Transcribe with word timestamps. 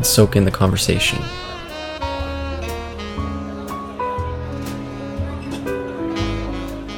and 0.00 0.06
soak 0.06 0.34
in 0.34 0.46
the 0.46 0.50
conversation. 0.50 1.18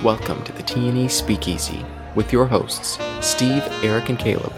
Welcome 0.04 0.44
to 0.44 0.52
the 0.52 0.62
T&E 0.62 1.08
Speakeasy 1.08 1.84
with 2.14 2.32
your 2.32 2.46
hosts, 2.46 3.00
Steve, 3.20 3.64
Eric, 3.82 4.08
and 4.08 4.20
Caleb. 4.20 4.52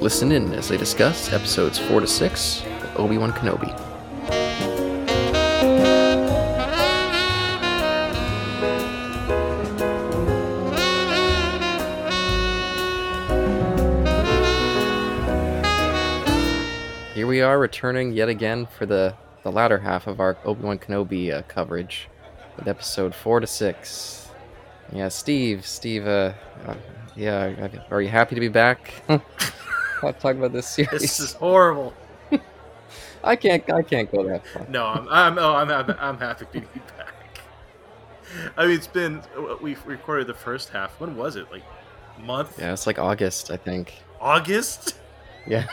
Listen 0.00 0.30
in 0.30 0.52
as 0.52 0.68
they 0.68 0.76
discuss 0.76 1.32
episodes 1.32 1.80
4 1.80 1.98
to 1.98 2.06
6 2.06 2.62
of 2.64 3.00
Obi-Wan 3.00 3.32
Kenobi. 3.32 3.89
We 17.40 17.44
are 17.44 17.58
returning 17.58 18.12
yet 18.12 18.28
again 18.28 18.66
for 18.66 18.84
the, 18.84 19.14
the 19.44 19.50
latter 19.50 19.78
half 19.78 20.06
of 20.06 20.20
our 20.20 20.36
Obi-Wan 20.44 20.78
Kenobi 20.78 21.32
uh, 21.32 21.40
coverage 21.48 22.06
with 22.54 22.68
episode 22.68 23.14
4 23.14 23.40
to 23.40 23.46
6. 23.46 24.28
Yeah, 24.92 25.08
Steve, 25.08 25.66
Steve, 25.66 26.06
uh, 26.06 26.34
uh, 26.66 26.74
yeah, 27.16 27.68
are 27.90 28.02
you 28.02 28.10
happy 28.10 28.34
to 28.34 28.42
be 28.42 28.48
back? 28.48 28.92
I'll 29.08 30.12
talk 30.12 30.36
about 30.36 30.52
this 30.52 30.68
series. 30.68 31.00
This 31.00 31.18
is 31.18 31.32
horrible. 31.32 31.94
I 33.24 33.36
can't, 33.36 33.72
I 33.72 33.80
can't 33.80 34.12
go 34.12 34.22
that 34.24 34.46
far. 34.46 34.66
No, 34.68 34.84
I'm, 34.84 35.08
I'm, 35.08 35.38
oh, 35.38 35.54
I'm, 35.54 35.70
I'm, 35.70 35.96
I'm 35.98 36.18
happy 36.18 36.44
to 36.44 36.60
be 36.60 36.80
back. 36.98 37.40
I 38.58 38.66
mean, 38.66 38.76
it's 38.76 38.86
been 38.86 39.22
we 39.62 39.78
recorded 39.86 40.26
the 40.26 40.34
first 40.34 40.68
half. 40.68 41.00
When 41.00 41.16
was 41.16 41.36
it? 41.36 41.50
Like 41.50 41.62
month? 42.22 42.58
Yeah, 42.58 42.74
it's 42.74 42.86
like 42.86 42.98
August, 42.98 43.50
I 43.50 43.56
think. 43.56 43.94
August. 44.20 44.98
Yeah. 45.46 45.66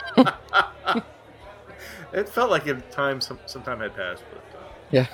It 2.14 2.30
felt 2.30 2.50
like 2.50 2.68
a 2.68 2.76
time 2.76 3.22
some 3.22 3.40
some 3.46 3.64
time 3.64 3.80
had 3.80 3.96
passed, 3.96 4.24
but 4.32 4.60
uh, 4.60 4.64
yeah, 4.92 5.08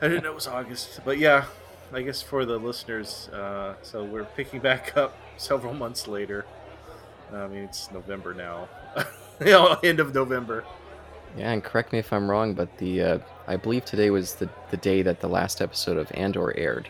I 0.00 0.08
didn't 0.08 0.24
know 0.24 0.30
it 0.30 0.34
was 0.34 0.48
August. 0.48 1.00
But 1.04 1.18
yeah, 1.18 1.46
I 1.92 2.02
guess 2.02 2.22
for 2.22 2.44
the 2.44 2.58
listeners, 2.58 3.28
uh, 3.28 3.74
so 3.82 4.04
we're 4.04 4.24
picking 4.24 4.60
back 4.60 4.96
up 4.96 5.16
several 5.36 5.74
months 5.74 6.08
later. 6.08 6.44
I 7.32 7.46
mean, 7.46 7.64
it's 7.64 7.90
November 7.90 8.34
now. 8.34 8.68
you 9.40 9.46
know, 9.46 9.78
end 9.82 10.00
of 10.00 10.14
November. 10.14 10.64
Yeah, 11.36 11.50
and 11.50 11.64
correct 11.64 11.92
me 11.92 11.98
if 11.98 12.12
I'm 12.12 12.30
wrong, 12.30 12.54
but 12.54 12.78
the 12.78 13.02
uh, 13.02 13.18
I 13.46 13.56
believe 13.56 13.84
today 13.84 14.10
was 14.10 14.34
the 14.34 14.48
the 14.70 14.76
day 14.76 15.02
that 15.02 15.20
the 15.20 15.28
last 15.28 15.60
episode 15.60 15.96
of 15.96 16.10
Andor 16.14 16.56
aired. 16.56 16.88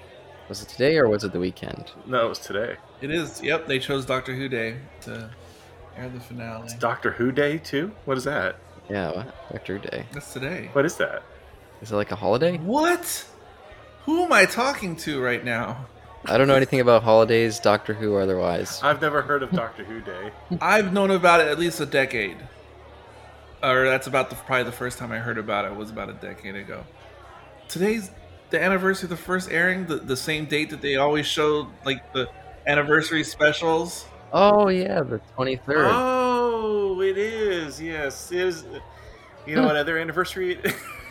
Was 0.48 0.62
it 0.62 0.68
today 0.68 0.98
or 0.98 1.08
was 1.08 1.24
it 1.24 1.32
the 1.32 1.40
weekend? 1.40 1.92
No, 2.06 2.26
it 2.26 2.28
was 2.28 2.38
today. 2.38 2.76
It 3.00 3.10
is. 3.10 3.42
Yep, 3.42 3.66
they 3.66 3.78
chose 3.78 4.04
Doctor 4.04 4.34
Who 4.34 4.48
Day 4.48 4.76
to 5.02 5.30
air 5.96 6.08
the 6.10 6.20
finale. 6.20 6.64
It's 6.64 6.74
Doctor 6.74 7.12
Who 7.12 7.32
Day 7.32 7.56
too. 7.56 7.92
What 8.04 8.18
is 8.18 8.24
that? 8.24 8.56
Yeah, 8.88 9.12
what? 9.12 9.52
Doctor 9.52 9.78
Day. 9.78 10.06
That's 10.12 10.32
today. 10.32 10.70
What 10.72 10.84
is 10.84 10.96
that? 10.96 11.22
Is 11.80 11.92
it 11.92 11.96
like 11.96 12.12
a 12.12 12.16
holiday? 12.16 12.58
What? 12.58 13.26
Who 14.04 14.22
am 14.24 14.32
I 14.32 14.44
talking 14.44 14.96
to 14.96 15.22
right 15.22 15.42
now? 15.44 15.86
I 16.26 16.38
don't 16.38 16.48
know 16.48 16.54
anything 16.54 16.80
about 16.80 17.02
holidays, 17.02 17.58
Doctor 17.58 17.92
Who 17.94 18.14
or 18.14 18.22
otherwise. 18.22 18.80
I've 18.82 19.00
never 19.00 19.22
heard 19.22 19.42
of 19.42 19.50
Doctor 19.50 19.84
Who 19.84 20.00
Day. 20.00 20.30
I've 20.60 20.92
known 20.92 21.10
about 21.10 21.40
it 21.40 21.48
at 21.48 21.58
least 21.58 21.80
a 21.80 21.86
decade. 21.86 22.36
Or 23.62 23.84
that's 23.84 24.06
about 24.06 24.30
the 24.30 24.36
probably 24.36 24.64
the 24.64 24.72
first 24.72 24.98
time 24.98 25.12
I 25.12 25.18
heard 25.18 25.38
about 25.38 25.64
it 25.64 25.74
was 25.74 25.90
about 25.90 26.10
a 26.10 26.14
decade 26.14 26.54
ago. 26.54 26.84
Today's 27.68 28.10
the 28.50 28.62
anniversary 28.62 29.06
of 29.06 29.10
the 29.10 29.16
first 29.16 29.50
airing, 29.50 29.86
the, 29.86 29.96
the 29.96 30.16
same 30.16 30.44
date 30.46 30.70
that 30.70 30.80
they 30.82 30.96
always 30.96 31.26
showed 31.26 31.66
like 31.84 32.12
the 32.12 32.28
anniversary 32.66 33.24
specials. 33.24 34.06
Oh 34.32 34.68
yeah, 34.68 35.02
the 35.02 35.20
twenty 35.34 35.56
third. 35.56 35.86
Oh, 35.90 36.23
Oh, 36.94 37.00
it 37.00 37.18
is. 37.18 37.80
Yes, 37.80 38.30
it 38.30 38.38
is. 38.38 38.64
You 39.46 39.56
know 39.56 39.64
what 39.64 39.74
other 39.76 39.98
anniversary 39.98 40.60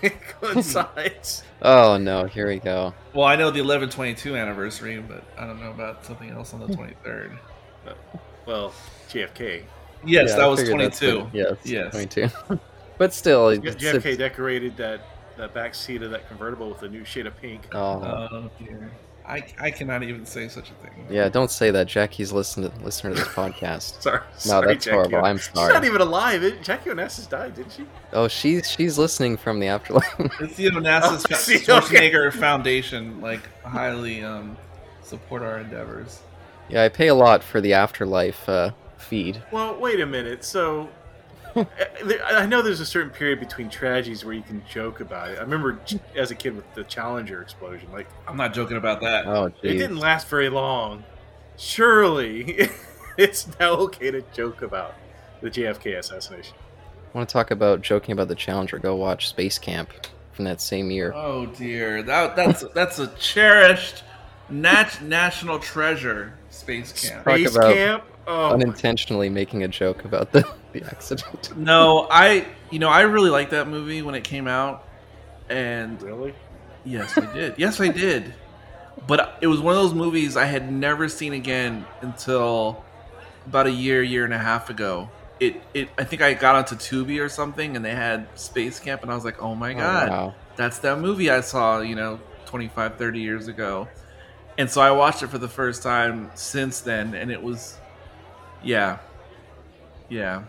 it 0.02 0.14
coincides? 0.42 1.44
Oh 1.62 1.98
no, 1.98 2.26
here 2.26 2.48
we 2.48 2.60
go. 2.60 2.94
Well, 3.14 3.26
I 3.26 3.36
know 3.36 3.52
the 3.52 3.60
eleven 3.60 3.90
twenty 3.90 4.16
two 4.16 4.38
anniversary, 4.38 5.00
but 5.02 5.26
I 5.38 5.46
don't 5.46 5.60
know 5.62 5.72
about 5.72 6.06
something 6.06 6.30
else 6.30 6.54
on 6.54 6.62
the 6.62 6.68
hmm. 6.68 6.74
twenty 6.74 6.94
third. 7.04 7.38
well, 8.46 8.74
JFK. 9.10 9.64
Yes, 10.06 10.30
Yeah, 10.30 10.36
that 10.38 10.40
I 10.42 10.48
was 10.48 10.60
figured 10.62 10.76
twenty 10.76 10.86
that's 10.86 11.00
two. 11.00 11.20
what- 11.20 11.36
Yes, 11.36 11.58
Yes. 11.66 11.92
twenty 11.92 12.08
two. 12.08 12.30
but 12.98 13.14
still, 13.14 13.50
it's, 13.50 13.62
JFK 13.76 13.96
it's- 13.98 14.18
decorated 14.18 14.78
that 14.78 15.02
that 15.38 15.54
back 15.54 15.76
seat 15.76 16.02
of 16.02 16.12
that 16.12 16.30
convertible 16.30 16.70
with 16.70 16.82
a 16.84 16.88
new 16.90 17.04
shade 17.04 17.28
of 17.28 17.36
pink. 17.42 17.68
oh, 17.74 18.30
Oh 18.32 18.50
dear. 18.58 18.90
I, 19.26 19.46
I 19.60 19.72
cannot 19.72 20.04
even 20.04 20.26
say 20.26 20.48
such 20.50 20.70
a 20.70 20.74
thing. 20.76 20.92
yeah. 21.10 21.30
Don't 21.30 21.50
say 21.50 21.72
that. 21.72 21.88
Jackie's 21.88 22.32
listening 22.34 22.70
to 22.72 22.78
listening 22.84 23.16
to 23.16 23.20
this 23.20 23.30
podcast. 23.34 24.02
Sorry, 24.02 24.20
No, 24.20 24.26
sorry, 24.38 24.68
that's 24.68 24.86
Jackie 24.86 24.96
horrible. 24.96 25.16
O- 25.18 25.22
I'm 25.22 25.38
sorry. 25.38 25.40
She's 25.40 25.54
sorry. 25.56 25.74
not 25.74 25.86
even 25.86 26.02
alive. 26.02 26.44
It, 26.44 26.62
Jackie 26.62 26.90
Onassis 26.90 27.30
died, 27.30 27.56
didn't 27.56 27.72
she? 27.72 27.86
Oh, 28.12 28.28
she's 28.28 28.70
she's 28.70 28.98
listening 28.98 29.38
from 29.38 29.60
the 29.60 29.68
afterlife. 29.68 30.14
It's 30.42 30.56
the 30.58 30.70
NASA's 30.72 31.26
Oh, 31.32 31.36
see, 31.36 31.56
Schwarzenegger 31.60 32.34
Foundation, 32.34 33.22
like 33.22 33.42
highly 33.64 34.24
um, 34.24 34.58
support 35.02 35.42
our 35.42 35.60
endeavors. 35.60 36.20
yeah, 36.70 36.84
I 36.84 36.90
pay 36.90 37.08
a 37.08 37.16
lot 37.16 37.44
for 37.44 37.62
the 37.62 37.74
afterlife 37.74 38.48
uh, 38.50 38.72
feed. 38.98 39.42
Well, 39.52 39.76
wait 39.80 40.00
a 40.02 40.06
minute. 40.06 40.44
So, 40.44 40.84
there- 40.84 40.90
I 42.26 42.46
know 42.46 42.62
there's 42.62 42.80
a 42.80 42.86
certain 42.86 43.12
period 43.12 43.40
between 43.40 43.70
tragedies 43.70 44.26
where 44.26 44.34
you 44.34 44.42
can 44.42 44.64
joke 44.70 45.00
about 45.00 45.32
it. 45.32 45.38
I 45.38 45.42
remember 45.42 45.80
as 46.16 46.32
a 46.32 46.36
kid 46.36 46.56
with 46.56 46.72
the 46.74 46.84
Challenger 46.84 47.42
explosion. 47.42 47.92
Like, 47.92 48.08
I'm 48.28 48.38
not 48.38 48.54
joking 48.54 48.78
about 48.78 49.02
that. 49.02 49.28
Oh, 49.28 49.46
it 49.46 49.62
didn't 49.62 49.98
last 49.98 50.28
very 50.28 50.50
long. 50.50 51.04
Surely, 51.58 52.70
it's 53.18 53.48
now 53.60 53.74
okay 53.74 54.12
to 54.12 54.24
joke 54.34 54.62
about 54.62 54.96
the 55.42 55.52
JFK 55.52 55.98
assassination. 56.00 56.56
I 57.14 57.18
want 57.18 57.30
to 57.30 57.34
talk 57.34 57.52
about 57.52 57.82
joking 57.82 58.14
about 58.14 58.28
the 58.28 58.36
Challenger? 58.36 58.80
Go 58.80 58.96
watch 58.96 59.30
Space 59.30 59.60
Camp 59.60 59.92
from 60.32 60.46
that 60.46 60.60
same 60.60 60.90
year. 60.90 61.14
Oh 61.14 61.46
dear, 61.46 62.02
that 62.04 62.36
that's 62.36 62.64
that's 62.74 62.98
a 62.98 63.08
cherished 63.20 64.04
nat- 64.50 65.02
national 65.02 65.60
treasure. 65.60 66.34
Space 66.50 67.10
camp. 67.10 67.22
Space 67.22 67.56
about 67.56 67.74
camp. 67.74 68.04
Oh, 68.28 68.54
Unintentionally 68.54 69.30
making 69.30 69.64
a 69.64 69.68
joke 69.68 70.06
about 70.06 70.32
the, 70.32 70.46
the 70.74 70.84
accident. 70.86 71.50
No, 71.58 72.08
I 72.10 72.48
you 72.70 72.80
know 72.80 72.90
I 72.90 73.02
really 73.02 73.30
liked 73.30 73.52
that 73.52 73.68
movie 73.68 74.02
when 74.02 74.16
it 74.16 74.24
came 74.24 74.48
out, 74.48 74.84
and 75.50 76.02
really? 76.02 76.36
Yes, 76.84 77.18
I 77.18 77.26
did. 77.26 77.56
yes, 77.58 77.80
I 77.80 77.90
did. 77.90 78.36
But 79.08 79.38
it 79.42 79.48
was 79.48 79.60
one 79.62 79.76
of 79.76 79.82
those 79.82 79.94
movies 79.94 80.38
I 80.38 80.46
had 80.46 80.72
never 80.72 81.10
seen 81.10 81.34
again 81.34 81.86
until 82.02 82.86
about 83.46 83.68
a 83.68 83.72
year, 83.72 84.04
year 84.04 84.26
and 84.26 84.34
a 84.34 84.38
half 84.40 84.70
ago. 84.70 85.12
It, 85.40 85.62
it, 85.74 85.90
I 85.98 86.04
think 86.06 86.22
I 86.22 86.34
got 86.36 86.56
onto 86.56 86.76
Tubi 86.76 87.20
or 87.24 87.30
something, 87.30 87.76
and 87.76 87.84
they 87.84 87.96
had 87.96 88.28
Space 88.40 88.80
Camp, 88.80 89.04
and 89.04 89.12
I 89.12 89.16
was 89.16 89.26
like, 89.26 89.42
"Oh 89.42 89.56
my 89.56 89.74
Oh, 89.74 89.76
god, 89.76 90.08
wow. 90.08 90.36
that's 90.56 90.80
that 90.80 91.00
movie 91.00 91.30
I 91.30 91.42
saw, 91.42 91.82
you 91.82 91.96
know, 91.96 92.22
25, 92.46 92.98
30 92.98 93.20
years 93.22 93.48
ago." 93.48 93.90
And 94.58 94.70
so 94.70 94.82
I 94.82 94.92
watched 94.92 95.24
it 95.24 95.28
for 95.30 95.40
the 95.40 95.50
first 95.50 95.84
time 95.84 96.32
since 96.36 96.82
then, 96.82 97.16
and 97.16 97.32
it 97.32 97.42
was, 97.42 97.82
yeah, 98.64 99.00
yeah, 100.10 100.44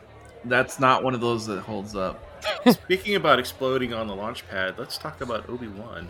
that's 0.45 0.79
not 0.79 1.03
one 1.03 1.15
of 1.15 1.21
those 1.21 1.47
that 1.47 1.61
holds 1.61 1.95
up. 1.95 2.23
Speaking 2.69 3.15
about 3.17 3.39
exploding 3.39 3.93
on 3.93 4.07
the 4.07 4.15
launch 4.15 4.47
pad, 4.49 4.75
let's 4.79 4.99
talk 4.99 5.21
about 5.21 5.49
Obi 5.49 5.69
Wan. 5.69 6.09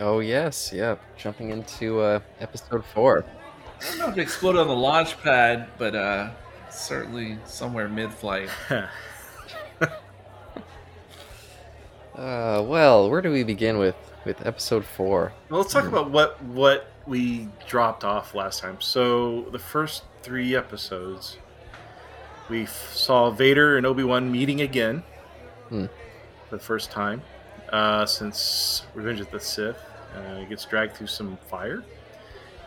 Oh 0.00 0.20
yes, 0.20 0.72
yeah. 0.72 0.96
Jumping 1.16 1.50
into 1.50 2.00
uh, 2.00 2.20
episode 2.40 2.84
four. 2.84 3.24
I 3.80 3.84
don't 3.84 3.98
know 3.98 4.08
if 4.08 4.18
it 4.18 4.20
exploded 4.20 4.60
on 4.60 4.68
the 4.68 4.74
launch 4.74 5.20
pad, 5.22 5.68
but 5.78 5.94
uh, 5.94 6.30
certainly 6.70 7.38
somewhere 7.44 7.88
mid-flight. 7.88 8.48
Uh, 12.14 12.62
well, 12.66 13.08
where 13.08 13.22
do 13.22 13.32
we 13.32 13.42
begin 13.42 13.78
with 13.78 13.96
with 14.24 14.46
episode 14.46 14.84
four? 14.84 15.32
Well, 15.48 15.60
let's 15.60 15.72
talk 15.72 15.86
about 15.86 16.10
what 16.10 16.42
what 16.44 16.92
we 17.06 17.48
dropped 17.66 18.04
off 18.04 18.34
last 18.34 18.60
time. 18.60 18.80
So 18.80 19.46
the 19.50 19.58
first 19.58 20.04
three 20.22 20.54
episodes, 20.54 21.38
we 22.48 22.64
f- 22.64 22.92
saw 22.94 23.30
Vader 23.30 23.76
and 23.76 23.86
Obi 23.86 24.04
Wan 24.04 24.30
meeting 24.30 24.60
again 24.60 25.02
Hmm. 25.68 25.86
for 26.48 26.56
the 26.56 26.62
first 26.62 26.90
time 26.90 27.22
uh, 27.72 28.04
since 28.06 28.84
Revenge 28.94 29.20
of 29.20 29.30
the 29.30 29.40
Sith. 29.40 29.78
Uh, 30.14 30.36
he 30.40 30.44
gets 30.46 30.64
dragged 30.66 30.94
through 30.96 31.06
some 31.06 31.38
fire. 31.48 31.82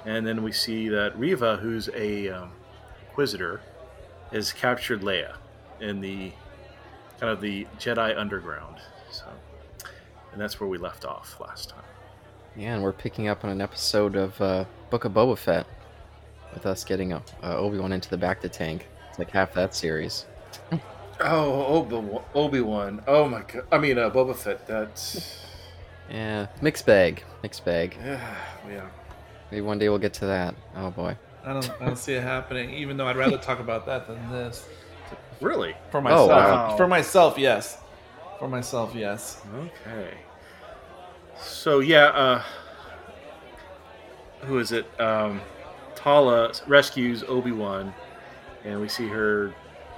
and 0.05 0.25
then 0.25 0.43
we 0.43 0.51
see 0.51 0.87
that 0.89 1.17
Reva, 1.17 1.57
who's 1.57 1.89
a 1.95 2.29
um, 2.29 2.51
inquisitor, 3.07 3.61
has 4.31 4.51
captured 4.53 5.01
Leia 5.01 5.35
in 5.79 5.99
the 6.01 6.31
kind 7.19 7.31
of 7.31 7.41
the 7.41 7.65
Jedi 7.79 8.15
underground. 8.17 8.77
So, 9.11 9.25
and 10.31 10.39
that's 10.41 10.59
where 10.59 10.69
we 10.69 10.77
left 10.77 11.05
off 11.05 11.39
last 11.39 11.69
time. 11.69 11.83
Yeah, 12.55 12.73
and 12.75 12.83
we're 12.83 12.93
picking 12.93 13.27
up 13.27 13.43
on 13.43 13.49
an 13.49 13.61
episode 13.61 14.15
of 14.15 14.39
uh, 14.41 14.65
Book 14.89 15.05
of 15.05 15.13
Boba 15.13 15.37
Fett, 15.37 15.65
with 16.55 16.65
us 16.65 16.83
getting 16.83 17.13
uh, 17.13 17.21
Obi 17.43 17.77
Wan 17.77 17.91
into 17.91 18.09
the 18.09 18.17
bacta 18.17 18.49
tank. 18.51 18.87
It's 19.09 19.19
like 19.19 19.29
half 19.29 19.53
that 19.53 19.75
series. 19.75 20.25
Oh, 21.21 21.87
Obi 22.33 22.61
Wan. 22.61 23.01
Oh 23.07 23.27
my 23.27 23.41
god. 23.41 23.65
I 23.71 23.77
mean, 23.77 23.97
uh, 23.97 24.09
Boba 24.09 24.35
Fett. 24.35 24.65
That's 24.67 25.45
Yeah, 26.09 26.47
mixed 26.61 26.85
bag, 26.85 27.23
mixed 27.43 27.63
bag. 27.63 27.95
yeah, 28.03 28.35
yeah. 28.69 28.85
Maybe 29.51 29.61
one 29.61 29.77
day 29.77 29.87
we'll 29.89 29.99
get 29.99 30.13
to 30.15 30.25
that. 30.25 30.55
Oh 30.75 30.89
boy. 30.89 31.15
I 31.45 31.53
don't, 31.53 31.69
I 31.79 31.85
don't 31.85 31.97
see 31.97 32.13
it 32.13 32.23
happening. 32.23 32.71
Even 32.71 32.97
though 32.97 33.07
I'd 33.07 33.17
rather 33.17 33.37
talk 33.37 33.59
about 33.59 33.85
that 33.85 34.07
than 34.07 34.31
this. 34.31 34.67
Really? 35.39 35.75
For 35.91 36.01
myself, 36.01 36.31
Oh, 36.31 36.33
wow. 36.35 36.75
for 36.77 36.87
myself, 36.87 37.37
yes. 37.37 37.77
For 38.39 38.47
myself, 38.47 38.95
yes. 38.95 39.41
Okay. 39.55 40.09
So 41.39 41.79
yeah, 41.79 42.05
uh, 42.07 42.41
who 44.41 44.57
is 44.59 44.71
it? 44.71 44.85
Um, 44.99 45.39
Tala 46.05 46.51
rescues 46.67 47.23
Obi 47.27 47.51
Wan, 47.51 47.91
and 48.63 48.79
we 48.79 48.87
see 48.87 49.07
her 49.07 49.51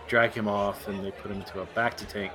drag 0.07 0.31
him 0.31 0.47
off, 0.47 0.87
and 0.87 1.03
they 1.03 1.11
put 1.11 1.29
him 1.29 1.41
into 1.41 1.59
a 1.59 1.65
bacta 1.65 2.07
tank 2.07 2.31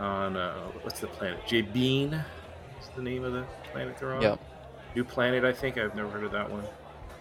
on 0.00 0.36
uh, 0.36 0.64
what's 0.82 0.98
the 0.98 1.06
planet? 1.06 1.38
Jabiim 1.46 2.14
is 2.14 2.88
the 2.96 3.02
name 3.02 3.22
of 3.22 3.32
the 3.32 3.44
planet 3.70 3.96
they're 4.00 4.12
on. 4.12 4.22
Yep. 4.22 4.40
New 4.96 5.04
planet, 5.04 5.44
I 5.44 5.52
think. 5.52 5.78
I've 5.78 5.94
never 5.94 6.10
heard 6.10 6.24
of 6.24 6.32
that 6.32 6.50
one. 6.50 6.64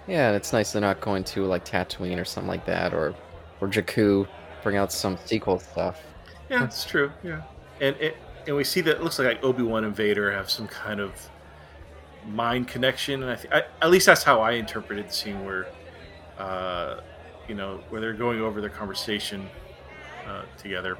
Yeah, 0.07 0.29
and 0.29 0.35
it's 0.35 0.53
nice 0.53 0.71
they're 0.71 0.81
not 0.81 1.01
going 1.01 1.23
to 1.25 1.45
like 1.45 1.63
Tatooine 1.63 2.19
or 2.19 2.25
something 2.25 2.49
like 2.49 2.65
that, 2.65 2.95
or 2.95 3.13
or 3.61 3.67
Jakku, 3.67 4.27
bring 4.63 4.77
out 4.77 4.91
some 4.91 5.19
sequel 5.23 5.59
stuff. 5.59 6.01
Yeah, 6.49 6.63
it's 6.63 6.83
true. 6.83 7.11
Yeah, 7.23 7.43
and 7.79 7.95
it, 7.97 8.17
and 8.47 8.55
we 8.55 8.63
see 8.63 8.81
that 8.81 8.95
it 8.95 9.03
looks 9.03 9.19
like 9.19 9.43
Obi 9.43 9.61
Wan 9.61 9.83
and 9.83 9.95
Vader 9.95 10.31
have 10.31 10.49
some 10.49 10.67
kind 10.67 10.99
of 10.99 11.29
mind 12.27 12.67
connection, 12.67 13.23
and 13.23 13.31
I 13.31 13.35
think 13.35 13.53
at 13.53 13.89
least 13.89 14.05
that's 14.05 14.23
how 14.23 14.41
I 14.41 14.51
interpreted 14.53 15.07
the 15.09 15.13
scene 15.13 15.43
where, 15.45 15.67
uh, 16.37 17.01
you 17.47 17.55
know, 17.55 17.81
where 17.89 18.01
they're 18.01 18.13
going 18.13 18.41
over 18.41 18.61
their 18.61 18.69
conversation 18.69 19.49
uh, 20.27 20.43
together, 20.57 20.97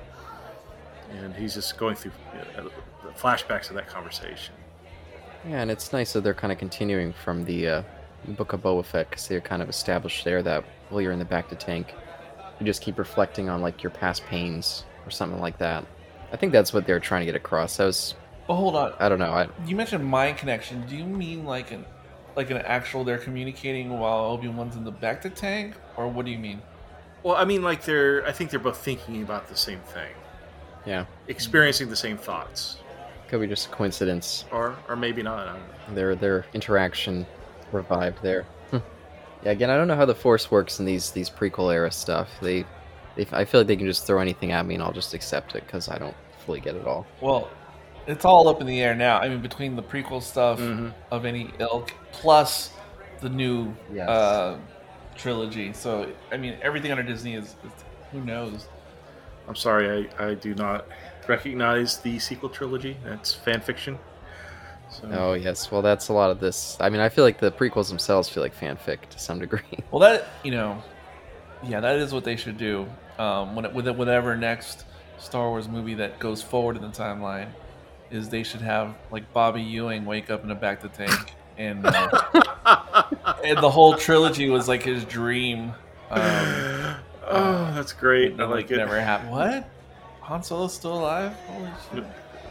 and 1.12 1.36
he's 1.36 1.54
just 1.54 1.78
going 1.78 1.96
through 1.96 2.12
uh, 2.58 2.64
the 2.64 3.12
flashbacks 3.20 3.70
of 3.70 3.76
that 3.76 3.88
conversation. 3.88 4.54
Yeah, 5.48 5.62
and 5.62 5.72
it's 5.72 5.94
nice 5.94 6.14
that 6.14 6.22
they're 6.22 6.34
kind 6.34 6.52
of 6.52 6.60
continuing 6.60 7.14
from 7.14 7.46
the 7.46 7.68
uh, 7.68 7.84
Book 8.30 8.54
of 8.54 8.62
Boba 8.62 8.84
Fett 8.84 9.10
because 9.10 9.28
they're 9.28 9.42
kind 9.42 9.62
of 9.62 9.70
established 9.70 10.26
there 10.26 10.42
that 10.44 10.64
while 10.90 11.02
you're 11.02 11.12
in 11.12 11.20
the 11.20 11.26
bacta 11.26 11.58
tank, 11.58 11.94
you 12.60 12.66
just 12.66 12.82
keep 12.82 12.98
reflecting 12.98 13.50
on 13.50 13.62
like 13.62 13.84
your 13.84 13.92
past 13.92 14.26
pains 14.26 14.84
or 15.06 15.12
something 15.12 15.40
like 15.40 15.58
that. 15.60 15.86
I 16.34 16.38
think 16.38 16.52
that's 16.52 16.74
what 16.74 16.86
they're 16.86 17.00
trying 17.00 17.22
to 17.22 17.26
get 17.26 17.36
across. 17.36 17.78
That 17.78 17.86
was, 17.86 18.16
But 18.48 18.56
hold 18.56 18.76
on. 18.76 18.94
I 19.00 19.10
don't 19.10 19.20
know. 19.20 19.32
I, 19.32 19.48
You 19.66 19.76
mentioned 19.76 20.06
mind 20.06 20.38
connection. 20.38 20.86
Do 20.88 20.96
you 20.96 21.04
mean 21.04 21.46
like 21.46 21.72
an 21.72 21.86
like 22.36 22.50
an 22.52 22.58
actual 22.58 23.04
they're 23.04 23.18
communicating 23.18 24.00
while 24.00 24.26
Obi 24.26 24.48
Wan's 24.48 24.76
in 24.76 24.84
the 24.84 24.92
bacta 24.92 25.34
tank, 25.34 25.76
or 25.98 26.08
what 26.08 26.26
do 26.26 26.32
you 26.32 26.38
mean? 26.38 26.62
Well, 27.24 27.36
I 27.36 27.46
mean, 27.46 27.62
like 27.64 27.84
they're 27.84 28.26
I 28.26 28.32
think 28.32 28.52
they're 28.52 28.60
both 28.60 28.78
thinking 28.78 29.22
about 29.24 29.48
the 29.50 29.56
same 29.58 29.80
thing, 29.80 30.12
yeah, 30.86 31.06
experiencing 31.28 31.90
the 31.90 31.96
same 31.96 32.16
thoughts, 32.18 32.78
could 33.28 33.42
be 33.42 33.48
just 33.48 33.68
a 33.68 33.70
coincidence. 33.70 34.46
or 34.52 34.76
or 34.88 34.96
maybe 34.96 35.24
not. 35.24 35.48
I 35.48 35.52
don't 35.54 35.60
know. 35.90 35.96
Their 35.96 36.16
their 36.16 36.46
interaction 36.54 37.26
revived 37.72 38.22
there. 38.22 38.44
Hmm. 38.70 38.78
yeah, 39.44 39.52
again, 39.52 39.70
I 39.70 39.76
don't 39.76 39.88
know 39.88 39.96
how 39.96 40.06
the 40.06 40.16
Force 40.16 40.50
works 40.52 40.80
in 40.80 40.86
these 40.86 41.12
these 41.12 41.30
prequel 41.30 41.74
era 41.74 41.92
stuff. 41.92 42.30
They, 42.40 42.66
they, 43.16 43.26
I 43.34 43.44
feel 43.46 43.62
like 43.62 43.68
they 43.68 43.76
can 43.76 43.88
just 43.88 44.06
throw 44.06 44.20
anything 44.20 44.52
at 44.52 44.66
me 44.66 44.76
and 44.76 44.84
I'll 44.84 44.94
just 44.94 45.14
accept 45.16 45.56
it 45.56 45.66
because 45.66 45.90
I 45.90 45.98
don't 45.98 46.16
fully 46.46 46.60
get 46.62 46.76
it 46.76 46.86
all. 46.86 47.06
Well, 47.20 47.50
it's 48.07 48.25
all 48.25 48.48
up 48.48 48.62
in 48.62 48.68
the 48.68 48.81
air 48.81 48.95
now. 48.95 49.19
I 49.19 49.30
mean, 49.30 49.42
between 49.42 49.75
the 49.75 49.83
prequel 49.83 50.21
stuff 50.24 50.59
Mhm. 50.59 50.94
of 51.12 51.25
any 51.25 51.51
ilk 51.59 51.94
plus 52.12 52.71
the 53.21 53.30
new 53.30 53.74
Yes. 53.94 54.07
uh, 54.09 54.57
trilogy. 55.15 55.74
So, 55.74 56.07
I 56.31 56.38
mean, 56.38 56.57
everything 56.62 56.92
under 56.92 57.04
Disney 57.04 57.33
is, 57.36 57.45
is 57.65 57.71
who 58.12 58.21
knows. 58.21 58.68
I'm 59.48 59.56
sorry, 59.56 60.09
I, 60.19 60.27
I 60.30 60.33
do 60.36 60.54
not 60.56 60.86
recognize 61.27 61.98
the 61.98 62.19
sequel 62.19 62.50
trilogy. 62.50 62.98
That's 63.04 63.33
fan 63.33 63.62
fiction. 63.62 63.98
So, 64.89 65.07
Oh 65.12 65.33
yes, 65.33 65.69
well 65.69 65.81
that's 65.81 66.07
a 66.07 66.13
lot 66.13 66.31
of 66.31 66.39
this. 66.39 66.77
I 66.80 66.89
mean, 66.89 67.01
I 67.01 67.09
feel 67.09 67.24
like 67.25 67.39
the 67.39 67.51
prequels 67.51 67.89
themselves 67.89 68.30
feel 68.30 68.42
like 68.42 68.56
fanfic 68.56 69.09
to 69.09 69.19
some 69.19 69.39
degree. 69.39 69.62
Well, 69.92 70.00
that 70.00 70.27
you 70.44 70.51
know, 70.51 70.81
yeah, 71.63 71.80
that 71.81 71.98
is 71.98 72.13
what 72.13 72.24
they 72.24 72.36
should 72.38 72.57
do. 72.57 72.88
Um, 73.19 73.56
when 73.56 73.65
it, 73.65 73.74
with 73.74 73.88
it- 73.88 73.95
whatever 73.95 74.36
next 74.38 74.86
Star 75.18 75.50
Wars 75.50 75.68
movie 75.68 75.95
that 75.95 76.19
goes 76.19 76.42
forward 76.42 76.75
in 76.77 76.83
the 76.83 76.89
timeline, 76.89 77.48
is 78.12 78.30
they 78.30 78.44
should 78.44 78.62
have 78.62 78.95
like 79.12 79.31
Bobby 79.33 79.62
Ewing 79.62 80.06
wake 80.06 80.30
up 80.30 80.44
in 80.44 80.51
a 80.51 80.56
bacta 80.56 80.92
tank, 80.92 81.36
and 81.57 81.86
uh, 81.86 83.04
and 83.44 83.57
the 83.57 83.69
whole 83.69 83.95
trilogy 83.95 84.50
was 84.50 84.68
like 84.68 84.83
his 84.83 85.06
dream. 85.06 85.74
Um, 86.09 86.21
oh, 87.27 87.71
that's 87.75 87.94
great. 87.94 88.39
I 88.39 88.44
and, 88.44 88.51
like 88.51 88.71
it. 88.71 88.77
Never 88.77 89.00
happened. 89.00 89.31
What? 89.31 89.69
Han 90.21 90.44
Solo's 90.44 90.74
still 90.74 91.00
alive? 91.00 91.33
Holy 91.48 91.69
shit! 91.94 92.04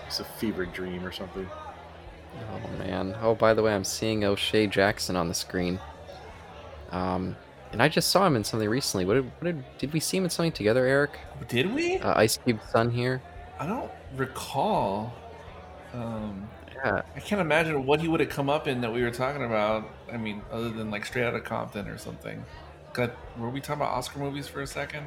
It's 0.06 0.20
a 0.20 0.24
fever 0.24 0.66
dream 0.66 1.04
or 1.04 1.12
something. 1.12 1.48
Oh 2.34 2.78
man. 2.78 3.14
Oh, 3.20 3.34
by 3.34 3.54
the 3.54 3.62
way, 3.62 3.74
I'm 3.74 3.84
seeing 3.84 4.24
O'Shea 4.24 4.66
Jackson 4.66 5.16
on 5.16 5.28
the 5.28 5.34
screen. 5.34 5.78
Um, 6.90 7.36
and 7.72 7.82
I 7.82 7.88
just 7.88 8.10
saw 8.10 8.26
him 8.26 8.36
in 8.36 8.44
something 8.44 8.68
recently. 8.68 9.04
What 9.04 9.14
did, 9.14 9.24
what 9.24 9.44
did, 9.44 9.64
did 9.78 9.92
we 9.92 10.00
see 10.00 10.16
him 10.16 10.24
in 10.24 10.30
something 10.30 10.52
together, 10.52 10.86
Eric? 10.86 11.18
Did 11.48 11.74
we? 11.74 11.98
Uh, 11.98 12.18
Ice 12.18 12.38
Cube's 12.38 12.62
son 12.70 12.90
here. 12.90 13.20
I 13.58 13.66
don't 13.66 13.90
recall. 14.16 15.12
Um, 15.94 16.48
Yeah. 16.84 17.02
I 17.16 17.20
can't 17.20 17.40
imagine 17.40 17.86
what 17.86 18.00
he 18.00 18.08
would 18.08 18.20
have 18.20 18.28
come 18.28 18.50
up 18.50 18.68
in 18.68 18.80
that 18.82 18.92
we 18.92 19.02
were 19.02 19.10
talking 19.10 19.44
about. 19.44 19.88
I 20.12 20.16
mean, 20.18 20.42
other 20.52 20.68
than 20.70 20.90
like 20.90 21.06
Straight 21.06 21.24
Outta 21.24 21.40
Compton 21.40 21.88
or 21.88 21.98
something. 21.98 22.44
God, 22.92 23.12
were 23.38 23.50
we 23.50 23.60
talking 23.60 23.82
about 23.82 23.92
Oscar 23.94 24.18
movies 24.20 24.46
for 24.48 24.60
a 24.62 24.66
second? 24.66 25.06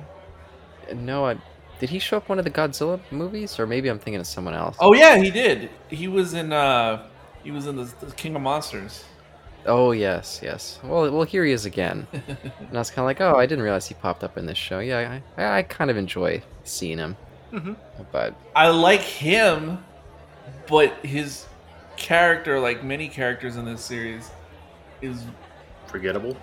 No, 0.95 1.25
I, 1.25 1.37
did 1.79 1.89
he 1.89 1.99
show 1.99 2.17
up 2.17 2.27
one 2.29 2.39
of 2.39 2.45
the 2.45 2.51
Godzilla 2.51 2.99
movies, 3.11 3.59
or 3.59 3.67
maybe 3.67 3.89
I'm 3.89 3.99
thinking 3.99 4.19
of 4.19 4.27
someone 4.27 4.53
else? 4.53 4.77
Oh 4.79 4.93
yeah, 4.93 5.17
he 5.17 5.29
did. 5.31 5.69
He 5.89 6.07
was 6.07 6.33
in. 6.33 6.51
uh 6.51 7.07
He 7.43 7.51
was 7.51 7.67
in 7.67 7.75
the, 7.75 7.83
the 8.01 8.11
King 8.13 8.35
of 8.35 8.41
Monsters. 8.41 9.05
Oh 9.65 9.91
yes, 9.91 10.39
yes. 10.41 10.79
Well, 10.83 11.11
well, 11.11 11.23
here 11.23 11.45
he 11.45 11.51
is 11.51 11.65
again. 11.65 12.07
and 12.13 12.51
I 12.73 12.77
was 12.79 12.89
kind 12.89 12.99
of 12.99 13.05
like, 13.05 13.21
oh, 13.21 13.35
I 13.37 13.45
didn't 13.45 13.63
realize 13.63 13.87
he 13.87 13.93
popped 13.93 14.23
up 14.23 14.37
in 14.37 14.45
this 14.45 14.57
show. 14.57 14.79
Yeah, 14.79 15.21
I, 15.37 15.43
I, 15.43 15.57
I 15.59 15.63
kind 15.63 15.91
of 15.91 15.97
enjoy 15.97 16.41
seeing 16.63 16.97
him. 16.97 17.15
Mhm. 17.51 17.75
But 18.11 18.35
I 18.55 18.69
like 18.69 19.01
him, 19.01 19.83
but 20.69 20.93
his 21.05 21.45
character, 21.97 22.59
like 22.59 22.83
many 22.83 23.07
characters 23.09 23.57
in 23.57 23.65
this 23.65 23.81
series, 23.83 24.29
is 25.01 25.23
Forgettable. 25.87 26.37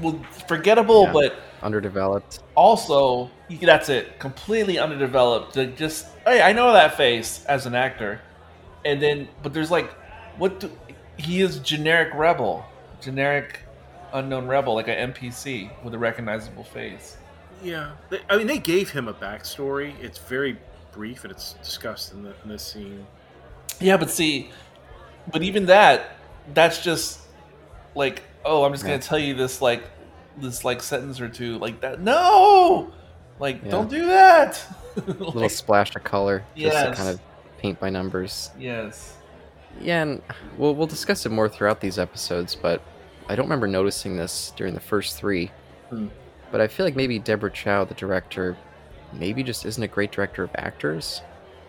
well 0.00 0.20
forgettable, 0.48 1.04
Yeah. 1.04 1.12
but 1.12 1.36
underdeveloped. 1.62 2.40
also 2.54 3.30
you- 3.48 3.58
that's 3.58 3.88
it 3.88 4.18
completely 4.20 4.78
underdeveloped 4.78 5.56
like 5.56 5.76
just 5.76 6.06
hey 6.24 6.40
i 6.40 6.52
know 6.52 6.72
that 6.72 6.96
face 6.96 7.44
as 7.46 7.66
an 7.66 7.74
actor 7.74 8.20
and 8.84 9.02
then 9.02 9.26
but 9.42 9.52
there's 9.52 9.70
like 9.70 9.90
what 10.36 10.60
do, 10.60 10.70
he 11.16 11.40
is 11.40 11.58
generic 11.58 12.12
rebel 12.14 12.64
generic 13.00 13.60
unknown 14.12 14.46
rebel 14.46 14.74
like 14.74 14.86
an 14.88 15.12
npc 15.12 15.68
with 15.82 15.94
a 15.94 15.98
recognizable 15.98 16.62
face 16.64 17.16
Yeah. 17.62 17.90
I 18.30 18.36
mean, 18.36 18.46
they 18.46 18.58
gave 18.60 18.90
him 18.90 19.08
a 19.08 19.12
backstory. 19.14 19.92
It's 20.00 20.18
very 20.18 20.56
brief 20.92 21.24
and 21.24 21.32
it's 21.32 21.54
discussed 21.54 22.12
in, 22.12 22.22
the, 22.22 22.32
in 22.44 22.48
this 22.50 22.62
scene. 22.62 23.04
Yeah 23.80 23.96
but 23.96 24.10
see 24.10 24.50
but 25.32 25.42
even 25.42 25.66
that 25.66 26.10
that's 26.54 26.82
just 26.82 27.20
like 27.94 28.22
oh 28.44 28.64
i'm 28.64 28.72
just 28.72 28.84
Yeah. 28.84 28.90
gonna 28.90 29.02
tell 29.02 29.18
you 29.18 29.34
this 29.34 29.60
like 29.62 29.84
this 30.36 30.64
like 30.64 30.82
sentence 30.82 31.20
or 31.20 31.28
two 31.28 31.58
like 31.58 31.80
that 31.80 32.00
no 32.00 32.90
like 33.38 33.62
Yeah. 33.64 33.70
don't 33.70 33.90
do 33.90 34.06
that 34.06 34.60
little 35.06 35.48
splash 35.48 35.94
of 35.94 36.02
color, 36.04 36.42
just 36.56 36.76
to 36.76 36.92
kind 36.94 37.08
of 37.08 37.20
paint 37.58 37.78
by 37.78 37.88
numbers. 37.90 38.50
yes 38.58 39.14
Yeah, 39.80 40.02
and 40.02 40.22
we'll 40.56 40.74
we'll 40.74 40.86
discuss 40.88 41.24
it 41.24 41.30
more 41.30 41.48
throughout 41.48 41.80
these 41.80 41.98
episodes, 42.00 42.56
but 42.56 42.82
I 43.28 43.36
don't 43.36 43.44
remember 43.46 43.68
noticing 43.68 44.16
this 44.16 44.52
during 44.56 44.74
the 44.74 44.80
first 44.80 45.16
three. 45.16 45.50
Hmm. 45.90 46.08
But 46.50 46.60
I 46.60 46.66
feel 46.66 46.84
like 46.86 46.96
maybe 46.96 47.18
Deborah 47.20 47.50
Chow, 47.52 47.84
the 47.84 47.94
director, 47.94 48.56
maybe 49.12 49.42
just 49.44 49.64
isn't 49.66 49.82
a 49.82 49.86
great 49.86 50.10
director 50.10 50.42
of 50.42 50.50
actors. 50.56 51.20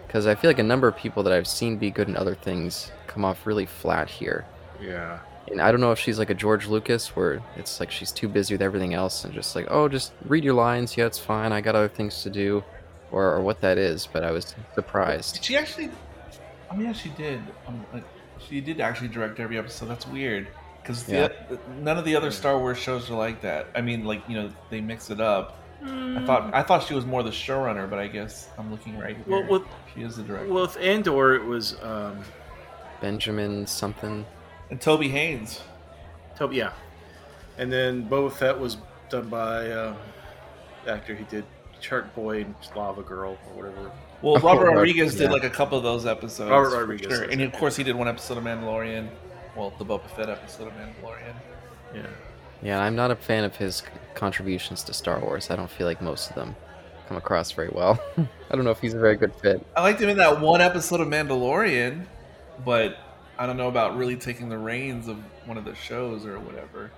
Because 0.09 0.25
I 0.25 0.33
feel 0.33 0.49
like 0.49 0.57
a 0.57 0.63
number 0.63 0.87
of 0.87 0.97
people 0.97 1.21
that 1.21 1.31
I've 1.31 1.45
seen 1.47 1.77
be 1.77 1.91
good 1.91 2.07
in 2.07 2.17
other 2.17 2.33
things 2.33 2.91
come 3.05 3.23
off 3.23 3.45
really 3.45 3.67
flat 3.67 4.09
here. 4.09 4.43
Yeah. 4.81 5.19
And 5.51 5.61
I 5.61 5.71
don't 5.71 5.81
know 5.81 5.91
if 5.91 5.99
she's 5.99 6.17
like 6.17 6.31
a 6.31 6.33
George 6.33 6.65
Lucas, 6.65 7.15
where 7.15 7.43
it's 7.57 7.79
like 7.79 7.91
she's 7.91 8.11
too 8.11 8.27
busy 8.27 8.55
with 8.55 8.61
everything 8.63 8.95
else 8.95 9.23
and 9.23 9.31
just 9.31 9.55
like, 9.55 9.67
oh, 9.69 9.87
just 9.87 10.13
read 10.25 10.43
your 10.43 10.55
lines. 10.55 10.97
Yeah, 10.97 11.05
it's 11.05 11.19
fine. 11.19 11.51
I 11.51 11.61
got 11.61 11.75
other 11.75 11.87
things 11.87 12.23
to 12.23 12.31
do, 12.31 12.63
or, 13.11 13.35
or 13.35 13.41
what 13.41 13.61
that 13.61 13.77
is. 13.77 14.07
But 14.11 14.23
I 14.23 14.31
was 14.31 14.55
surprised. 14.73 15.35
Did 15.35 15.43
she 15.45 15.55
actually? 15.57 15.91
Oh 16.71 16.79
yeah, 16.79 16.91
she 16.91 17.09
did. 17.09 17.39
Um, 17.67 17.85
like, 17.93 18.03
she 18.39 18.61
did 18.61 18.81
actually 18.81 19.09
direct 19.09 19.39
every 19.39 19.59
episode. 19.59 19.89
That's 19.89 20.07
weird. 20.07 20.47
because 20.81 21.07
Yeah. 21.07 21.29
none 21.81 21.97
of 21.99 22.05
the 22.05 22.15
other 22.15 22.31
Star 22.31 22.57
Wars 22.57 22.79
shows 22.79 23.11
are 23.11 23.15
like 23.17 23.41
that. 23.41 23.67
I 23.75 23.81
mean, 23.81 24.05
like 24.05 24.27
you 24.27 24.35
know, 24.41 24.49
they 24.71 24.81
mix 24.81 25.11
it 25.11 25.21
up. 25.21 25.55
I 25.85 26.23
thought 26.25 26.53
I 26.53 26.61
thought 26.63 26.83
she 26.83 26.93
was 26.93 27.05
more 27.05 27.23
the 27.23 27.29
showrunner, 27.29 27.89
but 27.89 27.99
I 27.99 28.07
guess 28.07 28.49
I'm 28.57 28.69
looking 28.71 28.97
right 28.97 29.15
here. 29.15 29.25
Well, 29.27 29.47
with 29.49 29.63
she 29.93 30.01
is 30.01 30.17
the 30.17 30.23
director. 30.23 30.51
well, 30.53 30.63
with 30.63 30.77
Andor, 30.77 31.35
it 31.35 31.43
was 31.45 31.77
um, 31.81 32.19
Benjamin 33.01 33.65
something. 33.65 34.25
and 34.69 34.81
Toby 34.81 35.07
Haynes. 35.09 35.61
Toby, 36.35 36.57
yeah, 36.57 36.73
and 37.57 37.71
then 37.71 38.07
Boba 38.09 38.31
Fett 38.31 38.59
was 38.59 38.77
done 39.09 39.29
by 39.29 39.71
um, 39.71 39.95
the 40.85 40.91
actor 40.91 41.15
who 41.15 41.23
did 41.25 41.45
Shark 41.81 42.13
Boy 42.15 42.41
and 42.41 42.55
Lava 42.75 43.01
Girl 43.01 43.37
or 43.47 43.53
whatever. 43.55 43.91
Well, 44.21 44.35
Oh, 44.35 44.39
Robert 44.39 44.65
right, 44.67 44.75
Rodriguez 44.75 45.13
yeah. 45.15 45.27
did 45.27 45.31
like 45.31 45.45
a 45.45 45.49
couple 45.49 45.77
of 45.77 45.83
those 45.83 46.05
episodes. 46.05 46.49
Robert 46.51 46.77
Rodriguez 46.77 47.07
sure. 47.09 47.23
and 47.23 47.41
of 47.41 47.53
course 47.53 47.77
he 47.77 47.83
did 47.83 47.95
one 47.95 48.07
episode 48.09 48.37
of 48.37 48.43
Mandalorian. 48.43 49.07
Well, 49.55 49.73
the 49.77 49.85
Boba 49.85 50.09
Fett 50.11 50.29
episode 50.29 50.67
of 50.67 50.73
Mandalorian. 50.73 51.33
Yeah, 51.95 52.05
Yeah, 52.61 52.81
I'm 52.81 52.95
not 52.95 53.11
a 53.11 53.15
fan 53.15 53.43
of 53.43 53.55
his 53.55 53.83
contributions 54.15 54.83
to 54.83 54.93
Star 54.93 55.19
Wars. 55.19 55.49
I 55.49 55.55
don't 55.55 55.69
feel 55.69 55.87
like 55.87 56.01
most 56.01 56.29
of 56.29 56.35
them 56.35 56.55
come 57.07 57.17
across 57.17 57.51
very 57.51 57.69
well. 57.69 57.99
I 58.17 58.55
don't 58.55 58.65
know 58.65 58.71
if 58.71 58.79
he's 58.79 58.93
a 58.93 58.99
very 58.99 59.15
good 59.15 59.33
fit. 59.35 59.65
I 59.75 59.81
liked 59.81 60.01
him 60.01 60.09
in 60.09 60.17
that 60.17 60.39
one 60.41 60.61
episode 60.61 60.99
of 60.99 61.07
Mandalorian, 61.07 62.05
but 62.65 62.97
I 63.37 63.45
don't 63.45 63.57
know 63.57 63.69
about 63.69 63.95
really 63.97 64.15
taking 64.17 64.49
the 64.49 64.57
reins 64.57 65.07
of 65.07 65.17
one 65.45 65.57
of 65.57 65.63
the 65.65 65.73
shows 65.75 66.25
or 66.25 66.39
whatever. 66.39 66.91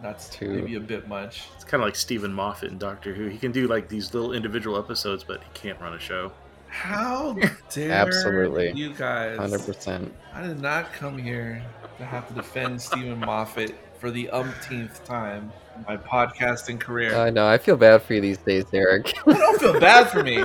That's 0.00 0.28
Too- 0.30 0.48
maybe 0.48 0.76
a 0.76 0.80
bit 0.80 1.08
much. 1.08 1.42
it's 1.54 1.64
kind 1.64 1.82
of 1.82 1.86
like 1.86 1.96
Steven 1.96 2.32
Moffat 2.32 2.70
in 2.70 2.78
Doctor 2.78 3.12
Who. 3.12 3.26
He 3.26 3.36
can 3.36 3.52
do 3.52 3.66
like 3.66 3.88
these 3.88 4.14
little 4.14 4.32
individual 4.32 4.78
episodes, 4.78 5.24
but 5.24 5.42
he 5.42 5.48
can't 5.52 5.78
run 5.80 5.92
a 5.94 5.98
show. 5.98 6.32
How 6.68 7.36
dare 7.70 7.90
Absolutely. 7.90 8.72
you 8.72 8.94
guys? 8.94 9.36
100%. 9.38 10.08
I 10.32 10.46
did 10.46 10.60
not 10.60 10.92
come 10.92 11.18
here 11.18 11.62
to 11.98 12.04
have 12.04 12.28
to 12.28 12.34
defend 12.34 12.80
Steven 12.80 13.18
Moffat 13.18 13.74
for 14.00 14.10
the 14.10 14.30
umpteenth 14.30 15.04
time 15.04 15.52
in 15.76 15.84
my 15.86 15.96
podcasting 15.96 16.80
career. 16.80 17.14
I 17.14 17.30
know. 17.30 17.46
I 17.46 17.58
feel 17.58 17.76
bad 17.76 18.02
for 18.02 18.14
you 18.14 18.20
these 18.20 18.38
days, 18.38 18.64
Eric. 18.72 19.14
I 19.26 19.34
don't 19.34 19.60
feel 19.60 19.78
bad 19.78 20.10
for 20.10 20.24
me. 20.24 20.44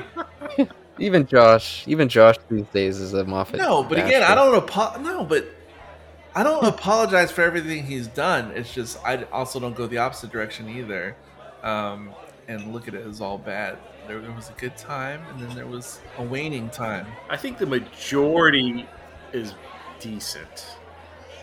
even 0.99 1.25
Josh, 1.25 1.87
even 1.87 2.09
Josh 2.09 2.35
these 2.49 2.67
days 2.67 2.99
is 2.99 3.13
a 3.13 3.23
Moffat. 3.23 3.57
No, 3.57 3.83
but 3.83 3.97
again, 3.97 4.21
basher. 4.21 4.31
I 4.31 4.35
don't 4.35 4.55
apo- 4.55 5.01
no, 5.01 5.23
but 5.23 5.47
I 6.35 6.43
don't 6.43 6.65
apologize 6.65 7.31
for 7.31 7.41
everything 7.41 7.85
he's 7.85 8.07
done. 8.07 8.51
It's 8.51 8.73
just 8.73 9.03
I 9.05 9.23
also 9.25 9.59
don't 9.59 9.75
go 9.75 9.87
the 9.87 9.99
opposite 9.99 10.31
direction 10.31 10.69
either, 10.69 11.15
um, 11.63 12.13
and 12.49 12.73
look 12.73 12.89
at 12.89 12.93
it 12.93 13.07
as 13.07 13.21
all 13.21 13.37
bad. 13.37 13.77
There, 14.07 14.19
there 14.19 14.33
was 14.33 14.49
a 14.49 14.53
good 14.53 14.77
time, 14.77 15.21
and 15.29 15.39
then 15.39 15.55
there 15.55 15.65
was 15.65 15.99
a 16.17 16.23
waning 16.23 16.69
time. 16.69 17.07
I 17.29 17.37
think 17.37 17.57
the 17.57 17.65
majority 17.65 18.87
is 19.31 19.53
decent. 19.99 20.77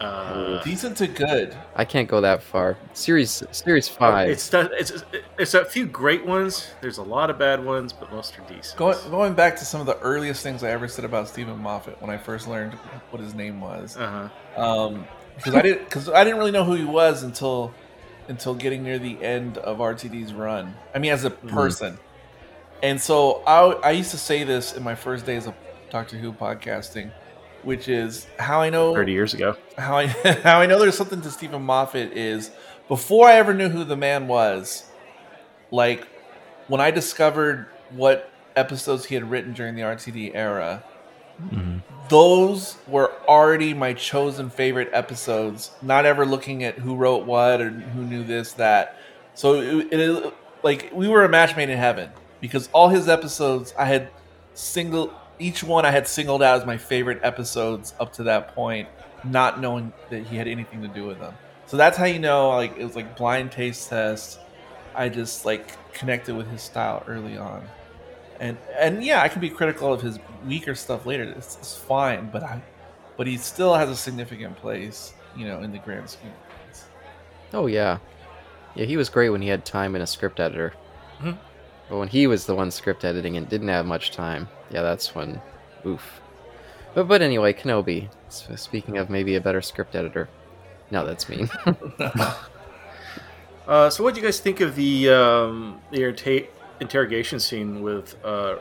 Uh, 0.02 0.62
Decent 0.62 0.96
to 0.98 1.06
good. 1.06 1.56
I 1.76 1.84
can't 1.84 2.08
go 2.08 2.20
that 2.20 2.42
far. 2.42 2.76
Series 2.92 3.42
Series 3.50 3.88
Five. 3.88 4.30
It's, 4.30 4.52
it's 4.52 5.04
it's 5.38 5.54
a 5.54 5.64
few 5.64 5.86
great 5.86 6.26
ones. 6.26 6.68
There's 6.80 6.98
a 6.98 7.02
lot 7.02 7.30
of 7.30 7.38
bad 7.38 7.64
ones, 7.64 7.92
but 7.92 8.12
most 8.12 8.38
are 8.38 8.42
decent. 8.42 8.76
Going 8.76 8.98
going 9.10 9.34
back 9.34 9.56
to 9.56 9.64
some 9.64 9.80
of 9.80 9.86
the 9.86 9.98
earliest 10.00 10.42
things 10.42 10.62
I 10.62 10.70
ever 10.70 10.88
said 10.88 11.04
about 11.04 11.28
Steven 11.28 11.58
Moffat 11.58 12.00
when 12.00 12.10
I 12.10 12.18
first 12.18 12.48
learned 12.48 12.72
what 13.10 13.22
his 13.22 13.34
name 13.34 13.60
was. 13.60 13.96
Uh 13.96 14.28
huh. 14.56 14.62
um, 14.62 15.06
because 15.36 15.54
I 15.54 15.62
didn't 15.62 15.84
because 15.84 16.08
I 16.08 16.24
didn't 16.24 16.38
really 16.38 16.50
know 16.50 16.64
who 16.64 16.74
he 16.74 16.84
was 16.84 17.22
until 17.22 17.72
until 18.28 18.54
getting 18.54 18.82
near 18.82 18.98
the 18.98 19.22
end 19.22 19.58
of 19.58 19.78
RTD's 19.78 20.32
run. 20.32 20.74
I 20.94 20.98
mean, 20.98 21.12
as 21.12 21.24
a 21.24 21.30
person, 21.30 21.98
and 22.82 23.00
so 23.00 23.42
I 23.46 23.88
I 23.88 23.90
used 23.92 24.10
to 24.12 24.18
say 24.18 24.44
this 24.44 24.74
in 24.76 24.82
my 24.82 24.94
first 24.94 25.26
days 25.26 25.46
of 25.46 25.54
Doctor 25.90 26.16
Who 26.16 26.32
podcasting, 26.32 27.12
which 27.64 27.88
is 27.88 28.26
how 28.38 28.60
I 28.60 28.70
know 28.70 28.94
Thirty 28.94 29.12
years 29.12 29.34
ago. 29.34 29.56
how 29.78 29.96
I 29.96 30.06
how 30.42 30.60
I 30.60 30.66
know 30.66 30.78
there's 30.78 30.96
something 30.96 31.20
to 31.22 31.30
Steven 31.30 31.62
Moffat 31.62 32.12
is 32.16 32.50
before 32.88 33.28
I 33.28 33.34
ever 33.34 33.54
knew 33.54 33.68
who 33.68 33.84
the 33.84 33.96
man 33.96 34.28
was, 34.28 34.84
like 35.70 36.06
when 36.68 36.80
I 36.80 36.90
discovered 36.90 37.66
what 37.90 38.30
episodes 38.56 39.04
he 39.06 39.14
had 39.14 39.30
written 39.30 39.52
during 39.52 39.74
the 39.74 39.82
RTD 39.82 40.32
era, 40.34 40.82
those 42.08 42.76
were 42.86 43.12
already 43.26 43.72
my 43.74 43.94
chosen 43.94 44.50
favorite 44.50 44.90
episodes. 44.92 45.70
Not 45.80 46.04
ever 46.04 46.26
looking 46.26 46.64
at 46.64 46.78
who 46.78 46.96
wrote 46.96 47.24
what 47.24 47.60
or 47.60 47.70
who 47.70 48.02
knew 48.02 48.24
this 48.24 48.52
that. 48.54 48.96
So 49.34 49.60
it, 49.60 49.92
it 49.92 50.34
like 50.62 50.90
we 50.92 51.08
were 51.08 51.24
a 51.24 51.28
match 51.28 51.56
made 51.56 51.70
in 51.70 51.78
heaven 51.78 52.10
because 52.40 52.68
all 52.72 52.88
his 52.88 53.08
episodes 53.08 53.74
I 53.78 53.86
had 53.86 54.08
single 54.54 55.12
each 55.42 55.62
one 55.64 55.84
I 55.84 55.90
had 55.90 56.06
singled 56.06 56.42
out 56.42 56.60
as 56.60 56.66
my 56.66 56.76
favorite 56.76 57.20
episodes 57.22 57.94
up 58.00 58.12
to 58.14 58.22
that 58.24 58.54
point, 58.54 58.88
not 59.24 59.60
knowing 59.60 59.92
that 60.10 60.24
he 60.26 60.36
had 60.36 60.46
anything 60.48 60.80
to 60.82 60.88
do 60.88 61.04
with 61.04 61.18
them. 61.18 61.34
So 61.66 61.76
that's 61.76 61.96
how 61.96 62.04
you 62.04 62.18
know 62.18 62.50
like 62.50 62.76
it 62.78 62.84
was 62.84 62.96
like 62.96 63.16
blind 63.16 63.50
taste 63.52 63.88
test. 63.88 64.38
I 64.94 65.08
just 65.08 65.44
like 65.44 65.92
connected 65.92 66.36
with 66.36 66.48
his 66.50 66.62
style 66.62 67.02
early 67.06 67.36
on. 67.36 67.64
And 68.40 68.56
and 68.78 69.04
yeah, 69.04 69.22
I 69.22 69.28
can 69.28 69.40
be 69.40 69.50
critical 69.50 69.92
of 69.92 70.00
his 70.00 70.18
weaker 70.46 70.74
stuff 70.74 71.06
later. 71.06 71.24
It's, 71.24 71.56
it's 71.56 71.76
fine, 71.76 72.30
but 72.30 72.42
I 72.42 72.62
but 73.16 73.26
he 73.26 73.36
still 73.36 73.74
has 73.74 73.88
a 73.88 73.96
significant 73.96 74.56
place, 74.56 75.12
you 75.36 75.46
know, 75.46 75.62
in 75.62 75.72
the 75.72 75.78
grand 75.78 76.08
scheme 76.08 76.30
of 76.30 76.64
things. 76.64 76.84
Oh 77.52 77.66
yeah, 77.66 77.98
yeah. 78.74 78.84
He 78.84 78.96
was 78.96 79.08
great 79.08 79.30
when 79.30 79.42
he 79.42 79.48
had 79.48 79.64
time 79.64 79.94
and 79.94 80.02
a 80.02 80.06
script 80.06 80.40
editor. 80.40 80.72
Mhm. 81.20 81.38
But 81.88 81.98
when 81.98 82.08
he 82.08 82.26
was 82.26 82.46
the 82.46 82.54
one 82.54 82.70
script 82.70 83.04
editing 83.04 83.36
and 83.36 83.48
didn't 83.48 83.68
have 83.68 83.86
much 83.86 84.12
time, 84.12 84.48
yeah, 84.72 84.82
that's 84.82 85.14
when, 85.14 85.40
oof. 85.86 86.20
But 86.94 87.08
but 87.08 87.22
anyway, 87.22 87.52
Kenobi. 87.52 88.08
Speaking 88.28 88.96
of 88.98 89.08
maybe 89.10 89.36
a 89.36 89.40
better 89.40 89.62
script 89.62 89.94
editor. 89.94 90.28
No, 90.90 91.04
that's 91.06 91.28
mean. 91.28 91.48
Uh, 93.66 93.88
so, 93.88 94.02
what 94.02 94.12
do 94.14 94.20
you 94.20 94.26
guys 94.26 94.40
think 94.40 94.60
of 94.60 94.74
the 94.74 95.08
um, 95.08 95.80
the 95.92 95.98
interta- 95.98 96.48
interrogation 96.80 97.38
scene 97.38 97.80
with 97.80 98.16
uh, 98.24 98.56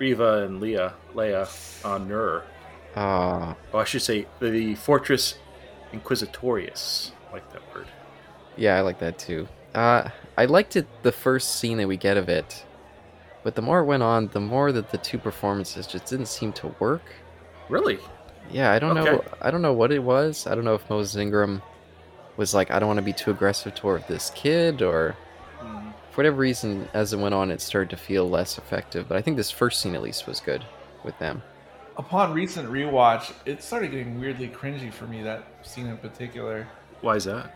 Reva 0.00 0.42
and 0.44 0.60
Leia, 0.60 0.92
Leia 1.14 1.84
on 1.84 2.08
Nur? 2.08 2.42
Ah, 2.96 3.54
Oh, 3.72 3.78
I 3.78 3.84
should 3.84 4.02
say 4.02 4.26
the 4.40 4.74
Fortress 4.74 5.36
Inquisitorius. 5.92 7.12
I 7.30 7.34
like 7.34 7.52
that 7.52 7.62
word. 7.74 7.86
yeah, 8.56 8.76
I 8.76 8.80
like 8.80 8.98
that 8.98 9.20
too. 9.20 9.46
Uh, 9.72 10.08
I 10.36 10.46
liked 10.46 10.74
it 10.74 10.86
the 11.04 11.12
first 11.12 11.56
scene 11.56 11.78
that 11.78 11.86
we 11.86 11.96
get 11.96 12.16
of 12.16 12.28
it, 12.28 12.64
but 13.48 13.54
the 13.54 13.62
more 13.62 13.78
it 13.80 13.86
went 13.86 14.02
on, 14.02 14.28
the 14.34 14.40
more 14.40 14.72
that 14.72 14.90
the 14.90 14.98
two 14.98 15.16
performances 15.16 15.86
just 15.86 16.04
didn't 16.04 16.26
seem 16.26 16.52
to 16.52 16.66
work. 16.80 17.00
Really? 17.70 17.98
Yeah, 18.50 18.72
I 18.72 18.78
don't 18.78 18.94
know. 18.94 19.24
I 19.40 19.50
don't 19.50 19.62
know 19.62 19.72
what 19.72 19.90
it 19.90 20.00
was. 20.00 20.46
I 20.46 20.54
don't 20.54 20.66
know 20.66 20.74
if 20.74 20.90
Moses 20.90 21.16
Ingram 21.16 21.62
was 22.36 22.52
like, 22.52 22.70
I 22.70 22.78
don't 22.78 22.88
want 22.88 22.98
to 22.98 23.02
be 23.02 23.14
too 23.14 23.30
aggressive 23.30 23.74
toward 23.74 24.06
this 24.06 24.28
kid, 24.34 24.82
or 24.82 25.16
Mm. 25.62 25.94
for 26.10 26.18
whatever 26.18 26.36
reason, 26.36 26.90
as 26.92 27.14
it 27.14 27.18
went 27.18 27.34
on, 27.34 27.50
it 27.50 27.62
started 27.62 27.88
to 27.88 27.96
feel 27.96 28.28
less 28.28 28.58
effective. 28.58 29.08
But 29.08 29.16
I 29.16 29.22
think 29.22 29.38
this 29.38 29.50
first 29.50 29.80
scene 29.80 29.94
at 29.94 30.02
least 30.02 30.26
was 30.26 30.40
good 30.40 30.62
with 31.02 31.18
them. 31.18 31.42
Upon 31.96 32.34
recent 32.34 32.70
rewatch, 32.70 33.32
it 33.46 33.62
started 33.62 33.92
getting 33.92 34.20
weirdly 34.20 34.48
cringy 34.48 34.92
for 34.92 35.06
me, 35.06 35.22
that 35.22 35.42
scene 35.62 35.86
in 35.86 35.96
particular. 35.96 36.68
Why 37.00 37.16
is 37.16 37.24
that? 37.24 37.54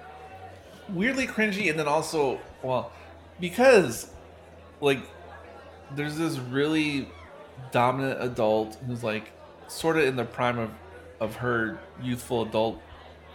weirdly 0.88 1.26
cringy 1.26 1.68
and 1.70 1.78
then 1.78 1.86
also 1.86 2.40
well 2.62 2.90
because 3.38 4.10
like 4.80 4.98
there's 5.94 6.16
this 6.16 6.38
really 6.38 7.08
dominant 7.70 8.22
adult 8.22 8.76
who's 8.86 9.02
like 9.04 9.30
sort 9.68 9.96
of 9.96 10.04
in 10.04 10.16
the 10.16 10.24
prime 10.24 10.58
of 10.58 10.70
of 11.20 11.36
her 11.36 11.78
youthful 12.02 12.42
adult 12.42 12.80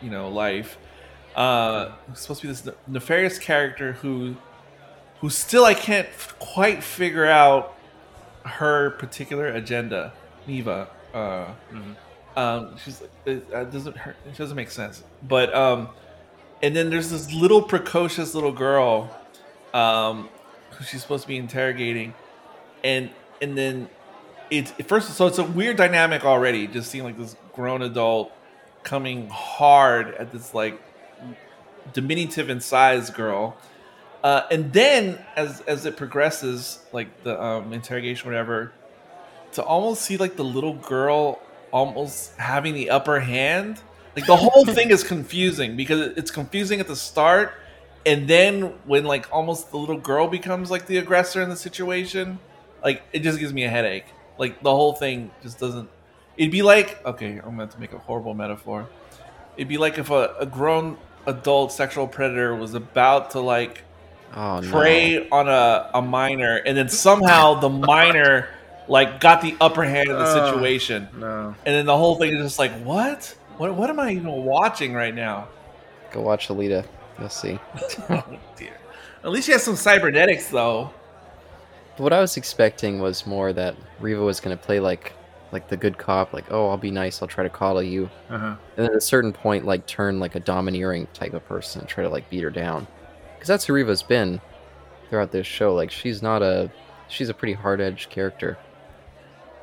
you 0.01 0.09
know 0.09 0.29
life 0.29 0.77
uh 1.35 1.91
supposed 2.13 2.41
to 2.41 2.47
be 2.47 2.53
this 2.53 2.67
nefarious 2.87 3.39
character 3.39 3.93
who 3.93 4.35
who 5.21 5.29
still 5.29 5.63
i 5.65 5.73
can't 5.73 6.07
f- 6.07 6.35
quite 6.39 6.83
figure 6.83 7.25
out 7.25 7.75
her 8.43 8.91
particular 8.91 9.47
agenda. 9.47 10.13
Neva 10.47 10.87
uh 11.13 11.45
Mhm. 11.73 11.95
um 12.37 12.77
she's 12.77 13.01
it, 13.25 13.45
it 13.51 13.71
doesn't 13.71 13.97
hurt 13.97 14.15
it 14.25 14.37
doesn't 14.37 14.55
make 14.55 14.71
sense. 14.71 15.03
But 15.23 15.53
um 15.53 15.89
and 16.63 16.75
then 16.75 16.89
there's 16.89 17.09
this 17.11 17.31
little 17.33 17.61
precocious 17.61 18.33
little 18.33 18.53
girl 18.53 19.09
um 19.73 20.29
who 20.71 20.83
she's 20.85 21.01
supposed 21.01 21.23
to 21.23 21.27
be 21.27 21.37
interrogating 21.37 22.13
and 22.87 23.09
and 23.41 23.57
then 23.57 23.89
it's 24.49 24.71
first 24.85 25.09
so 25.13 25.27
it's 25.27 25.37
a 25.37 25.43
weird 25.43 25.75
dynamic 25.75 26.23
already 26.23 26.67
just 26.67 26.89
seeing 26.89 27.03
like 27.03 27.17
this 27.17 27.35
grown 27.53 27.81
adult 27.81 28.31
coming 28.83 29.27
hard 29.29 30.15
at 30.15 30.31
this 30.31 30.53
like 30.53 30.81
diminutive 31.93 32.49
in 32.49 32.61
size 32.61 33.09
girl. 33.09 33.57
Uh, 34.23 34.43
and 34.49 34.71
then 34.73 35.19
as 35.35 35.61
as 35.61 35.85
it 35.85 35.95
progresses 35.97 36.79
like 36.91 37.23
the 37.23 37.41
um, 37.41 37.71
interrogation 37.73 38.27
whatever 38.27 38.71
to 39.51 39.63
almost 39.63 40.01
see 40.01 40.17
like 40.17 40.35
the 40.35 40.43
little 40.43 40.73
girl 40.73 41.39
almost 41.71 42.35
having 42.37 42.73
the 42.73 42.89
upper 42.89 43.19
hand 43.19 43.79
like 44.15 44.25
the 44.25 44.35
whole 44.35 44.65
thing 44.77 44.89
is 44.89 45.03
confusing 45.03 45.77
because 45.77 46.17
it's 46.17 46.31
confusing 46.31 46.79
at 46.79 46.87
the 46.87 46.95
start 46.95 47.53
and 48.05 48.27
then 48.27 48.73
when 48.85 49.05
like 49.05 49.31
almost 49.31 49.69
the 49.71 49.77
little 49.77 49.97
girl 49.97 50.27
becomes 50.27 50.71
like 50.71 50.87
the 50.87 50.97
aggressor 50.97 51.41
in 51.41 51.49
the 51.49 51.55
situation 51.55 52.39
like 52.83 53.01
it 53.13 53.19
just 53.19 53.39
gives 53.39 53.53
me 53.53 53.63
a 53.63 53.69
headache 53.69 54.05
like 54.37 54.61
the 54.61 54.71
whole 54.71 54.93
thing 54.93 55.31
just 55.41 55.59
doesn't 55.59 55.89
it'd 56.37 56.51
be 56.51 56.61
like 56.61 57.03
okay 57.05 57.39
i'm 57.43 57.55
going 57.57 57.67
to 57.69 57.79
make 57.79 57.93
a 57.93 57.97
horrible 57.99 58.33
metaphor 58.33 58.87
It'd 59.55 59.67
be 59.67 59.77
like 59.79 59.97
if 59.97 60.11
a, 60.11 60.35
a 60.39 60.45
grown 60.45 60.97
adult 61.25 61.71
sexual 61.71 62.07
predator 62.07 62.55
was 62.55 62.75
about 62.75 63.31
to 63.31 63.39
like 63.39 63.83
Oh 64.35 64.59
no. 64.59 64.69
prey 64.69 65.27
on 65.29 65.47
a, 65.47 65.89
a 65.95 66.01
minor, 66.01 66.57
and 66.57 66.77
then 66.77 66.89
somehow 66.89 67.55
the 67.59 67.69
minor 67.69 68.49
like 68.87 69.19
got 69.19 69.41
the 69.41 69.55
upper 69.59 69.83
hand 69.83 70.09
in 70.09 70.15
the 70.15 70.21
Uh. 70.21 70.51
situation, 70.51 71.07
No. 71.17 71.55
and 71.65 71.75
then 71.75 71.85
the 71.87 71.97
whole 71.97 72.17
thing 72.17 72.35
is 72.35 72.43
just 72.43 72.59
like, 72.59 72.71
what? 72.83 73.33
What? 73.57 73.73
What 73.73 73.89
am 73.89 73.99
I 73.99 74.11
even 74.11 74.31
watching 74.31 74.93
right 74.93 75.15
now? 75.15 75.47
Go 76.11 76.21
watch 76.21 76.49
Alita. 76.49 76.85
You'll 77.17 77.29
see. 77.29 77.57
oh 78.09 78.23
dear. 78.57 78.77
At 79.23 79.31
least 79.31 79.47
she 79.47 79.53
has 79.53 79.63
some 79.63 79.75
cybernetics, 79.77 80.49
though. 80.49 80.91
What 81.97 82.13
I 82.13 82.21
was 82.21 82.37
expecting 82.37 82.99
was 82.99 83.25
more 83.25 83.53
that 83.53 83.75
Reva 83.99 84.21
was 84.21 84.39
gonna 84.39 84.57
play 84.57 84.79
like 84.79 85.13
like 85.53 85.69
the 85.69 85.77
good 85.77 85.97
cop, 85.97 86.33
like, 86.33 86.51
oh, 86.51 86.67
I'll 86.69 86.75
be 86.77 86.91
nice, 86.91 87.21
I'll 87.21 87.27
try 87.27 87.43
to 87.45 87.49
coddle 87.49 87.81
you, 87.81 88.09
Uh 88.29 88.37
huh. 88.37 88.55
and 88.75 88.85
then 88.85 88.91
at 88.91 88.97
a 88.97 89.01
certain 89.01 89.31
point, 89.31 89.65
like 89.65 89.85
turn 89.85 90.19
like 90.19 90.35
a 90.35 90.41
domineering 90.41 91.07
type 91.13 91.33
of 91.33 91.45
person 91.47 91.79
and 91.81 91.89
try 91.89 92.03
to 92.03 92.09
like 92.09 92.29
beat 92.29 92.43
her 92.43 92.49
down, 92.49 92.85
because 93.35 93.47
that's 93.47 93.63
who 93.65 93.73
Reva's 93.73 94.03
been 94.03 94.41
throughout 95.09 95.31
this 95.31 95.47
show. 95.47 95.73
Like, 95.73 95.89
she's 95.89 96.21
not 96.21 96.41
a 96.41 96.69
she's 97.07 97.29
a 97.29 97.33
pretty 97.33 97.53
hard 97.53 97.79
edged 97.79 98.09
character, 98.09 98.57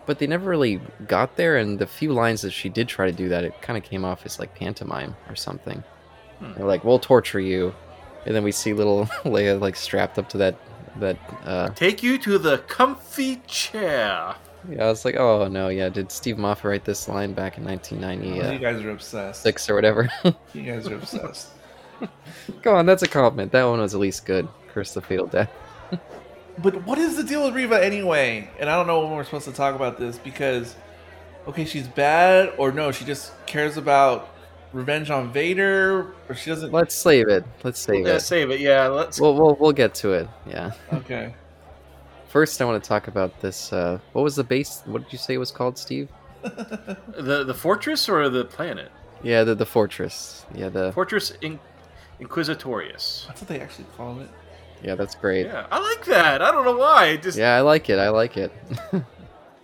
but 0.06 0.18
they 0.18 0.26
never 0.26 0.48
really 0.48 0.80
got 1.06 1.36
there. 1.36 1.58
And 1.58 1.78
the 1.78 1.86
few 1.86 2.14
lines 2.14 2.40
that 2.40 2.52
she 2.52 2.70
did 2.70 2.88
try 2.88 3.04
to 3.04 3.12
do 3.16 3.28
that, 3.28 3.44
it 3.44 3.60
kind 3.60 3.76
of 3.76 3.84
came 3.84 4.06
off 4.06 4.24
as 4.24 4.38
like 4.38 4.54
pantomime 4.54 5.14
or 5.28 5.36
something. 5.36 5.84
Hmm. 6.38 6.52
They're 6.54 6.66
like, 6.66 6.82
we'll 6.82 6.98
torture 6.98 7.40
you, 7.40 7.74
and 8.24 8.34
then 8.34 8.42
we 8.42 8.52
see 8.52 8.72
little 8.72 9.04
Leia 9.24 9.60
like 9.60 9.76
strapped 9.76 10.18
up 10.18 10.30
to 10.30 10.38
that 10.38 10.56
that 10.98 11.16
uh, 11.44 11.68
Take 11.70 12.02
you 12.02 12.18
to 12.18 12.38
the 12.38 12.58
comfy 12.58 13.42
chair. 13.46 14.34
Yeah, 14.68 14.84
I 14.84 14.88
was 14.88 15.04
like, 15.04 15.16
oh 15.16 15.48
no, 15.48 15.68
yeah. 15.68 15.88
Did 15.88 16.10
Steve 16.10 16.38
Moffat 16.38 16.64
write 16.64 16.84
this 16.84 17.08
line 17.08 17.32
back 17.32 17.58
in 17.58 17.66
Oh, 17.66 18.50
you 18.52 18.58
guys 18.58 18.82
are 18.82 18.90
obsessed. 18.90 19.42
Six 19.42 19.68
or 19.68 19.74
whatever? 19.74 20.08
You 20.54 20.62
guys 20.62 20.86
are 20.86 20.94
obsessed. 20.94 21.48
Go 22.62 22.76
on, 22.76 22.86
that's 22.86 23.02
a 23.02 23.08
compliment. 23.08 23.52
That 23.52 23.64
one 23.64 23.80
was 23.80 23.94
at 23.94 24.00
least 24.00 24.24
good. 24.26 24.48
Curse 24.68 24.94
the 24.94 25.02
Fatal 25.02 25.26
Death. 25.26 25.50
But 26.58 26.84
what 26.86 26.98
is 26.98 27.16
the 27.16 27.24
deal 27.24 27.44
with 27.44 27.54
Reva 27.54 27.84
anyway? 27.84 28.48
And 28.58 28.70
I 28.70 28.76
don't 28.76 28.86
know 28.86 29.00
when 29.00 29.16
we're 29.16 29.24
supposed 29.24 29.46
to 29.46 29.52
talk 29.52 29.74
about 29.74 29.98
this 29.98 30.18
because, 30.18 30.76
okay, 31.48 31.64
she's 31.64 31.88
bad, 31.88 32.52
or 32.58 32.70
no, 32.70 32.92
she 32.92 33.04
just 33.04 33.32
cares 33.46 33.76
about 33.76 34.33
revenge 34.74 35.08
on 35.10 35.32
Vader, 35.32 36.14
or 36.28 36.34
she 36.34 36.50
doesn't. 36.50 36.72
Let's 36.72 36.94
save 36.94 37.28
it. 37.28 37.44
Let's 37.62 37.78
save 37.80 38.06
Yeah, 38.06 38.14
it. 38.16 38.20
save 38.20 38.50
it. 38.50 38.60
Yeah, 38.60 38.88
let's. 38.88 39.18
We'll, 39.20 39.34
we'll 39.34 39.56
we'll 39.58 39.72
get 39.72 39.94
to 39.96 40.12
it. 40.12 40.28
Yeah. 40.46 40.72
Okay. 40.92 41.34
First, 42.28 42.60
I 42.60 42.64
want 42.64 42.82
to 42.82 42.86
talk 42.86 43.06
about 43.08 43.40
this. 43.40 43.72
Uh, 43.72 43.98
what 44.12 44.22
was 44.22 44.34
the 44.36 44.44
base? 44.44 44.82
What 44.84 45.04
did 45.04 45.12
you 45.12 45.18
say 45.18 45.34
it 45.34 45.38
was 45.38 45.50
called, 45.52 45.78
Steve? 45.78 46.08
the 46.42 47.44
the 47.46 47.54
fortress 47.54 48.08
or 48.08 48.28
the 48.28 48.44
planet? 48.44 48.90
Yeah, 49.22 49.44
the 49.44 49.54
the 49.54 49.64
fortress. 49.66 50.44
Yeah, 50.54 50.68
the 50.68 50.92
Fortress 50.92 51.30
In- 51.40 51.60
Inquisitorius. 52.20 53.26
That's 53.26 53.40
what 53.40 53.48
they 53.48 53.60
actually 53.60 53.86
call 53.96 54.20
it. 54.20 54.28
yeah. 54.82 54.94
That's 54.96 55.14
great. 55.14 55.46
Yeah, 55.46 55.66
I 55.70 55.78
like 55.78 56.04
that. 56.06 56.42
I 56.42 56.50
don't 56.50 56.64
know 56.64 56.76
why. 56.76 57.06
It 57.06 57.22
just 57.22 57.38
Yeah, 57.38 57.54
I 57.56 57.60
like 57.60 57.88
it. 57.88 57.98
I 57.98 58.08
like 58.10 58.36
it. 58.36 58.52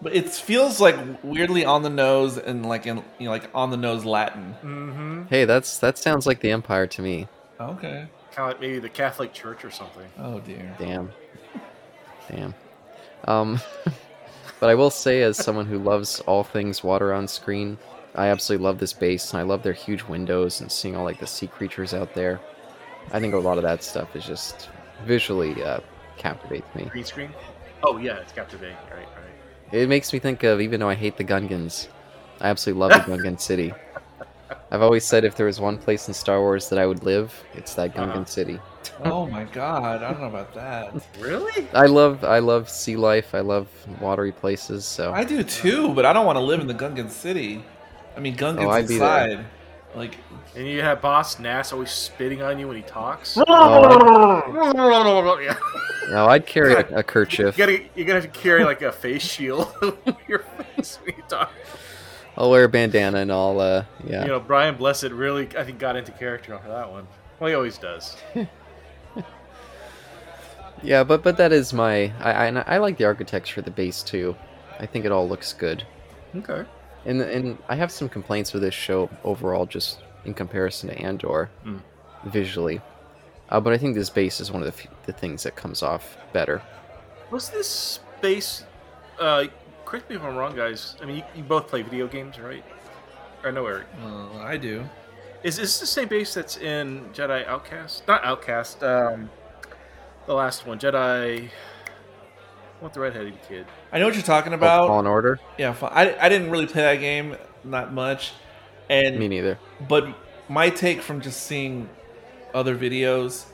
But 0.03 0.15
it 0.15 0.31
feels 0.31 0.81
like 0.81 0.97
weirdly 1.23 1.65
on 1.65 1.83
the 1.83 1.91
nose 1.91 2.39
and 2.39 2.65
like 2.65 2.87
in 2.87 3.03
you 3.19 3.27
know 3.27 3.31
like 3.31 3.51
on 3.55 3.71
the 3.71 3.77
nose 3.77 4.05
Latin. 4.05 4.55
mm-hmm. 4.63 5.23
hey, 5.29 5.45
that's 5.45 5.79
that 5.79 5.99
sounds 5.99 6.27
like 6.27 6.41
the 6.41 6.51
Empire 6.51 6.87
to 6.87 7.03
me. 7.03 7.29
Okay. 7.61 8.07
kind 8.33 8.39
of 8.39 8.47
like 8.47 8.61
maybe 8.61 8.79
the 8.79 8.89
Catholic 8.89 9.33
Church 9.35 9.65
or 9.65 9.71
something. 9.71 10.07
Oh 10.19 10.41
dear. 10.41 10.75
Damn. 10.79 11.11
Damn. 12.31 12.55
Um, 13.25 13.61
but 14.61 14.71
I 14.71 14.75
will 14.75 14.91
say, 14.91 15.23
as 15.23 15.37
someone 15.37 15.67
who 15.67 15.79
loves 15.79 16.21
all 16.21 16.45
things 16.45 16.83
water 16.83 17.13
on 17.13 17.29
screen, 17.29 17.77
I 18.15 18.29
absolutely 18.29 18.65
love 18.65 18.79
this 18.79 18.93
base, 18.93 19.33
and 19.33 19.41
I 19.41 19.43
love 19.43 19.63
their 19.63 19.73
huge 19.73 20.05
windows 20.05 20.61
and 20.61 20.73
seeing 20.73 20.97
all 20.97 21.05
like 21.05 21.21
the 21.21 21.27
sea 21.27 21.47
creatures 21.47 21.95
out 21.95 22.15
there. 22.15 22.41
I 23.13 23.21
think 23.21 23.35
a 23.35 23.39
lot 23.39 23.59
of 23.59 23.65
that 23.65 23.83
stuff 23.83 24.15
is 24.17 24.25
just 24.25 24.69
visually 25.05 25.63
uh, 25.63 25.81
captivates 26.17 26.75
me. 26.75 26.85
Green 26.85 27.05
screen. 27.05 27.31
Oh 27.83 27.99
yeah, 27.99 28.17
it's 28.19 28.33
captivating. 28.33 28.77
Right, 28.91 28.99
right. 28.99 29.09
It 29.73 29.89
makes 29.89 30.13
me 30.13 30.19
think 30.19 30.43
of, 30.43 30.61
even 30.61 30.81
though 30.81 30.89
I 30.89 30.95
hate 30.95 31.17
the 31.17 31.25
Gungans, 31.25 31.89
I 32.41 32.49
absolutely 32.49 32.81
love 32.81 32.95
the 32.95 33.01
Gungan 33.13 33.41
city. 33.41 33.73
I've 34.73 34.83
always 34.83 35.05
said 35.05 35.25
if 35.25 35.37
there 35.37 35.47
was 35.47 35.61
one 35.61 35.79
place 35.79 36.07
in 36.09 36.15
Star 36.15 36.41
Wars 36.41 36.69
that 36.69 36.79
I 36.79 36.87
would 36.87 37.03
live, 37.05 37.33
it's 37.55 37.75
that 37.75 37.95
Gungan 37.95 38.17
Uh-huh. 38.17 38.25
city. 38.25 38.61
Oh 39.05 39.27
my 39.27 39.45
god. 39.45 40.03
I 40.03 40.11
don't 40.13 40.21
know 40.21 40.27
about 40.29 40.55
that. 40.55 40.93
Really? 41.21 41.67
I 41.73 41.87
love, 41.87 42.25
I 42.25 42.39
love 42.39 42.69
sea 42.69 42.97
life. 42.97 43.35
I 43.35 43.41
love 43.41 43.69
watery 44.01 44.33
places. 44.33 44.85
So 44.85 45.13
I 45.13 45.25
do 45.25 45.43
too, 45.43 45.95
but 45.95 46.05
I 46.05 46.13
don't 46.13 46.27
want 46.27 46.37
to 46.37 46.41
live 46.45 46.61
in 46.61 46.67
the 46.67 46.75
Gungan 46.75 47.11
city. 47.11 47.63
I 48.17 48.21
mean, 48.21 48.37
Gungan's 48.37 48.59
Oh, 48.61 48.71
I'd 48.71 48.89
be 48.89 48.99
there. 48.99 49.25
inside. 49.31 49.47
Like, 49.95 50.17
And 50.55 50.67
you 50.67 50.83
have 50.83 51.01
Boss 51.01 51.39
Nass 51.39 51.73
always 51.73 51.91
spitting 51.91 52.43
on 52.43 52.59
you 52.59 52.69
when 52.69 52.77
he 52.77 52.83
talks. 52.83 53.37
Oh, 53.37 55.39
yeah. 55.41 55.57
no, 56.11 56.27
I'd 56.27 56.47
carry 56.47 56.75
a, 56.75 56.99
a 56.99 57.03
kerchief. 57.03 57.59
You 57.59 57.67
gotta, 57.67 57.85
you're 57.95 58.07
gonna 58.07 58.21
have 58.21 58.33
to 58.33 58.41
carry 58.41 58.65
like 58.65 58.83
a 58.83 58.93
face 58.93 59.23
shield 59.23 59.73
over 59.83 60.17
your 60.29 60.41
face 60.41 60.99
when 61.05 61.17
you 61.17 61.23
talk. 61.29 61.51
I'll 62.37 62.51
wear 62.51 62.65
a 62.65 62.69
bandana 62.69 63.19
and 63.19 63.33
I'll, 63.33 63.59
uh, 63.59 63.85
yeah. 64.05 64.23
You 64.23 64.29
know, 64.29 64.41
Brian 64.41 64.77
Blessed 64.77 65.11
really, 65.11 65.49
I 65.57 65.65
think, 65.65 65.79
got 65.79 65.97
into 65.97 66.13
character 66.13 66.55
off 66.55 66.65
of 66.65 66.71
that 66.71 66.91
one. 66.91 67.07
Well, 67.39 67.49
he 67.49 67.55
always 67.55 67.77
does. 67.77 68.17
Yeah, 70.83 71.05
but 71.05 71.23
but 71.23 71.37
that 71.37 71.53
is 71.53 71.73
my. 71.73 72.13
I, 72.21 72.49
I 72.49 72.49
I 72.49 72.79
like 72.79 72.97
the 72.97 73.05
architecture 73.05 73.61
of 73.61 73.65
the 73.65 73.71
base 73.71 74.03
too. 74.03 74.37
I 74.79 74.87
think 74.87 75.05
it 75.05 75.13
all 75.13 75.29
looks 75.29 75.53
good. 75.53 75.85
Okay. 76.35 76.65
And 77.07 77.21
and 77.23 77.59
I 77.69 77.77
have 77.77 77.91
some 77.91 78.09
complaints 78.09 78.53
with 78.53 78.63
this 78.63 78.75
show 78.75 79.09
overall, 79.25 79.67
just 79.67 80.01
in 80.25 80.35
comparison 80.35 80.91
to 80.91 80.99
Andor, 80.99 81.49
Mm. 81.65 81.81
visually. 82.25 82.81
Uh, 83.49 83.59
but 83.61 83.73
I 83.73 83.79
think 83.79 83.95
this 83.95 84.11
base 84.11 84.39
is 84.41 84.53
one 84.53 84.63
of 84.63 84.67
the, 84.77 84.83
f- 84.83 84.89
the 85.07 85.13
things 85.13 85.43
that 85.43 85.57
comes 85.57 85.83
off 85.83 86.17
better. 86.33 86.63
Was 87.31 87.51
this 87.51 87.99
base? 88.21 88.65
Uh, 89.19 89.47
correct 89.85 90.09
me 90.11 90.17
if 90.17 90.23
I'm 90.23 90.37
wrong, 90.37 90.55
guys. 90.55 90.97
I 91.03 91.07
mean, 91.07 91.17
you, 91.17 91.23
you 91.35 91.43
both 91.43 91.67
play 91.69 91.83
video 91.83 92.07
games, 92.07 92.39
right? 92.39 92.65
I 93.43 93.51
know 93.51 93.67
Eric. 93.67 93.87
uh, 94.05 94.39
I 94.39 94.57
do. 94.57 94.89
Is 95.43 95.59
is 95.59 95.71
this 95.71 95.81
the 95.81 95.87
same 95.87 96.09
base 96.09 96.35
that's 96.35 96.59
in 96.59 97.09
Jedi 97.15 97.47
Outcast? 97.49 98.07
Not 98.07 98.23
Outcast. 98.25 98.85
Um, 98.85 99.31
the 100.27 100.35
last 100.35 100.67
one, 100.67 100.79
Jedi. 100.79 101.49
What 102.81 102.95
the 102.95 103.01
redheaded 103.01 103.35
kid? 103.49 103.67
I 103.93 103.99
know 103.99 104.07
what 104.07 104.15
you're 104.15 104.23
talking 104.23 104.53
Oh, 104.53 104.57
about. 104.57 104.87
Fallen 104.89 105.07
Order? 105.07 105.39
Yeah, 105.59 105.75
I, 105.83 106.17
I 106.19 106.29
didn't 106.29 106.51
really 106.51 106.67
play 106.67 106.83
that 106.83 106.97
game 107.01 107.37
not 107.63 107.93
much, 107.93 108.33
and 108.89 109.19
Me 109.19 109.29
neither. 109.29 109.59
but 109.87 110.09
my 110.49 110.71
take 110.71 111.03
from 111.03 111.21
just 111.21 111.43
seeing 111.45 111.89
other 112.55 112.75
videos, 112.77 113.45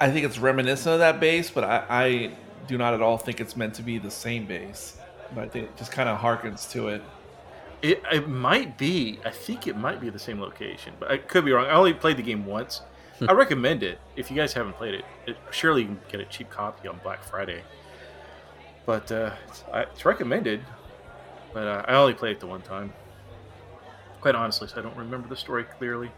I 0.00 0.10
think 0.10 0.24
it's 0.24 0.38
reminiscent 0.38 0.94
of 0.94 0.98
that 1.00 1.20
base, 1.20 1.50
but 1.50 1.64
I, 1.64 1.84
I 1.88 2.30
do 2.66 2.78
not 2.78 2.94
at 2.94 3.02
all 3.02 3.18
think 3.18 3.40
it's 3.40 3.56
meant 3.56 3.74
to 3.74 3.82
be 3.82 3.98
the 3.98 4.10
same 4.10 4.46
base. 4.46 4.96
But 5.34 5.44
I 5.44 5.48
think 5.48 5.64
it 5.66 5.76
just 5.76 5.92
kind 5.92 6.08
of 6.08 6.18
harkens 6.18 6.70
to 6.72 6.88
it. 6.88 7.02
It, 7.82 8.02
it 8.10 8.28
might 8.28 8.78
be. 8.78 9.18
I 9.24 9.30
think 9.30 9.66
it 9.66 9.76
might 9.76 10.00
be 10.00 10.08
the 10.08 10.18
same 10.18 10.40
location, 10.40 10.94
but 10.98 11.10
I 11.10 11.18
could 11.18 11.44
be 11.44 11.52
wrong. 11.52 11.66
I 11.66 11.72
only 11.74 11.92
played 11.92 12.16
the 12.16 12.22
game 12.22 12.46
once. 12.46 12.80
Hmm. 13.18 13.28
I 13.28 13.32
recommend 13.34 13.82
it 13.82 13.98
if 14.16 14.30
you 14.30 14.36
guys 14.36 14.52
haven't 14.54 14.74
played 14.74 14.94
it. 14.94 15.04
it 15.26 15.36
surely 15.50 15.82
you 15.82 15.88
can 15.88 16.00
get 16.08 16.20
a 16.20 16.24
cheap 16.24 16.48
copy 16.50 16.88
on 16.88 16.98
Black 17.02 17.22
Friday. 17.22 17.62
But 18.86 19.10
uh, 19.10 19.32
it's, 19.48 19.64
I, 19.72 19.82
it's 19.82 20.04
recommended. 20.04 20.62
But 21.52 21.66
uh, 21.66 21.84
I 21.88 21.94
only 21.94 22.14
played 22.14 22.36
it 22.36 22.40
the 22.40 22.46
one 22.46 22.62
time. 22.62 22.92
Quite 24.20 24.34
honestly, 24.34 24.68
so 24.68 24.78
I 24.78 24.82
don't 24.82 24.96
remember 24.96 25.28
the 25.28 25.36
story 25.36 25.64
clearly. 25.64 26.10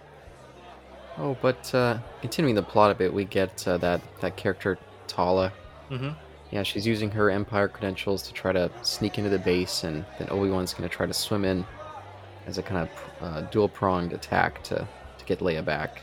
Oh, 1.17 1.37
but 1.43 1.75
uh, 1.75 1.99
continuing 2.21 2.55
the 2.55 2.63
plot 2.63 2.91
a 2.91 2.95
bit, 2.95 3.13
we 3.13 3.25
get 3.25 3.67
uh, 3.67 3.79
that 3.79 4.01
that 4.21 4.37
character 4.37 4.79
Tala. 5.07 5.53
Mm-hmm. 5.91 6.11
Yeah, 6.51 6.63
she's 6.63 6.87
using 6.87 7.11
her 7.11 7.31
Empire 7.31 7.69
credentials 7.69 8.23
to 8.23 8.33
try 8.33 8.53
to 8.53 8.71
sneak 8.83 9.19
into 9.19 9.31
the 9.31 9.39
base, 9.39 9.85
and 9.85 10.05
then 10.19 10.29
Obi 10.31 10.51
Wan's 10.51 10.73
going 10.73 10.89
to 10.89 10.95
try 10.95 11.07
to 11.07 11.13
swim 11.13 11.45
in 11.45 11.67
as 12.47 12.57
a 12.59 12.63
kind 12.63 12.89
of 12.89 13.23
uh, 13.23 13.41
dual 13.51 13.69
pronged 13.69 14.13
attack 14.13 14.63
to 14.65 14.77
to 15.19 15.25
get 15.25 15.41
Leia 15.41 15.65
back. 15.65 16.03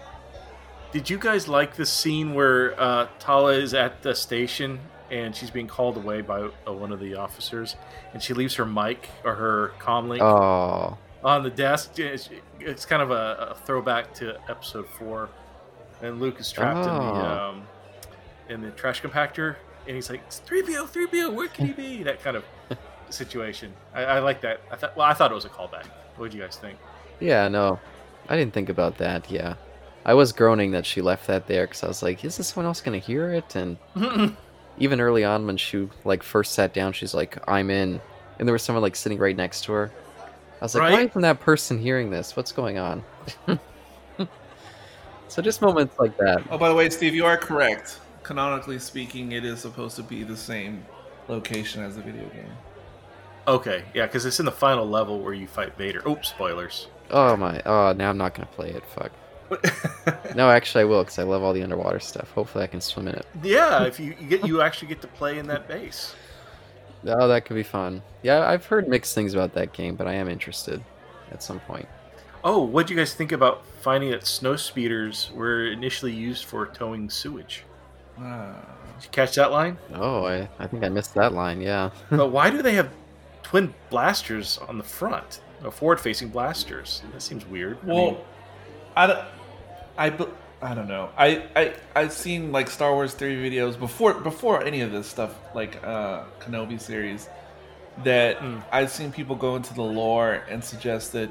Did 0.91 1.09
you 1.09 1.17
guys 1.17 1.47
like 1.47 1.75
the 1.75 1.85
scene 1.85 2.33
where 2.33 2.79
uh, 2.79 3.07
Tala 3.19 3.53
is 3.53 3.73
at 3.73 4.01
the 4.01 4.15
station 4.15 4.79
and 5.11 5.35
she's 5.35 5.51
being 5.51 5.67
called 5.67 5.97
away 5.97 6.21
by 6.21 6.41
uh, 6.67 6.73
one 6.73 6.91
of 6.91 6.99
the 6.99 7.15
officers, 7.15 7.75
and 8.13 8.21
she 8.23 8.33
leaves 8.33 8.55
her 8.55 8.65
mic 8.65 9.09
or 9.23 9.35
her 9.35 9.71
comm 9.79 10.07
link 10.07 10.21
Oh, 10.23 10.97
on 11.23 11.43
the 11.43 11.49
desk? 11.49 11.97
It's, 11.99 12.29
it's 12.59 12.85
kind 12.85 13.01
of 13.01 13.11
a, 13.11 13.51
a 13.51 13.55
throwback 13.65 14.13
to 14.15 14.37
episode 14.49 14.87
four, 14.89 15.29
and 16.01 16.19
Luke 16.19 16.39
is 16.39 16.51
trapped 16.51 16.79
in 16.79 16.93
the 16.95 17.01
Oh. 17.01 17.49
um, 17.49 17.67
in 18.49 18.61
the 18.61 18.71
trash 18.71 19.01
compactor, 19.01 19.55
and 19.87 19.95
he's 19.95 20.09
like, 20.09 20.29
three 20.31 20.61
PO, 20.63 20.85
three 20.87 21.07
PO, 21.07 21.31
where 21.31 21.47
can 21.47 21.67
he 21.67 21.73
be?" 21.73 22.03
That 22.09 22.21
kind 22.23 22.37
of 22.37 22.43
situation. 23.09 23.73
I, 23.93 24.03
I 24.03 24.19
like 24.19 24.41
that. 24.41 24.61
I 24.71 24.75
thought. 24.75 24.95
Well, 24.97 25.05
I 25.07 25.13
thought 25.13 25.31
it 25.31 25.35
was 25.35 25.45
a 25.45 25.49
callback. 25.49 25.85
What 26.17 26.31
did 26.31 26.33
you 26.37 26.41
guys 26.43 26.55
think? 26.57 26.77
yeah, 27.19 27.47
no, 27.47 27.79
I 28.29 28.35
didn't 28.35 28.53
think 28.53 28.69
about 28.69 28.97
that. 28.97 29.29
Yeah, 29.31 29.55
I 30.05 30.13
was 30.13 30.31
groaning 30.31 30.71
that 30.71 30.85
she 30.85 31.01
left 31.01 31.27
that 31.27 31.47
there 31.47 31.65
because 31.67 31.83
I 31.83 31.87
was 31.87 32.01
like, 32.03 32.23
is 32.25 32.37
this 32.37 32.47
someone 32.47 32.65
else 32.67 32.81
going 32.81 32.99
to 32.99 33.05
hear 33.05 33.31
it? 33.31 33.55
And 33.55 33.77
even 34.77 34.99
early 35.01 35.23
on 35.23 35.45
when 35.45 35.57
she 35.57 35.87
like 36.03 36.23
first 36.23 36.53
sat 36.53 36.73
down, 36.73 36.93
she's 36.93 37.13
like, 37.13 37.37
"I'm 37.49 37.69
in," 37.69 38.01
and 38.39 38.47
there 38.47 38.53
was 38.53 38.63
someone 38.63 38.81
like 38.83 38.95
sitting 38.95 39.17
right 39.17 39.35
next 39.35 39.63
to 39.65 39.71
her. 39.73 39.91
I 40.61 40.65
was 40.65 40.73
like, 40.75 40.83
why 40.91 40.97
Right. 40.97 41.09
isn't 41.09 41.21
that 41.21 41.39
person 41.41 41.77
hearing 41.79 42.09
this? 42.09 42.35
What's 42.37 42.51
going 42.53 42.77
on? 42.77 43.03
so 45.27 45.41
just 45.41 45.61
moments 45.61 45.99
like 45.99 46.17
that. 46.17 46.41
Oh, 46.49 46.57
by 46.57 46.69
the 46.69 46.75
way, 46.75 46.89
Steve, 46.89 47.13
you 47.13 47.25
are 47.25 47.37
correct. 47.37 47.99
Canonically 48.23 48.79
speaking, 48.79 49.33
it 49.33 49.43
is 49.45 49.59
supposed 49.59 49.95
to 49.97 50.03
be 50.03 50.23
the 50.23 50.37
same 50.37 50.85
location 51.27 51.83
as 51.83 51.95
the 51.97 52.01
video 52.01 52.23
game. 52.29 52.49
Okay, 53.47 53.83
yeah, 53.93 54.05
because 54.07 54.25
it's 54.25 54.39
in 54.39 54.45
the 54.45 54.51
final 54.51 54.87
level 54.87 55.19
where 55.19 55.33
you 55.33 55.45
fight 55.45 55.77
Vader. 55.77 56.01
Oops, 56.07 56.27
spoilers. 56.27 56.87
Oh 57.11 57.35
my! 57.35 57.61
Oh, 57.65 57.93
now 57.93 58.09
I'm 58.09 58.17
not 58.17 58.33
gonna 58.33 58.47
play 58.47 58.71
it. 58.71 58.83
Fuck. 58.95 59.11
No, 60.35 60.49
actually, 60.49 60.81
I 60.81 60.85
will 60.85 61.01
because 61.03 61.17
I 61.17 61.23
love 61.23 61.43
all 61.43 61.53
the 61.53 61.63
underwater 61.63 61.99
stuff. 61.99 62.29
Hopefully, 62.31 62.63
I 62.63 62.67
can 62.67 62.81
swim 62.81 63.07
in 63.07 63.15
it. 63.15 63.25
yeah, 63.43 63.83
if 63.83 63.99
you, 63.99 64.15
you 64.19 64.27
get 64.27 64.45
you 64.47 64.61
actually 64.61 64.89
get 64.89 65.01
to 65.01 65.07
play 65.07 65.39
in 65.39 65.47
that 65.47 65.67
base. 65.67 66.13
Oh, 67.07 67.27
that 67.27 67.45
could 67.45 67.53
be 67.55 67.63
fun. 67.63 68.01
Yeah, 68.23 68.47
I've 68.47 68.65
heard 68.65 68.87
mixed 68.87 69.13
things 69.15 69.33
about 69.33 69.53
that 69.53 69.73
game, 69.73 69.95
but 69.95 70.07
I 70.07 70.13
am 70.13 70.27
interested 70.27 70.83
at 71.31 71.41
some 71.43 71.59
point. 71.61 71.87
Oh, 72.43 72.61
what 72.63 72.87
do 72.87 72.93
you 72.93 72.99
guys 72.99 73.13
think 73.13 73.31
about 73.31 73.65
finding 73.81 74.11
that 74.11 74.25
snow 74.27 74.55
speeders 74.55 75.31
were 75.33 75.67
initially 75.67 76.11
used 76.13 76.45
for 76.45 76.65
towing 76.67 77.09
sewage? 77.09 77.63
Ah. 78.19 78.55
Did 78.97 79.03
you 79.05 79.09
catch 79.11 79.35
that 79.35 79.51
line? 79.51 79.77
Oh, 79.93 80.25
I, 80.25 80.47
I 80.59 80.67
think 80.67 80.83
I 80.83 80.89
missed 80.89 81.13
that 81.15 81.33
line. 81.33 81.61
Yeah. 81.61 81.89
but 82.09 82.27
why 82.31 82.49
do 82.49 82.61
they 82.61 82.73
have 82.73 82.89
twin 83.43 83.73
blasters 83.89 84.57
on 84.57 84.77
the 84.77 84.83
front? 84.83 85.41
No, 85.63 85.69
forward-facing 85.71 86.29
blasters. 86.29 87.01
That 87.13 87.21
seems 87.21 87.45
weird. 87.45 87.77
I 87.83 87.85
Well, 87.87 88.05
mean, 88.11 88.17
I, 88.95 89.07
don't, 89.07 89.19
I, 89.97 90.09
be- 90.09 90.27
I 90.61 90.73
don't 90.73 90.87
know. 90.87 91.09
I, 91.17 91.43
I, 91.55 91.73
I've 91.95 92.13
seen 92.13 92.51
like 92.51 92.69
Star 92.69 92.93
Wars 92.93 93.13
theory 93.13 93.35
videos 93.49 93.77
before 93.79 94.13
before 94.15 94.63
any 94.63 94.81
of 94.81 94.91
this 94.91 95.07
stuff, 95.07 95.35
like 95.53 95.83
uh, 95.83 96.23
Kenobi 96.39 96.79
series, 96.79 97.29
that 98.03 98.39
Mm. 98.39 98.63
I've 98.71 98.91
seen 98.91 99.11
people 99.11 99.35
go 99.35 99.55
into 99.55 99.73
the 99.73 99.83
lore 99.83 100.43
and 100.49 100.63
suggest 100.63 101.13
that 101.13 101.29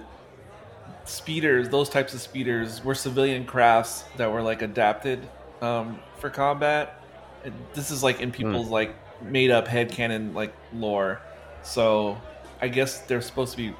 speeders, 1.04 1.68
those 1.68 1.88
types 1.88 2.14
of 2.14 2.20
speeders, 2.20 2.82
were 2.84 2.94
civilian 2.94 3.44
crafts 3.44 4.04
that 4.16 4.30
were 4.30 4.42
like 4.42 4.62
adapted 4.62 5.20
um, 5.60 5.98
for 6.18 6.30
combat. 6.30 7.00
And 7.44 7.52
this 7.74 7.90
is 7.90 8.02
like 8.02 8.20
in 8.20 8.32
people's 8.32 8.68
like 8.68 8.94
made 9.22 9.50
up 9.50 9.68
head 9.68 9.90
headcanon 9.90 10.34
like 10.34 10.54
lore. 10.72 11.20
So 11.62 12.20
I 12.60 12.68
guess 12.68 13.00
they're 13.00 13.20
supposed 13.20 13.52
to 13.52 13.56
be 13.58 13.74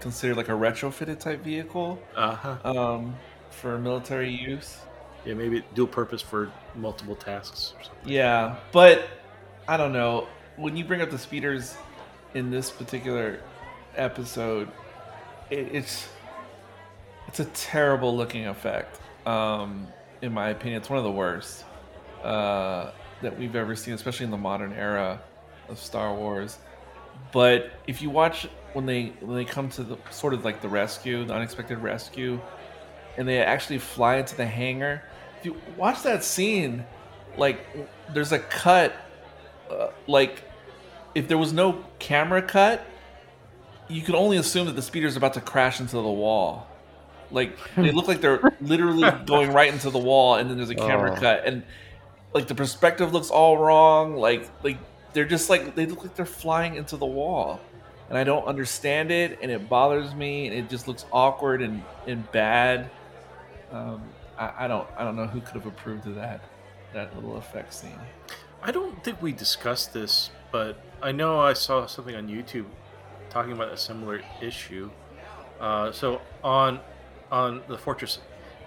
considered 0.00 0.36
like 0.36 0.48
a 0.48 0.52
retrofitted 0.52 1.18
type 1.18 1.42
vehicle 1.42 1.98
uh-huh. 2.14 2.58
um, 2.64 3.16
for 3.56 3.78
military 3.78 4.30
use. 4.30 4.78
Yeah, 5.24 5.34
maybe 5.34 5.64
dual 5.74 5.88
purpose 5.88 6.22
for 6.22 6.52
multiple 6.74 7.16
tasks 7.16 7.74
or 7.76 7.84
something. 7.84 8.12
Yeah, 8.12 8.56
but 8.70 9.08
I 9.66 9.76
don't 9.76 9.92
know. 9.92 10.28
When 10.56 10.76
you 10.76 10.84
bring 10.84 11.02
up 11.02 11.10
the 11.10 11.18
speeders 11.18 11.76
in 12.34 12.50
this 12.50 12.70
particular 12.70 13.40
episode, 13.96 14.68
it, 15.50 15.68
it's 15.72 16.08
it's 17.26 17.40
a 17.40 17.44
terrible 17.46 18.16
looking 18.16 18.46
effect. 18.46 19.00
Um, 19.26 19.88
in 20.22 20.32
my 20.32 20.50
opinion, 20.50 20.80
it's 20.80 20.88
one 20.88 20.98
of 20.98 21.04
the 21.04 21.10
worst 21.10 21.64
uh, 22.22 22.92
that 23.22 23.38
we've 23.38 23.56
ever 23.56 23.74
seen, 23.74 23.94
especially 23.94 24.24
in 24.24 24.30
the 24.30 24.36
modern 24.36 24.72
era 24.72 25.20
of 25.68 25.78
Star 25.78 26.14
Wars. 26.14 26.58
But 27.32 27.72
if 27.86 28.02
you 28.02 28.10
watch 28.10 28.48
when 28.74 28.86
they 28.86 29.06
when 29.20 29.36
they 29.36 29.44
come 29.44 29.70
to 29.70 29.82
the 29.82 29.96
sort 30.10 30.34
of 30.34 30.44
like 30.44 30.60
the 30.60 30.68
rescue, 30.68 31.24
the 31.24 31.34
unexpected 31.34 31.78
rescue, 31.78 32.40
and 33.16 33.26
they 33.28 33.38
actually 33.38 33.78
fly 33.78 34.16
into 34.16 34.36
the 34.36 34.46
hangar, 34.46 35.02
if 35.38 35.46
you 35.46 35.56
watch 35.76 36.02
that 36.02 36.24
scene, 36.24 36.84
like 37.36 37.60
there's 38.12 38.32
a 38.32 38.38
cut, 38.38 38.92
uh, 39.70 39.88
like 40.06 40.42
if 41.14 41.28
there 41.28 41.38
was 41.38 41.52
no 41.52 41.84
camera 41.98 42.42
cut, 42.42 42.84
you 43.88 44.02
could 44.02 44.14
only 44.14 44.36
assume 44.36 44.66
that 44.66 44.74
the 44.76 44.82
speeder's 44.82 45.16
about 45.16 45.34
to 45.34 45.40
crash 45.40 45.80
into 45.80 45.96
the 45.96 46.02
wall. 46.02 46.66
Like 47.30 47.56
they 47.74 47.90
look 47.92 48.06
like 48.08 48.20
they're 48.20 48.40
literally 48.60 49.10
going 49.26 49.52
right 49.52 49.72
into 49.72 49.90
the 49.90 49.98
wall, 49.98 50.36
and 50.36 50.48
then 50.48 50.56
there's 50.56 50.70
a 50.70 50.74
camera 50.74 51.12
Oh. 51.16 51.20
cut, 51.20 51.44
and 51.46 51.62
like 52.32 52.46
the 52.46 52.54
perspective 52.54 53.12
looks 53.12 53.30
all 53.30 53.58
wrong. 53.58 54.16
Like 54.16 54.48
like 54.62 54.78
they're 55.12 55.24
just 55.24 55.50
like 55.50 55.74
they 55.74 55.86
look 55.86 56.02
like 56.02 56.14
they're 56.14 56.24
flying 56.26 56.76
into 56.76 56.96
the 56.96 57.06
wall, 57.06 57.60
and 58.08 58.16
I 58.16 58.22
don't 58.24 58.44
understand 58.46 59.10
it, 59.10 59.38
and 59.42 59.50
it 59.50 59.68
bothers 59.68 60.14
me, 60.14 60.46
and 60.46 60.54
it 60.56 60.68
just 60.70 60.86
looks 60.86 61.04
awkward 61.12 61.62
and 61.62 61.82
and 62.06 62.30
bad. 62.30 62.90
Um, 63.72 64.02
I, 64.38 64.64
I 64.64 64.68
don't 64.68 64.88
I 64.96 65.04
don't 65.04 65.16
know 65.16 65.26
who 65.26 65.40
could 65.40 65.54
have 65.54 65.66
approved 65.66 66.06
of 66.06 66.14
that 66.16 66.40
that 66.92 67.14
little 67.14 67.36
effect 67.36 67.74
scene. 67.74 67.98
I 68.62 68.70
don't 68.70 69.02
think 69.04 69.20
we 69.20 69.32
discussed 69.32 69.92
this, 69.92 70.30
but 70.50 70.78
I 71.02 71.12
know 71.12 71.40
I 71.40 71.52
saw 71.52 71.86
something 71.86 72.14
on 72.14 72.28
YouTube 72.28 72.66
talking 73.30 73.52
about 73.52 73.68
a 73.72 73.76
similar 73.76 74.22
issue. 74.40 74.90
Uh, 75.60 75.92
so 75.92 76.20
on 76.42 76.80
on 77.30 77.62
the 77.68 77.76
Fortress 77.78 78.18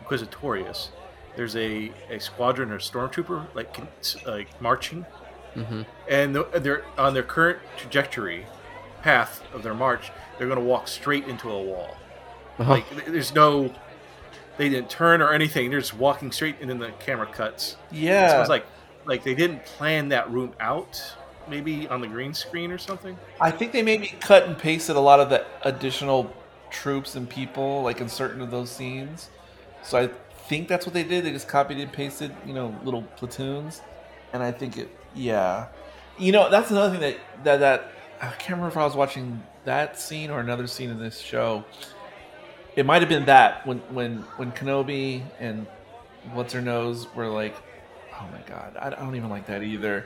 Inquisitorius, 0.04 0.90
there's 1.36 1.56
a, 1.56 1.92
a 2.10 2.20
squadron 2.20 2.72
or 2.72 2.80
stormtrooper 2.80 3.48
like 3.56 3.76
like 4.26 4.62
marching, 4.62 5.06
hmm 5.54 5.84
and 6.08 6.36
they're 6.36 6.84
on 6.98 7.14
their 7.14 7.24
current 7.24 7.60
trajectory 7.78 8.46
path 9.02 9.42
of 9.54 9.64
their 9.64 9.74
march. 9.74 10.12
They're 10.38 10.48
going 10.48 10.60
to 10.60 10.66
walk 10.66 10.88
straight 10.88 11.28
into 11.28 11.50
a 11.50 11.62
wall. 11.62 11.96
Like 12.58 13.06
there's 13.06 13.34
no, 13.34 13.74
they 14.60 14.68
didn't 14.68 14.90
turn 14.90 15.22
or 15.22 15.32
anything. 15.32 15.70
They're 15.70 15.80
just 15.80 15.94
walking 15.96 16.34
straight, 16.34 16.58
and 16.60 16.70
then 16.70 16.80
the 16.80 16.92
camera 17.00 17.26
cuts. 17.26 17.78
Yeah, 17.92 18.30
So 18.30 18.42
it's 18.42 18.50
like 18.50 18.66
like 19.06 19.24
they 19.24 19.34
didn't 19.34 19.64
plan 19.64 20.10
that 20.10 20.30
room 20.30 20.54
out, 20.60 21.02
maybe 21.48 21.88
on 21.88 22.02
the 22.02 22.08
green 22.08 22.34
screen 22.34 22.70
or 22.70 22.78
something. 22.78 23.18
I 23.40 23.52
think 23.52 23.72
they 23.72 23.82
maybe 23.82 24.14
cut 24.20 24.44
and 24.44 24.58
pasted 24.58 24.98
a 24.98 25.00
lot 25.00 25.22
of 25.22 25.30
the 25.30 25.46
additional 25.64 26.32
troops 26.70 27.16
and 27.16 27.28
people 27.28 27.82
like 27.84 28.02
in 28.02 28.10
certain 28.10 28.42
of 28.42 28.52
those 28.52 28.70
scenes. 28.70 29.30
So 29.82 29.98
I 29.98 30.10
think 30.50 30.68
that's 30.68 30.86
what 30.86 30.94
they 30.94 31.04
did. 31.04 31.24
They 31.24 31.32
just 31.32 31.48
copied 31.48 31.80
and 31.80 31.92
pasted, 31.92 32.36
you 32.46 32.54
know, 32.54 32.78
little 32.84 33.04
platoons. 33.16 33.82
And 34.34 34.44
I 34.44 34.52
think 34.52 34.78
it, 34.78 34.90
yeah, 35.16 35.68
you 36.18 36.34
know, 36.34 36.50
that's 36.50 36.70
another 36.70 36.92
thing 36.92 37.00
that 37.00 37.46
that 37.46 37.60
that 37.62 37.92
I 38.22 38.28
can't 38.32 38.58
remember 38.58 38.68
if 38.68 38.78
I 38.78 38.84
was 38.84 38.96
watching 38.96 39.42
that 39.64 39.98
scene 39.98 40.30
or 40.30 40.42
another 40.42 40.68
scene 40.68 40.90
in 40.90 41.00
this 41.00 41.18
show. 41.20 41.64
It 42.76 42.86
might 42.86 43.02
have 43.02 43.10
been 43.10 43.26
that 43.26 43.66
when 43.66 43.80
when 43.94 44.18
when 44.38 44.52
Kenobi 44.52 45.24
and 45.40 45.68
what's 46.34 46.54
her 46.54 46.62
nose 46.62 47.08
were 47.16 47.28
like, 47.28 47.56
oh 48.14 48.28
my 48.32 48.42
god, 48.48 48.78
I, 48.78 48.90
don't 48.90 49.16
even 49.16 49.30
like 49.30 49.48
that 49.48 49.64
either. 49.64 50.06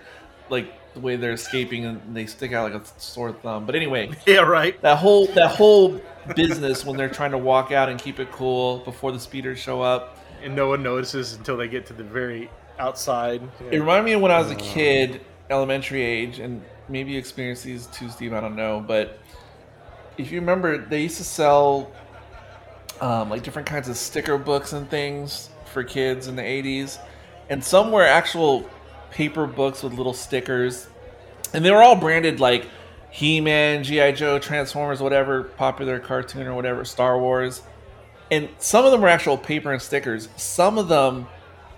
Like 0.49 0.71
the 0.93 0.99
way 0.99 1.15
they're 1.15 1.31
escaping 1.33 1.85
and 1.85 2.15
they 2.15 2.25
stick 2.25 2.53
out 2.53 2.71
like 2.71 2.81
a 2.81 2.85
sore 2.99 3.31
thumb. 3.31 3.65
But 3.65 3.75
anyway, 3.75 4.11
Yeah, 4.25 4.41
right. 4.41 4.79
that 4.81 4.97
whole 4.97 5.27
that 5.27 5.51
whole 5.55 6.01
business 6.35 6.85
when 6.85 6.97
they're 6.97 7.09
trying 7.09 7.31
to 7.31 7.37
walk 7.37 7.71
out 7.71 7.89
and 7.89 7.99
keep 7.99 8.19
it 8.19 8.31
cool 8.31 8.79
before 8.79 9.11
the 9.11 9.19
speeders 9.19 9.59
show 9.59 9.81
up. 9.81 10.17
And 10.43 10.55
no 10.55 10.67
one 10.67 10.83
notices 10.83 11.33
until 11.35 11.55
they 11.55 11.69
get 11.69 11.85
to 11.85 11.93
the 11.93 12.03
very 12.03 12.49
outside. 12.77 13.41
It 13.71 13.79
reminded 13.79 14.03
me 14.03 14.11
of 14.13 14.21
when 14.21 14.31
I 14.31 14.39
was 14.39 14.51
a 14.51 14.55
kid, 14.55 15.21
elementary 15.49 16.01
age, 16.03 16.39
and 16.39 16.61
maybe 16.89 17.13
you 17.13 17.17
experienced 17.17 17.63
these 17.63 17.87
too, 17.87 18.09
Steve. 18.09 18.33
I 18.33 18.41
don't 18.41 18.57
know, 18.57 18.83
but 18.85 19.19
if 20.17 20.31
you 20.31 20.39
remember, 20.41 20.77
they 20.77 21.03
used 21.03 21.17
to 21.17 21.23
sell 21.23 21.91
um, 23.01 23.29
like 23.29 23.43
different 23.43 23.67
kinds 23.67 23.89
of 23.89 23.97
sticker 23.97 24.37
books 24.37 24.73
and 24.73 24.89
things 24.89 25.49
for 25.65 25.83
kids 25.83 26.27
in 26.27 26.35
the 26.35 26.41
'80s, 26.41 26.99
and 27.49 27.63
some 27.63 27.91
were 27.91 28.03
actual 28.03 28.69
paper 29.11 29.45
books 29.45 29.83
with 29.83 29.93
little 29.93 30.13
stickers, 30.13 30.87
and 31.53 31.63
they 31.63 31.71
were 31.71 31.81
all 31.83 31.95
branded 31.95 32.39
like 32.39 32.67
He-Man, 33.11 33.83
GI 33.83 34.13
Joe, 34.13 34.39
Transformers, 34.39 35.01
whatever 35.01 35.43
popular 35.43 35.99
cartoon 35.99 36.47
or 36.47 36.53
whatever, 36.55 36.83
Star 36.85 37.19
Wars, 37.19 37.61
and 38.31 38.49
some 38.59 38.85
of 38.85 38.91
them 38.91 39.01
were 39.01 39.09
actual 39.09 39.37
paper 39.37 39.71
and 39.71 39.81
stickers. 39.81 40.29
Some 40.37 40.77
of 40.77 40.87
them 40.87 41.27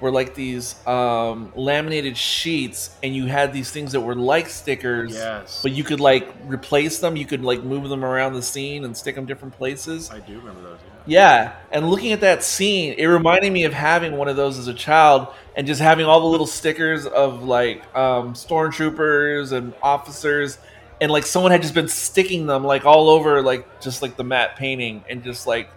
were 0.01 0.11
like 0.11 0.35
these 0.35 0.75
um, 0.87 1.51
laminated 1.55 2.17
sheets, 2.17 2.95
and 3.01 3.15
you 3.15 3.25
had 3.27 3.53
these 3.53 3.71
things 3.71 3.93
that 3.93 4.01
were 4.01 4.15
like 4.15 4.47
stickers, 4.49 5.13
Yes. 5.13 5.61
but 5.63 5.71
you 5.71 5.83
could 5.85 5.99
like 6.01 6.27
replace 6.45 6.99
them. 6.99 7.15
You 7.15 7.25
could 7.25 7.43
like 7.43 7.63
move 7.63 7.87
them 7.89 8.03
around 8.03 8.33
the 8.33 8.41
scene 8.41 8.83
and 8.83 8.95
stick 8.95 9.15
them 9.15 9.25
different 9.25 9.53
places. 9.57 10.11
I 10.11 10.19
do 10.19 10.37
remember 10.37 10.61
those. 10.61 10.79
Yeah. 10.85 10.94
Yeah, 11.07 11.53
and 11.71 11.89
looking 11.89 12.13
at 12.13 12.21
that 12.21 12.43
scene, 12.43 12.95
it 12.97 13.05
reminded 13.05 13.51
me 13.53 13.63
of 13.65 13.73
having 13.73 14.17
one 14.17 14.27
of 14.27 14.35
those 14.35 14.57
as 14.57 14.67
a 14.67 14.73
child 14.73 15.27
and 15.55 15.67
just 15.67 15.79
having 15.79 16.05
all 16.07 16.19
the 16.19 16.25
little 16.27 16.47
stickers 16.47 17.05
of 17.05 17.43
like 17.43 17.83
um, 17.95 18.33
stormtroopers 18.33 19.51
and 19.51 19.73
officers, 19.83 20.57
and 20.99 21.11
like 21.11 21.25
someone 21.25 21.51
had 21.51 21.61
just 21.61 21.75
been 21.75 21.87
sticking 21.87 22.47
them 22.47 22.63
like 22.63 22.85
all 22.85 23.09
over, 23.09 23.41
like 23.43 23.81
just 23.81 24.01
like 24.01 24.17
the 24.17 24.23
matte 24.23 24.55
painting, 24.55 25.03
and 25.09 25.23
just 25.23 25.45
like 25.45 25.69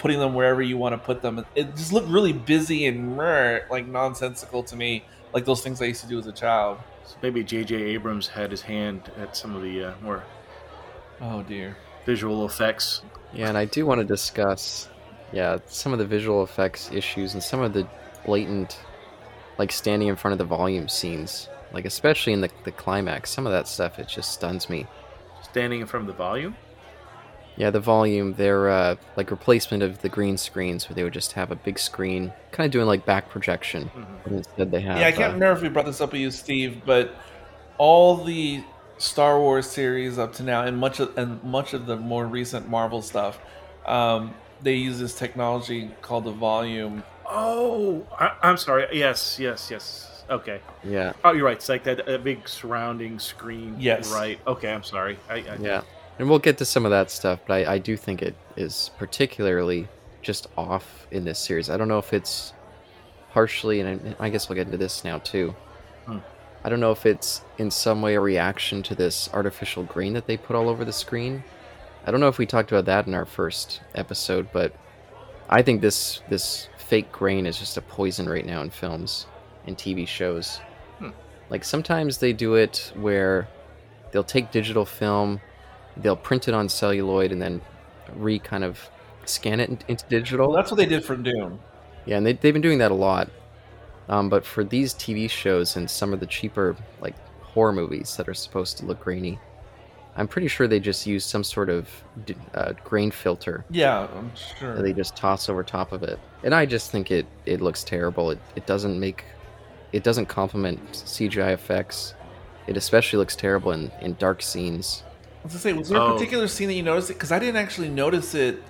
putting 0.00 0.18
them 0.18 0.34
wherever 0.34 0.60
you 0.60 0.76
want 0.76 0.92
to 0.92 0.98
put 0.98 1.22
them. 1.22 1.46
It 1.54 1.76
just 1.76 1.92
looked 1.92 2.08
really 2.08 2.32
busy 2.32 2.86
and 2.86 3.16
like 3.16 3.86
nonsensical 3.86 4.64
to 4.64 4.76
me, 4.76 5.04
like 5.32 5.44
those 5.44 5.62
things 5.62 5.80
I 5.80 5.84
used 5.86 6.02
to 6.02 6.08
do 6.08 6.18
as 6.18 6.26
a 6.26 6.32
child. 6.32 6.78
So 7.06 7.16
maybe 7.22 7.44
J.J. 7.44 7.76
Abrams 7.76 8.26
had 8.28 8.50
his 8.50 8.62
hand 8.62 9.10
at 9.18 9.36
some 9.36 9.54
of 9.54 9.62
the 9.62 9.84
uh, 9.84 9.94
more 10.02 10.24
Oh 11.20 11.42
dear. 11.42 11.76
visual 12.04 12.44
effects. 12.44 13.02
Yeah, 13.34 13.48
and 13.48 13.58
I 13.58 13.64
do 13.64 13.84
want 13.84 14.00
to 14.00 14.04
discuss, 14.04 14.88
yeah, 15.32 15.58
some 15.66 15.92
of 15.92 15.98
the 15.98 16.06
visual 16.06 16.42
effects 16.42 16.90
issues 16.92 17.34
and 17.34 17.42
some 17.42 17.60
of 17.60 17.72
the 17.72 17.86
blatant, 18.24 18.78
like 19.58 19.72
standing 19.72 20.08
in 20.08 20.16
front 20.16 20.32
of 20.32 20.38
the 20.38 20.44
volume 20.44 20.88
scenes, 20.88 21.48
like 21.72 21.84
especially 21.84 22.32
in 22.32 22.40
the 22.40 22.50
the 22.64 22.72
climax. 22.72 23.30
Some 23.30 23.46
of 23.46 23.52
that 23.52 23.68
stuff 23.68 23.98
it 23.98 24.08
just 24.08 24.32
stuns 24.32 24.70
me. 24.70 24.86
Standing 25.42 25.80
in 25.80 25.86
front 25.86 26.08
of 26.08 26.14
the 26.14 26.18
volume. 26.18 26.56
Yeah, 27.56 27.70
the 27.70 27.80
volume, 27.80 28.34
they're 28.34 28.68
uh, 28.68 28.96
like 29.16 29.30
replacement 29.30 29.84
of 29.84 30.02
the 30.02 30.08
green 30.08 30.36
screens 30.36 30.88
where 30.88 30.94
they 30.94 31.04
would 31.04 31.12
just 31.12 31.32
have 31.32 31.52
a 31.52 31.56
big 31.56 31.78
screen, 31.78 32.32
kind 32.50 32.66
of 32.66 32.72
doing 32.72 32.86
like 32.86 33.06
back 33.06 33.30
projection. 33.30 33.90
Mhm. 33.94 34.06
But 34.24 34.32
instead, 34.32 34.70
they 34.72 34.80
have. 34.80 34.98
Yeah, 34.98 35.06
I 35.06 35.12
can't 35.12 35.30
uh, 35.30 35.34
remember 35.34 35.56
if 35.56 35.62
we 35.62 35.68
brought 35.68 35.86
this 35.86 36.00
up 36.00 36.12
with 36.12 36.20
you, 36.20 36.30
Steve, 36.32 36.82
but 36.84 37.14
all 37.78 38.16
the 38.16 38.64
Star 38.98 39.40
Wars 39.40 39.66
series 39.66 40.18
up 40.18 40.32
to 40.34 40.42
now, 40.42 40.62
and 40.62 40.78
much 40.78 41.00
of 41.00 41.16
and 41.18 41.42
much 41.42 41.74
of 41.74 41.86
the 41.86 41.96
more 41.96 42.26
recent 42.26 42.68
Marvel 42.68 43.02
stuff, 43.02 43.38
um, 43.86 44.34
they 44.62 44.74
use 44.74 44.98
this 44.98 45.16
technology 45.18 45.90
called 46.02 46.24
the 46.24 46.32
volume. 46.32 47.02
Oh, 47.26 48.06
I, 48.18 48.36
I'm 48.42 48.56
sorry. 48.56 48.86
Yes, 48.92 49.38
yes, 49.38 49.68
yes. 49.70 50.10
Okay. 50.30 50.60
Yeah, 50.82 51.12
Oh, 51.22 51.32
you're 51.32 51.44
right. 51.44 51.56
It's 51.56 51.68
like 51.68 51.84
that 51.84 52.08
a 52.08 52.18
big 52.18 52.48
surrounding 52.48 53.18
screen. 53.18 53.76
Yes. 53.78 54.10
Right. 54.12 54.38
Okay. 54.46 54.72
I'm 54.72 54.82
sorry. 54.82 55.18
I, 55.28 55.34
I, 55.34 55.56
yeah. 55.60 55.82
And 56.18 56.30
we'll 56.30 56.38
get 56.38 56.56
to 56.58 56.64
some 56.64 56.84
of 56.84 56.90
that 56.92 57.10
stuff, 57.10 57.40
but 57.46 57.54
I, 57.54 57.74
I 57.74 57.78
do 57.78 57.96
think 57.96 58.22
it 58.22 58.34
is 58.56 58.90
particularly 58.96 59.88
just 60.22 60.46
off 60.56 61.06
in 61.10 61.24
this 61.24 61.38
series. 61.38 61.68
I 61.68 61.76
don't 61.76 61.88
know 61.88 61.98
if 61.98 62.12
it's 62.12 62.52
partially, 63.32 63.80
and 63.80 64.16
I 64.18 64.26
I 64.26 64.28
guess 64.30 64.48
we'll 64.48 64.54
get 64.56 64.66
into 64.66 64.78
this 64.78 65.04
now 65.04 65.18
too. 65.18 65.54
Hmm. 66.06 66.18
I 66.64 66.70
don't 66.70 66.80
know 66.80 66.92
if 66.92 67.04
it's 67.04 67.42
in 67.58 67.70
some 67.70 68.00
way 68.00 68.14
a 68.14 68.20
reaction 68.20 68.82
to 68.84 68.94
this 68.94 69.28
artificial 69.34 69.82
green 69.82 70.14
that 70.14 70.26
they 70.26 70.38
put 70.38 70.56
all 70.56 70.70
over 70.70 70.84
the 70.84 70.94
screen. 70.94 71.44
I 72.06 72.10
don't 72.10 72.20
know 72.20 72.28
if 72.28 72.38
we 72.38 72.46
talked 72.46 72.72
about 72.72 72.86
that 72.86 73.06
in 73.06 73.12
our 73.14 73.26
first 73.26 73.82
episode, 73.94 74.48
but 74.50 74.74
I 75.50 75.60
think 75.60 75.82
this 75.82 76.22
this 76.30 76.68
fake 76.78 77.12
grain 77.12 77.46
is 77.46 77.58
just 77.58 77.76
a 77.76 77.82
poison 77.82 78.28
right 78.28 78.46
now 78.46 78.62
in 78.62 78.70
films 78.70 79.26
and 79.66 79.76
TV 79.76 80.08
shows. 80.08 80.60
Hmm. 80.98 81.10
Like 81.50 81.64
sometimes 81.64 82.18
they 82.18 82.32
do 82.32 82.54
it 82.54 82.92
where 82.94 83.46
they'll 84.12 84.24
take 84.24 84.50
digital 84.50 84.86
film, 84.86 85.40
they'll 85.98 86.16
print 86.16 86.48
it 86.48 86.54
on 86.54 86.70
celluloid, 86.70 87.30
and 87.30 87.42
then 87.42 87.60
re 88.16 88.38
kind 88.38 88.64
of 88.64 88.88
scan 89.26 89.60
it 89.60 89.84
into 89.86 90.04
digital. 90.08 90.48
Well, 90.48 90.56
that's 90.56 90.70
what 90.70 90.78
they 90.78 90.86
did 90.86 91.04
for 91.04 91.16
Doom. 91.16 91.60
Yeah, 92.06 92.18
and 92.18 92.26
they, 92.26 92.32
they've 92.34 92.52
been 92.52 92.62
doing 92.62 92.78
that 92.78 92.90
a 92.90 92.94
lot. 92.94 93.30
Um, 94.08 94.28
but 94.28 94.44
for 94.44 94.64
these 94.64 94.92
TV 94.94 95.28
shows 95.30 95.76
and 95.76 95.88
some 95.88 96.12
of 96.12 96.20
the 96.20 96.26
cheaper 96.26 96.76
like 97.00 97.14
horror 97.42 97.72
movies 97.72 98.16
that 98.16 98.28
are 98.28 98.34
supposed 98.34 98.78
to 98.78 98.86
look 98.86 99.00
grainy, 99.00 99.38
I'm 100.16 100.28
pretty 100.28 100.48
sure 100.48 100.68
they 100.68 100.78
just 100.80 101.06
use 101.06 101.24
some 101.24 101.42
sort 101.42 101.68
of 101.70 101.88
d- 102.26 102.36
uh, 102.54 102.72
grain 102.84 103.10
filter 103.10 103.64
Yeah, 103.70 104.06
I'm 104.16 104.30
sure. 104.58 104.76
that 104.76 104.82
they 104.82 104.92
just 104.92 105.16
toss 105.16 105.48
over 105.48 105.62
top 105.64 105.90
of 105.92 106.02
it. 106.02 106.18
And 106.44 106.54
I 106.54 106.66
just 106.66 106.90
think 106.90 107.10
it 107.10 107.26
it 107.46 107.60
looks 107.60 107.82
terrible. 107.82 108.30
It 108.30 108.38
it 108.56 108.66
doesn't 108.66 108.98
make 109.00 109.24
it 109.92 110.02
doesn't 110.04 110.26
complement 110.26 110.80
CGI 110.92 111.52
effects. 111.52 112.14
It 112.66 112.76
especially 112.76 113.18
looks 113.18 113.36
terrible 113.36 113.72
in, 113.72 113.90
in 114.00 114.14
dark 114.14 114.42
scenes. 114.42 115.02
I 115.42 115.44
was 115.44 115.52
gonna 115.52 115.60
say, 115.60 115.72
was 115.72 115.88
there 115.88 115.98
a 115.98 116.04
Oh. 116.04 116.12
particular 116.14 116.48
scene 116.48 116.68
that 116.68 116.74
you 116.74 116.82
noticed 116.82 117.10
it? 117.10 117.14
Because 117.14 117.32
I 117.32 117.38
didn't 117.38 117.56
actually 117.56 117.88
notice 117.90 118.34
it 118.34 118.62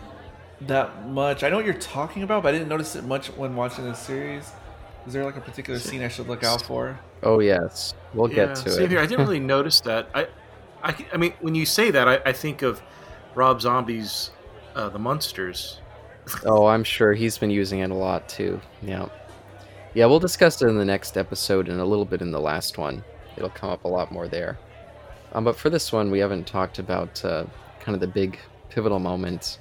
that 0.62 1.08
much. 1.08 1.42
I 1.44 1.48
know 1.50 1.56
what 1.56 1.64
you're 1.64 1.74
talking 1.74 2.22
about, 2.22 2.42
but 2.42 2.50
I 2.50 2.52
didn't 2.58 2.68
notice 2.68 2.96
it 2.96 3.04
much 3.04 3.28
when 3.28 3.54
watching 3.56 3.84
this 3.84 3.98
series. 3.98 4.50
Is 5.06 5.12
there 5.12 5.24
like 5.24 5.36
a 5.36 5.40
particular 5.40 5.78
scene 5.78 6.02
I 6.02 6.08
should 6.08 6.28
look 6.28 6.42
out 6.44 6.62
for? 6.62 6.98
Oh 7.22 7.40
yes, 7.40 7.94
we'll 8.14 8.28
Yeah, 8.30 8.46
get 8.46 8.56
to 8.56 8.70
same 8.70 8.84
it. 8.84 8.90
here. 8.90 9.00
I 9.00 9.06
didn't 9.06 9.26
really 9.26 9.40
notice 9.40 9.80
that. 9.82 10.08
I, 10.14 10.28
I, 10.82 10.94
I 11.12 11.16
mean, 11.16 11.34
when 11.40 11.54
you 11.54 11.66
say 11.66 11.90
that, 11.90 12.08
I, 12.08 12.20
I 12.26 12.32
think 12.32 12.62
of 12.62 12.82
Rob 13.34 13.60
Zombie's 13.60 14.30
uh, 14.74 14.88
The 14.88 14.98
Munsters. 14.98 15.80
Oh, 16.46 16.64
I'm 16.66 16.84
sure 16.84 17.12
he's 17.12 17.36
been 17.36 17.50
using 17.50 17.80
it 17.80 17.90
a 17.90 17.94
lot 17.94 18.28
too. 18.30 18.58
Yeah. 18.80 19.08
Yeah, 19.92 20.06
we'll 20.06 20.20
discuss 20.20 20.62
it 20.62 20.68
in 20.68 20.78
the 20.78 20.84
next 20.84 21.18
episode 21.18 21.68
and 21.68 21.80
a 21.80 21.84
little 21.84 22.06
bit 22.06 22.22
in 22.22 22.30
the 22.30 22.40
last 22.40 22.78
one. 22.78 23.04
It'll 23.36 23.50
come 23.50 23.68
up 23.68 23.84
a 23.84 23.88
lot 23.88 24.10
more 24.10 24.26
there. 24.26 24.58
Um, 25.34 25.44
but 25.44 25.54
for 25.54 25.68
this 25.68 25.92
one, 25.92 26.10
we 26.10 26.18
haven't 26.20 26.46
talked 26.46 26.78
about 26.78 27.22
uh, 27.26 27.44
kind 27.78 27.94
of 27.94 28.00
the 28.00 28.06
big 28.06 28.38
pivotal 28.70 28.98
moment 29.00 29.58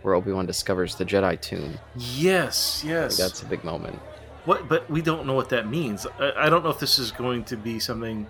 where 0.00 0.14
Obi 0.14 0.32
Wan 0.32 0.46
discovers 0.46 0.94
the 0.94 1.04
Jedi 1.04 1.38
tomb. 1.38 1.78
Yes, 1.96 2.82
yes. 2.84 3.18
That's 3.18 3.42
a 3.42 3.46
big 3.46 3.62
moment. 3.62 3.98
What? 4.44 4.68
But 4.68 4.90
we 4.90 5.02
don't 5.02 5.26
know 5.26 5.34
what 5.34 5.48
that 5.50 5.68
means. 5.68 6.06
I, 6.18 6.32
I 6.46 6.48
don't 6.50 6.64
know 6.64 6.70
if 6.70 6.78
this 6.78 6.98
is 6.98 7.10
going 7.10 7.44
to 7.44 7.56
be 7.56 7.78
something 7.78 8.26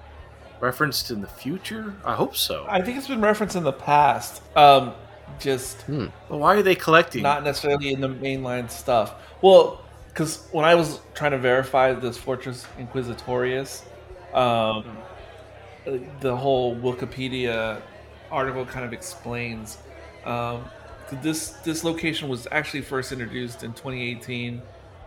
referenced 0.61 1.11
in 1.11 1.20
the 1.20 1.27
future. 1.27 1.94
I 2.05 2.14
hope 2.14 2.37
so. 2.37 2.66
I 2.68 2.83
think 2.83 2.99
it's 2.99 3.09
been 3.09 3.20
referenced 3.20 3.57
in 3.57 3.64
the 3.64 3.73
past. 3.73 4.42
Um, 4.57 4.92
just 5.38 5.83
Hmm. 5.83 6.07
But 6.29 6.38
why 6.38 6.57
are 6.57 6.62
they 6.62 6.75
collecting? 6.75 7.23
not 7.23 7.44
necessarily 7.44 7.92
in 7.92 8.01
the 8.01 8.09
mainline 8.09 8.70
stuff. 8.70 9.14
Well, 9.42 9.83
because 10.09 10.49
when 10.53 10.64
I 10.64 10.75
was 10.75 11.01
trying 11.14 11.31
to 11.31 11.38
verify 11.38 11.92
this 11.92 12.16
Fortress 12.18 12.66
Inquisitorius, 12.79 13.83
um, 14.35 14.85
the 16.20 16.37
whole 16.37 16.77
Wikipedia 16.77 17.81
article 18.31 18.64
kind 18.66 18.85
of 18.85 18.92
explains 18.92 19.79
um, 20.25 20.64
this 21.23 21.51
this 21.64 21.85
location 21.85 22.29
was 22.29 22.46
actually 22.53 22.83
first 22.83 23.12
introduced 23.12 23.62
in 23.64 23.73
2018 23.73 24.61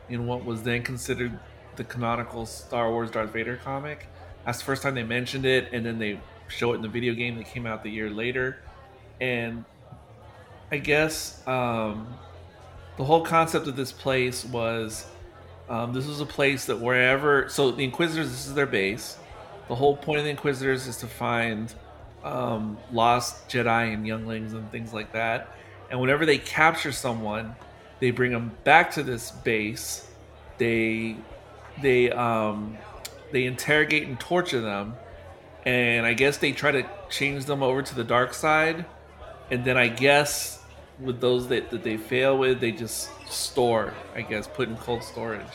in 0.10 0.28
what 0.28 0.46
was 0.46 0.64
then 0.64 0.84
considered 0.84 1.38
the 1.76 1.84
canonical 1.84 2.46
Star 2.46 2.92
Wars 2.92 3.12
Darth 3.12 3.32
Vader 3.32 3.58
comic. 3.64 4.08
That's 4.46 4.60
the 4.60 4.66
first 4.66 4.84
time 4.84 4.96
they 4.96 5.04
mentioned 5.04 5.46
it, 5.46 5.70
and 5.72 5.86
then 5.86 6.00
they 6.00 6.20
show 6.48 6.74
it 6.74 6.78
in 6.78 6.82
the 6.82 6.90
video 6.90 7.14
game 7.14 7.38
that 7.38 7.46
came 7.46 7.66
out 7.66 7.84
the 7.84 7.90
year 7.90 8.10
later. 8.10 8.60
And 9.22 9.64
I 10.72 10.78
guess 10.78 11.46
um, 11.48 12.14
the 12.98 13.04
whole 13.04 13.24
concept 13.24 13.68
of 13.68 13.76
this 13.76 13.92
place 13.92 14.46
was 14.46 15.06
um, 15.70 15.94
this 15.94 16.06
was 16.06 16.20
a 16.20 16.26
place 16.26 16.66
that 16.66 16.80
wherever 16.80 17.48
so 17.50 17.72
the 17.72 17.84
Inquisitors 17.84 18.30
this 18.30 18.48
is 18.48 18.54
their 18.54 18.66
base. 18.66 19.18
The 19.70 19.76
whole 19.76 19.96
point 19.96 20.20
of 20.20 20.26
the 20.26 20.32
Inquisitors 20.32 20.88
is 20.88 20.98
to 20.98 21.08
find 21.08 21.74
um, 22.24 22.78
lost 22.92 23.48
Jedi 23.50 23.94
and 23.94 24.06
younglings 24.06 24.54
and 24.54 24.70
things 24.72 24.94
like 24.94 25.14
that. 25.14 25.56
And 25.90 26.00
whenever 26.00 26.26
they 26.26 26.38
capture 26.38 26.92
someone, 26.92 27.56
they 28.04 28.12
bring 28.12 28.34
them 28.34 28.52
back 28.66 28.92
to 28.92 29.02
this 29.02 29.32
base. 29.32 30.06
They 30.58 31.16
they 31.82 32.12
um, 32.12 32.78
they 33.32 33.46
interrogate 33.46 34.10
and 34.10 34.20
torture 34.20 34.60
them, 34.60 34.96
and 35.66 36.06
I 36.06 36.12
guess 36.12 36.36
they 36.36 36.52
try 36.52 36.72
to 36.72 36.86
change 37.10 37.46
them 37.46 37.64
over 37.64 37.82
to 37.82 37.96
the 37.96 38.04
dark 38.04 38.34
side. 38.34 38.84
And 39.50 39.64
then 39.64 39.78
I 39.78 39.88
guess 39.88 40.62
with 41.00 41.22
those 41.22 41.48
that, 41.48 41.70
that 41.70 41.84
they 41.84 41.96
fail 41.96 42.38
with, 42.38 42.60
they 42.60 42.74
just 42.74 43.10
store. 43.32 43.94
I 44.14 44.22
guess 44.22 44.50
put 44.50 44.68
in 44.68 44.76
cold 44.76 45.02
storage. 45.02 45.54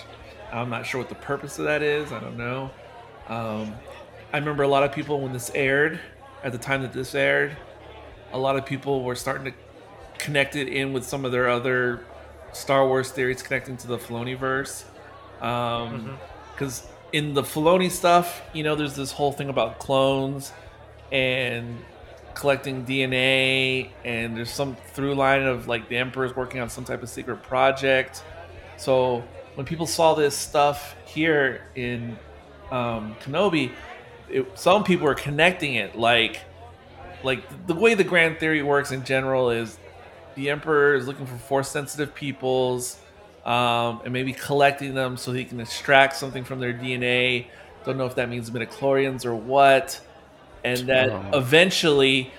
I'm 0.50 0.70
not 0.70 0.86
sure 0.86 1.02
what 1.02 1.10
the 1.10 1.16
purpose 1.16 1.58
of 1.58 1.66
that 1.66 1.82
is. 1.82 2.12
I 2.12 2.18
don't 2.18 2.38
know. 2.38 2.70
Um, 3.28 3.74
I 4.32 4.38
remember 4.38 4.62
a 4.62 4.68
lot 4.68 4.84
of 4.84 4.92
people 4.92 5.20
when 5.20 5.34
this 5.34 5.50
aired, 5.54 6.00
at 6.42 6.52
the 6.52 6.58
time 6.58 6.80
that 6.80 6.94
this 6.94 7.14
aired, 7.14 7.54
a 8.32 8.38
lot 8.38 8.56
of 8.56 8.64
people 8.64 9.04
were 9.04 9.16
starting 9.16 9.52
to 9.52 9.58
connect 10.16 10.56
it 10.56 10.68
in 10.68 10.94
with 10.94 11.04
some 11.04 11.26
of 11.26 11.32
their 11.32 11.50
other 11.50 12.06
Star 12.52 12.86
Wars 12.86 13.10
theories 13.10 13.42
connecting 13.42 13.76
to 13.78 13.86
the 13.86 13.98
Filoni 13.98 14.38
verse. 14.38 14.84
Because 15.38 16.86
in 17.12 17.34
the 17.34 17.42
Filoni 17.42 17.90
stuff, 17.90 18.42
you 18.52 18.62
know, 18.62 18.74
there's 18.74 18.96
this 18.96 19.12
whole 19.12 19.32
thing 19.32 19.48
about 19.48 19.78
clones 19.78 20.52
and 21.10 21.78
collecting 22.34 22.84
DNA, 22.84 23.90
and 24.04 24.36
there's 24.36 24.50
some 24.50 24.76
through 24.92 25.14
line 25.14 25.42
of 25.42 25.66
like 25.66 25.88
the 25.88 25.96
Emperor's 25.96 26.36
working 26.36 26.60
on 26.60 26.68
some 26.68 26.84
type 26.84 27.02
of 27.02 27.08
secret 27.08 27.42
project. 27.42 28.22
So 28.76 29.24
when 29.54 29.66
people 29.66 29.86
saw 29.86 30.14
this 30.14 30.36
stuff 30.36 30.94
here 31.04 31.62
in 31.74 32.16
um, 32.70 33.16
Kenobi, 33.20 33.72
it, 34.30 34.58
some 34.58 34.84
people 34.84 35.06
were 35.06 35.14
connecting 35.14 35.74
it 35.74 35.96
like 35.96 36.40
like 37.24 37.66
the 37.66 37.74
way 37.74 37.94
the 37.94 38.04
grand 38.04 38.38
theory 38.38 38.62
works 38.62 38.92
in 38.92 39.04
general 39.04 39.50
is 39.50 39.78
the 40.38 40.50
emperor 40.50 40.94
is 40.94 41.06
looking 41.06 41.26
for 41.26 41.36
force 41.36 41.68
sensitive 41.68 42.14
peoples 42.14 42.98
um, 43.44 44.00
and 44.04 44.12
maybe 44.12 44.32
collecting 44.32 44.94
them 44.94 45.16
so 45.16 45.32
he 45.32 45.44
can 45.44 45.60
extract 45.60 46.16
something 46.16 46.44
from 46.44 46.60
their 46.60 46.72
dna 46.72 47.46
don't 47.84 47.96
know 47.96 48.06
if 48.06 48.14
that 48.14 48.28
means 48.28 48.50
midichlorians 48.50 49.24
or 49.26 49.34
what 49.34 50.00
and 50.64 50.88
that 50.88 51.10
Oh. 51.10 51.38
eventually 51.38 52.30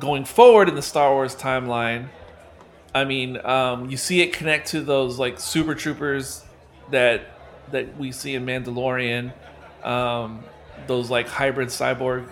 going 0.00 0.24
forward 0.24 0.68
in 0.68 0.74
the 0.74 0.82
star 0.82 1.12
wars 1.12 1.34
timeline 1.36 2.08
i 2.94 3.04
mean 3.04 3.38
um, 3.44 3.90
you 3.90 3.96
see 3.96 4.20
it 4.22 4.32
connect 4.32 4.68
to 4.68 4.80
those 4.80 5.18
like 5.18 5.38
super 5.38 5.74
troopers 5.74 6.44
that 6.90 7.22
that 7.70 7.96
we 7.98 8.12
see 8.12 8.34
in 8.34 8.46
mandalorian 8.46 9.32
um, 9.84 10.44
those 10.86 11.10
like 11.10 11.28
hybrid 11.28 11.68
cyborg 11.68 12.28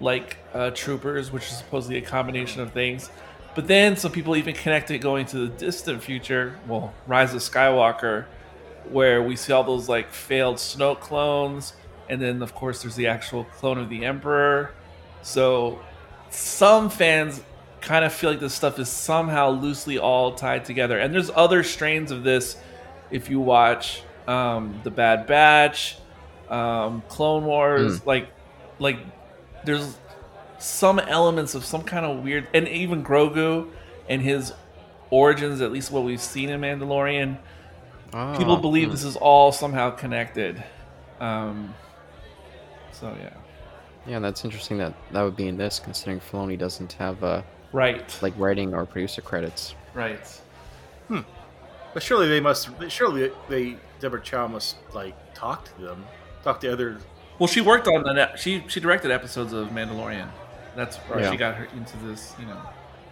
like 0.00 0.36
uh, 0.54 0.70
troopers, 0.70 1.32
which 1.32 1.42
is 1.42 1.56
supposedly 1.56 1.98
a 1.98 2.00
combination 2.00 2.62
of 2.62 2.72
things. 2.72 3.10
But 3.58 3.66
then 3.66 3.96
some 3.96 4.12
people 4.12 4.36
even 4.36 4.54
connect 4.54 4.92
it 4.92 4.98
going 5.00 5.26
to 5.26 5.38
the 5.38 5.48
distant 5.48 6.00
future, 6.00 6.56
well, 6.68 6.94
Rise 7.08 7.34
of 7.34 7.40
Skywalker, 7.40 8.26
where 8.88 9.20
we 9.20 9.34
see 9.34 9.52
all 9.52 9.64
those 9.64 9.88
like 9.88 10.12
failed 10.12 10.58
Snoke 10.58 11.00
clones, 11.00 11.72
and 12.08 12.22
then 12.22 12.40
of 12.40 12.54
course 12.54 12.82
there's 12.82 12.94
the 12.94 13.08
actual 13.08 13.42
clone 13.42 13.78
of 13.78 13.88
the 13.88 14.04
Emperor. 14.04 14.70
So 15.22 15.80
some 16.30 16.88
fans 16.88 17.42
kind 17.80 18.04
of 18.04 18.12
feel 18.12 18.30
like 18.30 18.38
this 18.38 18.54
stuff 18.54 18.78
is 18.78 18.88
somehow 18.88 19.50
loosely 19.50 19.98
all 19.98 20.36
tied 20.36 20.64
together. 20.64 20.96
And 21.00 21.12
there's 21.12 21.28
other 21.34 21.64
strains 21.64 22.12
of 22.12 22.22
this 22.22 22.58
if 23.10 23.28
you 23.28 23.40
watch 23.40 24.04
um, 24.28 24.80
the 24.84 24.90
Bad 24.92 25.26
Batch, 25.26 25.98
um, 26.48 27.02
Clone 27.08 27.44
Wars, 27.44 28.06
like 28.06 28.28
like 28.78 29.00
there's 29.64 29.98
some 30.58 30.98
elements 30.98 31.54
of 31.54 31.64
some 31.64 31.82
kind 31.82 32.04
of 32.04 32.22
weird, 32.22 32.48
and 32.54 32.66
even 32.68 33.04
Grogu 33.04 33.68
and 34.08 34.22
his 34.22 34.52
origins, 35.10 35.60
at 35.60 35.72
least 35.72 35.90
what 35.90 36.04
we've 36.04 36.20
seen 36.20 36.50
in 36.50 36.60
Mandalorian, 36.60 37.38
people 38.10 38.54
Oh, 38.54 38.60
believe 38.60 38.86
hmm. 38.88 38.92
this 38.92 39.04
is 39.04 39.16
all 39.16 39.52
somehow 39.52 39.90
connected. 39.90 40.62
Um, 41.20 41.74
so 42.92 43.14
yeah, 43.20 43.30
Yeah, 44.06 44.18
that's 44.20 44.44
interesting 44.44 44.78
that 44.78 44.94
that 45.12 45.22
would 45.22 45.36
be 45.36 45.48
in 45.48 45.56
this, 45.56 45.78
considering 45.78 46.20
Filoni 46.20 46.58
doesn't 46.58 46.92
have 46.94 47.22
uh, 47.22 47.42
right, 47.72 48.18
like 48.22 48.34
writing 48.36 48.74
or 48.74 48.86
producer 48.86 49.20
credits. 49.22 49.74
right. 49.94 50.40
But 51.94 52.02
surely 52.02 52.28
they 52.28 52.38
must. 52.38 52.68
Surely 52.88 53.32
they 53.48 53.76
Deborah 53.98 54.20
Chow 54.20 54.46
must 54.46 54.76
like 54.92 55.14
talk 55.34 55.64
to 55.74 55.82
them, 55.82 56.04
talk 56.44 56.60
to 56.60 56.70
other. 56.72 56.98
Well, 57.38 57.46
she 57.46 57.62
worked 57.62 57.88
on 57.88 58.02
the. 58.02 58.36
She 58.36 58.62
she 58.68 58.78
directed 58.78 59.10
episodes 59.10 59.54
of 59.54 59.68
Mandalorian. 59.68 60.28
That's 60.78 60.96
where 60.98 61.18
Yeah. 61.18 61.32
she 61.32 61.36
got 61.36 61.56
her 61.56 61.66
into 61.76 61.96
this, 62.06 62.36
you 62.38 62.46
know, 62.46 62.56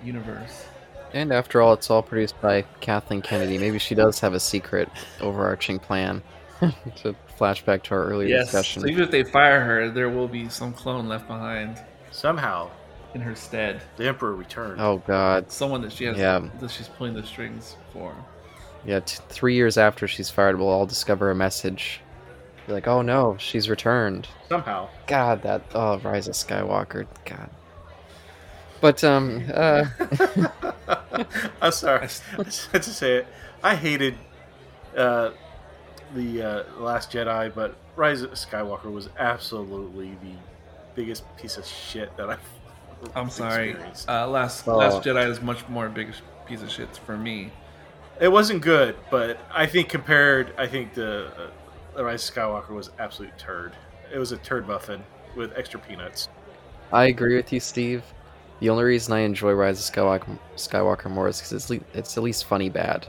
universe. 0.05 0.67
And 1.13 1.33
after 1.33 1.61
all, 1.61 1.73
it's 1.73 1.91
all 1.91 2.01
produced 2.01 2.41
by 2.41 2.63
Kathleen 2.81 3.23
Kennedy. 3.23 3.59
Maybe 3.59 3.81
she 3.81 3.97
does 3.97 4.21
have 4.21 4.35
a 4.35 4.41
secret, 4.41 4.89
overarching 5.21 5.81
plan. 5.81 6.23
to 6.61 7.15
flashback 7.39 7.83
to 7.83 7.95
our 7.95 8.05
earlier 8.05 8.29
Yes. 8.29 8.47
discussion. 8.47 8.83
So 8.83 8.89
even 8.89 9.03
if 9.03 9.11
they 9.11 9.25
fire 9.25 9.63
her, 9.65 9.91
there 9.91 10.09
will 10.09 10.29
be 10.29 10.49
some 10.49 10.73
clone 10.73 11.07
left 11.09 11.27
behind 11.27 11.77
Somehow 12.13 12.71
in 13.15 13.21
her 13.21 13.35
stead. 13.35 13.83
the 13.97 14.07
Emperor 14.07 14.35
returned. 14.35 14.81
Oh 14.81 15.03
God. 15.07 15.51
Someone 15.51 15.83
that 15.83 15.93
she 15.93 16.05
has 16.05 16.17
Yeah. 16.17 16.41
that 16.61 16.71
she's 16.71 16.87
pulling 16.89 17.15
the 17.15 17.25
strings 17.25 17.77
for. 17.93 18.15
Yeah, 18.87 19.01
t- 19.01 19.19
three 19.29 19.55
years 19.55 19.77
after 19.77 20.07
she's 20.07 20.31
fired, 20.31 20.57
we'll 20.59 20.69
all 20.69 20.87
discover 20.87 21.31
a 21.33 21.35
message. 21.35 22.01
Be 22.67 22.73
like, 22.73 22.89
oh 22.89 23.03
no, 23.03 23.37
she's 23.39 23.69
returned. 23.69 24.29
Somehow. 24.49 24.89
God, 25.07 25.43
that 25.43 25.63
oh, 25.75 25.99
Rise 25.99 26.27
of 26.27 26.35
Skywalker. 26.35 27.07
God. 27.25 27.51
But 28.81 29.05
um, 29.05 29.45
uh, 29.53 29.87
I'm 31.63 31.73
sorry. 31.73 32.09
I 32.39 32.43
just 32.43 32.71
had 32.73 32.83
to 32.83 32.91
say 32.91 33.17
it. 33.17 33.27
I 33.63 33.75
hated 33.75 34.17
uh, 34.97 35.31
the 36.15 36.43
uh, 36.43 36.63
Last 36.79 37.13
Jedi, 37.13 37.55
but 37.55 37.77
Rise 37.95 38.23
of 38.23 38.33
Skywalker 38.33 38.93
was 38.93 39.09
absolutely 39.19 40.11
the 40.23 40.35
biggest 40.95 41.25
piece 41.37 41.57
of 41.57 41.67
shit 41.67 42.17
that 42.17 42.31
I've. 42.31 42.41
I'm 43.15 43.31
sorry. 43.31 43.77
Uh, 44.09 44.27
Last 44.27 44.67
Oh. 44.67 44.77
Last 44.77 45.05
Jedi 45.05 45.29
is 45.29 45.41
much 45.41 45.69
more 45.69 45.89
big 45.89 46.13
piece 46.47 46.63
of 46.63 46.71
shit 46.71 46.97
for 46.97 47.17
me. 47.17 47.53
It 48.21 48.29
wasn't 48.29 48.63
good, 48.63 48.97
but 49.11 49.39
I 49.53 49.67
think 49.67 49.91
compared, 49.91 50.55
I 50.57 50.67
think 50.67 50.95
the, 50.95 51.27
uh, 51.27 51.51
the 51.97 52.05
Rise 52.05 52.29
of 52.29 52.35
Skywalker 52.35 52.71
was 52.71 52.91
absolute 52.99 53.37
turd. 53.39 53.73
It 54.13 54.19
was 54.19 54.33
a 54.33 54.37
turd 54.39 54.69
muffin 54.69 55.03
with 55.35 55.57
extra 55.57 55.81
peanuts. 55.81 56.29
I 56.93 57.07
agree 57.07 57.37
with 57.37 57.53
you, 57.53 57.61
Steve. 57.61 58.05
The 58.61 58.69
only 58.69 58.85
reason 58.85 59.13
I 59.13 59.21
enjoy 59.21 59.53
Rise 59.53 59.89
of 59.89 59.95
Skywalker, 59.95 60.39
Skywalker 60.57 61.11
more 61.11 61.29
is 61.29 61.39
because 61.39 61.53
it's, 61.53 61.71
le- 61.71 61.81
it's 61.95 62.17
at 62.17 62.23
least 62.23 62.45
funny 62.45 62.69
bad. 62.69 63.07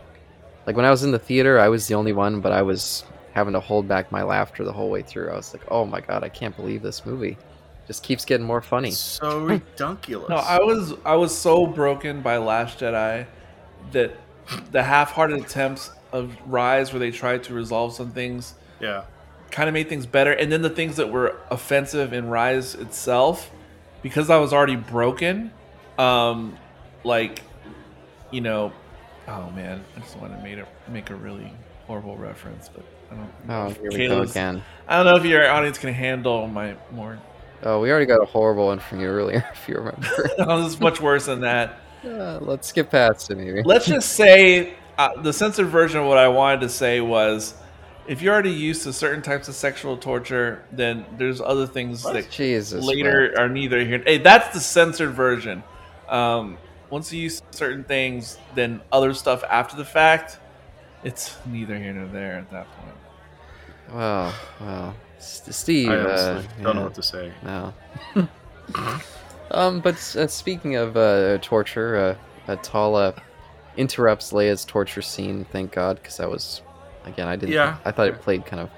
Like 0.66 0.76
when 0.76 0.86
I 0.86 0.92
was 0.92 1.04
in 1.04 1.12
the 1.12 1.20
theater, 1.20 1.60
I 1.60 1.70
was 1.70 1.88
the 1.88 1.96
only 1.96 2.14
one, 2.14 2.42
but 2.42 2.52
I 2.52 2.62
was 2.62 3.04
having 3.34 3.54
to 3.54 3.60
hold 3.60 3.88
back 3.88 4.12
my 4.12 4.24
laughter 4.24 4.64
the 4.64 4.74
whole 4.74 4.90
way 4.90 5.02
through. 5.02 5.30
I 5.30 5.36
was 5.36 5.54
like, 5.54 5.64
"Oh 5.70 5.86
my 5.86 6.02
god, 6.02 6.24
I 6.24 6.30
can't 6.30 6.56
believe 6.58 6.82
this 6.82 7.06
movie! 7.06 7.38
Just 7.86 8.04
keeps 8.04 8.26
getting 8.26 8.46
more 8.46 8.62
funny." 8.62 8.92
So 8.92 9.40
ridiculous. 9.46 10.28
No, 10.28 10.36
I 10.36 10.58
was 10.58 10.94
I 11.06 11.16
was 11.16 11.38
so 11.38 11.66
broken 11.66 12.22
by 12.22 12.36
Last 12.36 12.80
Jedi 12.80 13.26
that 13.92 14.18
the 14.72 14.84
half-hearted 14.84 15.40
attempts 15.40 15.92
of 16.12 16.36
Rise, 16.46 16.92
where 16.92 17.00
they 17.00 17.12
tried 17.12 17.44
to 17.44 17.54
resolve 17.54 17.94
some 17.94 18.12
things, 18.12 18.56
yeah. 18.80 19.04
kind 19.52 19.70
of 19.70 19.74
made 19.74 19.90
things 19.90 20.06
better, 20.06 20.32
and 20.32 20.52
then 20.52 20.62
the 20.62 20.70
things 20.70 20.98
that 20.98 21.12
were 21.12 21.36
offensive 21.50 22.14
in 22.14 22.30
Rise 22.30 22.76
itself, 22.76 23.52
because 24.02 24.30
I 24.30 24.38
was 24.38 24.54
already 24.54 24.76
broken, 24.76 25.52
um, 25.98 26.58
like, 27.04 27.42
you 28.32 28.42
know, 28.42 28.72
oh 29.28 29.50
man, 29.52 29.84
I 29.96 30.00
just 30.00 30.18
want 30.18 30.36
to 30.36 30.44
make 30.44 30.58
a 30.58 30.68
make 30.90 31.10
a 31.10 31.16
really 31.16 31.52
horrible 31.86 32.18
reference, 32.18 32.70
but 32.70 32.84
I 33.12 33.16
don't. 33.16 33.32
Oh, 33.50 33.70
here 33.82 33.92
we 33.92 34.08
go 34.08 34.22
again. 34.22 34.64
I 34.88 34.98
don't 34.98 35.06
know 35.06 35.16
if 35.16 35.26
your 35.26 35.50
audience 35.50 35.78
can 35.78 35.94
handle 35.94 36.48
my 36.48 36.76
more. 36.92 37.18
Oh, 37.64 37.82
we 37.82 37.90
already 37.90 38.06
got 38.06 38.22
a 38.22 38.26
horrible 38.26 38.68
one 38.68 38.80
from 38.80 39.00
you 39.00 39.08
earlier, 39.08 39.44
if 39.54 39.68
you 39.68 39.76
remember. 39.76 40.08
Oh, 40.40 40.62
this 40.62 40.74
is 40.74 40.80
much 40.80 41.02
worse 41.02 41.26
than 41.26 41.42
that. 41.42 41.80
uh, 42.06 42.40
let's 42.42 42.68
skip 42.68 42.92
past 42.92 43.32
it, 43.32 43.38
maybe. 43.38 43.64
Let's 43.64 43.88
just 43.88 44.14
say 44.14 44.76
uh, 44.98 45.20
the 45.22 45.34
censored 45.34 45.68
version 45.68 46.00
of 46.00 46.08
what 46.08 46.18
I 46.18 46.28
wanted 46.28 46.62
to 46.62 46.70
say 46.70 47.02
was 47.02 47.56
if 48.08 48.22
you're 48.22 48.34
already 48.34 48.52
used 48.52 48.84
to 48.84 48.94
certain 48.94 49.22
types 49.22 49.48
of 49.48 49.56
sexual 49.56 49.98
torture, 49.98 50.64
then 50.72 51.06
there's 51.18 51.42
other 51.42 51.68
things 51.68 52.04
that 52.04 52.30
Jesus. 52.30 52.84
later 52.84 53.34
are 53.38 53.50
neither 53.50 53.84
here. 53.84 54.02
Hey, 54.06 54.18
that's 54.18 54.54
the 54.54 54.60
censored 54.60 55.12
version. 55.12 55.64
Um, 56.08 56.58
once 56.90 57.12
you 57.12 57.24
use 57.24 57.42
certain 57.52 57.84
things, 57.84 58.38
then 58.56 58.82
other 58.92 59.14
stuff 59.14 59.44
after 59.44 59.76
the 59.76 59.86
fact, 59.86 60.40
it's 61.04 61.38
neither 61.46 61.78
here 61.78 61.94
nor 61.94 62.08
there 62.08 62.36
at 62.36 62.50
that 62.52 62.68
point. 62.78 62.96
Well, 63.94 64.34
well, 64.60 64.96
Steve. 65.20 65.90
I 65.90 65.96
uh, 65.96 66.44
don't 66.62 66.76
know 66.76 66.84
what 66.84 66.96
to 66.96 67.04
say. 67.04 67.32
No. 67.44 67.74
um, 69.52 69.80
but 69.80 69.96
uh, 70.16 70.28
speaking 70.28 70.76
of 70.76 70.98
uh, 70.98 71.38
torture, 71.40 72.18
uh, 72.48 72.52
Atala 72.52 73.22
interrupts 73.76 74.32
Leia's 74.32 74.66
torture 74.66 75.02
scene. 75.02 75.46
Thank 75.52 75.72
God, 75.72 75.98
because 75.98 76.18
that 76.18 76.30
was, 76.30 76.62
again, 77.08 77.28
I 77.28 77.36
didn't. 77.36 77.54
Yeah. 77.54 77.78
I 77.86 77.92
thought 77.92 78.08
it 78.08 78.22
played 78.22 78.46
kind 78.46 78.62
of 78.62 78.70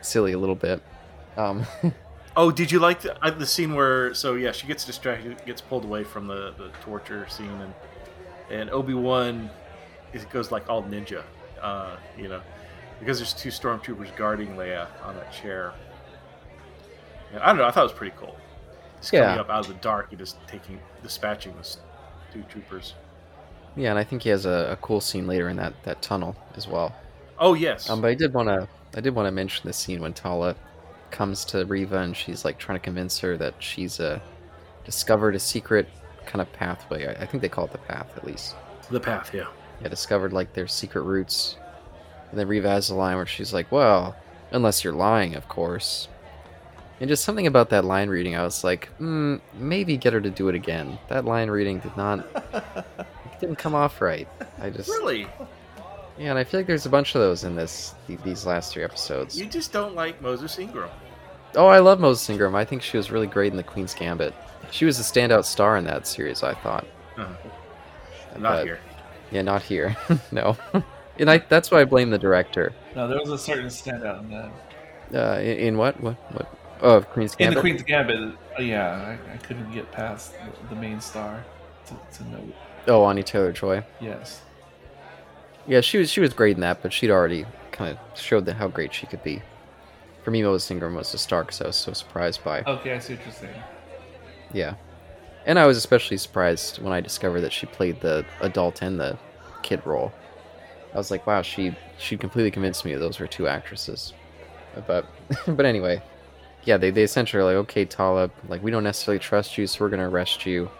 silly 0.00 0.32
a 0.32 0.38
little 0.38 0.54
bit. 0.56 0.82
Um, 1.36 1.66
Oh, 2.36 2.50
did 2.50 2.72
you 2.72 2.80
like 2.80 3.02
the, 3.02 3.16
uh, 3.24 3.30
the 3.30 3.46
scene 3.46 3.74
where? 3.76 4.12
So 4.12 4.34
yeah, 4.34 4.50
she 4.50 4.66
gets 4.66 4.84
distracted, 4.84 5.40
gets 5.46 5.60
pulled 5.60 5.84
away 5.84 6.02
from 6.02 6.26
the, 6.26 6.52
the 6.58 6.70
torture 6.82 7.28
scene, 7.28 7.46
and 7.48 7.72
and 8.50 8.70
Obi 8.70 8.92
Wan, 8.92 9.48
it 10.12 10.28
goes 10.30 10.50
like 10.50 10.68
all 10.68 10.82
ninja, 10.82 11.22
uh, 11.62 11.94
you 12.18 12.26
know, 12.26 12.40
because 12.98 13.18
there's 13.20 13.32
two 13.34 13.50
stormtroopers 13.50 14.16
guarding 14.16 14.56
Leia 14.56 14.88
on 15.04 15.14
that 15.14 15.32
chair. 15.32 15.74
And 17.32 17.40
I 17.40 17.46
don't 17.46 17.58
know. 17.58 17.66
I 17.66 17.70
thought 17.70 17.82
it 17.82 17.90
was 17.90 17.92
pretty 17.92 18.16
cool. 18.18 18.36
Coming 19.10 19.22
Yeah. 19.36 19.40
up 19.40 19.48
out 19.48 19.60
of 19.60 19.68
the 19.68 19.74
dark 19.74 20.08
and 20.10 20.18
just 20.18 20.36
taking 20.48 20.80
dispatching 21.04 21.54
those 21.54 21.78
two 22.32 22.42
troopers. 22.48 22.94
yeah, 23.76 23.90
and 23.90 23.98
I 23.98 24.02
think 24.02 24.22
he 24.22 24.30
has 24.30 24.44
a, 24.44 24.70
a 24.72 24.76
cool 24.82 25.00
scene 25.00 25.28
later 25.28 25.48
in 25.48 25.56
that, 25.58 25.74
that 25.84 26.02
tunnel 26.02 26.34
as 26.56 26.66
well. 26.66 26.94
Oh 27.38 27.54
yes. 27.54 27.88
Um, 27.90 28.00
but 28.00 28.08
I 28.08 28.14
did 28.14 28.32
want 28.34 28.48
to 28.48 28.68
I 28.96 29.00
did 29.00 29.14
want 29.14 29.26
to 29.26 29.32
mention 29.32 29.66
the 29.66 29.72
scene 29.72 30.00
when 30.00 30.12
Tala 30.12 30.54
comes 31.10 31.44
to 31.46 31.64
Reva 31.64 31.98
and 31.98 32.16
she's 32.16 32.44
like 32.44 32.58
trying 32.58 32.78
to 32.78 32.82
convince 32.84 33.18
her 33.20 33.36
that 33.36 33.54
she's 33.58 34.00
uh, 34.00 34.20
discovered 34.84 35.34
a 35.34 35.38
secret 35.38 35.88
kind 36.26 36.40
of 36.40 36.52
pathway. 36.52 37.06
I, 37.06 37.22
I 37.22 37.26
think 37.26 37.40
they 37.42 37.48
call 37.48 37.64
it 37.66 37.72
the 37.72 37.78
path 37.78 38.12
at 38.16 38.24
least. 38.24 38.54
the 38.90 39.00
path. 39.00 39.32
Yeah. 39.34 39.46
Yeah, 39.80 39.88
discovered 39.88 40.32
like 40.32 40.52
their 40.54 40.66
secret 40.68 41.02
routes. 41.02 41.56
And 42.30 42.38
then 42.38 42.48
Reva 42.48 42.68
has 42.68 42.90
a 42.90 42.94
line 42.94 43.16
where 43.16 43.26
she's 43.26 43.52
like, 43.52 43.70
"Well, 43.70 44.16
unless 44.50 44.82
you're 44.84 44.92
lying, 44.92 45.34
of 45.34 45.48
course." 45.48 46.08
And 47.00 47.08
just 47.08 47.24
something 47.24 47.46
about 47.46 47.70
that 47.70 47.84
line 47.84 48.08
reading, 48.08 48.36
I 48.36 48.44
was 48.44 48.62
like, 48.62 48.88
mm, 49.00 49.40
maybe 49.52 49.96
get 49.96 50.12
her 50.12 50.20
to 50.20 50.30
do 50.30 50.48
it 50.48 50.54
again. 50.54 50.96
That 51.08 51.24
line 51.24 51.50
reading 51.50 51.80
did 51.80 51.96
not, 51.96 52.24
didn't 53.40 53.56
come 53.58 53.74
off 53.74 54.00
right. 54.00 54.28
I 54.60 54.70
just, 54.70 54.88
Really? 54.88 55.26
Yeah, 56.18 56.30
and 56.30 56.38
I 56.38 56.44
feel 56.44 56.60
like 56.60 56.66
there's 56.66 56.86
a 56.86 56.90
bunch 56.90 57.14
of 57.14 57.20
those 57.20 57.44
in 57.44 57.56
this 57.56 57.94
these 58.06 58.46
last 58.46 58.72
three 58.72 58.84
episodes. 58.84 59.38
You 59.38 59.46
just 59.46 59.72
don't 59.72 59.94
like 59.94 60.20
Moses 60.22 60.58
Ingram. 60.58 60.90
Oh, 61.56 61.66
I 61.66 61.78
love 61.78 62.00
Moses 62.00 62.28
Ingram. 62.30 62.54
I 62.54 62.64
think 62.64 62.82
she 62.82 62.96
was 62.96 63.10
really 63.10 63.26
great 63.28 63.52
in 63.52 63.56
the 63.56 63.62
Queen's 63.62 63.94
Gambit. 63.94 64.34
She 64.70 64.84
was 64.84 64.98
a 64.98 65.02
standout 65.02 65.44
star 65.44 65.76
in 65.76 65.84
that 65.84 66.06
series, 66.06 66.42
I 66.42 66.54
thought. 66.54 66.86
Uh-huh. 67.16 67.32
Not 68.38 68.42
But- 68.42 68.64
here. 68.64 68.80
Yeah, 69.30 69.42
not 69.42 69.62
here. 69.62 69.96
no. 70.32 70.56
and 71.18 71.30
I, 71.30 71.38
that's 71.38 71.70
why 71.70 71.80
I 71.80 71.84
blame 71.84 72.10
the 72.10 72.18
director. 72.18 72.72
No, 72.94 73.08
there 73.08 73.18
was 73.18 73.30
a 73.30 73.38
certain 73.38 73.66
standout 73.66 74.20
in 74.20 74.30
that. 74.30 74.50
Uh, 75.14 75.40
in, 75.40 75.58
in 75.58 75.78
what? 75.78 76.00
What? 76.00 76.16
What? 76.32 76.58
Oh, 76.80 77.00
Queen's 77.02 77.34
Gambit. 77.34 77.52
In 77.52 77.54
the 77.54 77.60
Queen's 77.60 77.82
Gambit, 77.82 78.34
uh, 78.58 78.62
yeah, 78.62 79.16
I, 79.28 79.34
I 79.34 79.36
couldn't 79.38 79.70
get 79.72 79.90
past 79.92 80.34
the, 80.34 80.74
the 80.74 80.80
main 80.80 81.00
star 81.00 81.44
to, 81.86 82.18
to 82.18 82.28
note. 82.30 82.54
Oh, 82.86 83.02
Anya 83.04 83.22
Taylor 83.22 83.52
Joy. 83.52 83.82
Yes. 84.00 84.42
Yeah, 85.66 85.80
she 85.80 85.98
was 85.98 86.10
she 86.10 86.20
was 86.20 86.34
great 86.34 86.56
in 86.56 86.60
that, 86.60 86.82
but 86.82 86.92
she'd 86.92 87.10
already 87.10 87.46
kind 87.72 87.96
of 87.96 88.20
showed 88.20 88.46
that 88.46 88.56
how 88.56 88.68
great 88.68 88.92
she 88.94 89.06
could 89.06 89.22
be. 89.22 89.42
For 90.22 90.30
me, 90.30 90.42
Moses 90.42 90.70
Ingram 90.70 90.94
was 90.94 91.12
the 91.12 91.18
star 91.18 91.42
because 91.42 91.60
I 91.60 91.66
was 91.66 91.76
so 91.76 91.92
surprised 91.92 92.42
by. 92.44 92.62
Okay, 92.62 92.94
I 92.94 92.98
see 92.98 93.14
what 93.14 93.24
you're 93.24 93.34
saying. 93.34 93.62
Yeah, 94.52 94.74
and 95.46 95.58
I 95.58 95.66
was 95.66 95.76
especially 95.76 96.16
surprised 96.16 96.80
when 96.80 96.92
I 96.92 97.00
discovered 97.00 97.42
that 97.42 97.52
she 97.52 97.66
played 97.66 98.00
the 98.00 98.24
adult 98.40 98.82
and 98.82 98.98
the 98.98 99.18
kid 99.62 99.84
role. 99.86 100.12
I 100.92 100.96
was 100.96 101.10
like, 101.10 101.26
wow, 101.26 101.42
she 101.42 101.76
she 101.98 102.16
completely 102.16 102.50
convinced 102.50 102.84
me 102.84 102.94
that 102.94 103.00
those 103.00 103.18
were 103.18 103.26
two 103.26 103.48
actresses. 103.48 104.12
But 104.86 105.06
but 105.46 105.66
anyway, 105.66 106.02
yeah, 106.64 106.76
they 106.76 106.90
they 106.90 107.02
essentially 107.02 107.42
are 107.42 107.46
like, 107.46 107.56
okay, 107.56 107.84
Tala, 107.84 108.30
like 108.48 108.62
we 108.62 108.70
don't 108.70 108.84
necessarily 108.84 109.18
trust 109.18 109.58
you, 109.58 109.66
so 109.66 109.84
we're 109.84 109.90
gonna 109.90 110.08
arrest 110.08 110.46
you. 110.46 110.70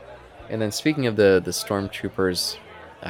And 0.48 0.60
then 0.60 0.70
speaking 0.70 1.06
of 1.06 1.16
the 1.16 1.42
the 1.44 1.50
stormtroopers, 1.50 2.56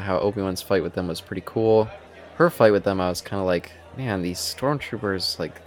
how 0.03 0.18
Obi 0.18 0.42
Wan's 0.42 0.62
fight 0.62 0.82
with 0.82 0.95
them 0.95 1.09
was 1.09 1.20
pretty 1.20 1.42
cool. 1.45 1.88
Her 2.36 2.51
fight 2.51 2.72
with 2.72 2.84
them, 2.84 3.01
I 3.01 3.09
was 3.09 3.20
kind 3.20 3.40
of 3.40 3.47
like, 3.47 3.72
man, 3.97 4.22
these 4.22 4.38
stormtroopers, 4.38 5.38
like, 5.38 5.61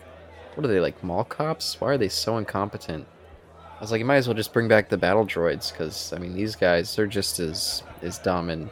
what 0.56 0.66
are 0.66 0.70
they 0.70 0.80
like, 0.80 1.04
mall 1.04 1.24
cops? 1.24 1.80
Why 1.80 1.90
are 1.90 1.98
they 1.98 2.10
so 2.10 2.38
incompetent? 2.38 3.08
I 3.78 3.80
was 3.80 3.92
like, 3.92 4.00
you 4.00 4.06
might 4.06 4.16
as 4.16 4.28
well 4.28 4.34
just 4.34 4.54
bring 4.54 4.68
back 4.68 4.90
the 4.90 4.98
battle 4.98 5.26
droids 5.26 5.72
because 5.72 6.12
I 6.12 6.18
mean 6.18 6.34
these 6.34 6.56
guys 6.56 6.96
they're 6.96 7.06
just 7.06 7.40
as 7.40 7.84
as 8.02 8.18
dumb 8.18 8.50
and 8.50 8.72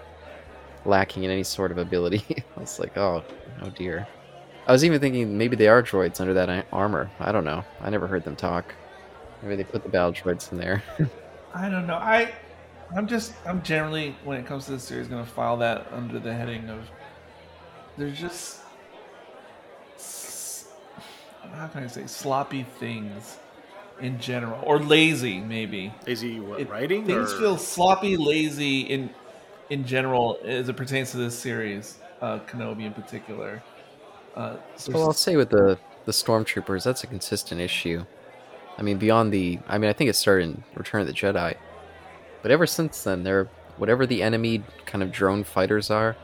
lacking 0.83 1.23
in 1.23 1.29
any 1.29 1.43
sort 1.43 1.71
of 1.71 1.77
ability. 1.77 2.23
I 2.57 2.59
was 2.59 2.79
like, 2.79 2.97
oh, 2.97 3.23
oh 3.61 3.69
dear. 3.69 4.07
I 4.67 4.71
was 4.71 4.83
even 4.83 4.99
thinking 4.99 5.37
maybe 5.37 5.55
they 5.55 5.67
are 5.67 5.83
droids 5.83 6.19
under 6.19 6.33
that 6.33 6.65
armor. 6.73 7.11
I 7.19 7.31
don't 7.31 7.45
know. 7.45 7.63
I 7.81 7.91
never 7.91 8.07
heard 8.07 8.23
them 8.23 8.35
talk. 8.35 8.73
Maybe 9.43 9.57
they 9.57 9.63
put 9.63 9.83
the 9.83 9.89
battle 9.89 10.11
droids 10.11 10.51
in 10.51 10.57
there. 10.57 10.81
I 11.53 11.69
don't 11.69 11.85
know. 11.85 11.95
I 11.95 12.33
I'm 12.95 13.07
just 13.07 13.33
I'm 13.45 13.61
generally 13.63 14.15
when 14.23 14.37
it 14.37 14.45
comes 14.45 14.65
to 14.65 14.71
this 14.71 14.83
series 14.83 15.07
going 15.07 15.23
to 15.23 15.29
file 15.29 15.57
that 15.57 15.87
under 15.91 16.19
the 16.19 16.33
heading 16.33 16.69
of 16.69 16.79
there's 17.97 18.19
just 18.19 18.59
how 21.53 21.67
can 21.67 21.83
I 21.83 21.87
say 21.87 22.05
sloppy 22.07 22.63
things 22.79 23.37
in 24.01 24.19
general 24.19 24.61
or 24.63 24.79
lazy 24.79 25.39
maybe. 25.39 25.93
Is 26.05 26.19
he 26.21 26.39
what, 26.39 26.59
It- 26.59 26.69
writing? 26.69 27.05
Things 27.05 27.33
or- 27.33 27.37
feel 27.37 27.57
sloppy, 27.57 28.17
lazy 28.17 28.81
in 28.81 29.09
in 29.69 29.85
general 29.85 30.37
as 30.45 30.69
it 30.69 30.75
pertains 30.75 31.11
to 31.11 31.17
this 31.17 31.37
series, 31.37 31.97
uh, 32.21 32.39
Kenobi 32.39 32.85
in 32.85 32.93
particular. 32.93 33.63
Uh, 34.35 34.57
so 34.75 34.91
well, 34.91 35.03
I'll 35.05 35.13
say 35.13 35.35
with 35.37 35.49
the 35.49 35.79
the 36.05 36.11
stormtroopers, 36.11 36.83
that's 36.83 37.03
a 37.03 37.07
consistent 37.07 37.59
issue. 37.61 38.05
I 38.77 38.81
mean, 38.83 38.97
beyond 38.97 39.31
the, 39.33 39.57
I 39.67 39.77
mean, 39.77 39.89
I 39.89 39.93
think 39.93 40.09
it 40.09 40.15
started 40.15 40.43
in 40.49 40.63
Return 40.75 41.01
of 41.01 41.07
the 41.07 41.13
Jedi, 41.13 41.55
but 42.45 42.51
ever 42.51 42.67
since 42.67 43.01
then, 43.01 43.23
they're 43.23 43.45
whatever 43.77 44.05
the 44.05 44.21
enemy 44.21 44.61
kind 44.85 45.01
of 45.01 45.11
drone 45.11 45.43
fighters 45.43 45.89
are, 45.89 46.15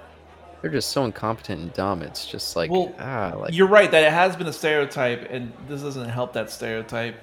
they're 0.61 0.69
just 0.69 0.91
so 0.91 1.03
incompetent 1.03 1.59
and 1.59 1.73
dumb. 1.73 2.03
It's 2.03 2.27
just 2.27 2.55
like 2.55 2.69
Well, 2.69 2.93
ah, 2.99 3.33
like 3.35 3.55
you're 3.55 3.67
right 3.67 3.89
that 3.89 4.03
it 4.03 4.13
has 4.13 4.35
been 4.35 4.45
a 4.45 4.53
stereotype, 4.53 5.31
and 5.31 5.51
this 5.67 5.81
doesn't 5.81 6.07
help 6.09 6.33
that 6.33 6.51
stereotype. 6.51 7.15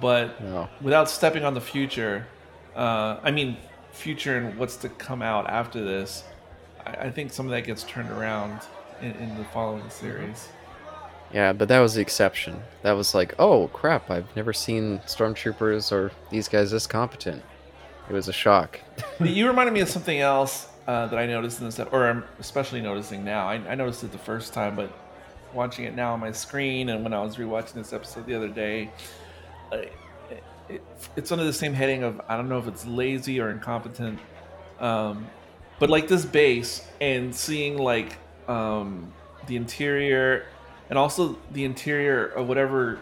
But 0.00 0.40
no. 0.40 0.66
without 0.80 1.10
stepping 1.10 1.44
on 1.44 1.52
the 1.52 1.60
future, 1.60 2.26
uh, 2.74 3.18
I 3.22 3.30
mean, 3.32 3.58
future 3.90 4.38
and 4.38 4.56
what's 4.56 4.76
to 4.76 4.88
come 4.88 5.20
out 5.20 5.50
after 5.50 5.84
this, 5.84 6.24
I, 6.86 6.90
I 6.90 7.10
think 7.10 7.34
some 7.34 7.44
of 7.44 7.50
that 7.50 7.64
gets 7.64 7.82
turned 7.84 8.10
around 8.10 8.62
in, 9.02 9.10
in 9.10 9.36
the 9.36 9.44
following 9.44 9.90
series. 9.90 10.48
Yeah, 11.34 11.52
but 11.52 11.68
that 11.68 11.80
was 11.80 11.92
the 11.92 12.00
exception. 12.00 12.62
That 12.80 12.92
was 12.92 13.14
like, 13.14 13.34
oh 13.38 13.68
crap, 13.74 14.10
I've 14.10 14.34
never 14.34 14.54
seen 14.54 15.00
stormtroopers 15.00 15.92
or 15.92 16.12
these 16.30 16.48
guys 16.48 16.70
this 16.70 16.86
competent. 16.86 17.42
It 18.12 18.16
was 18.16 18.28
a 18.28 18.32
shock. 18.32 18.78
You 19.20 19.46
reminded 19.46 19.72
me 19.72 19.80
of 19.80 19.88
something 19.88 20.20
else 20.20 20.68
uh, 20.86 21.06
that 21.06 21.18
I 21.18 21.24
noticed 21.24 21.60
in 21.60 21.64
this, 21.64 21.80
or 21.80 22.10
I'm 22.10 22.24
especially 22.40 22.82
noticing 22.82 23.24
now. 23.24 23.48
I, 23.48 23.54
I 23.54 23.74
noticed 23.74 24.04
it 24.04 24.12
the 24.12 24.18
first 24.18 24.52
time, 24.52 24.76
but 24.76 24.92
watching 25.54 25.86
it 25.86 25.94
now 25.94 26.12
on 26.12 26.20
my 26.20 26.30
screen 26.30 26.90
and 26.90 27.04
when 27.04 27.14
I 27.14 27.22
was 27.22 27.36
rewatching 27.36 27.72
this 27.72 27.94
episode 27.94 28.26
the 28.26 28.34
other 28.34 28.48
day, 28.48 28.90
it, 30.68 30.82
it's 31.16 31.32
under 31.32 31.44
the 31.44 31.54
same 31.54 31.72
heading 31.72 32.02
of 32.02 32.20
I 32.28 32.36
don't 32.36 32.50
know 32.50 32.58
if 32.58 32.66
it's 32.66 32.84
lazy 32.86 33.40
or 33.40 33.50
incompetent, 33.50 34.18
um, 34.78 35.26
but 35.78 35.88
like 35.88 36.06
this 36.06 36.26
base 36.26 36.86
and 37.00 37.34
seeing 37.34 37.78
like 37.78 38.18
um, 38.46 39.10
the 39.46 39.56
interior 39.56 40.44
and 40.90 40.98
also 40.98 41.38
the 41.52 41.64
interior 41.64 42.26
of 42.26 42.46
whatever 42.46 42.98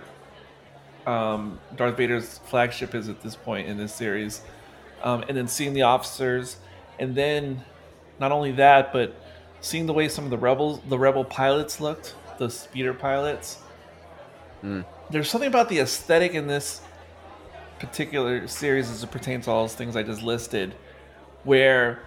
um, 1.04 1.58
Darth 1.74 1.96
Vader's 1.96 2.38
flagship 2.38 2.94
is 2.94 3.08
at 3.08 3.20
this 3.22 3.34
point 3.34 3.66
in 3.66 3.76
this 3.76 3.92
series, 3.92 4.42
um, 5.02 5.24
and 5.28 5.36
then 5.36 5.48
seeing 5.48 5.72
the 5.72 5.82
officers, 5.82 6.56
and 6.98 7.14
then 7.14 7.64
not 8.18 8.32
only 8.32 8.52
that, 8.52 8.92
but 8.92 9.14
seeing 9.60 9.86
the 9.86 9.92
way 9.92 10.08
some 10.08 10.24
of 10.24 10.30
the 10.30 10.38
rebels, 10.38 10.80
the 10.88 10.98
rebel 10.98 11.24
pilots 11.24 11.80
looked, 11.80 12.14
the 12.38 12.50
speeder 12.50 12.94
pilots. 12.94 13.58
Mm. 14.62 14.84
There's 15.10 15.28
something 15.28 15.48
about 15.48 15.68
the 15.68 15.78
aesthetic 15.78 16.34
in 16.34 16.46
this 16.46 16.80
particular 17.78 18.46
series 18.46 18.90
as 18.90 19.02
it 19.02 19.10
pertains 19.10 19.46
to 19.46 19.50
all 19.50 19.64
those 19.64 19.74
things 19.74 19.96
I 19.96 20.02
just 20.02 20.22
listed, 20.22 20.74
where 21.44 22.02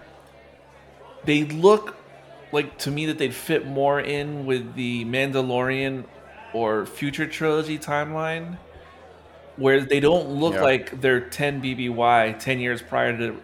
they 1.24 1.44
look 1.44 1.96
like 2.52 2.78
to 2.78 2.90
me 2.90 3.06
that 3.06 3.18
they'd 3.18 3.34
fit 3.34 3.66
more 3.66 4.00
in 4.00 4.46
with 4.46 4.74
the 4.74 5.04
Mandalorian 5.04 6.04
or 6.52 6.86
future 6.86 7.26
trilogy 7.26 7.78
timeline, 7.78 8.58
where 9.56 9.80
they 9.80 10.00
don't 10.00 10.28
look 10.30 10.54
Yeah. 10.54 10.62
like 10.62 11.00
they're 11.00 11.20
10 11.20 11.60
BBY, 11.62 12.38
10 12.38 12.58
years 12.60 12.82
prior 12.82 13.16
to 13.16 13.40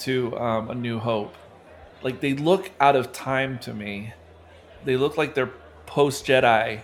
to 0.00 0.38
um, 0.38 0.70
A 0.70 0.74
New 0.74 0.98
Hope. 0.98 1.34
Like 2.02 2.20
they 2.20 2.34
look 2.34 2.70
out 2.80 2.94
of 2.96 3.12
time 3.12 3.58
to 3.60 3.74
me. 3.74 4.12
They 4.84 4.96
look 4.96 5.16
like 5.16 5.34
they're 5.34 5.50
post 5.86 6.24
Jedi, 6.26 6.80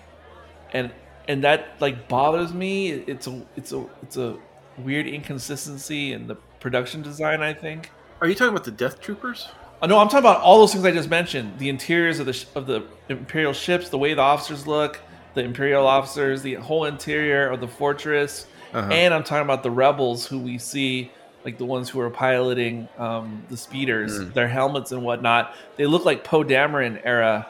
and 0.73 0.91
and 1.29 1.45
that 1.45 1.77
like 1.81 2.09
bothers 2.09 2.53
me. 2.53 2.91
It's 2.91 3.27
a 3.29 3.43
it's 3.57 3.73
a 3.73 3.85
it's 4.03 4.17
a 4.17 4.37
weird 4.79 5.07
inconsistency 5.07 6.13
in 6.13 6.27
the 6.27 6.35
production 6.61 7.03
design. 7.03 7.41
I 7.43 7.55
think. 7.55 7.91
Are 8.21 8.27
you 8.27 8.35
talking 8.35 8.51
about 8.53 8.65
the 8.65 8.71
Death 8.73 9.01
Troopers? 9.01 9.49
Oh, 9.83 9.87
no, 9.87 9.99
I'm 9.99 10.07
talking 10.09 10.21
about 10.21 10.41
all 10.41 10.59
those 10.59 10.73
things 10.73 10.85
I 10.85 10.91
just 10.91 11.11
mentioned: 11.11 11.59
the 11.59 11.69
interiors 11.69 12.19
of 12.19 12.27
the 12.27 12.33
sh- 12.33 12.47
of 12.57 12.67
the 12.67 12.83
Imperial 13.09 13.53
ships, 13.53 13.91
the 13.91 13.99
way 13.99 14.15
the 14.15 14.23
officers 14.23 14.67
look, 14.67 14.99
the 15.35 15.43
Imperial 15.45 15.87
officers, 15.87 16.43
the 16.43 16.55
whole 16.55 16.85
interior 16.87 17.49
of 17.49 17.61
the 17.61 17.69
fortress, 17.69 18.47
Uh-huh. 18.75 18.91
and 18.93 19.15
I'm 19.15 19.23
talking 19.25 19.45
about 19.45 19.63
the 19.63 19.71
rebels 19.71 20.27
who 20.27 20.39
we 20.39 20.59
see, 20.59 21.11
like 21.45 21.59
the 21.59 21.65
ones 21.65 21.89
who 21.89 22.01
are 22.01 22.11
piloting 22.11 22.89
um, 22.99 23.45
the 23.49 23.57
speeders, 23.57 24.19
their 24.33 24.49
helmets 24.49 24.93
and 24.93 25.03
whatnot. 25.05 25.55
They 25.77 25.87
look 25.87 26.05
like 26.05 26.25
Poe 26.25 26.43
Dameron 26.43 27.01
era 27.05 27.47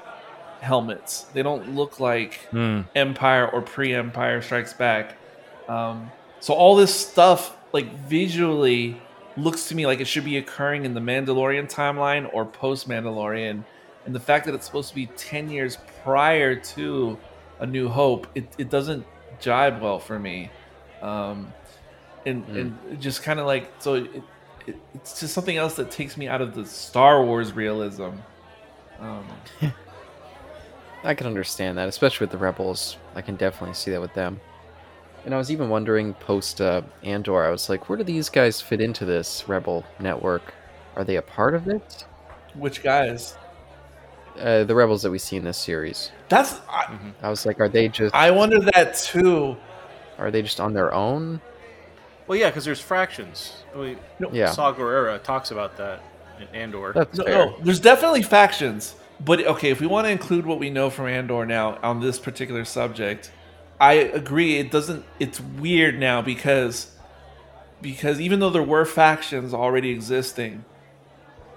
helmets. 0.61 1.22
They 1.33 1.43
don't 1.43 1.75
look 1.75 2.01
like 2.01 2.41
Empire 2.95 3.49
or 3.49 3.62
pre-Empire 3.62 4.43
Strikes 4.43 4.72
Back. 4.75 5.16
Um, 5.68 6.11
so 6.41 6.53
all 6.55 6.77
this 6.77 6.95
stuff, 6.95 7.57
like 7.72 7.93
visually, 8.01 9.01
looks 9.37 9.68
to 9.68 9.75
me 9.75 9.87
like 9.87 10.01
it 10.01 10.07
should 10.07 10.25
be 10.25 10.37
occurring 10.37 10.85
in 10.85 10.95
the 10.95 11.01
Mandalorian 11.01 11.70
timeline 11.72 12.29
or 12.33 12.45
post 12.45 12.89
Mandalorian. 12.89 13.64
And 14.07 14.14
the 14.14 14.20
fact 14.20 14.45
that 14.47 14.55
it's 14.55 14.66
supposed 14.66 14.91
to 14.91 14.95
be 14.95 15.07
ten 15.16 15.49
years 15.49 15.79
prior 16.03 16.55
to 16.55 17.18
A 17.61 17.66
New 17.66 17.89
Hope, 17.89 18.27
it, 18.35 18.47
it 18.59 18.68
doesn't 18.68 19.07
jibe 19.41 19.81
well 19.81 19.99
for 19.99 20.18
me. 20.18 20.51
Um, 21.05 21.52
and 22.26 22.46
and 22.48 23.00
just 23.00 23.22
kind 23.22 23.38
of 23.38 23.46
like 23.46 23.70
so 23.78 23.94
it, 23.94 24.22
it, 24.66 24.76
it's 24.94 25.20
just 25.20 25.34
something 25.34 25.57
else 25.57 25.74
that 25.74 25.90
takes 25.90 26.16
me 26.16 26.26
out 26.28 26.40
of 26.40 26.55
the 26.55 26.64
Star 26.64 27.24
Wars 27.24 27.52
realism. 27.52 28.11
Um, 28.98 29.26
I 31.05 31.14
can 31.14 31.26
understand 31.26 31.76
that, 31.76 31.88
especially 31.88 32.24
with 32.24 32.30
the 32.32 32.38
rebels. 32.38 32.96
I 33.14 33.20
can 33.20 33.36
definitely 33.36 33.74
see 33.74 33.90
that 33.90 34.00
with 34.00 34.14
them. 34.14 34.40
And 35.26 35.34
I 35.34 35.38
was 35.38 35.50
even 35.50 35.68
wondering 35.68 36.14
post 36.14 36.61
uh, 36.61 36.82
Andor, 37.02 37.44
I 37.44 37.50
was 37.50 37.68
like, 37.68 37.88
where 37.88 37.98
do 37.98 38.05
these 38.05 38.28
guys 38.28 38.61
fit 38.61 38.80
into 38.80 39.05
this 39.05 39.48
rebel 39.48 39.84
network? 39.98 40.55
Are 40.96 41.05
they 41.05 41.16
a 41.16 41.22
part 41.22 41.55
of 41.55 41.68
it? 41.68 42.07
which 42.55 42.82
guys? 42.82 43.36
Uh, 44.38 44.64
the 44.64 44.74
rebels 44.74 45.02
that 45.02 45.11
we 45.11 45.18
see 45.18 45.36
in 45.36 45.44
this 45.44 45.59
series. 45.59 46.11
That's 46.28 46.61
I, 46.68 46.98
I 47.22 47.30
was 47.30 47.46
like, 47.46 47.61
are 47.61 47.68
they 47.68 47.88
just 47.88 48.14
I 48.14 48.30
wonder 48.30 48.59
that 48.61 48.96
too. 48.96 49.57
Are 50.18 50.30
they 50.30 50.42
just 50.42 50.60
on 50.60 50.72
their 50.72 50.92
own? 50.92 51.40
Well, 52.26 52.38
yeah, 52.38 52.48
because 52.48 52.64
there's 52.64 52.80
fractions. 52.80 53.52
I 53.74 53.78
mean, 53.78 53.98
No, 54.18 54.30
Yeah. 54.32 54.50
Saw 54.50 54.72
Gerrera 54.72 55.22
talks 55.22 55.50
about 55.50 55.76
that 55.76 56.00
in 56.40 56.46
Andor. 56.58 56.92
That's 56.94 57.18
No, 57.18 57.24
fair. 57.24 57.34
no, 57.46 57.56
there's 57.62 57.80
definitely 57.80 58.22
factions. 58.22 58.94
But 59.20 59.46
okay, 59.46 59.70
if 59.70 59.80
we 59.80 59.86
want 59.86 60.06
to 60.06 60.10
include 60.10 60.44
what 60.46 60.58
we 60.58 60.70
know 60.70 60.90
from 60.90 61.06
Andor 61.06 61.46
now 61.46 61.78
on 61.82 62.00
this 62.00 62.18
particular 62.18 62.64
subject, 62.64 63.30
I 63.80 63.94
agree. 63.94 64.56
It 64.58 64.70
doesn't. 64.70 65.04
It's 65.20 65.40
weird 65.40 65.98
now 65.98 66.22
because 66.22 66.90
because 67.80 68.20
even 68.20 68.40
though 68.40 68.50
there 68.50 68.62
were 68.62 68.84
factions 68.84 69.52
already 69.52 69.90
existing, 69.90 70.64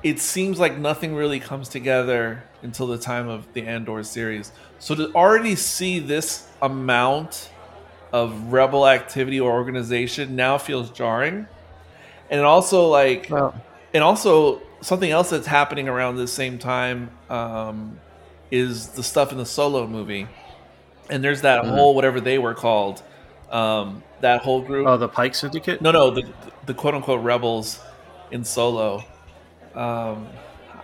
it 0.03 0.19
seems 0.19 0.59
like 0.59 0.77
nothing 0.77 1.15
really 1.15 1.39
comes 1.39 1.69
together 1.69 2.43
until 2.61 2.87
the 2.87 2.97
time 2.97 3.29
of 3.29 3.51
the 3.53 3.65
Andor 3.65 4.03
series. 4.03 4.51
So 4.79 4.93
to 4.95 5.13
already 5.15 5.55
see 5.55 5.99
this 5.99 6.47
amount 6.61 7.49
of 8.13 8.53
rebel 8.53 8.87
activity 8.87 9.39
or 9.39 9.51
organization 9.51 10.35
now 10.35 10.57
feels 10.57 10.89
jarring, 10.91 11.47
and 12.29 12.41
also 12.41 12.87
like 12.87 13.27
Well, 13.29 13.53
and 13.93 14.03
also 14.03 14.61
something 14.81 15.09
else 15.09 15.29
that's 15.31 15.47
happening 15.47 15.87
around 15.89 16.17
the 16.17 16.27
same 16.27 16.57
time 16.59 17.09
um, 17.29 17.99
is 18.51 18.89
the 18.89 19.03
stuff 19.03 19.31
in 19.31 19.37
the 19.37 19.45
solo 19.45 19.87
movie. 19.87 20.27
And 21.09 21.23
there's 21.23 21.41
that 21.41 21.63
Mhm. 21.63 21.69
whole 21.69 21.95
whatever 21.95 22.19
they 22.21 22.37
were 22.37 22.53
called 22.53 23.01
um, 23.51 24.03
that 24.21 24.41
whole 24.41 24.61
group. 24.61 24.87
Oh, 24.87 24.97
the 24.97 25.07
Pike 25.07 25.33
Syndicate. 25.35 25.81
no 25.81 25.91
no 25.91 26.11
the, 26.11 26.23
the 26.65 26.73
quote-unquote 26.73 27.23
rebels 27.23 27.79
in 28.29 28.43
solo. 28.43 29.03
Um, 29.73 30.27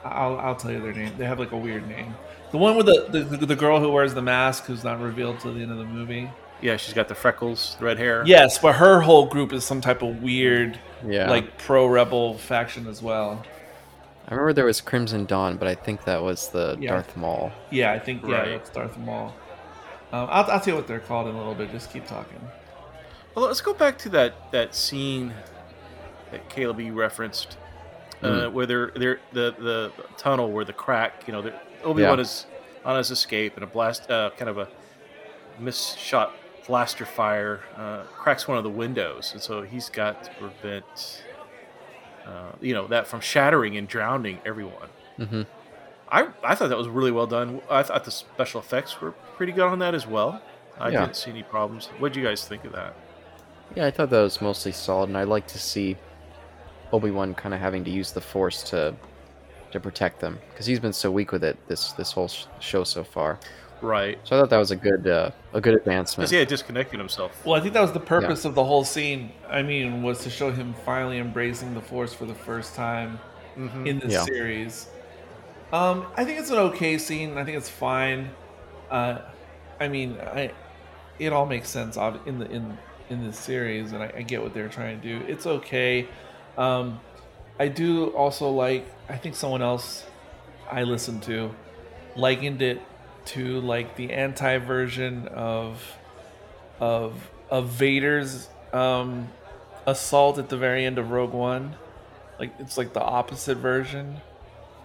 I'll, 0.06 0.38
I'll 0.40 0.56
tell 0.56 0.72
you 0.72 0.80
their 0.82 0.94
name. 0.94 1.12
They 1.18 1.26
have 1.26 1.40
like 1.40 1.52
a 1.52 1.58
weird 1.58 1.88
name. 1.90 2.16
The 2.52 2.58
one 2.58 2.78
with 2.78 2.86
the, 2.86 3.08
the 3.10 3.46
the 3.46 3.56
girl 3.56 3.80
who 3.80 3.92
wears 3.92 4.14
the 4.14 4.22
mask 4.22 4.66
who's 4.66 4.84
not 4.84 5.02
revealed 5.02 5.40
till 5.40 5.54
the 5.54 5.62
end 5.62 5.72
of 5.72 5.78
the 5.78 5.86
movie 5.86 6.30
Yeah, 6.64 6.78
she's 6.78 6.94
got 6.94 7.08
the 7.10 7.16
freckles, 7.16 7.76
the 7.80 7.86
red 7.86 7.98
hair. 8.00 8.24
yes 8.26 8.58
but 8.58 8.76
her 8.76 9.02
whole 9.02 9.26
group 9.28 9.52
is 9.54 9.64
some 9.66 9.82
type 9.82 10.02
of 10.02 10.24
weird 10.24 10.80
yeah. 11.06 11.30
like 11.30 11.58
pro 11.58 11.86
rebel 11.86 12.38
faction 12.38 12.88
as 12.88 13.02
well 13.02 13.44
I 14.26 14.32
remember 14.32 14.54
there 14.54 14.66
was 14.66 14.80
Crimson 14.80 15.26
Dawn, 15.26 15.58
but 15.58 15.68
I 15.68 15.76
think 15.76 16.06
that 16.06 16.24
was 16.24 16.48
the 16.48 16.78
Yeah. 16.80 16.92
Darth 16.92 17.18
Maul. 17.18 17.52
Yeah, 17.72 17.92
I 17.92 18.00
think 18.00 18.24
yeah, 18.26 18.36
Right. 18.38 18.50
that's 18.52 18.70
Darth 18.70 18.98
Maul. 18.98 19.36
Um, 20.14 20.28
I'll, 20.32 20.50
I'll 20.50 20.60
tell 20.62 20.70
you 20.70 20.76
what 20.76 20.88
they're 20.88 21.02
called 21.02 21.28
in 21.28 21.36
a 21.36 21.38
little 21.38 21.54
bit. 21.54 21.72
Just 21.72 21.92
keep 21.92 22.08
talking. 22.08 22.40
Well, 23.36 23.46
let's 23.46 23.60
go 23.60 23.74
back 23.74 23.98
to 24.00 24.10
that 24.10 24.50
that 24.54 24.76
scene 24.76 25.34
that 26.32 26.48
Caleb 26.50 26.80
you 26.80 26.94
referenced, 26.94 27.58
uh, 28.22 28.28
Mm. 28.28 28.52
where 28.54 28.66
they're 28.66 28.92
they're 28.96 29.20
the 29.34 29.54
the 29.60 29.92
tunnel 30.18 30.50
where 30.50 30.64
the 30.64 30.72
crack, 30.74 31.24
you 31.28 31.34
know, 31.34 31.40
Obi 31.84 32.04
Wan 32.04 32.18
Yeah. 32.18 32.22
is 32.22 32.46
on 32.86 32.96
his 32.98 33.12
escape 33.12 33.56
and 33.56 33.64
a 33.66 33.68
blast, 33.68 34.10
uh, 34.10 34.30
kind 34.38 34.48
of 34.50 34.58
a 34.58 34.70
misshot 35.60 36.32
blaster 36.68 37.06
fire 37.06 37.62
uh, 37.76 38.04
cracks 38.04 38.48
one 38.48 38.58
of 38.58 38.64
the 38.64 38.70
windows, 38.70 39.32
and 39.34 39.42
so 39.42 39.62
he's 39.64 39.90
got 39.90 40.24
to 40.24 40.32
prevent, 40.40 41.24
uh, 42.26 42.52
you 42.62 42.74
know, 42.74 42.88
that 42.88 43.08
from 43.08 43.20
shattering 43.20 43.78
and 43.78 43.88
drowning 43.88 44.40
everyone. 44.46 44.90
hmm 45.18 45.42
I, 46.10 46.28
I 46.44 46.54
thought 46.54 46.70
that 46.70 46.78
was 46.78 46.88
really 46.88 47.12
well 47.12 47.26
done. 47.26 47.60
I 47.72 47.82
thought 47.82 48.04
the 48.04 48.12
special 48.12 48.60
effects 48.60 49.02
were 49.02 49.14
pretty 49.36 49.52
good 49.52 49.64
on 49.66 49.80
that 49.80 49.96
as 49.96 50.06
well. 50.06 50.42
I 50.80 50.90
Yeah. 50.90 51.02
didn't 51.02 51.16
see 51.16 51.32
any 51.32 51.42
problems. 51.42 51.88
What 51.88 52.02
would 52.02 52.16
you 52.16 52.24
guys 52.24 52.46
think 52.48 52.66
of 52.66 52.72
that? 52.74 52.94
Yeah, 53.76 53.88
I 53.88 53.92
thought 53.92 54.12
that 54.12 54.22
was 54.22 54.40
mostly 54.40 54.72
solid, 54.74 55.10
and 55.10 55.18
I 55.18 55.24
like 55.24 55.48
to 55.48 55.58
see 55.58 55.98
Obi 56.92 57.10
Wan 57.10 57.34
kind 57.34 57.56
of 57.56 57.60
having 57.60 57.84
to 57.86 57.90
use 57.90 58.12
the 58.12 58.22
Force 58.22 58.62
to 58.70 58.94
to 59.72 59.80
protect 59.80 60.20
them 60.20 60.38
because 60.52 60.68
he's 60.68 60.80
been 60.80 60.94
so 60.94 61.10
weak 61.12 61.32
with 61.32 61.44
it 61.44 61.58
this 61.68 61.94
this 61.94 62.12
whole 62.12 62.28
sh- 62.28 62.46
show 62.60 62.84
so 62.84 63.04
far. 63.04 63.40
Right. 63.84 64.18
So 64.24 64.38
I 64.38 64.40
thought 64.40 64.50
that 64.50 64.58
was 64.58 64.72
a 64.72 64.76
good 64.78 65.08
uh, 65.08 65.32
a 65.54 65.60
good 65.60 65.76
advancement. 65.76 66.22
Because 66.24 66.32
he 66.32 66.38
had 66.38 66.48
disconnected 66.48 67.00
himself. 67.00 67.46
Well, 67.46 67.56
I 67.56 67.60
think 67.60 67.74
that 67.74 67.82
was 67.82 67.92
the 67.92 68.00
purpose 68.00 68.46
of 68.46 68.56
the 68.56 68.64
whole 68.64 68.86
scene. 68.86 69.32
I 69.50 69.62
mean, 69.62 70.02
was 70.04 70.24
to 70.24 70.30
show 70.30 70.52
him 70.52 70.74
finally 70.86 71.18
embracing 71.18 71.74
the 71.74 71.82
Force 71.82 72.14
for 72.14 72.26
the 72.26 72.34
first 72.34 72.76
time 72.76 73.20
Mhm. 73.58 73.86
in 73.86 74.00
this 74.00 74.14
Yeah. 74.14 74.24
series. 74.24 74.88
Um, 75.74 76.06
I 76.16 76.24
think 76.24 76.40
it's 76.40 76.50
an 76.50 76.58
okay 76.60 76.98
scene. 76.98 77.38
I 77.38 77.44
think 77.44 77.58
it's 77.58 77.70
fine. 77.70 78.30
Uh, 78.90 79.20
I 79.80 79.90
mean, 79.90 80.18
I 80.20 80.52
it 81.20 81.34
all 81.34 81.46
makes 81.46 81.70
sense 81.70 81.98
in 82.26 82.40
the 82.40 82.50
in 82.50 82.78
in 83.10 83.26
this 83.26 83.38
series, 83.38 83.92
and 83.92 84.02
I, 84.02 84.12
I 84.16 84.22
get 84.22 84.42
what 84.42 84.54
they're 84.54 84.70
trying 84.70 85.02
to 85.02 85.08
do. 85.20 85.26
It's 85.28 85.46
okay. 85.46 86.08
Um, 86.58 87.00
I 87.60 87.68
do 87.68 88.08
also 88.16 88.50
like. 88.50 88.86
I 89.10 89.18
think 89.18 89.36
someone 89.36 89.62
else 89.62 90.06
I 90.72 90.84
listened 90.84 91.24
to 91.24 91.54
likened 92.16 92.62
it 92.62 92.82
to 93.26 93.62
like 93.62 93.96
the 93.96 94.12
anti 94.12 94.58
version 94.58 95.28
of 95.30 95.82
of 96.80 97.30
of 97.50 97.70
Vader's 97.70 98.50
um, 98.72 99.30
assault 99.86 100.38
at 100.40 100.50
the 100.50 100.58
very 100.58 100.86
end 100.86 100.98
of 100.98 101.12
Rogue 101.12 101.34
One. 101.34 101.76
Like 102.40 102.54
it's 102.60 102.78
like 102.78 102.94
the 102.94 103.02
opposite 103.02 103.58
version. 103.58 104.18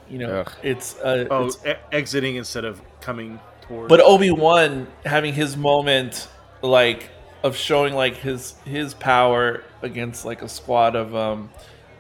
You 0.09 0.19
know, 0.19 0.41
Ugh. 0.41 0.53
it's 0.63 0.97
uh, 1.01 1.27
Oh, 1.31 1.47
it's- 1.49 1.67
e- 1.67 1.81
exiting 1.97 2.37
instead 2.37 2.65
of 2.65 2.81
coming 3.01 3.41
towards. 3.63 3.89
but 3.89 4.01
Obi 4.01 4.31
Wan 4.31 4.87
having 5.05 5.35
his 5.35 5.57
moment, 5.57 6.29
like 6.63 7.11
of 7.43 7.57
showing 7.57 7.95
like 7.95 8.17
his 8.17 8.55
his 8.65 8.95
power 8.95 9.63
against 9.83 10.25
like 10.25 10.43
a 10.43 10.49
squad 10.49 10.97
of 10.97 11.15
um, 11.15 11.51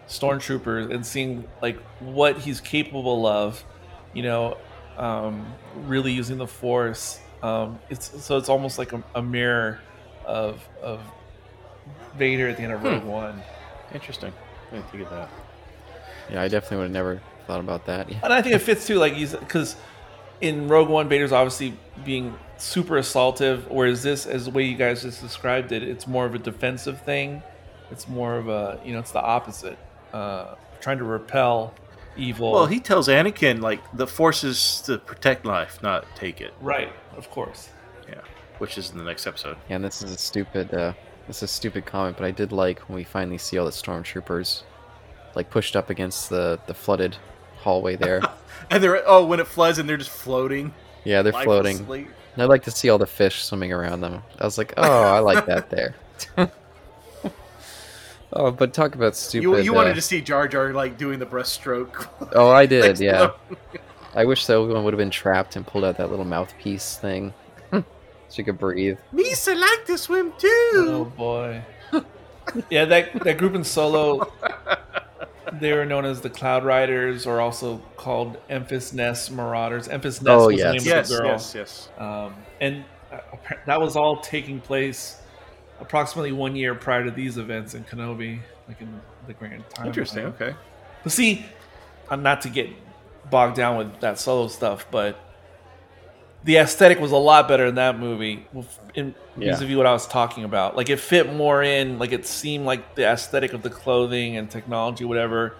stormtroopers 0.09 0.93
and 0.93 1.05
seeing 1.05 1.45
like 1.62 1.78
what 2.01 2.39
he's 2.39 2.61
capable 2.61 3.26
of, 3.26 3.62
you 4.14 4.22
know, 4.22 4.57
um, 4.99 5.47
really 5.87 6.13
using 6.13 6.39
the 6.39 6.47
Force. 6.47 7.21
Um, 7.43 7.79
it's 7.89 8.23
so 8.25 8.37
it's 8.37 8.49
almost 8.49 8.79
like 8.79 8.93
a, 8.93 9.03
a 9.15 9.23
mirror 9.23 9.81
of 10.27 10.67
of 10.83 11.01
Vader 12.17 12.49
at 12.49 12.57
the 12.57 12.65
end 12.65 12.73
of 12.73 12.83
Rogue 12.83 13.05
One. 13.05 13.43
Interesting. 13.95 14.33
I 14.71 14.75
didn't 14.75 14.91
think 14.91 15.05
of 15.05 15.11
that. 15.11 15.31
Yeah, 16.31 16.43
I 16.43 16.49
definitely 16.49 16.79
would 16.79 16.83
have 16.85 16.93
never 16.93 17.23
thought 17.47 17.61
about 17.61 17.87
that. 17.87 18.11
Yeah. 18.11 18.19
And 18.23 18.33
I 18.33 18.43
think 18.43 18.55
it 18.55 18.59
fits 18.59 18.87
too, 18.87 18.97
like 18.97 19.17
because 19.17 19.77
in 20.41 20.69
Rogue 20.69 20.89
One, 20.89 21.09
Vader's 21.09 21.33
obviously 21.33 21.75
being 22.05 22.39
super 22.59 22.95
assaultive, 22.95 23.69
whereas 23.69 24.03
this, 24.03 24.27
as 24.27 24.45
the 24.45 24.51
way 24.51 24.65
you 24.65 24.77
guys 24.77 25.03
just 25.03 25.23
described 25.23 25.73
it, 25.73 25.83
it's 25.83 26.07
more 26.07 26.27
of 26.27 26.35
a 26.35 26.39
defensive 26.39 27.01
thing. 27.03 27.43
It's 27.91 28.07
more 28.09 28.37
of 28.37 28.49
a, 28.49 28.81
you 28.85 28.93
know, 28.93 28.99
it's 28.99 29.13
the 29.13 29.23
opposite, 29.23 29.79
uh, 30.13 30.57
trying 30.81 30.99
to 30.99 31.05
repel 31.05 31.73
evil. 32.19 32.53
Well, 32.53 32.66
he 32.66 32.81
tells 32.81 33.09
Anakin 33.09 33.61
like 33.61 33.81
the 33.97 34.07
Force 34.07 34.45
is 34.45 34.81
to 34.83 34.99
protect 34.99 35.45
life, 35.45 35.83
not 35.83 36.05
take 36.16 36.41
it. 36.41 36.53
right, 36.61 36.93
of 37.16 37.31
course. 37.31 37.71
Yeah, 38.09 38.21
which 38.59 38.77
is 38.79 38.91
in 38.91 38.99
the 38.99 39.05
next 39.05 39.27
episode. 39.27 39.57
Yeah, 39.69 39.77
and 39.77 39.85
this 39.85 40.03
is 40.03 40.12
a 40.12 40.19
stupid 40.19 40.73
uh, 40.75 40.93
this 41.27 41.39
is 41.39 41.43
a 41.45 41.49
stupid 41.49 41.87
comment, 41.87 42.16
but 42.16 42.25
I 42.27 42.31
did 42.31 42.53
like 42.53 42.81
when 42.89 42.97
we 42.97 43.05
finally 43.05 43.39
see 43.39 43.59
all 43.59 43.66
the 43.66 43.71
stormtroopers 43.73 44.62
like 45.35 45.51
pushed 45.51 45.77
up 45.77 45.91
against 45.91 46.31
the 46.31 46.59
the 46.66 46.75
flooded 46.75 47.16
hallway 47.59 47.97
there. 47.97 48.23
And 48.71 48.83
they're 48.83 49.03
oh, 49.07 49.25
when 49.25 49.39
it 49.39 49.47
floods 49.47 49.79
and 49.79 49.89
they're 49.89 49.97
just 49.97 50.11
floating. 50.11 50.75
yeah, 51.05 51.23
they're 51.23 51.33
floating. 51.33 51.79
lifelessly. 51.79 52.09
And 52.35 52.43
I 52.43 52.47
like 52.47 52.64
to 52.64 52.73
see 52.73 52.89
all 52.89 52.99
the 52.99 53.07
fish 53.07 53.45
swimming 53.45 53.73
around 53.73 54.01
them. 54.01 54.23
I 54.39 54.45
was 54.45 54.59
like, 54.59 54.75
oh, 54.77 55.03
I 55.03 55.21
like 55.21 55.47
that 55.47 55.71
there. 55.71 55.95
oh, 58.33 58.51
but 58.51 58.72
talk 58.74 58.95
about 58.95 59.16
stupid. 59.16 59.43
You, 59.43 59.59
you 59.59 59.72
uh, 59.72 59.76
wanted 59.76 59.95
to 59.95 60.03
see 60.03 60.20
Jar 60.20 60.49
Jar 60.49 60.72
like 60.72 60.97
doing 60.99 61.18
the 61.18 61.26
breaststroke. 61.26 62.09
Oh, 62.35 62.51
I 62.51 62.66
did. 62.66 62.85
Next 62.85 63.01
Yeah. 63.01 63.31
I 64.14 64.24
wish 64.24 64.47
that 64.47 64.61
one 64.61 64.85
would 64.85 64.93
have 64.95 64.99
been 64.99 65.11
trapped 65.11 65.55
and 65.57 65.66
pulled 65.66 65.85
out 65.85 65.99
that 65.99 66.11
little 66.11 66.24
mouthpiece 66.24 66.97
thing, 66.99 67.33
so 67.70 67.85
you 68.33 68.45
could 68.45 68.59
breathe. 68.59 68.99
Misa 69.12 69.59
like 69.59 69.85
to 69.87 69.99
swim 69.99 70.33
too. 70.39 70.49
Oh 70.74 71.12
boy. 71.16 71.62
yeah, 72.70 72.85
that 72.87 73.12
that 73.24 73.37
group 73.39 73.55
in 73.55 73.62
Solo, 73.64 74.33
they 75.53 75.72
were 75.74 75.85
known 75.85 76.05
as 76.07 76.22
the 76.22 76.31
Cloud 76.31 76.64
Riders, 76.64 77.26
or 77.26 77.41
also 77.41 77.79
called 77.97 78.39
Enfys 78.49 78.95
Nest 78.95 79.31
Marauders. 79.31 79.89
Enfys 79.89 80.22
Nest 80.22 80.29
Oh, 80.29 80.47
was 80.47 80.57
yes. 80.57 80.72
the 80.72 80.79
name 80.79 80.97
yes, 80.97 81.11
of 81.11 81.16
the 81.16 81.22
girl. 81.22 81.31
yes, 81.33 81.55
yes. 81.55 81.89
Um, 81.99 82.35
and 82.61 82.85
uh, 83.12 83.18
that 83.66 83.81
was 83.81 83.95
all 83.95 84.20
taking 84.20 84.61
place 84.61 85.20
approximately 85.81 86.33
one 86.33 86.57
year 86.57 86.74
prior 86.74 87.05
to 87.05 87.11
these 87.11 87.39
events 87.39 87.74
in 87.74 87.85
Kenobi, 87.85 88.41
like 88.66 88.81
in 88.81 89.01
the 89.26 89.35
grand 89.35 89.68
time. 89.70 89.87
Interesting. 89.87 90.26
Okay. 90.26 90.55
But 91.03 91.12
see, 91.12 91.45
uh, 92.11 92.16
not 92.16 92.41
to 92.43 92.49
get 92.49 92.68
bogged 93.31 93.57
down 93.57 93.76
with 93.76 94.01
that 94.01 94.18
solo 94.18 94.49
stuff, 94.49 94.87
but 94.91 95.18
the 96.45 96.57
aesthetic 96.57 96.99
was 97.01 97.12
a 97.12 97.16
lot 97.16 97.49
better 97.49 97.66
in 97.66 97.74
that 97.74 97.99
movie 97.99 98.47
in 98.95 99.14
Yeah. 99.37 99.53
vis-a-vis 99.53 99.76
what 99.76 99.87
I 99.87 99.93
was 99.93 100.07
talking 100.07 100.45
about. 100.45 100.76
Like 100.76 100.89
it 100.89 100.99
fit 101.01 101.33
more 101.35 101.62
in, 101.62 101.99
like 101.99 102.12
it 102.12 102.26
seemed 102.26 102.64
like 102.64 102.95
the 102.95 103.05
aesthetic 103.07 103.53
of 103.53 103.62
the 103.62 103.70
clothing 103.70 104.37
and 104.37 104.51
technology, 104.51 105.05
whatever, 105.05 105.55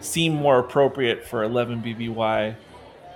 seemed 0.00 0.36
more 0.40 0.58
appropriate 0.58 1.24
for 1.26 1.42
11 1.44 1.82
BBY 1.82 2.56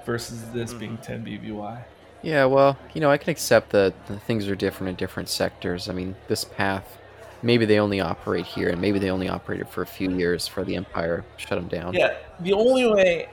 versus 0.06 0.42
this 0.52 0.72
being 0.72 0.96
10 0.98 1.24
BBY. 1.24 1.84
Yeah, 2.22 2.46
well, 2.46 2.76
you 2.94 3.00
know, 3.00 3.10
I 3.10 3.16
can 3.16 3.30
accept 3.30 3.70
that 3.70 3.94
things 4.26 4.48
are 4.48 4.56
different 4.56 4.90
in 4.90 4.96
different 4.96 5.28
sectors. 5.28 5.88
I 5.88 5.92
mean, 5.92 6.16
this 6.26 6.44
path, 6.44 6.98
maybe 7.42 7.64
they 7.64 7.78
only 7.78 8.00
operate 8.00 8.44
here, 8.44 8.70
and 8.70 8.80
maybe 8.80 8.98
they 8.98 9.10
only 9.10 9.28
operated 9.28 9.68
for 9.68 9.82
a 9.82 9.86
few 9.86 10.10
years 10.10 10.46
for 10.48 10.64
the 10.64 10.74
Empire 10.74 11.24
shut 11.36 11.50
them 11.58 11.68
down. 11.68 11.94
Yeah, 11.94 12.16
the 12.40 12.52
only 12.54 12.86
way, 12.90 13.28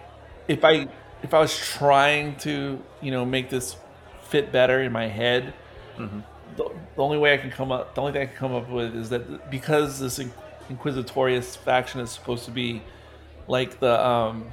if 0.47 0.63
I 0.63 0.87
if 1.23 1.33
I 1.33 1.39
was 1.39 1.57
trying 1.57 2.35
to 2.37 2.79
you 3.01 3.09
know 3.11 3.25
make 3.25 3.49
this 3.49 3.75
fit 4.21 4.51
better 4.51 4.81
in 4.81 4.91
my 4.91 5.07
head, 5.07 5.53
Mhm. 5.97 6.23
the, 6.55 6.69
the 6.95 7.01
only 7.01 7.17
way 7.17 7.33
I 7.33 7.37
can 7.37 7.49
come 7.49 7.71
up, 7.71 7.95
the 7.95 8.01
only 8.01 8.13
thing 8.13 8.21
I 8.21 8.25
can 8.27 8.35
come 8.35 8.53
up 8.53 8.69
with 8.69 8.95
is 8.95 9.09
that 9.09 9.49
because 9.49 9.99
this 9.99 10.19
in- 10.19 10.31
Inquisitorius 10.69 11.55
faction 11.57 12.01
is 12.01 12.09
supposed 12.11 12.45
to 12.45 12.51
be 12.51 12.81
like 13.47 13.79
the 13.79 14.05
um 14.05 14.45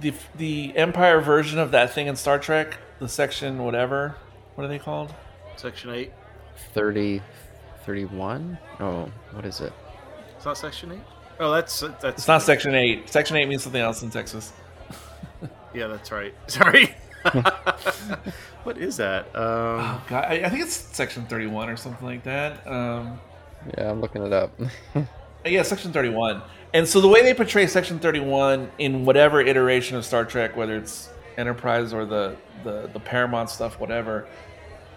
the 0.00 0.12
the 0.36 0.72
Empire 0.76 1.20
version 1.20 1.58
of 1.58 1.70
that 1.72 1.92
thing 1.92 2.06
in 2.06 2.16
Star 2.16 2.38
Trek, 2.38 2.76
the 2.98 3.08
section 3.08 3.64
whatever, 3.64 4.14
what 4.54 4.64
are 4.64 4.68
they 4.68 4.78
called? 4.78 5.14
Section 5.56 5.90
eight. 5.90 6.12
30, 6.72 7.20
31? 7.84 8.58
Oh, 8.80 9.10
what 9.32 9.44
is 9.44 9.60
it? 9.60 9.72
It's 10.36 10.44
not 10.44 10.56
section 10.58 10.92
eight. 10.92 11.00
Oh, 11.40 11.52
that's 11.52 11.80
that's. 11.80 12.04
It's 12.04 12.28
not 12.28 12.42
Section 12.42 12.76
Eight. 12.76 13.08
Section 13.08 13.36
Eight 13.36 13.46
means 13.48 13.64
something 13.64 13.80
else 13.80 14.02
in 14.02 14.10
Texas. 14.10 14.52
Yeah, 15.74 15.88
that's 15.88 16.12
right. 16.12 16.32
Sorry. 16.46 16.94
what 18.62 18.78
is 18.78 18.96
that? 18.98 19.24
Um, 19.34 19.80
Oh 19.80 20.04
God, 20.08 20.24
I, 20.26 20.44
I 20.44 20.48
think 20.48 20.62
it's 20.62 20.74
Section 20.76 21.26
Thirty-One 21.26 21.68
or 21.68 21.76
something 21.76 22.06
like 22.06 22.22
that. 22.22 22.64
Um, 22.64 23.18
Yeah, 23.76 23.90
I'm 23.90 24.00
looking 24.00 24.22
it 24.24 24.32
up. 24.32 24.52
Yeah, 25.44 25.62
Section 25.62 25.92
31. 25.92 26.42
And 26.72 26.86
so 26.86 27.00
the 27.00 27.08
way 27.08 27.22
they 27.22 27.34
portray 27.34 27.66
Section 27.66 27.98
31 27.98 28.70
in 28.78 29.04
whatever 29.04 29.40
iteration 29.40 29.96
of 29.96 30.04
Star 30.04 30.24
Trek, 30.24 30.56
whether 30.56 30.76
it's 30.76 31.08
Enterprise 31.36 31.92
or 31.92 32.04
the, 32.04 32.36
the, 32.62 32.90
the 32.92 33.00
Paramount 33.00 33.50
stuff, 33.50 33.78
whatever, 33.78 34.26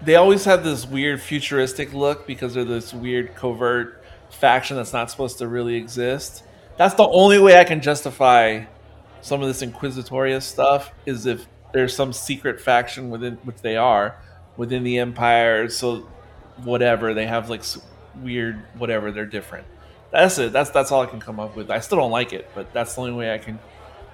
they 0.01 0.15
always 0.15 0.45
have 0.45 0.63
this 0.63 0.85
weird 0.85 1.21
futuristic 1.21 1.93
look 1.93 2.27
because 2.27 2.53
they're 2.53 2.63
this 2.63 2.93
weird 2.93 3.35
covert 3.35 4.03
faction 4.29 4.77
that's 4.77 4.93
not 4.93 5.09
supposed 5.09 5.39
to 5.39 5.47
really 5.47 5.75
exist. 5.75 6.43
That's 6.77 6.93
the 6.93 7.07
only 7.07 7.39
way 7.39 7.59
I 7.59 7.63
can 7.63 7.81
justify 7.81 8.65
some 9.21 9.41
of 9.41 9.47
this 9.47 9.61
Inquisitorius 9.63 10.43
stuff 10.43 10.91
is 11.05 11.25
if 11.25 11.47
there's 11.73 11.95
some 11.95 12.13
secret 12.13 12.61
faction 12.61 13.09
within 13.09 13.35
which 13.43 13.57
they 13.61 13.75
are 13.75 14.15
within 14.55 14.83
the 14.83 14.99
Empire. 14.99 15.69
So 15.69 16.07
whatever 16.63 17.13
they 17.13 17.25
have 17.25 17.49
like 17.49 17.63
weird 18.21 18.63
whatever 18.77 19.11
they're 19.11 19.25
different. 19.25 19.67
That's 20.11 20.38
it. 20.38 20.53
That's 20.53 20.69
that's 20.69 20.91
all 20.91 21.01
I 21.01 21.07
can 21.07 21.19
come 21.19 21.39
up 21.39 21.55
with. 21.55 21.69
I 21.69 21.79
still 21.79 21.97
don't 21.97 22.11
like 22.11 22.33
it, 22.33 22.49
but 22.55 22.71
that's 22.73 22.95
the 22.95 23.01
only 23.01 23.13
way 23.13 23.33
I 23.33 23.38
can 23.38 23.59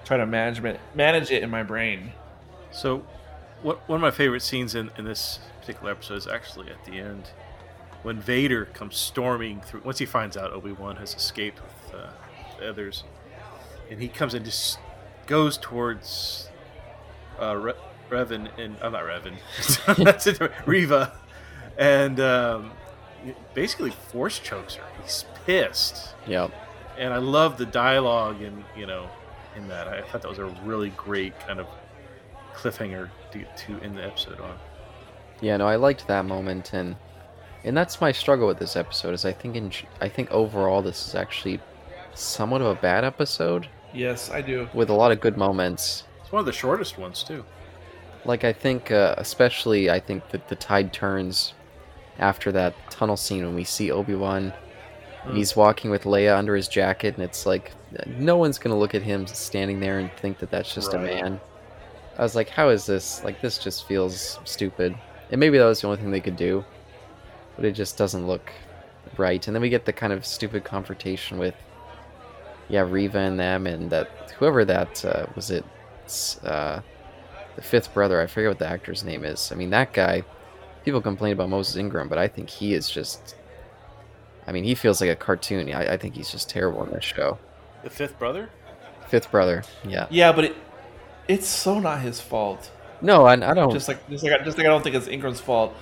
try 0.06 0.18
to 0.18 0.26
manage 0.26 0.64
it, 0.64 0.80
manage 0.96 1.32
it 1.32 1.44
in 1.44 1.50
my 1.50 1.64
brain. 1.64 2.14
So, 2.72 3.06
what, 3.62 3.88
one 3.88 3.98
of 3.98 4.02
my 4.02 4.12
favorite 4.12 4.42
scenes 4.42 4.76
in, 4.76 4.90
in 4.98 5.06
this 5.06 5.40
particular 5.62 5.92
episode 5.92 6.16
is 6.18 6.28
actually 6.28 6.70
at 6.70 6.84
the 6.86 6.94
end 7.00 7.30
when 8.02 8.20
Vader 8.20 8.66
comes 8.66 8.98
storming 8.98 9.62
through, 9.62 9.82
once 9.86 9.98
he 10.00 10.06
finds 10.06 10.36
out 10.36 10.52
Obi 10.52 10.74
Wan 10.74 10.98
has 10.98 11.16
escaped 11.16 11.60
with 11.62 11.96
uh, 12.02 12.10
the 12.60 12.70
others, 12.70 13.04
and 13.90 14.02
he 14.02 14.10
comes 14.10 14.34
and 14.34 14.44
just 14.44 14.78
goes 15.26 15.58
towards 15.58 16.50
uh, 17.42 17.56
Re- 17.56 17.74
Revan 18.10 18.50
and 18.60 18.76
I'm 18.82 18.92
not 18.92 19.04
Revan, 19.04 19.36
that's 20.04 20.28
it, 20.28 20.42
Reva, 20.66 21.14
and 21.78 22.20
um, 22.20 22.72
basically 23.54 23.92
force 23.92 24.38
chokes 24.40 24.76
her. 24.76 24.84
He's 25.02 25.24
pissed, 25.46 26.14
Yep. 26.28 26.52
and 26.98 27.14
I 27.14 27.18
love 27.20 27.58
the 27.58 27.66
dialogue 27.66 28.42
and 28.42 28.66
you 28.76 28.86
know 28.86 29.08
in 29.56 29.68
that. 29.68 29.88
I 29.88 30.02
thought 30.02 30.22
that 30.22 30.30
was 30.30 30.40
a 30.40 30.46
really 30.66 30.90
great 30.92 31.38
kind 31.42 31.60
of 31.60 31.68
cliffhanger 32.54 33.10
to, 33.32 33.44
to 33.44 33.84
end 33.84 33.98
the 33.98 34.06
episode 34.06 34.40
on. 34.40 34.58
Yeah, 35.42 35.58
no, 35.58 35.68
I 35.68 35.76
liked 35.76 36.08
that 36.08 36.26
moment, 36.26 36.74
and 36.74 36.96
and 37.64 37.76
that's 37.76 38.02
my 38.02 38.12
struggle 38.12 38.48
with 38.48 38.60
this 38.60 38.76
episode. 38.76 39.14
Is 39.14 39.26
I 39.26 39.32
think 39.32 39.56
in 39.56 39.72
I 40.02 40.10
think 40.10 40.32
overall 40.32 40.82
this 40.82 41.08
is 41.08 41.16
actually 41.16 41.60
somewhat 42.14 42.62
of 42.62 42.68
a 42.68 42.76
bad 42.80 43.04
episode 43.04 43.68
Yes, 43.94 44.30
I 44.30 44.42
do. 44.42 44.70
with 44.74 44.90
a 44.90 44.94
lot 44.94 45.12
of 45.12 45.20
good 45.20 45.38
moments. 45.38 46.04
It's 46.22 46.32
one 46.32 46.40
of 46.40 46.46
the 46.46 46.52
shortest 46.54 46.98
ones 46.98 47.24
too. 47.24 47.44
Like 48.26 48.44
I 48.44 48.54
think, 48.54 48.92
uh, 48.92 49.16
especially 49.18 49.90
I 49.90 50.00
think 50.00 50.30
that 50.30 50.48
the 50.48 50.56
tide 50.56 50.94
turns 50.94 51.54
after 52.20 52.52
that 52.52 52.74
tunnel 52.90 53.18
scene 53.18 53.44
when 53.46 53.56
we 53.56 53.64
see 53.64 53.92
Obi 53.92 54.16
Wan. 54.16 54.54
Mm. 55.26 55.36
He's 55.36 55.56
walking 55.56 55.92
with 55.92 56.04
Leia 56.04 56.38
under 56.38 56.56
his 56.56 56.68
jacket, 56.68 57.16
and 57.16 57.24
it's 57.24 57.46
like 57.46 57.72
no 58.08 58.38
one's 58.38 58.58
gonna 58.58 58.78
look 58.78 58.96
at 58.96 59.02
him 59.02 59.26
standing 59.28 59.80
there 59.80 60.00
and 60.00 60.12
think 60.14 60.40
that 60.40 60.52
that's 60.52 60.74
just 60.74 60.94
Right. 60.94 61.02
a 61.02 61.22
man. 61.22 61.42
I 62.18 62.22
was 62.24 62.36
like, 62.36 62.50
how 62.50 62.70
is 62.70 62.86
this? 62.86 63.24
Like 63.24 63.42
this 63.42 63.58
just 63.58 63.88
feels 63.88 64.40
stupid. 64.44 64.96
And 65.32 65.40
maybe 65.40 65.58
that 65.58 65.66
was 65.66 65.82
the 65.82 65.88
only 65.88 66.00
thing 66.00 66.12
they 66.12 66.20
could 66.20 66.36
do, 66.38 66.64
but 67.56 67.66
it 67.66 67.72
just 67.72 67.98
doesn't 67.98 68.28
look 68.28 68.52
right. 69.18 69.46
And 69.48 69.56
then 69.56 69.62
we 69.62 69.70
get 69.70 69.86
the 69.86 69.94
kind 69.94 70.14
of 70.14 70.26
stupid 70.26 70.64
confrontation 70.64 71.40
with, 71.40 71.56
yeah, 72.70 72.82
Reva 72.82 73.18
and 73.20 73.40
them, 73.40 73.66
and 73.68 73.90
that 73.90 74.34
whoever 74.38 74.64
that 74.66 75.04
uh, 75.04 75.26
was 75.36 75.50
it, 75.50 75.66
uh, 76.44 76.82
the 77.56 77.62
fifth 77.62 77.94
brother. 77.94 78.22
I 78.22 78.28
forget 78.28 78.50
what 78.52 78.60
the 78.60 78.68
actor's 78.68 79.04
name 79.04 79.24
is. 79.26 79.52
I 79.52 79.56
mean, 79.56 79.70
that 79.72 79.94
guy. 79.94 80.24
People 80.86 81.02
complain 81.02 81.32
about 81.32 81.48
Moses 81.50 81.78
Ingram, 81.78 82.10
but 82.10 82.18
I 82.18 82.28
think 82.28 82.50
he 82.50 82.74
is 82.74 82.90
just. 82.90 83.36
I 84.46 84.52
mean, 84.52 84.66
he 84.66 84.76
feels 84.76 85.00
like 85.00 85.10
a 85.10 85.16
cartoon. 85.16 85.72
I, 85.74 85.94
I 85.94 85.98
think 85.98 86.16
he's 86.16 86.30
just 86.30 86.50
terrible 86.50 86.84
in 86.84 86.92
this 86.92 87.06
show. 87.06 87.38
The 87.84 87.90
fifth 87.90 88.18
brother. 88.20 88.50
Fifth 89.08 89.30
brother, 89.32 89.64
yeah. 89.86 90.08
Yeah, 90.10 90.32
but 90.32 90.46
it, 90.46 90.56
it's 91.28 91.48
so 91.48 91.80
not 91.80 92.02
his 92.02 92.20
fault. 92.20 92.72
No, 93.02 93.26
I, 93.26 93.34
I 93.34 93.54
don't. 93.54 93.72
Just 93.72 93.88
like 93.88 94.08
just 94.10 94.24
like 94.24 94.34
I- 94.40 94.44
just 94.44 94.58
like 94.58 94.66
I 94.66 94.70
don't 94.70 94.82
think 94.84 94.96
it's 94.96 95.08
Ingram's 95.08 95.42
fault. 95.42 95.76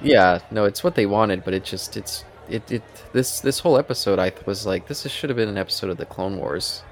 Yeah, 0.00 0.38
no, 0.50 0.64
it's 0.64 0.84
what 0.84 0.94
they 0.94 1.06
wanted, 1.06 1.44
but 1.44 1.52
it 1.54 1.64
just 1.64 1.96
it's 1.96 2.24
it 2.48 2.70
it 2.70 2.82
this 3.12 3.40
this 3.40 3.58
whole 3.58 3.76
episode 3.76 4.18
I 4.18 4.32
was 4.46 4.64
like 4.64 4.86
this 4.86 5.04
is, 5.04 5.12
should 5.12 5.28
have 5.30 5.36
been 5.36 5.48
an 5.48 5.58
episode 5.58 5.90
of 5.90 5.96
the 5.96 6.06
Clone 6.06 6.38
Wars. 6.38 6.82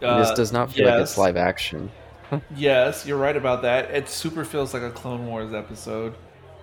this 0.00 0.28
Uh, 0.30 0.34
does 0.34 0.52
not 0.52 0.70
feel 0.72 0.88
like 0.88 1.00
it's 1.00 1.18
live 1.18 1.36
action. 1.36 1.90
Yes, 2.56 3.06
you're 3.06 3.18
right 3.18 3.36
about 3.36 3.62
that. 3.62 3.90
It 3.90 4.08
super 4.08 4.44
feels 4.44 4.72
like 4.74 4.82
a 4.82 4.90
Clone 4.90 5.26
Wars 5.26 5.52
episode, 5.52 6.14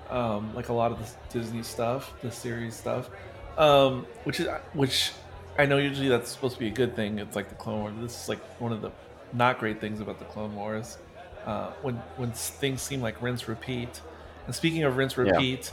um, 0.09 0.53
like 0.55 0.67
a 0.69 0.73
lot 0.73 0.91
of 0.91 0.97
the 0.99 1.05
Disney 1.39 1.63
stuff, 1.63 2.13
the 2.21 2.31
series 2.31 2.75
stuff, 2.75 3.09
um, 3.57 4.05
which 4.25 4.39
is 4.41 4.47
which 4.73 5.11
I 5.57 5.65
know 5.65 5.77
usually 5.77 6.07
that's 6.07 6.29
supposed 6.31 6.55
to 6.55 6.59
be 6.59 6.67
a 6.67 6.71
good 6.71 6.95
thing. 6.95 7.19
It's 7.19 7.35
like 7.35 7.49
the 7.49 7.55
Clone 7.55 7.81
Wars. 7.81 7.93
This 8.01 8.23
is 8.23 8.29
like 8.29 8.39
one 8.59 8.71
of 8.71 8.81
the 8.81 8.91
not 9.33 9.59
great 9.59 9.79
things 9.81 9.99
about 9.99 10.19
the 10.19 10.25
Clone 10.25 10.55
Wars, 10.55 10.97
uh, 11.45 11.71
when 11.81 11.95
when 12.17 12.31
things 12.31 12.81
seem 12.81 13.01
like 13.01 13.21
rinse 13.21 13.47
repeat. 13.47 14.01
And 14.45 14.55
speaking 14.55 14.83
of 14.83 14.97
rinse 14.97 15.17
repeat, 15.17 15.71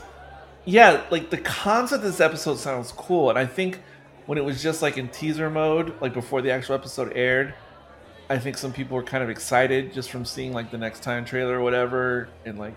yeah, 0.65 1.01
like 1.09 1.29
the 1.29 1.37
concept 1.37 2.03
of 2.03 2.11
this 2.11 2.19
episode 2.21 2.57
sounds 2.57 2.91
cool, 2.91 3.29
and 3.29 3.39
I 3.39 3.45
think 3.45 3.79
when 4.25 4.37
it 4.37 4.43
was 4.45 4.61
just 4.61 4.81
like 4.81 4.97
in 4.97 5.07
teaser 5.09 5.49
mode, 5.49 5.93
like 6.01 6.13
before 6.13 6.41
the 6.41 6.51
actual 6.51 6.75
episode 6.75 7.13
aired. 7.15 7.53
I 8.31 8.37
think 8.37 8.59
some 8.59 8.71
people 8.71 8.95
were 8.95 9.01
kind 9.01 9.23
of 9.23 9.29
excited 9.31 9.91
just 9.91 10.11
from 10.11 10.23
seeing 10.23 10.53
like 10.53 10.69
the 10.69 10.77
next 10.77 11.01
time 11.01 11.25
trailer 11.25 11.57
or 11.57 11.63
whatever, 11.63 12.29
and 12.45 12.59
like 12.59 12.75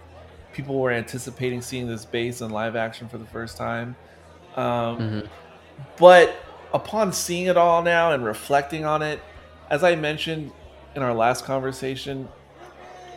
people 0.54 0.80
were 0.80 0.90
anticipating 0.90 1.60
seeing 1.60 1.86
this 1.86 2.06
base 2.06 2.40
in 2.40 2.48
live 2.50 2.74
action 2.74 3.06
for 3.06 3.18
the 3.18 3.26
first 3.26 3.58
time. 3.58 3.94
Um, 4.56 4.98
Mhm. 4.98 5.28
But 5.98 6.34
upon 6.72 7.12
seeing 7.12 7.46
it 7.46 7.56
all 7.56 7.82
now 7.82 8.12
and 8.12 8.24
reflecting 8.24 8.84
on 8.84 9.02
it, 9.02 9.20
as 9.70 9.84
I 9.84 9.94
mentioned 9.96 10.52
in 10.94 11.02
our 11.02 11.14
last 11.14 11.44
conversation, 11.44 12.28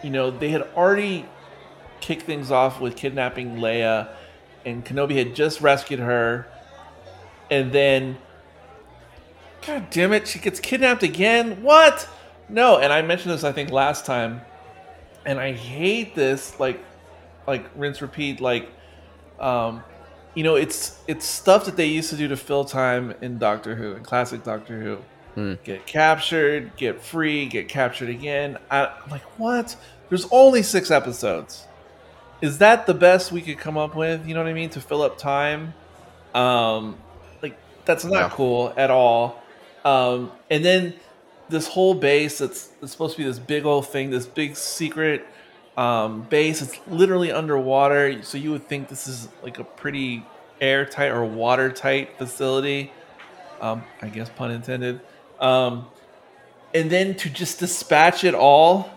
you 0.03 0.09
know 0.09 0.31
they 0.31 0.49
had 0.49 0.61
already 0.75 1.25
kicked 1.99 2.23
things 2.23 2.51
off 2.51 2.79
with 2.79 2.95
kidnapping 2.95 3.57
Leia, 3.57 4.09
and 4.65 4.85
Kenobi 4.85 5.15
had 5.15 5.35
just 5.35 5.61
rescued 5.61 5.99
her, 5.99 6.47
and 7.49 7.71
then 7.71 8.17
God 9.65 9.89
damn 9.89 10.13
it, 10.13 10.27
she 10.27 10.39
gets 10.39 10.59
kidnapped 10.59 11.03
again. 11.03 11.63
What? 11.63 12.07
No, 12.47 12.77
and 12.77 12.93
I 12.93 13.01
mentioned 13.01 13.33
this 13.33 13.43
I 13.43 13.51
think 13.51 13.71
last 13.71 14.05
time, 14.05 14.41
and 15.25 15.39
I 15.39 15.53
hate 15.53 16.15
this 16.15 16.59
like 16.59 16.83
like 17.47 17.65
rinse 17.75 18.01
repeat 18.01 18.41
like 18.41 18.69
um 19.39 19.83
you 20.35 20.43
know 20.43 20.55
it's 20.55 20.99
it's 21.07 21.25
stuff 21.25 21.65
that 21.65 21.77
they 21.77 21.87
used 21.87 22.09
to 22.11 22.17
do 22.17 22.27
to 22.27 22.37
fill 22.37 22.65
time 22.65 23.15
in 23.21 23.39
Doctor 23.39 23.75
Who 23.75 23.93
in 23.93 24.03
classic 24.03 24.43
Doctor 24.43 24.79
Who. 24.79 24.97
Hmm. 25.35 25.53
Get 25.65 25.85
captured, 25.85 26.77
get 26.77 27.01
free, 27.01 27.45
get 27.47 27.67
captured 27.67 28.09
again. 28.09 28.57
I, 28.71 28.85
I'm 28.85 29.09
like, 29.09 29.23
what? 29.37 29.75
There's 30.07 30.27
only 30.31 30.63
six 30.63 30.91
episodes. 30.91 31.65
Is 32.41 32.59
that 32.59 32.85
the 32.85 32.93
best 32.93 33.31
we 33.31 33.41
could 33.41 33.57
come 33.57 33.77
up 33.77 33.95
with? 33.95 34.25
You 34.25 34.33
know 34.33 34.43
what 34.43 34.49
I 34.49 34.53
mean? 34.53 34.69
To 34.71 34.81
fill 34.81 35.01
up 35.01 35.17
time. 35.17 35.73
Um, 36.33 36.97
like 37.41 37.57
that's 37.85 38.05
not 38.05 38.31
cool 38.31 38.73
at 38.77 38.91
all. 38.91 39.41
Um, 39.83 40.31
and 40.49 40.63
then 40.63 40.93
this 41.49 41.67
whole 41.67 41.93
base 41.93 42.39
that's, 42.39 42.67
that's 42.67 42.91
supposed 42.91 43.15
to 43.15 43.21
be 43.21 43.27
this 43.27 43.39
big 43.39 43.65
old 43.65 43.87
thing, 43.87 44.09
this 44.09 44.25
big 44.25 44.55
secret 44.55 45.25
um, 45.77 46.21
base. 46.23 46.61
It's 46.61 46.79
literally 46.87 47.31
underwater, 47.31 48.23
so 48.23 48.37
you 48.37 48.51
would 48.51 48.67
think 48.67 48.87
this 48.87 49.07
is 49.07 49.27
like 49.43 49.59
a 49.59 49.63
pretty 49.63 50.25
airtight 50.61 51.11
or 51.11 51.25
watertight 51.25 52.17
facility. 52.17 52.91
Um, 53.61 53.83
I 54.01 54.09
guess 54.09 54.29
pun 54.29 54.51
intended. 54.51 55.01
Um, 55.39 55.87
and 56.73 56.89
then 56.89 57.15
to 57.15 57.29
just 57.29 57.59
dispatch 57.59 58.23
it 58.23 58.35
all, 58.35 58.89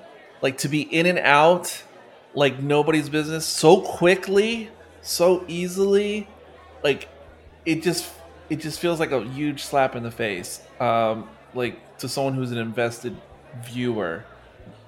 like 0.43 0.59
to 0.59 0.69
be 0.69 0.83
in 0.83 1.07
and 1.07 1.19
out, 1.19 1.83
like 2.35 2.61
nobody's 2.61 3.09
business, 3.09 3.47
so 3.47 3.81
quickly, 3.81 4.71
so 5.01 5.45
easily, 5.49 6.29
like 6.83 7.09
it 7.65 7.83
just 7.83 8.11
it 8.51 8.57
just 8.61 8.81
feels 8.81 8.99
like 8.99 9.13
a 9.13 9.23
huge 9.23 9.63
slap 9.63 9.95
in 9.95 10.03
the 10.03 10.11
face. 10.11 10.61
Um, 10.81 11.29
like 11.55 11.99
to 11.99 12.09
someone 12.09 12.35
who's 12.35 12.53
an 12.53 12.59
invested 12.59 13.17
viewer, 13.65 14.25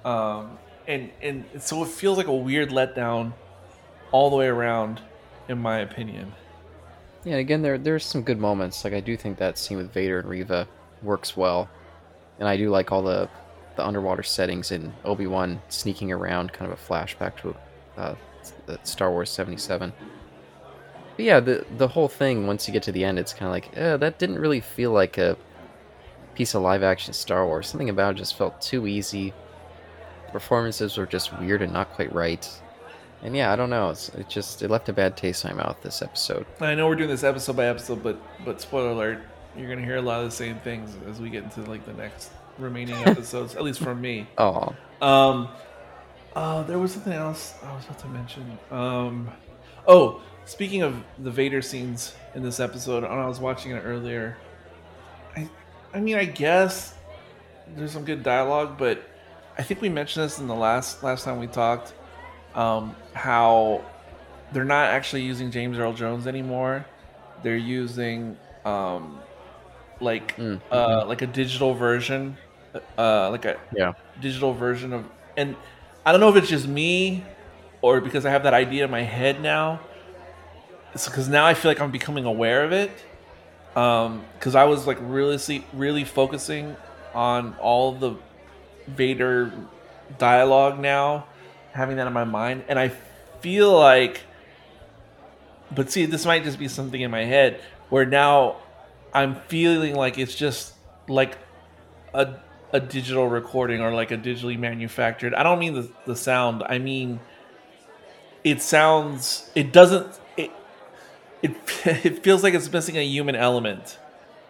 um, 0.05 0.57
and 0.91 1.09
and 1.21 1.45
so 1.61 1.83
it 1.83 1.87
feels 1.87 2.17
like 2.17 2.27
a 2.27 2.35
weird 2.35 2.69
letdown 2.69 3.33
all 4.11 4.29
the 4.29 4.35
way 4.35 4.47
around, 4.47 4.99
in 5.47 5.57
my 5.57 5.79
opinion. 5.79 6.33
Yeah, 7.23 7.37
again, 7.37 7.61
there 7.61 7.77
there's 7.77 8.05
some 8.05 8.23
good 8.23 8.39
moments. 8.39 8.83
Like 8.83 8.93
I 8.93 8.99
do 8.99 9.15
think 9.15 9.37
that 9.37 9.57
scene 9.57 9.77
with 9.77 9.93
Vader 9.93 10.19
and 10.19 10.29
Reva 10.29 10.67
works 11.01 11.37
well, 11.37 11.69
and 12.39 12.47
I 12.47 12.57
do 12.57 12.69
like 12.69 12.91
all 12.91 13.01
the 13.01 13.29
the 13.77 13.85
underwater 13.85 14.23
settings 14.23 14.71
in 14.71 14.93
Obi 15.05 15.27
Wan 15.27 15.61
sneaking 15.69 16.11
around, 16.11 16.51
kind 16.51 16.69
of 16.69 16.77
a 16.77 16.93
flashback 16.93 17.37
to 17.37 17.55
uh, 17.97 18.15
Star 18.83 19.11
Wars 19.11 19.29
'77. 19.29 19.93
But 21.15 21.25
yeah, 21.25 21.39
the 21.39 21.65
the 21.77 21.87
whole 21.87 22.09
thing 22.09 22.47
once 22.47 22.67
you 22.67 22.73
get 22.73 22.83
to 22.83 22.91
the 22.91 23.05
end, 23.05 23.17
it's 23.17 23.33
kind 23.33 23.45
of 23.45 23.51
like, 23.51 23.77
eh, 23.77 23.95
that 23.95 24.19
didn't 24.19 24.39
really 24.39 24.59
feel 24.59 24.91
like 24.91 25.17
a 25.17 25.37
piece 26.35 26.53
of 26.53 26.61
live 26.61 26.83
action 26.83 27.13
Star 27.13 27.45
Wars. 27.45 27.69
Something 27.69 27.89
about 27.89 28.15
it 28.15 28.17
just 28.17 28.37
felt 28.37 28.61
too 28.61 28.87
easy. 28.87 29.33
Performances 30.31 30.97
were 30.97 31.05
just 31.05 31.37
weird 31.39 31.61
and 31.61 31.73
not 31.73 31.91
quite 31.91 32.13
right. 32.13 32.47
And 33.23 33.35
yeah, 33.35 33.53
I 33.53 33.55
don't 33.55 33.69
know. 33.69 33.89
It's, 33.89 34.09
it 34.09 34.29
just 34.29 34.63
it 34.63 34.69
left 34.69 34.89
a 34.89 34.93
bad 34.93 35.15
taste 35.15 35.45
in 35.45 35.55
my 35.55 35.63
mouth. 35.63 35.77
This 35.81 36.01
episode. 36.01 36.45
I 36.59 36.73
know 36.75 36.87
we're 36.87 36.95
doing 36.95 37.09
this 37.09 37.23
episode 37.23 37.55
by 37.55 37.65
episode, 37.65 38.01
but 38.03 38.17
but 38.43 38.59
spoiler 38.61 38.89
alert, 38.89 39.19
you're 39.55 39.69
gonna 39.69 39.85
hear 39.85 39.97
a 39.97 40.01
lot 40.01 40.19
of 40.19 40.25
the 40.25 40.35
same 40.35 40.57
things 40.59 40.95
as 41.07 41.19
we 41.19 41.29
get 41.29 41.43
into 41.43 41.61
like 41.69 41.85
the 41.85 41.93
next 41.93 42.31
remaining 42.57 42.95
episodes, 43.05 43.55
at 43.55 43.63
least 43.63 43.79
from 43.81 44.01
me. 44.01 44.27
Oh, 44.37 44.73
Um, 45.01 45.49
uh, 46.35 46.63
there 46.63 46.79
was 46.79 46.93
something 46.93 47.13
else 47.13 47.53
I 47.63 47.75
was 47.75 47.85
about 47.85 47.99
to 47.99 48.07
mention. 48.07 48.57
Um, 48.71 49.29
oh, 49.87 50.21
speaking 50.45 50.81
of 50.81 51.03
the 51.19 51.29
Vader 51.31 51.61
scenes 51.61 52.15
in 52.33 52.41
this 52.41 52.59
episode, 52.59 53.03
and 53.03 53.13
I 53.13 53.27
was 53.27 53.39
watching 53.39 53.71
it 53.71 53.81
earlier. 53.81 54.37
I, 55.35 55.49
I 55.93 55.99
mean, 55.99 56.15
I 56.15 56.25
guess 56.25 56.95
there's 57.75 57.91
some 57.91 58.05
good 58.05 58.23
dialogue, 58.23 58.77
but 58.77 59.03
I 59.61 59.63
think 59.63 59.81
we 59.81 59.89
mentioned 59.89 60.25
this 60.25 60.39
in 60.39 60.47
the 60.47 60.55
last 60.55 61.03
last 61.03 61.25
time 61.25 61.39
we 61.39 61.47
talked. 61.47 61.93
Um, 62.55 62.97
how 63.13 63.85
they're 64.51 64.65
not 64.65 64.87
actually 64.89 65.23
using 65.23 65.51
James 65.51 65.77
Earl 65.77 65.93
Jones 65.93 66.27
anymore. 66.27 66.87
They're 67.43 67.57
using 67.57 68.37
um, 68.65 69.21
like 70.01 70.37
Mm, 70.37 70.61
uh, 70.71 71.05
like 71.07 71.21
a 71.21 71.27
digital 71.27 71.75
version, 71.75 72.37
uh, 72.97 73.29
like 73.31 73.45
a 73.45 73.59
yeah. 73.75 73.93
digital 74.21 74.53
version 74.53 74.93
of 74.93 75.05
and 75.37 75.57
I 76.05 76.11
don't 76.11 76.21
know 76.21 76.29
if 76.29 76.37
it's 76.37 76.49
just 76.49 76.67
me 76.67 77.25
or 77.81 78.01
because 78.01 78.25
I 78.25 78.31
have 78.31 78.43
that 78.43 78.55
idea 78.55 78.85
in 78.85 78.91
my 78.91 79.03
head 79.03 79.41
now. 79.41 79.81
because 80.93 81.29
now 81.29 81.45
I 81.45 81.53
feel 81.53 81.71
like 81.71 81.79
I'm 81.81 81.91
becoming 81.91 82.25
aware 82.25 82.63
of 82.63 82.71
it. 82.73 82.91
Um, 83.75 84.25
because 84.33 84.55
I 84.55 84.65
was 84.65 84.87
like 84.87 84.97
really, 85.01 85.65
really 85.73 86.03
focusing 86.03 86.77
on 87.13 87.55
all 87.59 87.93
the 87.93 88.15
Vader 88.87 89.51
dialogue 90.17 90.79
now, 90.79 91.25
having 91.71 91.97
that 91.97 92.07
in 92.07 92.13
my 92.13 92.23
mind, 92.23 92.63
and 92.67 92.77
I 92.79 92.89
feel 93.39 93.77
like. 93.77 94.21
But 95.73 95.89
see, 95.89 96.05
this 96.05 96.25
might 96.25 96.43
just 96.43 96.59
be 96.59 96.67
something 96.67 96.99
in 96.99 97.11
my 97.11 97.23
head 97.23 97.61
where 97.89 98.05
now 98.05 98.57
I'm 99.13 99.35
feeling 99.47 99.95
like 99.95 100.17
it's 100.17 100.35
just 100.35 100.73
like 101.07 101.37
a 102.13 102.35
a 102.73 102.79
digital 102.79 103.27
recording 103.27 103.81
or 103.81 103.93
like 103.93 104.11
a 104.11 104.17
digitally 104.17 104.57
manufactured. 104.57 105.33
I 105.33 105.43
don't 105.43 105.59
mean 105.59 105.73
the 105.73 105.89
the 106.05 106.15
sound. 106.15 106.63
I 106.63 106.79
mean 106.79 107.19
it 108.43 108.61
sounds 108.61 109.49
it 109.55 109.71
doesn't 109.71 110.19
it 110.37 110.51
it 111.41 111.55
it 111.85 112.23
feels 112.23 112.43
like 112.43 112.53
it's 112.53 112.71
missing 112.71 112.97
a 112.97 113.05
human 113.05 113.35
element. 113.35 113.97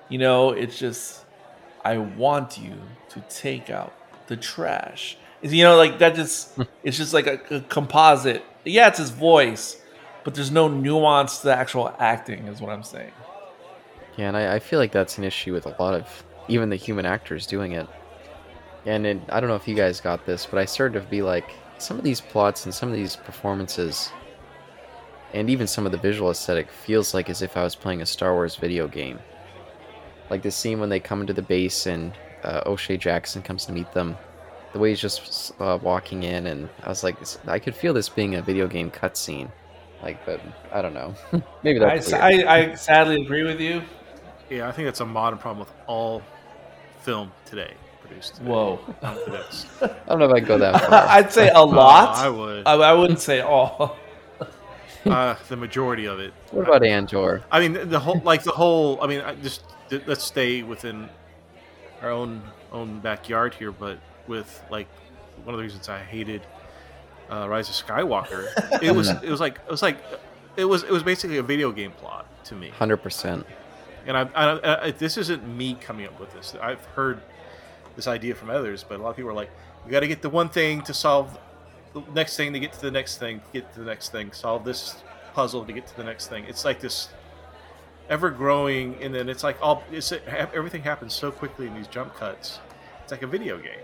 You 0.10 0.18
know, 0.18 0.52
it's 0.52 0.78
just 0.78 1.24
I 1.84 1.98
want 1.98 2.58
you 2.58 2.74
to 3.10 3.22
take 3.22 3.70
out 3.70 3.94
the 4.32 4.38
trash. 4.38 5.18
You 5.42 5.64
know, 5.64 5.76
like 5.76 6.00
that 6.00 6.16
just 6.16 6.56
hmm. 6.56 6.64
it's 6.84 6.98
just 6.98 7.14
like 7.14 7.28
a, 7.28 7.40
a 7.58 7.62
composite. 7.62 8.44
Yeah, 8.64 8.88
it's 8.88 9.00
his 9.00 9.10
voice, 9.10 9.80
but 10.24 10.34
there's 10.34 10.52
no 10.52 10.68
nuance 10.68 11.40
to 11.40 11.48
the 11.48 11.56
actual 11.56 11.94
acting, 12.00 12.48
is 12.48 12.62
what 12.62 12.72
I'm 12.72 12.84
saying. 12.84 13.12
Yeah, 14.18 14.30
and 14.30 14.38
I, 14.38 14.56
I 14.56 14.60
feel 14.60 14.80
like 14.80 14.92
that's 14.92 15.18
an 15.18 15.24
issue 15.24 15.54
with 15.54 15.66
a 15.66 15.76
lot 15.80 15.94
of 15.94 16.24
even 16.48 16.70
the 16.70 16.76
human 16.76 17.06
actors 17.06 17.46
doing 17.46 17.74
it. 17.74 17.88
And 18.86 19.06
it, 19.06 19.22
I 19.30 19.40
don't 19.40 19.50
know 19.50 19.56
if 19.56 19.68
you 19.68 19.76
guys 19.76 20.00
got 20.00 20.26
this, 20.26 20.46
but 20.46 20.60
I 20.60 20.66
started 20.66 21.02
to 21.02 21.06
be 21.08 21.22
like, 21.22 21.52
some 21.78 21.98
of 21.98 22.04
these 22.04 22.22
plots 22.22 22.66
and 22.66 22.74
some 22.74 22.90
of 22.90 22.96
these 22.96 23.16
performances, 23.16 24.12
and 25.34 25.50
even 25.50 25.66
some 25.68 25.86
of 25.86 25.92
the 25.92 25.98
visual 25.98 26.30
aesthetic, 26.30 26.70
feels 26.72 27.14
like 27.14 27.30
as 27.30 27.42
if 27.42 27.58
I 27.58 27.64
was 27.64 27.76
playing 27.76 28.02
a 28.02 28.06
Star 28.06 28.34
Wars 28.34 28.56
video 28.56 28.88
game. 28.88 29.20
Like 30.30 30.44
the 30.44 30.52
scene 30.52 30.80
when 30.80 30.90
they 30.90 31.00
come 31.00 31.22
into 31.22 31.34
the 31.34 31.42
base 31.42 31.88
and 31.88 32.14
uh, 32.44 32.64
O'Shea 32.66 32.98
Jackson 32.98 33.42
comes 33.42 33.66
to 33.66 33.72
meet 33.72 33.92
them, 33.94 34.18
the 34.74 34.80
way 34.80 34.90
he's 34.90 35.02
just 35.02 35.54
uh, 35.60 35.78
walking 35.82 36.24
in, 36.24 36.48
and 36.48 36.70
I 36.84 36.90
was 36.90 37.04
like, 37.04 37.18
I 37.48 37.60
could 37.60 37.76
feel 37.76 37.94
this 37.94 38.10
being 38.10 38.36
a 38.36 38.42
video 38.42 38.68
game 38.68 38.90
cutscene. 38.92 39.52
Like, 40.02 40.26
but 40.26 40.42
I 40.72 40.82
don't 40.82 40.94
know. 40.94 41.14
Maybe 41.64 41.80
that's. 41.80 42.12
I, 42.12 42.42
I, 42.42 42.58
I 42.72 42.76
sadly 42.76 43.22
agree 43.22 43.44
with 43.44 43.60
you. 43.60 43.84
Yeah, 44.50 44.68
I 44.68 44.72
think 44.72 44.88
that's 44.88 45.00
a 45.00 45.06
modern 45.06 45.40
problem 45.40 45.60
with 45.60 45.74
all 45.88 46.22
film 47.02 47.32
today 47.46 47.74
produced. 48.02 48.36
Today. 48.36 48.50
Whoa. 48.50 48.80
I 49.02 49.14
don't 50.08 50.20
know 50.20 50.26
if 50.26 50.32
I 50.32 50.40
can 50.40 50.48
go 50.48 50.58
that 50.58 50.82
far. 50.82 50.94
I'd 51.08 51.32
say 51.32 51.50
a 51.50 51.62
lot. 51.62 52.18
I 52.18 52.30
would. 52.30 52.68
I, 52.68 52.74
I 52.74 52.94
wouldn't 52.94 53.20
say 53.20 53.42
all. 53.42 53.98
uh, 55.06 55.36
the 55.50 55.56
majority 55.56 56.06
of 56.06 56.20
it. 56.20 56.34
What 56.52 56.68
about 56.68 56.84
Andor? 56.84 57.44
I 57.52 57.60
mean, 57.60 57.90
the 57.90 58.00
whole 58.00 58.22
like 58.24 58.44
the 58.44 58.52
whole. 58.52 59.02
I 59.02 59.08
mean, 59.08 59.22
I 59.22 59.36
just 59.36 59.64
let's 60.08 60.24
stay 60.24 60.64
within 60.64 61.10
our 62.02 62.12
own 62.12 62.42
own 62.72 63.00
backyard 63.00 63.54
here, 63.54 63.72
but 63.72 64.00
with 64.28 64.64
like 64.70 64.88
one 65.44 65.54
of 65.54 65.58
the 65.58 65.64
reasons 65.64 65.90
I 65.90 66.00
hated 66.00 66.42
uh, 67.30 67.48
Rise 67.48 67.70
of 67.70 67.76
Skywalker, 67.76 68.48
it 68.82 68.92
was 68.92 69.10
it 69.10 69.30
was 69.30 69.40
like 69.40 69.60
it 69.66 69.72
was 69.72 69.82
like 69.82 69.98
it 70.56 70.66
was 70.66 70.84
it 70.84 70.92
was 70.92 71.04
basically 71.04 71.38
a 71.38 71.44
video 71.44 71.72
game 71.72 71.92
plot 71.92 72.26
to 72.46 72.56
me. 72.56 72.70
Hundred 72.70 72.98
percent. 72.98 73.46
And 74.06 74.18
I, 74.18 74.22
I, 74.34 74.86
I, 74.86 74.92
this 74.92 75.16
isn't 75.18 75.48
me 75.48 75.76
coming 75.76 76.08
up 76.08 76.20
with 76.20 76.34
this. 76.34 76.56
I've 76.60 76.84
heard 76.86 77.22
this 77.96 78.08
idea 78.08 78.34
from 78.34 78.50
others, 78.50 78.84
but 78.84 79.00
a 79.00 79.04
lot 79.04 79.12
of 79.12 79.16
people 79.16 79.30
are 79.30 79.36
like, 79.36 79.52
"We 79.86 79.92
got 79.92 80.00
to 80.00 80.08
get 80.08 80.24
the 80.24 80.30
one 80.30 80.50
thing 80.50 80.82
to 80.84 80.94
solve 80.94 81.38
the 81.94 82.02
next 82.14 82.36
thing 82.36 82.52
to 82.54 82.60
get 82.60 82.74
to 82.74 82.82
the 82.82 82.92
next 82.92 83.18
thing, 83.18 83.40
to 83.40 83.46
get 83.54 83.74
to 83.74 83.80
the 83.80 83.86
next 83.86 84.12
thing, 84.12 84.32
solve 84.32 84.66
this 84.66 84.96
puzzle 85.34 85.66
to 85.66 85.72
get 85.74 85.86
to 85.88 85.96
the 85.96 86.04
next 86.04 86.28
thing." 86.28 86.46
It's 86.46 86.66
like 86.66 86.80
this 86.80 87.10
ever 88.12 88.30
growing, 88.30 89.02
and 89.02 89.16
then 89.16 89.30
it's 89.30 89.44
like 89.44 89.58
all 89.62 89.84
it's 89.92 90.12
everything 90.54 90.84
happens 90.84 91.14
so 91.14 91.32
quickly 91.32 91.66
in 91.66 91.74
these 91.74 91.88
jump 91.88 92.14
cuts. 92.14 92.60
It's 93.02 93.12
like 93.12 93.24
a 93.24 93.28
video 93.28 93.58
game. 93.58 93.80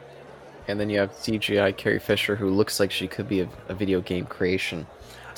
And 0.68 0.80
then 0.80 0.90
you 0.90 1.00
have 1.00 1.12
CGI 1.14 1.76
Carrie 1.76 1.98
Fisher, 1.98 2.36
who 2.36 2.50
looks 2.50 2.80
like 2.80 2.92
she 2.92 3.08
could 3.08 3.30
be 3.30 3.40
a, 3.40 3.50
a 3.70 3.74
video 3.74 4.02
game 4.02 4.26
creation. 4.26 4.86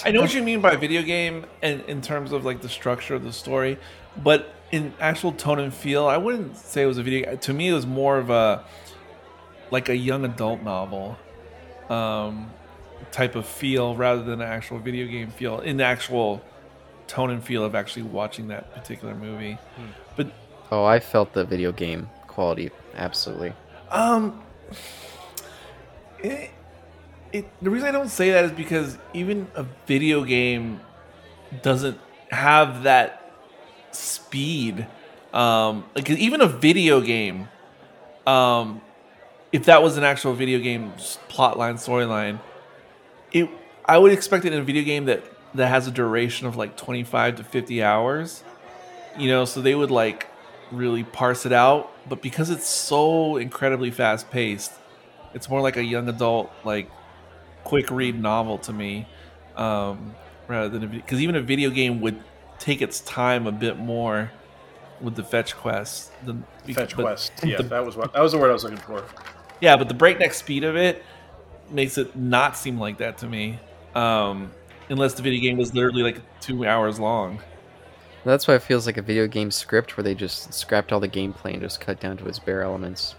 I 0.04 0.12
know 0.12 0.22
what 0.22 0.34
you 0.34 0.42
mean 0.42 0.60
by 0.60 0.76
video 0.76 1.04
game, 1.04 1.46
and 1.62 1.82
in 1.82 2.02
terms 2.02 2.32
of 2.32 2.44
like 2.44 2.62
the 2.62 2.70
structure 2.70 3.14
of 3.14 3.24
the 3.24 3.32
story, 3.32 3.78
but 4.24 4.54
in 4.72 4.94
actual 5.00 5.34
tone 5.34 5.60
and 5.60 5.74
feel, 5.74 6.08
I 6.08 6.18
wouldn't 6.18 6.58
say 6.58 6.84
it 6.84 6.88
was 6.88 6.98
a 6.98 7.04
video. 7.04 7.26
Game. 7.26 7.38
To 7.38 7.54
me, 7.54 7.70
it 7.70 7.74
was 7.74 7.86
more 7.86 8.18
of 8.18 8.32
a 8.32 8.66
like 9.72 9.90
a 9.90 9.96
young 9.96 10.26
adult 10.26 10.64
novel 10.64 11.16
um, 11.90 12.50
type 13.12 13.36
of 13.36 13.46
feel 13.46 13.96
rather 13.96 14.24
than 14.24 14.42
an 14.42 14.48
actual 14.48 14.80
video 14.80 15.06
game 15.06 15.30
feel. 15.30 15.60
In 15.60 15.78
the 15.78 15.84
actual 15.84 16.42
tone 17.10 17.32
and 17.32 17.44
feel 17.44 17.64
of 17.66 17.76
actually 17.76 18.04
watching 18.04 18.48
that 18.48 18.74
particular 18.74 19.16
movie, 19.16 19.58
hmm. 19.76 19.88
but 20.16 20.32
oh, 20.72 20.86
I 20.86 21.00
felt 21.00 21.34
the 21.34 21.44
video 21.44 21.72
game 21.72 22.10
quality 22.28 22.72
absolutely. 22.96 23.52
Um, 23.90 24.42
it, 26.20 26.52
it 27.34 27.46
the 27.62 27.70
reason 27.70 27.90
I 27.90 27.92
don't 27.92 28.10
say 28.10 28.32
that 28.32 28.46
is 28.46 28.52
because 28.52 28.98
even 29.14 29.48
a 29.56 29.66
video 29.88 30.24
game 30.24 30.80
doesn't 31.62 32.00
have 32.30 32.84
that 32.84 33.34
speed. 33.92 34.88
Um, 35.34 35.86
like 35.96 36.10
even 36.10 36.42
a 36.42 36.48
video 36.48 37.02
game, 37.02 37.50
um, 38.26 38.82
if 39.52 39.66
that 39.66 39.84
was 39.84 39.98
an 39.98 40.04
actual 40.04 40.34
video 40.34 40.60
game 40.60 40.94
plotline 41.30 41.76
storyline, 41.76 42.40
it 43.32 43.50
I 43.86 43.98
would 43.98 44.12
expect 44.12 44.46
it 44.46 44.54
in 44.54 44.60
a 44.60 44.64
video 44.64 44.84
game 44.84 45.06
that 45.06 45.24
that 45.56 45.68
has 45.68 45.88
a 45.88 45.92
duration 45.92 46.48
of 46.48 46.56
like 46.56 46.78
25 46.78 47.38
to 47.38 47.44
50 47.44 47.84
hours. 47.84 48.44
You 49.18 49.30
know, 49.30 49.46
so 49.46 49.62
they 49.62 49.76
would 49.76 49.92
like 49.92 50.28
really 50.72 51.04
parse 51.04 51.46
it 51.46 51.52
out, 51.52 51.92
but 52.08 52.22
because 52.22 52.50
it's 52.50 52.68
so 52.68 53.38
incredibly 53.38 53.92
fast 53.92 54.30
paced, 54.30 54.72
it's 55.34 55.50
more 55.50 55.62
like 55.62 55.78
a 55.78 55.84
young 55.84 56.08
adult 56.08 56.52
like 56.64 56.90
quick 57.64 57.90
read 57.90 58.20
novel 58.20 58.58
to 58.60 58.74
me. 58.74 59.08
Um, 59.56 60.16
rather 60.48 60.70
than 60.70 60.90
because 60.90 61.22
even 61.22 61.36
a 61.36 61.42
video 61.42 61.70
game 61.70 62.02
would 62.02 62.22
take 62.58 62.82
its 62.82 63.00
time 63.02 63.48
a 63.48 63.52
bit 63.52 63.78
more 63.78 64.32
with 65.02 65.16
the 65.16 65.24
fetch 65.24 65.56
quest. 65.56 66.12
The 66.26 66.38
fetch 66.74 66.96
quest, 66.96 67.32
yeah, 67.44 67.58
the, 67.58 67.64
that 67.64 67.86
was 67.86 67.96
what 67.96 68.14
that 68.14 68.22
was 68.22 68.32
the 68.32 68.38
word 68.38 68.50
I 68.50 68.54
was 68.54 68.64
looking 68.64 68.80
for. 68.80 69.04
Yeah, 69.62 69.78
but 69.78 69.88
the 69.88 69.94
breakneck 69.94 70.34
speed 70.34 70.64
of 70.64 70.76
it 70.76 71.04
makes 71.70 71.98
it 71.98 72.16
not 72.16 72.58
seem 72.58 72.80
like 72.80 72.98
that 72.98 73.20
to 73.20 73.28
me. 73.28 73.60
Um, 73.96 74.52
unless 74.90 75.14
the 75.14 75.22
video 75.22 75.42
game 75.42 75.58
was 75.58 75.74
literally 75.74 76.04
like 76.04 76.22
two 76.42 76.66
hours 76.66 77.00
long. 77.00 77.40
That's 78.26 78.48
why 78.48 78.56
it 78.56 78.64
feels 78.64 78.86
like 78.86 78.98
a 78.98 79.02
video 79.02 79.28
game 79.28 79.50
script 79.50 79.96
where 79.96 80.04
they 80.04 80.14
just 80.14 80.54
scrapped 80.54 80.92
all 80.92 81.00
the 81.00 81.08
gameplay 81.08 81.54
and 81.54 81.62
just 81.62 81.80
cut 81.80 82.00
down 82.00 82.18
to 82.18 82.28
its 82.28 82.40
bare 82.40 82.62
elements. 82.62 83.16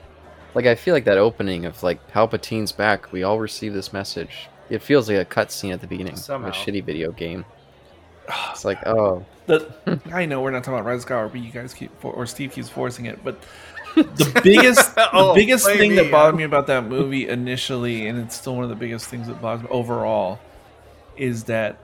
Like 0.54 0.66
I 0.66 0.74
feel 0.74 0.94
like 0.94 1.04
that 1.04 1.18
opening 1.18 1.64
of 1.64 1.82
like 1.82 2.10
Palpatine's 2.12 2.72
back, 2.72 3.12
we 3.12 3.22
all 3.22 3.38
receive 3.38 3.72
this 3.72 3.92
message. 3.92 4.48
It 4.68 4.82
feels 4.82 5.08
like 5.08 5.18
a 5.18 5.24
cutscene 5.24 5.72
at 5.72 5.80
the 5.80 5.86
beginning 5.86 6.16
Somehow. 6.16 6.48
of 6.48 6.54
a 6.54 6.56
shitty 6.56 6.84
video 6.84 7.12
game. 7.12 7.44
It's 8.52 8.64
like, 8.64 8.86
oh, 8.86 9.24
the, 9.46 10.00
I 10.12 10.26
know 10.26 10.40
we're 10.40 10.52
not 10.52 10.62
talking 10.62 10.74
about 10.74 10.86
Rise 10.86 11.04
Power, 11.04 11.28
but 11.28 11.40
you 11.40 11.50
guys 11.50 11.74
keep 11.74 11.90
or 12.04 12.26
Steve 12.26 12.52
keeps 12.52 12.68
forcing 12.68 13.06
it. 13.06 13.24
But 13.24 13.42
the 13.96 14.40
biggest, 14.44 14.92
oh, 14.96 15.34
the 15.34 15.40
biggest 15.40 15.66
thing 15.66 15.90
me, 15.90 15.96
that 15.96 16.10
bothered 16.10 16.36
me 16.36 16.44
about 16.44 16.68
that 16.68 16.84
movie 16.84 17.28
initially, 17.28 18.06
and 18.06 18.18
it's 18.20 18.36
still 18.36 18.54
one 18.54 18.62
of 18.64 18.70
the 18.70 18.76
biggest 18.76 19.06
things 19.06 19.26
that 19.26 19.42
bothers 19.42 19.64
me 19.64 19.68
overall, 19.70 20.38
is 21.16 21.44
that 21.44 21.78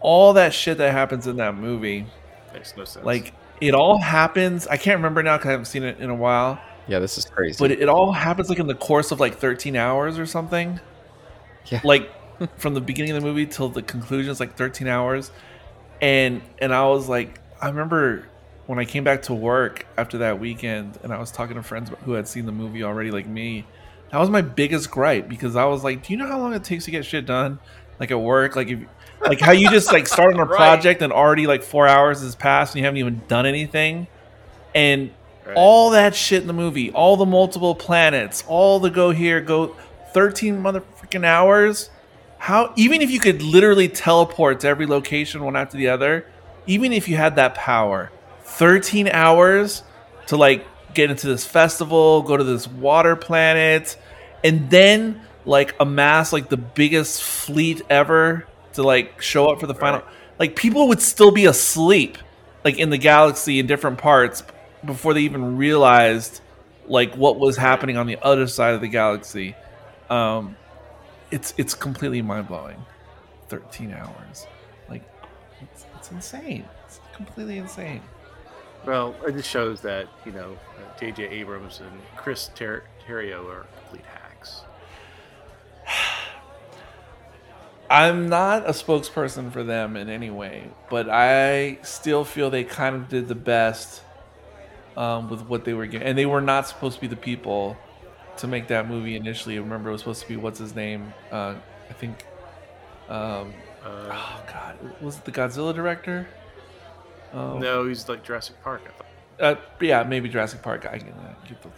all 0.00 0.32
that 0.34 0.52
shit 0.52 0.78
that 0.78 0.92
happens 0.92 1.26
in 1.26 1.36
that 1.36 1.56
movie 1.56 2.06
makes 2.52 2.76
no 2.76 2.84
sense. 2.84 3.04
Like 3.04 3.32
it 3.60 3.74
all 3.74 3.98
happens. 3.98 4.66
I 4.66 4.76
can't 4.76 4.98
remember 4.98 5.22
now 5.22 5.36
because 5.36 5.48
I 5.48 5.52
haven't 5.52 5.66
seen 5.66 5.82
it 5.82 5.98
in 5.98 6.10
a 6.10 6.14
while. 6.14 6.60
Yeah, 6.88 7.00
this 7.00 7.18
is 7.18 7.24
crazy. 7.24 7.56
But 7.58 7.70
it, 7.72 7.80
it 7.80 7.88
all 7.88 8.12
happens 8.12 8.48
like 8.48 8.58
in 8.58 8.66
the 8.66 8.74
course 8.74 9.10
of 9.10 9.18
like 9.18 9.36
13 9.38 9.76
hours 9.76 10.18
or 10.18 10.26
something. 10.26 10.78
Yeah. 11.66 11.80
Like 11.82 12.10
from 12.58 12.74
the 12.74 12.80
beginning 12.80 13.12
of 13.12 13.22
the 13.22 13.26
movie 13.26 13.46
till 13.46 13.68
the 13.68 13.82
conclusion 13.82 14.30
is 14.30 14.40
like 14.40 14.56
13 14.56 14.86
hours 14.86 15.30
and 16.00 16.42
and 16.58 16.74
I 16.74 16.86
was 16.86 17.08
like, 17.08 17.40
I 17.60 17.68
remember 17.68 18.26
when 18.66 18.78
I 18.78 18.84
came 18.84 19.04
back 19.04 19.22
to 19.22 19.34
work 19.34 19.86
after 19.96 20.18
that 20.18 20.40
weekend, 20.40 20.98
and 21.02 21.12
I 21.12 21.18
was 21.18 21.30
talking 21.30 21.56
to 21.56 21.62
friends 21.62 21.90
who 22.04 22.12
had 22.12 22.26
seen 22.26 22.46
the 22.46 22.52
movie 22.52 22.82
already, 22.82 23.10
like 23.10 23.26
me. 23.26 23.64
That 24.10 24.18
was 24.18 24.30
my 24.30 24.40
biggest 24.40 24.90
gripe 24.90 25.28
because 25.28 25.56
I 25.56 25.64
was 25.64 25.82
like, 25.82 26.06
"Do 26.06 26.12
you 26.12 26.18
know 26.18 26.26
how 26.26 26.38
long 26.38 26.54
it 26.54 26.64
takes 26.64 26.84
to 26.84 26.90
get 26.90 27.04
shit 27.04 27.26
done, 27.26 27.58
like 28.00 28.10
at 28.10 28.20
work? 28.20 28.56
Like 28.56 28.68
if, 28.68 28.80
like 29.20 29.40
how 29.40 29.52
you 29.52 29.70
just 29.70 29.92
like 29.92 30.06
start 30.06 30.34
on 30.34 30.40
a 30.40 30.44
right. 30.46 30.56
project 30.56 31.02
and 31.02 31.12
already 31.12 31.46
like 31.46 31.62
four 31.62 31.86
hours 31.86 32.22
has 32.22 32.34
passed 32.34 32.74
and 32.74 32.80
you 32.80 32.84
haven't 32.84 32.98
even 32.98 33.22
done 33.28 33.46
anything, 33.46 34.06
and 34.74 35.10
right. 35.46 35.54
all 35.56 35.90
that 35.90 36.14
shit 36.14 36.42
in 36.42 36.46
the 36.46 36.52
movie, 36.52 36.90
all 36.92 37.16
the 37.16 37.26
multiple 37.26 37.74
planets, 37.74 38.44
all 38.46 38.78
the 38.78 38.90
go 38.90 39.10
here, 39.10 39.40
go 39.40 39.76
thirteen 40.12 40.62
motherfucking 40.62 41.24
hours." 41.24 41.90
how 42.38 42.72
even 42.76 43.02
if 43.02 43.10
you 43.10 43.18
could 43.18 43.42
literally 43.42 43.88
teleport 43.88 44.60
to 44.60 44.68
every 44.68 44.86
location 44.86 45.42
one 45.42 45.56
after 45.56 45.76
the 45.76 45.88
other, 45.88 46.26
even 46.66 46.92
if 46.92 47.08
you 47.08 47.16
had 47.16 47.36
that 47.36 47.54
power, 47.54 48.10
13 48.44 49.08
hours 49.08 49.82
to 50.26 50.36
like 50.36 50.64
get 50.94 51.10
into 51.10 51.26
this 51.26 51.44
festival, 51.44 52.22
go 52.22 52.36
to 52.36 52.44
this 52.44 52.68
water 52.68 53.16
planet, 53.16 53.96
and 54.44 54.70
then 54.70 55.20
like 55.46 55.74
amass 55.80 56.32
like 56.32 56.48
the 56.48 56.56
biggest 56.56 57.22
fleet 57.22 57.80
ever 57.88 58.46
to 58.74 58.82
like 58.82 59.22
show 59.22 59.48
up 59.48 59.60
for 59.60 59.66
the 59.66 59.74
final. 59.74 60.00
Right. 60.00 60.08
like 60.38 60.56
people 60.56 60.88
would 60.88 61.00
still 61.00 61.30
be 61.30 61.46
asleep, 61.46 62.18
like 62.64 62.78
in 62.78 62.90
the 62.90 62.98
galaxy 62.98 63.58
in 63.58 63.66
different 63.66 63.98
parts 63.98 64.42
before 64.84 65.14
they 65.14 65.22
even 65.22 65.56
realized 65.56 66.40
like 66.86 67.14
what 67.14 67.38
was 67.38 67.56
happening 67.56 67.96
on 67.96 68.06
the 68.06 68.18
other 68.22 68.46
side 68.46 68.74
of 68.74 68.80
the 68.80 68.88
galaxy. 68.88 69.54
Um, 70.10 70.56
it's 71.30 71.54
it's 71.56 71.74
completely 71.74 72.20
mind 72.22 72.48
blowing. 72.48 72.84
Thirteen 73.48 73.92
hours, 73.92 74.46
like 74.88 75.02
it's, 75.60 75.86
it's 75.96 76.10
insane. 76.10 76.64
It's 76.84 77.00
completely 77.14 77.58
insane. 77.58 78.02
Well, 78.84 79.14
it 79.26 79.32
just 79.32 79.48
shows 79.48 79.80
that 79.82 80.08
you 80.24 80.32
know 80.32 80.56
J.J. 80.98 81.28
Abrams 81.28 81.80
and 81.80 81.90
Chris 82.16 82.50
Ter- 82.54 82.84
Terrio 83.06 83.48
are. 83.48 83.66
I'm 87.90 88.28
not 88.28 88.66
a 88.66 88.70
spokesperson 88.72 89.52
for 89.52 89.62
them 89.62 89.96
in 89.96 90.08
any 90.08 90.30
way, 90.30 90.70
but 90.90 91.08
I 91.08 91.78
still 91.82 92.24
feel 92.24 92.50
they 92.50 92.64
kind 92.64 92.96
of 92.96 93.08
did 93.08 93.28
the 93.28 93.36
best 93.36 94.02
um, 94.96 95.30
with 95.30 95.42
what 95.42 95.64
they 95.64 95.72
were 95.72 95.86
getting, 95.86 96.06
and 96.08 96.18
they 96.18 96.26
were 96.26 96.40
not 96.40 96.66
supposed 96.66 96.96
to 96.96 97.00
be 97.00 97.06
the 97.06 97.14
people 97.16 97.76
to 98.38 98.46
make 98.48 98.66
that 98.68 98.88
movie 98.88 99.14
initially. 99.14 99.58
Remember, 99.58 99.90
it 99.90 99.92
was 99.92 100.00
supposed 100.00 100.22
to 100.22 100.28
be 100.28 100.36
what's 100.36 100.58
his 100.58 100.74
name? 100.74 101.12
Uh, 101.30 101.54
I 101.88 101.92
think. 101.92 102.24
Um, 103.08 103.54
Uh, 103.84 104.10
oh 104.10 104.42
God, 104.52 104.76
was 105.00 105.18
it 105.18 105.24
the 105.24 105.30
Godzilla 105.30 105.72
director? 105.72 106.26
Um, 107.32 107.60
no, 107.60 107.86
he's 107.86 108.08
like 108.08 108.24
Jurassic 108.24 108.56
Park. 108.64 108.82
I 108.84 108.90
thought. 108.90 109.06
Uh, 109.58 109.60
yeah, 109.80 110.02
maybe 110.02 110.28
Jurassic 110.28 110.60
Park. 110.60 110.86
I 110.90 110.98
can 110.98 111.10
uh, 111.12 111.34
get 111.48 111.62
the, 111.62 111.68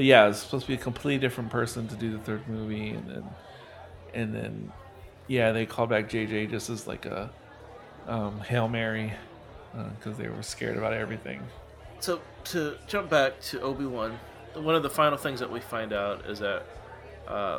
but 0.00 0.06
yeah, 0.06 0.28
it's 0.28 0.38
supposed 0.38 0.64
to 0.64 0.68
be 0.68 0.76
a 0.76 0.82
completely 0.82 1.18
different 1.18 1.50
person 1.50 1.86
to 1.86 1.94
do 1.94 2.10
the 2.10 2.18
third 2.20 2.48
movie, 2.48 2.88
and 2.88 3.06
then, 3.06 3.24
and 4.14 4.34
then, 4.34 4.72
yeah, 5.26 5.52
they 5.52 5.66
called 5.66 5.90
back 5.90 6.08
JJ 6.08 6.48
just 6.48 6.70
as 6.70 6.86
like 6.86 7.04
a 7.04 7.28
um, 8.08 8.40
hail 8.40 8.66
mary 8.66 9.12
because 9.98 10.16
they 10.16 10.26
were 10.26 10.42
scared 10.42 10.78
about 10.78 10.94
everything. 10.94 11.42
So 11.98 12.22
to 12.44 12.78
jump 12.86 13.10
back 13.10 13.42
to 13.42 13.60
Obi 13.60 13.84
Wan, 13.84 14.18
one 14.54 14.74
of 14.74 14.82
the 14.82 14.88
final 14.88 15.18
things 15.18 15.38
that 15.38 15.52
we 15.52 15.60
find 15.60 15.92
out 15.92 16.24
is 16.24 16.38
that, 16.38 16.64
uh, 17.28 17.58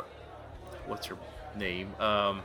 what's 0.88 1.06
her 1.06 1.16
name? 1.56 1.94
Um, 2.00 2.42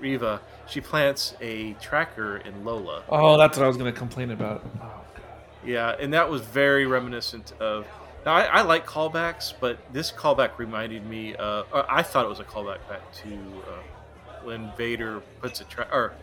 Reva. 0.00 0.40
She 0.66 0.80
plants 0.80 1.36
a 1.40 1.74
tracker 1.74 2.38
in 2.38 2.64
Lola. 2.64 3.04
Oh, 3.08 3.38
that's 3.38 3.56
what 3.56 3.62
I 3.62 3.68
was 3.68 3.76
gonna 3.76 3.92
complain 3.92 4.32
about. 4.32 4.64
Oh, 4.64 4.80
God. 4.80 5.24
Yeah, 5.64 5.94
and 6.00 6.12
that 6.14 6.28
was 6.28 6.42
very 6.42 6.84
reminiscent 6.84 7.52
of. 7.60 7.86
Now 8.24 8.32
I, 8.34 8.42
I 8.44 8.62
like 8.62 8.86
callbacks, 8.86 9.52
but 9.60 9.78
this 9.92 10.10
callback 10.10 10.58
reminded 10.58 11.06
me. 11.06 11.36
Uh, 11.36 11.64
I 11.88 12.02
thought 12.02 12.24
it 12.24 12.28
was 12.28 12.40
a 12.40 12.44
callback 12.44 12.78
back 12.88 13.12
to 13.22 13.28
uh, 13.34 14.42
when 14.44 14.70
Vader 14.76 15.20
puts 15.40 15.60
a 15.60 15.64
track, 15.64 15.88
or 15.92 16.14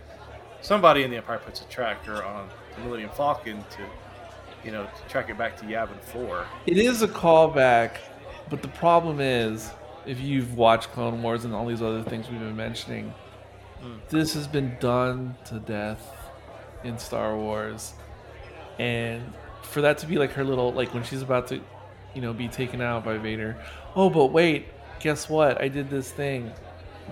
somebody 0.61 1.03
in 1.03 1.11
the 1.11 1.17
Empire 1.17 1.37
puts 1.39 1.61
a 1.61 1.65
tracker 1.65 2.23
on 2.23 2.49
the 2.75 2.83
Millennium 2.83 3.11
Falcon 3.11 3.63
to, 3.71 3.83
you 4.65 4.71
know, 4.71 4.85
to 4.85 5.09
track 5.09 5.29
it 5.29 5.37
back 5.37 5.57
to 5.57 5.65
Yavin 5.65 5.99
Four. 6.01 6.45
It 6.65 6.77
is 6.77 7.01
a 7.03 7.07
callback, 7.07 7.97
but 8.49 8.61
the 8.61 8.67
problem 8.69 9.19
is, 9.19 9.69
if 10.05 10.19
you've 10.19 10.55
watched 10.57 10.91
Clone 10.93 11.21
Wars 11.21 11.45
and 11.45 11.53
all 11.53 11.67
these 11.67 11.81
other 11.83 12.01
things 12.03 12.27
we've 12.29 12.39
been 12.39 12.55
mentioning, 12.55 13.13
Mm. 13.83 13.97
this 14.09 14.35
has 14.35 14.47
been 14.47 14.77
done 14.79 15.35
to 15.45 15.57
death 15.57 16.07
in 16.83 16.99
Star 16.99 17.35
Wars, 17.35 17.93
and 18.77 19.23
for 19.63 19.81
that 19.81 19.97
to 19.99 20.05
be 20.05 20.19
like 20.19 20.33
her 20.33 20.43
little 20.43 20.71
like 20.71 20.93
when 20.93 21.03
she's 21.03 21.23
about 21.23 21.47
to, 21.47 21.59
you 22.13 22.21
know, 22.21 22.33
be 22.33 22.47
taken 22.47 22.81
out 22.81 23.03
by 23.03 23.17
Vader. 23.17 23.57
Oh, 23.95 24.09
but 24.09 24.27
wait, 24.27 24.67
guess 24.99 25.29
what? 25.29 25.61
I 25.61 25.67
did 25.67 25.89
this 25.89 26.11
thing. 26.11 26.51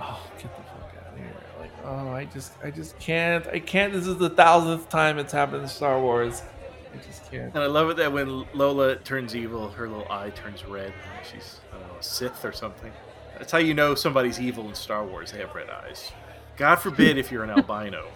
Oh, 0.01 0.19
get 0.37 0.55
the 0.55 0.63
fuck 0.63 0.93
out 0.97 1.13
of 1.13 1.17
here! 1.17 1.33
Like, 1.59 1.71
oh, 1.83 2.09
I 2.09 2.25
just, 2.25 2.53
I 2.63 2.71
just 2.71 2.97
can't, 2.99 3.45
I 3.47 3.59
can't. 3.59 3.93
This 3.93 4.07
is 4.07 4.17
the 4.17 4.29
thousandth 4.29 4.89
time 4.89 5.17
it's 5.17 5.33
happened 5.33 5.63
in 5.63 5.67
Star 5.67 5.99
Wars. 5.99 6.41
I 6.93 6.97
just 7.05 7.29
can't. 7.31 7.53
And 7.53 7.63
I 7.63 7.67
love 7.67 7.89
it 7.89 7.97
that 7.97 8.11
when 8.11 8.45
Lola 8.53 8.95
turns 8.97 9.35
evil, 9.35 9.69
her 9.69 9.87
little 9.87 10.11
eye 10.11 10.31
turns 10.31 10.65
red. 10.65 10.93
Like 11.15 11.25
she's 11.25 11.59
I 11.71 11.77
don't 11.79 11.87
know, 11.87 11.99
a 11.99 12.03
Sith 12.03 12.43
or 12.45 12.51
something. 12.51 12.91
That's 13.37 13.51
how 13.51 13.57
you 13.59 13.73
know 13.73 13.95
somebody's 13.95 14.39
evil 14.39 14.67
in 14.67 14.75
Star 14.75 15.05
Wars. 15.05 15.31
They 15.31 15.39
have 15.39 15.53
red 15.55 15.69
eyes. 15.69 16.11
God 16.57 16.75
forbid 16.75 17.17
if 17.17 17.31
you're 17.31 17.43
an 17.43 17.49
albino. 17.57 18.07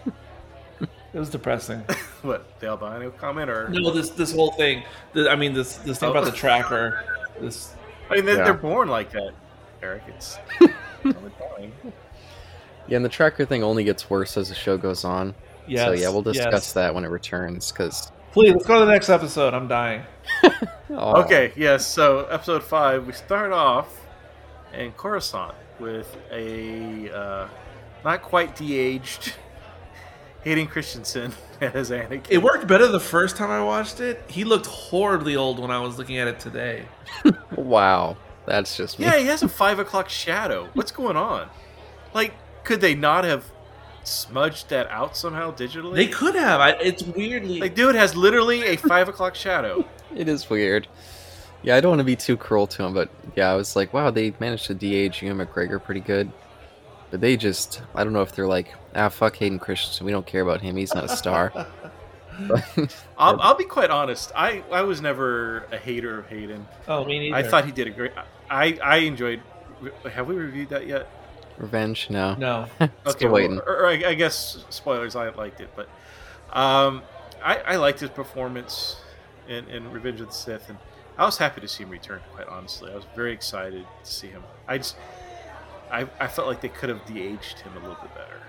It 1.13 1.19
was 1.19 1.29
depressing. 1.29 1.79
what 2.23 2.59
the 2.59 2.67
albino 2.67 3.11
comment 3.11 3.49
or? 3.49 3.69
No, 3.69 3.91
this 3.91 4.09
this 4.09 4.33
whole 4.33 4.51
thing. 4.53 4.83
The, 5.13 5.29
I 5.29 5.35
mean, 5.35 5.53
this 5.53 5.75
this 5.77 5.99
thing 5.99 6.09
about 6.09 6.25
the 6.25 6.31
tracker. 6.31 7.03
This 7.39 7.73
I 8.09 8.15
mean, 8.15 8.25
they're, 8.25 8.37
Yeah. 8.37 8.43
they're 8.45 8.53
born 8.53 8.87
like 8.87 9.11
that, 9.11 9.33
Eric. 9.81 10.03
It's 10.07 10.37
totally 11.03 11.31
fine. 11.39 11.71
Yeah, 12.87 12.97
and 12.97 13.05
the 13.05 13.09
tracker 13.09 13.45
thing 13.45 13.63
only 13.63 13.83
gets 13.83 14.09
worse 14.09 14.35
as 14.37 14.49
the 14.49 14.55
show 14.55 14.77
goes 14.77 15.05
on. 15.05 15.35
yes. 15.67 15.85
so 15.85 15.91
yeah, 15.93 16.09
we'll 16.09 16.21
discuss 16.21 16.51
yes. 16.51 16.73
that 16.73 16.93
when 16.93 17.05
it 17.05 17.09
returns. 17.09 17.71
Because 17.71 18.11
Please, 18.31 18.51
let's 18.53 18.65
go 18.65 18.79
to 18.79 18.85
the 18.85 18.91
next 18.91 19.09
episode. 19.09 19.53
I'm 19.53 19.67
dying. 19.67 20.03
Okay, 20.89 21.53
yes. 21.55 21.85
So 21.85 22.25
episode 22.25 22.63
five, 22.63 23.05
we 23.07 23.13
start 23.13 23.51
off 23.51 24.01
in 24.73 24.91
Coruscant 24.93 25.53
with 25.79 26.15
a 26.31 27.09
uh, 27.11 27.47
not 28.03 28.21
quite 28.21 28.55
de-aged 28.55 29.33
Hayden 30.43 30.67
Christensen 30.67 31.33
as 31.61 31.89
Anakin. 31.89 32.25
It 32.29 32.39
worked 32.39 32.67
better 32.67 32.87
the 32.87 32.99
first 32.99 33.37
time 33.37 33.49
I 33.49 33.63
watched 33.63 33.99
it. 33.99 34.21
He 34.27 34.43
looked 34.43 34.65
horribly 34.65 35.35
old 35.35 35.59
when 35.59 35.71
I 35.71 35.79
was 35.79 35.97
looking 35.97 36.17
at 36.17 36.27
it 36.27 36.39
today. 36.39 36.85
wow, 37.55 38.17
that's 38.45 38.75
just 38.75 38.99
me. 38.99 39.05
Yeah, 39.05 39.17
he 39.17 39.25
has 39.27 39.43
a 39.43 39.47
five 39.47 39.79
o'clock 39.79 40.09
shadow. 40.09 40.69
What's 40.73 40.91
going 40.91 41.17
on? 41.17 41.49
Like, 42.13 42.33
could 42.63 42.81
they 42.81 42.93
not 42.93 43.23
have 43.23 43.45
smudged 44.03 44.69
that 44.69 44.89
out 44.89 45.15
somehow 45.15 45.53
digitally? 45.53 45.95
They 45.95 46.07
could 46.07 46.35
have. 46.35 46.59
I, 46.59 46.71
it's 46.71 47.03
weirdly. 47.03 47.59
Like, 47.59 47.75
dude 47.75 47.95
has 47.95 48.15
literally 48.15 48.63
a 48.63 48.75
five 48.75 49.07
o'clock 49.09 49.35
shadow. 49.35 49.85
It 50.15 50.27
is 50.27 50.47
weird. 50.47 50.87
Yeah, 51.63 51.75
I 51.75 51.81
don't 51.81 51.89
want 51.89 51.99
to 52.01 52.05
be 52.05 52.15
too 52.15 52.37
cruel 52.37 52.67
to 52.67 52.83
him, 52.83 52.93
but 52.93 53.09
yeah, 53.35 53.49
I 53.51 53.55
was 53.55 53.75
like, 53.75 53.93
wow, 53.93 54.11
they 54.11 54.31
managed 54.39 54.67
to 54.67 54.75
de-age 54.75 55.23
Ewan 55.23 55.43
McGregor 55.43 55.83
pretty 55.83 56.01
good. 56.01 56.31
But 57.13 57.21
they 57.21 57.37
just, 57.37 57.83
I 57.93 58.03
don't 58.03 58.11
know 58.11 58.23
if 58.23 58.31
they're 58.31 58.47
like, 58.47 58.73
ah, 58.95 59.07
fuck 59.07 59.35
Hayden 59.35 59.59
Christensen, 59.59 60.03
we 60.03 60.11
don't 60.11 60.25
care 60.25 60.41
about 60.41 60.61
him, 60.61 60.75
he's 60.75 60.95
not 60.95 61.03
a 61.03 61.09
star. 61.15 61.53
I'll, 63.19 63.39
I'll 63.39 63.53
be 63.53 63.65
quite 63.65 63.91
honest. 63.91 64.31
I, 64.35 64.63
I 64.71 64.81
was 64.81 64.99
never 64.99 65.65
a 65.71 65.77
hater 65.77 66.17
of 66.17 66.27
Hayden. 66.27 66.65
oh, 66.87 67.05
me 67.05 67.19
neither. 67.19 67.35
I 67.35 67.43
thought 67.43 67.65
he 67.65 67.71
did 67.71 67.85
a 67.85 67.91
great. 67.91 68.13
I 68.49 68.79
I 68.83 68.95
enjoyed. 68.97 69.43
Have 70.11 70.25
we 70.25 70.33
reviewed 70.33 70.69
that 70.69 70.87
yet? 70.87 71.07
Revenge? 71.59 72.09
No. 72.09 72.33
No. 72.33 72.65
Still 73.09 73.31
well, 73.31 73.33
waiting. 73.33 73.59
Or, 73.59 73.81
or 73.81 73.87
I, 73.89 74.03
I 74.07 74.13
guess 74.15 74.65
spoilers. 74.71 75.15
I 75.15 75.29
liked 75.29 75.61
it, 75.61 75.69
but 75.75 75.87
um, 76.51 77.03
I, 77.43 77.57
I 77.57 77.75
liked 77.75 77.99
his 77.99 78.09
performance 78.09 78.95
in, 79.47 79.67
in 79.67 79.91
Revenge 79.91 80.19
of 80.19 80.29
the 80.29 80.33
Sith, 80.33 80.67
and 80.67 80.79
I 81.19 81.25
was 81.25 81.37
happy 81.37 81.61
to 81.61 81.67
see 81.67 81.83
him 81.83 81.91
return. 81.91 82.21
Quite 82.33 82.47
honestly, 82.47 82.91
I 82.91 82.95
was 82.95 83.05
very 83.15 83.33
excited 83.33 83.85
to 84.03 84.11
see 84.11 84.29
him. 84.29 84.41
I 84.67 84.79
just, 84.79 84.95
I, 85.93 86.07
I 86.19 86.27
felt 86.27 86.47
like 86.47 86.59
they 86.61 86.69
could 86.69 86.89
have 86.89 87.05
de-aged 87.05 87.59
him 87.59 87.71
a 87.77 87.79
little 87.79 87.97
bit 88.01 88.13
better. 88.15 88.41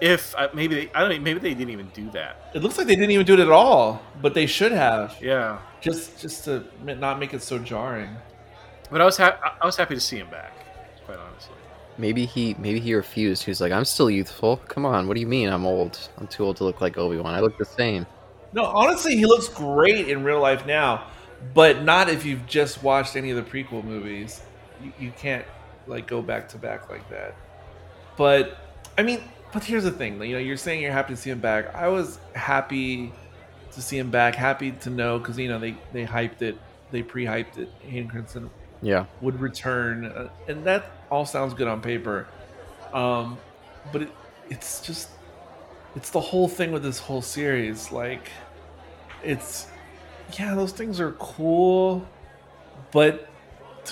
If 0.00 0.34
uh, 0.36 0.48
maybe 0.54 0.74
they, 0.74 0.90
I 0.94 1.00
don't 1.00 1.10
know, 1.10 1.18
maybe 1.20 1.40
they 1.40 1.54
didn't 1.54 1.70
even 1.70 1.88
do 1.88 2.08
that. 2.12 2.50
It 2.54 2.62
looks 2.62 2.78
like 2.78 2.86
they 2.86 2.94
didn't 2.94 3.10
even 3.10 3.26
do 3.26 3.34
it 3.34 3.40
at 3.40 3.50
all, 3.50 4.00
but 4.22 4.32
they 4.32 4.46
should 4.46 4.72
have. 4.72 5.16
Yeah, 5.20 5.58
Just 5.80 6.20
just 6.20 6.44
to 6.44 6.64
not 6.80 7.18
make 7.18 7.34
it 7.34 7.42
so 7.42 7.58
jarring. 7.58 8.10
but 8.90 9.00
I 9.00 9.04
was 9.04 9.16
ha- 9.16 9.56
I 9.60 9.66
was 9.66 9.76
happy 9.76 9.94
to 9.96 10.00
see 10.00 10.16
him 10.18 10.30
back. 10.30 10.52
Quite 11.04 11.18
honestly. 11.18 11.54
Maybe 11.98 12.26
he 12.26 12.54
maybe 12.60 12.78
he 12.78 12.94
refused. 12.94 13.42
He 13.42 13.50
was 13.50 13.60
like, 13.60 13.72
I'm 13.72 13.84
still 13.84 14.08
youthful. 14.08 14.58
Come 14.68 14.86
on, 14.86 15.08
what 15.08 15.14
do 15.14 15.20
you 15.20 15.26
mean 15.26 15.48
I'm 15.48 15.66
old? 15.66 15.98
I'm 16.16 16.28
too 16.28 16.44
old 16.44 16.56
to 16.58 16.64
look 16.64 16.80
like 16.80 16.96
Obi-Wan. 16.96 17.34
I 17.34 17.40
look 17.40 17.58
the 17.58 17.64
same. 17.64 18.06
No, 18.52 18.64
honestly, 18.66 19.16
he 19.16 19.26
looks 19.26 19.48
great 19.48 20.08
in 20.08 20.22
real 20.22 20.40
life 20.40 20.64
now, 20.64 21.08
but 21.54 21.82
not 21.82 22.08
if 22.08 22.24
you've 22.24 22.46
just 22.46 22.84
watched 22.84 23.16
any 23.16 23.30
of 23.32 23.36
the 23.36 23.42
prequel 23.42 23.82
movies. 23.82 24.40
You, 24.82 24.92
you 25.00 25.10
can't 25.18 25.44
like 25.88 26.06
go 26.06 26.22
back 26.22 26.48
to 26.50 26.58
back 26.58 26.88
like 26.90 27.08
that. 27.10 27.34
But 28.16 28.56
I 28.96 29.02
mean, 29.02 29.22
but 29.52 29.64
here's 29.64 29.84
the 29.84 29.90
thing. 29.90 30.20
You 30.22 30.34
know, 30.34 30.38
you're 30.38 30.56
saying 30.56 30.82
you're 30.82 30.92
happy 30.92 31.14
to 31.14 31.20
see 31.20 31.30
him 31.30 31.40
back. 31.40 31.74
I 31.74 31.88
was 31.88 32.18
happy 32.34 33.12
to 33.72 33.82
see 33.82 33.98
him 33.98 34.10
back. 34.10 34.34
Happy 34.34 34.72
to 34.72 34.90
know 34.90 35.18
because 35.18 35.38
you 35.38 35.48
know 35.48 35.58
they 35.58 35.76
they 35.92 36.04
hyped 36.04 36.42
it, 36.42 36.58
they 36.90 37.02
pre-hyped 37.02 37.58
it. 37.58 37.70
Hayden 37.80 38.08
Christensen 38.08 38.50
Yeah. 38.82 39.06
would 39.20 39.40
return, 39.40 40.06
uh, 40.06 40.28
and 40.48 40.64
that 40.64 40.84
all 41.10 41.24
sounds 41.26 41.54
good 41.54 41.68
on 41.68 41.80
paper. 41.80 42.26
Um, 42.92 43.38
but 43.92 44.02
it, 44.02 44.10
it's 44.50 44.80
just 44.80 45.08
it's 45.96 46.10
the 46.10 46.20
whole 46.20 46.48
thing 46.48 46.72
with 46.72 46.82
this 46.82 46.98
whole 46.98 47.22
series. 47.22 47.90
Like, 47.92 48.30
it's 49.22 49.66
yeah, 50.38 50.54
those 50.54 50.72
things 50.72 51.00
are 51.00 51.12
cool, 51.12 52.06
but 52.92 53.27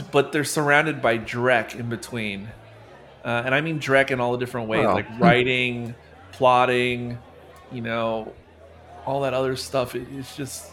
but 0.00 0.32
they're 0.32 0.44
surrounded 0.44 1.00
by 1.02 1.18
Drek 1.18 1.74
in 1.78 1.88
between, 1.88 2.48
uh, 3.24 3.42
and 3.44 3.54
I 3.54 3.60
mean 3.60 3.78
Drek 3.80 4.10
in 4.10 4.20
all 4.20 4.32
the 4.32 4.38
different 4.38 4.68
ways, 4.68 4.84
Wow. 4.86 4.94
like 4.94 5.06
writing, 5.18 5.94
plotting, 6.32 7.18
you 7.72 7.80
know, 7.80 8.32
all 9.04 9.22
that 9.22 9.34
other 9.34 9.56
stuff. 9.56 9.94
It, 9.94 10.06
it's 10.12 10.36
just 10.36 10.70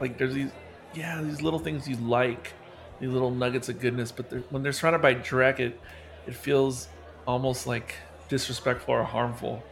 like 0.00 0.18
there's 0.18 0.34
these 0.34 0.50
yeah 0.94 1.20
these 1.22 1.42
little 1.42 1.58
things 1.58 1.88
you 1.88 1.96
like 1.96 2.52
these 3.00 3.10
little 3.10 3.30
nuggets 3.32 3.68
of 3.68 3.80
goodness 3.80 4.12
but 4.12 4.30
they're, 4.30 4.40
when 4.50 4.62
they're 4.62 4.72
surrounded 4.72 5.02
by 5.02 5.14
Drek, 5.14 5.58
it 5.60 5.80
it 6.26 6.34
feels 6.34 6.88
almost 7.26 7.66
like 7.66 7.94
disrespectful 8.28 8.94
or 8.94 9.04
harmful 9.04 9.62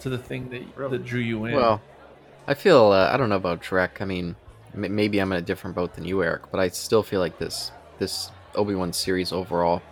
to 0.00 0.08
the 0.08 0.18
thing 0.18 0.48
that 0.50 0.62
Really? 0.76 0.98
that 0.98 1.04
drew 1.04 1.20
you 1.20 1.44
in. 1.44 1.54
Well, 1.54 1.80
I 2.48 2.54
feel 2.54 2.92
uh, 2.92 3.10
I 3.12 3.16
don't 3.16 3.28
know 3.28 3.36
about 3.36 3.62
Drek. 3.62 4.00
I 4.00 4.04
mean, 4.06 4.34
m- 4.74 4.94
maybe 4.94 5.18
I'm 5.18 5.30
in 5.32 5.38
a 5.38 5.42
different 5.42 5.76
boat 5.76 5.94
than 5.94 6.04
you, 6.04 6.22
Eric, 6.22 6.50
but 6.50 6.58
I 6.58 6.68
still 6.68 7.02
feel 7.02 7.20
like 7.20 7.38
this 7.38 7.70
this 7.98 8.30
Obi 8.54 8.74
Wan 8.74 8.92
series 8.92 9.32
overall 9.32 9.82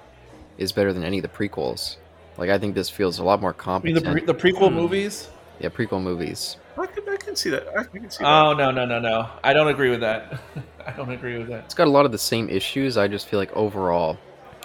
is 0.58 0.72
better 0.72 0.92
than 0.92 1.04
any 1.04 1.18
of 1.18 1.22
the 1.22 1.28
prequels. 1.28 1.96
Like 2.36 2.50
I 2.50 2.58
think 2.58 2.74
this 2.74 2.88
feels 2.90 3.18
a 3.18 3.24
lot 3.24 3.40
more 3.40 3.50
I 3.50 3.52
mean 3.82 3.94
competent. 3.94 4.04
the, 4.04 4.12
pre- 4.12 4.24
the 4.24 4.34
prequel 4.58 4.68
Hmm. 4.68 4.74
movies. 4.76 5.28
yeah, 5.60 5.68
prequel 5.68 6.02
movies. 6.02 6.56
I 6.76 6.86
can, 6.86 7.08
I 7.08 7.16
can 7.16 7.34
see 7.34 7.50
that. 7.50 7.66
I 7.76 7.82
can 7.84 8.08
see 8.10 8.22
that. 8.22 8.28
Oh 8.30 8.54
no 8.54 8.70
no 8.70 8.84
no 8.84 9.00
no! 9.00 9.28
I 9.42 9.52
don't 9.52 9.66
agree 9.68 9.90
with 9.90 10.00
that. 10.00 10.40
I 10.86 10.92
don't 10.92 11.10
agree 11.10 11.36
with 11.38 11.48
that. 11.48 11.64
It's 11.64 11.74
got 11.74 11.88
a 11.88 11.90
lot 11.90 12.06
of 12.06 12.12
the 12.12 12.18
same 12.18 12.48
issues. 12.48 12.96
I 12.96 13.08
just 13.08 13.26
feel 13.26 13.40
like 13.40 13.52
overall, 13.56 14.16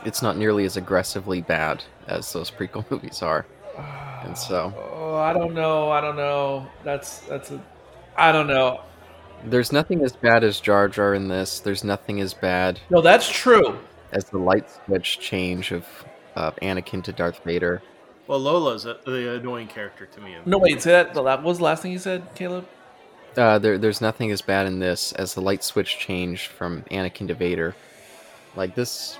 it's 0.06 0.22
not 0.22 0.38
nearly 0.38 0.66
as 0.66 0.78
aggressively 0.78 1.41
bad 1.41 1.84
as 2.08 2.32
those 2.32 2.52
prequel 2.58 2.89
movies 2.91 3.22
are. 3.24 3.46
And 4.24 4.38
so- 4.38 4.74
oh, 4.94 5.16
I 5.16 5.34
don't 5.34 5.54
know. 5.56 5.89
I 5.91 6.02
don't 6.02 6.16
know. 6.16 6.68
That's 6.84 7.20
that's 7.22 7.50
a. 7.52 7.60
I 8.16 8.32
don't 8.32 8.46
know. 8.48 8.82
There's 9.46 9.72
nothing 9.72 10.02
as 10.04 10.14
bad 10.16 10.44
as 10.44 10.60
Jar 10.60 10.88
Jar 10.88 11.14
in 11.14 11.28
this. 11.28 11.60
There's 11.60 11.84
nothing 11.84 12.22
as 12.22 12.34
bad 12.34 12.80
No, 12.89 13.02
that's 13.02 13.30
true. 13.30 13.80
as 14.12 14.26
the 14.26 14.38
light 14.38 14.70
switch 14.86 15.20
change 15.20 15.72
of 15.72 15.86
uh, 16.36 16.52
Anakin 16.62 17.04
to 17.04 17.12
Darth 17.12 17.44
Vader. 17.44 17.82
Well, 18.28 18.39
Lola's 18.39 18.86
a, 18.86 18.98
the 19.06 19.36
annoying 19.36 19.68
character 19.68 20.06
to 20.06 20.22
me. 20.22 20.36
No, 20.46 20.58
wait. 20.58 20.82
Say 20.82 20.91
that. 20.91 21.14
That 21.14 21.44
was 21.44 21.58
the 21.58 21.64
last 21.66 21.82
thing 21.84 21.91
you 21.91 22.00
said, 22.00 22.24
Caleb. 22.36 22.66
Uh, 23.36 23.60
there, 23.60 23.78
there's 23.78 24.00
nothing 24.00 24.32
as 24.32 24.41
bad 24.41 24.66
in 24.66 24.80
this 24.80 25.12
as 25.14 25.34
the 25.34 25.41
light 25.41 25.64
switch 25.64 25.98
change 26.00 26.48
from 26.48 26.84
Anakin 26.84 27.28
to 27.28 27.34
Vader. 27.34 27.76
Like 28.56 28.76
this, 28.76 29.18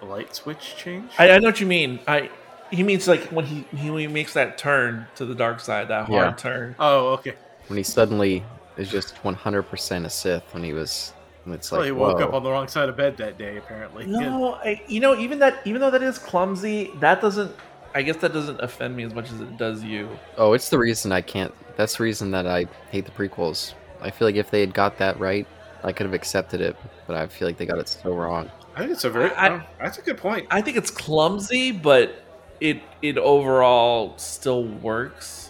A 0.00 0.04
light 0.04 0.34
switch 0.34 0.74
change. 0.76 1.10
I, 1.18 1.30
I 1.30 1.38
know 1.38 1.48
what 1.48 1.60
you 1.60 1.66
mean. 1.66 2.00
I 2.08 2.30
he 2.72 2.82
means 2.82 3.06
like 3.06 3.22
when 3.26 3.46
he 3.46 3.64
he, 3.76 3.88
when 3.90 4.00
he 4.00 4.06
makes 4.08 4.34
that 4.34 4.58
turn 4.58 5.06
to 5.14 5.24
the 5.24 5.34
dark 5.36 5.60
side, 5.60 5.88
that 5.88 6.06
hard 6.06 6.10
Yeah. 6.10 6.32
turn. 6.32 6.74
oh, 6.80 7.10
okay. 7.14 7.34
when 7.68 7.76
he 7.76 7.84
suddenly 7.84 8.42
is 8.76 8.90
just 8.90 9.14
100% 9.22 10.04
a 10.04 10.10
Sith, 10.10 10.42
when 10.52 10.62
he 10.62 10.72
was, 10.72 11.12
when 11.44 11.54
it's 11.54 11.70
Well, 11.70 11.80
like, 11.80 11.86
he 11.86 11.92
woke 11.92 12.20
up 12.20 12.32
on 12.32 12.42
the 12.42 12.50
wrong 12.50 12.68
side 12.68 12.88
of 12.88 12.96
bed 12.96 13.16
that 13.18 13.38
day, 13.38 13.56
apparently. 13.56 14.06
No, 14.06 14.54
I, 14.54 14.82
you 14.88 15.00
know, 15.00 15.16
even 15.16 15.38
that, 15.40 15.58
even 15.64 15.80
though 15.80 15.90
that 15.90 16.02
is 16.02 16.18
clumsy, 16.18 16.92
that 17.00 17.20
doesn't. 17.20 17.54
I 17.94 18.02
guess 18.02 18.16
that 18.18 18.34
doesn't 18.34 18.60
offend 18.60 18.94
me 18.94 19.04
as 19.04 19.14
much 19.14 19.32
as 19.32 19.40
it 19.40 19.56
does 19.56 19.82
you. 19.82 20.10
Oh, 20.36 20.52
it's 20.52 20.68
the 20.68 20.78
reason 20.78 21.12
I 21.12 21.22
can't. 21.22 21.54
That's 21.76 21.96
the 21.96 22.02
reason 22.02 22.30
that 22.32 22.46
I 22.46 22.66
hate 22.90 23.06
the 23.06 23.10
prequels. 23.10 23.72
I 24.02 24.10
feel 24.10 24.28
like 24.28 24.34
if 24.34 24.50
they 24.50 24.60
had 24.60 24.74
got 24.74 24.98
that 24.98 25.18
right, 25.18 25.46
I 25.82 25.92
could 25.92 26.04
have 26.04 26.12
accepted 26.14 26.60
it, 26.60 26.76
but 27.06 27.16
I 27.16 27.26
feel 27.26 27.48
like 27.48 27.56
they 27.56 27.64
got 27.64 27.78
it 27.78 27.88
so 27.88 28.12
wrong. 28.12 28.50
I 28.74 28.80
think 28.80 28.90
it's 28.92 29.04
a 29.04 29.10
very. 29.10 29.30
I- 29.32 29.56
oh, 29.56 29.62
that's 29.80 29.96
a 29.96 30.02
good 30.02 30.18
point. 30.18 30.46
I 30.50 30.60
think 30.60 30.76
it's 30.76 30.90
clumsy, 30.90 31.72
but 31.72 32.22
it 32.60 32.82
it 33.00 33.16
overall 33.16 34.16
still 34.18 34.64
works. 34.64 35.45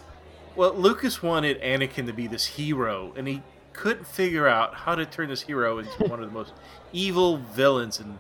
Well, 0.57 0.75
Lucas 0.75 1.23
wanted 1.23 1.61
Anakin 1.61 2.07
to 2.07 2.13
be 2.13 2.27
this 2.27 2.45
hero, 2.47 3.13
and 3.17 3.29
he 3.29 3.43
couldn't 3.73 4.07
figure 4.07 4.49
out 4.49 4.75
how 4.75 4.95
to 4.95 5.05
turn 5.05 5.29
this 5.29 5.43
hero 5.43 5.79
into 5.79 5.91
one 6.09 6.21
of 6.23 6.27
the 6.29 6.33
most 6.33 6.53
evil 6.93 7.37
villains 7.37 8.01
in 8.01 8.19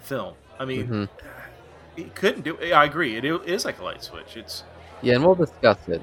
film. 0.00 0.34
I 0.58 0.64
mean, 0.64 0.86
Mhm. 0.88 1.08
he 1.96 2.04
couldn't 2.04 2.42
do. 2.42 2.58
I 2.72 2.84
agree. 2.84 3.16
It 3.16 3.24
is 3.24 3.64
like 3.64 3.78
a 3.78 3.84
light 3.84 4.02
switch. 4.02 4.36
It's. 4.36 4.64
Yeah, 5.00 5.14
and 5.14 5.24
we'll 5.24 5.34
discuss 5.34 5.78
it. 5.88 6.02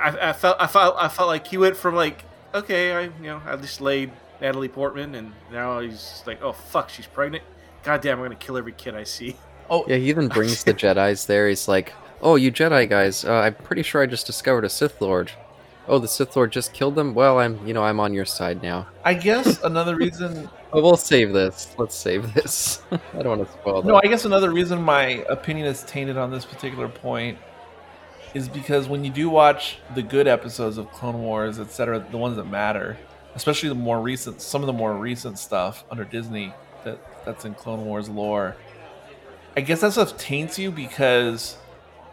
I, 0.00 0.30
I 0.30 0.32
felt. 0.32 0.56
I 0.60 0.66
felt. 0.66 0.96
I 0.98 1.08
felt 1.08 1.28
like 1.28 1.46
he 1.46 1.58
went 1.58 1.76
from 1.76 1.94
like, 1.96 2.24
okay, 2.54 2.92
I 2.94 3.00
you 3.02 3.10
know, 3.22 3.42
I 3.44 3.56
just 3.56 3.80
laid 3.80 4.10
Natalie 4.40 4.68
Portman, 4.68 5.14
and 5.16 5.32
now 5.52 5.80
he's 5.80 6.22
like, 6.26 6.42
oh 6.42 6.52
fuck, 6.52 6.88
she's 6.90 7.06
pregnant. 7.06 7.42
God 7.82 8.00
damn, 8.00 8.18
I'm 8.18 8.24
gonna 8.24 8.36
kill 8.36 8.56
every 8.56 8.72
kid 8.72 8.94
I 8.94 9.02
see. 9.04 9.36
Oh, 9.68 9.84
Yeah, 9.88 9.96
he 9.96 10.08
even 10.08 10.28
brings 10.36 10.62
the 10.64 10.74
Jedi's 10.74 11.26
there. 11.26 11.48
He's 11.48 11.66
like, 11.66 11.92
"Oh, 12.22 12.36
you 12.36 12.52
Jedi 12.52 12.88
guys, 12.88 13.24
uh, 13.24 13.32
I'm 13.32 13.54
pretty 13.54 13.82
sure 13.82 14.02
I 14.02 14.06
just 14.06 14.26
discovered 14.26 14.64
a 14.64 14.68
Sith 14.68 15.00
Lord. 15.00 15.32
Oh, 15.88 15.98
the 15.98 16.08
Sith 16.08 16.36
Lord 16.36 16.52
just 16.52 16.72
killed 16.72 16.94
them. 16.94 17.12
Well, 17.12 17.40
I'm, 17.40 17.66
you 17.66 17.74
know, 17.74 17.82
I'm 17.82 17.98
on 17.98 18.14
your 18.14 18.24
side 18.24 18.62
now. 18.62 18.86
I 19.04 19.14
guess 19.14 19.62
another 19.62 19.96
reason. 19.96 20.48
But 20.72 20.82
we'll 20.82 20.96
save 20.96 21.34
this. 21.34 21.74
Let's 21.76 21.94
save 21.94 22.32
this. 22.32 22.80
I 22.90 22.98
don't 23.18 23.36
want 23.36 23.46
to 23.46 23.52
spoil 23.52 23.82
that. 23.82 23.88
No, 23.88 24.00
I 24.02 24.08
guess 24.08 24.24
another 24.24 24.50
reason 24.50 24.80
my 24.80 25.22
opinion 25.28 25.66
is 25.66 25.82
tainted 25.82 26.16
on 26.16 26.30
this 26.30 26.46
particular 26.46 26.88
point 26.88 27.36
is 28.32 28.48
because 28.48 28.88
when 28.88 29.04
you 29.04 29.10
do 29.10 29.28
watch 29.28 29.76
the 29.94 30.02
good 30.02 30.26
episodes 30.26 30.78
of 30.78 30.90
Clone 30.90 31.20
Wars, 31.20 31.60
etc., 31.60 32.06
the 32.10 32.16
ones 32.16 32.36
that 32.36 32.44
matter, 32.44 32.96
especially 33.34 33.68
the 33.68 33.74
more 33.74 34.00
recent, 34.00 34.40
some 34.40 34.62
of 34.62 34.66
the 34.66 34.72
more 34.72 34.94
recent 34.96 35.38
stuff 35.38 35.84
under 35.90 36.04
Disney 36.04 36.54
that 36.84 36.98
that's 37.26 37.44
in 37.44 37.54
Clone 37.54 37.84
Wars 37.84 38.08
lore, 38.08 38.56
I 39.56 39.60
guess 39.60 39.82
that 39.82 39.92
stuff 39.92 40.16
taints 40.16 40.58
you 40.58 40.70
because 40.70 41.58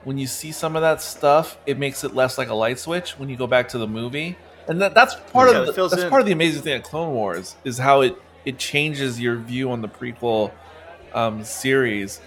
when 0.03 0.17
you 0.17 0.27
see 0.27 0.51
some 0.51 0.75
of 0.75 0.81
that 0.81 1.01
stuff, 1.01 1.57
it 1.65 1.77
makes 1.77 2.03
it 2.03 2.15
less 2.15 2.37
like 2.37 2.49
a 2.49 2.53
light 2.53 2.79
switch 2.79 3.11
when 3.19 3.29
you 3.29 3.35
go 3.35 3.47
back 3.47 3.69
to 3.69 3.77
the 3.77 3.87
movie, 3.87 4.37
and 4.67 4.81
that, 4.81 4.93
that's 4.93 5.15
part 5.31 5.49
Yeah, 5.51 5.59
of 5.61 5.75
the, 5.75 5.87
that's 5.87 6.03
in. 6.03 6.09
part 6.09 6.21
of 6.21 6.25
the 6.25 6.31
amazing 6.33 6.61
thing 6.61 6.73
at 6.73 6.83
Clone 6.83 7.13
Wars 7.13 7.55
is 7.63 7.77
how 7.77 8.01
it 8.01 8.15
it 8.45 8.57
changes 8.57 9.19
your 9.19 9.35
view 9.35 9.71
on 9.71 9.81
the 9.81 9.89
prequel 9.89 10.51
um, 11.13 11.43
series 11.43 12.21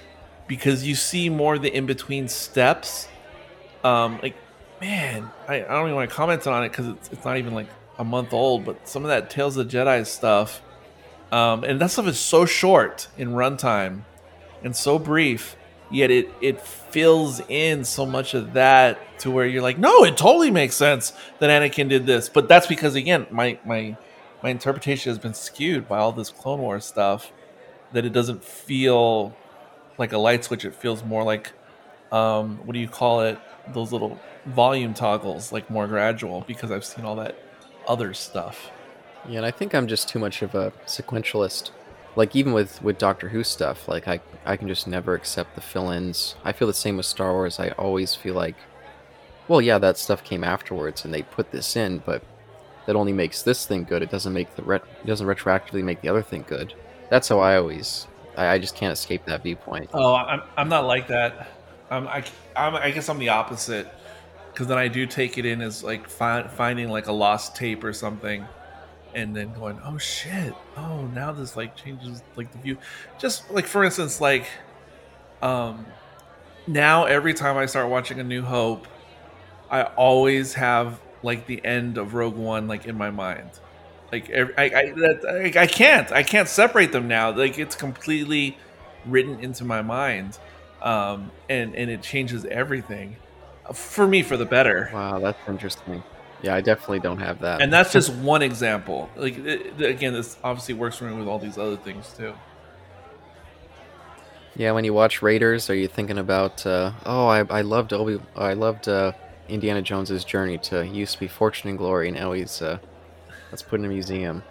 because 0.46 0.86
you 0.86 0.94
see 0.94 1.28
more 1.30 1.54
of 1.54 1.62
the 1.62 1.74
in 1.74 1.86
between 1.86 2.28
steps. 2.28 3.08
Um, 3.82 4.20
like, 4.22 4.36
man, 4.80 5.30
I, 5.48 5.56
I 5.64 5.68
don't 5.68 5.84
even 5.86 5.94
want 5.96 6.10
to 6.10 6.14
comment 6.14 6.46
on 6.46 6.64
it 6.64 6.68
because 6.68 6.88
it's, 6.88 7.10
it's 7.12 7.24
not 7.24 7.38
even 7.38 7.54
like 7.54 7.68
a 7.98 8.04
month 8.04 8.32
old, 8.32 8.64
but 8.64 8.86
some 8.88 9.02
of 9.04 9.08
that 9.08 9.30
Tales 9.30 9.56
of 9.56 9.70
the 9.70 9.76
Jedi 9.76 10.06
stuff, 10.06 10.60
um, 11.30 11.64
and 11.64 11.80
that 11.80 11.90
stuff 11.90 12.06
is 12.06 12.18
so 12.18 12.44
short 12.44 13.08
in 13.16 13.30
runtime 13.30 14.02
and 14.62 14.76
so 14.76 14.98
brief, 14.98 15.56
yet 15.92 16.10
it 16.10 16.30
it 16.40 16.60
fills 16.60 17.40
in 17.48 17.84
so 17.84 18.04
much 18.04 18.34
of 18.34 18.54
that 18.54 18.98
to 19.20 19.30
where 19.30 19.46
you're 19.46 19.62
like, 19.62 19.78
no, 19.78 20.04
it 20.04 20.16
totally 20.16 20.50
makes 20.50 20.74
sense 20.74 21.12
that 21.38 21.50
Anakin 21.50 21.88
did 21.88 22.06
this. 22.06 22.28
But 22.28 22.48
that's 22.48 22.66
because 22.66 22.94
again, 22.94 23.26
my 23.30 23.58
my 23.64 23.96
my 24.42 24.50
interpretation 24.50 25.10
has 25.10 25.18
been 25.18 25.34
skewed 25.34 25.88
by 25.88 25.98
all 25.98 26.12
this 26.12 26.30
Clone 26.30 26.60
Wars 26.60 26.84
stuff 26.84 27.32
that 27.92 28.04
it 28.04 28.12
doesn't 28.12 28.42
feel 28.42 29.36
like 29.98 30.12
a 30.12 30.18
light 30.18 30.44
switch. 30.44 30.64
It 30.64 30.74
feels 30.74 31.04
more 31.04 31.22
like 31.22 31.52
um, 32.10 32.58
what 32.64 32.74
do 32.74 32.80
you 32.80 32.88
call 32.88 33.22
it? 33.22 33.38
Those 33.72 33.92
little 33.92 34.18
volume 34.46 34.92
toggles, 34.92 35.52
like 35.52 35.70
more 35.70 35.86
gradual, 35.86 36.44
because 36.46 36.70
I've 36.70 36.84
seen 36.84 37.04
all 37.04 37.16
that 37.16 37.36
other 37.86 38.12
stuff. 38.12 38.70
Yeah, 39.28 39.38
and 39.38 39.46
I 39.46 39.50
think 39.50 39.74
I'm 39.74 39.86
just 39.86 40.08
too 40.08 40.18
much 40.18 40.42
of 40.42 40.54
a 40.54 40.72
sequentialist. 40.86 41.70
Like 42.14 42.36
even 42.36 42.52
with 42.52 42.82
with 42.82 42.98
Doctor 42.98 43.28
Who 43.30 43.42
stuff, 43.44 43.88
like 43.88 44.06
I 44.06 44.20
I 44.44 44.56
can 44.56 44.68
just 44.68 44.86
never 44.86 45.14
accept 45.14 45.54
the 45.54 45.60
fill-ins. 45.60 46.34
I 46.44 46.52
feel 46.52 46.68
the 46.68 46.74
same 46.74 46.96
with 46.96 47.06
Star 47.06 47.32
Wars. 47.32 47.58
I 47.58 47.70
always 47.70 48.14
feel 48.14 48.34
like, 48.34 48.56
well, 49.48 49.60
yeah, 49.60 49.78
that 49.78 49.98
stuff 49.98 50.22
came 50.22 50.44
afterwards, 50.44 51.04
and 51.04 51.14
they 51.14 51.22
put 51.22 51.50
this 51.50 51.76
in, 51.76 51.98
but 51.98 52.22
that 52.86 52.96
only 52.96 53.12
makes 53.12 53.42
this 53.42 53.64
thing 53.64 53.84
good. 53.84 54.02
It 54.02 54.10
doesn't 54.10 54.32
make 54.32 54.54
the 54.56 54.62
ret- 54.62 54.84
it 55.02 55.06
doesn't 55.06 55.26
retroactively 55.26 55.82
make 55.82 56.00
the 56.00 56.08
other 56.08 56.22
thing 56.22 56.44
good. 56.48 56.74
That's 57.08 57.28
how 57.28 57.38
I 57.38 57.56
always. 57.56 58.06
I, 58.36 58.48
I 58.48 58.58
just 58.58 58.74
can't 58.74 58.92
escape 58.92 59.24
that 59.26 59.42
viewpoint. 59.42 59.90
Oh, 59.94 60.14
I'm, 60.14 60.42
I'm 60.56 60.68
not 60.68 60.86
like 60.86 61.08
that. 61.08 61.48
I'm, 61.90 62.08
I, 62.08 62.24
I'm, 62.56 62.74
I 62.74 62.90
guess 62.90 63.08
I'm 63.08 63.18
the 63.18 63.28
opposite. 63.28 63.86
Because 64.52 64.66
then 64.66 64.78
I 64.78 64.88
do 64.88 65.06
take 65.06 65.38
it 65.38 65.46
in 65.46 65.62
as 65.62 65.82
like 65.82 66.08
fi- 66.08 66.46
finding 66.46 66.90
like 66.90 67.06
a 67.06 67.12
lost 67.12 67.56
tape 67.56 67.84
or 67.84 67.92
something, 67.94 68.44
and 69.14 69.34
then 69.36 69.52
going, 69.52 69.78
oh 69.84 69.98
shit, 69.98 70.54
oh 70.76 71.02
now 71.08 71.32
this 71.32 71.56
like 71.56 71.76
changes 71.76 72.22
like 72.36 72.50
the 72.52 72.58
view. 72.58 72.78
Just 73.18 73.50
like 73.50 73.66
for 73.66 73.84
instance, 73.84 74.20
like, 74.20 74.46
um, 75.42 75.86
now 76.66 77.04
every 77.04 77.34
time 77.34 77.56
I 77.56 77.66
start 77.66 77.88
watching 77.88 78.20
A 78.20 78.24
New 78.24 78.42
Hope, 78.42 78.86
I 79.70 79.82
always 79.82 80.54
have 80.54 81.00
like 81.22 81.46
the 81.46 81.64
end 81.64 81.98
of 81.98 82.14
Rogue 82.14 82.36
One 82.36 82.68
like 82.68 82.86
in 82.86 82.96
my 82.96 83.10
mind. 83.10 83.50
Like 84.10 84.28
every, 84.30 84.56
I, 84.58 84.64
I, 84.64 84.92
that, 84.92 85.52
I, 85.56 85.62
I 85.62 85.66
can't, 85.66 86.12
I 86.12 86.22
can't 86.22 86.48
separate 86.48 86.92
them 86.92 87.08
now. 87.08 87.30
Like 87.30 87.58
it's 87.58 87.74
completely 87.74 88.58
written 89.06 89.40
into 89.40 89.64
my 89.64 89.82
mind, 89.82 90.38
um, 90.82 91.30
and 91.48 91.74
and 91.74 91.90
it 91.90 92.02
changes 92.02 92.44
everything 92.44 93.16
for 93.72 94.06
me 94.06 94.22
for 94.22 94.36
the 94.36 94.44
better. 94.44 94.90
Wow, 94.92 95.18
that's 95.18 95.38
interesting. 95.48 96.02
Yeah, 96.42 96.54
I 96.56 96.60
definitely 96.60 96.98
don't 97.00 97.18
have 97.18 97.38
that. 97.40 97.60
And 97.62 97.72
that's 97.72 97.92
just 97.92 98.12
one 98.14 98.42
example. 98.42 99.08
Like 99.16 99.38
it, 99.38 99.74
it- 99.80 99.90
again, 99.90 100.12
this 100.12 100.36
obviously 100.42 100.74
works 100.74 100.96
for 100.96 101.04
me 101.04 101.16
with 101.16 101.28
all 101.28 101.38
these 101.38 101.56
other 101.56 101.76
things 101.76 102.12
too. 102.16 102.34
Yeah, 104.54 104.72
when 104.72 104.84
you 104.84 104.92
watch 104.92 105.22
Raiders, 105.22 105.70
are 105.70 105.74
you 105.74 105.88
thinking 105.88 106.18
about? 106.18 106.66
Uh, 106.66 106.92
oh, 107.06 107.26
I, 107.26 107.38
I 107.48 107.62
loved 107.62 107.92
Obi. 107.92 108.20
I 108.36 108.52
loved 108.52 108.86
uh, 108.86 109.12
Indiana 109.48 109.80
Jones's 109.80 110.24
journey 110.24 110.58
to 110.58 110.86
used 110.86 111.14
to 111.14 111.20
be 111.20 111.28
fortune 111.28 111.70
and 111.70 111.78
glory, 111.78 112.08
and 112.08 112.16
now 112.18 112.32
he's 112.32 112.60
uh, 112.60 112.78
let's 113.50 113.62
put 113.62 113.80
in 113.80 113.86
a 113.86 113.88
museum. 113.88 114.42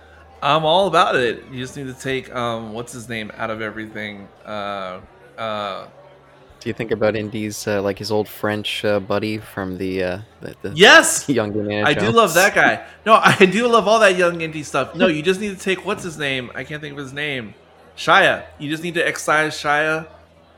I'm 0.42 0.66
all 0.66 0.88
about 0.88 1.16
it. 1.18 1.44
You 1.52 1.60
just 1.60 1.78
need 1.78 1.86
to 1.86 1.94
take 1.94 2.34
um, 2.34 2.74
what's 2.74 2.94
his 2.94 3.08
name 3.10 3.32
out 3.38 3.52
of 3.52 3.62
everything. 3.62 4.28
Uh, 4.44 5.02
uh, 5.38 5.88
Do 6.62 6.70
you 6.70 6.74
think 6.74 6.92
about 6.92 7.16
Indy's 7.16 7.68
uh, 7.68 7.82
like 7.82 7.98
his 7.98 8.12
old 8.12 8.30
French 8.30 8.86
uh, 8.86 9.00
buddy 9.00 9.40
from 9.40 9.80
the 9.80 10.04
uh, 10.04 10.20
the, 10.42 10.56
the 10.62 10.72
yes, 10.76 11.28
young 11.40 11.52
Indiana 11.56 11.86
Jones. 11.86 11.98
I 11.98 12.06
do 12.08 12.12
love 12.16 12.34
that 12.36 12.54
guy. 12.54 12.86
No, 13.04 13.14
I 13.24 13.46
do 13.48 13.68
love 13.68 13.88
all 13.88 14.00
that 14.00 14.16
young 14.16 14.42
Indy 14.42 14.62
stuff. 14.62 14.94
No, 14.96 15.08
you 15.08 15.24
just 15.24 15.40
need 15.42 15.58
to 15.58 15.60
take 15.62 15.86
what's 15.86 16.04
his 16.04 16.20
name? 16.20 16.52
I 16.54 16.64
can't 16.64 16.80
think 16.80 16.92
of 16.94 17.00
his 17.00 17.14
name. 17.14 17.56
Shia. 17.98 18.46
You 18.60 18.70
just 18.70 18.84
need 18.84 18.94
to 18.94 19.06
excise 19.06 19.56
Shia 19.58 20.08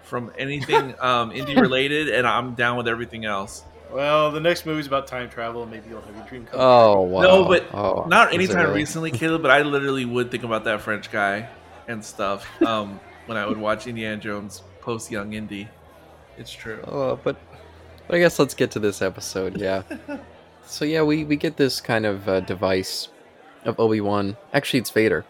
from 0.04 0.32
anything 0.38 0.94
um, 1.00 1.32
Indy 1.32 1.56
related, 1.56 2.10
and 2.10 2.28
I'm 2.28 2.54
down 2.54 2.76
with 2.76 2.90
everything 2.90 3.24
else. 3.24 3.64
Well, 3.90 4.30
the 4.32 4.42
next 4.42 4.66
movie's 4.66 4.88
about 4.88 5.08
time 5.08 5.30
travel. 5.30 5.66
Maybe 5.66 5.90
you'll 5.90 6.02
have 6.02 6.16
your 6.16 6.26
dream 6.26 6.46
come. 6.46 6.60
Oh 6.60 7.02
wow. 7.04 7.22
No, 7.22 7.46
but 7.46 7.74
Oh, 7.74 8.04
not 8.10 8.30
is 8.30 8.34
it 8.34 8.36
anytime 8.36 8.66
really? 8.68 8.80
recently, 8.82 9.12
Caleb. 9.12 9.42
But 9.42 9.52
I 9.52 9.62
literally 9.62 10.04
would 10.04 10.32
think 10.32 10.44
about 10.44 10.66
that 10.66 10.82
French 10.82 11.10
guy 11.12 11.48
and 11.88 12.04
stuff 12.04 12.46
um, 12.62 13.00
when 13.26 13.38
I 13.38 13.46
would 13.46 13.58
watch 13.58 13.88
Indiana 13.88 14.18
Jones 14.18 14.64
post 14.82 15.10
Young 15.10 15.32
Indy. 15.32 15.70
It's 16.38 16.52
true. 16.52 16.82
Oh, 16.88 17.20
but 17.24 17.38
but 18.08 18.16
I 18.16 18.20
guess 18.20 18.40
let's 18.40 18.54
get 18.54 18.72
to 18.72 18.80
this 18.80 19.02
episode. 19.02 19.58
Yeah. 19.60 19.84
so 20.66 20.86
yeah, 20.86 21.04
we 21.04 21.24
we 21.24 21.36
get 21.36 21.58
this 21.58 21.80
kind 21.82 22.06
of 22.06 22.28
uh, 22.28 22.40
device 22.42 23.10
of 23.66 23.80
Obi 23.80 24.02
Wan. 24.02 24.36
Actually, 24.54 24.80
it's 24.80 24.90
Vader, 24.90 25.26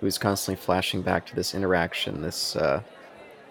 who's 0.00 0.16
constantly 0.18 0.62
flashing 0.62 1.02
back 1.02 1.26
to 1.26 1.34
this 1.34 1.54
interaction, 1.54 2.22
this 2.22 2.56
uh, 2.56 2.82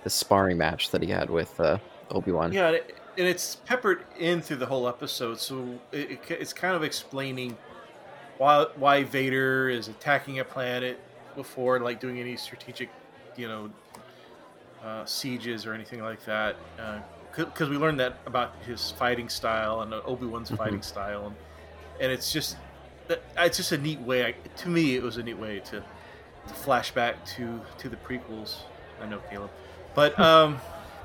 this 0.04 0.14
sparring 0.14 0.58
match 0.58 0.90
that 0.92 1.02
he 1.04 1.10
had 1.10 1.30
with 1.30 1.60
uh, 1.60 1.78
Obi 2.12 2.32
Wan. 2.32 2.52
Yeah, 2.54 2.68
and 2.68 2.76
it- 2.78 2.94
and 3.20 3.28
it's 3.28 3.56
peppered 3.56 4.06
in 4.20 4.42
through 4.44 4.58
the 4.58 4.68
whole 4.68 4.88
episode, 4.88 5.40
so 5.40 5.68
it, 5.92 6.12
it, 6.12 6.20
it's 6.30 6.54
kind 6.54 6.76
of 6.76 6.84
explaining 6.84 7.58
why 8.38 8.68
why 8.76 9.04
Vader 9.04 9.70
is 9.70 9.88
attacking 9.88 10.38
a 10.38 10.44
planet 10.44 11.00
before 11.36 11.80
like 11.80 12.00
doing 12.00 12.20
any 12.20 12.38
strategic, 12.38 12.90
you 13.36 13.48
know, 13.48 13.72
uh, 14.84 15.05
sieges 15.05 15.65
or 15.65 15.73
anything 15.73 16.01
like 16.03 16.23
that. 16.25 16.55
Because 17.36 17.69
we 17.69 17.78
learned 17.78 17.99
that 17.99 18.17
about 18.25 18.55
his 18.65 18.91
fighting 18.91 19.30
style 19.30 19.82
and 19.82 19.93
Obi 19.93 20.25
Wan's 20.25 20.49
Mhm. 20.49 20.57
fighting 20.57 20.82
style, 20.82 21.28
and, 21.28 21.36
and 21.99 22.11
it's 22.11 22.32
just 22.32 22.57
it's 23.38 23.57
just 23.57 23.71
a 23.71 23.78
neat 23.78 23.99
way. 24.01 24.25
I, 24.25 24.32
to 24.57 24.69
me, 24.69 24.95
it 24.95 25.03
was 25.03 25.17
a 25.17 25.23
neat 25.23 25.38
way 25.38 25.59
to, 25.59 25.80
to 26.47 26.53
flash 26.53 26.91
back 26.91 27.23
to 27.38 27.61
to 27.78 27.89
the 27.89 27.95
prequels. 27.97 28.57
I 29.01 29.05
know 29.05 29.19
Caleb, 29.30 29.51
but 29.93 30.17
um. 30.19 30.59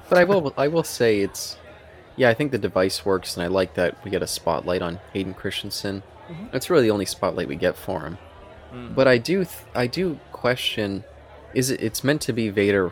But 0.08 0.18
I 0.18 0.24
will 0.24 0.52
I 0.56 0.68
will 0.68 0.82
say 0.84 1.20
it's 1.20 1.56
yeah, 2.16 2.28
I 2.28 2.34
think 2.34 2.50
the 2.50 2.58
device 2.58 3.04
works 3.04 3.36
and 3.36 3.44
I 3.44 3.46
like 3.48 3.74
that 3.74 4.02
we 4.04 4.10
get 4.10 4.22
a 4.22 4.26
spotlight 4.26 4.82
on 4.82 5.00
Hayden 5.12 5.32
Christensen. 5.34 6.02
Mhm. 6.28 6.50
That's 6.50 6.68
really 6.70 6.82
the 6.84 6.90
only 6.90 7.06
spotlight 7.06 7.48
we 7.48 7.56
get 7.56 7.76
for 7.76 8.00
him. 8.00 8.18
mm. 8.72 8.94
But 8.94 9.06
I 9.06 9.18
do 9.18 9.44
th- 9.44 9.64
I 9.74 9.86
do 9.86 10.18
question 10.32 11.04
is 11.54 11.70
it 11.70 11.80
it's 11.82 12.02
meant 12.02 12.20
to 12.22 12.32
be 12.32 12.48
Vader 12.48 12.90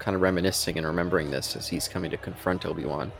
kind 0.00 0.16
of 0.16 0.20
reminiscing 0.20 0.76
and 0.76 0.86
remembering 0.86 1.30
this 1.30 1.54
as 1.54 1.68
he's 1.68 1.86
coming 1.86 2.10
to 2.10 2.16
confront 2.16 2.66
Obi-Wan. 2.66 3.12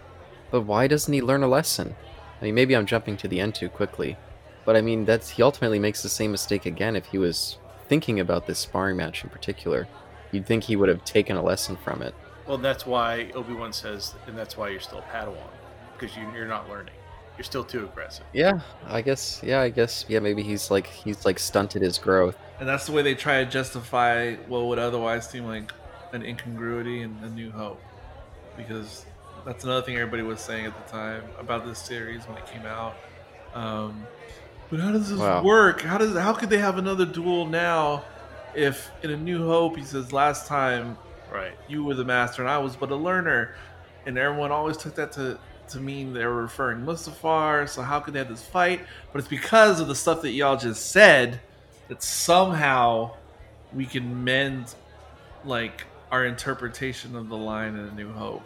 But 0.50 0.62
why 0.62 0.88
doesn't 0.88 1.14
he 1.14 1.22
learn 1.22 1.44
a 1.44 1.48
lesson? 1.48 1.94
I 2.40 2.46
mean 2.46 2.54
maybe 2.56 2.74
I'm 2.74 2.86
jumping 2.86 3.16
to 3.18 3.28
the 3.28 3.38
end 3.38 3.54
too 3.54 3.68
quickly. 3.68 4.16
But 4.64 4.76
I 4.76 4.80
mean 4.80 5.04
that's 5.04 5.30
he 5.30 5.42
ultimately 5.42 5.78
makes 5.78 6.02
the 6.02 6.08
same 6.08 6.32
mistake 6.32 6.66
again 6.66 6.96
if 6.96 7.06
he 7.06 7.18
was 7.18 7.58
thinking 7.88 8.20
about 8.20 8.46
this 8.46 8.58
sparring 8.58 8.96
match 8.96 9.22
in 9.22 9.30
particular. 9.30 9.86
You'd 10.32 10.46
think 10.46 10.64
he 10.64 10.76
would 10.76 10.88
have 10.88 11.04
taken 11.04 11.36
a 11.36 11.42
lesson 11.42 11.76
from 11.76 12.02
it. 12.02 12.14
Well, 12.46 12.58
that's 12.58 12.86
why 12.86 13.30
Obi 13.34 13.52
Wan 13.52 13.72
says, 13.72 14.14
and 14.26 14.36
that's 14.36 14.56
why 14.56 14.70
you're 14.70 14.80
still 14.80 14.98
a 14.98 15.02
Padawan, 15.02 15.50
because 15.92 16.16
you, 16.16 16.26
you're 16.34 16.48
not 16.48 16.68
learning. 16.68 16.94
You're 17.36 17.44
still 17.44 17.64
too 17.64 17.84
aggressive. 17.84 18.24
Yeah, 18.32 18.60
I 18.86 19.02
guess. 19.02 19.40
Yeah, 19.42 19.60
I 19.60 19.70
guess. 19.70 20.04
Yeah, 20.08 20.18
maybe 20.18 20.42
he's 20.42 20.70
like 20.70 20.86
he's 20.86 21.24
like 21.24 21.38
stunted 21.38 21.80
his 21.82 21.96
growth. 21.96 22.36
And 22.58 22.68
that's 22.68 22.86
the 22.86 22.92
way 22.92 23.02
they 23.02 23.14
try 23.14 23.42
to 23.42 23.50
justify 23.50 24.34
what 24.46 24.66
would 24.66 24.78
otherwise 24.78 25.28
seem 25.28 25.46
like 25.46 25.72
an 26.12 26.24
incongruity 26.24 27.02
in 27.02 27.16
A 27.22 27.28
New 27.28 27.50
Hope. 27.50 27.80
Because 28.56 29.04
that's 29.44 29.64
another 29.64 29.82
thing 29.84 29.96
everybody 29.96 30.22
was 30.22 30.40
saying 30.40 30.66
at 30.66 30.74
the 30.86 30.90
time 30.90 31.22
about 31.38 31.64
this 31.66 31.78
series 31.78 32.26
when 32.28 32.36
it 32.36 32.46
came 32.46 32.66
out. 32.66 32.94
Um, 33.54 34.06
but 34.70 34.80
how 34.80 34.92
does 34.92 35.08
this 35.10 35.18
Wow. 35.18 35.42
work? 35.42 35.82
How 35.82 35.98
does 35.98 36.16
how 36.16 36.32
could 36.32 36.50
they 36.50 36.58
have 36.58 36.78
another 36.78 37.04
duel 37.06 37.46
now 37.46 38.04
if 38.54 38.90
in 39.02 39.10
A 39.10 39.16
New 39.16 39.46
Hope 39.46 39.76
he 39.76 39.84
says 39.84 40.12
last 40.12 40.46
time 40.46 40.96
Right. 41.32 41.52
you 41.68 41.84
were 41.84 41.94
the 41.94 42.04
master 42.04 42.42
and 42.42 42.50
I 42.50 42.58
was 42.58 42.76
but 42.76 42.90
a 42.90 42.96
learner? 42.96 43.54
And 44.06 44.16
everyone 44.18 44.52
always 44.52 44.76
took 44.76 44.94
that 44.96 45.12
to 45.12 45.38
to 45.70 45.78
mean 45.78 46.12
they 46.12 46.24
were 46.26 46.42
referring 46.42 46.80
Mustafar. 46.80 47.68
So 47.68 47.82
how 47.82 48.00
could 48.00 48.14
they 48.14 48.18
have 48.18 48.28
this 48.28 48.42
fight? 48.44 48.80
But 49.12 49.20
it's 49.20 49.28
because 49.28 49.78
of 49.80 49.86
the 49.88 49.94
stuff 49.94 50.22
that 50.22 50.30
y'all 50.32 50.56
just 50.56 50.90
said 50.90 51.40
that 51.88 52.02
somehow 52.02 53.12
we 53.72 53.86
can 53.86 54.24
mend 54.24 54.74
like 55.44 55.84
our 56.10 56.24
interpretation 56.24 57.14
of 57.16 57.28
the 57.28 57.36
line 57.36 57.74
in 57.76 57.86
A 57.88 57.92
New 57.94 58.12
Hope. 58.12 58.42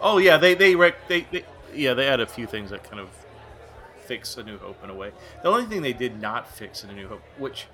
Oh 0.00 0.18
yeah, 0.18 0.36
they 0.36 0.54
they, 0.54 0.74
rec- 0.74 1.08
they 1.08 1.22
they 1.30 1.44
yeah 1.74 1.94
they 1.94 2.06
add 2.06 2.20
a 2.20 2.26
few 2.26 2.46
things 2.46 2.70
that 2.70 2.84
kind 2.84 3.00
of 3.00 3.08
fix 4.00 4.36
A 4.36 4.42
New 4.42 4.58
Hope 4.58 4.82
in 4.84 4.90
a 4.90 4.94
way. 4.94 5.12
The 5.42 5.48
only 5.48 5.64
thing 5.66 5.82
they 5.82 5.92
did 5.92 6.20
not 6.20 6.48
fix 6.52 6.84
in 6.84 6.90
A 6.90 6.94
New 6.94 7.08
Hope, 7.08 7.22
which 7.38 7.66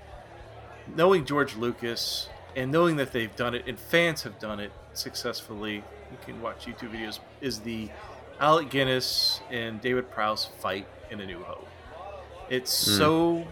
knowing 0.95 1.25
George 1.25 1.57
Lucas 1.57 2.29
and 2.57 2.71
knowing 2.71 2.97
that 2.97 3.13
they've 3.13 3.35
done 3.37 3.55
it 3.55 3.65
and 3.67 3.79
fans 3.79 4.23
have 4.23 4.39
done 4.39 4.61
it 4.61 4.73
successfully, 4.95 5.77
you 5.77 6.19
can 6.25 6.41
watch 6.43 6.67
YouTube 6.67 6.91
videos. 6.93 7.19
Is 7.41 7.61
the 7.61 7.89
Alec 8.41 8.71
Guinness 8.71 9.41
and 9.51 9.81
David 9.81 10.11
Prowse 10.11 10.47
fight 10.59 10.87
in 11.11 11.21
A 11.21 11.27
New 11.27 11.43
Hope? 11.43 11.67
It's 12.51 12.87
Hmm. 12.87 12.97
so. 12.99 13.47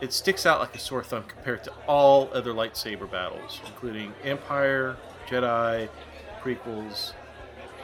It 0.00 0.12
sticks 0.12 0.46
out 0.46 0.60
like 0.60 0.74
a 0.74 0.78
sore 0.78 1.02
thumb 1.04 1.24
compared 1.24 1.62
to 1.64 1.72
all 1.86 2.30
other 2.32 2.52
lightsaber 2.52 3.10
battles, 3.10 3.60
including 3.66 4.14
Empire, 4.24 4.96
Jedi, 5.28 5.88
prequels, 6.42 7.12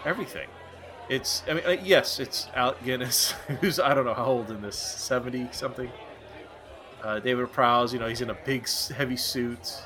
everything. 0.04 0.48
It's, 1.08 1.42
I 1.48 1.54
mean, 1.54 1.64
uh, 1.66 1.70
yes, 1.82 2.18
it's 2.18 2.48
Alec 2.54 2.82
Guinness, 2.84 3.32
who's 3.60 3.78
I 3.78 3.94
don't 3.94 4.04
know 4.06 4.14
how 4.14 4.24
old 4.24 4.50
in 4.50 4.62
this, 4.62 4.76
seventy 4.78 5.48
something. 5.52 5.90
Uh, 7.02 7.20
David 7.20 7.52
Prowse, 7.52 7.92
you 7.92 7.98
know, 7.98 8.08
he's 8.08 8.20
in 8.22 8.30
a 8.30 8.34
big, 8.34 8.68
heavy 8.96 9.16
suit, 9.16 9.82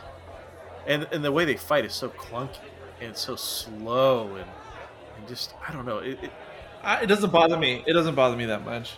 and 0.87 1.07
and 1.13 1.25
the 1.25 1.33
way 1.33 1.45
they 1.45 1.57
fight 1.57 1.85
is 1.85 1.93
so 1.95 2.09
clunky 2.11 2.59
and 3.01 3.17
so 3.17 3.37
slow 3.37 4.37
and 4.37 4.51
and 5.19 5.29
just 5.29 5.55
I 5.67 5.73
don't 5.73 5.87
know. 5.87 5.99
It, 5.99 6.19
it, 6.23 6.33
I, 6.83 7.03
it 7.03 7.07
doesn't 7.07 7.31
bother 7.31 7.57
me. 7.59 7.85
It 7.87 7.93
doesn't 7.93 8.15
bother 8.15 8.37
me 8.37 8.47
that 8.47 8.65
much. 8.65 8.93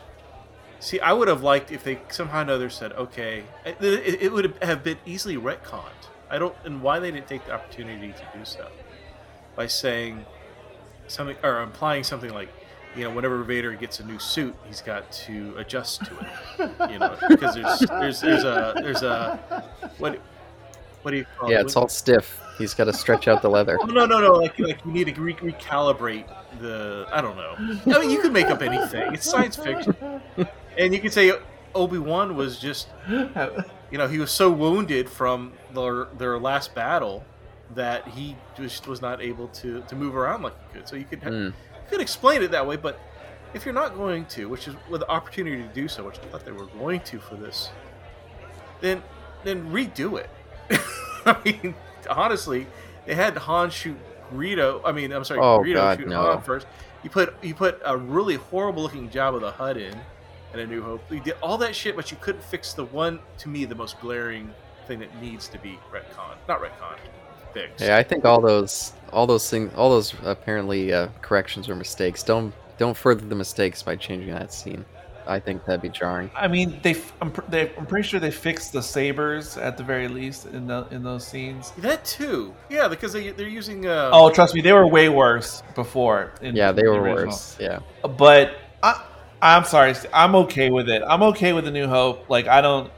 See, 0.82 1.00
I 1.00 1.12
would 1.12 1.28
have 1.28 1.42
liked 1.42 1.70
if 1.72 1.84
they 1.84 2.00
somehow 2.10 2.40
or 2.40 2.42
another 2.42 2.68
said, 2.68 2.92
okay, 2.92 3.44
it, 3.64 3.76
it, 3.80 4.32
would 4.32 4.54
have 4.62 4.82
been 4.84 4.98
easily 5.06 5.36
retconned. 5.36 5.90
I 6.28 6.38
don't, 6.38 6.54
and 6.64 6.82
why 6.82 6.98
they 6.98 7.10
didn't 7.10 7.28
take 7.28 7.46
the 7.46 7.52
opportunity 7.52 8.12
to 8.12 8.38
do 8.38 8.44
so 8.44 8.68
by 9.54 9.66
saying 9.66 10.24
something 11.06 11.36
or 11.42 11.62
implying 11.62 12.04
something 12.04 12.32
like, 12.32 12.48
you 12.96 13.04
know, 13.04 13.10
whenever 13.10 13.42
Vader 13.42 13.72
gets 13.74 14.00
a 14.00 14.04
new 14.04 14.18
suit, 14.18 14.54
he's 14.66 14.82
got 14.82 15.10
to 15.12 15.54
adjust 15.56 16.04
to 16.04 16.18
it. 16.18 16.90
You 16.90 16.98
know, 16.98 17.16
because 17.28 17.54
there's 17.54 17.80
there's 17.88 18.20
there's 18.20 18.44
a 18.44 18.74
there's 18.76 19.02
a 19.02 19.64
what 19.98 20.20
what 21.02 21.10
do 21.10 21.16
you 21.16 21.26
call 21.38 21.50
Yeah, 21.50 21.60
it? 21.60 21.66
it's 21.66 21.76
all 21.76 21.88
stiff. 21.88 22.40
He's 22.58 22.74
got 22.74 22.84
to 22.84 22.92
stretch 22.92 23.28
out 23.28 23.40
the 23.40 23.48
leather. 23.48 23.78
Oh, 23.80 23.86
no, 23.86 24.04
no, 24.04 24.20
no. 24.20 24.34
Like, 24.34 24.58
like 24.58 24.84
you 24.84 24.92
need 24.92 25.14
to 25.14 25.20
re- 25.20 25.34
recalibrate 25.34 26.26
the. 26.60 27.06
I 27.10 27.20
don't 27.20 27.36
know. 27.36 27.54
I 27.94 27.98
mean, 27.98 28.10
you 28.10 28.20
could 28.20 28.32
make 28.32 28.46
up 28.46 28.62
anything. 28.62 29.14
It's 29.14 29.28
science 29.28 29.56
fiction, 29.56 29.96
and 30.78 30.92
you 30.94 31.00
could 31.00 31.12
say 31.12 31.32
Obi 31.74 31.98
Wan 31.98 32.36
was 32.36 32.58
just, 32.58 32.88
you 33.08 33.98
know, 33.98 34.08
he 34.08 34.18
was 34.18 34.30
so 34.30 34.50
wounded 34.50 35.08
from 35.08 35.52
their 35.74 36.06
their 36.18 36.38
last 36.38 36.74
battle 36.74 37.24
that 37.74 38.06
he 38.08 38.36
just 38.56 38.86
was 38.86 39.00
not 39.00 39.22
able 39.22 39.48
to 39.48 39.82
to 39.88 39.94
move 39.96 40.14
around 40.16 40.42
like 40.42 40.54
he 40.72 40.78
could. 40.78 40.88
So 40.88 40.96
you 40.96 41.04
could 41.04 41.22
Hmm. 41.22 41.46
you 41.46 41.52
could 41.90 42.00
explain 42.00 42.42
it 42.42 42.50
that 42.50 42.66
way, 42.66 42.76
but 42.76 42.98
if 43.54 43.64
you're 43.66 43.74
not 43.74 43.94
going 43.94 44.24
to, 44.26 44.48
which 44.48 44.66
is 44.68 44.74
with 44.88 45.00
the 45.02 45.10
opportunity 45.10 45.62
to 45.62 45.68
do 45.74 45.86
so, 45.88 46.04
which 46.04 46.18
I 46.18 46.22
thought 46.28 46.44
they 46.44 46.52
were 46.52 46.66
going 46.66 47.00
to 47.00 47.18
for 47.18 47.34
this, 47.36 47.70
then 48.80 49.02
then 49.44 49.70
redo 49.72 50.18
it. 50.20 50.30
I 51.26 51.36
mean, 51.44 51.74
honestly, 52.08 52.66
they 53.06 53.14
had 53.14 53.36
Han 53.36 53.70
shoot 53.70 53.96
Greedo. 54.32 54.80
I 54.84 54.92
mean, 54.92 55.12
I'm 55.12 55.24
sorry, 55.24 55.40
Oh, 55.40 55.60
Greedo 55.60 55.74
God, 55.74 55.98
shoot 55.98 56.08
no. 56.08 56.22
Han 56.22 56.42
first. 56.42 56.66
You 57.02 57.10
put 57.10 57.34
you 57.42 57.54
put 57.54 57.80
a 57.84 57.96
really 57.96 58.36
horrible 58.36 58.82
looking 58.82 59.10
job 59.10 59.34
of 59.34 59.40
the 59.40 59.50
HUD 59.52 59.76
in, 59.76 60.00
in 60.54 60.60
A 60.60 60.66
New 60.66 60.82
Hope. 60.82 61.02
You 61.10 61.20
did 61.20 61.34
all 61.42 61.56
that 61.58 61.74
shit, 61.74 61.96
but 61.96 62.10
you 62.10 62.16
couldn't 62.20 62.44
fix 62.44 62.72
the 62.74 62.84
one 62.84 63.18
to 63.38 63.48
me 63.48 63.64
the 63.64 63.74
most 63.74 64.00
glaring 64.00 64.50
thing 64.86 64.98
that 65.00 65.20
needs 65.22 65.48
to 65.48 65.58
be 65.58 65.78
retcon, 65.92 66.34
not 66.48 66.60
retcon, 66.60 66.96
fixed. 67.54 67.80
Yeah, 67.84 67.96
I 67.96 68.02
think 68.02 68.24
all 68.24 68.40
those 68.40 68.92
all 69.12 69.26
those 69.26 69.48
things 69.48 69.72
all 69.76 69.90
those 69.90 70.14
apparently 70.24 70.92
uh, 70.92 71.08
corrections 71.20 71.68
or 71.68 71.74
mistakes. 71.76 72.22
Don't 72.22 72.52
don't 72.78 72.96
further 72.96 73.24
the 73.26 73.34
mistakes 73.34 73.82
by 73.82 73.96
changing 73.96 74.30
that 74.34 74.52
scene. 74.52 74.84
I 75.24 75.38
think 75.38 75.64
that'd 75.66 75.80
be 75.80 75.88
jarring. 75.88 76.32
I 76.34 76.48
mean, 76.48 76.80
they. 76.82 76.96
I'm, 77.20 77.30
pr- 77.30 77.42
they, 77.48 77.72
I'm 77.76 77.86
pretty 77.86 78.08
sure 78.08 78.18
they 78.18 78.32
fixed 78.32 78.72
the 78.72 78.82
sabers 78.82 79.56
at 79.56 79.76
the 79.76 79.84
very 79.84 80.08
least 80.08 80.46
in 80.46 80.66
the 80.66 80.84
in 80.90 81.04
those 81.04 81.24
scenes. 81.24 81.70
That 81.78 82.04
too, 82.04 82.52
yeah, 82.68 82.88
because 82.88 83.12
they 83.12 83.30
they're 83.30 83.46
using. 83.46 83.86
Uh, 83.86 84.10
Oh, 84.12 84.30
trust 84.32 84.52
me, 84.52 84.62
they 84.62 84.72
were 84.72 84.84
way 84.84 85.08
worse 85.08 85.62
before. 85.76 86.32
in 86.42 86.56
Yeah, 86.56 86.72
they 86.72 86.82
were 86.88 87.00
original. 87.00 87.26
worse. 87.26 87.56
Yeah. 87.60 87.78
But 88.18 88.56
I, 88.82 89.00
I'm 89.42 89.64
sorry, 89.64 89.94
I'm 90.14 90.36
okay 90.36 90.70
with 90.70 90.88
it. 90.88 91.02
I'm 91.06 91.22
okay 91.24 91.52
with 91.52 91.64
the 91.64 91.72
New 91.72 91.88
Hope. 91.88 92.30
Like 92.30 92.46
I 92.48 92.60
don't. 92.60 92.92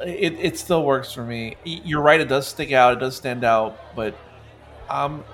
It, 0.00 0.34
it 0.34 0.58
still 0.58 0.84
works 0.84 1.12
for 1.12 1.24
me. 1.24 1.56
You're 1.64 2.02
right. 2.02 2.20
It 2.20 2.28
does 2.28 2.46
stick 2.46 2.70
out. 2.72 2.92
It 2.92 3.00
does 3.00 3.16
stand 3.16 3.44
out. 3.44 3.78
But 3.96 4.14
I'm 4.90 5.24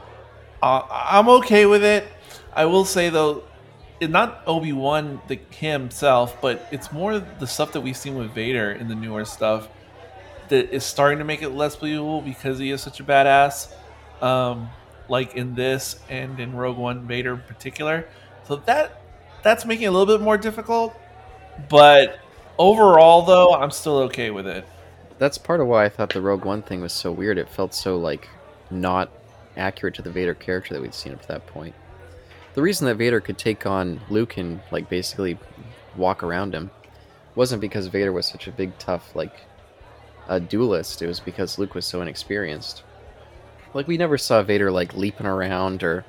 uh, 0.62 0.82
I'm 0.90 1.28
okay 1.28 1.66
with 1.66 1.84
it. 1.84 2.06
I 2.54 2.66
will 2.66 2.84
say 2.84 3.10
though, 3.10 3.44
it 4.00 4.10
not 4.10 4.42
Obi 4.46 4.72
Wan 4.72 5.20
the 5.28 5.40
himself, 5.50 6.40
but 6.42 6.66
it's 6.72 6.92
more 6.92 7.18
the 7.18 7.46
stuff 7.46 7.72
that 7.72 7.80
we've 7.82 7.96
seen 7.96 8.16
with 8.16 8.32
Vader 8.32 8.72
in 8.72 8.88
the 8.88 8.96
newer 8.96 9.24
stuff 9.24 9.68
that 10.48 10.70
is 10.74 10.84
starting 10.84 11.18
to 11.18 11.24
make 11.24 11.42
it 11.42 11.50
less 11.50 11.76
believable 11.76 12.20
because 12.22 12.58
he 12.58 12.70
is 12.70 12.80
such 12.82 13.00
a 13.00 13.04
badass. 13.04 13.72
Um, 14.22 14.70
like 15.08 15.34
in 15.34 15.54
this 15.54 15.98
and 16.08 16.40
in 16.40 16.54
Rogue 16.54 16.78
One, 16.78 17.06
Vader 17.06 17.34
in 17.34 17.40
particular. 17.42 18.08
So 18.46 18.56
that 18.56 19.01
that's 19.42 19.64
making 19.64 19.84
it 19.84 19.88
a 19.88 19.90
little 19.90 20.16
bit 20.16 20.22
more 20.22 20.38
difficult. 20.38 20.94
But 21.68 22.18
overall, 22.58 23.22
though, 23.22 23.54
I'm 23.54 23.70
still 23.70 23.98
okay 23.98 24.30
with 24.30 24.46
it. 24.46 24.66
That's 25.18 25.38
part 25.38 25.60
of 25.60 25.66
why 25.66 25.84
I 25.84 25.88
thought 25.88 26.12
the 26.12 26.20
Rogue 26.20 26.44
One 26.44 26.62
thing 26.62 26.80
was 26.80 26.92
so 26.92 27.12
weird. 27.12 27.38
It 27.38 27.48
felt 27.48 27.74
so 27.74 27.96
like 27.96 28.28
not 28.70 29.10
accurate 29.56 29.94
to 29.96 30.02
the 30.02 30.10
Vader 30.10 30.34
character 30.34 30.74
that 30.74 30.80
we'd 30.80 30.94
seen 30.94 31.12
up 31.12 31.22
to 31.22 31.28
that 31.28 31.46
point. 31.46 31.74
The 32.54 32.62
reason 32.62 32.86
that 32.86 32.96
Vader 32.96 33.20
could 33.20 33.38
take 33.38 33.66
on 33.66 34.00
Luke 34.10 34.36
and 34.36 34.60
like 34.70 34.88
basically 34.88 35.38
walk 35.96 36.22
around 36.22 36.54
him 36.54 36.70
wasn't 37.34 37.60
because 37.60 37.86
Vader 37.86 38.12
was 38.12 38.26
such 38.26 38.46
a 38.46 38.52
big 38.52 38.76
tough 38.78 39.14
like 39.14 39.34
a 40.28 40.38
duelist. 40.38 41.02
It 41.02 41.06
was 41.06 41.20
because 41.20 41.58
Luke 41.58 41.74
was 41.74 41.86
so 41.86 42.02
inexperienced. 42.02 42.82
Like 43.74 43.88
we 43.88 43.96
never 43.96 44.18
saw 44.18 44.42
Vader 44.42 44.70
like 44.70 44.94
leaping 44.94 45.26
around 45.26 45.82
or 45.82 46.04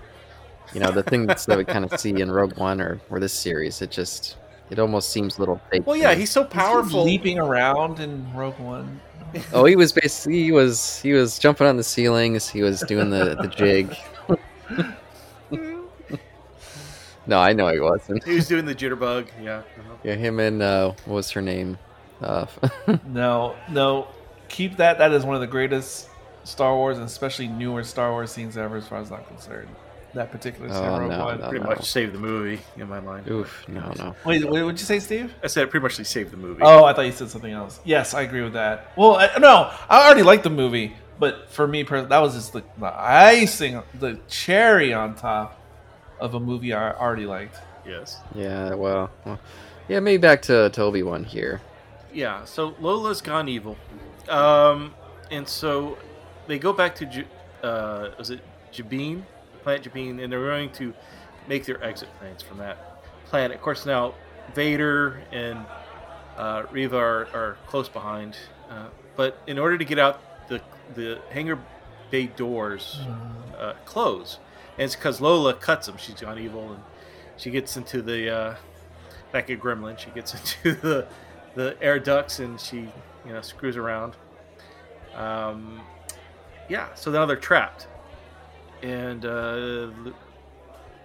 you 0.73 0.79
know 0.79 0.91
the 0.91 1.03
things 1.03 1.45
that 1.45 1.57
we 1.57 1.65
kind 1.65 1.85
of 1.85 1.99
see 1.99 2.19
in 2.19 2.31
Rogue 2.31 2.57
One 2.57 2.81
or 2.81 2.99
or 3.09 3.19
this 3.19 3.33
series. 3.33 3.81
It 3.81 3.91
just 3.91 4.37
it 4.69 4.79
almost 4.79 5.09
seems 5.09 5.37
a 5.37 5.39
little 5.39 5.61
fake. 5.69 5.85
Well, 5.85 5.95
yeah, 5.95 6.13
he's 6.15 6.31
so 6.31 6.43
powerful. 6.43 7.03
leaping 7.03 7.39
around 7.39 7.99
in 7.99 8.31
Rogue 8.33 8.59
One. 8.59 8.99
Oh, 9.51 9.65
he 9.65 9.75
was 9.75 9.91
basically 9.91 10.43
he 10.43 10.51
was 10.51 11.01
he 11.01 11.11
was 11.13 11.39
jumping 11.39 11.65
on 11.65 11.75
the 11.77 11.83
ceilings. 11.83 12.47
He 12.47 12.61
was 12.61 12.81
doing 12.81 13.09
the 13.09 13.35
the 13.35 13.47
jig. 13.47 13.95
no, 17.25 17.39
I 17.39 17.51
know 17.53 17.67
he 17.69 17.79
wasn't. 17.79 18.23
He 18.23 18.35
was 18.35 18.47
doing 18.47 18.65
the 18.65 18.75
jitterbug. 18.75 19.29
Yeah. 19.41 19.57
uh-huh. 19.57 19.95
Yeah, 20.03 20.13
him 20.15 20.39
and 20.39 20.61
uh, 20.61 20.93
what 21.05 21.15
was 21.15 21.31
her 21.31 21.41
name? 21.41 21.79
Uh, 22.21 22.45
No, 23.07 23.55
no, 23.71 24.07
keep 24.49 24.77
that. 24.77 24.99
That 24.99 25.11
is 25.11 25.25
one 25.25 25.33
of 25.33 25.41
the 25.41 25.47
greatest 25.47 26.09
Star 26.43 26.75
Wars, 26.75 26.97
and 26.97 27.05
especially 27.07 27.47
newer 27.47 27.83
Star 27.83 28.11
Wars 28.11 28.31
scenes 28.31 28.55
ever, 28.55 28.77
as 28.77 28.87
far 28.87 28.99
as 28.99 29.11
I'm 29.11 29.23
concerned. 29.25 29.69
That 30.14 30.31
particular 30.31 30.69
scene, 30.69 30.77
Oh, 30.84 30.99
Rogue 30.99 31.10
no, 31.11 31.26
One. 31.26 31.40
no. 31.40 31.49
Pretty 31.49 31.65
much 31.65 31.85
saved 31.90 32.14
the 32.14 32.19
movie 32.19 32.61
in 32.77 32.88
my 32.88 32.99
mind. 32.99 33.27
oof, 33.30 33.65
no, 33.68 33.91
no. 33.98 34.15
Wait, 34.26 34.45
what 34.45 34.60
did 34.60 34.80
you 34.80 34.85
say, 34.85 34.99
Steve? 34.99 35.34
I 35.44 35.48
said 35.48 35.64
it 35.64 35.72
pretty 35.72 35.81
much 35.81 35.98
they 35.98 36.03
saved 36.03 36.31
the 36.31 36.38
movie. 36.38 36.61
Oh, 36.64 36.84
I 36.85 36.94
thought 36.94 37.06
you 37.07 37.11
said 37.11 37.30
something 37.30 37.52
else. 37.52 37.80
Yes, 37.84 38.14
I 38.14 38.22
agree 38.22 38.44
with 38.44 38.53
that. 38.53 38.91
Well, 38.95 39.15
I, 39.15 39.35
no, 39.40 39.72
I 39.90 40.06
already 40.06 40.22
liked 40.22 40.44
the 40.44 40.52
movie, 40.52 40.95
but 41.19 41.49
for 41.49 41.68
me, 41.68 41.84
personally, 41.84 42.10
that 42.10 42.19
was 42.19 42.35
just 42.35 42.53
the, 42.53 42.64
the 42.77 42.94
icing, 42.95 43.81
the 43.99 44.19
cherry 44.27 44.94
on 44.94 45.15
top 45.15 45.60
of 46.19 46.35
a 46.35 46.40
movie 46.40 46.73
I 46.73 46.91
already 46.91 47.26
liked. 47.26 47.57
yes. 47.88 48.19
Yeah, 48.35 48.76
well, 48.76 49.10
well 49.26 49.40
yeah, 49.90 49.99
maybe 49.99 50.19
back 50.22 50.44
to, 50.44 50.69
Toby 50.69 51.02
one 51.02 51.23
here. 51.23 51.60
Yeah. 52.14 52.45
So 52.45 52.76
Lola's 52.80 53.22
gone 53.22 53.49
evil, 53.49 53.77
um, 54.30 54.94
and 55.31 55.48
so 55.48 55.98
they 56.45 56.60
go 56.60 56.72
back 56.72 56.94
to 56.95 57.06
J- 57.07 57.26
uh, 57.64 58.10
was 58.18 58.30
it 58.30 58.41
Jabiim, 58.72 59.23
planet 59.64 59.84
Jabiim, 59.84 60.22
and 60.22 60.31
they're 60.31 60.45
going 60.45 60.72
to 60.72 60.94
make 61.48 61.65
their 61.65 61.84
exit 61.84 62.10
plans 62.19 62.41
from 62.41 62.57
that 62.60 63.02
planet. 63.26 63.56
Of 63.56 63.64
course, 63.64 63.85
now 63.85 64.14
Vader 64.53 65.22
and 65.31 65.65
uh, 66.38 66.64
Reva 66.72 66.98
are, 66.98 67.27
are 67.34 67.57
close 67.68 67.90
behind, 67.90 68.38
uh, 68.69 68.88
but 69.15 69.40
in 69.48 69.57
order 69.60 69.77
to 69.77 69.85
get 69.85 69.99
out, 69.99 70.22
the 70.48 70.61
the 70.95 71.19
hangar 71.31 71.60
bay 72.11 72.27
doors 72.27 72.99
uh, 73.57 73.73
close, 73.85 74.40
and 74.77 74.85
it's 74.85 74.95
because 74.95 75.22
Lola 75.22 75.53
cuts 75.53 75.88
them. 75.88 75.98
She's 75.98 76.15
gone 76.15 76.40
evil, 76.40 76.72
and 76.73 76.84
she 77.38 77.49
gets 77.52 77.77
into 77.77 78.02
the 78.02 78.30
uh, 78.30 78.56
back 79.31 79.49
at 79.49 79.60
Gremlin. 79.60 79.98
She 79.98 80.10
gets 80.11 80.34
into 80.65 80.80
the 80.80 81.07
the 81.56 81.77
air 81.81 81.99
ducts, 81.99 82.40
and 82.40 82.60
she 82.60 82.90
you 83.26 83.34
know 83.34 83.41
screws 83.41 83.77
around. 83.77 84.15
Um, 85.15 85.81
yeah, 86.69 86.94
so 86.95 87.11
now 87.11 87.26
they're 87.26 87.35
trapped, 87.35 87.88
and 88.84 89.26
uh, 89.26 89.88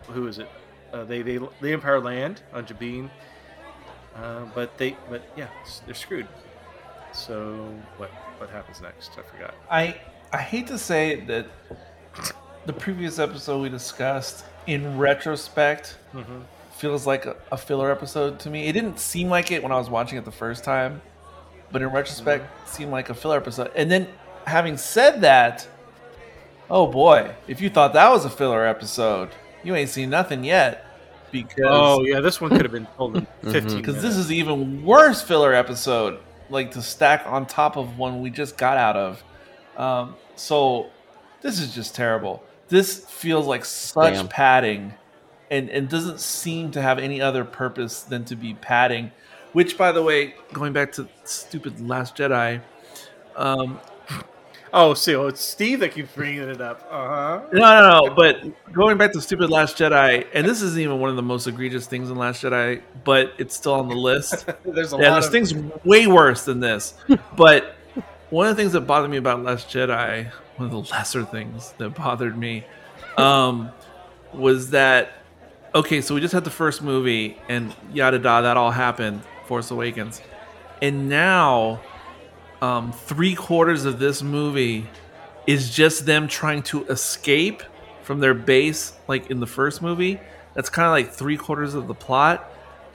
who 0.09 0.26
is 0.26 0.38
it? 0.38 0.48
Uh, 0.92 1.05
they 1.05 1.22
they 1.22 1.38
the 1.38 1.72
Empire 1.72 2.00
land 2.00 2.42
on 2.52 2.66
Jabiim, 2.66 3.10
uh, 4.16 4.44
but 4.55 4.76
they 4.78 4.96
but 5.10 5.22
yeah 5.36 5.48
they're 5.86 5.94
screwed. 5.94 6.26
So 7.12 7.74
what 7.96 8.10
what 8.38 8.50
happens 8.50 8.80
next? 8.80 9.12
I 9.18 9.22
forgot. 9.22 9.55
I 9.70 10.00
I 10.32 10.38
hate 10.38 10.66
to 10.68 10.78
say 10.78 11.20
that 11.26 11.46
the 12.66 12.72
previous 12.72 13.18
episode 13.18 13.62
we 13.62 13.68
discussed, 13.68 14.44
in 14.66 14.98
retrospect, 14.98 15.96
Mm-hmm. 16.14 16.40
feels 16.72 17.06
like 17.06 17.26
a, 17.26 17.36
a 17.52 17.56
filler 17.56 17.90
episode 17.90 18.38
to 18.40 18.50
me. 18.50 18.66
It 18.66 18.72
didn't 18.72 18.98
seem 18.98 19.28
like 19.28 19.50
it 19.50 19.62
when 19.62 19.72
I 19.72 19.76
was 19.76 19.88
watching 19.90 20.18
it 20.18 20.24
the 20.24 20.32
first 20.32 20.64
time, 20.64 21.00
but 21.72 21.82
in 21.82 21.88
retrospect, 21.88 22.44
it 22.64 22.68
seemed 22.68 22.90
like 22.92 23.09
a 23.10 23.14
filler 23.14 23.36
episode. 23.36 23.70
And 23.74 23.90
then, 23.90 24.06
having 24.46 24.76
said 24.78 25.20
that, 25.22 25.66
oh 26.70 26.86
boy, 26.86 27.34
if 27.46 27.60
you 27.60 27.70
thought 27.70 27.92
that 27.94 28.10
was 28.10 28.24
a 28.24 28.30
filler 28.30 28.66
episode, 28.66 29.30
you 29.62 29.74
ain't 29.74 29.90
seen 29.90 30.10
nothing 30.10 30.44
yet. 30.44 30.84
Because 31.30 31.64
Oh 31.66 32.02
yeah, 32.04 32.20
this 32.20 32.40
one 32.40 32.50
could 32.50 32.62
have 32.62 32.72
been 32.72 32.86
told 32.96 33.16
in 33.16 33.26
fifteen. 33.42 33.78
because 33.78 34.00
this 34.00 34.16
is 34.16 34.32
even 34.32 34.84
worse 34.84 35.20
filler 35.20 35.52
episode, 35.52 36.20
like 36.48 36.70
to 36.72 36.82
stack 36.82 37.26
on 37.26 37.44
top 37.46 37.76
of 37.76 37.98
one 37.98 38.22
we 38.22 38.30
just 38.30 38.56
got 38.56 38.78
out 38.78 38.96
of. 38.96 39.22
Um, 39.76 40.16
so 40.36 40.90
this 41.42 41.60
is 41.60 41.74
just 41.74 41.94
terrible. 41.94 42.42
This 42.68 43.04
feels 43.06 43.46
like 43.46 43.64
such 43.64 44.14
Damn. 44.14 44.28
padding, 44.28 44.94
and 45.50 45.68
and 45.68 45.88
doesn't 45.88 46.20
seem 46.20 46.70
to 46.72 46.82
have 46.82 46.98
any 46.98 47.20
other 47.20 47.44
purpose 47.44 48.02
than 48.02 48.24
to 48.26 48.36
be 48.36 48.54
padding. 48.54 49.12
Which, 49.52 49.78
by 49.78 49.92
the 49.92 50.02
way, 50.02 50.34
going 50.52 50.72
back 50.72 50.92
to 50.92 51.08
stupid 51.24 51.80
Last 51.86 52.16
Jedi, 52.16 52.60
um, 53.36 53.80
Oh, 54.72 54.94
so 54.94 55.26
it's 55.28 55.40
Steve 55.40 55.80
that 55.80 55.92
keeps 55.92 56.12
bringing 56.12 56.48
it 56.48 56.60
up. 56.60 56.86
Uh 56.90 57.08
huh. 57.08 57.40
no, 57.52 57.60
no, 57.60 58.06
no. 58.06 58.14
But 58.14 58.72
going 58.72 58.98
back 58.98 59.12
to 59.12 59.20
stupid 59.20 59.50
Last 59.50 59.76
Jedi, 59.76 60.26
and 60.34 60.46
this 60.46 60.62
isn't 60.62 60.80
even 60.80 61.00
one 61.00 61.10
of 61.10 61.16
the 61.16 61.22
most 61.22 61.46
egregious 61.46 61.86
things 61.86 62.10
in 62.10 62.16
Last 62.16 62.42
Jedi, 62.42 62.82
but 63.04 63.32
it's 63.38 63.56
still 63.56 63.74
on 63.74 63.88
the 63.88 63.94
list. 63.94 64.46
There's 64.64 64.92
a 64.92 64.96
yeah, 64.96 65.10
lot 65.10 65.14
there's 65.14 65.26
of 65.26 65.32
things 65.32 65.54
way 65.84 66.06
worse 66.06 66.44
than 66.44 66.60
this. 66.60 66.94
but 67.36 67.76
one 68.30 68.46
of 68.46 68.56
the 68.56 68.62
things 68.62 68.72
that 68.72 68.82
bothered 68.82 69.10
me 69.10 69.16
about 69.16 69.42
Last 69.42 69.68
Jedi, 69.68 70.30
one 70.56 70.66
of 70.66 70.70
the 70.70 70.92
lesser 70.92 71.24
things 71.24 71.72
that 71.78 71.90
bothered 71.90 72.36
me, 72.36 72.64
um, 73.16 73.70
was 74.34 74.70
that 74.70 75.12
okay? 75.74 76.00
So 76.00 76.14
we 76.14 76.20
just 76.20 76.34
had 76.34 76.44
the 76.44 76.50
first 76.50 76.82
movie, 76.82 77.38
and 77.48 77.74
yada 77.92 78.18
da, 78.18 78.42
that 78.42 78.56
all 78.56 78.70
happened. 78.70 79.22
Force 79.46 79.70
Awakens, 79.70 80.20
and 80.82 81.08
now, 81.08 81.80
um, 82.60 82.93
three 82.93 83.35
quarters 83.35 83.85
of 83.85 83.98
this 83.98 84.22
movie 84.22 84.86
is 85.47 85.70
just 85.74 86.06
them 86.06 86.28
trying 86.28 86.62
to 86.62 86.85
escape 86.86 87.62
from 88.02 88.20
their 88.20 88.35
base, 88.35 88.93
like 89.06 89.30
in 89.30 89.40
the 89.40 89.47
first 89.47 89.80
movie. 89.82 90.20
That's 90.55 90.70
kind 90.70 90.86
of 90.86 90.93
like 90.93 91.12
three 91.16 91.36
quarters 91.36 91.74
of 91.74 91.86
the 91.89 91.94
plot. 91.94 92.51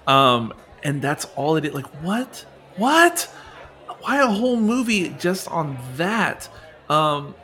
Um, 0.07 0.53
and 0.83 1.01
that's 1.01 1.25
all 1.35 1.55
it 1.55 1.65
is. 1.65 1.73
Like, 1.73 1.85
what? 2.03 2.45
What? 2.77 3.29
Why 4.01 4.21
a 4.21 4.27
whole 4.27 4.57
movie 4.57 5.09
just 5.19 5.47
on 5.49 5.77
that? 5.95 6.49
Um, 6.89 7.35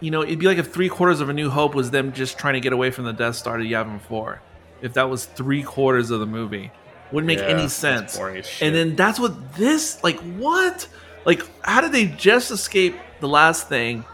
you 0.00 0.10
know, 0.10 0.22
it'd 0.22 0.38
be 0.38 0.46
like 0.46 0.58
if 0.58 0.72
three 0.72 0.88
quarters 0.88 1.20
of 1.20 1.28
A 1.28 1.32
New 1.32 1.50
Hope 1.50 1.74
was 1.74 1.90
them 1.90 2.12
just 2.12 2.38
trying 2.38 2.54
to 2.54 2.60
get 2.60 2.72
away 2.72 2.90
from 2.90 3.04
the 3.04 3.12
Death 3.12 3.36
Star 3.36 3.56
to 3.56 3.64
Yavin 3.64 4.00
4. 4.02 4.40
If 4.82 4.92
that 4.94 5.08
was 5.08 5.24
three 5.24 5.62
quarters 5.62 6.10
of 6.10 6.20
the 6.20 6.26
movie, 6.26 6.70
wouldn't 7.10 7.26
make 7.26 7.38
Yeah, 7.38 7.46
any 7.46 7.68
sense. 7.68 8.16
boring 8.16 8.36
as 8.36 8.46
shit. 8.46 8.66
And 8.68 8.76
then 8.76 8.96
that's 8.96 9.18
what 9.18 9.54
this, 9.54 10.02
like, 10.04 10.20
what? 10.20 10.86
Like, 11.24 11.42
how 11.62 11.80
did 11.80 11.92
they 11.92 12.06
just 12.06 12.50
escape 12.50 12.96
the 13.20 13.28
last 13.28 13.68
thing? 13.68 14.04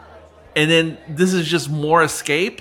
And 0.56 0.70
then 0.70 0.98
this 1.08 1.32
is 1.32 1.46
just 1.46 1.70
more 1.70 2.02
escape? 2.02 2.60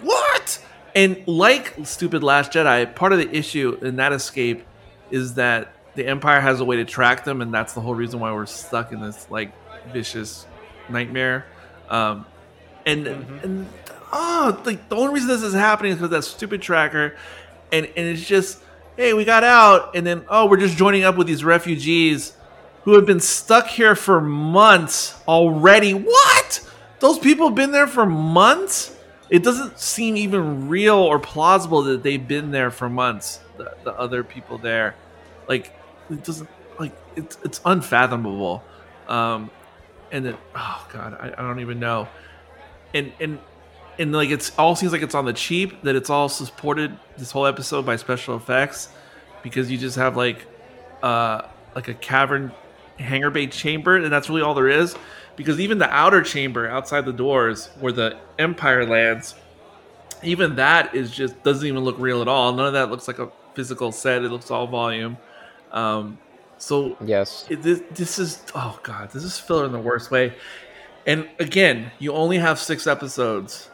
What? 0.00 0.64
And 0.94 1.26
like 1.26 1.74
stupid 1.84 2.22
Last 2.22 2.52
Jedi, 2.52 2.94
part 2.94 3.12
of 3.12 3.18
the 3.18 3.34
issue 3.34 3.78
in 3.82 3.96
that 3.96 4.12
escape 4.12 4.64
is 5.10 5.34
that 5.34 5.72
the 5.94 6.06
Empire 6.06 6.40
has 6.40 6.60
a 6.60 6.64
way 6.64 6.76
to 6.76 6.84
track 6.84 7.24
them, 7.24 7.40
and 7.40 7.52
that's 7.52 7.74
the 7.74 7.80
whole 7.80 7.94
reason 7.94 8.20
why 8.20 8.32
we're 8.32 8.46
stuck 8.46 8.92
in 8.92 9.00
this 9.00 9.30
like 9.30 9.52
vicious 9.92 10.46
nightmare. 10.88 11.46
Um, 11.88 12.26
and 12.86 13.06
and 13.06 13.68
oh, 14.12 14.60
like 14.64 14.88
the 14.88 14.96
only 14.96 15.14
reason 15.14 15.28
this 15.28 15.42
is 15.42 15.54
happening 15.54 15.92
is 15.92 15.98
because 15.98 16.10
that 16.10 16.22
stupid 16.22 16.62
tracker, 16.62 17.16
and 17.72 17.86
and 17.86 18.06
it's 18.08 18.24
just 18.24 18.60
hey, 18.96 19.14
we 19.14 19.24
got 19.24 19.44
out, 19.44 19.94
and 19.94 20.06
then 20.06 20.24
oh, 20.28 20.46
we're 20.46 20.58
just 20.58 20.76
joining 20.76 21.04
up 21.04 21.16
with 21.16 21.26
these 21.26 21.44
refugees 21.44 22.32
who 22.82 22.94
have 22.94 23.06
been 23.06 23.20
stuck 23.20 23.66
here 23.66 23.94
for 23.94 24.20
months 24.20 25.20
already. 25.28 25.92
What? 25.92 26.68
Those 27.00 27.18
people 27.18 27.48
have 27.48 27.54
been 27.54 27.72
there 27.72 27.86
for 27.86 28.06
months? 28.06 28.96
It 29.28 29.42
doesn't 29.42 29.78
seem 29.78 30.16
even 30.16 30.68
real 30.68 30.96
or 30.96 31.18
plausible 31.18 31.82
that 31.82 32.02
they've 32.02 32.26
been 32.26 32.50
there 32.50 32.70
for 32.70 32.88
months. 32.88 33.40
The, 33.56 33.74
the 33.84 33.92
other 33.92 34.24
people 34.24 34.58
there, 34.58 34.96
like, 35.48 35.72
it 36.10 36.24
doesn't 36.24 36.48
like 36.80 36.92
it's 37.14 37.38
it's 37.44 37.60
unfathomable. 37.64 38.64
Um, 39.06 39.50
and 40.10 40.24
then 40.24 40.36
oh 40.54 40.88
god, 40.92 41.14
I, 41.20 41.32
I 41.36 41.42
don't 41.42 41.60
even 41.60 41.78
know. 41.78 42.08
And 42.94 43.12
and 43.20 43.38
and 43.98 44.12
like 44.12 44.30
it's 44.30 44.50
all 44.58 44.74
seems 44.74 44.92
like 44.92 45.02
it's 45.02 45.14
on 45.14 45.26
the 45.26 45.32
cheap 45.32 45.82
that 45.82 45.94
it's 45.94 46.10
all 46.10 46.28
supported 46.28 46.98
this 47.16 47.30
whole 47.30 47.46
episode 47.46 47.86
by 47.86 47.96
special 47.96 48.36
effects 48.36 48.88
because 49.42 49.70
you 49.70 49.78
just 49.78 49.96
have 49.96 50.16
like 50.16 50.46
uh 51.02 51.42
like 51.74 51.88
a 51.88 51.94
cavern 51.94 52.50
hangar 53.00 53.30
bay 53.30 53.46
chamber 53.46 53.96
and 53.96 54.12
that's 54.12 54.28
really 54.28 54.42
all 54.42 54.54
there 54.54 54.68
is 54.68 54.94
because 55.36 55.58
even 55.58 55.78
the 55.78 55.88
outer 55.90 56.22
chamber 56.22 56.68
outside 56.68 57.04
the 57.04 57.12
doors 57.12 57.68
where 57.80 57.92
the 57.92 58.16
empire 58.38 58.84
lands 58.86 59.34
even 60.22 60.56
that 60.56 60.94
is 60.94 61.10
just 61.10 61.42
doesn't 61.42 61.66
even 61.66 61.80
look 61.80 61.98
real 61.98 62.20
at 62.22 62.28
all 62.28 62.52
none 62.52 62.66
of 62.66 62.72
that 62.74 62.90
looks 62.90 63.08
like 63.08 63.18
a 63.18 63.30
physical 63.54 63.92
set. 63.92 64.24
It 64.24 64.30
looks 64.30 64.50
all 64.50 64.66
volume. 64.66 65.16
Um, 65.72 66.18
so 66.58 66.96
Yes. 67.04 67.46
it, 67.48 67.62
this, 67.62 67.82
this 67.90 68.18
is 68.18 68.42
oh 68.54 68.78
god, 68.82 69.10
this 69.12 69.24
is 69.24 69.38
filler 69.38 69.64
in 69.66 69.72
the 69.72 69.78
worst 69.78 70.10
way. 70.10 70.34
And 71.06 71.28
again, 71.38 71.90
you 71.98 72.12
only 72.12 72.38
have 72.38 72.58
six 72.58 72.86
episodes. 72.86 73.68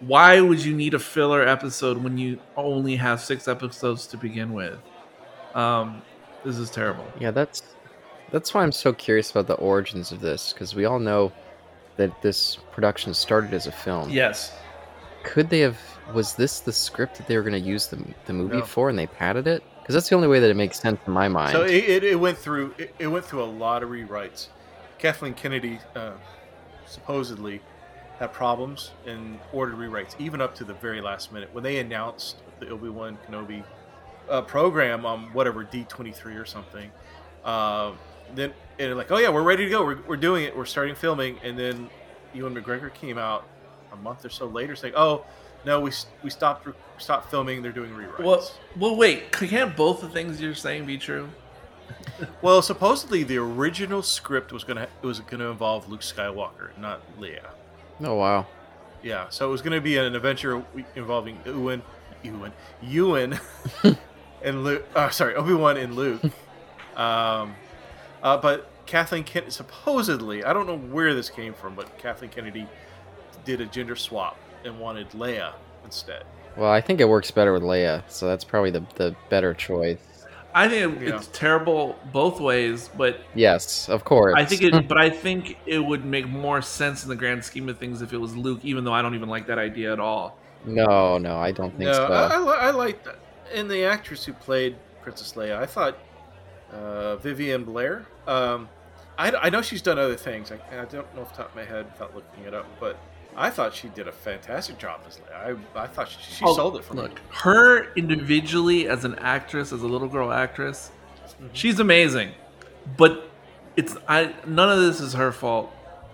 Why 0.00 0.40
would 0.40 0.64
you 0.64 0.74
need 0.74 0.94
a 0.94 0.98
filler 0.98 1.46
episode 1.46 1.98
when 1.98 2.18
you 2.18 2.38
only 2.56 2.96
have 2.96 3.20
six 3.20 3.48
episodes 3.48 4.06
to 4.08 4.16
begin 4.16 4.52
with? 4.52 4.78
Um, 5.54 6.02
this 6.44 6.56
is 6.56 6.70
terrible. 6.70 7.06
Yeah, 7.18 7.30
that's 7.30 7.62
that's 8.32 8.54
why 8.54 8.62
I'm 8.62 8.72
so 8.72 8.92
curious 8.92 9.30
about 9.30 9.46
the 9.46 9.54
origins 9.54 10.12
of 10.12 10.20
this 10.20 10.52
because 10.52 10.74
we 10.74 10.84
all 10.84 10.98
know 10.98 11.32
that 11.96 12.22
this 12.22 12.56
production 12.72 13.12
started 13.14 13.52
as 13.52 13.66
a 13.66 13.72
film. 13.72 14.10
Yes. 14.10 14.52
Could 15.22 15.50
they 15.50 15.60
have? 15.60 15.78
Was 16.14 16.34
this 16.34 16.60
the 16.60 16.72
script 16.72 17.16
that 17.18 17.28
they 17.28 17.36
were 17.36 17.42
going 17.42 17.60
to 17.62 17.68
use 17.68 17.86
the 17.88 18.02
the 18.26 18.32
movie 18.32 18.58
No. 18.58 18.64
for, 18.64 18.88
and 18.88 18.98
they 18.98 19.06
padded 19.06 19.46
it? 19.46 19.62
Because 19.80 19.94
that's 19.94 20.08
the 20.08 20.14
only 20.16 20.28
way 20.28 20.40
that 20.40 20.50
it 20.50 20.56
makes 20.56 20.80
sense 20.80 20.98
in 21.06 21.12
my 21.12 21.28
mind. 21.28 21.52
So 21.52 21.62
it, 21.64 21.72
it, 21.84 22.04
it 22.04 22.14
went 22.20 22.38
through 22.38 22.74
it, 22.78 22.94
it 22.98 23.06
went 23.08 23.24
through 23.24 23.42
a 23.42 23.44
lot 23.44 23.82
of 23.82 23.90
rewrites. 23.90 24.48
Kathleen 24.98 25.34
Kennedy 25.34 25.78
uh, 25.94 26.12
supposedly 26.86 27.60
had 28.18 28.32
problems 28.32 28.92
and 29.06 29.38
ordered 29.52 29.76
rewrites 29.76 30.14
even 30.18 30.40
up 30.40 30.54
to 30.56 30.64
the 30.64 30.74
very 30.74 31.00
last 31.00 31.32
minute 31.32 31.48
when 31.52 31.64
they 31.64 31.78
announced 31.78 32.36
the 32.60 32.68
Obi 32.68 32.88
Wan 32.88 33.18
Kenobi 33.26 33.64
uh, 34.28 34.42
program 34.42 35.06
on 35.06 35.32
whatever 35.32 35.64
D 35.64 35.84
twenty 35.88 36.12
three 36.12 36.34
or 36.36 36.44
something. 36.44 36.90
Uh, 37.44 37.92
then 38.34 38.52
and 38.78 38.96
like, 38.96 39.10
oh 39.10 39.18
yeah, 39.18 39.28
we're 39.28 39.42
ready 39.42 39.64
to 39.64 39.70
go. 39.70 39.84
We're, 39.84 39.98
we're 40.06 40.16
doing 40.16 40.44
it. 40.44 40.56
We're 40.56 40.64
starting 40.64 40.94
filming. 40.94 41.38
And 41.42 41.58
then 41.58 41.90
Ewan 42.32 42.54
McGregor 42.54 42.92
came 42.92 43.18
out 43.18 43.46
a 43.92 43.96
month 43.96 44.24
or 44.24 44.30
so 44.30 44.46
later 44.46 44.74
saying, 44.76 44.94
oh 44.96 45.24
no, 45.64 45.80
we 45.80 45.90
we 46.22 46.30
stopped 46.30 46.66
re- 46.66 46.72
stopped 46.98 47.30
filming. 47.30 47.62
They're 47.62 47.72
doing 47.72 47.90
rewrites. 47.90 48.24
Well, 48.24 48.50
well, 48.78 48.96
wait. 48.96 49.32
Can't 49.32 49.76
both 49.76 50.00
the 50.00 50.08
things 50.08 50.40
you're 50.40 50.54
saying 50.54 50.86
be 50.86 50.98
true? 50.98 51.28
Well, 52.40 52.62
supposedly 52.62 53.24
the 53.24 53.38
original 53.38 54.02
script 54.02 54.52
was 54.52 54.62
gonna 54.62 54.86
it 55.02 55.06
was 55.06 55.18
gonna 55.20 55.50
involve 55.50 55.88
Luke 55.88 56.02
Skywalker, 56.02 56.76
not 56.78 57.00
Leia. 57.18 57.46
oh 58.04 58.14
wow. 58.14 58.46
Yeah, 59.02 59.28
so 59.30 59.48
it 59.48 59.50
was 59.50 59.60
gonna 59.60 59.80
be 59.80 59.96
an 59.96 60.14
adventure 60.14 60.62
involving 60.94 61.40
Ewan, 61.44 61.82
Ewan, 62.22 62.52
Ewan, 62.82 63.40
and 64.42 64.62
Luke. 64.64 64.86
Uh, 64.94 65.08
sorry, 65.10 65.34
Obi 65.34 65.54
Wan 65.54 65.76
and 65.78 65.96
Luke. 65.96 66.22
Um, 66.96 67.54
uh, 68.22 68.36
but 68.36 68.68
Kathleen 68.86 69.24
Kennedy 69.24 69.50
supposedly, 69.52 70.44
I 70.44 70.52
don't 70.52 70.66
know 70.66 70.76
where 70.78 71.14
this 71.14 71.30
came 71.30 71.54
from, 71.54 71.74
but 71.74 71.96
Kathleen 71.98 72.30
Kennedy 72.30 72.66
did 73.44 73.60
a 73.60 73.66
gender 73.66 73.96
swap 73.96 74.36
and 74.64 74.78
wanted 74.80 75.10
Leia 75.10 75.52
instead. 75.84 76.24
Well, 76.56 76.70
I 76.70 76.80
think 76.80 77.00
it 77.00 77.08
works 77.08 77.30
better 77.30 77.52
with 77.52 77.62
Leia, 77.62 78.02
so 78.08 78.26
that's 78.26 78.44
probably 78.44 78.70
the 78.70 78.84
the 78.96 79.14
better 79.28 79.54
choice. 79.54 79.98
I 80.52 80.68
think 80.68 81.00
it- 81.00 81.08
Yeah. 81.08 81.16
it's 81.16 81.28
terrible 81.28 81.96
both 82.12 82.40
ways, 82.40 82.90
but 82.98 83.20
Yes, 83.36 83.88
of 83.88 84.02
course. 84.04 84.34
I 84.36 84.44
think 84.44 84.62
it. 84.62 84.88
but 84.88 84.98
I 84.98 85.08
think 85.08 85.56
it 85.64 85.78
would 85.78 86.04
make 86.04 86.28
more 86.28 86.60
sense 86.60 87.04
in 87.04 87.08
the 87.08 87.14
grand 87.14 87.44
scheme 87.44 87.68
of 87.68 87.78
things 87.78 88.02
if 88.02 88.12
it 88.12 88.18
was 88.18 88.36
Luke, 88.36 88.58
even 88.64 88.82
though 88.82 88.92
I 88.92 89.00
don't 89.00 89.14
even 89.14 89.28
like 89.28 89.46
that 89.46 89.58
idea 89.58 89.92
at 89.92 90.00
all. 90.00 90.36
no, 90.64 91.16
no, 91.18 91.38
I 91.38 91.52
don't 91.52 91.70
think 91.70 91.84
No, 91.88 91.92
so. 91.92 92.04
I, 92.06 92.26
I, 92.34 92.66
I 92.66 92.70
like 92.72 93.04
that. 93.04 93.16
And 93.54 93.70
the 93.70 93.84
actress 93.84 94.24
who 94.24 94.32
played 94.32 94.76
Princess 95.02 95.32
Leia, 95.34 95.56
I 95.56 95.66
thought 95.66 95.96
uh, 96.72 97.16
Vivien 97.16 97.64
Blair. 97.64 98.06
Um, 98.26 98.68
I, 99.18 99.30
I 99.32 99.50
know 99.50 99.60
she's 99.62 99.82
done 99.82 99.98
other 99.98 100.16
things. 100.16 100.50
I, 100.52 100.56
I 100.80 100.84
don't 100.86 101.14
know 101.14 101.22
off 101.22 101.30
the 101.36 101.42
top 101.42 101.50
of 101.50 101.56
my 101.56 101.64
head 101.64 101.86
without 101.92 102.14
looking 102.14 102.44
it 102.44 102.54
up, 102.54 102.66
but 102.80 102.98
I 103.36 103.50
thought 103.50 103.74
she 103.74 103.88
did 103.88 104.08
a 104.08 104.12
fantastic 104.12 104.78
job 104.78 105.02
as 105.06 105.18
Leia. 105.18 105.58
I, 105.76 105.82
I 105.82 105.86
thought 105.86 106.08
she, 106.08 106.18
she 106.20 106.44
Oh, 106.44 106.54
sold 106.54 106.76
it 106.76 106.84
for 106.84 106.94
Look, 106.94 107.14
me. 107.14 107.20
her 107.30 107.92
individually 107.94 108.88
as 108.88 109.04
an 109.04 109.14
actress, 109.16 109.72
as 109.72 109.82
a 109.82 109.86
little 109.86 110.08
girl 110.08 110.32
actress, 110.32 110.90
Mm-hmm. 111.40 111.46
she's 111.52 111.78
amazing. 111.80 112.32
But 112.98 113.30
it's 113.76 113.96
I 114.08 114.34
none 114.46 114.68
of 114.68 114.78
this 114.80 115.00
is 115.00 115.12
her 115.14 115.32
fault. 115.32 115.72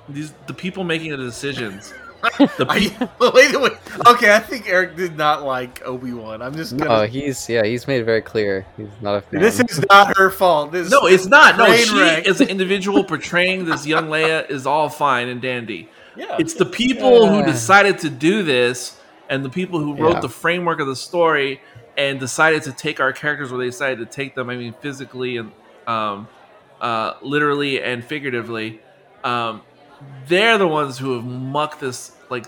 These 0.09 0.33
the 0.47 0.53
people 0.55 0.85
making 0.85 1.11
the 1.11 1.17
decisions. 1.17 1.93
The 2.23 2.67
I, 2.69 3.09
wait, 3.35 3.61
wait. 3.61 3.73
Okay, 4.07 4.35
I 4.35 4.39
think 4.41 4.69
Eric 4.69 4.97
did 4.97 5.17
not 5.17 5.45
like 5.45 5.83
Obi 5.85 6.13
Wan. 6.13 6.43
I'm 6.43 6.55
just 6.55 6.77
gonna. 6.77 6.91
No, 7.03 7.07
he's 7.07 7.49
yeah, 7.49 7.65
he's 7.65 7.87
made 7.87 8.01
it 8.01 8.05
very 8.05 8.23
clear 8.23 8.67
he's 8.77 8.89
not 9.01 9.17
a 9.17 9.21
fan. 9.23 9.41
this 9.41 9.61
is 9.61 9.85
not 9.89 10.17
her 10.17 10.31
fault. 10.31 10.73
This 10.73 10.91
no, 10.91 11.07
it's 11.07 11.27
not. 11.27 11.57
No, 11.57 11.67
train 11.67 11.87
she 11.87 11.99
wreck. 11.99 12.27
as 12.27 12.41
an 12.41 12.49
individual 12.49 13.05
portraying 13.05 13.65
this 13.65 13.87
young 13.87 14.09
Leia 14.09 14.49
is 14.51 14.67
all 14.67 14.89
fine 14.89 15.29
and 15.29 15.41
dandy. 15.41 15.89
Yeah, 16.17 16.37
It's 16.39 16.55
the 16.55 16.65
people 16.67 17.27
who 17.29 17.45
decided 17.45 17.99
to 18.01 18.11
do 18.11 18.43
this 18.43 18.99
and 19.29 19.45
the 19.45 19.51
people 19.51 19.79
who 19.79 19.95
wrote 19.95 20.15
Yeah. 20.15 20.21
the 20.21 20.29
framework 20.31 20.81
of 20.81 20.87
the 20.87 20.97
story 20.97 21.61
and 21.99 22.19
decided 22.19 22.63
to 22.63 22.73
take 22.73 23.01
our 23.01 23.13
characters 23.13 23.51
where 23.51 23.59
they 23.59 23.67
decided 23.67 23.99
to 23.99 24.07
take 24.07 24.35
them. 24.35 24.49
I 24.51 24.57
mean, 24.57 24.75
physically 24.81 25.37
and 25.37 25.53
um, 25.87 26.27
uh, 26.81 27.15
literally 27.23 27.83
and 27.83 28.03
figuratively. 28.05 28.81
Um, 29.25 29.63
they're 30.27 30.59
the 30.59 30.67
ones 30.69 30.99
who 30.99 31.15
have 31.15 31.25
mucked 31.25 31.81
this 31.81 32.13
like 32.31 32.47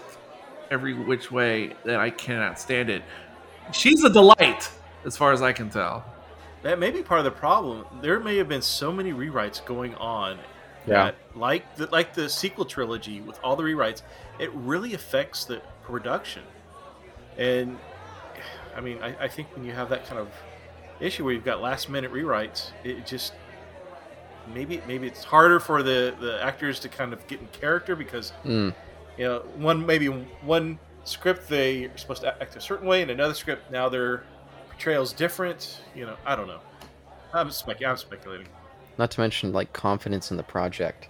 every 0.70 0.94
which 0.94 1.30
way 1.30 1.74
that 1.84 1.98
I 1.98 2.10
cannot 2.10 2.58
stand 2.60 2.90
it. 2.90 3.02
She's 3.72 4.02
a 4.04 4.10
delight, 4.10 4.70
as 5.04 5.16
far 5.16 5.32
as 5.32 5.42
I 5.42 5.52
can 5.52 5.70
tell. 5.70 6.04
That 6.62 6.78
may 6.78 6.90
be 6.90 7.02
part 7.02 7.20
of 7.20 7.24
the 7.24 7.30
problem. 7.30 7.84
There 8.02 8.18
may 8.20 8.36
have 8.38 8.48
been 8.48 8.62
so 8.62 8.92
many 8.92 9.12
rewrites 9.12 9.64
going 9.64 9.94
on 9.94 10.38
Yeah. 10.86 11.04
that, 11.04 11.14
like 11.34 11.76
the, 11.76 11.86
like 11.86 12.14
the 12.14 12.28
sequel 12.28 12.64
trilogy 12.64 13.20
with 13.20 13.38
all 13.44 13.56
the 13.56 13.62
rewrites, 13.62 14.02
it 14.38 14.50
really 14.54 14.94
affects 14.94 15.44
the 15.44 15.62
production. 15.84 16.42
And 17.36 17.78
I 18.76 18.80
mean, 18.80 18.98
I, 19.02 19.24
I 19.24 19.28
think 19.28 19.48
when 19.54 19.64
you 19.64 19.72
have 19.72 19.88
that 19.90 20.06
kind 20.06 20.18
of 20.20 20.28
issue 21.00 21.24
where 21.24 21.32
you've 21.32 21.44
got 21.44 21.60
last 21.62 21.88
minute 21.88 22.12
rewrites, 22.12 22.70
it 22.84 23.06
just 23.06 23.32
maybe 24.54 24.82
maybe 24.86 25.06
it's 25.06 25.24
harder 25.24 25.60
for 25.60 25.82
the 25.82 26.14
the 26.20 26.42
actors 26.42 26.80
to 26.80 26.88
kind 26.88 27.12
of 27.12 27.26
get 27.26 27.40
in 27.40 27.46
character 27.48 27.94
because 27.96 28.32
Mm, 28.44 28.74
you 29.16 29.24
know 29.24 29.40
one 29.56 29.84
maybe 29.84 30.06
one 30.06 30.78
script 31.04 31.48
they 31.48 31.84
are 31.86 31.96
supposed 31.96 32.22
to 32.22 32.42
act 32.42 32.56
a 32.56 32.60
certain 32.60 32.86
way 32.86 33.02
and 33.02 33.10
another 33.10 33.34
script 33.34 33.70
now 33.70 33.88
their 33.88 34.24
portrayal's 34.68 35.12
different 35.12 35.80
you 35.94 36.04
know 36.04 36.16
i 36.26 36.36
don't 36.36 36.46
know 36.46 36.60
i'm, 37.32 37.50
spec- 37.50 37.82
I'm 37.82 37.96
speculating 37.96 38.46
not 38.98 39.12
to 39.12 39.20
mention 39.20 39.52
like 39.52 39.72
confidence 39.72 40.30
in 40.30 40.36
the 40.36 40.42
project. 40.42 41.08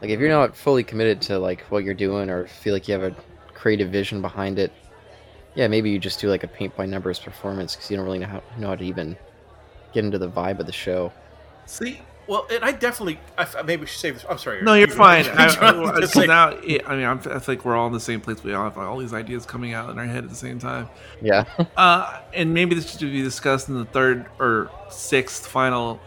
Like 0.00 0.10
if 0.10 0.20
you're 0.20 0.28
not 0.28 0.54
fully 0.54 0.84
committed 0.84 1.22
to 1.22 1.38
like 1.38 1.62
what 1.62 1.82
you're 1.82 1.94
doing 1.94 2.28
or 2.28 2.46
feel 2.46 2.74
like 2.74 2.86
you 2.86 2.92
have 2.92 3.02
a 3.02 3.16
creative 3.54 3.90
vision 3.90 4.20
behind 4.20 4.58
it, 4.58 4.70
yeah, 5.54 5.66
maybe 5.66 5.90
you 5.90 5.98
just 5.98 6.20
do 6.20 6.28
like 6.28 6.44
a 6.44 6.48
paint 6.48 6.76
by 6.76 6.84
numbers 6.84 7.18
performance 7.18 7.74
because 7.74 7.90
you 7.90 7.96
don't 7.96 8.04
really 8.04 8.18
know 8.18 8.26
how, 8.26 8.42
know 8.58 8.68
how 8.68 8.74
to 8.74 8.84
even 8.84 9.16
get 9.94 10.04
into 10.04 10.18
the 10.18 10.28
vibe 10.28 10.58
of 10.60 10.66
the 10.66 10.72
show. 10.72 11.10
See, 11.64 12.02
well 12.28 12.46
and 12.50 12.64
i 12.64 12.72
definitely 12.72 13.18
I, 13.38 13.42
f- 13.42 13.56
maybe 13.64 13.82
we 13.82 13.86
should 13.86 14.00
say 14.00 14.10
this 14.10 14.24
i'm 14.28 14.38
sorry 14.38 14.62
No, 14.62 14.72
Eric. 14.72 14.88
you're 14.88 14.96
fine. 14.96 15.24
You- 15.24 15.30
I, 15.32 15.44
I, 15.96 16.00
to 16.06 16.26
now, 16.26 16.48
it, 16.48 16.82
I 16.88 16.96
mean, 16.96 17.06
I'm, 17.06 17.20
I 17.30 17.38
think 17.38 17.64
we're 17.64 17.76
all 17.76 17.86
in 17.86 17.92
the 17.92 18.00
same 18.00 18.20
place. 18.20 18.42
We 18.42 18.52
all 18.54 18.64
have 18.64 18.76
all 18.78 18.98
these 18.98 19.12
ideas 19.14 19.46
coming 19.46 19.72
out 19.74 19.90
in 19.90 19.98
our 19.98 20.06
head 20.06 20.24
at 20.24 20.30
the 20.30 20.36
same 20.36 20.58
time. 20.58 20.88
Yeah. 21.22 21.44
Uh, 21.76 22.20
and 22.34 22.52
maybe 22.54 22.74
this 22.74 22.90
should 22.90 23.00
be 23.00 23.22
discussed 23.22 23.68
in 23.68 23.74
the 23.78 23.84
third 23.84 24.26
or 24.40 24.70
sixth 24.90 25.46
final 25.46 26.00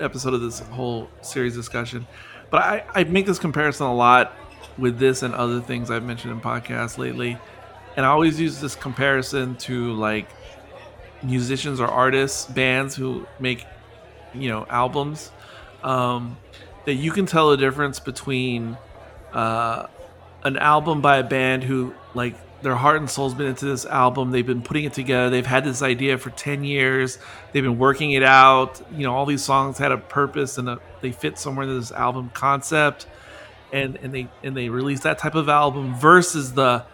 episode 0.00 0.32
of 0.34 0.40
this 0.40 0.60
whole 0.60 1.08
series 1.22 1.54
discussion. 1.54 2.06
But 2.50 2.62
I, 2.62 2.84
I 2.94 3.04
make 3.04 3.26
this 3.26 3.38
comparison 3.38 3.86
a 3.86 3.94
lot 3.94 4.32
with 4.78 4.98
this 4.98 5.22
and 5.22 5.34
other 5.34 5.60
things 5.60 5.90
I've 5.90 6.04
mentioned 6.04 6.32
in 6.32 6.40
podcasts 6.40 6.96
lately. 6.98 7.36
And 7.96 8.06
I 8.06 8.10
always 8.10 8.38
use 8.40 8.60
this 8.60 8.74
comparison 8.76 9.56
to 9.56 9.92
like 9.94 10.28
musicians 11.22 11.80
or 11.80 11.86
artists, 11.88 12.46
bands 12.46 12.94
who 12.94 13.26
make, 13.40 13.66
you 14.34 14.48
know, 14.48 14.66
albums. 14.70 15.30
Um, 15.82 16.36
that 16.84 16.94
you 16.94 17.12
can 17.12 17.26
tell 17.26 17.50
the 17.50 17.56
difference 17.56 18.00
between 18.00 18.76
uh, 19.32 19.86
an 20.42 20.56
album 20.56 21.00
by 21.00 21.18
a 21.18 21.22
band 21.22 21.64
who 21.64 21.94
like 22.14 22.34
their 22.62 22.74
heart 22.74 22.96
and 22.96 23.08
soul's 23.08 23.34
been 23.34 23.46
into 23.46 23.66
this 23.66 23.86
album 23.86 24.30
they've 24.32 24.46
been 24.46 24.62
putting 24.62 24.84
it 24.84 24.92
together 24.92 25.30
they've 25.30 25.46
had 25.46 25.64
this 25.64 25.80
idea 25.80 26.18
for 26.18 26.30
10 26.30 26.64
years 26.64 27.18
they've 27.52 27.62
been 27.62 27.78
working 27.78 28.10
it 28.12 28.22
out 28.24 28.80
you 28.92 29.04
know 29.04 29.14
all 29.14 29.26
these 29.26 29.44
songs 29.44 29.78
had 29.78 29.92
a 29.92 29.98
purpose 29.98 30.58
and 30.58 30.68
a, 30.68 30.80
they 31.00 31.12
fit 31.12 31.38
somewhere 31.38 31.68
in 31.68 31.78
this 31.78 31.92
album 31.92 32.30
concept 32.34 33.06
and 33.72 33.96
and 33.96 34.12
they 34.14 34.28
and 34.42 34.56
they 34.56 34.68
release 34.68 35.00
that 35.00 35.18
type 35.18 35.34
of 35.34 35.48
album 35.48 35.94
versus 35.96 36.54
the 36.54 36.84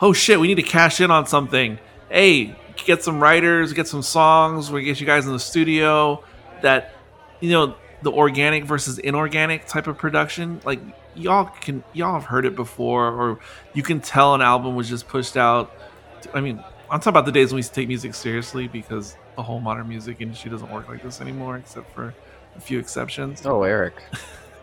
oh 0.00 0.12
shit 0.12 0.38
we 0.38 0.46
need 0.46 0.54
to 0.56 0.62
cash 0.62 1.00
in 1.00 1.10
on 1.10 1.26
something. 1.26 1.78
Hey 2.08 2.56
get 2.84 3.02
some 3.02 3.20
writers 3.20 3.72
get 3.74 3.86
some 3.86 4.02
songs 4.02 4.70
we 4.70 4.82
get 4.84 5.00
you 5.00 5.06
guys 5.06 5.26
in 5.26 5.32
the 5.32 5.38
studio 5.38 6.24
that 6.62 6.94
you 7.40 7.50
know 7.50 7.74
the 8.02 8.10
organic 8.10 8.64
versus 8.64 8.98
inorganic 8.98 9.66
type 9.66 9.86
of 9.86 9.98
production 9.98 10.60
like 10.64 10.80
y'all 11.14 11.44
can 11.60 11.82
y'all 11.92 12.14
have 12.14 12.24
heard 12.24 12.46
it 12.46 12.54
before 12.56 13.08
or 13.08 13.38
you 13.74 13.82
can 13.82 14.00
tell 14.00 14.34
an 14.34 14.40
album 14.40 14.74
was 14.76 14.88
just 14.88 15.06
pushed 15.08 15.36
out 15.36 15.72
i 16.34 16.40
mean 16.40 16.56
i'm 16.90 16.98
talking 17.00 17.10
about 17.10 17.26
the 17.26 17.32
days 17.32 17.50
when 17.50 17.56
we 17.56 17.58
used 17.58 17.70
to 17.74 17.80
take 17.80 17.88
music 17.88 18.14
seriously 18.14 18.68
because 18.68 19.16
the 19.36 19.42
whole 19.42 19.60
modern 19.60 19.88
music 19.88 20.16
industry 20.20 20.50
doesn't 20.50 20.70
work 20.70 20.88
like 20.88 21.02
this 21.02 21.20
anymore 21.20 21.56
except 21.56 21.92
for 21.94 22.14
a 22.56 22.60
few 22.60 22.78
exceptions 22.78 23.44
Oh, 23.46 23.62
Eric. 23.62 23.94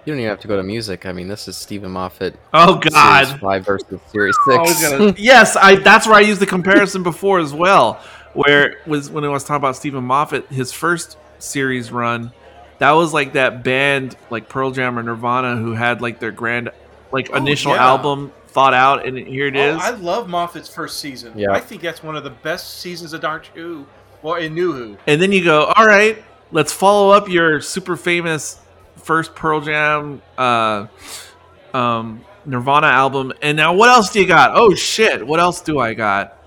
You 0.06 0.14
don't 0.14 0.20
even 0.22 0.30
have 0.30 0.40
to 0.40 0.48
go 0.48 0.56
to 0.56 0.64
music. 0.64 1.06
I 1.06 1.12
mean, 1.12 1.28
this 1.28 1.50
is 1.50 1.58
Steven 1.58 1.92
Moffat. 1.92 2.36
oh 2.54 2.76
Series 2.80 2.94
god 2.94 3.40
five 3.42 3.66
versus 3.66 4.00
Series 4.10 4.38
six. 4.48 4.82
gotta- 4.82 5.16
yes 5.22 5.56
i 5.58 5.76
that's 5.76 6.06
where 6.08 6.16
i 6.16 6.22
used 6.22 6.40
the 6.40 6.46
comparison 6.46 7.04
before 7.04 7.40
as 7.40 7.54
well 7.54 8.00
where 8.34 8.78
was 8.88 9.10
when 9.10 9.24
I 9.26 9.30
was 9.30 9.44
talking 9.44 9.56
about 9.58 9.76
Steven 9.76 10.04
Moffat, 10.04 10.48
his 10.48 10.72
first 10.72 11.18
series 11.40 11.92
run, 11.92 12.32
that 12.80 12.92
was 12.92 13.14
like 13.14 13.34
that 13.34 13.64
band 13.64 14.16
like 14.30 14.50
Pearl 14.50 14.72
Jam 14.72 14.98
or 15.00 15.04
Nirvana 15.04 15.56
who 15.58 15.74
had 15.74 16.02
like 16.02 16.20
their 16.20 16.32
grand 16.32 16.70
like 17.12 17.30
Oh, 17.32 17.36
initial 17.38 17.74
yeah. 17.74 17.86
album 17.88 18.32
thought 18.48 18.74
out, 18.74 19.06
and 19.06 19.18
here 19.18 19.48
it 19.48 19.56
Oh, 19.56 19.76
is. 19.76 19.82
I 19.82 19.92
love 19.92 20.28
Moffat's 20.28 20.68
first 20.74 21.00
season. 21.00 21.34
Yeah. 21.38 21.52
I 21.52 21.60
think 21.60 21.82
that's 21.82 22.02
one 22.04 22.16
of 22.16 22.24
the 22.24 22.30
best 22.32 22.80
seasons 22.80 23.14
of 23.14 23.22
Doctor 23.22 23.52
Who. 23.56 23.86
Well, 24.24 24.36
in 24.36 24.56
New 24.56 24.74
Who. 24.74 24.98
and 25.06 25.22
then 25.22 25.32
you 25.32 25.44
go, 25.44 25.66
all 25.66 25.86
right, 25.86 26.24
let's 26.52 26.74
follow 26.74 27.12
up 27.12 27.30
your 27.30 27.62
super 27.62 27.96
famous 27.96 28.60
first 28.96 29.36
Pearl 29.36 29.62
Jam, 29.62 30.22
uh, 30.38 30.88
um, 31.74 32.22
Nirvana 32.46 32.88
album, 32.88 33.32
and 33.42 33.56
now 33.58 33.74
what 33.74 33.90
else 33.90 34.12
do 34.12 34.20
you 34.20 34.28
got? 34.28 34.52
Oh 34.56 34.74
shit, 34.74 35.26
what 35.26 35.40
else 35.40 35.62
do 35.62 35.80
I 35.80 35.94
got? 35.94 36.38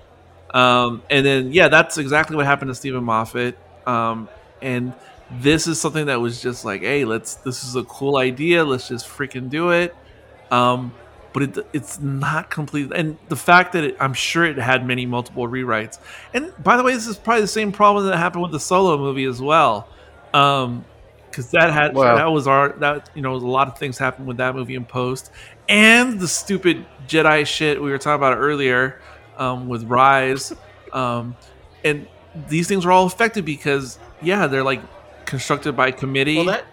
Um, 0.52 1.02
and 1.10 1.24
then 1.24 1.52
yeah, 1.52 1.68
that's 1.68 1.96
exactly 1.98 2.36
what 2.36 2.44
happened 2.46 2.70
to 2.70 2.74
Steven 2.74 3.04
Moffat. 3.04 3.56
Um, 3.86 4.28
and 4.62 4.92
this 5.38 5.66
is 5.66 5.80
something 5.80 6.06
that 6.06 6.20
was 6.20 6.42
just 6.42 6.64
like, 6.64 6.82
hey, 6.82 7.04
let's. 7.04 7.36
This 7.36 7.64
is 7.64 7.76
a 7.76 7.84
cool 7.84 8.16
idea. 8.16 8.64
Let's 8.64 8.88
just 8.88 9.06
freaking 9.06 9.48
do 9.48 9.70
it. 9.70 9.94
Um, 10.50 10.92
but 11.32 11.42
it, 11.44 11.66
it's 11.72 12.00
not 12.00 12.50
complete. 12.50 12.90
And 12.94 13.16
the 13.28 13.36
fact 13.36 13.72
that 13.74 13.84
it, 13.84 13.96
I'm 14.00 14.14
sure 14.14 14.44
it 14.44 14.58
had 14.58 14.84
many 14.86 15.06
multiple 15.06 15.46
rewrites. 15.46 15.98
And 16.34 16.52
by 16.62 16.76
the 16.76 16.82
way, 16.82 16.92
this 16.94 17.06
is 17.06 17.16
probably 17.16 17.42
the 17.42 17.48
same 17.48 17.70
problem 17.70 18.06
that 18.06 18.16
happened 18.16 18.42
with 18.42 18.52
the 18.52 18.60
solo 18.60 18.98
movie 18.98 19.24
as 19.24 19.40
well. 19.40 19.88
Um, 20.34 20.84
because 21.30 21.50
that 21.52 21.72
had 21.72 21.94
Well- 21.94 22.16
that 22.16 22.32
was 22.32 22.48
our 22.48 22.70
that 22.80 23.08
you 23.14 23.22
know 23.22 23.34
a 23.34 23.36
lot 23.36 23.68
of 23.68 23.78
things 23.78 23.96
happened 23.98 24.26
with 24.26 24.38
that 24.38 24.54
movie 24.54 24.74
in 24.74 24.84
post, 24.84 25.30
and 25.68 26.18
the 26.18 26.26
stupid 26.26 26.84
Jedi 27.06 27.46
shit 27.46 27.80
we 27.80 27.90
were 27.90 27.98
talking 27.98 28.16
about 28.16 28.36
earlier 28.36 29.00
um, 29.38 29.68
with 29.68 29.84
Rise, 29.84 30.52
um, 30.92 31.36
and 31.84 32.08
these 32.48 32.66
things 32.66 32.84
are 32.84 32.92
all 32.92 33.06
affected 33.06 33.44
because 33.44 33.98
yeah 34.22 34.46
they're 34.48 34.64
like 34.64 34.80
constructed 35.30 35.76
by 35.76 35.90
committee 35.92 36.36
Well, 36.36 36.46
that 36.46 36.64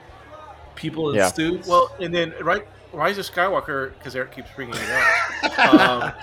people 0.76 1.12
in 1.12 1.18
Yeah. 1.18 1.28
suits. 1.32 1.68
well, 1.68 1.96
and 2.00 2.14
then 2.14 2.34
right, 2.42 2.68
Rise 2.92 3.18
of 3.18 3.26
Skywalker, 3.26 3.94
because 3.98 4.16
Eric 4.16 4.32
keeps 4.36 4.50
bringing 4.56 4.76
it 4.76 5.50
up, 5.50 5.60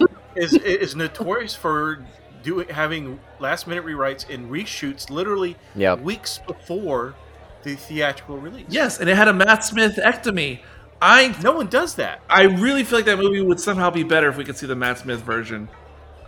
um, 0.01 0.09
is 0.37 0.53
is 0.55 0.95
notorious 0.97 1.55
for 1.55 2.05
doing 2.43 2.69
having 2.69 3.19
last 3.39 3.67
minute 3.67 3.85
rewrites 3.87 4.29
and 4.33 4.51
reshoots 4.51 5.09
literally 5.09 5.57
Yep. 5.77 6.01
weeks 6.01 6.41
before 6.47 7.15
the 7.63 7.75
theatrical 7.77 8.37
release. 8.39 8.67
yes, 8.69 9.01
and 9.01 9.09
it 9.09 9.17
had 9.17 9.29
a 9.29 9.33
Matt 9.33 9.65
Smith 9.65 9.97
ectomy. 10.05 10.59
I 11.01 11.35
no 11.43 11.53
one 11.53 11.69
does 11.69 11.95
that. 11.97 12.21
I 12.29 12.43
really 12.43 12.83
feel 12.85 12.99
like 12.99 13.07
that 13.07 13.19
movie 13.19 13.41
would 13.43 13.61
somehow 13.61 13.91
be 13.91 14.03
better 14.03 14.29
if 14.29 14.37
we 14.37 14.45
could 14.45 14.57
see 14.57 14.67
the 14.67 14.77
Matt 14.77 14.99
Smith 14.99 15.21
version 15.21 15.69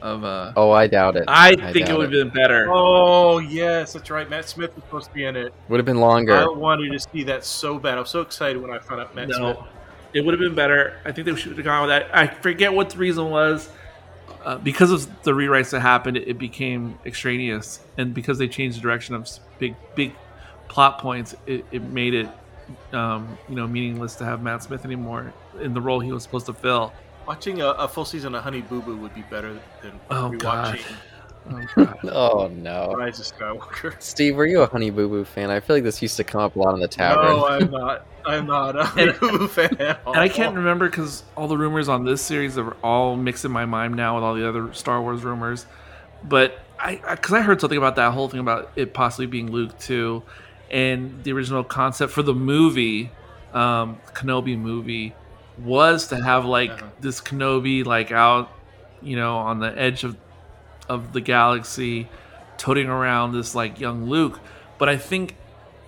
of. 0.07 0.25
uh 0.25 0.53
Oh, 0.57 0.71
I 0.71 0.87
doubt 0.87 1.17
it. 1.17 1.25
I 1.29 1.55
think 1.73 1.89
it 1.89 1.97
would 1.97 2.13
have 2.13 2.33
been 2.33 2.43
better. 2.43 2.67
Oh 2.71 3.39
yes, 3.39 3.93
that's 3.93 4.11
right. 4.11 4.29
Matt 4.29 4.49
Smith 4.49 4.75
was 4.75 4.85
supposed 4.85 5.09
to 5.09 5.15
be 5.15 5.25
in 5.25 5.37
it. 5.37 5.53
Would 5.69 5.79
have 5.79 5.87
been 5.87 6.01
longer. 6.01 6.35
I 6.37 6.47
wanted 6.47 6.93
to 6.93 7.01
see 7.01 7.25
that 7.25 7.45
so 7.45 7.79
bad. 7.79 7.99
I 7.99 8.01
was 8.01 8.11
so 8.11 8.21
excited 8.21 8.61
when 8.61 8.71
I 8.71 8.79
found 8.79 9.01
out 9.01 9.15
Matt 9.15 9.29
Smith. 9.29 9.39
No, 9.41 9.67
it 10.15 10.23
would 10.25 10.33
have 10.33 10.41
been 10.41 10.55
better. 10.55 11.01
I 11.05 11.13
think 11.13 11.27
they 11.27 11.35
should 11.37 11.57
have 11.57 11.65
gone 11.65 11.83
with 11.83 11.91
that. 11.91 12.15
I 12.17 12.27
forget 12.27 12.73
what 12.73 12.91
the 12.91 12.99
reason 12.99 13.31
was. 13.31 13.69
Uh, 14.45 14.57
because 14.59 14.93
of 14.93 15.23
the 15.25 15.33
rewrites 15.33 15.71
that 15.71 15.81
happened, 15.81 16.17
it, 16.17 16.29
it 16.29 16.39
became 16.39 16.97
extraneous, 17.05 17.81
and 17.99 18.15
because 18.15 18.39
they 18.39 18.47
changed 18.47 18.79
the 18.79 18.81
direction 18.81 19.17
of 19.17 19.29
big, 19.59 19.75
big 19.97 20.15
plot 20.69 21.01
points, 21.01 21.35
it, 21.47 21.65
it 21.73 21.83
made 21.83 22.15
it, 22.15 22.29
um, 22.93 23.37
you 23.49 23.57
know, 23.57 23.67
meaningless 23.67 24.15
to 24.15 24.25
have 24.25 24.41
Matt 24.43 24.63
Smith 24.63 24.85
anymore 24.85 25.33
in 25.61 25.75
the 25.75 25.81
role 25.81 25.99
he 25.99 26.13
was 26.13 26.23
supposed 26.23 26.47
to 26.47 26.53
fill. 26.53 26.93
Watching 27.27 27.61
a, 27.61 27.69
a 27.69 27.89
full 27.89 28.05
season 28.05 28.35
of 28.35 28.43
Honey 28.43 28.61
Boo 28.63 28.81
Boo 28.83 28.97
would 28.97 29.15
be 29.15 29.23
better 29.23 29.59
than 29.83 29.99
Oh, 30.11 30.31
God. 30.31 30.77
rewatching 30.77 30.97
Oh, 31.49 31.67
God. 31.77 31.99
Oh 32.05 32.49
no. 32.49 32.93
Rise 32.95 33.21
of 33.21 33.27
Skywalker. 33.27 34.01
Steve, 34.03 34.37
were 34.37 34.47
you 34.47 34.63
a 34.63 34.67
Honey 34.67 34.91
Boo 34.91 35.09
Boo 35.09 35.25
fan? 35.25 35.51
I 35.51 35.61
feel 35.61 35.77
like 35.77 35.85
this 35.85 36.03
used 36.03 36.17
to 36.17 36.25
come 36.25 36.41
up 36.41 36.57
a 36.57 36.59
lot 36.59 36.75
in 36.75 36.81
the 36.81 36.89
tavern. 36.89 37.25
No, 37.25 37.47
I'm 37.47 37.71
not. 37.71 38.07
I'm 38.25 38.47
not 38.47 38.77
a 38.77 38.85
Honey 38.85 39.13
Boo 39.13 39.39
Boo 39.39 39.49
fan. 39.49 39.77
At 39.81 40.01
all. 40.05 40.13
And 40.15 40.23
I 40.23 40.29
can't 40.29 40.57
remember 40.57 40.89
because 40.89 41.23
all 41.37 41.47
the 41.49 41.57
rumors 41.57 41.89
on 41.89 42.05
this 42.05 42.21
series 42.23 42.59
are 42.59 42.73
all 42.83 43.17
mixed 43.17 43.45
in 43.45 43.53
my 43.53 43.65
mind 43.65 43.95
now 43.95 44.17
with 44.17 44.25
all 44.25 44.35
the 44.35 44.49
other 44.49 44.73
Star 44.73 45.01
Wars 45.01 45.23
rumors. 45.23 45.67
But 46.25 46.59
I, 46.79 46.97
because 47.11 47.33
I, 47.33 47.43
heard 47.43 47.61
something 47.61 47.79
about 47.79 47.97
that 47.97 48.13
whole 48.13 48.29
thing 48.29 48.41
about 48.41 48.73
it 48.77 48.93
possibly 48.93 49.27
being 49.27 49.51
Luke 49.51 49.79
too, 49.79 50.23
and 50.71 51.23
the 51.23 51.33
original 51.33 51.63
concept 51.63 52.13
for 52.13 52.23
the 52.23 52.35
movie, 52.35 53.11
um, 53.55 53.99
Kenobi 54.15 54.59
movie, 54.59 55.15
was 55.59 56.09
to 56.09 56.17
have 56.23 56.45
like 56.45 56.71
Uh-huh. 56.71 56.87
this 57.01 57.21
Kenobi 57.21 57.85
like 57.85 58.13
out, 58.13 58.51
you 59.03 59.17
know, 59.17 59.37
on 59.39 59.61
the 59.61 59.77
edge 59.79 60.05
of 60.05 60.17
of 60.89 61.13
the 61.13 61.21
galaxy, 61.21 62.09
toting 62.59 62.89
around 62.89 63.33
this 63.33 63.55
like 63.55 63.81
young 63.81 64.09
Luke. 64.09 64.39
But 64.79 64.89
I 64.89 64.97
think 64.97 65.37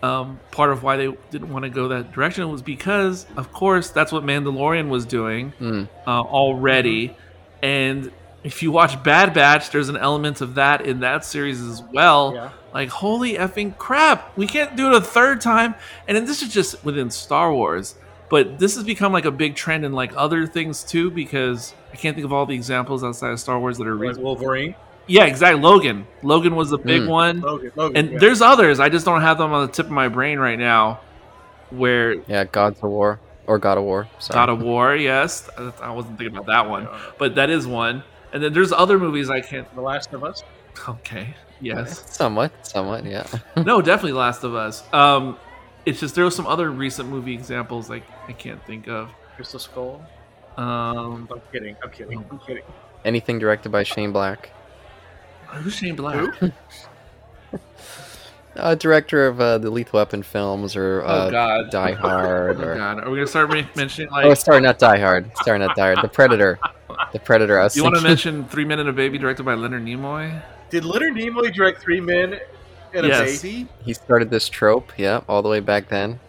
um, 0.03 0.39
part 0.53 0.70
of 0.70 0.82
why 0.85 0.97
they 0.97 1.12
didn't 1.31 1.53
want 1.53 1.65
to 1.65 1.69
go 1.70 1.89
that 1.89 2.12
direction 2.12 2.49
was 2.51 2.62
because, 2.62 3.27
of 3.36 3.53
course, 3.53 3.90
that's 3.90 4.12
what 4.12 4.24
Mandalorian 4.24 4.89
was 4.89 5.05
doing 5.05 5.51
Hmm. 5.59 5.85
uh, 6.07 6.20
already. 6.20 7.16
And 7.62 8.12
if 8.45 8.62
you 8.62 8.70
watch 8.70 9.03
Bad 9.03 9.35
Batch, 9.35 9.70
there's 9.70 9.89
an 9.89 9.97
element 9.97 10.40
of 10.40 10.55
that 10.55 10.82
in 10.86 11.01
that 11.01 11.24
series 11.24 11.61
as 11.61 11.82
well. 11.93 12.32
Yeah. 12.35 12.51
Like, 12.73 12.89
holy 12.90 13.35
effing 13.35 13.77
crap, 13.77 14.36
we 14.39 14.47
can't 14.47 14.77
do 14.77 14.86
it 14.86 14.95
a 14.95 15.01
third 15.01 15.40
time. 15.40 15.74
And 16.07 16.16
then 16.16 16.27
this 16.27 16.43
is 16.43 16.53
just 16.53 16.85
within 16.85 17.11
Star 17.11 17.53
Wars. 17.53 17.97
But 18.30 18.59
this 18.59 18.74
has 18.76 18.84
become 18.84 19.12
like 19.12 19.24
a 19.24 19.30
big 19.30 19.55
trend 19.55 19.84
in 19.84 19.92
like 19.92 20.12
other 20.16 20.46
things 20.46 20.84
too, 20.84 21.10
because 21.10 21.74
I 21.92 21.96
can't 21.96 22.14
think 22.14 22.24
of 22.24 22.32
all 22.32 22.44
the 22.46 22.55
examples 22.55 23.02
outside 23.02 23.30
of 23.30 23.40
Star 23.40 23.59
Wars 23.59 23.78
that 23.78 23.86
are 23.86 23.94
Like 23.94 24.09
recent. 24.09 24.24
Wolverine. 24.24 24.74
Yeah, 25.06 25.24
exactly. 25.24 25.62
Logan. 25.62 26.06
Logan 26.22 26.55
was 26.55 26.68
the 26.68 26.76
big 26.78 27.02
Mm. 27.02 27.09
one. 27.09 27.40
Logan. 27.40 27.72
Logan 27.74 27.96
And 27.96 28.12
yeah. 28.12 28.18
there's 28.18 28.42
others. 28.42 28.78
I 28.80 28.90
just 28.90 29.06
don't 29.06 29.22
have 29.22 29.38
them 29.38 29.52
on 29.55 29.66
the 29.66 29.72
tip 29.72 29.86
of 29.86 29.92
my 29.92 30.09
brain 30.09 30.38
right 30.38 30.59
now. 30.59 31.00
Where 31.70 32.14
Yeah, 32.26 32.44
Gods 32.44 32.78
of 32.82 32.90
War 32.90 33.18
or 33.46 33.59
God 33.59 33.78
of 33.78 33.84
War. 33.84 34.06
Sorry. 34.18 34.34
God 34.34 34.48
of 34.50 34.60
War, 34.62 34.94
yes, 34.94 35.48
I 35.82 35.90
wasn't 35.90 36.18
thinking 36.18 36.36
about 36.36 36.46
that 36.46 36.68
one, 36.68 36.88
but 37.18 37.34
that 37.36 37.48
is 37.50 37.66
one. 37.66 38.02
And 38.32 38.42
then 38.42 38.52
there's 38.52 38.72
other 38.72 38.98
movies 38.98 39.30
I 39.30 39.40
can't. 39.40 39.72
The 39.74 39.80
Last 39.80 40.12
of 40.12 40.22
Us. 40.24 40.42
Okay, 40.88 41.34
yes, 41.60 42.05
Somewhat, 42.14 42.52
somewhat, 42.66 43.05
yeah. 43.05 43.26
no, 43.56 43.80
definitely 43.80 44.12
Last 44.12 44.44
of 44.44 44.55
Us. 44.55 44.82
Um, 44.92 45.38
it's 45.89 46.01
just 46.01 46.15
there 46.15 46.24
were 46.24 46.31
some 46.31 46.47
other 46.47 46.70
recent 46.70 47.09
movie 47.09 47.32
examples 47.32 47.89
like 47.89 48.02
I 48.28 48.32
can't 48.32 48.62
think 48.66 48.89
of. 48.89 49.10
Crystal 49.36 49.59
Skull. 49.59 50.05
Um, 50.56 51.28
I'm 51.31 51.40
kidding. 51.52 51.77
I'm 51.82 51.90
kidding. 51.90 52.24
I'm 52.31 52.39
kidding. 52.40 52.65
Anything 53.05 53.39
directed 53.39 53.70
by 53.70 53.85
Shane 53.85 54.12
Black. 54.12 54.51
who's 55.47 55.74
Shane 55.74 55.97
Black? 55.97 56.35
Who? 56.36 56.52
Uh, 58.56 58.74
director 58.74 59.24
of 59.24 59.40
uh, 59.40 59.56
the 59.59 59.70
Lethal 59.70 59.98
Weapon 59.98 60.20
films 60.24 60.74
or 60.74 61.02
uh, 61.02 61.27
Oh, 61.27 61.31
God. 61.31 61.70
Die 61.70 61.93
Hard. 61.93 62.56
Oh 62.60 62.65
or... 62.65 62.74
God, 62.74 62.98
are 63.05 63.09
we 63.09 63.19
gonna 63.19 63.27
start 63.28 63.51
mentioning 63.77 64.10
like? 64.10 64.24
Oh, 64.24 64.31
like? 64.31 64.39
sorry, 64.39 64.60
not 64.60 64.81
Die 64.81 64.98
Hard. 64.98 65.31
Sorry, 65.44 65.60
not 65.60 65.77
Die 65.77 65.94
Hard. 65.94 66.05
The 66.05 66.09
Predator. 66.09 66.59
The 67.12 67.20
Predator. 67.20 67.60
I 67.60 67.65
was 67.65 67.74
Do 67.74 67.81
you 67.81 67.85
want 67.85 67.97
to 67.97 68.02
mention 68.02 68.44
Three 68.48 68.65
Men 68.65 68.81
and 68.81 68.89
a 68.89 68.93
Baby, 68.93 69.19
directed 69.19 69.44
by 69.44 69.55
Leonard 69.55 69.85
Nimoy? 69.85 70.43
Did 70.69 70.85
Leonard 70.85 71.15
Nimoy 71.15 71.55
direct 71.55 71.81
Three 71.81 72.01
Men 72.01 72.32
and 72.32 72.43
Yes. 72.94 73.43
a 73.44 73.47
Baby? 73.47 73.69
He 73.85 73.94
started 73.94 74.31
this 74.31 74.48
trope, 74.48 74.93
yeah, 74.98 75.20
all 75.28 75.43
the 75.43 75.48
way 75.48 75.60
back 75.60 75.89
then. 75.89 76.20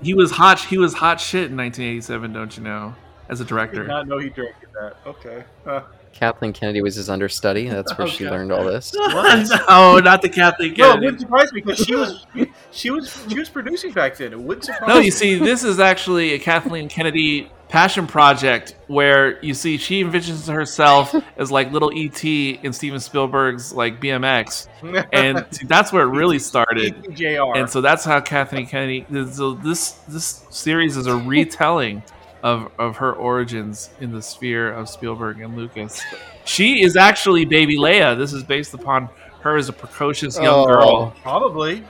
He 0.00 0.14
was 0.14 0.30
hot. 0.30 0.60
He 0.60 0.78
was 0.78 0.94
hot 0.94 1.20
shit 1.20 1.50
in 1.50 1.56
1987. 1.56 2.32
Don't 2.32 2.56
you 2.56 2.62
know? 2.62 2.94
As 3.28 3.40
a 3.40 3.44
Did 3.44 3.48
director. 3.48 3.86
not 3.86 4.06
know 4.06 4.18
he 4.18 4.28
directed 4.28 4.68
that. 4.74 4.96
Okay. 5.06 5.44
Uh, 5.66 5.80
Kathleen 6.14 6.52
Kennedy 6.52 6.80
was 6.80 6.94
his 6.94 7.10
understudy. 7.10 7.68
That's 7.68 7.96
where 7.98 8.06
she 8.06 8.24
Okay. 8.24 8.30
learned 8.30 8.52
all 8.52 8.64
this. 8.64 8.94
no, 8.94 9.98
not 9.98 10.22
the 10.22 10.30
Catholic. 10.32 10.76
no, 10.78 10.92
it 10.94 11.00
wouldn't 11.00 11.20
surprise 11.20 11.52
me 11.52 11.60
because 11.60 11.84
she 11.84 11.94
was 11.94 12.26
she 12.70 12.90
was 12.90 13.24
she 13.28 13.38
was 13.38 13.48
producing 13.48 13.92
back 13.92 14.16
then. 14.16 14.32
It 14.32 14.40
wouldn't 14.40 14.64
surprise 14.64 14.88
No, 14.88 14.98
me. 15.00 15.06
you 15.06 15.10
see, 15.10 15.38
this 15.38 15.64
is 15.64 15.78
actually 15.80 16.32
a 16.34 16.38
Kathleen 16.38 16.88
Kennedy 16.88 17.50
passion 17.68 18.06
project 18.06 18.76
where 18.86 19.42
you 19.44 19.52
see 19.52 19.76
she 19.78 20.04
envisions 20.04 20.46
herself 20.52 21.12
as 21.36 21.50
like 21.50 21.72
little 21.72 21.90
ET 21.94 22.22
in 22.24 22.72
Steven 22.72 23.00
Spielberg's 23.00 23.72
like 23.72 24.00
BMX, 24.00 24.68
and 25.12 25.44
see, 25.50 25.66
that's 25.66 25.92
where 25.92 26.02
it 26.04 26.10
really 26.10 26.38
started. 26.38 26.94
Jr. 27.16 27.56
And 27.56 27.68
so 27.68 27.80
that's 27.80 28.04
how 28.04 28.20
Kathleen 28.20 28.66
Kennedy. 28.66 29.04
So 29.32 29.54
this 29.54 29.92
this 30.06 30.44
series 30.50 30.96
is 30.96 31.06
a 31.08 31.16
retelling 31.16 32.02
of 32.44 32.70
of 32.78 32.96
her 32.98 33.12
origins 33.14 33.90
in 34.00 34.12
the 34.12 34.22
sphere 34.22 34.72
of 34.72 34.88
Spielberg 34.88 35.40
and 35.40 35.56
Lucas. 35.56 36.00
She 36.44 36.82
is 36.84 36.96
actually 36.96 37.44
Baby 37.46 37.76
Leia. 37.78 38.16
This 38.16 38.32
is 38.32 38.44
based 38.44 38.74
upon 38.74 39.08
her 39.40 39.56
as 39.56 39.68
a 39.68 39.72
precocious 39.72 40.36
young 40.36 40.46
Oh. 40.46 40.66
girl. 40.66 41.14
Probably. 41.22 41.82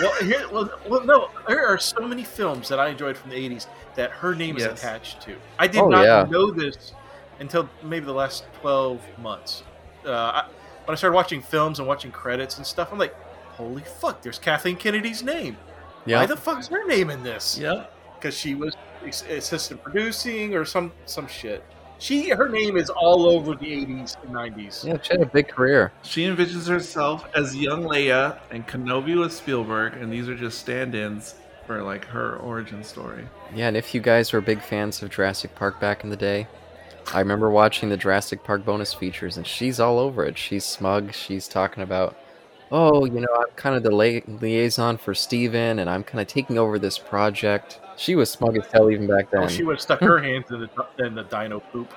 well, 0.00 0.14
here, 0.22 0.46
well, 0.52 0.70
well, 0.88 1.04
no. 1.04 1.28
There 1.48 1.66
are 1.66 1.76
so 1.78 2.06
many 2.06 2.22
films 2.22 2.68
that 2.68 2.78
I 2.78 2.88
enjoyed 2.88 3.16
from 3.16 3.30
the 3.30 3.36
'80s 3.36 3.66
that 3.96 4.10
her 4.12 4.34
name 4.34 4.56
is 4.56 4.64
attached 4.64 5.20
to. 5.22 5.34
I 5.58 5.66
did 5.66 5.80
Oh, 5.82 5.88
not 5.88 6.04
yeah. 6.04 6.24
know 6.30 6.50
this 6.52 6.92
until 7.40 7.68
maybe 7.82 8.06
the 8.06 8.12
last 8.14 8.44
12 8.60 9.00
months. 9.18 9.62
Uh, 10.06 10.10
I, 10.12 10.44
when 10.84 10.92
I 10.92 10.96
started 10.96 11.14
watching 11.16 11.42
films 11.42 11.80
and 11.80 11.88
watching 11.88 12.12
credits 12.12 12.56
and 12.58 12.64
stuff, 12.66 12.90
I'm 12.92 12.98
like, 13.00 13.14
"Holy 13.56 13.82
fuck! 13.82 14.22
There's 14.22 14.38
Kathleen 14.38 14.76
Kennedy's 14.76 15.24
name. 15.24 15.56
Yeah. 16.04 16.18
Why 16.18 16.22
Yeah. 16.22 16.26
the 16.26 16.36
fuck's 16.36 16.68
her 16.68 16.86
name 16.86 17.10
in 17.10 17.24
this? 17.24 17.58
Yeah. 17.60 17.86
Because 18.14 18.36
she 18.38 18.54
was 18.54 18.74
ex- 18.74 18.95
assistant 19.06 19.82
producing 19.82 20.54
or 20.54 20.64
some 20.64 20.92
some 21.06 21.26
shit." 21.26 21.64
she 21.98 22.28
her 22.30 22.48
name 22.48 22.76
is 22.76 22.90
all 22.90 23.26
over 23.26 23.54
the 23.54 23.66
80s 23.66 24.16
and 24.22 24.34
90s. 24.34 24.84
Yeah, 24.84 24.98
she 25.02 25.12
had 25.12 25.22
a 25.22 25.26
big 25.26 25.48
career. 25.48 25.92
She 26.02 26.26
envisions 26.26 26.68
herself 26.68 27.26
as 27.34 27.56
young 27.56 27.84
Leia, 27.84 28.38
and 28.50 28.66
Kenobi 28.66 29.18
with 29.18 29.32
Spielberg, 29.32 29.94
and 29.94 30.12
these 30.12 30.28
are 30.28 30.36
just 30.36 30.58
stand-ins 30.58 31.34
for 31.66 31.82
like 31.82 32.04
her 32.06 32.36
origin 32.36 32.84
story. 32.84 33.26
Yeah, 33.54 33.68
and 33.68 33.76
if 33.76 33.94
you 33.94 34.00
guys 34.00 34.32
were 34.32 34.40
big 34.40 34.62
fans 34.62 35.02
of 35.02 35.10
Jurassic 35.10 35.54
Park 35.54 35.80
back 35.80 36.04
in 36.04 36.10
the 36.10 36.16
day, 36.16 36.46
I 37.12 37.20
remember 37.20 37.50
watching 37.50 37.88
the 37.88 37.96
Jurassic 37.96 38.44
Park 38.44 38.64
bonus 38.64 38.92
features, 38.92 39.36
and 39.36 39.46
she's 39.46 39.80
all 39.80 39.98
over 39.98 40.24
it. 40.24 40.36
She's 40.36 40.64
smug. 40.64 41.12
She's 41.14 41.48
talking 41.48 41.82
about, 41.82 42.16
oh, 42.70 43.04
you 43.04 43.20
know, 43.20 43.28
I'm 43.38 43.50
kind 43.56 43.76
of 43.76 43.82
the 43.82 43.94
li- 43.94 44.24
liaison 44.26 44.96
for 44.96 45.14
Steven, 45.14 45.78
and 45.78 45.88
I'm 45.88 46.04
kind 46.04 46.20
of 46.20 46.26
taking 46.26 46.58
over 46.58 46.78
this 46.78 46.98
project. 46.98 47.80
She 47.96 48.14
was 48.14 48.30
smug 48.30 48.56
as 48.56 48.66
hell 48.72 48.90
even 48.90 49.06
back 49.06 49.26
oh, 49.28 49.28
then. 49.32 49.42
Oh, 49.44 49.48
she 49.48 49.64
would 49.64 49.76
have 49.76 49.80
stuck 49.80 50.00
her 50.00 50.18
hands 50.18 50.50
in 50.50 50.60
the 50.60 51.04
in 51.04 51.14
the 51.14 51.24
dino 51.24 51.60
poop. 51.60 51.92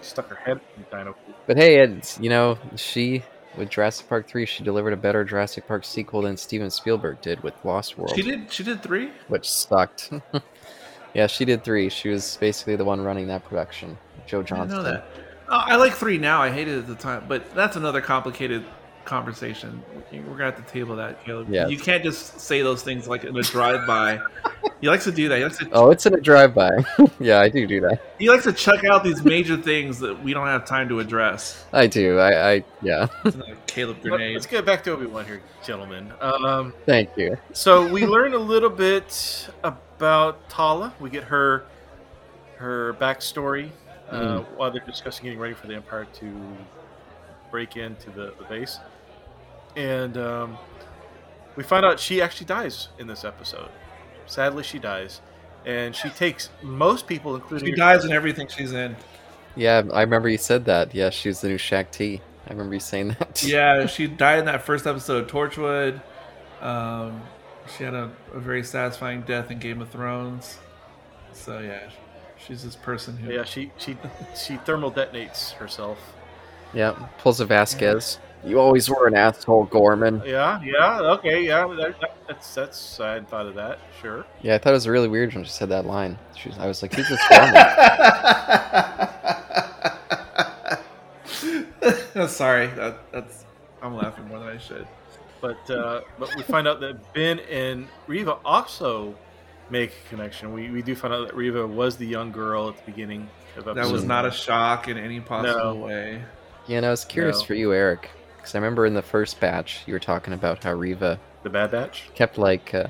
Stuck 0.00 0.28
her 0.28 0.36
head 0.36 0.60
in 0.76 0.84
the 0.88 0.96
dino 0.96 1.12
poop. 1.12 1.36
But 1.46 1.56
hey, 1.56 1.78
it's, 1.78 2.18
you 2.20 2.30
know, 2.30 2.58
she 2.76 3.22
with 3.56 3.70
Jurassic 3.70 4.08
Park 4.08 4.28
3, 4.28 4.46
she 4.46 4.64
delivered 4.64 4.92
a 4.92 4.96
better 4.96 5.24
Jurassic 5.24 5.66
Park 5.66 5.84
sequel 5.84 6.22
than 6.22 6.36
Steven 6.36 6.70
Spielberg 6.70 7.20
did 7.20 7.42
with 7.42 7.54
Lost 7.64 7.96
World, 7.96 8.12
She 8.14 8.22
did. 8.22 8.52
She 8.52 8.62
did 8.62 8.82
three. 8.82 9.10
which 9.28 9.50
sucked. 9.50 10.12
yeah, 11.14 11.26
she 11.26 11.44
did 11.44 11.64
3. 11.64 11.88
She 11.88 12.08
was 12.08 12.36
basically 12.38 12.76
the 12.76 12.84
one 12.84 13.00
running 13.00 13.26
that 13.28 13.44
production. 13.44 13.96
Joe 14.26 14.40
I 14.40 14.42
Johnston. 14.42 14.82
know 14.82 14.82
that. 14.82 15.06
Oh, 15.48 15.62
I 15.64 15.76
like 15.76 15.94
three 15.94 16.18
now. 16.18 16.42
I 16.42 16.50
hated 16.50 16.74
it 16.74 16.78
at 16.80 16.86
the 16.88 16.96
time, 16.96 17.24
but 17.28 17.54
that's 17.54 17.76
another 17.76 18.00
complicated 18.00 18.64
conversation. 19.06 19.82
We're 20.12 20.22
gonna 20.22 20.44
have 20.44 20.56
to 20.56 20.72
table 20.72 20.96
that, 20.96 21.24
Caleb. 21.24 21.48
Yes. 21.50 21.70
You 21.70 21.78
can't 21.78 22.02
just 22.02 22.40
say 22.40 22.62
those 22.62 22.82
things 22.82 23.08
like 23.08 23.24
in 23.24 23.36
a 23.36 23.42
drive-by. 23.42 24.20
he 24.80 24.88
likes 24.88 25.04
to 25.04 25.12
do 25.12 25.28
that. 25.28 25.38
He 25.38 25.44
likes 25.44 25.58
to, 25.58 25.68
Oh, 25.72 25.90
it's 25.90 26.04
in 26.06 26.14
a 26.14 26.20
drive-by. 26.20 26.70
yeah, 27.20 27.40
I 27.40 27.48
do 27.48 27.66
do 27.66 27.80
that. 27.82 28.00
he 28.18 28.28
likes 28.28 28.44
to 28.44 28.52
chuck 28.52 28.84
out 28.84 29.02
these 29.04 29.24
major 29.24 29.56
things 29.56 29.98
that 30.00 30.22
we 30.22 30.34
don't 30.34 30.46
have 30.46 30.66
time 30.66 30.88
to 30.90 31.00
address. 31.00 31.64
I 31.72 31.86
do. 31.86 32.18
I, 32.18 32.52
I 32.54 32.64
yeah. 32.82 33.06
Caleb 33.66 33.98
But 34.02 34.10
grenade. 34.10 34.34
let's 34.34 34.46
get 34.46 34.66
back 34.66 34.82
to 34.84 34.92
Obi 34.92 35.06
Wan 35.06 35.24
here, 35.24 35.42
gentlemen. 35.64 36.12
Um, 36.20 36.74
Thank 36.84 37.10
you. 37.16 37.36
so 37.52 37.86
we 37.90 38.06
learn 38.06 38.34
a 38.34 38.38
little 38.38 38.70
bit 38.70 39.48
about 39.64 40.48
Tala. 40.50 40.92
We 41.00 41.10
get 41.10 41.24
her 41.24 41.64
her 42.56 42.94
backstory 42.94 43.70
uh, 44.10 44.40
while 44.56 44.70
they're 44.70 44.80
discussing 44.86 45.24
getting 45.24 45.38
ready 45.38 45.52
for 45.54 45.66
the 45.66 45.74
Empire 45.74 46.06
to 46.14 46.32
break 47.50 47.76
into 47.76 48.10
the, 48.10 48.32
the 48.38 48.44
base, 48.48 48.78
and 49.76 50.16
um, 50.16 50.58
we 51.54 51.62
find 51.62 51.84
out 51.84 52.00
she 52.00 52.20
actually 52.20 52.46
dies 52.46 52.88
in 52.98 53.06
this 53.06 53.24
episode. 53.24 53.68
Sadly, 54.26 54.62
she 54.62 54.78
dies, 54.78 55.20
and 55.64 55.94
she 55.94 56.08
takes 56.10 56.50
most 56.62 57.06
people, 57.06 57.34
including 57.34 57.68
She 57.68 57.74
dies 57.74 58.04
in 58.04 58.12
everything 58.12 58.48
she's 58.48 58.72
in. 58.72 58.96
Yeah, 59.54 59.82
I 59.92 60.02
remember 60.02 60.28
you 60.28 60.38
said 60.38 60.64
that. 60.64 60.94
Yeah, 60.94 61.10
she's 61.10 61.40
the 61.40 61.48
new 61.48 61.58
Shaq 61.58 61.90
T. 61.90 62.20
I 62.46 62.50
remember 62.50 62.74
you 62.74 62.80
saying 62.80 63.16
that. 63.18 63.42
Yeah, 63.46 63.86
she 63.86 64.06
died 64.06 64.40
in 64.40 64.44
that 64.46 64.62
first 64.62 64.86
episode 64.86 65.24
of 65.24 65.30
Torchwood. 65.30 66.00
Um, 66.60 67.22
she 67.76 67.84
had 67.84 67.94
a, 67.94 68.10
a 68.32 68.40
very 68.40 68.62
satisfying 68.62 69.22
death 69.22 69.50
in 69.50 69.58
Game 69.58 69.80
of 69.80 69.90
Thrones. 69.90 70.58
So 71.32 71.58
yeah, 71.60 71.90
she's 72.38 72.64
this 72.64 72.76
person 72.76 73.16
who. 73.16 73.32
Yeah, 73.32 73.44
she 73.44 73.70
she 73.78 73.96
she 74.36 74.56
thermal 74.58 74.90
detonates 74.90 75.52
herself. 75.52 75.98
Yeah, 76.72 76.92
pulls 77.18 77.40
a 77.40 77.44
Vasquez. 77.44 78.18
You 78.46 78.60
always 78.60 78.88
were 78.88 79.08
an 79.08 79.16
asshole, 79.16 79.64
Gorman. 79.64 80.22
Yeah, 80.24 80.60
yeah, 80.62 81.00
okay, 81.18 81.44
yeah. 81.44 81.66
That, 81.66 82.00
that, 82.00 82.16
that's 82.28 82.54
that's 82.54 83.00
I 83.00 83.14
hadn't 83.14 83.28
thought 83.28 83.46
of 83.46 83.56
that. 83.56 83.80
Sure. 84.00 84.24
Yeah, 84.40 84.54
I 84.54 84.58
thought 84.58 84.70
it 84.70 84.74
was 84.74 84.86
really 84.88 85.08
weird 85.08 85.34
when 85.34 85.42
she 85.44 85.50
said 85.50 85.68
that 85.70 85.84
line. 85.84 86.16
She 86.38 86.48
was, 86.50 86.58
I 86.58 86.68
was 86.68 86.80
like, 86.80 86.94
who's 86.94 87.08
this 87.08 87.20
Gorman? 87.28 87.54
Sorry, 92.28 92.66
that, 92.68 92.98
that's 93.12 93.44
I'm 93.82 93.94
laughing 93.94 94.26
more 94.28 94.38
than 94.38 94.48
I 94.48 94.58
should. 94.58 94.86
But 95.40 95.70
uh, 95.70 96.00
but 96.18 96.34
we 96.36 96.42
find 96.42 96.66
out 96.66 96.80
that 96.80 97.12
Ben 97.14 97.40
and 97.50 97.88
Reva 98.06 98.38
also 98.44 99.14
make 99.70 99.90
a 99.90 100.08
connection. 100.08 100.52
We 100.52 100.70
we 100.70 100.82
do 100.82 100.94
find 100.94 101.12
out 101.12 101.26
that 101.26 101.36
Reva 101.36 101.66
was 101.66 101.96
the 101.96 102.06
young 102.06 102.32
girl 102.32 102.68
at 102.68 102.76
the 102.78 102.90
beginning 102.90 103.28
of 103.56 103.68
episode. 103.68 103.74
That 103.74 103.92
was 103.92 104.04
not 104.04 104.24
a 104.24 104.30
shock 104.30 104.88
in 104.88 104.96
any 104.96 105.20
possible 105.20 105.74
No. 105.74 105.86
way. 105.86 106.22
yeah, 106.66 106.78
and 106.78 106.86
I 106.86 106.90
was 106.90 107.04
curious 107.04 107.40
No. 107.40 107.46
for 107.46 107.54
you, 107.54 107.72
Eric, 107.74 108.10
because 108.46 108.54
I 108.54 108.58
remember 108.58 108.86
in 108.86 108.94
the 108.94 109.02
first 109.02 109.40
batch 109.40 109.82
you 109.88 109.92
were 109.92 109.98
talking 109.98 110.32
about 110.32 110.62
how 110.62 110.72
Reva 110.72 111.18
the 111.42 111.50
Bad 111.50 111.72
Batch. 111.72 112.08
kept 112.14 112.38
like, 112.38 112.72
uh, 112.72 112.86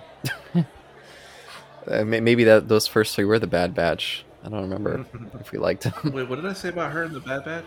uh, 1.91 2.05
maybe 2.05 2.45
that 2.45 2.69
those 2.69 2.87
first 2.87 3.15
three 3.16 3.24
were 3.24 3.39
the 3.39 3.47
Bad 3.47 3.74
Batch. 3.74 4.27
I 4.45 4.51
don't 4.51 4.61
remember 4.61 5.07
if 5.41 5.53
we 5.53 5.59
liked 5.59 5.85
them. 5.85 6.12
Wait, 6.12 6.28
what 6.28 6.37
did 6.37 6.45
I 6.45 6.53
say 6.53 6.69
about 6.69 6.93
her 6.93 7.05
in 7.05 7.12
the 7.15 7.20
Bad 7.20 7.45
Batch? 7.47 7.65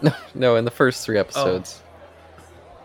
No, 0.00 0.12
no, 0.34 0.56
in 0.56 0.64
the 0.64 0.70
first 0.70 1.02
Oh. 1.02 1.04
three 1.04 1.18
episodes, 1.18 1.82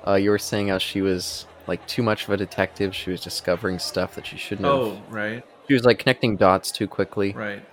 uh, 0.06 0.16
you 0.16 0.30
were 0.30 0.40
saying 0.40 0.68
how 0.68 0.78
she 0.78 1.02
was 1.02 1.46
like 1.68 1.86
too 1.88 2.04
much 2.04 2.26
of 2.26 2.32
a 2.32 2.38
detective. 2.38 2.94
She 2.94 3.12
was 3.12 3.22
discovering 3.22 3.80
stuff 3.80 4.16
that 4.16 4.26
she 4.28 4.36
shouldn't 4.36 4.66
have. 4.66 4.76
Oh, 4.76 5.02
right, 5.10 5.42
She 5.70 5.74
was 5.74 5.86
like 5.86 6.00
connecting 6.00 6.36
dots 6.36 6.70
too 6.70 6.88
quickly. 6.90 7.32
right. 7.32 7.64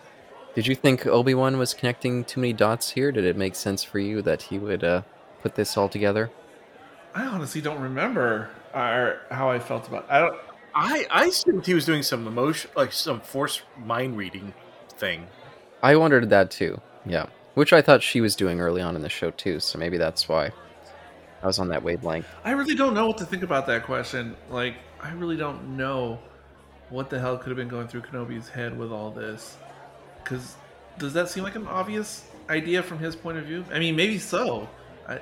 Did 0.54 0.66
you 0.66 0.74
think 0.76 1.06
Obi 1.06 1.32
Wan 1.34 1.58
was 1.58 1.74
connecting 1.74 2.24
too 2.24 2.40
many 2.40 2.52
dots 2.52 2.90
here? 2.90 3.10
Did 3.12 3.24
it 3.24 3.36
make 3.36 3.54
sense 3.56 3.82
for 3.84 3.98
you 4.00 4.20
that 4.22 4.42
he 4.42 4.58
would 4.58 4.82
uh, 4.84 5.02
put 5.42 5.54
this 5.56 5.76
all 5.76 5.88
together? 5.88 6.30
I 7.14 7.26
honestly 7.26 7.60
don't 7.60 7.80
remember 7.80 8.50
uh, 8.72 9.14
how 9.30 9.50
I 9.50 9.58
felt 9.58 9.88
about. 9.88 10.06
I 10.10 10.20
don't. 10.20 10.36
I 10.74 11.06
I 11.10 11.24
assumed 11.26 11.66
he 11.66 11.74
was 11.74 11.84
doing 11.84 12.02
some 12.02 12.26
emotion, 12.26 12.70
like 12.76 12.92
some 12.92 13.20
force 13.20 13.62
mind 13.76 14.16
reading 14.16 14.54
thing. 14.90 15.26
I 15.82 15.96
wondered 15.96 16.30
that 16.30 16.50
too. 16.50 16.80
Yeah, 17.04 17.26
which 17.54 17.72
I 17.72 17.82
thought 17.82 18.02
she 18.02 18.20
was 18.20 18.36
doing 18.36 18.60
early 18.60 18.82
on 18.82 18.94
in 18.94 19.02
the 19.02 19.08
show 19.08 19.30
too. 19.32 19.60
So 19.60 19.78
maybe 19.78 19.98
that's 19.98 20.28
why 20.28 20.52
I 21.42 21.46
was 21.46 21.58
on 21.58 21.68
that 21.68 21.82
wavelength. 21.82 22.26
I 22.44 22.52
really 22.52 22.74
don't 22.74 22.94
know 22.94 23.06
what 23.06 23.18
to 23.18 23.24
think 23.24 23.42
about 23.42 23.66
that 23.66 23.84
question. 23.84 24.36
Like, 24.50 24.76
I 25.00 25.12
really 25.12 25.36
don't 25.36 25.76
know 25.76 26.18
what 26.90 27.08
the 27.08 27.18
hell 27.18 27.38
could 27.38 27.48
have 27.48 27.56
been 27.56 27.68
going 27.68 27.88
through 27.88 28.02
Kenobi's 28.02 28.48
head 28.48 28.78
with 28.78 28.92
all 28.92 29.10
this. 29.10 29.56
Because 30.22 30.56
does 30.98 31.14
that 31.14 31.28
seem 31.28 31.44
like 31.44 31.56
an 31.56 31.66
obvious 31.66 32.24
idea 32.48 32.82
from 32.82 32.98
his 32.98 33.16
point 33.16 33.38
of 33.38 33.44
view? 33.44 33.64
I 33.72 33.78
mean, 33.78 33.96
maybe 33.96 34.18
so. 34.18 34.68
I, 35.08 35.14
I, 35.14 35.20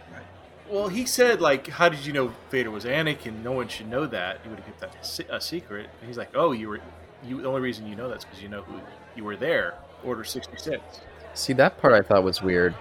Well, 0.70 0.88
he 0.88 1.06
said 1.06 1.40
like, 1.40 1.68
"How 1.68 1.88
did 1.88 2.04
you 2.04 2.12
know 2.12 2.32
Vader 2.50 2.70
was 2.70 2.84
Anakin? 2.84 3.42
No 3.42 3.52
one 3.52 3.68
should 3.68 3.88
know 3.88 4.06
that. 4.06 4.40
You 4.44 4.50
would 4.50 4.60
have 4.60 4.66
kept 4.66 4.80
that 4.80 5.26
a 5.30 5.40
secret." 5.40 5.88
And 6.00 6.08
he's 6.08 6.18
like, 6.18 6.30
"Oh, 6.34 6.52
you 6.52 6.68
were 6.68 6.80
you. 7.24 7.40
The 7.40 7.48
only 7.48 7.60
reason 7.60 7.86
you 7.86 7.96
know 7.96 8.08
that's 8.08 8.24
because 8.24 8.42
you 8.42 8.48
know 8.48 8.62
who 8.62 8.80
you 9.16 9.24
were 9.24 9.36
there. 9.36 9.74
Order 10.04 10.24
sixty 10.24 10.56
six. 10.56 11.00
See, 11.34 11.52
that 11.54 11.78
part 11.78 11.94
I 11.94 12.00
thought 12.00 12.22
was 12.22 12.42
weird. 12.42 12.74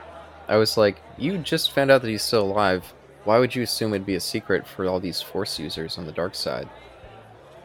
I 0.48 0.58
was 0.58 0.78
like, 0.78 1.02
you 1.18 1.38
just 1.38 1.72
found 1.72 1.92
out 1.92 2.02
that 2.02 2.10
he's 2.10 2.24
still 2.24 2.44
alive. 2.44 2.94
Why 3.26 3.40
would 3.40 3.56
you 3.56 3.64
assume 3.64 3.94
it'd 3.94 4.06
be 4.06 4.16
a 4.16 4.20
secret 4.20 4.66
for 4.66 4.86
all 4.86 5.00
these 5.00 5.22
Force 5.22 5.60
users 5.60 5.98
on 5.98 6.06
the 6.06 6.14
dark 6.14 6.36
side? 6.36 6.70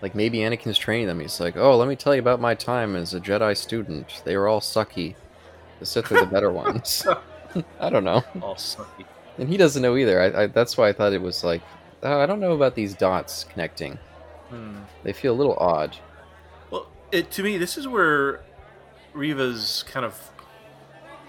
Like 0.02 0.16
maybe 0.16 0.38
Anakin's 0.38 0.78
training 0.78 1.06
them. 1.06 1.20
He's 1.20 1.38
like, 1.38 1.56
oh, 1.56 1.76
let 1.76 1.88
me 1.88 1.94
tell 1.94 2.14
you 2.14 2.20
about 2.20 2.40
my 2.40 2.56
time 2.56 2.96
as 2.96 3.14
a 3.14 3.20
Jedi 3.20 3.56
student. 3.56 4.22
They 4.24 4.36
were 4.36 4.48
all 4.48 4.60
sucky. 4.60 5.14
The 5.78 5.86
Sith 5.86 6.10
are 6.10 6.20
the 6.20 6.26
better 6.26 6.50
ones. 6.64 7.06
I 7.80 7.88
don't 7.88 8.04
know. 8.04 8.24
All 8.40 8.56
sucky." 8.56 9.04
And 9.38 9.48
he 9.48 9.56
doesn't 9.56 9.82
know 9.82 9.96
either. 9.96 10.20
I, 10.20 10.42
I, 10.42 10.46
that's 10.46 10.76
why 10.76 10.88
I 10.88 10.92
thought 10.92 11.12
it 11.12 11.22
was 11.22 11.42
like, 11.42 11.62
oh, 12.02 12.20
I 12.20 12.26
don't 12.26 12.40
know 12.40 12.52
about 12.52 12.74
these 12.74 12.94
dots 12.94 13.44
connecting. 13.44 13.98
Hmm. 14.48 14.78
They 15.02 15.12
feel 15.12 15.32
a 15.32 15.36
little 15.36 15.56
odd. 15.56 15.96
Well, 16.70 16.86
it, 17.10 17.30
to 17.32 17.42
me, 17.42 17.56
this 17.58 17.78
is 17.78 17.88
where 17.88 18.40
Reva's 19.14 19.84
kind 19.88 20.04
of 20.04 20.30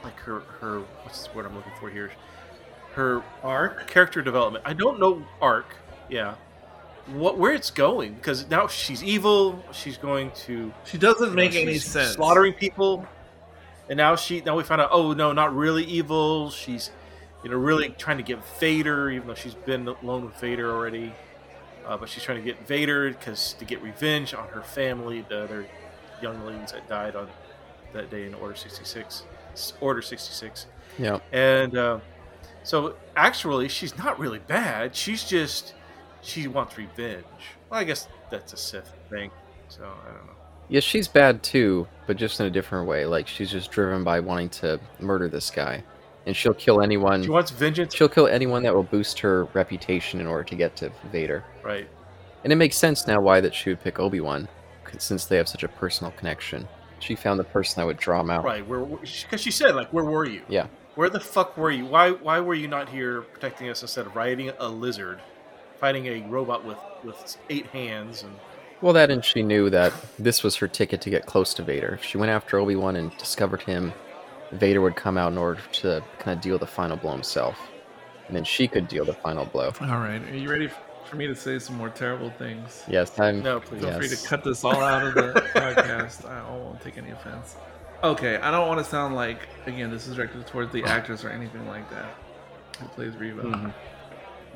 like 0.03 0.19
her 0.19 0.41
her 0.59 0.79
what's 1.03 1.27
the 1.27 1.35
word 1.35 1.45
I'm 1.45 1.55
looking 1.55 1.71
for 1.79 1.89
here? 1.89 2.11
Her 2.93 3.23
arc? 3.41 3.87
character 3.87 4.21
development. 4.21 4.63
I 4.67 4.73
don't 4.73 4.99
know 4.99 5.25
arc. 5.41 5.75
Yeah, 6.09 6.35
what 7.07 7.37
where 7.37 7.53
it's 7.53 7.71
going 7.71 8.13
because 8.13 8.49
now 8.49 8.67
she's 8.67 9.03
evil. 9.03 9.63
She's 9.71 9.97
going 9.97 10.31
to 10.45 10.73
She 10.85 10.97
doesn't 10.97 11.21
you 11.23 11.29
know, 11.29 11.35
make 11.35 11.55
any 11.55 11.73
she's 11.73 11.85
sense. 11.85 12.15
Slaughtering 12.15 12.53
people, 12.53 13.07
and 13.89 13.97
now 13.97 14.15
she 14.15 14.41
now 14.41 14.55
we 14.55 14.63
find 14.63 14.81
out. 14.81 14.89
Oh 14.91 15.13
no, 15.13 15.31
not 15.31 15.55
really 15.55 15.85
evil. 15.85 16.49
She's 16.49 16.91
you 17.43 17.49
know 17.49 17.57
really 17.57 17.89
trying 17.89 18.17
to 18.17 18.23
get 18.23 18.39
Vader, 18.59 19.09
even 19.11 19.27
though 19.27 19.35
she's 19.35 19.53
been 19.53 19.87
alone 19.87 20.25
with 20.25 20.39
Vader 20.39 20.71
already. 20.71 21.13
Uh, 21.85 21.97
but 21.97 22.07
she's 22.07 22.23
trying 22.23 22.37
to 22.37 22.43
get 22.43 22.65
Vader 22.65 23.09
because 23.09 23.53
to 23.59 23.65
get 23.65 23.81
revenge 23.81 24.33
on 24.33 24.47
her 24.49 24.61
family, 24.61 25.25
the 25.27 25.43
other 25.43 25.65
younglings 26.21 26.71
that 26.71 26.87
died 26.87 27.15
on 27.15 27.27
that 27.91 28.09
day 28.09 28.25
in 28.25 28.33
Order 28.33 28.55
sixty 28.55 28.85
six. 28.85 29.23
Order 29.81 30.01
sixty 30.01 30.33
six. 30.33 30.67
Yeah. 30.97 31.19
And 31.31 31.77
uh, 31.77 31.99
so 32.63 32.95
actually, 33.15 33.67
she's 33.67 33.97
not 33.97 34.17
really 34.19 34.39
bad. 34.39 34.95
She's 34.95 35.23
just 35.23 35.73
she 36.21 36.47
wants 36.47 36.77
revenge. 36.77 37.25
Well, 37.69 37.79
I 37.79 37.83
guess 37.83 38.07
that's 38.29 38.53
a 38.53 38.57
Sith 38.57 38.93
thing. 39.09 39.29
So 39.67 39.83
I 39.83 40.07
don't 40.11 40.25
know. 40.25 40.33
Yeah, 40.69 40.79
she's 40.79 41.07
bad 41.09 41.43
too, 41.43 41.87
but 42.07 42.15
just 42.15 42.39
in 42.39 42.45
a 42.45 42.49
different 42.49 42.87
way. 42.87 43.05
Like 43.05 43.27
she's 43.27 43.51
just 43.51 43.69
driven 43.71 44.03
by 44.03 44.21
wanting 44.21 44.49
to 44.49 44.79
murder 44.99 45.27
this 45.27 45.51
guy, 45.51 45.83
and 46.25 46.35
she'll 46.35 46.53
kill 46.53 46.81
anyone. 46.81 47.23
She 47.23 47.29
wants 47.29 47.51
vengeance, 47.51 47.93
She'll 47.93 48.09
kill 48.09 48.27
anyone 48.27 48.63
that 48.63 48.73
will 48.73 48.83
boost 48.83 49.19
her 49.19 49.45
reputation 49.53 50.19
in 50.21 50.27
order 50.27 50.43
to 50.45 50.55
get 50.55 50.75
to 50.77 50.91
Vader. 51.11 51.43
right? 51.63 51.87
And 52.43 52.51
it 52.51 52.57
makes 52.57 52.75
sense 52.77 53.07
now 53.07 53.21
why 53.21 53.39
that 53.41 53.53
she 53.55 53.69
would 53.69 53.81
pick 53.81 53.99
Obi 53.99 54.19
Wan, 54.19 54.47
since 54.97 55.25
they 55.25 55.37
have 55.37 55.47
such 55.47 55.63
a 55.63 55.67
personal 55.69 56.11
connection. 56.11 56.67
she 56.99 57.15
found 57.15 57.39
the 57.39 57.43
person 57.45 57.81
that 57.81 57.85
would 57.85 57.97
draw 57.97 58.21
him 58.21 58.29
out. 58.29 58.43
Right, 58.45 58.65
where 58.67 58.85
because 58.85 59.41
she 59.41 59.51
said 59.51 59.75
like, 59.75 59.91
"Where 59.91 60.03
were 60.05 60.25
you? 60.25 60.41
Yeah. 60.47 60.67
Where 60.95 61.09
the 61.09 61.19
fuck 61.19 61.57
were 61.57 61.71
you? 61.71 61.85
Why 61.85 62.11
why 62.11 62.39
were 62.39 62.53
you 62.53 62.67
not 62.67 62.87
here 62.89 63.21
protecting 63.21 63.67
us 63.69 63.81
instead 63.81 64.05
of 64.05 64.15
riding 64.15 64.51
a 64.59 64.67
lizard, 64.69 65.19
fighting 65.79 66.05
a 66.05 66.21
robot 66.27 66.63
with 66.65 66.77
with 67.03 67.37
eight 67.49 67.65
hands 67.67 68.23
and 68.23 68.33
Well, 68.81 68.93
that 68.93 69.09
and 69.09 69.23
she 69.25 69.41
knew 69.41 69.69
that 69.69 69.91
this 70.19 70.43
was 70.43 70.57
her 70.57 70.67
ticket 70.67 71.01
to 71.01 71.09
get 71.09 71.25
close 71.25 71.53
to 71.55 71.63
Vader. 71.63 71.93
If 71.95 72.03
she 72.03 72.17
went 72.17 72.31
after 72.31 72.57
Obi 72.57 72.75
Wan 72.75 72.95
and 72.95 73.17
discovered 73.17 73.63
him, 73.63 73.91
Vader 74.53 74.81
would 74.81 74.95
come 74.95 75.17
out 75.17 75.31
in 75.31 75.37
order 75.37 75.61
to 75.73 76.03
kind 76.19 76.37
of 76.37 76.41
deal 76.43 76.57
the 76.57 76.67
final 76.67 76.97
blow 76.97 77.11
himself, 77.11 77.57
and 78.27 78.35
then 78.35 78.43
she 78.43 78.67
could 78.67 78.87
deal 78.87 79.05
the 79.05 79.13
final 79.13 79.45
blow. 79.45 79.71
All 79.81 79.87
right, 79.99 80.21
are 80.29 80.35
you 80.35 80.49
ready 80.49 80.69
for 81.09 81.15
me 81.15 81.27
to 81.27 81.35
say 81.35 81.59
some 81.59 81.75
more 81.77 81.89
terrible 81.89 82.29
things? 82.37 82.83
Yes, 82.87 83.19
I'm. 83.19 83.41
no, 83.41 83.59
please. 83.59 83.81
Feel 83.83 83.97
free 83.97 84.09
to 84.09 84.27
cut 84.27 84.43
this 84.43 84.63
all 84.63 84.81
out 84.81 85.05
of 85.05 85.13
the 85.15 85.33
podcast. 85.55 86.25
I 86.29 86.41
won't 86.49 86.81
take 86.81 86.97
any 86.97 87.11
offense. 87.11 87.55
Okay, 88.03 88.37
I 88.37 88.51
don't 88.51 88.67
want 88.67 88.79
to 88.79 88.83
sound 88.85 89.15
like 89.15 89.47
again 89.65 89.89
this 89.89 90.07
is 90.07 90.15
directed 90.15 90.45
towards 90.47 90.73
the 90.73 90.83
actress 90.83 91.23
or 91.23 91.29
anything 91.29 91.67
like 91.67 91.89
that 91.89 92.13
who 92.79 92.87
plays 92.89 93.15
Reva. 93.15 93.43
Mhm. 93.43 93.73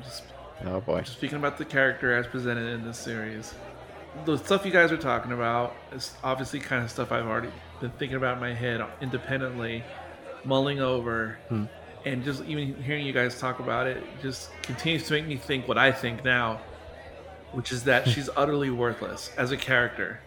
Just 0.02 0.24
Oh 0.66 0.80
boy. 0.80 1.00
Just 1.00 1.12
speaking 1.12 1.38
about 1.38 1.56
the 1.56 1.64
character 1.64 2.12
as 2.14 2.26
presented 2.26 2.66
in 2.68 2.84
this 2.84 2.98
series. 2.98 3.54
The 4.24 4.36
stuff 4.36 4.66
you 4.66 4.72
guys 4.72 4.90
are 4.90 4.96
talking 4.96 5.32
about 5.32 5.74
is 5.92 6.14
obviously 6.24 6.58
kind 6.60 6.82
of 6.82 6.90
stuff 6.90 7.12
I've 7.12 7.26
already 7.26 7.50
been 7.80 7.90
thinking 7.92 8.16
about 8.16 8.34
in 8.34 8.40
my 8.40 8.54
head 8.54 8.84
independently, 9.00 9.84
mulling 10.44 10.80
over, 10.80 11.38
Hmm. 11.48 11.64
and 12.04 12.24
just 12.24 12.44
even 12.44 12.74
hearing 12.82 13.04
you 13.06 13.12
guys 13.12 13.38
talk 13.40 13.58
about 13.60 13.86
it 13.86 14.02
just 14.22 14.50
continues 14.62 15.06
to 15.08 15.12
make 15.14 15.26
me 15.26 15.36
think 15.36 15.66
what 15.68 15.78
I 15.78 15.92
think 15.92 16.24
now, 16.24 16.60
which 17.52 17.72
is 17.72 17.84
that 17.84 18.08
she's 18.12 18.28
utterly 18.36 18.70
worthless 18.70 19.30
as 19.36 19.52
a 19.52 19.56
character. 19.56 20.20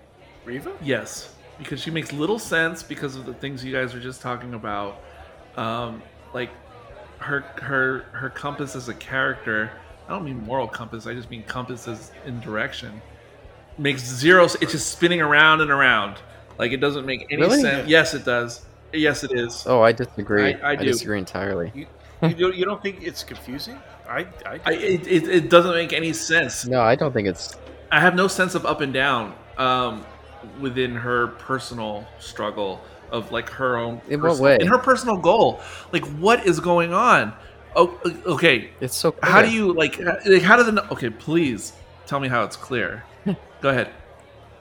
Reva? 0.46 0.72
Yes, 0.82 1.34
because 1.60 1.80
she 1.82 1.92
makes 1.92 2.12
little 2.12 2.40
sense 2.40 2.82
because 2.84 3.16
of 3.16 3.26
the 3.26 3.34
things 3.34 3.64
you 3.64 3.72
guys 3.72 3.94
were 3.94 4.00
just 4.00 4.22
talking 4.22 4.54
about. 4.54 5.00
Um, 5.56 6.02
like 6.34 6.50
her 7.20 7.42
her 7.62 8.06
her 8.14 8.30
compass 8.30 8.76
as 8.76 8.90
a 8.90 8.94
character. 8.96 9.70
I 10.08 10.14
don't 10.14 10.26
mean 10.26 10.44
moral 10.46 10.68
compass. 10.68 11.06
I 11.08 11.14
just 11.14 11.30
mean 11.30 11.44
compasses 11.44 12.12
in 12.26 12.40
direction. 12.40 13.02
Makes 13.78 14.04
zero. 14.04 14.46
It's 14.46 14.72
just 14.72 14.90
spinning 14.90 15.22
around 15.22 15.62
and 15.62 15.70
around. 15.72 16.18
Like 16.62 16.74
it 16.74 16.78
doesn't 16.78 17.08
make 17.08 17.26
any 17.32 17.42
Really? 17.42 17.60
sense. 17.60 17.90
Yes, 17.90 18.14
it 18.14 18.24
does. 18.24 18.64
Yes, 18.94 19.24
it 19.24 19.32
is. 19.34 19.64
Oh, 19.66 19.82
I 19.82 19.92
disagree. 19.94 20.54
I- 20.54 20.74
I 20.74 20.76
do. 20.76 20.86
disagree 20.86 21.18
entirely. 21.18 21.72
You, 21.74 21.88
you, 22.22 22.36
don't, 22.36 22.56
you 22.56 22.66
don't 22.66 22.84
think 22.84 23.02
it's 23.02 23.24
confusing? 23.24 23.80
I 24.08 24.28
I, 24.46 24.60
I, 24.66 24.74
it, 24.74 25.08
it, 25.08 25.28
it 25.28 25.50
doesn't 25.50 25.74
make 25.74 25.92
any 25.92 26.14
sense. 26.14 26.68
No, 26.68 26.82
I 26.82 26.94
don't 26.96 27.12
think 27.14 27.28
it's. 27.28 27.56
I 27.92 28.00
have 28.00 28.14
no 28.14 28.28
sense 28.28 28.54
of 28.54 28.64
up 28.68 28.82
and 28.82 28.94
down 28.94 29.34
um, 29.58 30.06
within 30.60 30.94
her 30.94 31.28
personal 31.28 32.06
struggle 32.20 32.80
of 33.10 33.32
like 33.32 33.50
her 33.50 33.78
own. 33.78 34.00
In 34.08 34.22
what 34.22 34.38
way? 34.38 34.58
In 34.62 34.68
her 34.68 34.78
personal 34.78 35.18
goal, 35.18 35.62
like 35.92 36.06
what 36.20 36.46
is 36.46 36.60
going 36.60 36.94
on? 36.94 37.34
Oh, 37.76 38.00
okay. 38.28 38.70
It's 38.82 38.96
so. 38.96 39.16
How 39.24 39.42
do 39.42 39.50
you 39.50 39.74
like? 39.74 39.98
Like 39.98 40.44
how 40.44 40.58
do 40.58 40.70
the? 40.70 40.88
Okay, 40.92 41.10
please 41.10 41.74
tell 42.06 42.20
me 42.20 42.28
how 42.28 42.44
it's 42.44 42.56
clear. 42.56 43.04
Go 43.62 43.70
ahead. 43.70 43.92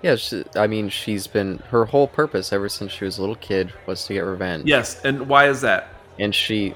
Yeah, 0.02 0.16
she, 0.16 0.44
I 0.56 0.66
mean, 0.66 0.88
she's 0.88 1.26
been 1.26 1.58
her 1.70 1.84
whole 1.84 2.08
purpose 2.08 2.52
ever 2.52 2.68
since 2.68 2.90
she 2.92 3.04
was 3.04 3.18
a 3.18 3.20
little 3.20 3.36
kid 3.36 3.72
was 3.86 4.04
to 4.06 4.14
get 4.14 4.20
revenge. 4.20 4.64
Yes, 4.66 5.00
and 5.04 5.28
why 5.28 5.48
is 5.48 5.60
that? 5.60 5.88
and 6.18 6.34
she, 6.34 6.74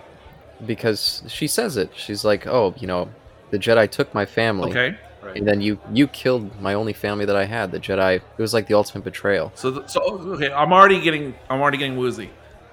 because 0.67 1.23
she 1.29 1.47
says 1.47 1.77
it, 1.77 1.91
she's 1.95 2.25
like, 2.25 2.47
"Oh, 2.47 2.75
you 2.79 2.87
know, 2.87 3.09
the 3.51 3.59
Jedi 3.59 3.91
took 3.91 4.13
my 4.15 4.25
family, 4.25 4.71
Okay, 4.71 4.97
right. 5.23 5.37
and 5.37 5.47
then 5.47 5.61
you 5.61 5.79
you 5.93 6.07
killed 6.07 6.61
my 6.61 6.75
only 6.75 6.93
family 6.93 7.25
that 7.25 7.37
I 7.37 7.45
had. 7.45 7.71
The 7.73 7.81
Jedi. 7.81 8.17
It 8.17 8.23
was 8.39 8.55
like 8.55 8.67
the 8.69 8.75
ultimate 8.75 9.05
betrayal. 9.05 9.53
so 9.55 9.71
the, 9.71 9.87
so 9.87 10.01
oh, 10.05 10.19
okay, 10.35 10.53
I'm 10.53 10.73
already 10.73 11.01
getting 11.01 11.35
I'm 11.51 11.61
already 11.61 11.79
getting 11.79 11.97
woozy 11.97 12.31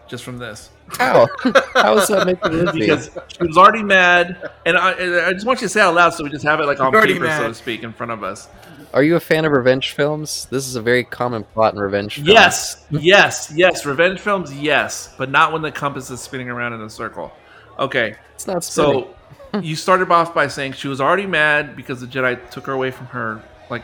just 0.08 0.24
from 0.24 0.38
this. 0.38 0.70
How? 0.98 1.28
How 1.74 1.96
does 1.96 2.10
that 2.10 2.26
make 2.28 2.38
it 2.44 2.74
because 2.74 3.10
she 3.38 3.48
was 3.48 3.58
already 3.58 3.84
mad, 3.84 4.50
and 4.66 4.78
I, 4.78 4.92
and 4.92 5.16
I 5.26 5.32
just 5.34 5.46
want 5.46 5.62
you 5.62 5.66
to 5.68 5.70
say 5.70 5.80
it 5.80 5.84
out 5.84 5.96
loud 5.96 6.14
so 6.14 6.24
we 6.24 6.30
just 6.30 6.44
have 6.46 6.60
it 6.60 6.66
like 6.66 6.80
on 6.82 6.94
Already 6.94 7.14
paper, 7.14 7.26
so 7.26 7.42
mad. 7.44 7.48
to 7.48 7.54
speak, 7.54 7.84
in 7.84 7.94
front 7.94 8.12
of 8.12 8.22
us. 8.24 8.48
Are 8.94 9.04
you 9.04 9.16
a 9.16 9.20
fan 9.20 9.46
of 9.46 9.52
revenge 9.54 9.92
films? 9.92 10.48
This 10.52 10.68
is 10.68 10.76
a 10.76 10.82
very 10.82 11.04
common 11.04 11.44
plot 11.46 11.74
in 11.74 11.80
revenge 11.80 12.16
films. 12.16 12.28
Yes, 12.30 12.86
yes, 12.92 13.52
yes. 13.56 13.86
Revenge 13.86 14.20
films, 14.20 14.54
yes, 14.54 15.14
but 15.18 15.30
not 15.30 15.54
when 15.54 15.62
the 15.62 15.72
compass 15.72 16.10
is 16.10 16.20
spinning 16.20 16.50
around 16.50 16.74
in 16.74 16.82
a 16.82 16.90
circle. 16.90 17.32
Okay, 17.80 18.16
It's 18.36 18.48
not 18.48 18.64
spinning. 18.64 19.06
so 19.54 19.60
you 19.62 19.76
started 19.76 20.12
off 20.12 20.34
by 20.34 20.48
saying 20.48 20.74
she 20.74 20.88
was 20.88 21.00
already 21.02 21.26
mad 21.26 21.76
because 21.76 22.02
the 22.02 22.08
Jedi 22.08 22.50
took 22.52 22.66
her 22.68 22.74
away 22.74 22.92
from 22.92 23.08
her 23.08 23.42
like 23.70 23.84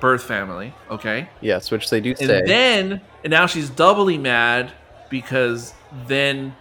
birth 0.00 0.22
family. 0.22 0.74
Okay, 0.90 1.28
yes, 1.40 1.70
which 1.70 1.90
they 1.90 2.00
do 2.00 2.10
and 2.10 2.18
say. 2.18 2.42
then 2.46 3.00
and 3.24 3.30
now 3.30 3.46
she's 3.46 3.68
doubly 3.70 4.16
mad 4.18 4.72
because 5.10 5.74
then 6.06 6.54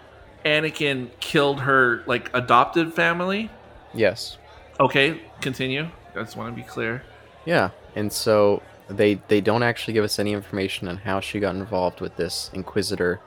Anakin 0.46 1.10
killed 1.20 1.62
her 1.62 2.04
like 2.08 2.30
adopted 2.34 2.94
family. 2.94 3.50
yes. 3.94 4.38
Okay, 4.80 5.22
continue. 5.40 5.88
I 6.16 6.20
just 6.24 6.36
want 6.36 6.54
to 6.54 6.62
be 6.62 6.68
clear. 6.68 7.02
Yeah, 7.46 7.70
and 7.96 8.12
so 8.12 8.62
they 8.88 9.16
they 9.30 9.42
don't 9.42 9.64
actually 9.64 9.94
give 9.94 10.04
us 10.04 10.20
any 10.20 10.34
information 10.34 10.88
on 10.88 10.98
how 10.98 11.20
she 11.20 11.40
got 11.40 11.56
involved 11.56 12.02
with 12.02 12.16
this 12.18 12.52
Inquisitor 12.54 13.20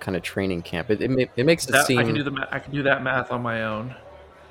kind 0.00 0.16
of 0.16 0.22
training 0.22 0.62
camp. 0.62 0.90
It 0.90 1.00
it, 1.02 1.30
it 1.36 1.44
makes 1.46 1.66
it 1.68 1.72
That, 1.72 1.86
seem 1.86 1.98
I 1.98 2.04
can 2.04 2.14
do 2.14 2.22
the 2.22 2.30
ma- 2.30 2.46
I 2.50 2.58
can 2.58 2.72
do 2.72 2.82
that 2.84 3.02
math 3.02 3.32
on 3.32 3.42
my 3.42 3.64
own. 3.64 3.94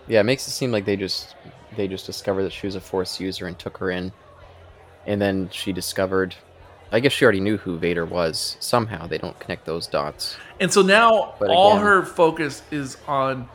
yeah, 0.08 0.20
it 0.20 0.24
makes 0.26 0.48
it 0.48 0.52
seem 0.52 0.72
like 0.72 0.86
they 0.86 0.96
just 0.98 1.36
they 1.78 1.88
just 1.88 2.06
discovered 2.06 2.44
that 2.44 2.52
she 2.54 2.68
was 2.68 2.76
a 2.76 2.82
Force 2.82 3.20
user 3.20 3.48
and 3.48 3.58
took 3.58 3.78
her 3.78 3.90
in, 3.92 4.12
and 5.06 5.22
then 5.22 5.50
she 5.52 5.72
discovered. 5.72 6.36
I 6.92 7.00
guess 7.00 7.12
she 7.12 7.26
already 7.26 7.40
knew 7.40 7.58
who 7.58 7.80
Vader 7.80 8.06
was. 8.06 8.56
Somehow 8.60 9.08
they 9.08 9.18
don't 9.18 9.40
connect 9.40 9.66
those 9.66 9.88
dots. 9.88 10.38
And 10.60 10.72
so 10.72 10.84
now 10.84 11.34
But 11.40 11.50
all 11.50 11.72
again- 11.72 11.86
her 11.86 12.06
focus 12.06 12.62
is 12.70 12.98
on 13.08 13.50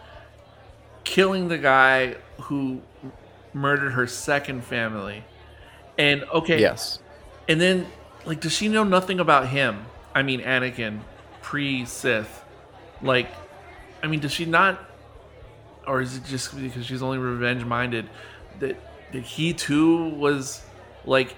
killing 1.05 1.47
the 1.47 1.59
guy 1.59 2.17
who 2.41 2.83
murdered 3.55 3.91
her 3.93 4.09
second 4.09 4.65
family. 4.65 5.23
And 5.99 6.23
okay, 6.25 6.61
Yes. 6.61 7.01
and 7.49 7.61
then 7.61 7.87
like 8.25 8.41
does 8.41 8.53
she 8.53 8.69
know 8.69 8.85
nothing 8.85 9.21
about 9.21 9.49
him? 9.49 9.85
I 10.15 10.23
mean 10.23 10.41
Anakin 10.41 11.01
pre 11.43 11.85
Sith. 11.85 12.45
Like 13.03 13.29
I 14.03 14.07
mean 14.07 14.21
does 14.21 14.33
she 14.33 14.45
not 14.45 14.85
or 15.87 16.01
is 16.01 16.17
it 16.17 16.25
just 16.25 16.57
because 16.57 16.87
she's 16.87 17.03
only 17.03 17.19
revenge 17.19 17.65
minded 17.65 18.09
that 18.61 18.77
that 19.13 19.23
he 19.23 19.53
too 19.55 20.11
was 20.11 20.63
like 21.05 21.35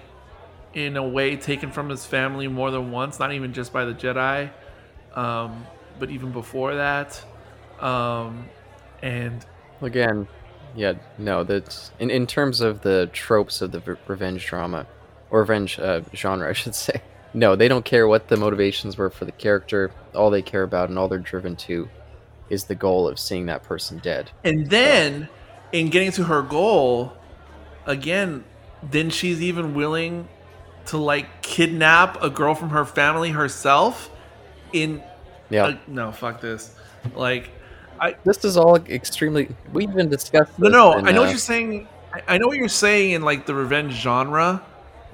in 0.73 0.97
a 0.97 1.07
way 1.07 1.35
taken 1.35 1.71
from 1.71 1.89
his 1.89 2.05
family 2.05 2.47
more 2.47 2.71
than 2.71 2.91
once, 2.91 3.19
not 3.19 3.33
even 3.33 3.53
just 3.53 3.73
by 3.73 3.83
the 3.85 3.93
Jedi, 3.93 4.49
um, 5.15 5.65
but 5.99 6.09
even 6.09 6.31
before 6.31 6.75
that. 6.75 7.21
Um, 7.79 8.45
and 9.01 9.45
Again, 9.81 10.27
yeah, 10.75 10.93
no. 11.17 11.43
That's 11.43 11.91
in 11.99 12.09
in 12.09 12.27
terms 12.27 12.61
of 12.61 12.81
the 12.81 13.09
tropes 13.13 13.61
of 13.61 13.71
the 13.71 13.79
v- 13.79 13.93
revenge 14.07 14.45
drama 14.45 14.85
or 15.29 15.41
revenge 15.41 15.79
uh, 15.79 16.01
genre, 16.13 16.49
I 16.49 16.53
should 16.53 16.75
say. 16.75 17.01
No, 17.33 17.55
they 17.55 17.67
don't 17.69 17.85
care 17.85 18.07
what 18.07 18.27
the 18.27 18.35
motivations 18.35 18.97
were 18.97 19.09
for 19.09 19.23
the 19.25 19.31
character. 19.31 19.91
All 20.13 20.29
they 20.29 20.41
care 20.41 20.63
about 20.63 20.89
and 20.89 20.99
all 20.99 21.07
they're 21.07 21.19
driven 21.19 21.55
to 21.57 21.87
is 22.49 22.65
the 22.65 22.75
goal 22.75 23.07
of 23.07 23.17
seeing 23.17 23.45
that 23.45 23.63
person 23.63 23.99
dead. 23.99 24.31
and 24.43 24.69
then 24.69 25.29
in 25.71 25.89
getting 25.89 26.11
to 26.11 26.25
her 26.25 26.41
goal, 26.41 27.13
again, 27.85 28.43
then 28.83 29.09
she's 29.09 29.41
even 29.41 29.73
willing 29.73 30.27
to 30.87 30.97
like 30.97 31.41
kidnap 31.41 32.21
a 32.21 32.29
girl 32.29 32.53
from 32.55 32.71
her 32.71 32.83
family 32.83 33.29
herself. 33.29 34.09
In 34.73 35.01
Yeah, 35.49 35.65
uh, 35.65 35.77
no, 35.87 36.11
fuck 36.11 36.41
this. 36.41 36.75
Like, 37.15 37.49
I 38.01 38.15
this 38.25 38.43
is 38.43 38.57
all 38.57 38.75
extremely. 38.75 39.47
We 39.71 39.83
even 39.83 40.09
discussed. 40.09 40.57
No, 40.59 40.67
no, 40.69 40.97
in, 40.97 41.07
I 41.07 41.11
know 41.11 41.19
uh, 41.19 41.23
what 41.25 41.29
you're 41.29 41.37
saying. 41.37 41.87
I- 42.13 42.21
I 42.27 42.37
know 42.39 42.47
what 42.47 42.57
you're 42.57 42.67
saying 42.67 43.11
in 43.11 43.21
like 43.21 43.45
the 43.45 43.53
revenge 43.55 43.93
genre, 43.93 44.61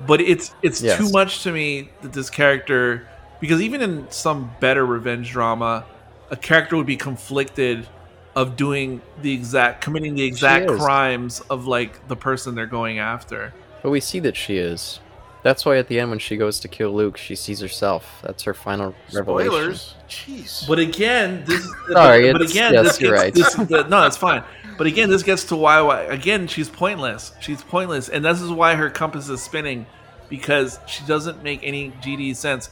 but 0.07 0.19
it's 0.21 0.55
it's 0.63 0.81
Yes. 0.81 0.97
too 0.97 1.11
much 1.11 1.43
to 1.43 1.51
me 1.51 1.89
that 2.01 2.13
this 2.13 2.29
character 2.31 3.07
because 3.39 3.61
even 3.61 3.81
in 3.81 4.09
some 4.09 4.49
better 4.59 4.83
revenge 4.85 5.31
drama, 5.31 5.85
a 6.31 6.35
character 6.35 6.75
would 6.75 6.87
be 6.87 6.97
conflicted 6.97 7.87
of 8.35 8.55
doing 8.55 9.01
the 9.21 9.33
exact 9.33 9.81
committing 9.81 10.15
the 10.15 10.23
exact 10.23 10.67
crimes 10.69 11.39
of 11.49 11.67
like 11.67 12.07
the 12.07 12.15
person 12.15 12.55
they're 12.55 12.65
going 12.65 12.97
after. 12.99 13.53
But 13.83 13.91
we 13.91 13.99
see 13.99 14.19
that 14.21 14.35
she 14.35 14.57
is. 14.57 14.99
That's 15.43 15.65
why 15.65 15.77
at 15.77 15.87
the 15.87 15.99
end, 15.99 16.09
when 16.09 16.19
she 16.19 16.35
goes 16.35 16.59
to 16.61 16.67
kill 16.67 16.91
Luke, 16.91 17.17
she 17.17 17.35
sees 17.35 17.59
herself. 17.61 18.21
That's 18.23 18.43
her 18.43 18.53
final 18.53 18.93
revelation. 19.13 19.51
Spoilers. 19.51 19.95
Jeez. 20.09 20.67
But 20.67 20.79
again, 20.79 21.43
this 21.45 21.63
Sorry, 21.91 22.31
but 22.31 22.41
it's- 22.41 22.51
again, 22.51 22.73
yes, 22.73 22.83
this 22.85 23.01
you're 23.01 23.11
gets, 23.11 23.23
right. 23.23 23.33
this, 23.33 23.53
the, 23.69 23.87
no, 23.87 24.05
it's 24.05 24.17
fine. 24.17 24.43
But 24.77 24.87
again, 24.87 25.09
this 25.09 25.23
gets 25.23 25.45
to 25.45 25.55
why, 25.55 25.81
why 25.81 26.01
again 26.01 26.47
she's 26.47 26.69
pointless. 26.69 27.31
She's 27.39 27.63
pointless, 27.63 28.09
and 28.09 28.23
this 28.25 28.41
is 28.41 28.51
why 28.51 28.75
her 28.75 28.89
compass 28.89 29.27
is 29.29 29.41
spinning 29.41 29.85
because 30.29 30.79
she 30.87 31.05
doesn't 31.05 31.41
make 31.43 31.61
any 31.63 31.91
GD 31.91 32.35
sense. 32.35 32.69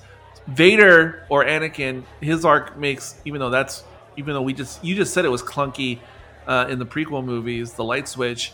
Vader 0.48 1.26
or 1.30 1.44
Anakin, 1.46 2.04
his 2.22 2.46
arc 2.46 2.78
makes 2.78 3.16
even 3.26 3.40
though 3.40 3.50
that's 3.50 3.84
even 4.18 4.34
though 4.34 4.42
we 4.44 4.54
just 4.54 4.84
you 4.84 4.96
just 4.96 5.14
said 5.14 5.26
it 5.26 5.30
was 5.30 5.42
clunky 5.42 6.00
uh, 6.46 6.68
in 6.70 6.78
the 6.78 6.86
prequel 6.86 7.24
movies, 7.26 7.74
the 7.74 7.84
light 7.84 8.08
switch. 8.08 8.54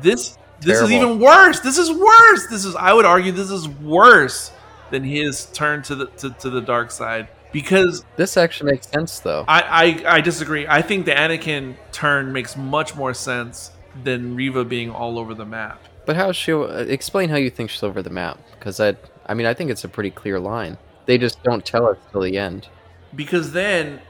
This 0.00 0.38
this 0.64 0.80
is 0.80 0.90
even 0.92 1.18
worse. 1.20 1.60
This 1.60 1.78
is 1.78 1.90
worse. 1.90 2.46
This 2.48 2.64
is 2.64 2.74
I 2.76 2.92
would 2.92 3.04
argue 3.04 3.32
this 3.32 3.50
is 3.50 3.68
worse 3.68 4.50
than 4.90 5.04
his 5.04 5.46
turn 5.46 5.82
to 5.84 5.94
the 5.94 6.06
to, 6.06 6.30
to 6.30 6.50
the 6.50 6.60
dark 6.60 6.90
side 6.90 7.28
because 7.52 8.04
This 8.16 8.36
actually 8.36 8.72
makes 8.72 8.88
sense 8.88 9.20
though. 9.20 9.44
I, 9.48 10.02
I 10.06 10.16
I 10.16 10.20
disagree. 10.20 10.66
I 10.66 10.82
think 10.82 11.06
the 11.06 11.12
Anakin 11.12 11.76
turn 11.92 12.32
makes 12.32 12.56
much 12.56 12.94
more 12.96 13.14
sense 13.14 13.72
than 14.04 14.34
Reva 14.36 14.64
being 14.64 14.90
all 14.90 15.18
over 15.18 15.34
the 15.34 15.44
map. 15.44 15.82
But 16.06 16.16
how 16.16 16.32
she 16.32 16.52
explain 16.52 17.28
how 17.28 17.36
you 17.36 17.50
think 17.50 17.70
she's 17.70 17.82
over 17.82 18.02
the 18.02 18.10
map? 18.10 18.38
Because 18.58 18.80
I, 18.80 18.96
I 19.26 19.34
mean, 19.34 19.46
I 19.46 19.54
think 19.54 19.70
it's 19.70 19.84
a 19.84 19.88
pretty 19.88 20.10
clear 20.10 20.40
line. 20.40 20.78
They 21.06 21.18
just 21.18 21.42
don't 21.42 21.64
tell 21.64 21.86
us 21.88 21.98
till 22.10 22.22
the 22.22 22.38
end. 22.38 22.68
because 23.14 23.52
then 23.52 24.00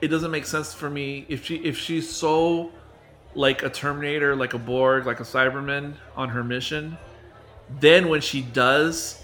it 0.00 0.08
doesn't 0.08 0.30
make 0.30 0.46
sense 0.46 0.72
for 0.74 0.88
me 0.90 1.24
if 1.28 1.44
she 1.44 1.56
if 1.56 1.76
she's 1.78 2.08
so 2.10 2.72
like 3.34 3.62
a 3.62 3.70
terminator 3.70 4.36
like 4.36 4.54
a 4.54 4.58
borg 4.58 5.06
like 5.06 5.20
a 5.20 5.24
cyberman 5.24 5.94
on 6.16 6.28
her 6.28 6.44
mission 6.44 6.96
then 7.80 8.08
when 8.08 8.20
she 8.20 8.42
does 8.42 9.22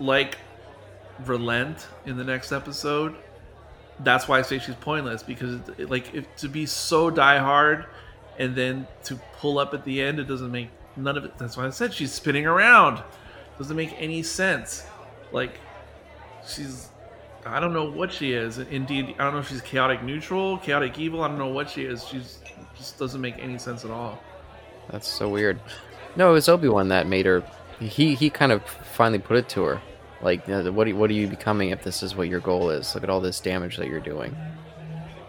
like 0.00 0.36
relent 1.24 1.86
in 2.04 2.16
the 2.16 2.24
next 2.24 2.52
episode 2.52 3.14
that's 4.00 4.28
why 4.28 4.38
i 4.38 4.42
say 4.42 4.58
she's 4.58 4.74
pointless 4.76 5.22
because 5.22 5.60
like 5.88 6.12
if 6.14 6.26
to 6.36 6.48
be 6.48 6.66
so 6.66 7.08
die 7.08 7.38
hard 7.38 7.86
and 8.38 8.54
then 8.54 8.86
to 9.02 9.16
pull 9.38 9.58
up 9.58 9.72
at 9.72 9.84
the 9.84 10.02
end 10.02 10.18
it 10.18 10.24
doesn't 10.24 10.50
make 10.50 10.68
none 10.96 11.16
of 11.16 11.24
it 11.24 11.38
that's 11.38 11.56
why 11.56 11.64
i 11.64 11.70
said 11.70 11.94
she's 11.94 12.12
spinning 12.12 12.46
around 12.46 13.02
doesn't 13.58 13.76
make 13.76 13.94
any 13.98 14.22
sense 14.22 14.84
like 15.32 15.58
she's 16.46 16.90
I 17.46 17.60
don't 17.60 17.72
know 17.72 17.88
what 17.88 18.12
she 18.12 18.32
is. 18.32 18.58
Indeed, 18.58 19.14
I 19.18 19.24
don't 19.24 19.34
know 19.34 19.38
if 19.38 19.48
she's 19.48 19.60
chaotic 19.60 20.02
neutral, 20.02 20.58
chaotic 20.58 20.98
evil. 20.98 21.22
I 21.22 21.28
don't 21.28 21.38
know 21.38 21.46
what 21.46 21.70
she 21.70 21.84
is. 21.84 22.04
She's 22.04 22.40
just 22.76 22.98
doesn't 22.98 23.20
make 23.20 23.38
any 23.38 23.58
sense 23.58 23.84
at 23.84 23.90
all. 23.90 24.18
That's 24.90 25.08
so 25.08 25.28
weird. 25.28 25.60
No, 26.16 26.30
it 26.30 26.32
was 26.32 26.48
Obi 26.48 26.68
Wan 26.68 26.88
that 26.88 27.06
made 27.06 27.26
her. 27.26 27.42
He 27.78 28.14
he 28.14 28.30
kind 28.30 28.52
of 28.52 28.62
finally 28.64 29.18
put 29.18 29.36
it 29.36 29.48
to 29.50 29.62
her, 29.64 29.82
like, 30.22 30.46
you 30.48 30.54
know, 30.54 30.72
what 30.72 30.88
are, 30.88 30.94
what 30.94 31.10
are 31.10 31.14
you 31.14 31.26
becoming 31.28 31.70
if 31.70 31.82
this 31.82 32.02
is 32.02 32.16
what 32.16 32.28
your 32.28 32.40
goal 32.40 32.70
is? 32.70 32.94
Look 32.94 33.04
at 33.04 33.10
all 33.10 33.20
this 33.20 33.40
damage 33.40 33.76
that 33.76 33.88
you're 33.88 34.00
doing. 34.00 34.34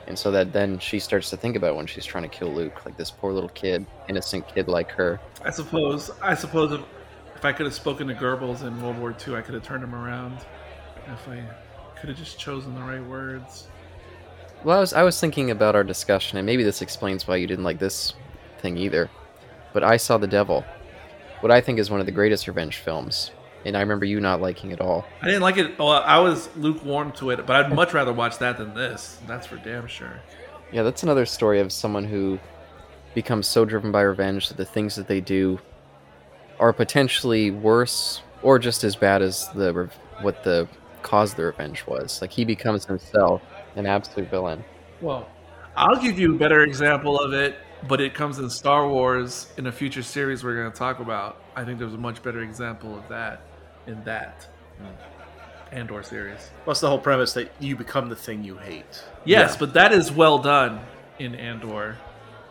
And 0.07 0.17
so 0.17 0.31
that 0.31 0.53
then 0.53 0.79
she 0.79 0.99
starts 0.99 1.29
to 1.31 1.37
think 1.37 1.57
about 1.57 1.75
when 1.75 1.85
she's 1.85 2.05
trying 2.05 2.23
to 2.23 2.29
kill 2.29 2.53
Luke, 2.53 2.85
like 2.85 2.95
this 2.95 3.11
poor 3.11 3.33
little 3.33 3.49
kid, 3.49 3.85
innocent 4.07 4.47
kid 4.47 4.69
like 4.69 4.89
her. 4.91 5.19
I 5.43 5.49
suppose. 5.49 6.09
I 6.21 6.33
suppose 6.33 6.71
if, 6.71 6.81
if 7.35 7.43
I 7.43 7.51
could 7.51 7.65
have 7.65 7.75
spoken 7.75 8.07
to 8.07 8.15
Goebbels 8.15 8.65
in 8.65 8.81
World 8.81 8.97
War 8.99 9.13
II, 9.27 9.35
I 9.35 9.41
could 9.41 9.53
have 9.53 9.63
turned 9.63 9.83
him 9.83 9.93
around. 9.93 10.37
If 11.07 11.27
I 11.27 11.43
could 11.99 12.09
have 12.09 12.17
just 12.17 12.39
chosen 12.39 12.73
the 12.73 12.81
right 12.81 13.03
words. 13.03 13.67
Well, 14.63 14.77
I 14.77 14.79
was 14.79 14.93
I 14.93 15.03
was 15.03 15.19
thinking 15.19 15.51
about 15.51 15.75
our 15.75 15.83
discussion, 15.83 16.37
and 16.37 16.45
maybe 16.45 16.63
this 16.63 16.81
explains 16.81 17.27
why 17.27 17.35
you 17.37 17.47
didn't 17.47 17.63
like 17.63 17.79
this 17.79 18.13
thing 18.59 18.77
either. 18.77 19.09
But 19.73 19.83
I 19.83 19.97
saw 19.97 20.17
the 20.17 20.27
Devil, 20.27 20.65
what 21.41 21.51
I 21.51 21.61
think 21.61 21.79
is 21.79 21.91
one 21.91 21.99
of 21.99 22.05
the 22.05 22.11
greatest 22.11 22.47
revenge 22.47 22.77
films, 22.77 23.31
and 23.65 23.77
I 23.77 23.81
remember 23.81 24.05
you 24.05 24.19
not 24.19 24.41
liking 24.41 24.71
it 24.71 24.81
all. 24.81 25.05
I 25.21 25.25
didn't 25.25 25.41
like 25.41 25.57
it. 25.57 25.77
Well, 25.77 25.91
I 25.91 26.19
was 26.19 26.49
lukewarm 26.55 27.11
to 27.13 27.29
it, 27.29 27.45
but 27.45 27.55
I'd 27.55 27.73
much 27.73 27.93
rather 27.93 28.11
watch 28.11 28.39
that 28.39 28.57
than 28.57 28.73
this. 28.73 29.19
That's 29.27 29.45
for 29.45 29.57
damn 29.57 29.87
sure. 29.87 30.19
Yeah, 30.71 30.83
that's 30.83 31.03
another 31.03 31.25
story 31.25 31.59
of 31.59 31.71
someone 31.71 32.05
who 32.05 32.39
becomes 33.13 33.47
so 33.47 33.65
driven 33.65 33.91
by 33.91 34.01
revenge 34.01 34.49
that 34.49 34.57
the 34.57 34.65
things 34.65 34.95
that 34.95 35.07
they 35.07 35.21
do 35.21 35.59
are 36.59 36.73
potentially 36.73 37.51
worse 37.51 38.21
or 38.41 38.59
just 38.59 38.83
as 38.83 38.95
bad 38.95 39.21
as 39.21 39.47
the 39.49 39.89
what 40.21 40.43
the 40.43 40.67
cause 41.03 41.31
of 41.31 41.37
the 41.37 41.43
revenge 41.43 41.85
was. 41.87 42.21
Like 42.21 42.31
he 42.31 42.43
becomes 42.45 42.85
himself 42.85 43.41
an 43.77 43.85
absolute 43.85 44.29
villain. 44.29 44.63
Well, 45.01 45.27
I'll 45.75 46.01
give 46.01 46.17
you 46.19 46.35
a 46.35 46.37
better 46.37 46.61
example 46.63 47.19
of 47.19 47.33
it, 47.33 47.55
but 47.87 48.01
it 48.01 48.13
comes 48.13 48.39
in 48.39 48.49
Star 48.49 48.87
Wars 48.89 49.51
in 49.57 49.67
a 49.67 49.71
future 49.71 50.01
series 50.03 50.43
we're 50.43 50.55
going 50.55 50.71
to 50.71 50.77
talk 50.77 50.99
about. 50.99 51.41
I 51.55 51.63
think 51.63 51.79
there's 51.79 51.93
a 51.93 51.97
much 51.97 52.23
better 52.23 52.41
example 52.41 52.97
of 52.97 53.07
that 53.09 53.41
in 53.85 54.03
that 54.03 54.47
Andor 55.71 56.01
series. 56.01 56.49
What's 56.65 56.79
the 56.79 56.87
whole 56.89 56.99
premise 56.99 57.33
that 57.33 57.51
you 57.59 57.75
become 57.75 58.09
the 58.09 58.15
thing 58.15 58.43
you 58.43 58.57
hate? 58.57 59.03
Yes, 59.25 59.57
but 59.57 59.73
that 59.73 59.91
is 59.91 60.11
well 60.11 60.39
done 60.39 60.79
in 61.19 61.35
Andor. 61.35 61.97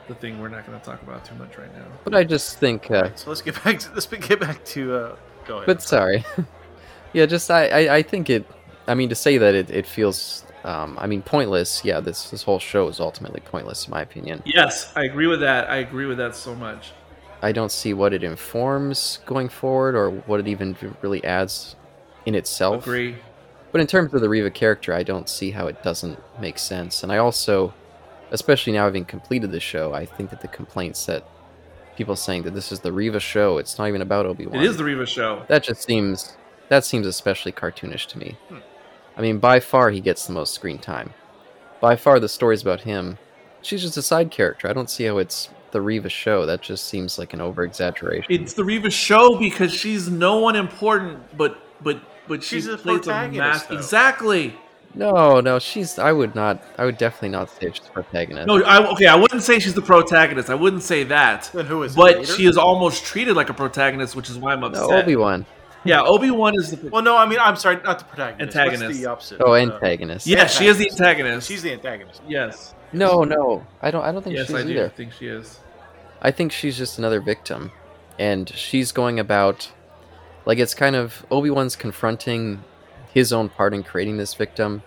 The 0.07 0.15
thing 0.15 0.41
we're 0.41 0.49
not 0.49 0.65
going 0.67 0.79
to 0.79 0.85
talk 0.85 1.03
about 1.03 1.25
too 1.25 1.35
much 1.35 1.59
right 1.59 1.75
now. 1.77 1.87
But 2.05 2.15
I 2.15 2.23
just 2.23 2.59
think, 2.61 2.91
uh, 2.93 3.13
So 3.17 3.29
let's 3.31 3.43
get 3.43 3.63
back 3.65 3.81
to 3.81 3.91
let's 3.93 4.07
get 4.07 4.39
back 4.39 4.65
to. 4.67 4.95
Uh, 4.95 5.17
go 5.47 5.57
ahead. 5.57 5.67
but 5.67 5.83
sorry, 5.83 6.25
yeah, 7.13 7.27
just 7.27 7.51
I, 7.51 7.67
I 7.67 7.97
I 7.97 8.03
think 8.03 8.31
it. 8.31 8.47
I 8.87 8.95
mean, 8.95 9.09
to 9.09 9.17
say 9.17 9.37
that 9.39 9.57
it, 9.57 9.69
it 9.71 9.85
feels. 9.87 10.45
Um, 10.67 10.99
I 11.01 11.07
mean, 11.07 11.23
pointless. 11.23 11.85
Yeah, 11.85 12.01
this 12.01 12.29
this 12.31 12.43
whole 12.43 12.59
show 12.59 12.89
is 12.89 12.99
ultimately 12.99 13.41
pointless, 13.41 13.87
in 13.87 13.93
my 13.93 14.03
opinion. 14.03 14.43
Yes, 14.45 14.93
I 14.97 15.05
agree 15.05 15.29
with 15.29 15.41
that. 15.41 15.71
I 15.71 15.77
agree 15.77 16.07
with 16.07 16.19
that 16.19 16.35
so 16.35 16.55
much. 16.57 16.93
I 17.41 17.53
don't 17.53 17.71
see 17.71 17.95
what 17.95 18.13
it 18.13 18.25
informs 18.25 19.21
going 19.27 19.49
forward, 19.49 19.95
or 19.95 20.11
what 20.11 20.41
it 20.41 20.49
even 20.49 20.77
really 21.03 21.23
adds 21.25 21.77
in 22.27 22.35
itself. 22.35 22.83
Agree. 22.83 23.17
But 23.71 23.81
in 23.81 23.87
terms 23.87 24.13
of 24.13 24.21
the 24.21 24.29
Reva 24.29 24.51
character, 24.51 24.93
I 24.93 25.05
don't 25.05 25.29
see 25.29 25.53
how 25.53 25.69
it 25.69 25.83
doesn't 25.85 26.19
make 26.41 26.59
sense. 26.59 27.03
And 27.03 27.13
I 27.13 27.19
also, 27.19 27.73
especially 28.33 28.73
now 28.73 28.85
having 28.85 29.05
completed 29.05 29.53
the 29.53 29.61
show, 29.61 29.95
I 29.95 30.05
think 30.05 30.31
that 30.31 30.41
the 30.41 30.49
complaints 30.49 31.07
that 31.07 31.29
people 31.97 32.17
saying 32.17 32.43
that 32.43 32.55
this 32.55 32.73
is 32.73 32.81
the 32.81 32.93
Reva 32.93 33.21
show, 33.21 33.59
it's 33.59 33.79
not 33.79 33.87
even 33.87 34.03
about 34.03 34.27
Obi 34.27 34.47
Wan. 34.47 34.63
It 34.63 34.67
is 34.67 34.77
the 34.79 34.85
Reva 34.85 35.07
show. 35.07 35.45
That 35.49 35.63
just 35.63 35.85
seems 35.85 36.37
that 36.69 36.85
seems 36.85 37.07
especially 37.07 37.53
cartoonish 37.53 38.07
to 38.09 38.19
me. 38.19 38.37
Hmm. 38.49 38.59
I 39.17 39.23
mean, 39.23 39.39
by 39.39 39.61
far 39.61 39.91
he 39.91 40.01
gets 40.01 40.27
the 40.27 40.33
most 40.33 40.55
screen 40.55 40.79
time. 40.79 41.15
By 41.81 41.97
far 41.97 42.21
the 42.21 42.29
stories 42.29 42.63
about 42.63 42.81
him, 42.83 43.19
she's 43.63 43.83
just 43.83 43.97
a 43.97 44.03
side 44.03 44.31
character. 44.31 44.69
I 44.69 44.73
don't 44.73 44.91
see 44.91 45.05
how 45.05 45.19
it's 45.19 45.49
the 45.73 45.81
Reva 45.81 46.09
show. 46.09 46.47
That 46.47 46.63
just 46.63 46.85
seems 46.87 47.19
like 47.19 47.33
an 47.33 47.41
over 47.41 47.63
exaggeration. 47.65 48.27
It's 48.33 48.53
the 48.55 48.65
Reva 48.65 48.91
show 48.91 49.39
because 49.39 49.73
she's 49.73 50.09
no 50.09 50.39
one 50.39 50.57
important, 50.57 51.37
but 51.37 51.59
but 51.83 52.01
but 52.29 52.43
she 52.43 52.57
She's 52.57 52.67
a 52.67 52.77
plays 52.77 52.99
a 52.99 53.03
protagonist, 53.03 53.39
mass. 53.39 53.67
though. 53.67 53.77
Exactly. 53.77 54.55
No, 54.95 55.41
no, 55.41 55.59
she's. 55.59 55.99
I 55.99 56.11
would 56.11 56.35
not. 56.35 56.63
I 56.79 56.87
would 56.87 56.97
definitely 56.97 57.29
not 57.29 57.51
say 57.51 57.71
she's 57.71 57.85
the 57.85 57.91
protagonist. 57.91 58.47
No, 58.47 58.63
I, 58.63 58.91
okay, 58.93 59.07
I 59.07 59.15
wouldn't 59.15 59.43
say 59.43 59.59
she's 59.59 59.75
the 59.75 59.83
protagonist. 59.83 60.49
I 60.49 60.55
wouldn't 60.55 60.83
say 60.83 61.05
that. 61.05 61.51
Then 61.53 61.67
who 61.67 61.83
is 61.83 61.95
But 61.95 62.27
she 62.27 62.47
is 62.47 62.57
almost 62.57 63.05
treated 63.05 63.37
like 63.37 63.51
a 63.51 63.55
protagonist, 63.55 64.17
which 64.17 64.31
is 64.31 64.39
why 64.39 64.53
I'm 64.55 64.65
upset. 64.65 64.89
no, 64.89 64.97
Obi 64.97 65.17
Wan. 65.17 65.45
Yeah, 65.87 66.03
Obi 66.03 66.31
Wan 66.31 66.55
is 66.57 66.71
the. 66.71 66.89
well, 66.91 67.03
no, 67.03 67.17
I 67.17 67.27
mean 67.27 67.39
I'm 67.41 67.57
sorry, 67.57 67.77
not 67.85 67.99
the 67.99 68.05
protagonist. 68.05 68.55
What's 68.55 68.57
Antagonist. 68.57 69.01
the 69.01 69.07
opposite? 69.07 69.41
Oh, 69.45 69.53
Uh, 69.53 69.57
antagonist. 69.57 70.27
yeah, 70.27 70.47
she 70.47 70.67
is 70.67 70.79
the 70.79 70.91
antagonist. 70.91 71.49
She's 71.49 71.63
the 71.63 71.73
antagonist. 71.73 72.21
yes, 72.29 72.75
No, 72.93 73.25
no, 73.25 73.67
I 73.83 73.91
don't. 73.91 74.03
I 74.05 74.13
don't 74.13 74.23
think 74.23 74.37
yes, 74.37 74.47
she's 74.49 74.57
I 74.57 74.63
do 74.63 74.71
either. 74.71 74.89
think 74.91 75.13
she 75.13 75.27
is. 75.27 75.61
I 76.23 76.31
think 76.31 76.53
she's 76.53 76.77
just 76.79 76.99
another 76.99 77.21
victim, 77.21 77.73
and 78.19 78.49
she's 78.49 78.93
going 78.93 79.19
about 79.21 79.71
like 80.45 80.59
it's 80.59 80.75
kind 80.75 80.97
of 80.97 81.25
Obi 81.31 81.51
Wan's 81.51 81.77
confronting 81.77 82.63
his 83.13 83.33
own 83.33 83.49
part 83.49 83.75
in 83.75 83.83
creating 83.83 84.17
this 84.17 84.35
victim, 84.35 84.83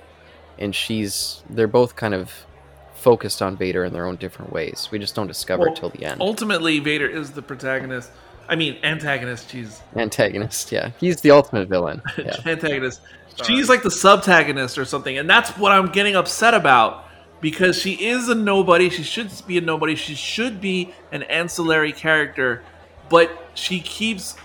and 0.57 0.73
she's. 0.75 1.43
They're 1.49 1.67
both 1.67 1.95
kind 1.95 2.13
of 2.13 2.45
focused 2.93 3.41
on 3.41 3.55
Vader 3.55 3.85
in 3.85 3.93
their 3.93 4.05
own 4.05 4.17
different 4.17 4.51
ways. 4.51 4.89
We 4.91 4.99
just 4.99 5.15
don't 5.15 5.27
discover 5.27 5.63
Well, 5.63 5.73
it 5.73 5.77
till 5.77 5.89
the 5.89 6.03
end. 6.03 6.19
Ultimately, 6.21 6.79
Vader 6.79 7.07
is 7.07 7.31
the 7.31 7.41
protagonist. 7.41 8.11
I 8.49 8.55
mean, 8.55 8.77
antagonist. 8.83 9.51
She's 9.51 9.81
Antagonist, 9.95 10.71
yeah, 10.71 10.91
he's 10.99 11.21
the 11.21 11.31
ultimate 11.31 11.69
villain. 11.69 12.01
Yeah. 12.17 12.35
antagonist. 12.45 13.01
Sorry. 13.35 13.55
She's 13.55 13.69
like 13.69 13.83
the 13.83 13.89
subtagonist 13.89 14.77
or 14.77 14.85
something, 14.85 15.17
and 15.17 15.29
that's 15.29 15.51
what 15.51 15.71
I'm 15.71 15.87
getting 15.87 16.15
upset 16.15 16.53
about 16.53 17.05
because 17.41 17.79
she 17.79 17.93
is 17.93 18.27
a 18.27 18.35
nobody. 18.35 18.89
She 18.89 19.03
should 19.03 19.31
be 19.47 19.57
a 19.57 19.61
nobody. 19.61 19.95
She 19.95 20.15
should 20.15 20.59
be 20.59 20.93
an 21.11 21.23
ancillary 21.23 21.93
character, 21.93 22.63
but 23.07 23.31
she 23.53 23.79
keeps 23.79 24.35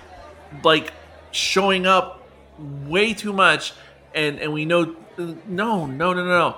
like 0.62 0.92
showing 1.32 1.86
up 1.86 2.28
way 2.86 3.14
too 3.14 3.32
much, 3.32 3.72
and 4.14 4.38
and 4.38 4.52
we 4.52 4.64
know 4.64 4.94
no, 5.16 5.36
no, 5.46 5.86
no, 5.86 6.12
no, 6.12 6.24
no, 6.24 6.56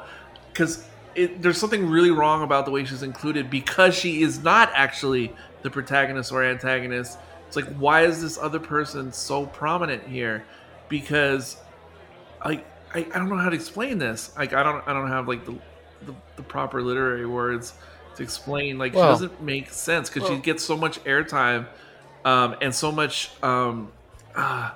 because 0.53 0.87
there's 1.15 1.59
something 1.59 1.89
really 1.89 2.11
wrong 2.11 2.43
about 2.43 2.67
the 2.67 2.71
way 2.71 2.85
she's 2.85 3.03
included 3.03 3.49
because 3.49 3.95
she 3.95 4.23
is 4.23 4.43
not 4.43 4.71
actually 4.75 5.33
the 5.63 5.71
protagonist 5.71 6.33
or 6.33 6.43
antagonist. 6.45 7.19
It's 7.47 7.57
like 7.57 7.67
why 7.77 8.03
is 8.03 8.21
this 8.23 8.39
other 8.39 8.59
person 8.59 9.13
so 9.13 9.47
prominent 9.47 10.03
here? 10.07 10.45
Because 10.89 11.57
I, 12.43 12.63
I 12.95 12.99
I 12.99 13.19
don't 13.19 13.29
know 13.29 13.37
how 13.37 13.49
to 13.51 13.57
explain 13.57 13.99
this. 13.99 14.37
Like 14.37 14.53
I 14.53 14.63
don't 14.63 14.87
I 14.87 14.93
don't 14.93 15.09
have 15.09 15.29
like 15.29 15.45
the 15.45 15.55
the, 16.03 16.15
the 16.37 16.43
proper 16.43 16.83
literary 16.83 17.27
words 17.27 17.75
to 18.17 18.23
explain. 18.23 18.79
Like 18.79 18.95
Well- 18.95 19.17
she 19.17 19.25
doesn't 19.25 19.43
make 19.43 19.71
sense 19.71 20.09
because 20.09 20.29
Well- 20.29 20.39
she 20.39 20.43
gets 20.43 20.65
so 20.65 20.77
much 20.77 21.03
airtime 21.05 21.67
um, 22.25 22.57
and 22.61 22.75
so 22.75 22.91
much 22.91 23.31
um, 23.43 23.93
uh, 24.35 24.73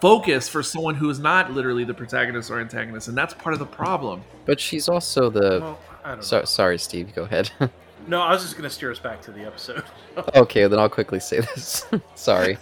focus 0.00 0.48
for 0.48 0.62
someone 0.62 0.94
who 0.94 1.10
is 1.10 1.18
not 1.18 1.52
literally 1.52 1.84
the 1.84 1.92
protagonist 1.94 2.50
or 2.50 2.60
antagonist, 2.60 3.08
and 3.08 3.16
that's 3.16 3.34
part 3.34 3.52
of 3.52 3.58
the 3.58 3.66
problem. 3.66 4.22
But 4.46 4.58
she's 4.58 4.88
also 4.88 5.28
the. 5.28 5.60
Well, 5.60 5.78
I 6.02 6.08
don't 6.08 6.16
know. 6.18 6.22
So, 6.22 6.44
sorry, 6.44 6.78
Steve. 6.78 7.14
Go 7.14 7.24
ahead. 7.24 7.50
No, 8.06 8.20
I 8.20 8.32
was 8.32 8.42
just 8.42 8.56
gonna 8.56 8.70
steer 8.70 8.90
us 8.90 8.98
back 8.98 9.20
to 9.22 9.30
the 9.30 9.44
episode. 9.44 9.84
okay, 10.34 10.66
then 10.66 10.78
I'll 10.78 10.88
quickly 10.88 11.20
say 11.20 11.40
this. 11.40 11.86
sorry, 12.14 12.58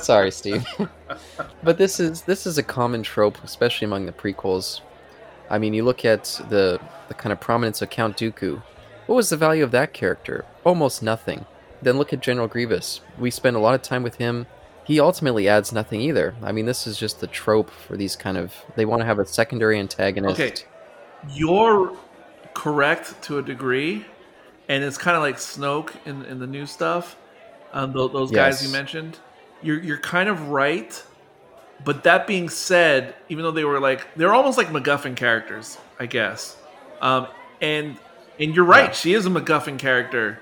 sorry, 0.00 0.30
Steve. 0.30 0.66
but 1.62 1.78
this 1.78 2.00
is 2.00 2.22
this 2.22 2.46
is 2.46 2.58
a 2.58 2.62
common 2.62 3.02
trope, 3.02 3.42
especially 3.44 3.86
among 3.86 4.06
the 4.06 4.12
prequels. 4.12 4.80
I 5.50 5.58
mean, 5.58 5.74
you 5.74 5.84
look 5.84 6.04
at 6.04 6.24
the 6.48 6.80
the 7.08 7.14
kind 7.14 7.32
of 7.32 7.40
prominence 7.40 7.82
of 7.82 7.90
Count 7.90 8.16
Dooku. 8.16 8.62
What 9.06 9.16
was 9.16 9.30
the 9.30 9.36
value 9.36 9.64
of 9.64 9.70
that 9.70 9.94
character? 9.94 10.44
Almost 10.64 11.02
nothing. 11.02 11.46
Then 11.80 11.96
look 11.96 12.12
at 12.12 12.20
General 12.20 12.48
Grievous. 12.48 13.00
We 13.18 13.30
spend 13.30 13.56
a 13.56 13.60
lot 13.60 13.74
of 13.74 13.82
time 13.82 14.02
with 14.02 14.16
him. 14.16 14.46
he 14.84 15.00
ultimately 15.00 15.48
adds 15.48 15.72
nothing 15.72 16.00
either. 16.00 16.34
I 16.42 16.52
mean, 16.52 16.66
this 16.66 16.86
is 16.86 16.98
just 16.98 17.20
the 17.20 17.26
trope 17.26 17.70
for 17.70 17.96
these 17.96 18.16
kind 18.16 18.36
of. 18.36 18.54
They 18.76 18.84
want 18.84 19.00
to 19.00 19.06
have 19.06 19.18
a 19.18 19.26
secondary 19.26 19.78
antagonist. 19.78 20.40
Okay. 20.40 20.54
You're 21.30 21.96
correct 22.54 23.20
to 23.22 23.38
a 23.38 23.42
degree, 23.42 24.04
and 24.68 24.84
it's 24.84 24.98
kind 24.98 25.16
of 25.16 25.22
like 25.22 25.36
Snoke 25.36 25.92
in, 26.06 26.24
in 26.26 26.38
the 26.38 26.46
new 26.46 26.66
stuff. 26.66 27.16
Um, 27.72 27.92
tho- 27.92 28.08
those 28.08 28.30
guys 28.30 28.64
you 28.64 28.72
mentioned, 28.72 29.18
you're 29.62 29.80
you're 29.82 29.98
kind 29.98 30.28
of 30.28 30.48
right. 30.48 31.02
But 31.84 32.02
that 32.04 32.26
being 32.26 32.48
said, 32.48 33.14
even 33.28 33.44
though 33.44 33.50
they 33.52 33.64
were 33.64 33.78
like 33.80 34.06
they're 34.16 34.34
almost 34.34 34.58
like 34.58 34.68
MacGuffin 34.68 35.16
characters, 35.16 35.78
I 36.00 36.06
guess. 36.06 36.56
Um, 37.00 37.28
and 37.60 37.96
and 38.40 38.54
you're 38.54 38.64
right, 38.64 38.86
Yeah. 38.88 38.92
she 38.92 39.14
is 39.14 39.26
a 39.26 39.30
MacGuffin 39.30 39.78
character, 39.78 40.40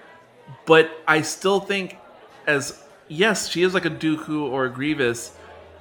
but 0.67 0.91
I 1.07 1.23
still 1.23 1.61
think 1.61 1.99
as 2.47 2.83
yes, 3.09 3.49
she 3.49 3.63
is 3.63 3.75
like 3.75 3.85
a 3.85 3.91
Dooku 3.91 4.43
or 4.51 4.65
a 4.67 4.71
Grievous, 4.71 5.37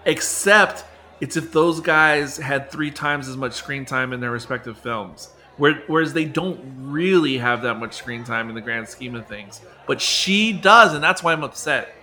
except 0.05 0.83
it's 1.21 1.37
if 1.37 1.51
those 1.51 1.79
guys 1.79 2.37
had 2.37 2.69
three 2.71 2.91
times 2.91 3.27
as 3.29 3.37
much 3.37 3.53
screen 3.53 3.85
time 3.85 4.11
in 4.13 4.19
their 4.19 4.31
respective 4.31 4.77
films. 4.77 5.29
Where, 5.57 5.75
whereas 5.87 6.13
they 6.13 6.25
don't 6.25 6.59
really 6.79 7.37
have 7.37 7.61
that 7.61 7.75
much 7.75 7.93
screen 7.93 8.23
time 8.23 8.49
in 8.49 8.55
the 8.55 8.61
grand 8.61 8.89
scheme 8.89 9.15
of 9.15 9.25
things, 9.25 9.61
but 9.87 10.01
she 10.01 10.51
does, 10.51 10.93
and 10.93 11.03
that's 11.03 11.23
why 11.23 11.31
I'm 11.31 11.43
upset. 11.43 11.93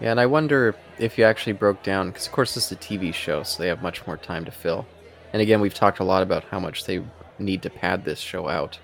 Yeah, 0.00 0.12
and 0.12 0.20
I 0.20 0.26
wonder 0.26 0.74
if 0.98 1.18
you 1.18 1.24
actually 1.24 1.52
broke 1.52 1.82
down, 1.82 2.10
because 2.10 2.26
of 2.26 2.32
course 2.32 2.54
this 2.54 2.66
is 2.66 2.72
a 2.72 2.76
TV 2.76 3.12
show, 3.12 3.42
so 3.42 3.62
they 3.62 3.68
have 3.68 3.82
much 3.82 4.06
more 4.06 4.16
time 4.16 4.44
to 4.44 4.50
fill. 4.50 4.86
And 5.32 5.42
again, 5.42 5.60
we've 5.60 5.74
talked 5.74 5.98
a 5.98 6.04
lot 6.04 6.22
about 6.22 6.44
how 6.44 6.58
much 6.58 6.84
they 6.84 7.02
need 7.38 7.62
to 7.62 7.70
pad 7.70 8.04
this 8.04 8.18
show 8.18 8.48
out. 8.48 8.78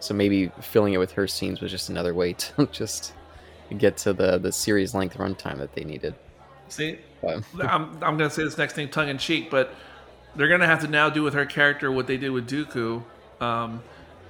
So 0.00 0.14
maybe 0.14 0.50
filling 0.60 0.94
it 0.94 0.98
with 0.98 1.12
her 1.12 1.26
scenes 1.26 1.60
was 1.60 1.70
just 1.70 1.88
another 1.88 2.14
way 2.14 2.32
to 2.38 2.66
just 2.72 3.12
get 3.78 3.96
to 3.98 4.12
the 4.12 4.38
the 4.38 4.50
series 4.50 4.94
length 4.94 5.16
runtime 5.16 5.58
that 5.58 5.74
they 5.74 5.84
needed. 5.84 6.14
See, 6.68 6.98
But, 7.20 7.44
I'm, 7.60 7.92
I'm 8.02 8.16
going 8.16 8.28
to 8.28 8.30
say 8.30 8.44
this 8.44 8.58
next 8.58 8.74
thing 8.74 8.88
tongue 8.88 9.08
in 9.08 9.18
cheek, 9.18 9.50
but 9.50 9.74
they're 10.36 10.48
going 10.48 10.60
to 10.60 10.66
have 10.66 10.80
to 10.82 10.88
now 10.88 11.10
do 11.10 11.22
with 11.22 11.34
her 11.34 11.46
character 11.46 11.90
what 11.90 12.06
they 12.06 12.16
did 12.16 12.30
with 12.30 12.48
Dooku. 12.48 13.02
Um, 13.40 13.82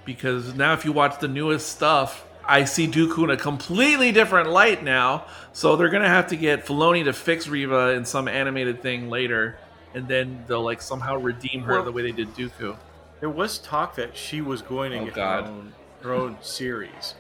because 0.05 0.55
now, 0.55 0.73
if 0.73 0.85
you 0.85 0.93
watch 0.93 1.19
the 1.21 1.29
newest 1.29 1.69
stuff, 1.69 2.25
I 2.45 2.65
see 2.65 2.87
Dooku 2.89 3.25
in 3.25 3.31
a 3.31 3.37
completely 3.37 4.13
different 4.13 4.51
light 4.51 4.83
now. 4.83 5.27
So 5.53 5.77
they're 5.77 5.89
going 5.91 6.03
to 6.03 6.09
have 6.09 6.29
to 6.29 6.37
get 6.37 6.65
Filoni 6.67 7.05
to 7.05 7.13
fix 7.13 7.47
Reva 7.47 7.91
in 7.91 8.05
some 8.05 8.27
animated 8.29 8.83
thing 8.83 9.09
later. 9.11 9.59
And 9.95 10.09
then 10.09 10.45
they'll 10.47 10.63
like 10.63 10.81
somehow 10.81 11.17
redeem 11.17 11.63
her 11.63 11.75
Well- 11.75 11.85
the 11.85 11.93
way 11.93 12.03
they 12.03 12.13
did 12.13 12.35
Dooku. 12.35 12.77
There 13.21 13.29
was 13.31 13.59
talk 13.59 13.97
that 13.97 14.17
she 14.17 14.41
was 14.41 14.63
going 14.63 14.93
to 14.93 14.99
Oh, 15.01 15.05
get 15.05 15.15
God. 15.15 15.45
her 15.45 15.51
own, 15.51 15.73
her 16.03 16.15
own 16.15 16.39
series, 16.43 17.15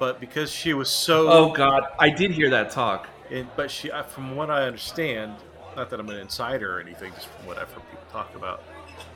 but 0.00 0.18
because 0.18 0.50
she 0.50 0.74
was 0.74 0.90
so 0.90 1.28
Oh 1.28 1.52
God, 1.52 1.84
I 1.98 2.10
did 2.10 2.32
hear 2.32 2.50
that 2.50 2.70
talk. 2.70 3.06
And, 3.30 3.46
but 3.54 3.70
she, 3.70 3.88
uh, 3.90 4.02
from 4.02 4.34
what 4.34 4.50
I 4.50 4.64
understand, 4.64 5.36
not 5.76 5.90
that 5.90 6.00
I'm 6.00 6.08
an 6.08 6.18
insider 6.18 6.76
or 6.76 6.80
anything, 6.80 7.12
just 7.14 7.28
from 7.28 7.46
what 7.46 7.56
I've 7.58 7.70
heard 7.72 7.88
people 7.88 8.04
talk 8.10 8.34
about. 8.34 8.64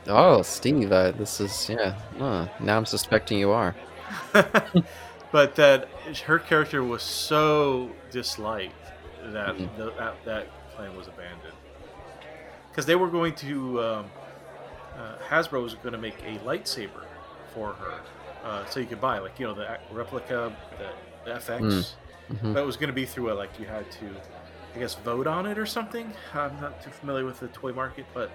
Oh, 0.09 0.43
Steve, 0.43 0.91
uh, 0.93 1.13
this 1.13 1.41
is 1.41 1.69
yeah. 1.69 1.95
Uh, 2.19 2.49
now 2.61 2.77
I'm 2.77 2.87
suspecting 2.87 3.39
you 3.39 3.51
are. 3.51 3.75
but 5.33 5.55
that 5.57 5.89
her 6.27 6.39
character 6.39 6.83
was 6.83 7.03
so 7.03 7.91
disliked 8.11 8.75
that 9.33 9.57
Mhm. 9.57 9.77
the, 9.77 9.91
that, 9.99 10.25
that 10.25 10.47
plan 10.75 10.97
was 10.97 11.07
abandoned. 11.09 11.55
Because 12.71 12.87
they 12.87 12.97
were 12.97 13.09
going 13.09 13.35
to, 13.37 13.83
um, 13.83 14.11
uh, 14.97 15.17
Hasbro 15.29 15.63
was 15.63 15.75
going 15.75 15.93
to 15.93 15.99
make 15.99 16.17
a 16.25 16.39
lightsaber 16.39 17.05
for 17.55 17.73
her, 17.75 17.95
uh, 18.45 18.65
so 18.67 18.81
you 18.81 18.87
could 18.87 19.01
buy 19.01 19.19
like 19.19 19.39
you 19.39 19.47
know 19.47 19.55
the 19.55 19.79
replica, 19.91 20.55
the, 20.79 21.31
the 21.31 21.37
FX. 21.39 21.95
Mhm. 22.33 22.55
That 22.55 22.65
was 22.65 22.77
going 22.77 22.89
to 22.89 22.95
be 22.95 23.07
through 23.07 23.33
a 23.33 23.35
like 23.35 23.59
you 23.59 23.67
had 23.67 23.91
to, 23.93 24.07
I 24.75 24.79
guess, 24.79 24.95
vote 24.97 25.27
on 25.27 25.47
it 25.47 25.59
or 25.59 25.67
something. 25.67 26.13
I'm 26.35 26.61
not 26.61 26.83
too 26.83 26.91
familiar 26.91 27.25
with 27.25 27.41
the 27.41 27.49
toy 27.49 27.73
market, 27.73 28.05
but 28.15 28.31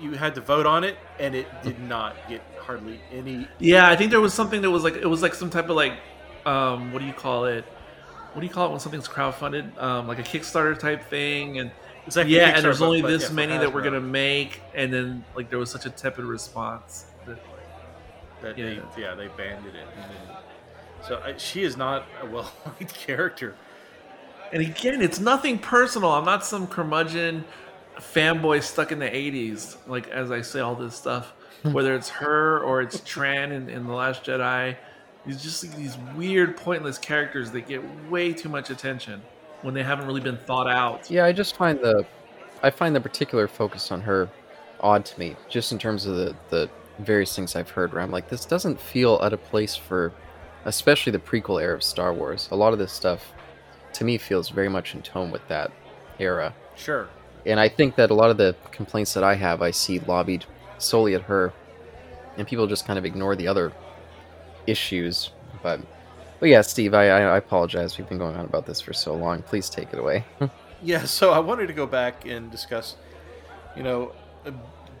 you 0.00 0.12
had 0.12 0.34
to 0.34 0.40
vote 0.40 0.66
on 0.66 0.84
it, 0.84 0.96
and 1.18 1.34
it 1.34 1.46
did 1.62 1.78
not 1.80 2.16
get 2.28 2.42
hardly 2.58 3.00
any. 3.12 3.46
Yeah, 3.58 3.88
I 3.88 3.96
think 3.96 4.10
there 4.10 4.20
was 4.20 4.34
something 4.34 4.62
that 4.62 4.70
was 4.70 4.82
like 4.82 4.96
it 4.96 5.06
was 5.06 5.22
like 5.22 5.34
some 5.34 5.50
type 5.50 5.68
of 5.68 5.76
like 5.76 5.94
um 6.46 6.92
what 6.92 7.00
do 7.00 7.06
you 7.06 7.12
call 7.12 7.44
it? 7.44 7.64
What 8.32 8.40
do 8.40 8.46
you 8.46 8.52
call 8.52 8.66
it 8.66 8.70
when 8.70 8.80
something's 8.80 9.08
crowdfunded? 9.08 9.80
Um 9.80 10.06
like 10.08 10.18
a 10.18 10.22
Kickstarter 10.22 10.78
type 10.78 11.04
thing 11.04 11.58
and 11.58 11.70
It's 12.06 12.16
like 12.16 12.28
yeah, 12.28 12.56
and 12.56 12.64
there's 12.64 12.82
only 12.82 13.02
this 13.02 13.28
yeah, 13.28 13.34
many 13.34 13.58
that 13.58 13.72
we're 13.72 13.82
gonna 13.82 14.00
make, 14.00 14.62
and 14.74 14.92
then 14.92 15.24
like 15.34 15.50
there 15.50 15.58
was 15.58 15.70
such 15.70 15.86
a 15.86 15.90
tepid 15.90 16.24
response. 16.24 17.06
That, 17.26 17.38
that 18.42 18.58
yeah. 18.58 18.80
they, 18.96 19.02
yeah, 19.02 19.14
they 19.14 19.28
banned 19.28 19.66
it. 19.66 19.74
And 19.74 20.10
then, 20.10 20.36
so 21.06 21.20
I, 21.24 21.36
she 21.36 21.62
is 21.62 21.76
not 21.76 22.06
a 22.22 22.26
well-liked 22.26 22.94
character. 23.06 23.54
and 24.52 24.62
again, 24.62 25.02
it's 25.02 25.20
nothing 25.20 25.58
personal. 25.58 26.10
I'm 26.10 26.24
not 26.24 26.44
some 26.44 26.66
curmudgeon 26.66 27.44
fanboy 28.00 28.62
stuck 28.62 28.92
in 28.92 28.98
the 28.98 29.08
'80s. 29.08 29.76
Like 29.86 30.08
as 30.08 30.30
I 30.30 30.42
say 30.42 30.60
all 30.60 30.74
this 30.74 30.94
stuff, 30.94 31.32
hmm. 31.62 31.72
whether 31.72 31.94
it's 31.94 32.08
her 32.08 32.60
or 32.60 32.82
it's 32.82 32.98
Tran 33.00 33.52
in, 33.52 33.68
in 33.68 33.86
the 33.86 33.92
Last 33.92 34.24
Jedi, 34.24 34.76
these 35.26 35.42
just 35.42 35.64
like, 35.64 35.76
these 35.76 35.96
weird, 36.16 36.56
pointless 36.56 36.98
characters 36.98 37.50
that 37.52 37.66
get 37.66 37.82
way 38.10 38.32
too 38.32 38.48
much 38.48 38.70
attention 38.70 39.22
when 39.62 39.74
they 39.74 39.82
haven't 39.82 40.06
really 40.06 40.20
been 40.20 40.38
thought 40.38 40.68
out. 40.68 41.10
Yeah, 41.10 41.24
I 41.24 41.32
just 41.32 41.56
find 41.56 41.78
the 41.80 42.06
I 42.62 42.70
find 42.70 42.94
the 42.94 43.00
particular 43.00 43.48
focus 43.48 43.90
on 43.90 44.00
her 44.02 44.28
odd 44.80 45.04
to 45.04 45.18
me, 45.18 45.36
just 45.48 45.72
in 45.72 45.78
terms 45.78 46.06
of 46.06 46.16
the 46.16 46.36
the 46.48 46.70
various 46.98 47.34
things 47.34 47.56
I've 47.56 47.70
heard 47.70 47.92
where 47.92 48.02
I'm 48.02 48.10
like, 48.10 48.28
this 48.28 48.44
doesn't 48.44 48.80
feel 48.80 49.18
out 49.22 49.32
of 49.32 49.42
place 49.44 49.74
for 49.74 50.12
especially 50.64 51.12
the 51.12 51.18
prequel 51.18 51.62
era 51.62 51.74
of 51.74 51.82
Star 51.82 52.12
Wars. 52.12 52.48
A 52.50 52.56
lot 52.56 52.72
of 52.72 52.78
this 52.78 52.92
stuff 52.92 53.32
to 53.94 54.04
me 54.04 54.18
feels 54.18 54.50
very 54.50 54.68
much 54.68 54.94
in 54.94 55.02
tone 55.02 55.30
with 55.30 55.46
that 55.48 55.72
era. 56.18 56.54
Sure. 56.76 57.08
And 57.46 57.58
I 57.58 57.68
think 57.68 57.96
that 57.96 58.10
a 58.10 58.14
lot 58.14 58.30
of 58.30 58.36
the 58.36 58.54
complaints 58.70 59.14
that 59.14 59.24
I 59.24 59.34
have 59.34 59.62
I 59.62 59.70
see 59.70 59.98
lobbied 60.00 60.44
solely 60.78 61.14
at 61.14 61.22
her 61.22 61.52
and 62.36 62.46
people 62.46 62.66
just 62.66 62.86
kind 62.86 62.98
of 62.98 63.04
ignore 63.04 63.36
the 63.36 63.48
other 63.48 63.72
issues. 64.66 65.30
But 65.62 65.80
but 66.38 66.48
yeah, 66.48 66.62
Steve, 66.62 66.94
I, 66.94 67.08
I 67.08 67.36
apologize. 67.36 67.98
We've 67.98 68.08
been 68.08 68.18
going 68.18 68.34
on 68.34 68.46
about 68.46 68.64
this 68.64 68.80
for 68.80 68.94
so 68.94 69.14
long. 69.14 69.42
Please 69.42 69.68
take 69.68 69.92
it 69.92 69.98
away. 69.98 70.24
Yeah, 70.82 71.04
so 71.04 71.30
I 71.30 71.40
wanted 71.40 71.66
to 71.66 71.74
go 71.74 71.86
back 71.86 72.24
and 72.24 72.50
discuss. 72.50 72.96
You 73.76 73.82
know, 73.82 74.12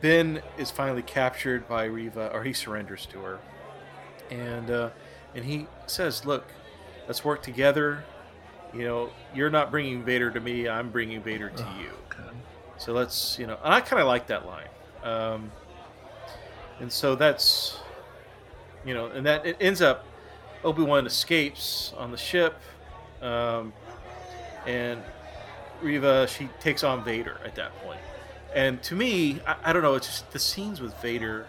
Ben 0.02 0.42
is 0.58 0.70
finally 0.70 1.00
captured 1.00 1.66
by 1.66 1.84
Reva, 1.84 2.30
or 2.34 2.44
he 2.44 2.52
surrenders 2.52 3.06
to 3.06 3.20
her, 3.20 3.38
and 4.30 4.70
uh, 4.70 4.90
and 5.34 5.46
he 5.46 5.68
says, 5.86 6.26
"Look, 6.26 6.44
let's 7.06 7.24
work 7.24 7.42
together. 7.42 8.04
You 8.74 8.84
know, 8.84 9.10
you're 9.34 9.48
not 9.48 9.70
bringing 9.70 10.04
Vader 10.04 10.30
to 10.30 10.38
me. 10.38 10.68
I'm 10.68 10.90
bringing 10.90 11.22
Vader 11.22 11.48
to 11.48 11.66
you. 11.80 11.92
So 12.80 12.92
let's, 12.92 13.38
you 13.38 13.46
know." 13.46 13.58
And 13.62 13.72
I 13.72 13.80
kind 13.80 14.00
of 14.00 14.08
like 14.08 14.26
that 14.28 14.46
line. 14.46 14.68
Um, 15.04 15.52
and 16.80 16.90
so 16.90 17.14
that's, 17.14 17.78
you 18.84 18.94
know, 18.94 19.06
and 19.06 19.24
that 19.26 19.46
it 19.46 19.56
ends 19.60 19.82
up. 19.82 20.06
Obi 20.62 20.82
Wan 20.82 21.06
escapes 21.06 21.94
on 21.96 22.10
the 22.10 22.18
ship, 22.18 22.54
um, 23.22 23.72
and 24.66 25.02
Reva 25.80 26.26
she 26.26 26.50
takes 26.60 26.84
on 26.84 27.02
Vader 27.04 27.38
at 27.44 27.54
that 27.54 27.74
point. 27.82 28.00
And 28.54 28.82
to 28.82 28.94
me, 28.94 29.40
I, 29.46 29.56
I 29.64 29.72
don't 29.72 29.82
know. 29.82 29.94
It's 29.94 30.06
just 30.06 30.30
the 30.32 30.38
scenes 30.38 30.80
with 30.80 30.94
Vader. 31.00 31.46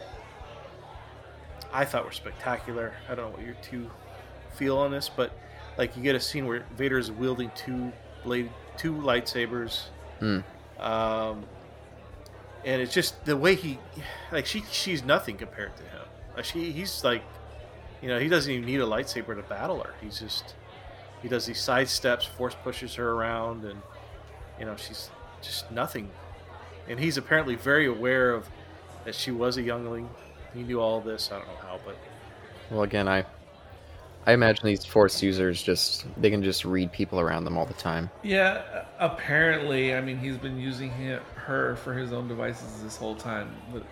I 1.73 1.85
thought 1.85 2.05
were 2.05 2.11
spectacular. 2.11 2.93
I 3.09 3.15
don't 3.15 3.31
know 3.31 3.37
what 3.37 3.45
your 3.45 3.55
two 3.61 3.89
feel 4.55 4.77
on 4.77 4.91
this, 4.91 5.09
but 5.09 5.31
like 5.77 5.95
you 5.97 6.03
get 6.03 6.15
a 6.15 6.19
scene 6.19 6.45
where 6.45 6.65
Vader 6.75 6.97
is 6.97 7.11
wielding 7.11 7.51
two 7.55 7.91
blade, 8.23 8.49
two 8.77 8.93
lightsabers, 8.93 9.85
Hmm. 10.19 10.39
Um, 10.81 11.45
and 12.65 12.81
it's 12.81 12.93
just 12.93 13.25
the 13.25 13.37
way 13.37 13.55
he, 13.55 13.79
like 14.31 14.45
she, 14.45 14.63
she's 14.71 15.03
nothing 15.03 15.37
compared 15.37 15.75
to 15.77 15.83
him. 15.83 16.01
Like 16.35 16.45
she, 16.45 16.71
he's 16.71 17.03
like, 17.03 17.23
you 18.01 18.09
know, 18.09 18.19
he 18.19 18.27
doesn't 18.27 18.51
even 18.51 18.65
need 18.65 18.81
a 18.81 18.85
lightsaber 18.85 19.35
to 19.35 19.43
battle 19.43 19.81
her. 19.81 19.93
He's 20.01 20.19
just, 20.19 20.55
he 21.21 21.27
does 21.27 21.45
these 21.45 21.59
side 21.59 21.87
steps, 21.87 22.25
force 22.25 22.55
pushes 22.63 22.95
her 22.95 23.11
around, 23.11 23.63
and 23.63 23.81
you 24.59 24.65
know 24.65 24.75
she's 24.75 25.09
just 25.41 25.71
nothing. 25.71 26.09
And 26.87 26.99
he's 26.99 27.17
apparently 27.17 27.55
very 27.55 27.85
aware 27.85 28.33
of 28.33 28.49
that 29.05 29.15
she 29.15 29.31
was 29.31 29.57
a 29.57 29.61
youngling. 29.61 30.09
He 30.53 30.63
knew 30.63 30.79
all 30.79 30.99
this. 30.99 31.31
I 31.31 31.37
don't 31.37 31.47
know 31.47 31.55
how, 31.61 31.79
but 31.85 31.95
Well, 32.69 32.83
again, 32.83 33.07
I 33.07 33.25
I 34.27 34.33
imagine 34.33 34.65
these 34.67 34.85
force 34.85 35.21
users 35.23 35.61
just 35.63 36.05
they 36.21 36.29
can 36.29 36.43
just 36.43 36.63
read 36.63 36.91
people 36.91 37.19
around 37.19 37.43
them 37.43 37.57
all 37.57 37.65
the 37.65 37.73
time. 37.73 38.09
Yeah, 38.23 38.85
apparently, 38.99 39.95
I 39.95 40.01
mean, 40.01 40.17
he's 40.19 40.37
been 40.37 40.59
using 40.59 40.91
hi 40.91 41.19
her 41.35 41.75
for 41.77 41.93
his 41.93 42.13
own 42.13 42.27
devices 42.27 42.83
this 42.83 42.95
whole 42.97 43.15
time, 43.15 43.49
but 43.73 43.83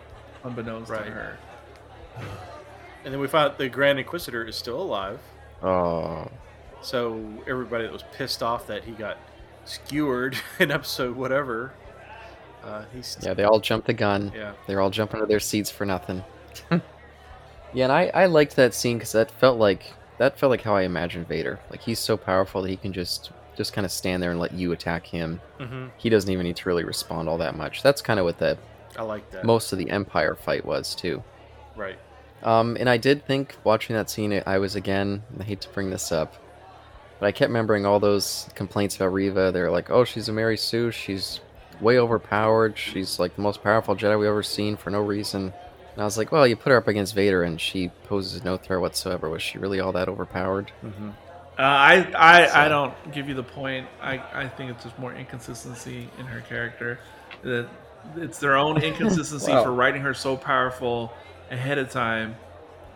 unbeknownst 0.44 0.92
Right. 0.92 1.06
to 1.06 1.12
her. 1.12 1.38
and 3.04 3.14
then 3.14 3.20
we 3.20 3.28
found 3.28 3.52
out 3.52 3.58
the 3.58 3.70
Grand 3.70 3.98
Inquisitor 4.00 4.46
is 4.46 4.56
still 4.56 4.80
alive. 4.82 5.20
Oh, 5.64 6.28
So 6.82 7.22
everybody 7.48 7.84
that 7.86 7.92
was 7.92 8.04
pissed 8.14 8.44
off 8.44 8.68
that 8.68 8.84
he 8.84 8.92
got 8.92 9.18
skewered 9.66 10.38
in 10.60 10.70
episode 10.72 11.16
whatever, 11.16 11.74
uh, 12.64 12.84
he's 12.94 13.18
yeah, 13.22 13.34
they 13.34 13.44
all 13.46 13.60
jumped 13.60 13.88
the 13.88 13.94
gun. 13.94 14.32
yeah. 14.36 14.54
They're 14.68 14.80
all 14.82 14.90
jumping 14.92 15.20
to 15.22 15.26
their 15.26 15.40
seats 15.40 15.72
for 15.72 15.86
nothing. 15.86 16.24
yeah, 17.74 17.86
and 17.86 17.92
I 17.92 18.12
I 18.14 18.26
liked 18.28 18.56
that 18.58 18.74
scene 18.74 18.98
because 18.98 19.14
that 19.14 19.32
felt 19.32 19.58
like 19.58 19.92
that 20.20 20.38
felt 20.38 20.52
like 20.52 20.62
how 20.62 20.76
I 20.76 20.84
imagined 20.84 21.28
Vader. 21.28 21.60
Like 21.72 21.82
he's 21.82 21.98
so 22.00 22.16
powerful 22.16 22.62
that 22.62 22.70
he 22.70 22.78
can 22.78 22.94
just 22.94 23.32
just 23.58 23.74
kind 23.74 23.84
of 23.84 23.92
stand 23.92 24.24
there 24.24 24.32
and 24.32 24.40
let 24.40 24.54
you 24.54 24.72
attack 24.72 25.06
him. 25.08 25.42
hmm 25.60 25.88
He 25.98 26.10
doesn't 26.10 26.32
even 26.32 26.46
need 26.46 26.56
to 26.58 26.70
really 26.70 26.84
respond 26.86 27.28
all 27.28 27.38
that 27.40 27.58
much. 27.58 27.82
That's 27.84 28.02
kind 28.02 28.20
of 28.20 28.26
what 28.26 28.38
the 28.38 28.58
I 28.98 29.02
like 29.02 29.30
that. 29.32 29.44
most 29.44 29.74
of 29.74 29.80
the 29.80 29.90
Empire 29.90 30.36
fight 30.36 30.64
was 30.64 30.94
too. 30.96 31.24
right. 31.76 31.98
Um, 32.42 32.78
and 32.80 32.90
I 32.90 32.96
did 32.96 33.26
think 33.28 33.58
watching 33.66 33.98
that 33.98 34.10
scene, 34.10 34.42
I 34.46 34.60
was 34.60 34.76
again. 34.76 35.24
I 35.42 35.44
hate 35.44 35.60
to 35.62 35.70
bring 35.70 35.90
this 35.90 36.10
up, 36.14 36.36
but 37.20 37.26
I 37.26 37.34
kept 37.34 37.50
remembering 37.50 37.86
all 37.86 38.00
those 38.00 38.48
complaints 38.56 38.96
about 38.96 39.12
Reva. 39.12 39.52
They're 39.52 39.70
like, 39.70 39.90
"Oh, 39.90 40.06
she's 40.06 40.30
a 40.30 40.32
Mary 40.32 40.56
Sue. 40.56 40.90
She's 40.92 41.42
way 41.82 42.00
overpowered. 42.00 42.78
She's 42.78 43.20
like 43.20 43.36
the 43.36 43.42
most 43.42 43.62
powerful 43.62 43.94
Jedi 43.94 44.18
we've 44.18 44.30
ever 44.30 44.42
seen 44.44 44.78
for 44.78 44.90
no 44.90 45.02
reason." 45.02 45.52
And 45.94 46.02
I 46.02 46.06
was 46.06 46.18
like, 46.18 46.32
"Well, 46.32 46.48
you 46.48 46.56
put 46.56 46.70
her 46.72 46.78
up 46.78 46.88
against 46.88 47.14
Vader, 47.16 47.44
and 47.44 47.60
she 47.60 47.90
poses 48.06 48.44
no 48.44 48.58
threat 48.58 48.80
whatsoever. 48.80 49.30
Was 49.30 49.42
she 49.42 49.58
really 49.58 49.80
all 49.80 49.92
that 49.94 50.08
overpowered?" 50.10 50.70
hmm 50.82 51.10
Uh, 51.58 51.62
I 51.62 52.12
I, 52.16 52.48
So- 52.48 52.60
I 52.60 52.68
don't 52.70 52.94
give 53.12 53.28
you 53.28 53.36
the 53.36 53.44
point. 53.44 53.88
I, 54.02 54.22
I 54.34 54.48
think 54.48 54.72
it's 54.72 54.84
just 54.84 54.98
more 54.98 55.14
inconsistency 55.14 56.10
in 56.20 56.26
her 56.26 56.40
character. 56.42 57.00
That 57.44 57.68
it's 58.16 58.40
their 58.40 58.56
own 58.56 58.82
inconsistency 58.90 59.52
Wow. 59.52 59.64
for 59.64 59.72
writing 59.74 60.02
her 60.04 60.14
so 60.14 60.38
powerful 60.38 61.12
ahead 61.52 61.78
of 61.78 61.90
time, 61.90 62.36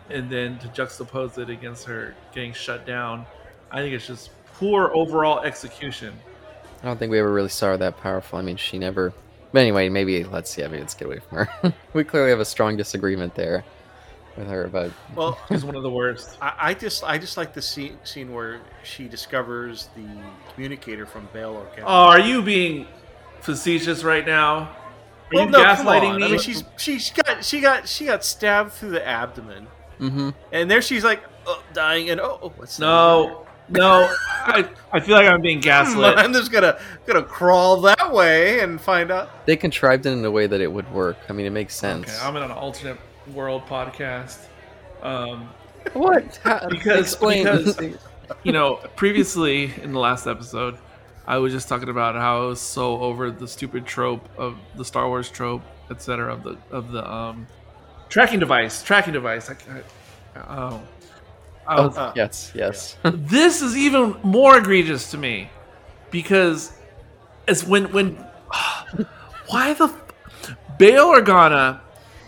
and 0.08 0.30
then 0.30 0.58
to 0.60 0.68
juxtapose 0.68 1.36
it 1.38 1.50
against 1.50 1.84
her 1.86 2.14
getting 2.32 2.52
shut 2.54 2.86
down. 2.86 3.26
I 3.70 3.80
think 3.82 3.94
it's 3.94 4.06
just 4.06 4.30
poor 4.54 4.90
overall 4.94 5.40
execution. 5.40 6.14
I 6.82 6.86
don't 6.86 6.98
think 6.98 7.10
we 7.10 7.18
ever 7.18 7.32
really 7.32 7.48
saw 7.48 7.68
her 7.68 7.76
that 7.78 7.96
powerful. 7.98 8.38
I 8.38 8.42
mean, 8.42 8.56
she 8.56 8.78
never. 8.78 9.12
But 9.54 9.60
anyway, 9.60 9.88
maybe 9.88 10.24
let's 10.24 10.58
yeah, 10.58 10.66
maybe 10.66 10.80
let's 10.80 10.94
get 10.94 11.06
away 11.06 11.20
from 11.20 11.46
her. 11.46 11.74
we 11.92 12.02
clearly 12.02 12.30
have 12.30 12.40
a 12.40 12.44
strong 12.44 12.76
disagreement 12.76 13.36
there 13.36 13.64
with 14.36 14.48
her, 14.48 14.66
but 14.66 14.90
Well, 15.14 15.38
She's 15.48 15.64
one 15.64 15.76
of 15.76 15.84
the 15.84 15.90
worst. 15.90 16.36
I, 16.42 16.54
I 16.58 16.74
just 16.74 17.04
I 17.04 17.18
just 17.18 17.36
like 17.36 17.54
the 17.54 17.62
scene 17.62 17.96
scene 18.02 18.32
where 18.32 18.58
she 18.82 19.06
discovers 19.06 19.90
the 19.94 20.08
communicator 20.52 21.06
from 21.06 21.28
Bail 21.32 21.54
Organa. 21.54 21.84
Oh, 21.84 22.08
are 22.08 22.18
you 22.18 22.42
being 22.42 22.88
facetious 23.42 24.02
right 24.02 24.26
now? 24.26 24.56
Are 24.56 24.76
well, 25.32 25.44
you 25.44 25.50
no, 25.52 25.62
come 25.62 25.86
gaslighting 25.86 26.16
me? 26.16 26.24
I 26.24 26.28
mean, 26.30 26.38
she's 26.40 26.64
she's 26.76 27.10
got 27.12 27.44
she 27.44 27.60
got 27.60 27.86
she 27.86 28.06
got 28.06 28.24
stabbed 28.24 28.72
through 28.72 28.90
the 28.90 29.06
abdomen, 29.06 29.68
mm-hmm. 30.00 30.30
and 30.50 30.68
there 30.68 30.82
she's 30.82 31.04
like 31.04 31.22
oh, 31.46 31.62
dying, 31.72 32.10
and 32.10 32.20
oh, 32.20 32.40
oh 32.42 32.52
what's 32.56 32.78
that? 32.78 32.86
no, 32.86 33.43
no. 33.68 34.12
I, 34.46 34.68
I 34.92 35.00
feel 35.00 35.16
like 35.16 35.26
I'm 35.26 35.40
being 35.40 35.60
gaslit. 35.70 36.18
I'm 36.18 36.32
just 36.32 36.52
gonna 36.52 36.78
gonna 37.06 37.22
crawl 37.22 37.80
that 37.82 38.12
way 38.12 38.60
and 38.60 38.78
find 38.80 39.10
out. 39.10 39.46
they 39.46 39.56
contrived 39.56 40.04
it 40.06 40.10
in 40.10 40.24
a 40.24 40.30
way 40.30 40.46
that 40.46 40.60
it 40.60 40.70
would 40.70 40.90
work. 40.92 41.16
I 41.28 41.32
mean, 41.32 41.46
it 41.46 41.50
makes 41.50 41.74
sense. 41.74 42.08
Okay, 42.08 42.26
I'm 42.26 42.36
in 42.36 42.42
an 42.42 42.50
alternate 42.50 42.98
world 43.32 43.62
podcast. 43.66 44.38
Um, 45.02 45.48
What? 45.94 46.38
How- 46.44 46.68
Because- 46.68 47.00
explain. 47.00 47.44
because- 47.44 47.78
you 48.42 48.52
know, 48.52 48.76
previously 48.96 49.72
in 49.82 49.92
the 49.92 49.98
last 49.98 50.26
episode, 50.26 50.78
I 51.26 51.38
was 51.38 51.52
just 51.52 51.68
talking 51.68 51.88
about 51.90 52.14
how 52.14 52.42
I 52.42 52.46
was 52.46 52.60
so 52.60 52.98
over 53.00 53.30
the 53.30 53.46
stupid 53.48 53.84
trope 53.86 54.26
of 54.38 54.56
the 54.76 54.84
Star 54.84 55.08
Wars 55.08 55.30
trope, 55.30 55.62
etc. 55.90 56.32
Of 56.34 56.42
the 56.42 56.56
of 56.70 56.90
the 56.92 57.10
um, 57.10 57.46
tracking 58.08 58.40
device, 58.40 58.82
tracking 58.82 59.12
device. 59.14 59.50
I, 59.50 59.54
I, 60.36 60.40
oh, 60.48 60.82
oh, 61.68 61.92
oh, 61.96 62.12
yes, 62.14 62.52
yes. 62.54 62.96
this 63.04 63.62
is 63.62 63.76
even 63.76 64.16
more 64.22 64.58
egregious 64.58 65.10
to 65.12 65.18
me 65.18 65.48
because 66.10 66.72
it's 67.48 67.64
when 67.64 67.90
when 67.92 68.14
why 69.48 69.74
the 69.74 69.84
f- 69.84 70.02
Bail 70.78 71.06
Organa 71.06 71.80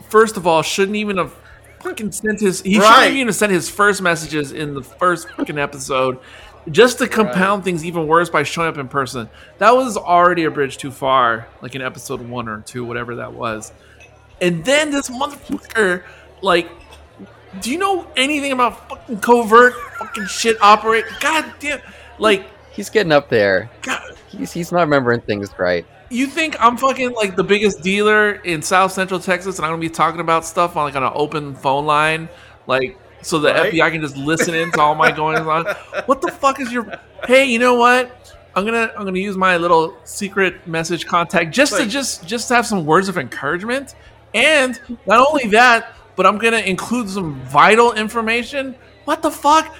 first 0.08 0.36
of 0.36 0.46
all 0.46 0.62
shouldn't 0.62 0.96
even 0.96 1.16
have 1.18 1.34
fucking 1.80 2.12
sent 2.12 2.40
his 2.40 2.62
he 2.62 2.78
Right. 2.78 2.94
shouldn't 2.98 3.16
even 3.16 3.28
have 3.28 3.34
sent 3.36 3.52
his 3.52 3.68
first 3.70 4.02
messages 4.02 4.52
in 4.52 4.74
the 4.74 4.82
first 4.82 5.28
fucking 5.30 5.58
episode 5.58 6.18
just 6.70 6.98
to 6.98 7.06
compound 7.06 7.62
things 7.62 7.84
even 7.84 8.06
worse 8.08 8.28
by 8.28 8.42
showing 8.42 8.68
up 8.68 8.78
in 8.78 8.88
person 8.88 9.28
that 9.58 9.70
was 9.76 9.96
already 9.96 10.44
a 10.44 10.50
bridge 10.50 10.78
too 10.78 10.90
far 10.90 11.46
like 11.62 11.74
in 11.74 11.82
episode 11.82 12.20
one 12.20 12.48
or 12.48 12.60
two 12.62 12.84
whatever 12.84 13.16
that 13.16 13.32
was 13.32 13.72
and 14.40 14.64
then 14.64 14.90
this 14.90 15.08
motherfucker 15.08 16.02
like 16.42 16.68
do 17.60 17.70
you 17.70 17.78
know 17.78 18.06
anything 18.16 18.52
about 18.52 18.88
fucking 18.88 19.18
covert 19.20 19.74
fucking 19.98 20.26
shit 20.26 20.56
operate 20.60 21.04
god 21.20 21.52
damn 21.58 21.80
like 22.18 22.46
he's 22.72 22.90
getting 22.90 23.12
up 23.12 23.28
there. 23.28 23.70
god 23.82 24.12
He's 24.28 24.52
he's 24.52 24.72
not 24.72 24.80
remembering 24.80 25.20
things 25.22 25.50
right. 25.58 25.86
you 26.10 26.26
think 26.26 26.56
I'm 26.60 26.76
fucking 26.76 27.12
like 27.12 27.36
the 27.36 27.44
biggest 27.44 27.80
dealer 27.82 28.32
in 28.32 28.60
South 28.60 28.92
Central 28.92 29.18
Texas, 29.18 29.56
and 29.56 29.64
I'm 29.64 29.72
gonna 29.72 29.80
be 29.80 29.88
talking 29.88 30.20
about 30.20 30.44
stuff 30.44 30.76
on 30.76 30.84
like 30.84 30.94
on 30.94 31.02
an 31.02 31.12
open 31.14 31.54
phone 31.54 31.86
line, 31.86 32.28
like 32.66 32.98
so 33.22 33.38
the 33.38 33.48
Right. 33.52 33.72
FBI 33.72 33.90
can 33.92 34.00
just 34.02 34.16
listen 34.16 34.54
in 34.54 34.70
to 34.72 34.80
all 34.80 34.94
my 34.94 35.10
goings 35.10 35.40
on. 35.40 35.64
What 36.06 36.20
the 36.20 36.30
fuck 36.30 36.60
is 36.60 36.70
your? 36.70 36.86
Hey, 37.26 37.46
you 37.46 37.58
know 37.58 37.74
what? 37.74 38.34
I'm 38.54 38.64
gonna 38.64 38.92
I'm 38.96 39.04
gonna 39.04 39.18
use 39.18 39.36
my 39.36 39.56
little 39.56 39.96
secret 40.04 40.66
message 40.66 41.06
contact 41.06 41.52
just 41.52 41.76
to 41.76 41.86
just 41.86 42.26
just 42.26 42.48
to 42.48 42.54
have 42.56 42.66
some 42.66 42.84
words 42.84 43.08
of 43.08 43.16
encouragement, 43.16 43.94
and 44.34 44.78
not 45.06 45.26
only 45.26 45.48
that, 45.48 45.95
but 46.16 46.26
I'm 46.26 46.38
gonna 46.38 46.58
include 46.58 47.08
some 47.08 47.40
vital 47.42 47.92
information. 47.92 48.74
What 49.04 49.22
the 49.22 49.30
fuck? 49.30 49.74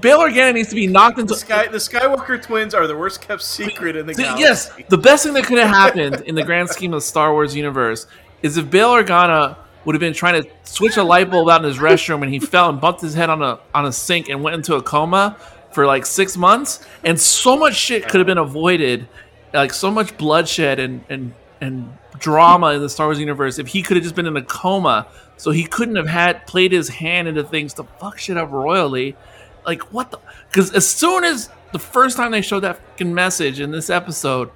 Bail 0.00 0.20
Organa 0.20 0.54
needs 0.54 0.68
to 0.68 0.76
be 0.76 0.86
knocked 0.86 1.18
into 1.18 1.34
The 1.34 1.40
Sky 1.40 1.66
the 1.66 1.78
Skywalker 1.78 2.40
twins 2.40 2.72
are 2.72 2.86
the 2.86 2.96
worst 2.96 3.20
kept 3.20 3.42
secret 3.42 3.96
in 3.96 4.06
the 4.06 4.14
Th- 4.14 4.26
galaxy. 4.28 4.42
yes, 4.42 4.70
the 4.88 4.98
best 4.98 5.24
thing 5.24 5.32
that 5.34 5.44
could 5.44 5.58
have 5.58 5.70
happened 5.70 6.20
in 6.26 6.34
the 6.36 6.44
grand 6.44 6.68
scheme 6.68 6.92
of 6.92 6.98
the 6.98 7.06
Star 7.06 7.32
Wars 7.32 7.56
universe 7.56 8.06
is 8.42 8.56
if 8.56 8.70
Bail 8.70 8.90
Organa 8.90 9.56
would 9.84 9.96
have 9.96 10.00
been 10.00 10.12
trying 10.14 10.40
to 10.40 10.48
switch 10.62 10.96
a 10.98 11.02
light 11.02 11.28
bulb 11.30 11.48
out 11.48 11.62
in 11.62 11.66
his 11.68 11.78
restroom 11.78 12.22
and 12.22 12.32
he 12.32 12.38
fell 12.38 12.68
and 12.70 12.80
bumped 12.80 13.00
his 13.00 13.14
head 13.14 13.28
on 13.28 13.42
a 13.42 13.58
on 13.74 13.86
a 13.86 13.92
sink 13.92 14.28
and 14.28 14.40
went 14.40 14.54
into 14.54 14.76
a 14.76 14.82
coma 14.82 15.36
for 15.72 15.84
like 15.86 16.06
six 16.06 16.36
months, 16.36 16.86
and 17.02 17.18
so 17.20 17.56
much 17.56 17.74
shit 17.74 18.06
could 18.08 18.20
have 18.20 18.26
been 18.26 18.38
avoided, 18.38 19.08
like 19.52 19.72
so 19.72 19.90
much 19.90 20.16
bloodshed 20.16 20.78
and 20.78 21.04
and 21.08 21.34
and 21.62 21.96
drama 22.18 22.72
in 22.72 22.80
the 22.82 22.90
Star 22.90 23.06
Wars 23.06 23.20
universe 23.20 23.58
if 23.58 23.68
he 23.68 23.82
could 23.82 23.96
have 23.96 24.02
just 24.02 24.16
been 24.16 24.26
in 24.26 24.36
a 24.36 24.42
coma, 24.42 25.06
so 25.36 25.50
he 25.52 25.64
couldn't 25.64 25.96
have 25.96 26.08
had 26.08 26.44
played 26.46 26.72
his 26.72 26.88
hand 26.88 27.28
into 27.28 27.44
things 27.44 27.72
to 27.74 27.84
fuck 27.84 28.18
shit 28.18 28.36
up 28.36 28.50
royally. 28.50 29.16
Like 29.64 29.92
what 29.92 30.10
the? 30.10 30.18
Because 30.48 30.74
as 30.74 30.88
soon 30.88 31.24
as 31.24 31.48
the 31.72 31.78
first 31.78 32.16
time 32.16 32.32
they 32.32 32.42
showed 32.42 32.60
that 32.60 32.78
fucking 32.78 33.14
message 33.14 33.60
in 33.60 33.70
this 33.70 33.90
episode, 33.90 34.50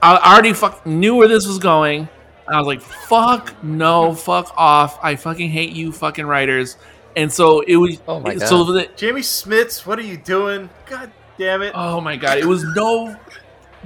I 0.00 0.16
already 0.16 0.52
fuck 0.52 0.86
knew 0.86 1.16
where 1.16 1.28
this 1.28 1.46
was 1.46 1.58
going. 1.58 2.08
I 2.46 2.58
was 2.58 2.66
like, 2.66 2.80
"Fuck 2.80 3.62
no, 3.64 4.14
fuck 4.14 4.52
off! 4.56 4.98
I 5.02 5.16
fucking 5.16 5.50
hate 5.50 5.72
you, 5.72 5.90
fucking 5.90 6.26
writers." 6.26 6.76
And 7.16 7.32
so 7.32 7.60
it 7.60 7.76
was. 7.76 8.00
Oh 8.06 8.20
my 8.20 8.36
So 8.36 8.64
God. 8.64 8.74
the, 8.74 8.88
Jimmy 8.96 9.22
Smits, 9.22 9.84
what 9.86 9.98
are 9.98 10.02
you 10.02 10.16
doing? 10.16 10.70
God 10.86 11.10
damn 11.36 11.62
it! 11.62 11.72
oh 11.74 12.00
my 12.00 12.16
god, 12.16 12.38
it 12.38 12.44
was 12.44 12.62
no. 12.76 13.16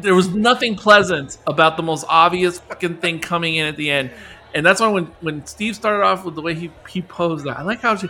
There 0.01 0.15
was 0.15 0.29
nothing 0.29 0.77
pleasant 0.77 1.39
about 1.47 1.77
the 1.77 1.83
most 1.83 2.05
obvious 2.09 2.59
fucking 2.61 2.99
thing 2.99 3.21
coming 3.21 3.57
in 3.57 3.67
at 3.67 3.77
the 3.77 3.91
end, 3.91 4.11
and 4.55 4.65
that's 4.65 4.81
why 4.81 4.89
when 4.89 5.07
when 5.21 5.47
Steve 5.47 5.75
started 5.75 6.03
off 6.05 6.25
with 6.25 6.35
the 6.35 6.43
way 6.43 6.55
he 6.55 6.71
he 6.89 7.03
posed 7.03 7.45
that, 7.47 7.59
I 7.59 7.63
like 7.63 7.81
how 7.81 7.97
she, 7.97 8.09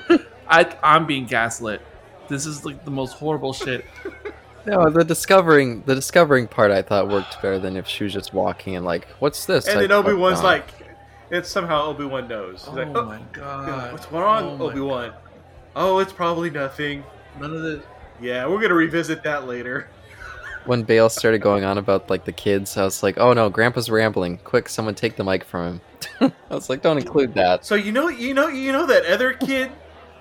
I 0.48 0.77
I'm 0.82 1.06
being 1.06 1.27
gaslit. 1.27 1.81
This 2.28 2.44
is 2.47 2.65
like 2.65 2.85
the 2.85 2.90
most 2.90 3.15
horrible 3.15 3.52
shit. 3.52 3.85
No, 4.66 4.90
the 4.90 5.02
discovering 5.02 5.82
the 5.86 5.94
discovering 5.94 6.47
part 6.47 6.70
I 6.70 6.82
thought 6.82 7.09
worked 7.09 7.40
better 7.40 7.59
than 7.59 7.77
if 7.77 7.86
she 7.86 8.05
was 8.05 8.12
just 8.12 8.35
walking 8.35 8.77
and 8.77 8.85
like, 8.85 9.06
what's 9.19 9.47
this? 9.47 9.66
and 9.66 9.78
Like, 9.78 9.89
then 9.89 9.97
Obi 9.97 10.12
Wan's 10.12 10.43
like, 10.43 10.66
it's 11.31 11.48
somehow 11.48 11.85
Obi 11.85 12.05
Wan 12.05 12.28
knows. 12.28 12.65
He's 12.66 12.69
Oh 12.69 12.73
like, 12.77 12.89
oh, 12.89 13.05
my 13.06 13.20
god, 13.32 13.93
what's 13.93 14.12
wrong, 14.12 14.60
Oh 14.60 14.69
Obi 14.69 14.81
Wan? 14.81 15.12
Oh, 15.74 16.01
it's 16.01 16.12
probably 16.12 16.51
nothing. 16.51 17.02
None 17.40 17.55
of 17.55 17.62
this. 17.62 17.82
Yeah, 18.20 18.47
we're 18.47 18.60
gonna 18.60 18.74
revisit 18.74 19.23
that 19.23 19.47
later. 19.47 19.89
When 20.69 20.82
Bail 20.82 21.09
started 21.09 21.40
going 21.40 21.65
on 21.65 21.78
about 21.78 22.11
like 22.11 22.27
the 22.27 22.32
kids, 22.32 22.77
I 22.77 22.85
was 22.85 23.03
like, 23.03 23.16
oh 23.16 23.32
no, 23.32 23.49
Grandpa's 23.49 23.89
rambling. 23.89 24.36
Quick, 24.45 24.69
someone 24.69 24.95
take 24.95 25.16
the 25.16 25.24
mic 25.24 25.43
from 25.43 25.81
him. 26.20 26.32
I 26.51 26.55
was 26.55 26.69
like, 26.69 26.82
don't 26.82 26.99
include 26.99 27.32
that. 27.35 27.65
So 27.65 27.74
you 27.74 27.90
know, 27.90 28.09
you 28.09 28.35
know, 28.35 28.49
you 28.49 28.70
know 28.70 28.85
that 28.85 29.07
other 29.07 29.32
kid, 29.32 29.70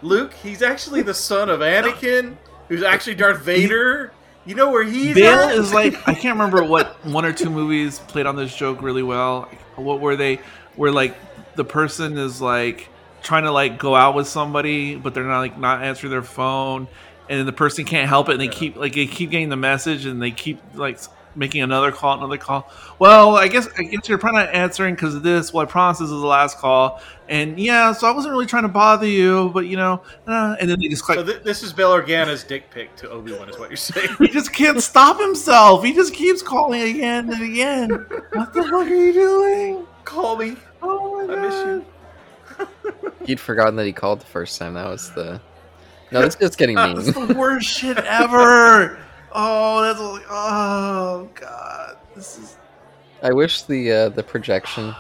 Luke. 0.02 0.34
He's 0.34 0.61
actually 0.61 1.02
the 1.02 1.14
son 1.14 1.49
of 1.49 1.60
Anakin, 1.60 2.38
who's 2.69 2.82
actually 2.82 3.15
Darth 3.15 3.41
Vader. 3.41 4.14
You 4.45 4.56
know 4.56 4.72
where 4.72 4.86
he's 4.86 5.15
Bail 5.15 5.38
at? 5.38 5.56
is 5.56 5.74
like 5.74 5.95
I 6.07 6.14
can't 6.14 6.40
remember 6.40 6.64
what 6.64 7.06
one 7.06 7.26
or 7.26 7.34
two 7.34 7.49
movies 7.49 7.99
played 7.99 8.26
on 8.26 8.38
this 8.38 8.56
joke 8.56 8.82
really 8.82 9.03
well. 9.03 9.49
What 9.76 9.99
were 9.99 10.15
they? 10.15 10.40
Where 10.78 10.94
like 10.94 11.18
the 11.56 11.65
person 11.65 12.18
is 12.18 12.40
like 12.40 12.88
trying 13.22 13.44
to 13.44 13.52
like 13.52 13.78
go 13.78 13.95
out 13.95 14.15
with 14.15 14.28
somebody, 14.28 14.95
but 14.95 15.14
they're 15.14 15.26
not 15.26 15.40
like 15.40 15.60
not 15.60 15.84
answering 15.84 16.11
their 16.11 16.24
phone, 16.24 16.88
and 17.29 17.39
then 17.39 17.45
the 17.45 17.53
person 17.53 17.85
can't 17.85 18.07
help 18.07 18.29
it, 18.29 18.33
and 18.33 18.41
they 18.41 18.47
keep 18.47 18.75
like 18.75 18.93
they 18.93 19.07
keep 19.07 19.31
getting 19.31 19.49
the 19.49 19.55
message, 19.57 20.05
and 20.05 20.21
they 20.21 20.31
keep 20.31 20.59
like 20.75 20.99
making 21.35 21.61
another 21.61 21.91
call, 21.91 22.17
another 22.17 22.37
call. 22.37 22.69
Well, 22.99 23.37
I 23.37 23.47
guess 23.47 23.67
I 23.77 23.83
guess 23.83 24.09
you're 24.09 24.17
probably 24.17 24.41
not 24.41 24.53
answering 24.53 24.95
because 24.95 25.15
of 25.15 25.23
this. 25.23 25.53
Well, 25.53 25.65
I 25.65 25.69
promise 25.69 25.99
this 25.99 26.05
is 26.05 26.19
the 26.19 26.25
last 26.27 26.57
call, 26.57 27.01
and 27.29 27.59
yeah, 27.59 27.93
so 27.93 28.07
I 28.07 28.11
wasn't 28.11 28.31
really 28.31 28.47
trying 28.47 28.63
to 28.63 28.69
bother 28.69 29.07
you, 29.07 29.49
but 29.53 29.67
you 29.67 29.77
know, 29.77 30.01
uh, 30.25 30.55
and 30.59 30.69
then 30.69 30.79
they 30.79 30.87
just 30.87 31.07
like 31.07 31.19
So 31.19 31.23
th- 31.23 31.43
this 31.43 31.63
is 31.63 31.71
Bill 31.71 31.91
Organa's 31.91 32.43
dick 32.43 32.69
pic 32.71 32.95
to 32.97 33.09
Obi 33.09 33.33
Wan, 33.33 33.49
is 33.49 33.59
what 33.59 33.69
you're 33.69 33.77
saying. 33.77 34.09
he 34.19 34.27
just 34.27 34.51
can't 34.51 34.81
stop 34.81 35.19
himself. 35.19 35.83
He 35.83 35.93
just 35.93 36.13
keeps 36.13 36.41
calling 36.41 36.81
again 36.81 37.31
and 37.31 37.43
again. 37.43 37.89
What 38.33 38.53
the 38.53 38.63
fuck 38.63 38.73
are 38.73 38.87
you 38.87 39.13
doing? 39.13 39.87
Call 40.03 40.37
me. 40.37 40.55
Oh 40.81 41.25
my 41.27 41.33
I 41.33 41.35
god. 41.35 41.41
miss 41.41 41.65
you. 41.65 41.85
He'd 43.25 43.39
forgotten 43.39 43.75
that 43.75 43.85
he 43.85 43.93
called 43.93 44.21
the 44.21 44.25
first 44.25 44.57
time. 44.57 44.73
That 44.73 44.87
was 44.87 45.11
the. 45.11 45.41
No, 46.11 46.21
this 46.21 46.35
is 46.35 46.55
getting 46.55 46.75
mean. 46.75 46.95
That's 46.95 47.11
the 47.11 47.35
worst 47.38 47.67
shit 47.67 47.97
ever. 47.97 48.99
Oh, 49.31 49.81
that's 49.81 49.99
all, 49.99 50.19
oh 50.29 51.29
god, 51.35 51.97
this 52.15 52.38
is 52.38 52.57
I 53.21 53.34
wish 53.34 53.63
the 53.63 53.91
uh, 53.91 54.09
the 54.09 54.23
projection 54.23 54.95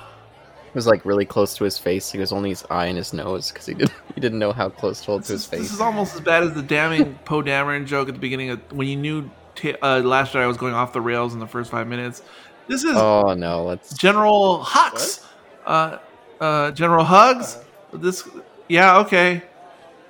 was 0.73 0.85
like 0.85 1.03
really 1.05 1.25
close 1.25 1.55
to 1.55 1.63
his 1.63 1.77
face. 1.77 2.11
He 2.11 2.19
was 2.19 2.31
only 2.31 2.49
his 2.49 2.65
eye 2.69 2.87
and 2.87 2.97
his 2.97 3.13
nose 3.13 3.51
because 3.51 3.65
he 3.65 3.73
didn't 3.73 3.93
he 4.15 4.21
didn't 4.21 4.39
know 4.39 4.51
how 4.51 4.69
close 4.69 4.99
to 5.01 5.05
hold 5.07 5.23
to 5.23 5.33
his 5.33 5.43
is, 5.43 5.49
this 5.49 5.73
is 5.73 5.81
almost 5.81 6.15
as 6.15 6.21
bad 6.21 6.43
as 6.43 6.53
the 6.53 6.61
damning 6.61 7.15
Poe 7.25 7.41
Dameron 7.41 7.85
joke 7.85 8.09
at 8.09 8.15
the 8.15 8.19
beginning 8.19 8.49
of 8.51 8.71
when 8.71 8.87
you 8.87 8.95
knew 8.95 9.29
t- 9.55 9.75
uh, 9.75 9.99
Last 9.99 10.33
Jedi 10.33 10.47
was 10.47 10.57
going 10.57 10.73
off 10.73 10.93
the 10.93 11.01
rails 11.01 11.33
in 11.33 11.39
the 11.39 11.47
first 11.47 11.71
five 11.71 11.87
minutes. 11.87 12.21
This 12.67 12.83
is 12.83 12.95
Oh 12.95 13.33
no, 13.33 13.63
let's 13.63 13.95
General 13.95 14.63
Hux. 14.63 15.25
Uh, 15.65 15.99
uh, 16.39 16.71
General 16.71 17.03
Hugs. 17.03 17.59
This, 17.93 18.27
yeah, 18.67 18.99
okay. 18.99 19.43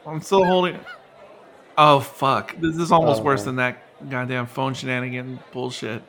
I'm 0.07 0.21
still 0.21 0.45
holding. 0.45 0.79
Oh 1.77 1.99
fuck! 1.99 2.55
This 2.57 2.77
is 2.77 2.91
almost 2.91 3.21
Oh, 3.21 3.25
worse 3.25 3.41
man. 3.41 3.45
than 3.45 3.55
that 3.57 4.09
goddamn 4.09 4.47
phone 4.47 4.73
shenanigan 4.73 5.39
bullshit. 5.51 6.01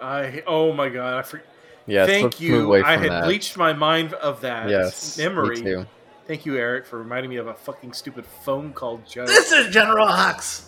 I 0.00 0.42
oh 0.46 0.72
my 0.72 0.88
god, 0.88 1.14
I 1.14 1.22
for, 1.22 1.42
yes. 1.86 2.08
thank 2.08 2.40
you. 2.40 2.74
I 2.74 2.96
had 2.96 3.10
that. 3.10 3.24
bleached 3.24 3.56
my 3.56 3.72
mind 3.72 4.14
of 4.14 4.40
that 4.40 4.68
yes, 4.68 5.18
memory. 5.18 5.56
Me 5.56 5.62
too. 5.62 5.86
Thank 6.26 6.46
you, 6.46 6.56
Eric, 6.56 6.86
for 6.86 6.98
reminding 6.98 7.30
me 7.30 7.36
of 7.36 7.46
a 7.46 7.54
fucking 7.54 7.92
stupid 7.92 8.24
phone 8.44 8.72
call 8.72 8.98
joke. 9.08 9.28
This 9.28 9.50
is 9.52 9.72
General 9.72 10.06
Hux. 10.06 10.64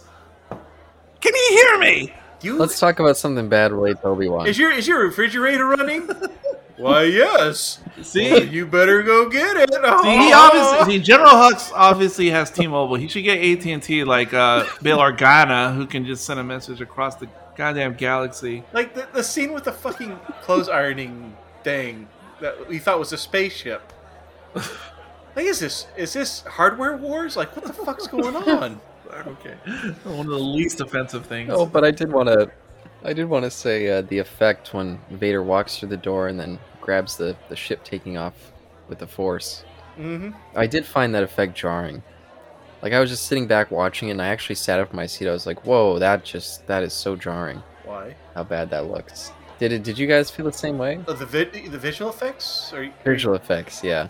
Can 1.21 1.35
you 1.35 1.49
hear 1.51 1.79
me? 1.79 2.15
You 2.43 2.57
Let's 2.57 2.81
talk 2.81 2.99
about 3.01 3.17
something 3.19 3.49
bad 3.49 3.71
related 3.73 4.01
to 4.01 4.07
Obi 4.09 4.29
Wan. 4.29 4.47
is 4.47 4.59
your 4.59 4.71
is 4.73 4.87
your 4.89 5.01
refrigerator 5.05 5.67
running? 5.67 6.09
Why, 6.81 7.03
yes. 7.05 7.81
See, 8.03 8.31
Well, 8.31 8.45
you 8.45 8.67
better 8.67 9.03
go 9.03 9.29
get 9.29 9.57
it. 9.57 9.71
See, 9.73 10.17
he 10.17 10.33
obviously, 10.33 10.99
see, 10.99 11.03
General 11.05 11.31
Hux 11.33 11.71
obviously 11.75 12.31
has 12.31 12.51
T-Mobile. 12.51 12.97
He 12.97 13.09
should 13.09 13.25
get 13.25 13.39
AT 13.39 13.67
and 13.67 13.83
T 13.83 14.03
like 14.05 14.33
uh, 14.33 14.65
Bail 14.83 14.99
Organa, 14.99 15.75
who 15.75 15.87
can 15.87 16.07
just 16.07 16.25
send 16.25 16.41
a 16.41 16.45
message 16.45 16.81
across 16.81 17.17
the 17.17 17.29
goddamn 17.57 17.95
galaxy. 17.95 18.65
like 18.73 18.95
the, 18.95 19.07
the 19.13 19.23
scene 19.23 19.53
with 19.53 19.65
the 19.65 19.73
fucking 19.73 20.19
clothes 20.43 20.69
ironing 20.71 21.37
thing 21.63 22.09
that 22.41 22.67
we 22.69 22.79
thought 22.79 22.99
was 22.99 23.13
a 23.13 23.19
spaceship. 23.19 23.93
Like, 25.37 25.45
is 25.47 25.61
this 25.61 25.87
is 25.97 26.13
this 26.13 26.41
hardware 26.43 26.97
wars? 26.97 27.37
Like, 27.37 27.55
what 27.55 27.65
the 27.65 27.73
fuck's 27.73 28.07
going 28.09 28.35
on? 28.35 28.81
Okay, 29.13 29.55
one 30.05 30.21
of 30.21 30.27
the 30.33 30.39
least 30.39 30.81
offensive 30.81 31.27
things. 31.27 31.51
Oh, 31.53 31.67
but 31.67 31.85
I 31.85 31.91
did 31.91 32.11
want 32.13 32.29
to, 32.29 32.51
I 33.05 33.13
did 33.13 33.27
want 33.27 33.45
to 33.45 33.51
say 33.51 33.89
uh, 33.89 34.03
the 34.03 34.19
effect 34.19 34.73
when 34.73 34.99
Vader 35.11 35.43
walks 35.43 35.79
through 35.79 35.91
the 35.91 35.97
door 35.97 36.29
and 36.29 36.39
then 36.41 36.59
grabs 36.91 37.17
the 37.17 37.37
the 37.49 37.55
ship 37.55 37.85
taking 37.85 38.17
off 38.19 38.35
with 38.89 38.99
the 38.99 39.07
Force. 39.07 39.65
hmm 39.97 40.31
I 40.57 40.67
did 40.67 40.85
find 40.85 41.15
that 41.15 41.23
effect 41.23 41.55
jarring. 41.55 42.03
Like 42.83 42.93
I 42.93 42.99
was 42.99 43.11
just 43.11 43.27
sitting 43.27 43.47
back 43.47 43.71
watching 43.71 44.09
it, 44.09 44.13
and 44.13 44.23
I 44.23 44.27
actually 44.27 44.57
sat 44.57 44.81
up 44.81 44.91
in 44.91 44.97
my 44.97 45.07
seat. 45.07 45.29
I 45.29 45.33
was 45.33 45.47
like, 45.47 45.65
"Whoa, 45.65 46.01
that 46.01 46.25
just 46.25 46.67
that 46.67 46.83
is 46.83 46.93
so 46.93 47.15
jarring. 47.15 47.63
Why? 47.85 48.17
How 48.35 48.43
bad 48.43 48.71
that 48.71 48.87
looks." 48.87 49.31
Did 49.61 49.71
it? 49.73 49.83
Did 49.85 49.99
you 49.99 50.09
guys 50.09 50.33
feel 50.33 50.47
the 50.47 50.53
same 50.53 50.79
way? 50.79 50.99
Oh, 51.07 51.13
the 51.13 51.27
vid- 51.27 51.53
the 51.53 51.79
visual 51.79 52.11
effects? 52.11 52.73
Or, 52.73 52.91
Visual 53.05 53.37
effects, 53.37 53.85
yeah. 53.85 54.09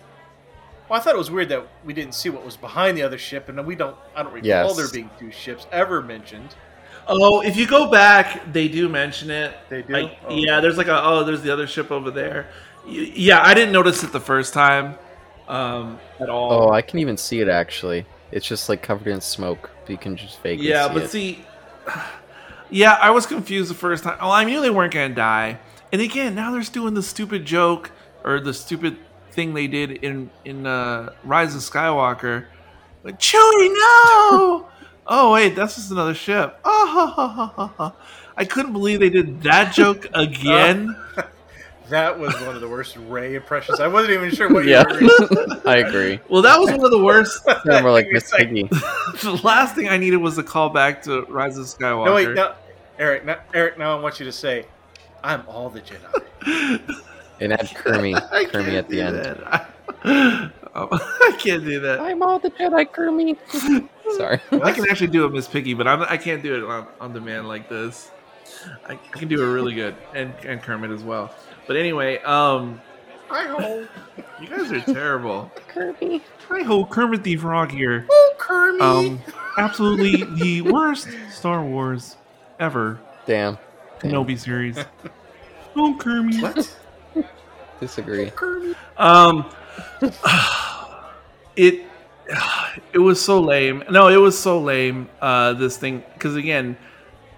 Well, 0.89 0.99
I 0.99 1.03
thought 1.03 1.15
it 1.15 1.19
was 1.19 1.31
weird 1.31 1.51
that 1.51 1.67
we 1.85 1.93
didn't 1.93 2.15
see 2.15 2.31
what 2.31 2.45
was 2.45 2.57
behind 2.57 2.97
the 2.97 3.03
other 3.03 3.19
ship, 3.19 3.49
and 3.51 3.67
we 3.67 3.75
don't. 3.75 3.97
I 4.17 4.23
don't 4.23 4.33
recall 4.33 4.47
Yes. 4.47 4.77
there 4.77 4.89
being 4.89 5.11
two 5.19 5.31
ships 5.33 5.67
ever 5.71 6.01
mentioned. 6.01 6.55
Oh, 7.09 7.41
if 7.43 7.57
you 7.57 7.67
go 7.67 7.91
back, 7.91 8.53
they 8.53 8.69
do 8.69 8.89
mention 8.89 9.31
it. 9.31 9.53
They 9.69 9.83
do? 9.83 9.93
Like, 9.93 10.17
Oh. 10.29 10.35
Yeah, 10.37 10.61
there's 10.61 10.79
like 10.79 10.87
a 10.87 11.03
oh, 11.05 11.25
there's 11.25 11.43
the 11.43 11.53
other 11.53 11.67
ship 11.67 11.91
over 11.91 12.13
there. 12.13 12.47
Yeah, 12.87 13.43
I 13.43 13.55
didn't 13.55 13.73
notice 13.73 14.03
it 14.03 14.13
the 14.13 14.21
first 14.21 14.55
time 14.55 14.97
um, 15.49 15.99
at 16.19 16.31
all. 16.31 16.53
Oh, 16.53 16.71
I 16.71 16.83
can 16.83 16.99
even 16.99 17.17
see 17.17 17.41
it 17.41 17.49
actually. 17.49 18.07
It's 18.33 18.47
just 18.47 18.69
like 18.69 18.83
covered 18.83 19.09
in 19.09 19.21
smoke. 19.21 19.71
But 19.83 19.91
you 19.91 19.99
can 19.99 20.17
just 20.17 20.41
vaguely 20.43 20.69
yeah, 20.69 20.89
see 20.89 20.95
but 20.95 21.03
it. 21.03 21.11
see, 21.11 21.45
yeah, 22.71 22.99
I 23.01 23.11
was 23.11 23.27
confused 23.27 23.71
the 23.71 23.75
first 23.75 24.05
time. 24.05 24.19
Oh, 24.21 24.31
I 24.31 24.45
knew 24.45 24.61
they 24.61 24.71
weren't 24.71 24.95
gonna 24.95 25.15
die. 25.15 25.59
And 25.93 26.01
again, 26.01 26.35
now 26.35 26.53
they're 26.53 26.63
doing 26.63 26.95
the 26.95 27.03
stupid 27.03 27.45
joke 27.45 27.91
or 28.23 28.41
the 28.41 28.55
stupid 28.55 28.97
thing 29.33 29.55
they 29.55 29.67
did 29.67 29.91
in 29.91 30.31
in 30.45 30.67
uh, 30.67 31.13
Rise 31.25 31.55
of 31.55 31.63
Skywalker. 31.63 32.47
Like 33.03 33.19
Chewie, 33.19 33.69
no! 33.69 34.69
oh 35.07 35.33
wait, 35.33 35.57
that's 35.57 35.77
just 35.77 35.91
another 35.91 36.15
ship. 36.15 36.59
Oh, 36.65 36.87
ha, 36.87 37.07
ha, 37.07 37.29
ha, 37.29 37.47
ha, 37.47 37.75
ha. 37.77 37.97
I 38.37 38.45
couldn't 38.45 38.73
believe 38.73 39.01
they 39.01 39.11
did 39.11 39.43
that 39.43 39.75
joke 39.75 40.07
again. 40.15 40.97
That 41.91 42.17
was 42.19 42.33
one 42.43 42.55
of 42.55 42.61
the 42.61 42.69
worst 42.69 42.97
Ray 42.97 43.35
impressions. 43.35 43.81
I 43.81 43.89
wasn't 43.89 44.15
even 44.15 44.31
sure 44.31 44.49
what 44.49 44.65
you 44.65 44.71
yeah, 44.71 44.85
were. 44.85 45.61
I 45.69 45.79
agree. 45.79 46.21
well, 46.29 46.41
that 46.41 46.59
was 46.59 46.71
one 46.71 46.85
of 46.85 46.91
the 46.93 47.03
worst. 47.03 47.43
Sound 47.67 47.83
more 47.83 47.91
like 47.91 48.09
Miss 48.13 48.23
It's 48.25 48.33
like- 48.33 48.49
Piggy. 48.49 48.63
the 49.23 49.41
last 49.43 49.75
thing 49.75 49.89
I 49.89 49.97
needed 49.97 50.19
was 50.19 50.39
a 50.39 50.43
call 50.43 50.71
back 50.71 51.03
to 51.03 51.23
Rise 51.23 51.59
of 51.59 51.67
Skywalker. 51.67 52.05
No, 52.07 52.15
wait, 52.15 52.29
no, 52.31 52.55
Eric. 52.99 53.25
Now, 53.25 53.39
Eric, 53.53 53.77
now 53.77 53.97
I 53.97 54.01
want 54.01 54.21
you 54.21 54.27
to 54.27 54.33
say, 54.33 54.67
"I'm 55.25 55.43
all 55.49 55.69
the 55.69 55.81
Jedi." 55.81 57.03
And 57.41 57.53
add 57.55 57.67
Kermie, 57.69 58.15
I 58.15 58.45
Kermie 58.45 58.51
can't 58.51 58.69
at 58.69 58.89
the 58.89 58.97
do 58.97 59.03
end. 59.03 59.17
that. 59.17 59.71
I, 60.05 60.49
I 60.75 61.37
can't 61.39 61.65
do 61.65 61.81
that. 61.81 62.01
I'm 62.01 62.23
all 62.23 62.39
the 62.39 62.51
Jedi, 62.51 62.89
Kermie. 62.89 63.37
Sorry. 64.17 64.39
I 64.63 64.73
can 64.73 64.89
actually 64.89 65.09
do 65.09 65.25
it, 65.25 65.33
Miss 65.33 65.49
Piggy, 65.49 65.75
but 65.75 65.89
I'm, 65.89 66.03
I 66.03 66.17
can't 66.17 66.43
do 66.43 66.55
it 66.55 66.65
on, 66.71 66.87
on 67.01 67.13
demand 67.13 67.49
like 67.49 67.69
this. 67.69 68.11
I, 68.87 68.93
I 68.93 69.19
can 69.19 69.29
do 69.29 69.43
it 69.43 69.53
really 69.53 69.75
good, 69.75 69.97
and, 70.15 70.33
and 70.45 70.63
Kermit 70.63 70.91
as 70.91 71.03
well. 71.03 71.35
But 71.71 71.77
anyway, 71.77 72.19
um, 72.23 72.81
I 73.31 73.45
hope. 73.47 73.89
you 74.41 74.49
guys 74.49 74.73
are 74.73 74.81
terrible. 74.81 75.53
Kirby. 75.69 76.21
Hi 76.49 76.63
ho, 76.65 76.85
Kermit 76.85 77.23
the 77.23 77.37
Frog 77.37 77.71
here. 77.71 78.09
Oh, 78.11 78.35
Kermit. 78.39 78.83
Um, 78.83 79.21
absolutely 79.57 80.25
the 80.35 80.63
worst 80.63 81.07
Star 81.31 81.65
Wars 81.65 82.17
ever. 82.59 82.99
Damn. 83.25 83.57
Damn. 84.01 84.11
Kenobi 84.11 84.37
series. 84.37 84.85
Oh, 85.77 85.95
Kermit. 85.97 86.43
what? 86.43 86.77
Disagree. 87.79 88.31
Kermit. 88.31 88.77
Um, 88.97 89.49
it 91.55 91.85
it 92.93 92.99
was 92.99 93.25
so 93.25 93.41
lame. 93.41 93.85
No, 93.89 94.09
it 94.09 94.17
was 94.17 94.37
so 94.37 94.59
lame. 94.59 95.09
Uh, 95.21 95.53
this 95.53 95.77
thing 95.77 96.03
because 96.15 96.35
again, 96.35 96.77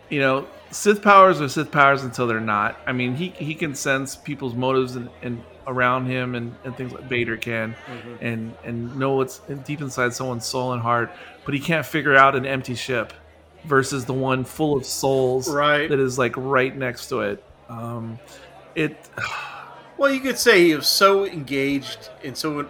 you 0.09 0.21
know, 0.21 0.47
Sith 0.73 1.03
powers 1.03 1.41
are 1.41 1.49
Sith 1.49 1.71
powers 1.71 2.03
until 2.03 2.27
they're 2.27 2.41
not. 2.41 2.79
I 2.87 2.93
mean, 2.93 3.15
he 3.15 3.29
he 3.31 3.55
can 3.55 3.75
sense 3.75 4.17
people's 4.17 4.55
motives 4.55 4.97
and, 4.97 5.09
and 5.23 5.43
around 5.67 6.07
him 6.07 6.35
and, 6.35 6.55
and 6.65 6.77
things 6.77 6.93
like 6.93 7.05
Vader 7.05 7.37
can, 7.37 7.77
and 8.21 8.55
and 8.65 8.97
know 8.97 9.15
what's 9.15 9.39
deep 9.65 9.81
inside 9.81 10.13
someone's 10.15 10.47
soul 10.47 10.73
and 10.73 10.83
heart. 10.83 11.13
But 11.45 11.55
he 11.55 11.61
can't 11.61 11.87
figure 11.87 12.17
out 12.17 12.35
an 12.35 12.47
empty 12.47 12.75
ship 12.75 13.13
versus 13.65 14.05
the 14.07 14.13
one 14.15 14.45
full 14.45 14.77
of 14.77 14.85
souls 14.85 15.49
Right. 15.49 15.89
that 15.89 16.01
is 16.01 16.19
like 16.19 16.35
right 16.37 16.77
next 16.77 17.09
to 17.09 17.21
it. 17.21 17.45
Um, 17.69 18.19
it 18.75 18.97
Well, 19.99 20.13
you 20.13 20.19
could 20.21 20.39
say 20.39 20.65
he 20.67 20.75
was 20.75 20.89
so 20.89 21.25
engaged 21.27 22.11
and 22.25 22.37
so 22.37 22.69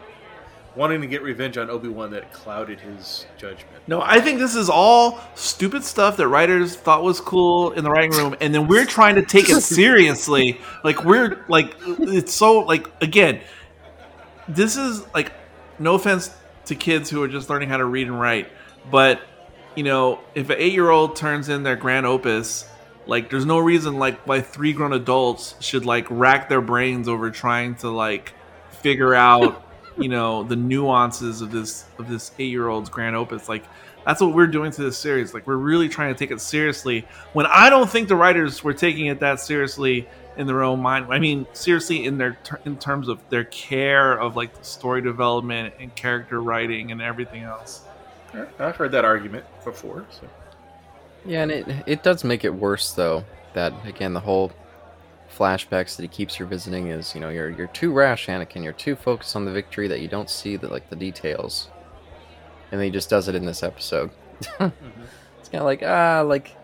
wanting 0.75 1.01
to 1.01 1.07
get 1.07 1.23
revenge 1.23 1.59
on 1.59 1.69
Obi 1.69 1.89
Wan 1.89 2.11
that 2.13 2.33
clouded 2.33 2.81
his 2.81 3.27
judgment. 3.37 3.77
No, 3.87 4.01
I 4.01 4.21
think 4.21 4.39
this 4.39 4.55
is 4.55 4.71
all 4.71 5.21
stupid 5.35 5.85
stuff 5.85 6.17
that 6.17 6.29
writers 6.29 6.77
thought 6.77 7.03
was 7.03 7.21
cool 7.21 7.73
in 7.73 7.85
the 7.85 7.91
writing 7.91 8.13
room, 8.13 8.37
and 8.41 8.55
then 8.55 8.67
we're 8.67 8.87
trying 8.87 9.17
to 9.17 9.23
take 9.23 9.49
it 9.49 9.61
seriously. 9.63 10.61
Like 10.85 11.05
we're 11.05 11.45
like, 11.49 11.77
it's 11.87 12.35
so 12.35 12.61
like 12.61 12.91
again, 13.03 13.41
this 14.49 14.77
is 14.77 15.05
like, 15.15 15.33
no 15.79 15.95
offense 15.95 16.35
to 16.67 16.75
kids 16.75 17.11
who 17.11 17.23
are 17.23 17.29
just 17.29 17.51
learning 17.51 17.69
how 17.69 17.77
to 17.77 17.85
read 17.85 18.07
and 18.07 18.19
write, 18.19 18.49
but 18.91 19.21
you 19.75 19.85
know, 19.85 20.21
if 20.35 20.51
an 20.51 20.57
eight-year-old 20.59 21.17
turns 21.17 21.49
in 21.49 21.63
their 21.63 21.77
grand 21.77 22.05
opus, 22.05 22.69
like, 23.07 23.31
there's 23.31 23.47
no 23.47 23.59
reason 23.59 23.99
like 23.99 24.21
why 24.27 24.41
three 24.41 24.73
grown 24.73 24.93
adults 24.93 25.55
should 25.61 25.85
like 25.85 26.07
rack 26.11 26.49
their 26.49 26.61
brains 26.61 27.09
over 27.09 27.31
trying 27.31 27.75
to 27.77 27.89
like 27.89 28.35
figure 28.71 29.15
out 29.15 29.65
you 29.99 30.09
know 30.09 30.43
the 30.43 30.57
nuances 30.57 31.41
of 31.41 31.51
this 31.51 31.85
of 31.99 32.09
this 32.09 32.33
eight 32.39 32.51
year 32.51 32.69
old's 32.69 32.89
grand 32.89 33.17
opus 33.17 33.49
like 33.49 33.65
that's 34.05 34.21
what 34.21 34.35
we're 34.35 34.47
doing 34.47 34.71
to 34.71 34.83
this 34.83 34.99
series 34.99 35.35
like 35.35 35.47
we're 35.47 35.57
really 35.57 35.89
trying 35.89 36.13
to 36.13 36.19
take 36.19 36.31
it 36.31 36.41
seriously 36.41 37.07
when 37.33 37.47
i 37.47 37.69
don't 37.69 37.91
think 37.91 38.09
the 38.09 38.17
writers 38.17 38.65
were 38.65 38.75
taking 38.75 39.07
it 39.07 39.21
that 39.21 39.39
seriously 39.39 40.09
in 40.37 40.47
their 40.47 40.63
own 40.63 40.81
mind 40.81 41.07
i 41.11 41.19
mean 41.19 41.47
seriously 41.53 42.05
in 42.05 42.17
their 42.17 42.39
ter- 42.43 42.61
in 42.65 42.77
terms 42.79 43.09
of 43.09 43.21
their 43.29 43.45
care 43.45 44.19
of 44.19 44.35
like 44.35 44.55
the 44.55 44.65
story 44.65 45.03
development 45.03 45.75
and 45.79 45.95
character 45.95 46.41
writing 46.41 46.91
and 46.91 47.03
everything 47.03 47.43
else 47.43 47.83
I've 48.59 48.77
heard 48.77 48.93
that 48.93 49.05
argument 49.05 49.45
before. 49.65 50.07
So. 50.11 50.29
Yeah, 51.25 51.43
and 51.43 51.53
it 51.53 51.67
it 51.87 52.03
does 52.03 52.25
make 52.25 52.45
it 52.45 52.55
worse 52.55 52.93
though. 52.93 53.25
That 53.55 53.73
again, 53.85 54.15
the 54.15 54.21
whole 54.21 54.53
flashbacks 55.37 55.97
that 55.97 56.03
he 56.03 56.09
keeps 56.09 56.39
revisiting 56.39 56.89
is, 56.89 57.15
you 57.15 57.21
know, 57.21 57.29
you're 57.29 57.51
you're 57.51 57.67
too 57.69 57.93
rash, 57.93 58.27
Anakin. 58.27 58.63
You're 58.63 58.73
too 58.73 58.97
focused 58.97 59.35
on 59.37 59.45
the 59.45 59.53
victory 59.53 59.89
that 59.89 60.01
you 60.01 60.09
don't 60.09 60.31
see 60.31 60.57
the 60.57 60.69
like 60.69 60.91
the 60.91 60.97
details. 60.97 61.69
And 62.71 62.81
then 62.81 62.87
he 62.87 62.91
just 62.91 63.11
does 63.11 63.29
it 63.29 63.35
in 63.35 63.47
this 63.47 63.63
episode. 63.63 64.11
It's 65.41 65.49
kind 65.49 65.61
of 65.61 65.67
like 65.67 65.83
ah, 65.83 66.23
like, 66.25 66.57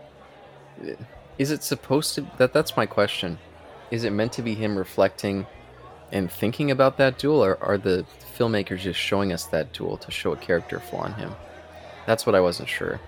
is 1.37 1.51
it 1.51 1.63
supposed 1.63 2.15
to? 2.15 2.25
That 2.37 2.53
that's 2.53 2.77
my 2.77 2.85
question. 2.85 3.37
Is 3.91 4.05
it 4.05 4.11
meant 4.11 4.31
to 4.33 4.41
be 4.41 4.55
him 4.55 4.77
reflecting 4.77 5.47
and 6.13 6.31
thinking 6.31 6.71
about 6.71 6.97
that 6.97 7.17
duel, 7.19 7.43
or 7.43 7.61
are 7.61 7.77
the 7.77 8.05
filmmakers 8.37 8.79
just 8.79 8.99
showing 8.99 9.33
us 9.33 9.45
that 9.47 9.73
duel 9.73 9.97
to 9.97 10.11
show 10.11 10.31
a 10.31 10.37
character 10.37 10.79
flaw 10.79 11.05
in 11.07 11.13
him? 11.13 11.33
That's 12.05 12.25
what 12.25 12.35
I 12.35 12.39
wasn't 12.39 12.69
sure. 12.69 13.01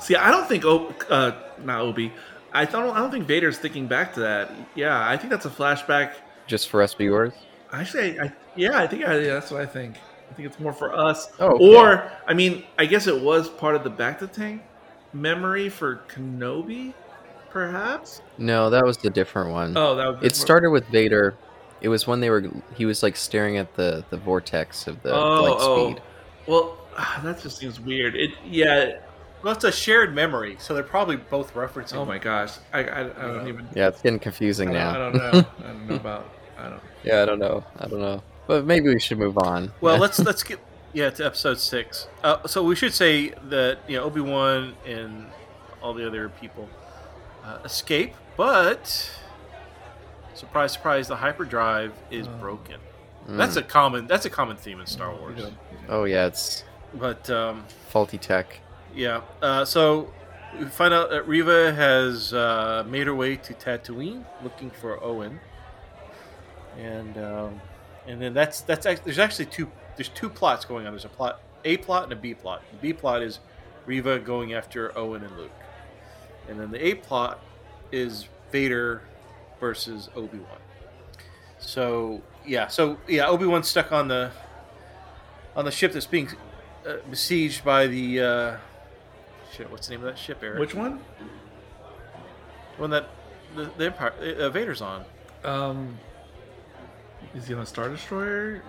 See, 0.00 0.16
I 0.16 0.32
don't 0.32 0.48
think 0.48 0.64
o- 0.64 0.92
uh, 1.08 1.32
not 1.64 1.80
Obi. 1.82 2.12
I 2.52 2.64
don't. 2.64 2.94
I 2.94 2.98
don't 2.98 3.10
think 3.10 3.26
Vader's 3.26 3.58
thinking 3.58 3.86
back 3.86 4.14
to 4.14 4.20
that. 4.20 4.50
Yeah, 4.74 5.08
I 5.08 5.16
think 5.16 5.30
that's 5.30 5.46
a 5.46 5.50
flashback. 5.50 6.14
Just 6.46 6.68
for 6.68 6.82
us 6.82 6.94
viewers. 6.94 7.32
Actually, 7.72 8.18
I, 8.18 8.24
I 8.24 8.32
yeah, 8.56 8.78
I 8.78 8.86
think 8.86 9.04
I, 9.04 9.18
yeah, 9.18 9.34
that's 9.34 9.50
what 9.50 9.60
I 9.60 9.66
think. 9.66 9.96
I 10.30 10.34
think 10.34 10.48
it's 10.48 10.58
more 10.60 10.72
for 10.72 10.94
us. 10.96 11.30
Oh, 11.38 11.54
okay. 11.56 11.76
Or 11.76 12.12
I 12.26 12.34
mean, 12.34 12.64
I 12.78 12.86
guess 12.86 13.06
it 13.06 13.20
was 13.20 13.48
part 13.48 13.74
of 13.74 13.84
the 13.84 13.90
bacta 13.90 14.30
tank 14.30 14.62
memory 15.12 15.68
for 15.68 15.96
Kenobi, 16.08 16.94
perhaps. 17.50 18.22
No, 18.38 18.70
that 18.70 18.84
was 18.84 18.96
the 18.98 19.10
different 19.10 19.50
one. 19.50 19.76
Oh, 19.76 19.94
that 19.96 20.06
would 20.06 20.20
be 20.20 20.26
it 20.26 20.36
started 20.36 20.70
with 20.70 20.86
Vader. 20.88 21.34
It 21.80 21.88
was 21.88 22.06
when 22.06 22.20
they 22.20 22.30
were. 22.30 22.44
He 22.74 22.84
was 22.84 23.02
like 23.02 23.16
staring 23.16 23.56
at 23.56 23.74
the 23.74 24.04
the 24.10 24.16
vortex 24.16 24.86
of 24.86 25.02
the 25.02 25.14
Oh, 25.14 25.42
light 25.42 25.56
oh. 25.58 25.96
Well, 26.46 26.78
ah, 26.96 27.20
that 27.24 27.40
just 27.40 27.58
seems 27.58 27.80
weird. 27.80 28.14
It 28.14 28.30
yeah. 28.44 29.00
Well, 29.42 29.52
it's 29.54 29.64
a 29.64 29.72
shared 29.72 30.14
memory, 30.14 30.56
so 30.58 30.72
they're 30.74 30.82
probably 30.82 31.16
both 31.16 31.54
referencing. 31.54 31.94
Oh 31.96 32.04
my 32.04 32.18
gosh, 32.18 32.52
I 32.72 32.84
I, 32.84 33.00
I 33.00 33.02
don't 33.04 33.48
even. 33.48 33.68
Yeah, 33.74 33.88
it's 33.88 34.00
getting 34.02 34.18
confusing 34.20 34.70
I 34.70 34.72
now. 34.72 34.90
I 34.90 34.98
don't 34.98 35.14
know. 35.16 35.44
I 35.58 35.62
don't 35.66 35.86
know 35.88 35.96
about. 35.96 36.28
I 36.58 36.68
don't. 36.68 36.80
yeah, 37.04 37.22
I 37.22 37.24
don't 37.24 37.38
know. 37.38 37.64
I 37.78 37.88
don't 37.88 38.00
know. 38.00 38.22
But 38.46 38.64
maybe 38.64 38.88
we 38.88 39.00
should 39.00 39.18
move 39.18 39.38
on. 39.38 39.72
Well, 39.80 39.98
let's 39.98 40.18
let's 40.24 40.42
get 40.42 40.60
yeah 40.92 41.10
to 41.10 41.26
episode 41.26 41.58
six. 41.58 42.06
Uh, 42.22 42.46
so 42.46 42.62
we 42.62 42.76
should 42.76 42.92
say 42.94 43.30
that 43.48 43.78
you 43.88 43.96
know 43.96 44.04
Obi 44.04 44.20
Wan 44.20 44.74
and 44.86 45.26
all 45.82 45.94
the 45.94 46.06
other 46.06 46.28
people 46.28 46.68
uh, 47.44 47.58
escape, 47.64 48.14
but 48.36 49.10
surprise, 50.34 50.72
surprise, 50.72 51.08
the 51.08 51.16
hyperdrive 51.16 51.92
is 52.10 52.28
Oh. 52.28 52.30
broken. 52.38 52.76
Mm. 53.28 53.36
That's 53.36 53.56
a 53.56 53.62
common 53.62 54.06
that's 54.06 54.24
a 54.26 54.30
common 54.30 54.56
theme 54.56 54.80
in 54.80 54.86
Star 54.86 55.14
Wars. 55.14 55.38
You 55.40 55.52
Oh 55.88 56.04
yeah, 56.04 56.26
it's 56.26 56.64
But 56.94 57.28
um, 57.30 57.64
faulty 57.88 58.18
tech. 58.18 58.60
Yeah, 58.94 59.22
uh, 59.40 59.64
so 59.64 60.12
we 60.58 60.66
find 60.66 60.92
out 60.92 61.10
that 61.10 61.26
Reva 61.26 61.72
has 61.72 62.34
uh, 62.34 62.84
made 62.86 63.06
her 63.06 63.14
way 63.14 63.36
to 63.36 63.54
Tatooine 63.54 64.24
looking 64.42 64.70
for 64.70 65.02
Owen, 65.02 65.40
and 66.78 67.16
um, 67.16 67.60
and 68.06 68.20
then 68.20 68.34
that's 68.34 68.60
that's 68.60 68.84
there's 68.84 69.18
actually 69.18 69.46
two 69.46 69.70
there's 69.96 70.10
two 70.10 70.28
plots 70.28 70.64
going 70.64 70.86
on. 70.86 70.92
There's 70.92 71.06
a 71.06 71.08
plot 71.08 71.40
A 71.64 71.78
plot 71.78 72.04
and 72.04 72.12
a 72.12 72.16
B 72.16 72.34
plot. 72.34 72.62
The 72.70 72.76
B 72.78 72.92
plot 72.92 73.22
is 73.22 73.38
Reva 73.86 74.18
going 74.18 74.52
after 74.52 74.96
Owen 74.96 75.24
and 75.24 75.36
Luke, 75.38 75.50
and 76.48 76.60
then 76.60 76.70
the 76.70 76.84
A 76.86 76.94
plot 76.94 77.40
is 77.90 78.28
Vader 78.50 79.02
versus 79.58 80.10
Obi 80.14 80.38
Wan. 80.38 80.58
So 81.58 82.20
yeah, 82.44 82.66
so 82.66 82.98
yeah, 83.08 83.26
Obi 83.26 83.46
Wan's 83.46 83.68
stuck 83.68 83.90
on 83.90 84.08
the 84.08 84.32
on 85.56 85.64
the 85.64 85.70
ship 85.70 85.92
that's 85.92 86.06
being 86.06 86.28
uh, 86.86 86.96
besieged 87.08 87.64
by 87.64 87.86
the 87.86 88.20
uh, 88.20 88.56
shit. 89.52 89.70
What's 89.70 89.86
the 89.88 89.94
name 89.94 90.00
of 90.00 90.06
that 90.06 90.18
ship, 90.18 90.38
Eric? 90.42 90.58
Which 90.60 90.74
one? 90.74 91.00
one 92.78 92.90
that 92.90 93.08
the, 93.54 93.70
the 93.76 93.86
Empire 93.86 94.12
uh, 94.38 94.48
Vader's 94.50 94.80
on? 94.80 95.04
Um, 95.44 95.98
is 97.34 97.46
he 97.46 97.54
on 97.54 97.60
a 97.60 97.66
Star 97.66 97.88
Destroyer? 97.88 98.62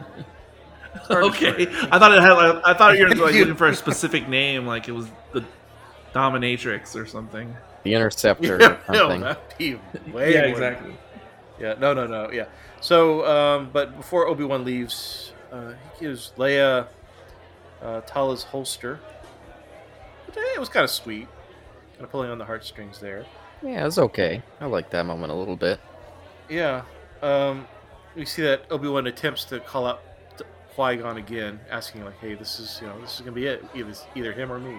Star 1.06 1.24
okay, 1.24 1.66
Destroyer. 1.66 1.90
I 1.92 2.00
thought 2.00 2.12
it 2.14 2.22
had. 2.22 2.34
Like, 2.34 2.62
I 2.66 2.74
thought 2.74 2.98
you 2.98 3.04
were 3.06 3.10
like 3.16 3.34
looking 3.36 3.56
for 3.56 3.68
a 3.68 3.76
specific 3.76 4.28
name, 4.28 4.66
like 4.66 4.88
it 4.88 4.92
was 4.92 5.08
the 5.32 5.44
Dominatrix 6.14 6.96
or 6.96 7.06
something. 7.06 7.56
The 7.84 7.94
interceptor 7.96 8.58
Yeah, 8.62 8.78
or 8.88 8.94
no, 8.94 9.00
something. 9.00 9.22
that'd 9.22 9.58
be 9.58 9.76
way 10.12 10.34
yeah, 10.34 10.42
more- 10.42 10.50
exactly. 10.50 10.96
Yeah, 11.60 11.76
no, 11.80 11.94
no, 11.94 12.08
no, 12.08 12.32
yeah. 12.32 12.46
So, 12.82 13.26
um, 13.26 13.70
but 13.72 13.96
before 13.96 14.28
Obi 14.28 14.44
Wan 14.44 14.66
leaves, 14.66 15.32
uh, 15.52 15.74
he 15.98 16.06
gives 16.06 16.34
Leia 16.38 16.88
uh, 17.82 18.02
Tala's 18.02 18.44
holster. 18.44 19.00
Eh, 20.36 20.56
it 20.56 20.60
was 20.60 20.70
kind 20.70 20.84
of 20.84 20.90
sweet, 20.90 21.28
kind 21.94 22.04
of 22.04 22.10
pulling 22.10 22.30
on 22.30 22.38
the 22.38 22.46
heartstrings 22.46 23.00
there. 23.00 23.26
Yeah, 23.62 23.82
it 23.82 23.86
was 23.86 24.00
okay. 24.00 24.42
I 24.60 24.66
like 24.66 24.90
that 24.92 25.06
moment 25.06 25.32
a 25.32 25.36
little 25.36 25.56
bit. 25.56 25.80
Yeah, 26.50 26.84
um, 27.22 27.68
we 28.16 28.26
see 28.26 28.42
that 28.42 28.66
Obi 28.70 28.88
Wan 28.88 29.08
attempts 29.08 29.46
to 29.46 29.60
call 29.60 29.86
out 29.86 30.02
Qui 30.76 30.98
Gon 30.98 31.18
again, 31.18 31.60
asking 31.70 32.04
like, 32.04 32.20
"Hey, 32.20 32.34
this 32.34 32.60
is 32.60 32.80
you 32.82 32.88
know 32.88 33.00
this 33.00 33.16
is 33.16 33.20
gonna 33.22 33.32
be 33.32 33.46
it. 33.46 33.64
Either 33.74 33.94
either 34.16 34.34
him 34.34 34.52
or 34.52 34.60
me. 34.60 34.78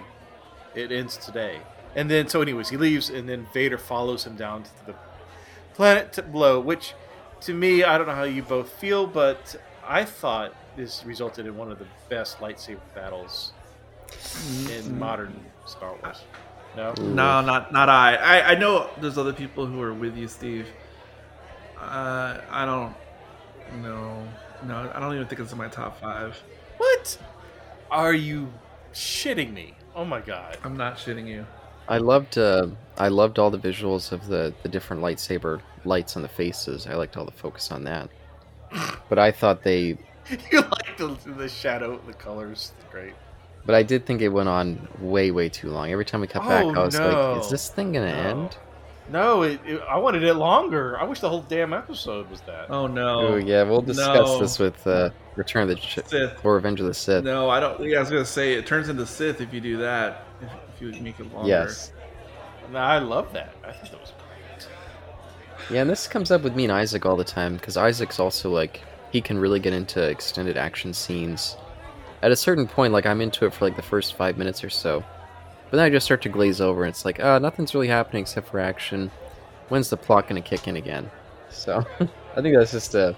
It 0.75 0.93
ends 0.93 1.17
today." 1.17 1.61
And 1.97 2.11
then 2.11 2.29
so, 2.29 2.43
anyways, 2.43 2.69
he 2.69 2.77
leaves, 2.77 3.09
and 3.09 3.29
then 3.29 3.47
Vader 3.55 3.79
follows 3.79 4.27
him 4.27 4.37
down 4.37 4.65
to 4.65 4.87
the 4.87 4.95
planet 5.75 6.13
to 6.15 6.23
below. 6.23 6.61
Which, 6.61 6.95
to 7.43 7.55
me, 7.55 7.85
I 7.85 7.97
don't 7.97 8.07
know 8.07 8.15
how 8.15 8.25
you 8.25 8.43
both 8.43 8.71
feel, 8.71 9.07
but 9.07 9.57
I 9.87 10.05
thought 10.05 10.53
this 10.77 11.05
resulted 11.05 11.47
in 11.47 11.57
one 11.57 11.71
of 11.71 11.79
the 11.79 11.87
best 12.09 12.39
lightsaber 12.39 12.81
battles 12.95 13.53
in 14.71 14.99
modern 14.99 15.39
Star 15.67 15.95
Wars. 16.03 16.23
No, 16.77 16.93
No, 16.99 17.41
not 17.41 17.73
not 17.73 17.89
I. 17.89 18.17
I. 18.17 18.51
I 18.53 18.55
know 18.57 18.91
there's 19.01 19.17
other 19.19 19.33
people 19.33 19.67
who 19.67 19.81
are 19.81 19.95
with 19.95 20.17
you, 20.17 20.27
Steve. 20.29 20.67
Uh, 21.81 22.41
I 22.51 22.65
don't. 22.65 22.95
No, 23.83 24.27
no, 24.65 24.91
I 24.95 25.01
don't 25.01 25.15
even 25.15 25.27
think 25.27 25.41
it's 25.41 25.53
in 25.53 25.59
my 25.59 25.69
top 25.69 26.01
five. 26.01 26.41
what? 26.79 27.19
Are 27.91 28.13
you 28.15 28.53
shitting 28.93 29.53
me? 29.53 29.75
Oh 29.95 30.05
my 30.05 30.21
god! 30.21 30.59
I'm 30.65 30.77
not 30.77 30.97
shitting 30.97 31.29
you. 31.29 31.47
I 31.89 31.99
loved 31.99 32.39
uh, 32.39 32.69
I 32.99 33.09
loved 33.09 33.39
all 33.39 33.51
the 33.51 33.59
visuals 33.59 34.11
of 34.11 34.27
the, 34.27 34.55
the 34.63 34.69
different 34.69 35.03
lightsaber 35.03 35.61
lights 35.85 36.17
on 36.17 36.23
the 36.23 36.29
faces. 36.29 36.87
I 36.87 36.95
liked 36.95 37.17
all 37.17 37.25
the 37.25 37.33
focus 37.33 37.71
on 37.71 37.85
that. 37.85 38.11
But 39.09 39.19
I 39.19 39.31
thought 39.31 39.63
they 39.63 39.99
you 40.51 40.61
like 40.61 40.97
the, 40.97 41.17
the 41.37 41.49
shadow, 41.49 42.01
the 42.07 42.15
colors. 42.15 42.73
Great. 42.91 43.15
But 43.67 43.75
I 43.75 43.83
did 43.83 44.07
think 44.07 44.21
it 44.23 44.29
went 44.29 44.49
on 44.49 44.87
way, 45.01 45.31
way 45.31 45.49
too 45.49 45.71
long. 45.71 45.91
Every 45.91 46.05
time 46.05 46.21
we 46.21 46.27
cut 46.27 46.43
Oh, 46.45 46.49
back 46.49 46.77
I 46.77 46.85
was 46.85 46.99
no. 46.99 47.33
like, 47.33 47.43
is 47.45 47.51
this 47.51 47.69
thing 47.69 47.93
gonna 47.93 48.13
No. 48.13 48.29
end? 48.43 48.57
No, 49.11 49.43
it, 49.43 49.61
it, 49.67 49.83
I 49.87 49.99
wanted 49.99 50.23
it 50.23 50.33
longer. 50.35 50.99
I 50.99 51.05
wish 51.05 51.21
the 51.21 51.29
whole 51.29 51.43
damn 51.43 51.75
episode 51.75 52.31
was 52.31 52.41
that. 52.43 52.71
Oh 52.71 52.87
no. 52.87 53.21
Oh 53.21 53.37
yeah, 53.37 53.63
we'll 53.63 53.83
discuss 53.83 54.17
No. 54.29 54.39
this 54.41 54.59
with 54.59 54.87
uh, 54.87 55.11
Return 55.37 55.65
of 55.65 55.69
the 55.69 55.75
Ch- 55.77 55.99
Sith. 56.07 56.43
or 56.43 56.55
Revenge 56.55 56.81
of 56.81 56.87
the 56.87 56.95
Sith. 56.95 57.23
No, 57.23 57.51
I 57.51 57.61
don't. 57.61 57.83
Yeah, 57.85 57.99
I 57.99 58.01
was 58.01 58.09
gonna 58.11 58.25
say 58.25 58.55
it 58.55 58.67
turns 58.67 58.89
into 58.89 59.05
Sith 59.05 59.43
if 59.43 59.53
you 59.53 59.61
do 59.61 59.77
that. 59.79 60.25
If, 60.41 60.49
if 60.77 60.81
you 60.97 61.03
make 61.03 61.21
it 61.21 61.31
longer. 61.35 61.49
Yes. 61.49 61.93
No, 62.73 62.79
I 62.79 62.99
love 62.99 63.31
that. 63.35 63.55
I 63.63 63.73
thought 63.73 63.91
that 63.91 64.01
was 64.01 64.13
great. 64.13 64.69
Yeah, 65.71 65.83
and 65.83 65.91
this 65.91 66.07
comes 66.09 66.31
up 66.31 66.41
with 66.43 66.55
me 66.57 66.65
and 66.65 66.73
Isaac 66.73 67.05
all 67.05 67.17
the 67.17 67.25
time 67.25 67.57
because 67.57 67.77
Isaac's 67.77 68.19
also 68.19 68.51
like 68.51 68.81
he 69.13 69.21
can 69.21 69.39
really 69.39 69.61
get 69.61 69.75
into 69.75 70.03
extended 70.03 70.57
action 70.57 70.95
scenes. 70.95 71.59
At 72.25 72.33
a 72.33 72.37
certain 72.37 72.67
point, 72.67 72.95
like 72.95 73.05
I'm 73.05 73.21
into 73.21 73.45
it 73.45 73.53
for 73.53 73.67
like 73.67 73.77
the 73.77 73.83
first 73.83 74.15
five 74.15 74.39
minutes 74.39 74.65
or 74.65 74.71
so, 74.71 75.05
but 75.71 75.77
then 75.77 75.85
I 75.85 75.91
just 75.91 76.07
start 76.07 76.23
to 76.23 76.31
glaze 76.31 76.59
over, 76.59 76.85
and 76.85 76.89
it's 76.89 77.05
like, 77.05 77.21
uh, 77.21 77.39
nothing's 77.39 77.75
really 77.75 77.89
happening 77.89 78.23
except 78.23 78.49
for 78.49 78.59
action. 78.59 79.11
When's 79.69 79.91
the 79.91 79.99
plot 79.99 80.27
gonna 80.27 80.41
kick 80.41 80.67
in 80.67 80.77
again? 80.77 81.11
So 81.51 81.85
I 82.35 82.41
think 82.41 82.57
that's 82.57 82.73
just 82.73 82.95
a 82.95 83.15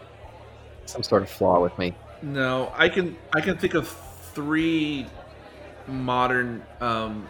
some 0.86 1.04
sort 1.04 1.22
of 1.22 1.30
flaw 1.30 1.62
with 1.62 1.78
me. 1.78 1.94
No, 2.20 2.72
I 2.74 2.88
can 2.88 3.16
I 3.32 3.40
can 3.40 3.56
think 3.56 3.74
of 3.74 3.86
three 4.34 5.06
modern 5.86 6.64
um 6.80 7.28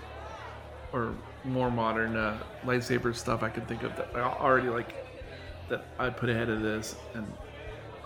or 0.95 1.15
more 1.45 1.71
modern 1.71 2.17
uh, 2.17 2.39
lightsaber 2.65 3.15
stuff 3.15 3.43
I 3.43 3.51
can 3.51 3.67
think 3.67 3.83
of 3.83 3.95
that 3.97 4.09
I 4.15 4.21
already 4.21 4.71
like 4.71 4.95
that 5.69 5.85
I'd 5.99 6.17
put 6.17 6.31
ahead 6.31 6.49
of 6.49 6.63
this 6.63 6.97
and 7.13 7.31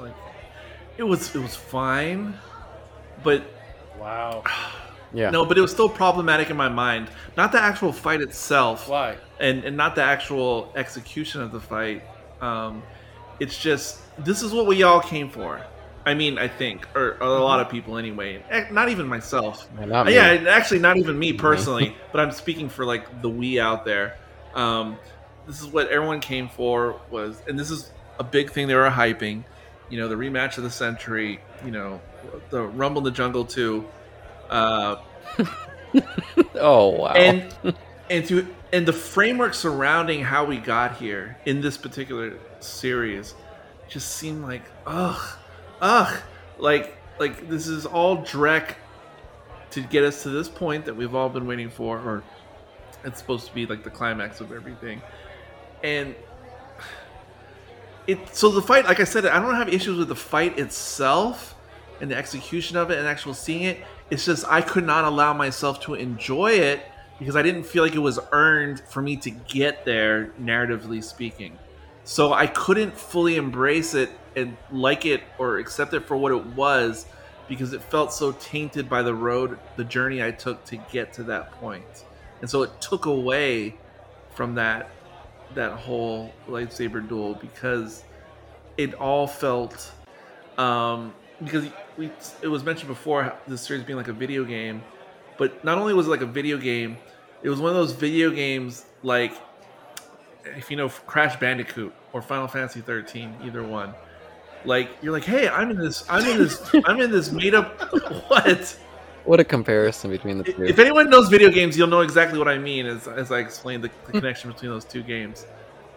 like 0.01 0.15
it 0.97 1.05
was 1.05 1.35
it 1.37 1.39
was 1.39 1.55
fine 1.55 2.35
but 3.23 3.45
Wow. 4.01 4.43
Yeah. 5.13 5.31
no 5.31 5.45
but 5.45 5.59
it 5.59 5.61
was 5.61 5.73
still 5.73 5.89
problematic 5.89 6.51
in 6.51 6.57
my 6.57 6.69
mind 6.69 7.11
not 7.37 7.51
the 7.51 7.61
actual 7.61 7.93
fight 7.93 8.21
itself 8.21 8.89
Why? 8.89 9.17
and 9.41 9.65
and 9.65 9.77
not 9.77 9.97
the 9.97 10.05
actual 10.05 10.73
execution 10.77 11.41
of 11.43 11.51
the 11.51 11.59
fight. 11.59 12.05
Um, 12.41 12.85
it's 13.41 13.59
just 13.59 13.99
this 14.25 14.41
is 14.43 14.53
what 14.53 14.69
we 14.69 14.85
all 14.85 15.01
came 15.01 15.29
for. 15.29 15.61
I 16.07 16.15
mean, 16.15 16.39
I 16.39 16.47
think, 16.47 16.87
or, 16.95 17.15
or 17.21 17.27
a 17.39 17.43
lot 17.43 17.59
of 17.59 17.69
people 17.69 17.99
anyway. 17.99 18.41
Eh, 18.51 18.67
Not 18.71 18.89
even 18.89 19.07
myself. 19.09 19.69
Yeah, 19.81 19.85
not 19.87 20.07
me. 20.07 20.15
yeah, 20.15 20.45
actually, 20.49 20.79
not 20.79 20.97
even 20.97 21.19
me 21.19 21.33
personally. 21.33 21.97
but 22.13 22.21
I'm 22.21 22.31
speaking 22.31 22.69
for 22.69 22.85
like 22.85 23.21
the 23.21 23.29
we 23.29 23.59
out 23.59 23.85
there. 23.85 24.17
Um, 24.55 24.97
this 25.47 25.61
is 25.61 25.67
what 25.67 25.89
everyone 25.89 26.21
came 26.21 26.49
for 26.49 27.01
was, 27.11 27.43
and 27.49 27.59
this 27.59 27.71
is 27.73 27.91
a 28.21 28.25
big 28.25 28.51
thing 28.53 28.69
they 28.69 28.77
were 28.77 28.89
hyping. 28.89 29.43
You 29.89 29.99
know, 29.99 30.07
the 30.09 30.15
rematch 30.15 30.57
of 30.57 30.63
the 30.63 30.71
century. 30.71 31.41
You 31.65 31.73
know, 31.73 32.01
the 32.51 32.63
Rumble 32.63 33.01
in 33.01 33.05
the 33.05 33.11
Jungle 33.11 33.45
two. 33.45 33.87
Uh, 34.49 34.97
Oh 36.55 36.91
wow. 36.91 37.13
and 37.15 37.53
and 38.09 38.25
to 38.27 38.47
and 38.73 38.87
the 38.87 38.93
framework 38.93 39.55
surrounding 39.55 40.23
how 40.23 40.45
we 40.45 40.59
got 40.59 40.97
here 40.99 41.37
in 41.47 41.61
this 41.61 41.77
particular 41.77 42.35
series 42.61 43.35
just 43.89 44.11
seemed 44.15 44.43
like 44.45 44.63
ugh 44.87 45.21
ugh 45.81 46.21
like 46.59 46.97
like 47.19 47.49
this 47.49 47.67
is 47.67 47.87
all 47.87 48.19
Drek 48.19 48.75
to 49.73 49.81
get 49.81 50.05
us 50.05 50.23
to 50.23 50.29
this 50.29 50.49
point 50.49 50.85
that 50.85 50.95
we've 50.95 51.15
all 51.15 51.29
been 51.29 51.47
waiting 51.47 51.71
for 51.71 51.99
or 51.99 52.23
it's 53.05 53.19
supposed 53.19 53.47
to 53.49 53.55
be 53.55 53.67
like 53.67 53.83
the 53.83 53.91
climax 53.91 54.41
of 54.41 54.53
everything 54.53 55.03
and 55.83 56.15
it 58.07 58.35
so 58.35 58.51
the 58.51 58.63
fight 58.63 58.85
like 58.85 59.01
i 59.01 59.05
said 59.05 59.25
i 59.27 59.41
don't 59.41 59.55
have 59.55 59.69
issues 59.69 59.99
with 59.99 60.09
the 60.09 60.17
fight 60.17 60.59
itself 60.59 61.55
and 62.01 62.11
the 62.11 62.17
execution 62.17 62.77
of 62.77 62.91
it 62.91 62.99
and 62.99 63.07
actual 63.07 63.35
seeing 63.35 63.63
it 63.63 63.79
it's 64.11 64.25
just 64.25 64.45
i 64.49 64.61
could 64.61 64.85
not 64.85 65.05
allow 65.05 65.33
myself 65.33 65.81
to 65.81 65.95
enjoy 65.95 66.51
it 66.53 66.83
because 67.21 67.37
I 67.37 67.43
didn't 67.43 67.65
feel 67.65 67.85
like 67.85 67.95
it 67.95 68.01
was 68.01 68.19
earned 68.33 68.81
for 68.81 69.03
me 69.03 69.15
to 69.17 69.31
get 69.31 69.85
there, 69.85 70.33
narratively 70.41 71.05
speaking. 71.05 71.57
So 72.03 72.33
I 72.33 72.47
couldn't 72.47 72.97
fully 72.97 73.37
embrace 73.37 73.95
it 73.95 74.11
and 74.35 74.57
like 74.73 75.05
it 75.05 75.23
or 75.39 75.59
accept 75.59 75.93
it 75.93 76.07
for 76.07 76.17
what 76.17 76.33
it 76.33 76.45
was 76.47 77.07
because 77.47 77.75
it 77.75 77.83
felt 77.83 78.13
so 78.13 78.33
tainted 78.33 78.89
by 78.89 79.03
the 79.03 79.15
road, 79.15 79.59
the 79.77 79.85
journey 79.85 80.23
I 80.23 80.31
took 80.31 80.65
to 80.67 80.79
get 80.91 81.13
to 81.15 81.23
that 81.25 81.53
point. 81.53 82.05
And 82.41 82.49
so 82.49 82.63
it 82.63 82.81
took 82.81 83.05
away 83.07 83.77
from 84.35 84.55
that 84.55 84.91
that 85.55 85.73
whole 85.73 86.33
lightsaber 86.49 87.07
duel 87.07 87.35
because 87.35 88.05
it 88.79 88.95
all 88.95 89.27
felt 89.27 89.93
um 90.59 91.13
because 91.43 91.67
we 92.01 92.11
it 92.41 92.49
was 92.49 92.65
mentioned 92.65 92.89
before 92.89 93.33
this 93.47 93.61
series 93.61 93.85
being 93.85 93.99
like 93.99 94.09
a 94.09 94.13
video 94.13 94.43
game 94.43 94.83
but 95.37 95.63
not 95.63 95.77
only 95.77 95.93
was 95.93 96.07
it 96.07 96.11
like 96.11 96.23
a 96.23 96.27
video 96.27 96.57
game 96.57 96.97
it 97.43 97.51
was 97.51 97.61
one 97.61 97.69
of 97.69 97.77
those 97.77 97.93
video 97.93 98.31
games 98.31 98.87
like 99.03 99.33
if 100.57 100.71
you 100.71 100.77
know 100.79 100.89
Crash 100.89 101.39
Bandicoot 101.39 101.93
or 102.15 102.23
Final 102.23 102.49
Fantasy 102.49 102.81
13 102.81 103.37
either 103.45 103.63
one. 103.63 103.95
Like 104.65 104.91
you're 105.03 105.13
like 105.13 105.25
hey 105.25 105.49
I'm 105.49 105.71
in 105.71 105.77
this 105.77 106.05
I'm 106.09 106.27
in 106.27 106.39
this 106.39 106.75
I'm 106.87 107.01
in 107.01 107.11
this 107.11 107.31
made 107.31 107.55
up 107.55 107.79
what? 108.29 108.79
What 109.25 109.39
a 109.39 109.45
comparison 109.45 110.11
between 110.11 110.39
the 110.39 110.45
two. 110.45 110.65
if 110.65 110.79
anyone 110.79 111.11
knows 111.11 111.29
video 111.29 111.51
games 111.51 111.77
you'll 111.77 111.89
know 111.89 112.01
exactly 112.01 112.39
what 112.39 112.49
I 112.49 112.57
mean 112.57 112.87
as, 112.87 113.07
as 113.07 113.31
I 113.31 113.41
explained 113.41 113.85
the, 113.85 113.91
the 114.07 114.13
connection 114.21 114.51
between 114.51 114.71
those 114.71 114.87
two 114.87 115.03
games 115.03 115.45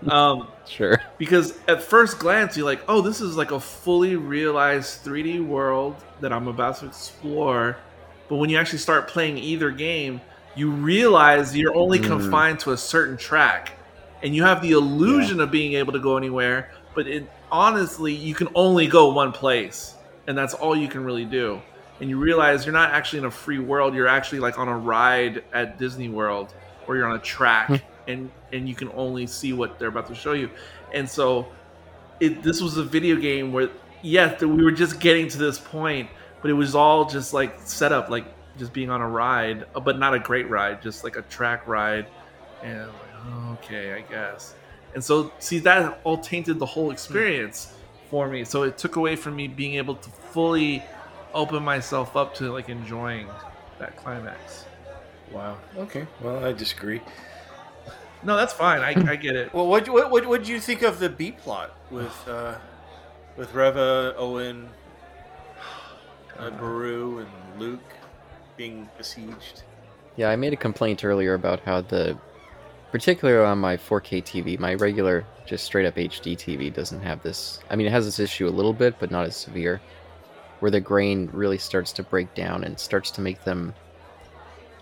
um 0.09 0.47
Sure. 0.65 1.01
because 1.17 1.57
at 1.67 1.81
first 1.83 2.19
glance 2.19 2.55
you're 2.57 2.65
like 2.65 2.81
oh 2.87 3.01
this 3.01 3.19
is 3.21 3.35
like 3.35 3.51
a 3.51 3.59
fully 3.59 4.15
realized 4.15 5.03
3d 5.05 5.45
world 5.45 5.95
that 6.21 6.31
i'm 6.33 6.47
about 6.47 6.77
to 6.77 6.85
explore. 6.85 7.77
But 8.29 8.37
when 8.37 8.49
you 8.49 8.57
actually 8.57 8.79
start 8.79 9.07
playing 9.07 9.37
either 9.37 9.69
game 9.71 10.21
you 10.55 10.71
realize 10.71 11.55
you're 11.55 11.75
only 11.75 11.99
Mm. 11.99 12.07
confined 12.07 12.59
to 12.61 12.71
a 12.71 12.77
certain 12.77 13.17
track. 13.17 13.71
And 14.21 14.33
you 14.35 14.43
have 14.43 14.61
the 14.61 14.71
illusion 14.71 15.39
of 15.41 15.49
being 15.51 15.73
able 15.73 15.93
to 15.93 15.99
go 15.99 16.15
anywhere 16.17 16.71
but 16.95 17.07
it 17.07 17.27
honestly 17.51 18.13
you 18.13 18.33
can 18.35 18.47
only 18.55 18.87
go 18.87 19.11
one 19.13 19.31
place 19.31 19.95
and 20.27 20.37
that's 20.37 20.53
all 20.53 20.75
you 20.75 20.87
can 20.87 21.03
really 21.03 21.25
do. 21.25 21.61
And 21.99 22.09
you 22.09 22.17
realize 22.17 22.65
you're 22.65 22.73
not 22.73 22.91
actually 22.91 23.19
in 23.19 23.25
a 23.25 23.31
free 23.31 23.59
world 23.59 23.93
you're 23.93 24.07
actually 24.07 24.39
like 24.39 24.57
on 24.57 24.67
a 24.67 24.77
ride 24.77 25.43
at 25.53 25.77
disney 25.77 26.09
world 26.09 26.53
or 26.87 26.95
you're 26.95 27.07
on 27.07 27.15
a 27.15 27.19
track 27.19 27.83
and 28.07 28.31
and 28.51 28.67
you 28.67 28.75
can 28.75 28.89
only 28.93 29.27
see 29.27 29.53
what 29.53 29.79
they're 29.79 29.89
about 29.89 30.07
to 30.07 30.15
show 30.15 30.33
you 30.33 30.49
and 30.93 31.09
so 31.09 31.47
it 32.19 32.43
this 32.43 32.61
was 32.61 32.77
a 32.77 32.83
video 32.83 33.15
game 33.15 33.51
where 33.51 33.69
yes 34.01 34.39
that 34.39 34.47
we 34.47 34.63
were 34.63 34.71
just 34.71 34.99
getting 34.99 35.27
to 35.27 35.37
this 35.37 35.59
point 35.59 36.09
but 36.41 36.51
it 36.51 36.53
was 36.53 36.75
all 36.75 37.05
just 37.05 37.33
like 37.33 37.59
set 37.61 37.91
up 37.91 38.09
like 38.09 38.25
just 38.57 38.73
being 38.73 38.89
on 38.89 39.01
a 39.01 39.07
ride 39.07 39.65
uh, 39.75 39.79
but 39.79 39.97
not 39.97 40.13
a 40.13 40.19
great 40.19 40.49
ride 40.49 40.81
just 40.81 41.03
like 41.03 41.15
a 41.15 41.21
track 41.23 41.67
ride 41.67 42.07
and 42.61 42.87
like 42.87 43.59
okay 43.59 43.93
i 43.93 44.01
guess 44.01 44.55
and 44.93 45.03
so 45.03 45.31
see 45.39 45.59
that 45.59 45.99
all 46.03 46.17
tainted 46.17 46.59
the 46.59 46.65
whole 46.65 46.91
experience 46.91 47.73
for 48.09 48.27
me 48.27 48.43
so 48.43 48.63
it 48.63 48.77
took 48.77 48.95
away 48.95 49.15
from 49.15 49.35
me 49.35 49.47
being 49.47 49.75
able 49.75 49.95
to 49.95 50.09
fully 50.09 50.83
open 51.33 51.63
myself 51.63 52.15
up 52.15 52.33
to 52.35 52.51
like 52.51 52.69
enjoying 52.69 53.27
that 53.79 53.95
climax 53.95 54.65
Wow. 55.31 55.57
Okay. 55.77 56.05
Well, 56.21 56.45
I 56.45 56.53
disagree. 56.53 57.01
No 58.25 58.35
that's 58.37 58.53
fine 58.53 58.81
i, 58.81 59.11
I 59.11 59.15
get 59.15 59.35
it 59.35 59.53
Well, 59.53 59.67
what 59.67 59.87
what 59.89 60.09
what 60.11 60.25
what 60.25 60.43
do 60.43 60.51
you 60.51 60.59
think 60.59 60.81
of 60.81 60.99
the 60.99 61.09
B 61.09 61.31
plot 61.31 61.75
with 61.91 62.27
uh, 62.27 62.55
with 63.37 63.53
Reva, 63.53 64.13
Owen, 64.17 64.69
uh, 66.37 66.49
Beru, 66.51 67.19
and 67.19 67.29
Luke 67.59 67.81
being 68.57 68.89
besieged? 68.97 69.63
Yeah, 70.15 70.29
I 70.29 70.35
made 70.35 70.53
a 70.53 70.57
complaint 70.57 71.03
earlier 71.03 71.33
about 71.33 71.59
how 71.61 71.81
the, 71.81 72.17
particularly 72.91 73.45
on 73.45 73.57
my 73.57 73.75
4K 73.75 74.23
TV, 74.23 74.59
my 74.59 74.75
regular, 74.75 75.25
just 75.45 75.63
straight 75.63 75.85
up 75.87 75.95
HD 75.95 76.37
TV 76.37 76.71
doesn't 76.71 77.01
have 77.01 77.23
this. 77.23 77.59
I 77.69 77.75
mean, 77.75 77.87
it 77.87 77.91
has 77.91 78.05
this 78.05 78.19
issue 78.19 78.47
a 78.47 78.51
little 78.51 78.73
bit, 78.73 78.95
but 78.99 79.09
not 79.09 79.25
as 79.25 79.35
severe, 79.35 79.81
where 80.59 80.71
the 80.71 80.79
grain 80.79 81.29
really 81.33 81.57
starts 81.57 81.91
to 81.93 82.03
break 82.03 82.33
down 82.35 82.63
and 82.63 82.79
starts 82.79 83.09
to 83.11 83.21
make 83.21 83.43
them 83.43 83.73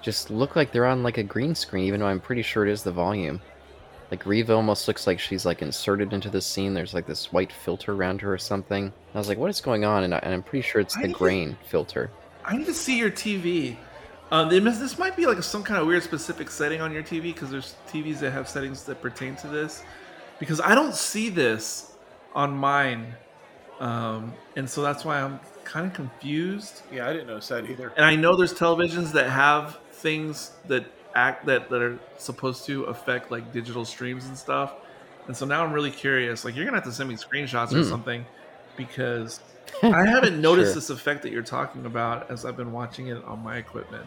just 0.01 0.29
look 0.29 0.55
like 0.55 0.71
they're 0.71 0.85
on 0.85 1.03
like 1.03 1.17
a 1.17 1.23
green 1.23 1.55
screen, 1.55 1.85
even 1.85 1.99
though 1.99 2.07
I'm 2.07 2.19
pretty 2.19 2.41
sure 2.41 2.65
it 2.65 2.71
is 2.71 2.83
the 2.83 2.91
volume. 2.91 3.41
Like 4.09 4.25
Reva 4.25 4.53
almost 4.53 4.87
looks 4.87 5.07
like 5.07 5.19
she's 5.19 5.45
like 5.45 5.61
inserted 5.61 6.11
into 6.11 6.29
the 6.29 6.41
scene. 6.41 6.73
There's 6.73 6.93
like 6.93 7.05
this 7.07 7.31
white 7.31 7.51
filter 7.51 7.93
around 7.93 8.21
her 8.21 8.33
or 8.33 8.37
something. 8.37 8.85
And 8.85 9.15
I 9.15 9.17
was 9.17 9.29
like, 9.29 9.37
what 9.37 9.49
is 9.49 9.61
going 9.61 9.85
on? 9.85 10.03
And, 10.03 10.13
I, 10.13 10.19
and 10.19 10.33
I'm 10.33 10.43
pretty 10.43 10.67
sure 10.67 10.81
it's 10.81 10.97
I 10.97 11.01
the 11.01 11.07
think- 11.07 11.17
grain 11.17 11.57
filter. 11.65 12.11
I 12.43 12.57
need 12.57 12.65
to 12.65 12.73
see 12.73 12.97
your 12.97 13.11
TV. 13.11 13.77
Um, 14.31 14.49
they 14.49 14.59
this 14.59 14.97
might 14.97 15.15
be 15.17 15.25
like 15.25 15.43
some 15.43 15.61
kind 15.61 15.79
of 15.79 15.87
weird 15.87 16.03
specific 16.03 16.49
setting 16.49 16.79
on 16.79 16.93
your 16.93 17.03
TV 17.03 17.23
because 17.23 17.51
there's 17.51 17.75
TVs 17.89 18.19
that 18.19 18.31
have 18.31 18.47
settings 18.47 18.83
that 18.85 19.01
pertain 19.01 19.35
to 19.37 19.47
this. 19.47 19.83
Because 20.39 20.61
I 20.61 20.73
don't 20.73 20.95
see 20.95 21.29
this 21.29 21.91
on 22.33 22.55
mine, 22.55 23.13
um, 23.79 24.33
and 24.55 24.67
so 24.67 24.81
that's 24.81 25.03
why 25.03 25.21
I'm 25.21 25.39
kind 25.65 25.85
of 25.85 25.93
confused. 25.93 26.81
Yeah, 26.91 27.09
I 27.09 27.13
didn't 27.13 27.27
notice 27.27 27.49
that 27.49 27.69
either. 27.69 27.91
And 27.97 28.05
I 28.05 28.15
know 28.15 28.35
there's 28.37 28.53
televisions 28.53 29.11
that 29.11 29.29
have 29.29 29.77
things 30.01 30.51
that 30.67 30.85
act 31.15 31.45
that 31.45 31.69
that 31.69 31.81
are 31.81 31.99
supposed 32.17 32.65
to 32.65 32.83
affect 32.85 33.31
like 33.31 33.51
digital 33.51 33.85
streams 33.85 34.25
and 34.25 34.37
stuff. 34.37 34.73
And 35.27 35.35
so 35.35 35.45
now 35.45 35.63
I'm 35.63 35.71
really 35.73 35.91
curious. 35.91 36.43
Like 36.45 36.55
you're 36.55 36.65
gonna 36.65 36.77
have 36.77 36.85
to 36.85 36.91
send 36.91 37.09
me 37.09 37.15
screenshots 37.15 37.71
or 37.71 37.81
Mm. 37.81 37.89
something 37.89 38.25
because 38.77 39.39
I 39.83 40.05
haven't 40.05 40.41
noticed 40.41 40.69
Sure. 40.73 40.75
this 40.75 40.89
effect 40.89 41.21
that 41.23 41.31
you're 41.31 41.43
talking 41.43 41.85
about 41.85 42.29
as 42.31 42.45
I've 42.45 42.57
been 42.57 42.71
watching 42.71 43.07
it 43.07 43.23
on 43.25 43.39
my 43.43 43.57
equipment. 43.57 44.05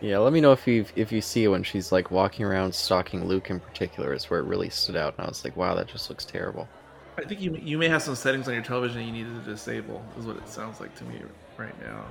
Yeah, 0.00 0.18
let 0.18 0.32
me 0.32 0.40
know 0.40 0.52
if 0.52 0.66
you 0.66 0.86
if 0.96 1.12
you 1.12 1.20
see 1.20 1.44
it 1.44 1.48
when 1.48 1.62
she's 1.62 1.92
like 1.92 2.10
walking 2.10 2.44
around 2.46 2.74
stalking 2.74 3.26
Luke 3.26 3.50
in 3.50 3.60
particular 3.60 4.14
is 4.14 4.30
where 4.30 4.40
it 4.40 4.44
really 4.44 4.70
stood 4.70 4.96
out, 4.96 5.14
and 5.18 5.26
I 5.26 5.28
was 5.28 5.44
like, 5.44 5.56
wow, 5.56 5.74
that 5.74 5.88
just 5.88 6.08
looks 6.08 6.24
terrible. 6.24 6.68
I 7.18 7.22
think 7.24 7.40
you 7.40 7.54
you 7.60 7.76
may 7.76 7.88
have 7.88 8.02
some 8.02 8.14
settings 8.14 8.48
on 8.48 8.54
your 8.54 8.62
television 8.62 9.02
you 9.04 9.12
needed 9.12 9.44
to 9.44 9.50
disable. 9.50 10.02
Is 10.18 10.24
what 10.26 10.36
it 10.36 10.48
sounds 10.48 10.80
like 10.80 10.94
to 10.98 11.04
me 11.04 11.20
right 11.58 11.78
now. 11.82 12.04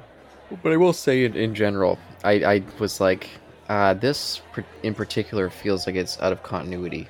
But 0.64 0.72
I 0.72 0.78
will 0.78 0.94
say, 0.94 1.26
in, 1.26 1.36
in 1.36 1.54
general, 1.54 2.00
I 2.24 2.34
I 2.44 2.64
was 2.80 3.00
like, 3.00 3.30
uh, 3.68 3.94
this 3.94 4.42
in 4.84 4.96
particular 4.96 5.50
feels 5.50 5.86
like 5.86 5.96
it's 5.96 6.20
out 6.20 6.32
of 6.32 6.44
continuity. 6.44 7.08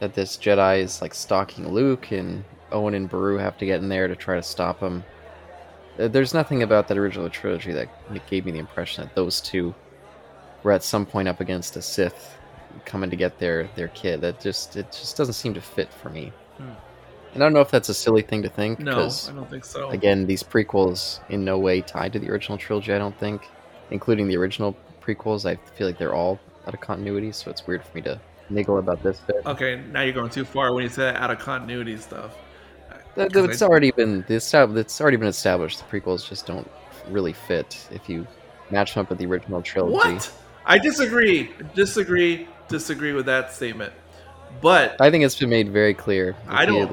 That 0.00 0.14
this 0.14 0.36
Jedi 0.36 0.80
is 0.80 1.02
like 1.02 1.14
stalking 1.14 1.68
Luke, 1.68 2.10
and 2.10 2.44
Owen 2.72 2.94
and 2.94 3.08
Beru 3.08 3.36
have 3.38 3.58
to 3.58 3.66
get 3.66 3.80
in 3.80 3.88
there 3.88 4.08
to 4.08 4.16
try 4.16 4.36
to 4.36 4.42
stop 4.42 4.80
him. 4.80 5.04
Uh, 5.98 6.08
There's 6.08 6.34
nothing 6.34 6.62
about 6.62 6.88
that 6.88 6.98
original 6.98 7.28
trilogy 7.30 7.72
that 7.72 7.88
gave 8.28 8.46
me 8.46 8.52
the 8.52 8.58
impression 8.58 9.04
that 9.04 9.14
those 9.14 9.40
two 9.40 9.74
were 10.62 10.72
at 10.72 10.82
some 10.82 11.06
point 11.06 11.28
up 11.28 11.40
against 11.40 11.76
a 11.76 11.82
Sith 11.82 12.36
coming 12.84 13.10
to 13.10 13.16
get 13.16 13.38
their 13.38 13.68
their 13.76 13.88
kid. 13.88 14.22
That 14.22 14.40
just 14.40 14.76
it 14.76 14.90
just 14.90 15.16
doesn't 15.16 15.34
seem 15.34 15.54
to 15.54 15.60
fit 15.60 15.92
for 15.92 16.10
me. 16.10 16.32
Hmm. 16.56 16.72
And 17.34 17.42
I 17.42 17.46
don't 17.46 17.52
know 17.52 17.60
if 17.60 17.70
that's 17.70 17.88
a 17.88 17.94
silly 17.94 18.22
thing 18.22 18.42
to 18.42 18.48
think. 18.48 18.78
No, 18.78 18.92
I 18.92 19.32
don't 19.32 19.50
think 19.50 19.64
so. 19.64 19.90
again, 19.90 20.26
these 20.26 20.42
prequels 20.42 21.20
in 21.28 21.44
no 21.44 21.58
way 21.58 21.80
tied 21.80 22.12
to 22.14 22.18
the 22.18 22.30
original 22.30 22.56
trilogy. 22.56 22.92
I 22.92 22.98
don't 22.98 23.18
think, 23.18 23.42
including 23.90 24.28
the 24.28 24.36
original 24.36 24.76
prequels. 25.02 25.44
I 25.48 25.56
feel 25.76 25.86
like 25.86 25.98
they're 25.98 26.14
all 26.14 26.38
out 26.66 26.74
of 26.74 26.80
continuity, 26.80 27.32
so 27.32 27.50
it's 27.50 27.66
weird 27.66 27.84
for 27.84 27.94
me 27.96 28.02
to 28.02 28.20
niggle 28.50 28.78
about 28.78 29.02
this 29.02 29.18
bit. 29.20 29.42
Okay, 29.46 29.82
now 29.92 30.02
you're 30.02 30.12
going 30.14 30.30
too 30.30 30.44
far 30.44 30.72
when 30.72 30.84
you 30.84 30.88
say 30.88 31.08
out 31.14 31.30
of 31.30 31.38
continuity 31.38 31.96
stuff. 31.96 32.36
That- 33.16 33.32
'Cause 33.32 33.44
It's 33.46 33.62
I- 33.62 33.66
already 33.66 33.90
been 33.90 34.24
it's 34.28 34.54
already 34.54 35.16
been 35.16 35.28
established. 35.28 35.78
The 35.78 35.84
prequels 36.00 36.28
just 36.28 36.46
don't 36.46 36.68
really 37.08 37.32
fit 37.32 37.76
if 37.90 38.08
you 38.08 38.26
match 38.70 38.94
them 38.94 39.02
up 39.02 39.10
with 39.10 39.18
the 39.18 39.26
original 39.26 39.60
trilogy. 39.62 39.94
What? 39.94 40.32
I 40.66 40.78
disagree. 40.78 41.50
Disagree. 41.74 42.48
Disagree 42.68 43.12
with 43.12 43.26
that 43.26 43.52
statement. 43.52 43.92
But 44.60 45.00
I 45.00 45.10
think 45.10 45.24
it's 45.24 45.38
been 45.38 45.50
made 45.50 45.70
very 45.70 45.92
clear 45.94 46.34
I 46.48 46.64
don't- 46.64 46.90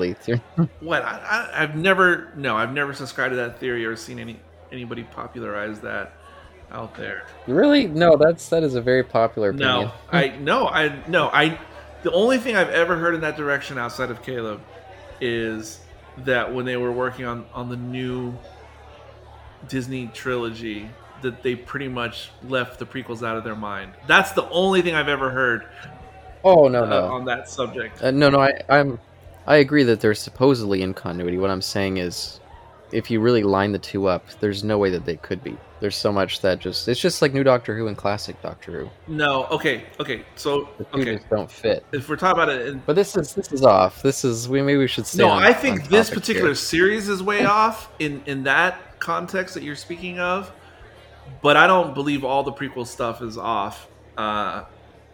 what 0.81 1.03
I, 1.03 1.49
I, 1.53 1.63
I've 1.63 1.75
never 1.75 2.31
no, 2.35 2.57
I've 2.57 2.73
never 2.73 2.93
subscribed 2.93 3.31
to 3.31 3.35
that 3.37 3.59
theory 3.59 3.85
or 3.85 3.95
seen 3.95 4.19
any 4.19 4.39
anybody 4.71 5.03
popularize 5.03 5.79
that 5.81 6.13
out 6.71 6.95
there. 6.95 7.25
really? 7.47 7.87
No, 7.87 8.17
that's 8.17 8.49
that 8.49 8.63
is 8.63 8.75
a 8.75 8.81
very 8.81 9.03
popular 9.03 9.49
opinion. 9.49 9.69
No, 9.69 9.91
I 10.11 10.29
no, 10.29 10.67
I 10.67 11.01
no, 11.07 11.29
I. 11.29 11.59
The 12.03 12.11
only 12.11 12.39
thing 12.39 12.55
I've 12.55 12.69
ever 12.69 12.97
heard 12.97 13.13
in 13.13 13.21
that 13.21 13.37
direction 13.37 13.77
outside 13.77 14.09
of 14.09 14.23
Caleb 14.23 14.61
is 15.19 15.79
that 16.19 16.53
when 16.53 16.65
they 16.65 16.77
were 16.77 16.91
working 16.91 17.25
on 17.25 17.45
on 17.53 17.69
the 17.69 17.77
new 17.77 18.33
Disney 19.67 20.07
trilogy, 20.13 20.89
that 21.21 21.43
they 21.43 21.55
pretty 21.55 21.87
much 21.87 22.31
left 22.43 22.79
the 22.79 22.85
prequels 22.85 23.25
out 23.25 23.37
of 23.37 23.43
their 23.43 23.55
mind. 23.55 23.93
That's 24.07 24.31
the 24.31 24.49
only 24.49 24.81
thing 24.81 24.95
I've 24.95 25.09
ever 25.09 25.29
heard 25.29 25.67
Oh 26.43 26.68
no, 26.68 26.84
uh, 26.84 26.88
no. 26.89 27.05
on 27.13 27.26
that 27.26 27.49
subject. 27.49 28.01
Uh, 28.01 28.11
no, 28.11 28.30
no, 28.30 28.39
I, 28.41 28.59
I'm, 28.69 28.99
I 29.47 29.57
agree 29.57 29.84
that 29.84 29.99
they're 30.01 30.13
supposedly 30.13 30.81
in 30.81 30.93
continuity. 30.93 31.38
What 31.38 31.49
I'm 31.49 31.61
saying 31.61 31.97
is, 31.97 32.39
if 32.91 33.09
you 33.11 33.19
really 33.19 33.43
line 33.43 33.72
the 33.72 33.80
two 33.80 34.07
up, 34.07 34.26
there's 34.39 34.63
no 34.63 34.77
way 34.77 34.89
that 34.89 35.05
they 35.05 35.15
could 35.18 35.43
be. 35.43 35.57
There's 35.80 35.95
so 35.95 36.11
much 36.11 36.41
that 36.41 36.59
just 36.59 36.88
it's 36.88 36.99
just 36.99 37.22
like 37.23 37.34
new 37.34 37.43
Doctor 37.43 37.76
Who 37.76 37.88
and 37.88 37.97
classic 37.97 38.39
Doctor 38.41 38.72
Who. 38.81 38.89
No, 39.13 39.45
okay, 39.47 39.85
okay. 39.99 40.23
So 40.35 40.69
The 40.77 40.84
two 40.85 41.01
okay, 41.01 41.15
just 41.15 41.30
don't 41.30 41.49
fit. 41.49 41.84
if 41.91 42.07
we're 42.07 42.18
talking 42.18 42.41
about 42.43 42.49
it, 42.55 42.68
in, 42.68 42.84
But 42.85 42.95
this 42.95 43.15
is 43.15 43.34
this 43.34 43.51
is 43.51 43.63
off. 43.63 44.03
This 44.03 44.23
is 44.23 44.47
we 44.47 44.61
maybe 44.61 44.77
we 44.77 44.88
should 44.88 45.07
stay. 45.07 45.23
no, 45.23 45.30
on- 45.30 45.43
I 45.43 45.53
think 45.53 45.88
this 45.89 46.09
particular 46.09 46.49
here. 46.49 46.55
series 46.55 47.09
is 47.09 47.23
way 47.23 47.45
off 47.45 47.89
in 47.99 48.22
in 48.27 48.43
that 48.43 48.99
context 48.99 49.55
that 49.55 49.63
you're 49.63 49.76
speaking 49.76 50.19
of. 50.19 50.51
But 51.41 51.57
I 51.57 51.65
don't 51.65 51.93
believe 51.95 52.23
all 52.23 52.43
the 52.43 52.51
prequel 52.51 52.85
stuff 52.85 53.22
is 53.23 53.38
off. 53.38 53.88
Uh, 54.18 54.65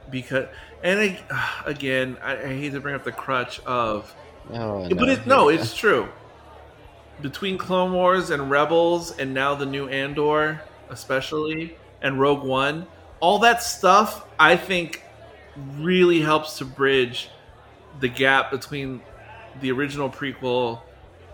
because 0.09 0.47
and 0.83 0.99
I, 0.99 1.19
again, 1.65 2.17
I, 2.21 2.37
I 2.37 2.47
hate 2.47 2.73
to 2.73 2.79
bring 2.79 2.95
up 2.95 3.03
the 3.03 3.11
crutch 3.11 3.59
of, 3.65 4.13
Oh, 4.51 4.87
but 4.95 5.09
it, 5.09 5.27
no, 5.27 5.49
it's 5.49 5.75
true. 5.75 6.07
Between 7.21 7.57
Clone 7.57 7.93
Wars 7.93 8.29
and 8.29 8.49
Rebels, 8.49 9.17
and 9.17 9.33
now 9.33 9.55
the 9.55 9.65
new 9.65 9.87
Andor, 9.87 10.61
especially, 10.89 11.75
and 12.01 12.19
Rogue 12.19 12.43
One, 12.43 12.87
all 13.19 13.39
that 13.39 13.63
stuff, 13.63 14.25
I 14.39 14.55
think, 14.55 15.03
really 15.77 16.21
helps 16.21 16.59
to 16.59 16.65
bridge 16.65 17.29
the 17.99 18.07
gap 18.07 18.51
between 18.51 19.01
the 19.59 19.71
original 19.71 20.09
prequel 20.09 20.81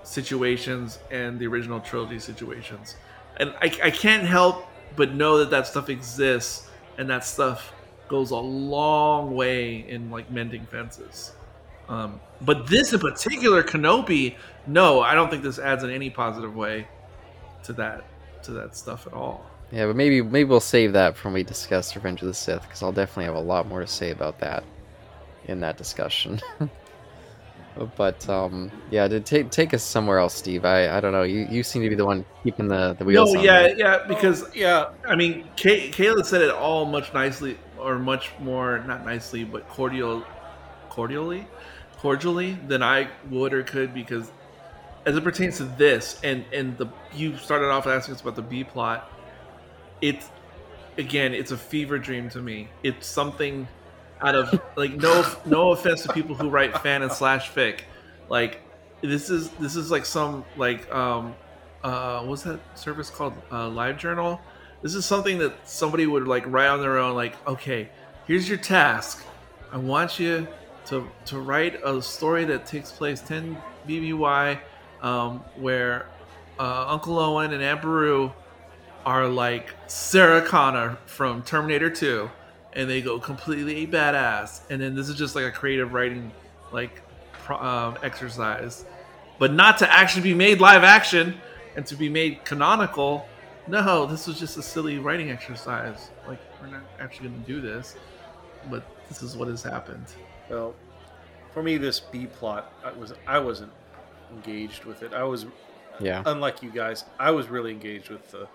situations 0.04 1.00
and 1.12 1.38
the 1.38 1.48
original 1.48 1.82
trilogy 1.82 2.20
situations. 2.20 2.95
And 3.38 3.54
I, 3.62 3.66
I 3.84 3.91
can't 3.91 4.26
help 4.26 4.66
but 4.95 5.14
know 5.14 5.40
that 5.40 5.50
that 5.50 5.68
stuff 5.68 5.90
exists, 5.90 6.70
and 6.98 7.10
that 7.10 7.26
stuff 7.26 7.74
goes 8.14 8.30
a 8.30 8.38
long 8.38 9.34
way 9.34 9.90
in 9.90 10.11
like 10.11 10.30
mending 10.30 10.68
fences. 10.68 11.31
Um, 11.90 12.19
but 12.41 12.68
this 12.68 12.94
in 12.94 12.99
particular, 12.99 13.64
Kenobi, 13.64 14.35
no, 14.68 15.02
I 15.02 15.15
don't 15.15 15.31
think 15.31 15.41
this 15.41 15.57
adds 15.57 15.84
in 15.84 15.90
any 15.90 16.11
positive 16.11 16.56
way 16.56 16.88
to 17.64 17.73
that 17.73 18.03
to 18.44 18.52
that 18.52 18.77
stuff 18.77 19.07
at 19.07 19.14
all. 19.14 19.44
Yeah, 19.72 19.88
but 19.88 19.95
maybe 19.95 20.22
maybe 20.22 20.44
we'll 20.44 20.60
save 20.60 20.94
that 20.94 21.18
for 21.18 21.30
when 21.30 21.34
we 21.34 21.44
discuss 21.44 21.95
Revenge 21.95 22.22
of 22.22 22.27
the 22.27 22.35
Sith, 22.35 22.61
because 22.61 22.84
I'll 22.84 22.91
definitely 22.91 23.26
have 23.26 23.35
a 23.35 23.40
lot 23.40 23.68
more 23.68 23.80
to 23.80 23.88
say 23.88 24.11
about 24.11 24.40
that 24.41 24.64
in 25.45 25.60
that 25.61 25.77
discussion. 25.77 26.40
but 27.98 28.30
um, 28.30 28.72
yeah, 28.91 29.07
to 29.07 29.19
take 29.19 29.49
take 29.49 29.73
us 29.73 29.81
somewhere 29.81 30.19
else, 30.19 30.35
Steve. 30.35 30.65
I, 30.65 30.95
I 30.95 30.99
don't 30.99 31.14
know. 31.14 31.23
You 31.23 31.48
you 31.49 31.64
seem 31.64 31.81
to 31.81 31.90
be 31.90 31.95
the 31.95 32.06
one 32.06 32.26
keeping 32.44 32.68
the 32.68 32.94
the 32.94 33.06
wheels. 33.06 33.34
No, 33.34 33.41
yeah, 33.41 33.61
there. 33.64 33.77
yeah, 33.80 34.06
because 34.07 34.56
yeah, 34.56 34.91
I 35.07 35.15
mean, 35.15 35.49
Kay- 35.56 35.90
Caleb 35.90 36.27
said 36.27 36.44
it 36.44 36.52
all 36.52 36.85
much 36.85 37.11
nicely, 37.11 37.57
or 37.84 37.99
much 37.99 38.31
more 38.39 38.80
not 38.80 39.05
nicely, 39.05 39.43
but 39.43 39.68
cordial, 39.69 40.23
cordially, 40.89 41.47
cordially 41.97 42.57
than 42.68 42.81
I 42.81 43.10
would 43.30 43.53
or 43.53 43.64
could 43.64 43.93
because 43.93 44.31
as 45.05 45.15
it 45.15 45.23
pertains 45.23 45.57
to 45.57 45.65
this 45.65 46.19
and 46.23 46.45
and 46.53 46.77
the 46.77 46.88
you 47.14 47.38
started 47.38 47.69
off 47.69 47.88
asking 47.88 48.15
us 48.15 48.22
about 48.22 48.35
the 48.35 48.41
B 48.41 48.64
plot. 48.64 49.11
It's 50.01 50.30
again, 50.97 51.34
it's 51.34 51.51
a 51.51 51.57
fever 51.57 51.97
dream 51.97 52.30
to 52.30 52.41
me. 52.41 52.69
It's 52.84 53.07
something 53.07 53.68
out 54.22 54.35
of 54.35 54.61
like 54.76 54.93
no 54.93 55.26
no 55.45 55.72
offense 55.72 56.03
to 56.03 56.14
people 56.14 56.35
who 56.35 56.49
write 56.49 56.77
fan 56.80 57.01
and 57.01 57.11
slash 57.11 57.51
fic, 57.51 57.81
like 58.30 58.61
this 59.01 59.30
is 59.30 59.49
this 59.51 59.76
is 59.76 59.91
like 59.91 60.05
some 60.05 60.45
like 60.55 60.91
um 60.93 61.35
uh 61.84 62.23
what's 62.23 62.43
that 62.43 62.60
service 62.77 63.10
called 63.10 63.34
uh, 63.51 63.68
live 63.68 63.97
journal 63.97 64.39
this 64.84 64.93
is 64.93 65.05
something 65.05 65.39
that 65.39 65.53
somebody 65.68 66.05
would 66.05 66.27
like 66.27 66.43
write 66.45 66.68
on 66.68 66.80
their 66.81 66.99
own 66.99 67.15
like 67.15 67.35
okay 67.47 67.89
here's 68.27 68.47
your 68.47 68.57
task 68.57 69.26
i 69.72 69.77
want 69.77 70.19
you 70.19 70.47
to 70.85 71.10
to 71.26 71.39
write 71.39 71.80
a 71.84 72.01
story 72.01 72.45
that 72.45 72.68
takes 72.68 72.91
place 72.91 73.22
10 73.22 73.57
bby 73.88 74.60
um, 75.01 75.39
where 75.55 76.05
uh, 76.60 76.85
uncle 76.88 77.18
owen 77.18 77.51
and 77.51 77.64
aunt 77.64 77.81
beru 77.81 78.31
are 79.05 79.27
like 79.27 79.73
sarah 79.88 80.41
connor 80.41 80.97
from 81.05 81.41
terminator 81.41 81.89
2 81.89 82.30
and 82.73 82.89
they 82.89 83.01
go 83.01 83.19
completely 83.19 83.88
badass 83.88 84.61
and 84.69 84.81
then 84.81 84.95
this 84.95 85.10
is 85.10 85.15
just 85.15 85.35
like 85.35 85.45
a 85.45 85.51
creative 85.51 85.93
writing 85.93 86.31
like 86.72 87.01
um, 87.49 87.97
exercise 88.03 88.85
but 89.39 89.53
not 89.53 89.77
to 89.80 89.91
actually 89.91 90.22
be 90.22 90.34
made 90.34 90.60
live 90.60 90.84
action 90.84 91.35
and 91.76 91.85
to 91.88 91.95
be 91.95 92.10
made 92.10 92.43
canonical. 92.45 93.27
No, 93.68 94.06
this 94.06 94.27
was 94.27 94.40
just 94.40 94.57
a 94.57 94.61
silly 94.61 94.99
writing 94.99 95.31
exercise. 95.31 96.10
Like 96.27 96.40
we're 96.61 96.68
not 96.68 96.84
actually 96.99 97.30
going 97.30 97.41
to 97.44 97.48
do 97.48 97.61
this, 97.61 97.95
but 98.69 98.85
this 99.07 99.23
is 99.23 99.38
what 99.38 99.48
has 99.48 99.64
happened. 99.64 100.06
Well, 100.49 100.76
for 101.53 101.64
me, 101.64 101.77
this 101.77 101.99
B 101.99 102.26
plot, 102.26 102.73
I 102.84 102.91
was 102.91 103.14
I 103.27 103.40
wasn't 103.40 103.72
engaged 104.31 104.85
with 104.85 105.03
it. 105.03 105.14
I 105.14 105.23
was, 105.23 105.45
yeah. 105.99 106.23
unlike 106.26 106.64
you 106.64 106.72
guys, 106.72 107.06
I 107.19 107.31
was 107.31 107.48
really 107.48 107.72
engaged 107.72 108.10
with 108.10 108.31
the, 108.31 108.48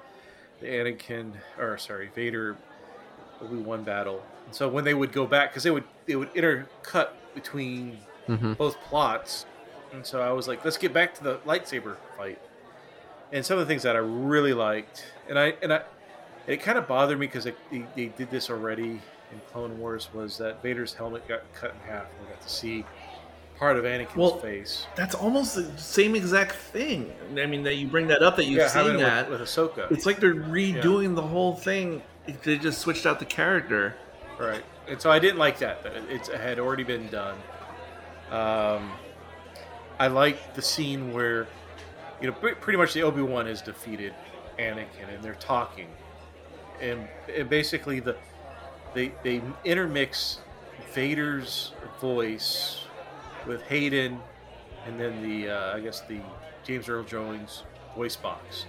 the 0.61 0.67
Anakin, 0.67 1.33
or 1.59 1.79
sorry, 1.79 2.11
Vader, 2.15 2.57
Obi 3.41 3.57
Wan 3.57 3.85
battle. 3.85 4.23
And 4.47 4.55
so 4.55 4.69
when 4.69 4.85
they 4.85 4.95
would 4.95 5.13
go 5.13 5.27
back, 5.27 5.51
because 5.51 5.63
they 5.63 5.71
would 5.71 5.85
they 6.07 6.17
would 6.17 6.33
intercut 6.35 7.11
between 7.35 7.99
hmm 8.27 8.53
both 8.55 8.79
plots, 8.83 9.47
and 9.93 10.05
so 10.05 10.21
I 10.21 10.33
was 10.33 10.49
like, 10.49 10.65
let's 10.65 10.77
get 10.77 10.93
back 10.93 11.15
to 11.15 11.25
the 11.25 11.37
lightsaber 11.47 11.97
fight. 12.17 12.39
And 13.33 13.45
some 13.45 13.59
of 13.59 13.67
the 13.67 13.71
things 13.71 13.83
that 13.83 13.95
I 13.95 13.99
really 13.99 14.55
liked, 14.55 15.05
and 15.29 15.39
I 15.39 15.55
and 15.63 15.73
I, 15.73 15.83
it 16.47 16.63
kind 16.63 16.79
of 16.79 16.89
bothered 16.89 17.19
me 17.19 17.27
because 17.27 17.45
they, 17.45 17.55
they, 17.95 18.07
did 18.07 18.31
this 18.31 18.49
already 18.49 19.01
in 19.33 19.41
Clone 19.53 19.79
Wars, 19.79 20.09
was 20.15 20.39
that 20.39 20.63
Vader's 20.63 20.95
helmet 20.95 21.29
got 21.29 21.43
cut 21.53 21.73
in 21.75 21.81
half, 21.91 22.05
and 22.05 22.27
we 22.27 22.33
got 22.33 22.41
to 22.41 22.49
see 22.49 22.85
part 23.59 23.77
of 23.77 23.85
Anakin's 23.85 24.17
Well, 24.17 24.39
face. 24.39 24.87
That's 24.95 25.15
almost 25.15 25.57
the 25.57 25.77
same 25.77 26.15
exact 26.15 26.53
thing. 26.53 27.13
I 27.37 27.45
mean, 27.45 27.65
that 27.65 27.75
you 27.75 27.87
bring 27.89 28.07
that 28.07 28.23
up, 28.23 28.37
that 28.37 28.47
you've 28.47 28.59
yeah, 28.59 28.69
seen 28.69 28.97
that. 28.99 29.29
with, 29.29 29.41
with 29.41 29.49
Ahsoka, 29.49 29.91
It's 29.91 30.07
like 30.07 30.21
they're 30.21 30.35
redoing 30.35 31.15
the 31.15 31.23
whole 31.23 31.55
thing. 31.55 32.03
They 32.45 32.57
just 32.57 32.81
switched 32.81 33.05
out 33.05 33.19
the 33.19 33.25
character. 33.25 33.95
right? 34.39 34.63
And 34.89 35.01
so 35.01 35.11
I 35.11 35.19
didn't 35.19 35.39
like 35.39 35.59
that. 35.59 35.85
It, 35.85 36.05
it's- 36.05 36.29
it 36.29 36.41
had 36.41 36.59
already 36.59 36.85
been 36.85 37.09
done. 37.09 37.37
Um, 38.31 38.91
I 39.99 40.07
like 40.07 40.55
the 40.55 40.63
scene 40.63 41.13
where, 41.13 41.47
you 42.21 42.27
know, 42.29 42.33
pretty 42.33 42.77
much 42.77 42.93
the 42.95 43.03
Obi 43.03 43.23
Wan 43.23 43.47
has 43.47 43.63
defeated 43.63 44.13
Anakin, 44.59 45.15
and 45.15 45.23
they're 45.23 45.35
talking, 45.35 45.89
and 46.81 47.07
and 47.35 47.49
basically 47.49 48.01
the 48.01 48.17
they 48.95 49.13
they 49.23 49.41
intermix 49.65 50.39
Vader's 50.93 51.73
voice 52.01 52.85
with 53.47 53.63
Hayden, 53.63 54.21
and 54.87 54.99
then 54.99 55.23
the 55.23 55.51
uh, 55.51 55.77
I 55.77 55.81
guess 55.81 56.01
the 56.09 56.19
James 56.65 56.89
Earl 56.89 57.05
Jones 57.05 57.63
voice 57.95 58.17
box. 58.17 58.67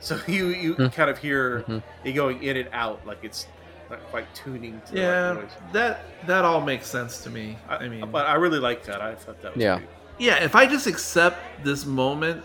So 0.00 0.18
you 0.26 0.48
you 0.48 0.74
Hmm. 0.74 0.86
kind 0.88 1.10
of 1.10 1.18
hear 1.18 1.64
Mhm. 1.68 1.82
it 2.04 2.12
going 2.12 2.42
in 2.42 2.56
and 2.56 2.68
out, 2.72 3.06
like 3.06 3.18
it's 3.22 3.46
not 3.90 4.00
quite 4.10 4.32
tuning 4.34 4.80
to 4.86 4.92
the 4.92 5.00
Yeah, 5.00 5.28
right 5.32 5.42
voice. 5.42 5.50
that 5.72 6.04
that 6.26 6.44
all 6.44 6.60
makes 6.60 6.86
sense 6.86 7.22
to 7.24 7.30
me. 7.30 7.56
I, 7.68 7.76
I 7.76 7.88
mean, 7.88 8.10
but 8.10 8.26
I 8.26 8.34
really 8.34 8.58
like 8.58 8.84
that. 8.84 9.00
I 9.00 9.14
thought 9.14 9.40
that 9.42 9.54
was 9.54 9.62
Yeah. 9.62 9.76
great. 9.76 9.88
yeah, 10.18 10.42
if 10.42 10.54
I 10.56 10.66
just 10.66 10.86
accept 10.86 11.38
this 11.62 11.84
moment, 11.84 12.42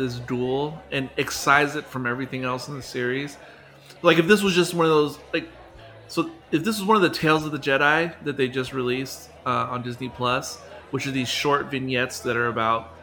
this 0.00 0.18
duel, 0.18 0.82
and 0.90 1.08
excise 1.16 1.76
it 1.76 1.84
from 1.84 2.06
everything 2.06 2.44
else 2.44 2.66
in 2.68 2.74
the 2.74 2.82
series, 2.82 3.36
like 4.02 4.18
if 4.18 4.26
this 4.26 4.42
was 4.42 4.54
just 4.54 4.74
one 4.74 4.86
of 4.86 4.90
those, 4.90 5.18
like, 5.32 5.46
so 6.08 6.30
if 6.50 6.64
this 6.64 6.78
was 6.78 6.88
one 6.88 6.96
of 6.96 7.02
the 7.02 7.10
Tales 7.10 7.44
of 7.46 7.52
the 7.52 7.58
Jedi 7.58 8.12
that 8.24 8.36
they 8.36 8.48
just 8.48 8.72
released 8.72 9.30
uh, 9.46 9.68
on 9.70 9.82
Disney 9.82 10.08
Plus, 10.08 10.58
which 10.90 11.06
are 11.06 11.12
these 11.12 11.28
short 11.28 11.70
vignettes 11.70 12.20
that 12.20 12.36
are 12.36 12.48
about 12.48 12.94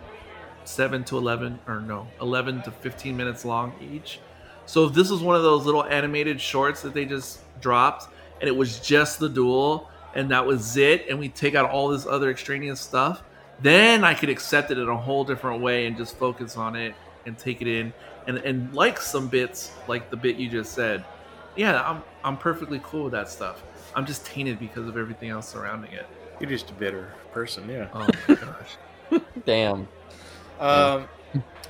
seven 0.66 1.04
to 1.06 1.18
eleven, 1.18 1.60
or 1.68 1.80
no, 1.80 2.08
eleven 2.20 2.62
to 2.64 2.72
fifteen 2.72 3.16
minutes 3.16 3.46
long 3.46 3.74
each. 3.80 4.20
So 4.66 4.86
if 4.86 4.94
this 4.94 5.10
was 5.10 5.22
one 5.22 5.38
of 5.38 5.44
those 5.44 5.66
little 5.66 5.86
animated 5.86 6.42
shorts 6.42 6.82
that 6.82 6.94
they 6.94 7.06
just 7.06 7.40
dropped, 7.62 8.14
and 8.42 8.50
it 8.50 8.56
was 8.56 8.80
just 8.80 9.20
the 9.20 9.30
duel, 9.30 9.90
and 10.14 10.30
that 10.32 10.46
was 10.46 10.76
it, 10.76 11.06
and 11.10 11.18
we 11.20 11.30
take 11.30 11.56
out 11.56 11.70
all 11.70 11.88
this 11.88 12.06
other 12.06 12.30
extraneous 12.30 12.82
stuff, 12.82 13.24
then 13.62 14.04
I 14.04 14.14
could 14.14 14.30
accept 14.30 14.72
it 14.72 14.78
in 14.78 14.88
a 14.88 14.98
whole 14.98 15.24
different 15.24 15.62
way 15.62 15.88
and 15.88 15.98
just 15.98 16.18
focus 16.18 16.58
on 16.58 16.76
it 16.76 16.96
and 17.26 17.38
take 17.38 17.62
it 17.62 17.68
in 17.68 17.94
and 18.28 18.38
and 18.40 18.74
like 18.74 19.00
some 19.00 19.28
bits 19.28 19.72
like 19.88 20.10
the 20.10 20.18
bit 20.18 20.36
you 20.36 20.50
just 20.50 20.74
said. 20.74 21.04
Yeah, 21.56 21.82
I'm 21.90 22.04
I'm 22.24 22.38
perfectly 22.38 22.80
cool 22.84 23.06
with 23.06 23.14
that 23.14 23.30
stuff. 23.30 23.64
I'm 23.96 24.06
just 24.06 24.26
tainted 24.26 24.60
because 24.60 24.88
of 24.88 24.98
everything 24.98 25.30
else 25.30 25.48
surrounding 25.48 25.92
it. 25.92 26.06
You're 26.40 26.50
just 26.50 26.70
a 26.70 26.74
bitter 26.74 27.14
person, 27.32 27.68
yeah. 27.68 27.88
Oh 27.94 28.08
my 28.28 28.36
gosh. 28.36 29.22
Damn. 29.46 29.88
Um, 30.60 31.08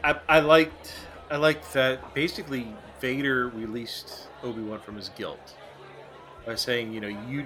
I, 0.03 0.19
I 0.27 0.39
liked 0.39 0.93
I 1.29 1.37
liked 1.37 1.71
that 1.73 2.13
basically 2.13 2.67
Vader 2.99 3.49
released 3.49 4.27
Obi 4.43 4.61
Wan 4.61 4.79
from 4.79 4.95
his 4.95 5.09
guilt 5.09 5.53
by 6.45 6.55
saying, 6.55 6.93
you 6.93 6.99
know, 6.99 7.07
you 7.07 7.45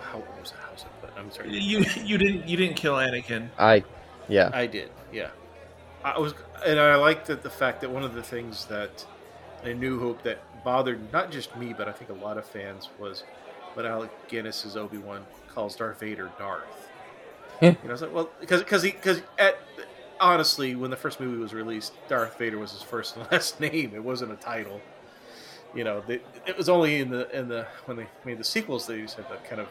how 0.00 0.18
was 0.40 0.50
it? 0.50 0.56
How's 0.68 0.82
it? 0.82 0.88
But 1.00 1.12
I'm 1.16 1.30
sorry, 1.30 1.50
You 1.58 1.84
you 2.04 2.18
didn't 2.18 2.48
you 2.48 2.56
didn't 2.56 2.76
kill 2.76 2.94
Anakin. 2.94 3.48
I. 3.58 3.84
Yeah. 4.28 4.50
I 4.52 4.66
did, 4.66 4.90
yeah. 5.12 5.30
I 6.04 6.18
was, 6.18 6.34
and 6.64 6.78
I 6.78 6.94
liked 6.96 7.26
that 7.26 7.42
the 7.42 7.50
fact 7.50 7.80
that 7.80 7.90
one 7.90 8.02
of 8.02 8.14
the 8.14 8.22
things 8.22 8.66
that 8.66 9.04
in 9.64 9.78
New 9.80 9.98
Hope 9.98 10.22
that 10.22 10.38
bothered 10.64 11.12
not 11.12 11.30
just 11.30 11.56
me, 11.56 11.72
but 11.72 11.88
I 11.88 11.92
think 11.92 12.10
a 12.10 12.24
lot 12.24 12.38
of 12.38 12.44
fans 12.44 12.88
was 12.98 13.24
when 13.74 13.86
Alec 13.86 14.10
Guinness's 14.28 14.76
Obi 14.76 14.98
Wan 14.98 15.24
calls 15.48 15.76
Darth 15.76 16.00
Vader 16.00 16.30
Darth. 16.38 16.90
you 17.62 17.70
know, 17.70 17.78
I 17.88 17.92
was 17.92 18.02
like, 18.02 18.12
well, 18.12 18.30
because 18.40 18.62
because 18.62 18.82
he 18.82 18.90
because 18.90 19.22
at 19.38 19.58
honestly, 20.20 20.74
when 20.74 20.90
the 20.90 20.96
first 20.96 21.20
movie 21.20 21.38
was 21.38 21.52
released, 21.52 21.92
Darth 22.08 22.38
Vader 22.38 22.58
was 22.58 22.72
his 22.72 22.82
first 22.82 23.16
and 23.16 23.26
last 23.32 23.60
name. 23.60 23.92
It 23.94 24.02
wasn't 24.02 24.32
a 24.32 24.36
title. 24.36 24.80
You 25.74 25.84
know, 25.84 26.02
they, 26.06 26.20
it 26.46 26.56
was 26.56 26.68
only 26.68 27.00
in 27.00 27.08
the 27.10 27.30
in 27.36 27.48
the 27.48 27.66
when 27.86 27.96
they 27.96 28.06
made 28.24 28.38
the 28.38 28.44
sequels 28.44 28.86
they 28.86 29.00
just 29.00 29.16
had 29.16 29.28
to 29.28 29.36
kind 29.48 29.60
of 29.60 29.68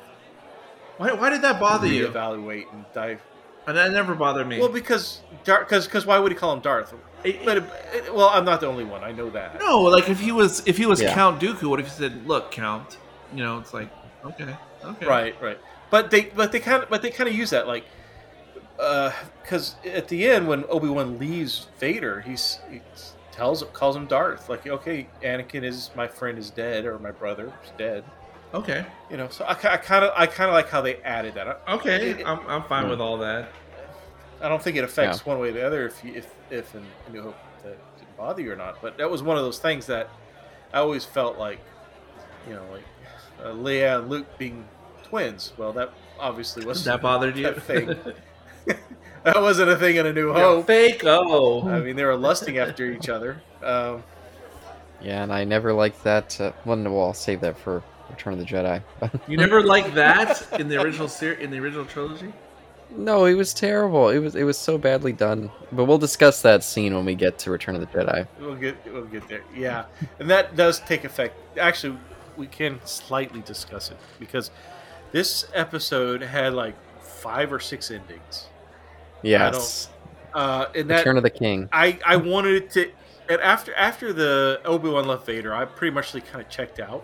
Why, 0.98 1.14
why 1.14 1.30
did 1.30 1.42
that 1.44 1.60
bother 1.60 1.88
you? 1.88 2.08
reevaluate 2.08 2.72
and 2.74 2.86
dive 2.94 3.22
And 3.68 3.78
that 3.78 3.92
never 3.92 4.16
bothered 4.16 4.48
me. 4.48 4.60
Well, 4.60 4.70
because 4.70 5.22
because 5.46 5.86
because 5.86 6.06
why 6.06 6.18
would 6.20 6.32
he 6.32 6.38
call 6.38 6.54
him 6.54 6.60
Darth? 6.62 6.94
It- 7.24 7.46
But 7.46 7.58
it, 7.58 7.64
it- 7.94 8.14
well, 8.16 8.30
I'm 8.30 8.46
not 8.46 8.62
the 8.62 8.68
only 8.68 8.84
one. 8.84 9.04
I 9.04 9.12
know 9.12 9.30
that. 9.30 9.60
no, 9.60 9.82
like 9.82 10.10
if 10.10 10.20
he 10.20 10.32
was 10.32 10.64
if 10.66 10.78
he 10.78 10.86
was 10.88 11.00
Yeah. 11.02 11.14
Count 11.14 11.40
Dooku, 11.40 11.70
what 11.70 11.80
if 11.80 11.86
he 11.86 11.92
said, 11.92 12.26
"Look, 12.28 12.52
Count," 12.52 12.98
you 13.34 13.44
know, 13.44 13.60
it's 13.60 13.74
like 13.74 13.90
Okay. 14.26 14.56
Okay. 14.84 15.06
Right, 15.06 15.40
right. 15.42 15.60
But 15.92 16.10
they, 16.10 16.22
but 16.26 16.52
they 16.52 16.60
kind 16.60 16.82
of, 16.84 16.90
but 16.90 17.02
they 17.04 17.10
kind 17.12 17.28
of 17.30 17.36
use 17.36 17.50
that 17.52 17.68
like, 17.68 17.84
uh, 18.80 19.12
because 19.44 19.76
at 19.86 20.08
the 20.08 20.26
end 20.28 20.48
when 20.48 20.64
Obi 20.70 20.88
Wan 20.90 21.20
leaves 21.20 21.68
Vader, 21.80 22.22
he's 22.22 22.60
he 22.72 22.82
tells 23.32 23.64
calls 23.74 23.96
him 23.96 24.06
Darth. 24.08 24.50
Like, 24.50 24.68
okay, 24.68 25.08
Anakin 25.24 25.64
is 25.64 25.90
my 25.96 26.08
friend 26.08 26.38
is 26.38 26.50
dead 26.50 26.86
or 26.86 27.00
my 27.00 27.12
brother 27.12 27.52
is 27.64 27.72
dead. 27.78 28.04
Okay. 28.54 28.86
You 29.10 29.16
know, 29.18 29.30
so 29.30 29.46
I 29.48 29.54
kind 29.54 30.04
of, 30.04 30.12
I 30.16 30.26
kind 30.28 30.50
of 30.50 30.54
like 30.54 30.70
how 30.70 30.82
they 30.82 30.98
added 30.98 31.36
that. 31.36 31.62
Okay. 31.68 32.12
It- 32.12 32.28
I'm, 32.28 32.40
I'm 32.48 32.64
fine 32.64 32.84
Hmm. 32.86 32.90
with 32.92 33.00
all 33.02 33.18
that. 33.20 33.50
I 34.42 34.50
don't 34.50 34.62
think 34.62 34.76
it 34.76 34.84
affects 34.84 35.26
one 35.26 35.40
way 35.40 35.50
or 35.50 35.54
the 35.54 35.66
other 35.66 35.86
if 35.86 36.04
you, 36.04 36.14
if 36.16 36.28
if 36.50 36.74
in 36.76 36.84
New 37.14 37.22
Hope 37.22 37.36
that 37.64 37.78
didn't 37.98 38.18
bother 38.18 38.42
you 38.42 38.52
or 38.52 38.56
not. 38.56 38.82
But 38.82 38.98
that 38.98 39.10
was 39.10 39.22
one 39.24 39.38
of 39.38 39.44
those 39.44 39.60
things 39.60 39.86
that 39.86 40.10
I 40.74 40.80
always 40.80 41.06
felt 41.06 41.38
like, 41.38 41.60
you 42.48 42.56
know, 42.56 42.64
like 42.72 42.84
uh, 43.42 43.50
Leia 43.54 44.00
and 44.00 44.10
Luke 44.10 44.26
being 44.40 44.66
twins. 45.04 45.54
Well, 45.58 45.72
that 45.74 45.92
obviously 46.20 46.66
wasn't 46.66 46.86
That 46.86 47.02
bothered 47.04 47.38
you? 47.38 47.44
that 47.44 47.62
thing. 47.64 47.96
that 49.24 49.42
wasn't 49.42 49.70
a 49.70 49.78
thing 49.78 49.96
in 49.98 50.06
A 50.06 50.14
New 50.14 50.34
Hope. 50.34 50.68
Fake. 50.68 51.04
Oh. 51.06 51.68
I 51.68 51.80
mean, 51.80 51.96
they 51.96 52.04
were 52.06 52.16
lusting 52.16 52.58
after 52.58 52.86
each 52.86 53.10
other. 53.10 53.42
Um, 53.64 54.04
Yeah, 55.02 55.24
and 55.24 55.32
I 55.34 55.44
never 55.44 55.74
liked 55.74 56.04
that. 56.04 56.40
Uh, 56.40 56.52
well, 56.66 56.78
no, 56.78 56.92
well, 56.92 57.06
I'll 57.08 57.14
save 57.14 57.42
that 57.42 57.58
for 57.58 57.84
Return 58.10 58.34
of 58.34 58.40
the 58.40 58.46
Jedi. 58.46 58.82
You 59.28 59.38
never 59.38 59.64
liked 59.64 59.96
that 59.96 60.60
in 60.60 60.68
the 60.68 60.82
original 60.82 61.08
ser- 61.08 61.34
in 61.34 61.50
the 61.52 61.60
original 61.60 61.86
trilogy? 61.86 62.32
no, 62.94 63.24
it 63.24 63.36
was 63.36 63.54
terrible. 63.54 64.10
It 64.10 64.20
was 64.20 64.36
it 64.36 64.44
was 64.44 64.58
so 64.58 64.78
badly 64.78 65.14
done. 65.14 65.50
But 65.72 65.86
we'll 65.86 65.98
discuss 65.98 66.42
that 66.42 66.62
scene 66.64 66.94
when 66.94 67.06
we 67.06 67.16
get 67.16 67.40
to 67.40 67.52
Return 67.52 67.74
of 67.76 67.82
the 67.82 67.88
Jedi. 67.88 68.28
we'll 68.40 68.56
get 68.56 68.76
we'll 68.94 69.06
get 69.06 69.28
there. 69.30 69.44
Yeah, 69.56 69.86
and 70.20 70.30
that 70.30 70.56
does 70.58 70.82
take 70.82 71.04
effect. 71.06 71.36
Actually, 71.58 71.98
we 72.36 72.48
can 72.48 72.80
slightly 72.86 73.42
discuss 73.42 73.92
it 73.92 73.98
because 74.20 74.52
this 75.14 75.46
episode 75.54 76.22
had 76.22 76.54
like 76.54 76.76
five 77.02 77.54
or 77.54 77.60
six 77.62 77.90
endings. 77.92 78.48
Yes, 79.22 79.90
Uh, 80.34 80.66
that 80.74 80.88
Return 80.88 81.18
of 81.18 81.24
the 81.24 81.30
King. 81.30 81.68
I 81.72 82.00
I 82.06 82.16
wanted 82.16 82.56
it 82.56 82.70
to. 82.72 82.92
And 83.30 83.42
after 83.42 83.74
after 83.76 84.12
the 84.14 84.62
Obi 84.66 84.90
Wan 84.90 85.08
left 85.08 85.26
Vader, 85.26 85.54
I 85.54 85.66
pretty 85.66 85.94
much 85.94 86.14
like, 86.14 86.30
kind 86.32 86.42
of 86.44 86.50
checked 86.50 86.80
out 86.80 87.04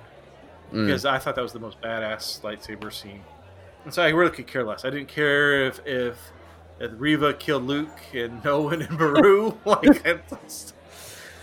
Mm. 0.73 0.85
because 0.88 1.06
I 1.06 1.18
thought 1.18 1.35
that 1.35 1.41
was 1.41 1.53
the 1.53 1.60
most 1.60 1.80
badass 1.81 2.41
lightsaber 2.41 2.91
scene, 2.91 3.22
and 3.85 3.94
so 3.94 4.03
I 4.03 4.10
really 4.10 4.31
could 4.31 4.48
care 4.48 4.65
less. 4.65 4.84
I 4.84 4.89
didn't 4.89 5.07
care 5.07 5.65
if 5.65 5.80
if, 5.85 6.18
if 6.80 6.91
Reva 6.98 7.34
killed 7.34 7.64
Luke 7.64 7.98
and 8.14 8.44
Nolan 8.45 8.81
and 8.81 8.98
Beru. 8.98 9.57
like, 9.65 10.02
it's, 10.06 10.73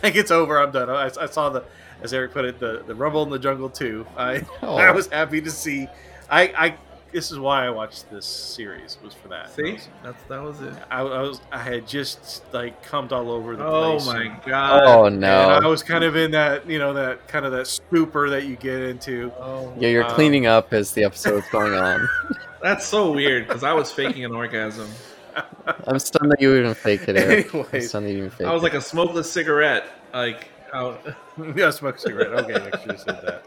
like 0.02 0.14
it's 0.16 0.30
over. 0.30 0.58
I'm 0.58 0.72
done. 0.72 0.90
I, 0.90 1.06
I 1.18 1.26
saw 1.26 1.48
the 1.48 1.64
as 2.02 2.12
Eric 2.12 2.32
put 2.32 2.44
it 2.44 2.58
the 2.58 2.82
the 2.86 2.94
Rumble 2.94 3.22
in 3.22 3.30
the 3.30 3.38
Jungle 3.38 3.70
too. 3.70 4.06
I 4.16 4.42
Oh. 4.62 4.76
I 4.88 4.90
was 4.90 5.06
happy 5.06 5.40
to 5.40 5.50
see. 5.50 5.88
I 6.30 6.42
I 6.42 6.74
this 7.14 7.30
is 7.30 7.38
why 7.38 7.64
I 7.64 7.70
watched 7.70 8.10
this 8.10 8.26
series 8.26 8.98
was 9.02 9.14
for 9.14 9.28
that. 9.28 9.52
See, 9.54 9.78
that's 10.02 10.22
that 10.24 10.42
was 10.42 10.60
it. 10.60 10.74
I, 10.90 11.00
I 11.00 11.22
was 11.22 11.40
I 11.52 11.58
had 11.58 11.86
just 11.86 12.42
like 12.52 12.82
cummed 12.82 13.12
all 13.12 13.30
over 13.30 13.54
the 13.54 13.64
Oh 13.64 13.92
place. 13.92 14.08
Oh 14.08 14.12
my 14.12 14.40
god. 14.44 14.82
Oh 14.84 15.04
and 15.04 15.24
I 15.24 15.64
was 15.66 15.84
kind 15.84 16.02
of 16.02 16.16
in 16.16 16.32
that, 16.32 16.68
you 16.68 16.80
know, 16.80 16.92
that 16.92 17.28
kind 17.28 17.46
of 17.46 17.52
that 17.52 17.68
stupor 17.68 18.28
that 18.30 18.46
you 18.46 18.56
get 18.56 18.82
into. 18.82 19.32
Oh, 19.38 19.72
Yeah, 19.78 19.90
you're 19.90 20.04
um, 20.04 20.10
cleaning 20.10 20.46
up 20.46 20.72
as 20.72 20.90
the 20.90 21.04
episode's 21.04 21.48
going 21.50 21.72
on. 21.74 22.08
that's 22.62 22.84
so 22.84 23.12
weird 23.12 23.46
because 23.46 23.62
I 23.62 23.72
was 23.72 23.92
faking 23.92 24.24
an 24.24 24.32
orgasm. 24.32 24.90
I'm 25.86 26.00
stunned 26.00 26.32
that 26.32 26.40
you 26.40 26.56
even 26.56 26.74
fake 26.74 27.08
it. 27.08 27.16
Eric. 27.16 27.54
I'm 27.54 27.60
Anyways, 27.60 27.88
stunned 27.88 28.06
that 28.06 28.10
you 28.10 28.18
even 28.18 28.30
fake 28.30 28.46
I 28.48 28.52
was 28.52 28.62
it. 28.62 28.64
like 28.64 28.74
a 28.74 28.80
smokeless 28.80 29.30
cigarette. 29.30 29.86
Like, 30.12 30.48
out. 30.72 31.00
yeah, 31.56 31.70
smoke 31.70 31.96
a 31.96 32.00
cigarette. 32.00 32.32
Okay, 32.44 32.54
I 32.54 32.80
should 32.80 32.90
have 32.90 33.00
said 33.00 33.22
that. 33.22 33.44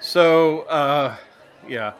So, 0.00 0.60
uh, 0.62 1.16
yeah, 1.68 1.92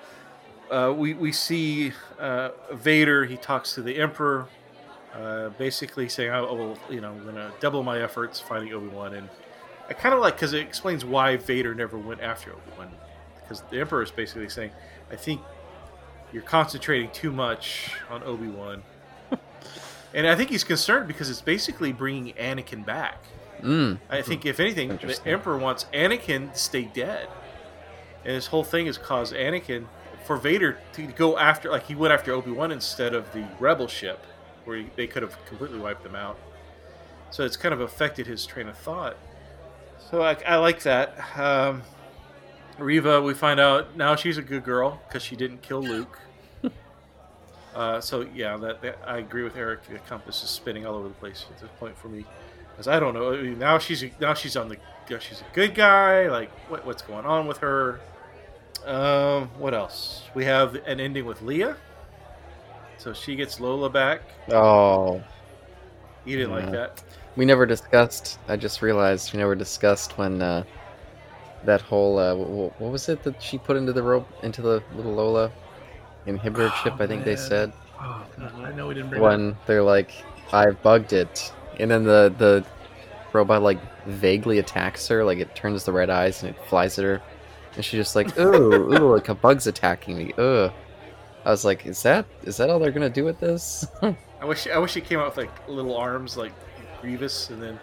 uh, 0.71 0.95
we 0.97 1.15
we 1.15 1.33
see 1.33 1.93
uh, 2.19 2.51
Vader. 2.73 3.25
He 3.25 3.37
talks 3.37 3.75
to 3.75 3.83
the 3.83 3.99
Emperor, 3.99 4.47
uh, 5.15 5.49
basically 5.51 6.09
saying, 6.09 6.31
"I 6.31 6.41
will, 6.41 6.79
you 6.89 7.01
know, 7.01 7.11
I'm 7.11 7.25
gonna 7.25 7.53
double 7.61 7.83
my 7.83 8.01
efforts 8.01 8.39
finding 8.41 8.73
Obi 8.73 8.87
Wan." 8.87 9.15
And 9.15 9.29
I 9.89 9.95
kind 9.95 10.15
of 10.15 10.21
like 10.21 10.35
because 10.35 10.53
it 10.53 10.61
explains 10.61 11.05
why 11.05 11.37
Vader 11.37 11.75
never 11.75 11.99
went 11.99 12.21
after 12.21 12.53
Obi 12.53 12.61
Wan, 12.79 12.91
because 13.43 13.63
the 13.71 13.81
Emperor 13.81 14.03
is 14.03 14.13
basically 14.13 14.49
saying, 14.49 14.71
"I 15.11 15.17
think 15.17 15.41
you're 16.33 16.43
concentrating 16.43 17.11
too 17.11 17.33
much 17.33 17.93
on 18.09 18.23
Obi 18.23 18.49
Wan." 18.49 18.83
And 20.13 20.27
I 20.27 20.35
think 20.35 20.51
he's 20.51 20.65
concerned 20.65 21.07
because 21.07 21.31
it's 21.31 21.41
basically 21.41 21.93
bringing 21.93 22.35
Anakin 22.35 22.85
back. 22.85 23.23
Mm. 23.63 24.01
I 24.09 24.23
think, 24.23 24.45
if 24.45 24.59
anything, 24.59 24.89
the 24.89 25.21
Emperor 25.25 25.57
wants 25.57 25.87
Anakin 25.95 26.53
to 26.53 26.59
stay 26.59 26.83
dead, 26.83 27.29
and 28.25 28.35
this 28.35 28.49
whole 28.49 28.65
thing 28.65 28.87
has 28.87 28.99
caused 28.99 29.35
Anakin 29.35 29.87
for 30.31 30.37
Vader 30.37 30.79
to 30.93 31.09
go 31.09 31.37
after, 31.37 31.73
like 31.73 31.89
he 31.89 31.97
went 31.97 32.15
after 32.15 32.33
Obi 32.33 32.53
Wan 32.53 32.71
instead 32.71 33.17
of 33.17 33.33
the 33.33 33.45
Rebel 33.59 33.89
ship, 33.89 34.25
where 34.65 34.77
he, 34.77 34.87
they 34.95 35.09
could 35.09 35.25
have 35.25 35.45
completely 35.45 35.81
wiped 35.81 36.05
them 36.05 36.15
out. 36.15 36.39
So 37.33 37.45
it's 37.45 37.57
kind 37.57 37.75
of 37.75 37.81
affected 37.81 38.29
his 38.29 38.47
train 38.47 38.69
of 38.69 38.79
thought. 38.79 39.17
So 40.09 40.23
I, 40.23 40.37
I 40.47 40.55
like 40.59 40.85
that. 40.85 41.19
Um, 41.37 41.83
Reva, 42.79 43.21
we 43.21 43.35
find 43.35 43.59
out 43.59 43.97
now 43.97 44.15
she's 44.15 44.39
a 44.39 44.43
good 44.43 44.63
girl 44.63 45.03
because 45.09 45.25
she 45.25 45.35
didn't 45.35 45.63
kill 45.63 45.83
Luke. 45.83 46.21
Uh, 47.73 48.01
so 48.01 48.27
yeah, 48.35 48.57
that, 48.57 48.83
that 48.83 48.99
I 49.07 49.19
agree 49.19 49.45
with 49.45 49.57
Eric. 49.57 49.85
The 49.89 50.01
compass 50.01 50.43
is 50.43 50.51
spinning 50.51 50.87
all 50.87 50.97
over 50.97 51.07
the 51.07 51.15
place 51.15 51.47
at 51.49 51.61
this 51.61 51.71
point 51.79 51.97
for 51.97 52.09
me, 52.09 52.25
because 52.73 52.89
I 52.89 52.99
don't 52.99 53.15
know. 53.15 53.33
I 53.33 53.43
mean, 53.43 53.61
now 53.61 53.79
she's 53.79 54.05
now 54.21 54.35
she's 54.35 54.57
on 54.57 54.69
the 54.69 54.77
she's 55.21 55.41
a 55.41 55.55
good 55.55 55.77
guy. 55.77 56.29
Like 56.29 56.51
what, 56.69 56.85
what's 56.85 57.03
going 57.03 57.27
on 57.27 57.47
with 57.47 57.59
her? 57.59 58.01
Um, 58.87 59.49
what 59.59 59.75
else? 59.75 60.23
We 60.35 60.45
have 60.45 60.75
an 60.87 61.01
ending 61.01 61.25
with 61.27 61.41
Leia. 61.41 61.77
So 62.99 63.13
she 63.13 63.35
gets 63.37 63.61
Lola 63.61 63.89
back. 63.91 64.23
Oh, 64.51 65.23
You 66.25 66.37
didn't 66.37 66.53
like 66.53 66.71
that. 66.73 67.03
we 67.37 67.45
never 67.45 67.65
discussed. 67.67 68.39
I 68.49 68.57
just 68.57 68.83
realized 68.83 69.33
we 69.33 69.39
never 69.39 69.55
discussed 69.55 70.19
when 70.19 70.43
uh, 70.43 70.65
that 71.65 71.81
whole 71.81 72.19
uh, 72.19 72.35
what, 72.35 72.79
what 72.81 72.93
was 72.93 73.09
it 73.09 73.23
that 73.23 73.43
she 73.43 73.57
put 73.59 73.77
into 73.77 73.93
the 73.93 74.03
rope 74.03 74.29
into 74.43 74.61
the 74.63 74.83
little 74.95 75.13
Lola 75.15 75.51
inhibitor 76.27 76.71
Oh, 76.71 76.81
chip? 76.83 77.01
I 77.01 77.07
think 77.07 77.25
they 77.25 77.37
said 77.37 77.73
Oh, 78.03 78.25
I 78.65 78.73
know 78.73 78.89
we 78.89 78.95
didn't 78.95 79.11
bring 79.11 79.23
it 79.23 79.25
up. 79.25 79.31
when 79.33 79.57
they're 79.67 79.83
like, 79.83 80.11
"I've 80.55 80.81
bugged 80.83 81.13
it," 81.13 81.53
and 81.79 81.91
then 81.91 82.05
the 82.05 82.35
the 82.39 82.65
robot 83.35 83.63
like 83.63 83.79
vaguely 84.07 84.59
attacks 84.59 85.07
her, 85.09 85.23
like 85.25 85.39
it 85.39 85.55
turns 85.55 85.85
the 85.85 85.93
red 85.93 86.09
eyes 86.11 86.43
and 86.43 86.55
it 86.55 86.65
flies 86.67 86.99
at 86.99 87.05
her, 87.05 87.23
and 87.77 87.85
she's 87.85 87.99
just 87.99 88.17
like, 88.17 88.37
"Ooh, 88.39 88.73
ooh, 88.93 89.15
like 89.15 89.29
a 89.29 89.35
bug's 89.35 89.67
attacking 89.67 90.17
me." 90.19 90.33
Ugh. 90.39 90.73
I 91.45 91.51
was 91.51 91.65
like, 91.65 91.87
"Is 91.87 92.03
that 92.03 92.27
is 92.45 92.57
that 92.59 92.69
all 92.71 92.79
they're 92.79 92.91
gonna 92.93 93.09
do 93.11 93.25
with 93.25 93.41
this?" 93.41 93.87
I 94.03 94.45
wish 94.45 94.67
I 94.67 94.79
wish 94.79 94.93
she 94.93 95.01
came 95.01 95.19
out 95.19 95.27
with 95.37 95.37
like 95.47 95.69
little 95.69 95.97
arms 95.97 96.37
like 96.37 96.53
Grievous 97.01 97.51
and 97.51 97.63
then 97.63 97.79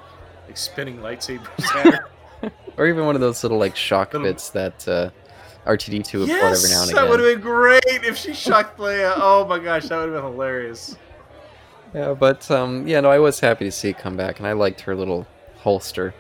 like 0.47 0.57
spinning 0.57 0.99
lightsabers 0.99 1.99
or 2.77 2.88
even 2.88 3.05
one 3.05 3.15
of 3.15 3.22
those 3.22 3.43
little 3.43 3.57
like 3.57 3.76
shock 3.76 4.14
Little- 4.14 4.27
bits 4.27 4.49
that 4.51 4.88
uh, 4.88 5.09
R2D2 5.65 6.19
would 6.19 6.30
pull 6.30 6.38
every 6.38 6.69
now 6.69 6.81
and 6.84 6.91
again. 6.91 6.95
that 6.95 7.09
would 7.09 7.19
have 7.19 7.34
been 7.34 7.41
great 7.41 7.84
if 7.85 8.15
she 8.18 8.34
shocked 8.34 8.77
Leia. 8.77 9.14
Oh 9.18 9.45
my 9.47 9.59
gosh, 9.59 9.88
that 9.88 9.97
would 9.97 10.14
have 10.14 10.23
been 10.23 10.31
hilarious. 10.31 10.97
Yeah, 11.93 12.14
but 12.14 12.49
um, 12.51 12.88
yeah, 12.88 12.99
no, 13.01 13.09
I 13.09 13.19
was 13.19 13.39
happy 13.39 13.65
to 13.65 13.72
see 13.72 13.89
it 13.89 13.97
come 13.97 14.15
back, 14.18 14.39
and 14.39 14.47
I 14.47 14.51
liked 14.53 14.81
her 14.81 14.95
little 14.95 15.26
holster. 15.57 16.14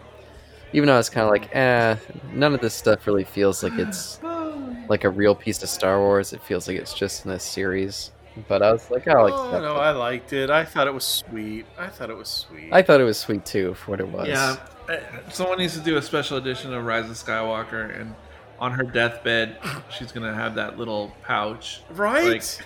Even 0.73 0.87
though 0.87 0.93
I 0.95 0.97
was 0.97 1.09
kind 1.09 1.25
of 1.25 1.31
like, 1.31 1.55
eh, 1.55 1.95
none 2.33 2.53
of 2.53 2.61
this 2.61 2.73
stuff 2.73 3.07
really 3.07 3.23
feels 3.23 3.63
like 3.63 3.73
it's 3.73 4.19
like 4.89 5.03
a 5.03 5.09
real 5.09 5.33
piece 5.35 5.61
of 5.63 5.69
Star 5.69 5.99
Wars. 5.99 6.33
It 6.33 6.41
feels 6.43 6.67
like 6.67 6.77
it's 6.77 6.93
just 6.93 7.25
in 7.25 7.31
this 7.31 7.43
series. 7.43 8.11
But 8.47 8.61
I 8.61 8.71
was 8.71 8.91
like, 8.91 9.07
I'll 9.07 9.31
oh 9.33 9.51
no, 9.59 9.75
it. 9.75 9.79
I 9.79 9.91
liked 9.91 10.31
it. 10.33 10.49
I 10.51 10.63
thought 10.63 10.85
it 10.87 10.93
was 10.93 11.03
sweet. 11.05 11.65
I 11.77 11.87
thought 11.87 12.09
it 12.11 12.17
was 12.17 12.27
sweet. 12.27 12.69
I 12.71 12.83
thought 12.83 13.01
it 13.01 13.05
was 13.05 13.17
sweet 13.17 13.45
too 13.45 13.73
for 13.73 13.91
what 13.91 13.99
it 13.99 14.07
was. 14.07 14.27
Yeah, 14.27 14.57
uh, 14.89 14.97
someone 15.31 15.57
needs 15.57 15.73
to 15.73 15.79
do 15.79 15.97
a 15.97 16.01
special 16.03 16.37
edition 16.37 16.71
of 16.71 16.85
Rise 16.85 17.05
of 17.09 17.15
Skywalker, 17.15 17.99
and 17.99 18.13
on 18.59 18.73
her 18.73 18.83
deathbed, 18.83 19.57
she's 19.89 20.11
gonna 20.11 20.35
have 20.35 20.53
that 20.53 20.77
little 20.77 21.11
pouch. 21.23 21.81
right? 21.89 22.63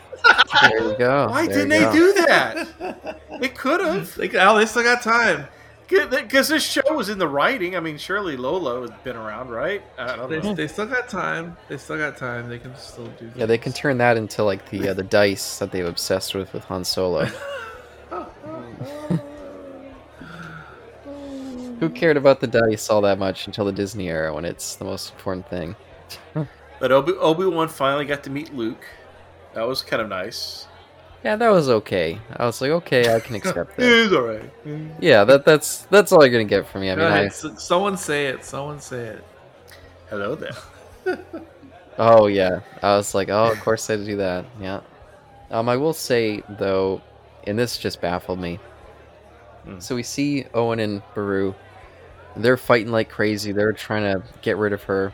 There 0.62 0.90
you 0.92 0.98
go. 0.98 1.28
Why 1.30 1.48
There 1.48 1.56
didn't 1.66 1.70
they 1.70 1.80
go. 1.80 1.94
do 1.94 2.14
that? 2.26 3.18
They 3.40 3.50
could 3.50 3.80
have. 3.82 4.16
Like, 4.18 4.36
oh, 4.36 4.58
they 4.58 4.66
still 4.68 4.84
got 4.84 5.02
time. 5.02 5.48
Because 5.92 6.48
this 6.48 6.64
show 6.64 6.82
was 6.94 7.10
in 7.10 7.18
the 7.20 7.28
writing. 7.28 7.76
I 7.76 7.80
mean, 7.82 7.98
surely 7.98 8.38
Lola 8.38 8.82
has 8.82 8.92
been 9.04 9.16
around, 9.18 9.50
right? 9.50 9.82
I 9.98 10.16
don't 10.16 10.30
They, 10.30 10.40
know. 10.40 10.54
they 10.56 10.68
still 10.68 10.86
got 10.86 11.10
time. 11.10 11.58
They 11.68 11.78
still 11.78 11.98
got 11.98 12.18
time. 12.18 12.48
They 12.50 12.60
can 12.60 12.76
still 12.78 13.08
do. 13.20 13.32
Yeah, 13.36 13.46
they 13.46 13.58
can 13.58 13.74
turn 13.74 13.98
that 14.00 14.16
into 14.18 14.44
like 14.44 14.70
the 14.70 14.90
uh, 14.90 14.94
the 14.94 15.04
dice 15.04 15.60
that 15.60 15.72
they've 15.72 15.86
obsessed 15.86 16.34
with 16.34 16.54
with 16.54 16.64
Han 16.66 16.84
Solo. 16.86 17.26
Who 21.80 21.90
cared 21.90 22.16
about 22.16 22.42
the 22.42 22.48
dice 22.48 22.90
all 22.90 23.02
that 23.02 23.18
much 23.18 23.48
until 23.48 23.66
the 23.66 23.72
Disney 23.72 24.08
era 24.08 24.34
when 24.34 24.46
it's 24.46 24.76
the 24.76 24.86
most 24.86 25.12
important 25.14 25.50
thing? 25.50 25.76
But 26.80 26.92
Obi 26.92 27.14
Obi 27.14 27.46
Wan 27.46 27.68
finally 27.68 28.06
got 28.06 28.24
to 28.24 28.30
meet 28.30 28.54
Luke. 28.54 28.86
That 29.54 29.68
was 29.68 29.82
kind 29.82 30.02
of 30.02 30.08
nice. 30.08 30.68
Yeah, 31.24 31.36
that 31.36 31.50
was 31.50 31.70
okay. 31.70 32.20
I 32.36 32.46
was 32.46 32.62
like, 32.62 32.72
okay, 32.72 33.14
I 33.14 33.20
can 33.20 33.36
accept 33.42 33.78
that. 33.78 33.86
It's 33.86 34.14
all 34.14 34.24
right. 34.24 34.52
Yeah, 35.00 35.24
that 35.24 35.46
that's 35.46 35.84
that's 35.84 36.12
all 36.12 36.24
you're 36.26 36.32
gonna 36.32 36.46
get 36.46 36.68
from 36.68 36.82
me. 36.82 36.92
I 36.92 36.96
mean. 36.96 37.06
I, 37.06 37.28
Someone 37.30 37.98
say 37.98 38.28
it. 38.28 38.44
Someone 38.44 38.80
say 38.80 39.06
it. 39.06 39.24
Hello 40.10 40.36
there. 40.36 41.18
Oh 41.98 42.28
yeah, 42.28 42.62
I 42.82 42.96
was 42.96 43.14
like, 43.14 43.30
oh, 43.30 43.52
of 43.52 43.60
course 43.60 43.86
they 43.88 43.98
do 43.98 44.18
that. 44.18 44.46
Yeah. 44.60 44.82
Um, 45.52 45.68
I 45.68 45.78
will 45.78 45.94
say 45.94 46.42
though, 46.50 47.02
and 47.46 47.60
this 47.60 47.78
just 47.78 48.02
baffled 48.02 48.40
me. 48.40 48.60
Hmm. 49.66 49.80
So 49.80 49.96
we 49.96 50.04
see 50.04 50.46
Owen 50.54 50.80
and 50.80 51.04
Beru. 51.14 51.54
They're 52.36 52.58
fighting 52.58 52.92
like 52.92 53.10
crazy. 53.10 53.52
They're 53.52 53.74
trying 53.74 54.04
to 54.04 54.24
get 54.42 54.58
rid 54.58 54.74
of 54.74 54.84
her. 54.84 55.14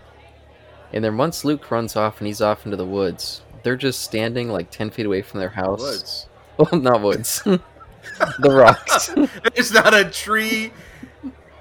And 0.94 1.04
then 1.04 1.18
once 1.18 1.44
Luke 1.44 1.70
runs 1.70 1.96
off 1.96 2.20
and 2.20 2.28
he's 2.28 2.42
off 2.42 2.64
into 2.64 2.78
the 2.78 2.86
woods, 2.86 3.42
they're 3.68 3.76
just 3.76 4.00
standing 4.02 4.48
like 4.48 4.72
ten 4.72 4.90
feet 4.90 5.06
away 5.06 5.22
from 5.22 5.42
their 5.42 5.50
house. 5.50 5.82
Woods. 5.82 6.28
Well, 6.58 6.82
not 6.82 7.02
woods. 7.04 7.42
the 7.44 7.62
rocks. 8.50 9.14
There's 9.54 9.72
not 9.72 9.94
a 9.94 10.06
tree 10.10 10.72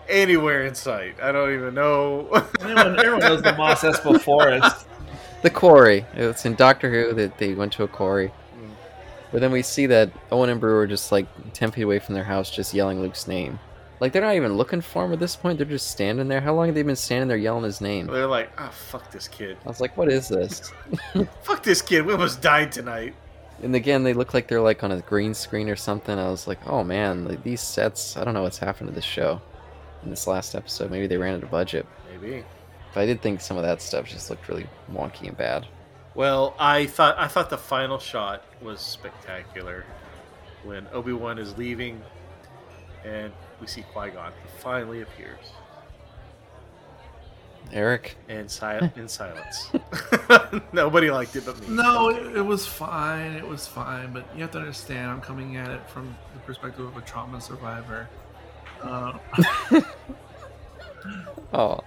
anywhere 0.09 0.65
in 0.65 0.75
sight. 0.75 1.17
I 1.21 1.33
don't 1.33 1.53
even 1.53 1.75
know. 1.75 2.31
Everyone, 2.61 2.99
everyone 2.99 3.21
knows 3.21 3.43
the 3.43 3.53
Mos 3.53 3.83
Espa 3.83 4.19
Forest. 4.19 4.87
the 5.43 5.51
quarry. 5.51 6.07
It's 6.15 6.47
in 6.47 6.55
Doctor 6.55 6.91
Who 6.91 7.13
that 7.13 7.37
they 7.37 7.53
went 7.53 7.75
to 7.75 7.83
a 7.83 7.89
quarry. 7.89 8.29
Mm. 8.29 8.71
But 9.33 9.43
then 9.43 9.53
we 9.53 9.61
see 9.61 9.85
that 9.85 10.11
Owen 10.33 10.49
and 10.49 10.63
Beru 10.63 10.79
are 10.79 10.87
just 10.87 11.13
like 11.13 11.27
10 11.53 11.73
feet 11.73 11.83
away 11.83 11.99
from 11.99 12.15
their 12.15 12.25
house, 12.25 12.51
just 12.51 12.73
yelling 12.73 13.03
Luke's 13.03 13.29
name. 13.29 13.59
Like 13.99 14.13
they're 14.13 14.23
not 14.23 14.35
even 14.35 14.55
looking 14.55 14.81
for 14.81 15.05
him 15.05 15.13
at 15.13 15.19
this 15.19 15.37
point. 15.37 15.59
They're 15.59 15.67
just 15.67 15.91
standing 15.91 16.29
there. 16.29 16.41
How 16.41 16.55
long 16.55 16.67
have 16.67 16.75
they 16.75 16.83
been 16.83 16.97
standing 16.97 17.29
there 17.29 17.37
yelling 17.37 17.65
his 17.65 17.81
name? 17.81 18.07
They're 18.07 18.27
like, 18.27 18.51
ah, 18.59 18.69
fuck 18.69 19.11
this 19.11 19.27
kid. 19.27 19.57
I 19.65 19.69
was 19.69 19.81
like, 19.81 19.97
what 19.97 20.11
is 20.11 20.29
this? 20.29 20.71
Fuck 21.43 21.63
this 21.63 21.81
kid. 21.81 22.05
We 22.05 22.13
almost 22.13 22.43
died 22.43 22.73
tonight. 22.73 23.15
And 23.63 23.75
again, 23.75 24.05
they 24.05 24.13
look 24.13 24.35
like 24.35 24.49
they're 24.49 24.61
like 24.61 24.85
on 24.85 24.93
a 24.93 25.01
green 25.01 25.33
screen 25.33 25.71
or 25.71 25.77
something. 25.77 26.19
I 26.19 26.29
was 26.29 26.47
like, 26.47 26.67
oh 26.67 26.85
man, 26.85 27.25
like 27.25 27.43
these 27.43 27.63
sets. 27.63 28.19
I 28.19 28.25
don't 28.25 28.35
know 28.35 28.43
what's 28.43 28.59
happened 28.59 28.91
to 28.91 28.95
this 28.95 29.05
show 29.05 29.41
in 30.03 30.11
this 30.11 30.27
last 30.27 30.55
episode. 30.55 30.91
Maybe 30.91 31.07
they 31.07 31.17
ran 31.17 31.37
out 31.37 31.43
of 31.43 31.51
budget. 31.51 31.87
Maybe. 32.13 32.45
But 32.93 33.01
I 33.01 33.07
did 33.07 33.23
think 33.23 33.41
some 33.41 33.57
of 33.57 33.63
that 33.63 33.81
stuff 33.81 34.07
just 34.07 34.29
looked 34.29 34.49
really 34.49 34.67
wonky 34.93 35.29
and 35.29 35.37
bad. 35.37 35.67
Well, 36.15 36.55
I 36.59 36.87
thought 36.87 37.19
I 37.19 37.29
thought 37.29 37.51
the 37.51 37.59
final 37.59 37.99
shot 37.99 38.45
was 38.63 38.81
spectacular 38.81 39.85
when 40.65 40.87
Obi 40.93 41.13
Wan 41.13 41.39
is 41.39 41.57
leaving, 41.59 42.03
and 43.05 43.33
we 43.61 43.67
see 43.67 43.83
Qui 43.83 44.11
Gon. 44.11 44.33
He 44.43 44.61
finally 44.61 45.03
appears 45.03 45.39
Eric, 47.73 48.17
in, 48.29 48.49
si- 48.49 48.65
in 48.97 49.09
silence. 49.09 49.71
Nobody 50.73 51.11
liked 51.11 51.35
it 51.35 51.45
but 51.45 51.61
me. 51.69 51.75
No, 51.77 52.11
it, 52.11 52.37
it 52.37 52.43
was 52.43 52.65
fine. 52.67 53.33
It 53.33 53.47
was 53.47 53.67
fine, 53.67 54.13
but 54.13 54.25
you 54.37 54.43
have 54.43 54.53
to 54.53 54.59
understand, 54.59 55.11
I'm 55.11 55.21
coming 55.21 55.57
at 55.57 55.69
it 55.71 55.89
from 55.91 56.15
the 56.35 56.39
perspective 56.41 56.85
of 56.87 56.97
a 56.97 57.01
trauma 57.01 57.41
survivor. 57.41 58.09
Uh, 58.83 59.19
Oh, 61.53 61.81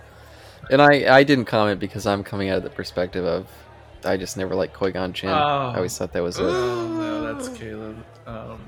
and 0.72 0.82
I 0.82 1.14
I 1.18 1.24
didn't 1.24 1.46
comment 1.46 1.80
because 1.80 2.06
I'm 2.08 2.24
coming 2.24 2.50
out 2.50 2.58
of 2.58 2.64
the 2.64 2.70
perspective 2.70 3.26
of 3.26 3.48
I 4.06 4.16
just 4.16 4.38
never 4.38 4.56
liked 4.56 4.74
Qui 4.74 4.92
Gon 4.92 5.12
Jinn. 5.12 5.30
I 5.30 5.42
Oh. 5.74 5.76
always 5.76 5.98
thought 5.98 6.14
that 6.14 6.24
was 6.24 6.40
a. 6.40 6.44
oh 6.46 6.88
no, 6.88 7.34
that's 7.36 7.50
Caleb. 7.58 7.98
Um, 8.26 8.62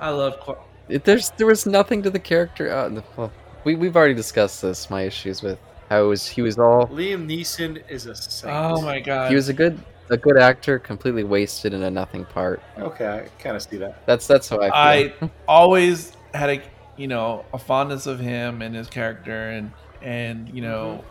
I 0.00 0.08
love. 0.10 0.40
Qu- 0.40 0.56
It, 0.88 1.04
there's 1.04 1.30
there 1.30 1.46
was 1.46 1.66
nothing 1.66 2.02
to 2.02 2.10
the 2.10 2.18
character. 2.18 2.70
Uh, 2.70 2.88
the- 2.88 3.04
well, 3.16 3.32
we 3.64 3.74
we've 3.74 3.96
already 3.96 4.14
discussed 4.14 4.62
this. 4.62 4.90
My 4.90 5.02
issues 5.02 5.42
with 5.42 5.58
how 5.90 6.04
it 6.04 6.06
was 6.08 6.26
he 6.26 6.42
was 6.42 6.58
all 6.58 6.86
Liam 6.88 7.26
Neeson 7.26 7.82
is 7.88 8.06
a 8.06 8.14
saint. 8.14 8.52
oh 8.54 8.80
my 8.82 9.00
god. 9.00 9.30
he 9.30 9.34
was 9.34 9.48
a 9.48 9.52
good 9.52 9.78
a 10.10 10.16
good 10.18 10.36
actor, 10.38 10.78
completely 10.78 11.24
wasted 11.24 11.72
in 11.72 11.82
a 11.82 11.90
nothing 11.90 12.26
part. 12.26 12.62
Okay, 12.78 13.06
I 13.06 13.42
kind 13.42 13.56
of 13.56 13.62
see 13.62 13.78
that. 13.78 14.04
That's 14.06 14.26
that's 14.26 14.48
how 14.48 14.60
I 14.60 15.08
feel. 15.08 15.28
I 15.30 15.30
always 15.48 16.12
had 16.34 16.50
a 16.50 16.62
you 16.96 17.08
know 17.08 17.44
a 17.52 17.58
fondness 17.58 18.06
of 18.06 18.20
him 18.20 18.60
and 18.62 18.74
his 18.74 18.88
character 18.88 19.48
and 19.50 19.72
and 20.02 20.48
you 20.50 20.60
know 20.60 21.02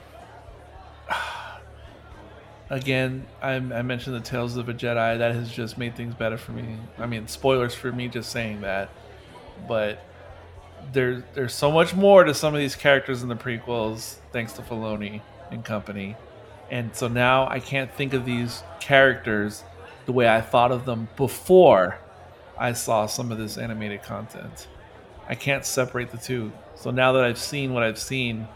again 2.70 3.26
I, 3.41 3.54
I 3.56 3.82
mentioned 3.82 4.16
the 4.16 4.22
tales 4.22 4.58
of 4.58 4.70
a 4.70 4.74
jedi 4.74 5.18
that 5.18 5.36
has 5.36 5.52
just 5.52 5.78
made 5.78 5.95
things 5.95 6.14
better 6.16 6.38
for 6.38 6.52
me 6.54 6.78
i 6.98 7.06
mean 7.06 7.28
spoilers 7.28 7.76
for 7.76 7.91
me 7.91 8.08
just 8.08 8.32
saying 8.32 8.62
that 8.62 8.90
but 9.68 10.03
there's 10.91 11.23
there's 11.34 11.53
so 11.53 11.72
much 11.72 11.95
more 11.95 12.23
to 12.23 12.34
some 12.34 12.53
of 12.53 12.60
these 12.60 12.76
characters 12.76 13.23
in 13.23 13.30
the 13.30 13.35
prequels 13.35 14.17
thanks 14.32 14.53
to 14.53 14.61
Filoni 14.61 15.22
and 15.50 15.64
company 15.64 16.17
and 16.69 16.93
so 16.95 17.08
now 17.08 17.48
i 17.48 17.59
can't 17.59 17.92
think 17.93 18.14
of 18.14 18.25
these 18.25 18.64
characters 18.82 19.64
the 20.06 20.11
way 20.11 20.27
i 20.27 20.42
thought 20.42 20.72
of 20.72 20.85
them 20.85 21.08
before 21.16 21.98
i 22.58 22.74
saw 22.74 23.06
some 23.06 23.32
of 23.32 23.38
this 23.38 23.58
animated 23.58 24.03
content 24.03 24.67
I 25.27 25.35
can't 25.35 25.66
separate 25.66 26.11
the 26.11 26.17
two. 26.17 26.51
So 26.75 26.92
now 26.92 27.14
that 27.14 27.24
I've 27.24 27.38
seen 27.38 27.74
what 27.74 27.83
I've 27.83 28.00
seen, 28.00 28.48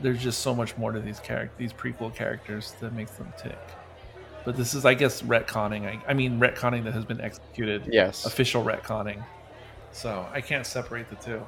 there's 0.00 0.22
just 0.22 0.40
so 0.40 0.54
much 0.54 0.76
more 0.76 0.92
to 0.92 1.00
these 1.00 1.20
characters, 1.20 1.56
these 1.58 1.72
prequel 1.72 2.14
characters 2.14 2.74
that 2.80 2.92
makes 2.92 3.12
them 3.12 3.32
tick. 3.38 3.58
But 4.44 4.56
this 4.56 4.74
is, 4.74 4.84
I 4.84 4.94
guess, 4.94 5.22
retconning. 5.22 5.86
I, 5.86 6.00
I 6.08 6.14
mean, 6.14 6.38
retconning 6.38 6.84
that 6.84 6.92
has 6.94 7.04
been 7.04 7.20
executed. 7.20 7.88
yes. 7.90 8.24
Official 8.26 8.62
retconning. 8.62 9.24
So 9.96 10.26
I 10.30 10.42
can't 10.42 10.66
separate 10.66 11.08
the 11.08 11.16
two. 11.16 11.42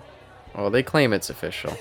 Well, 0.55 0.71
they 0.71 0.83
claim 0.83 1.13
it's 1.13 1.29
official. 1.29 1.77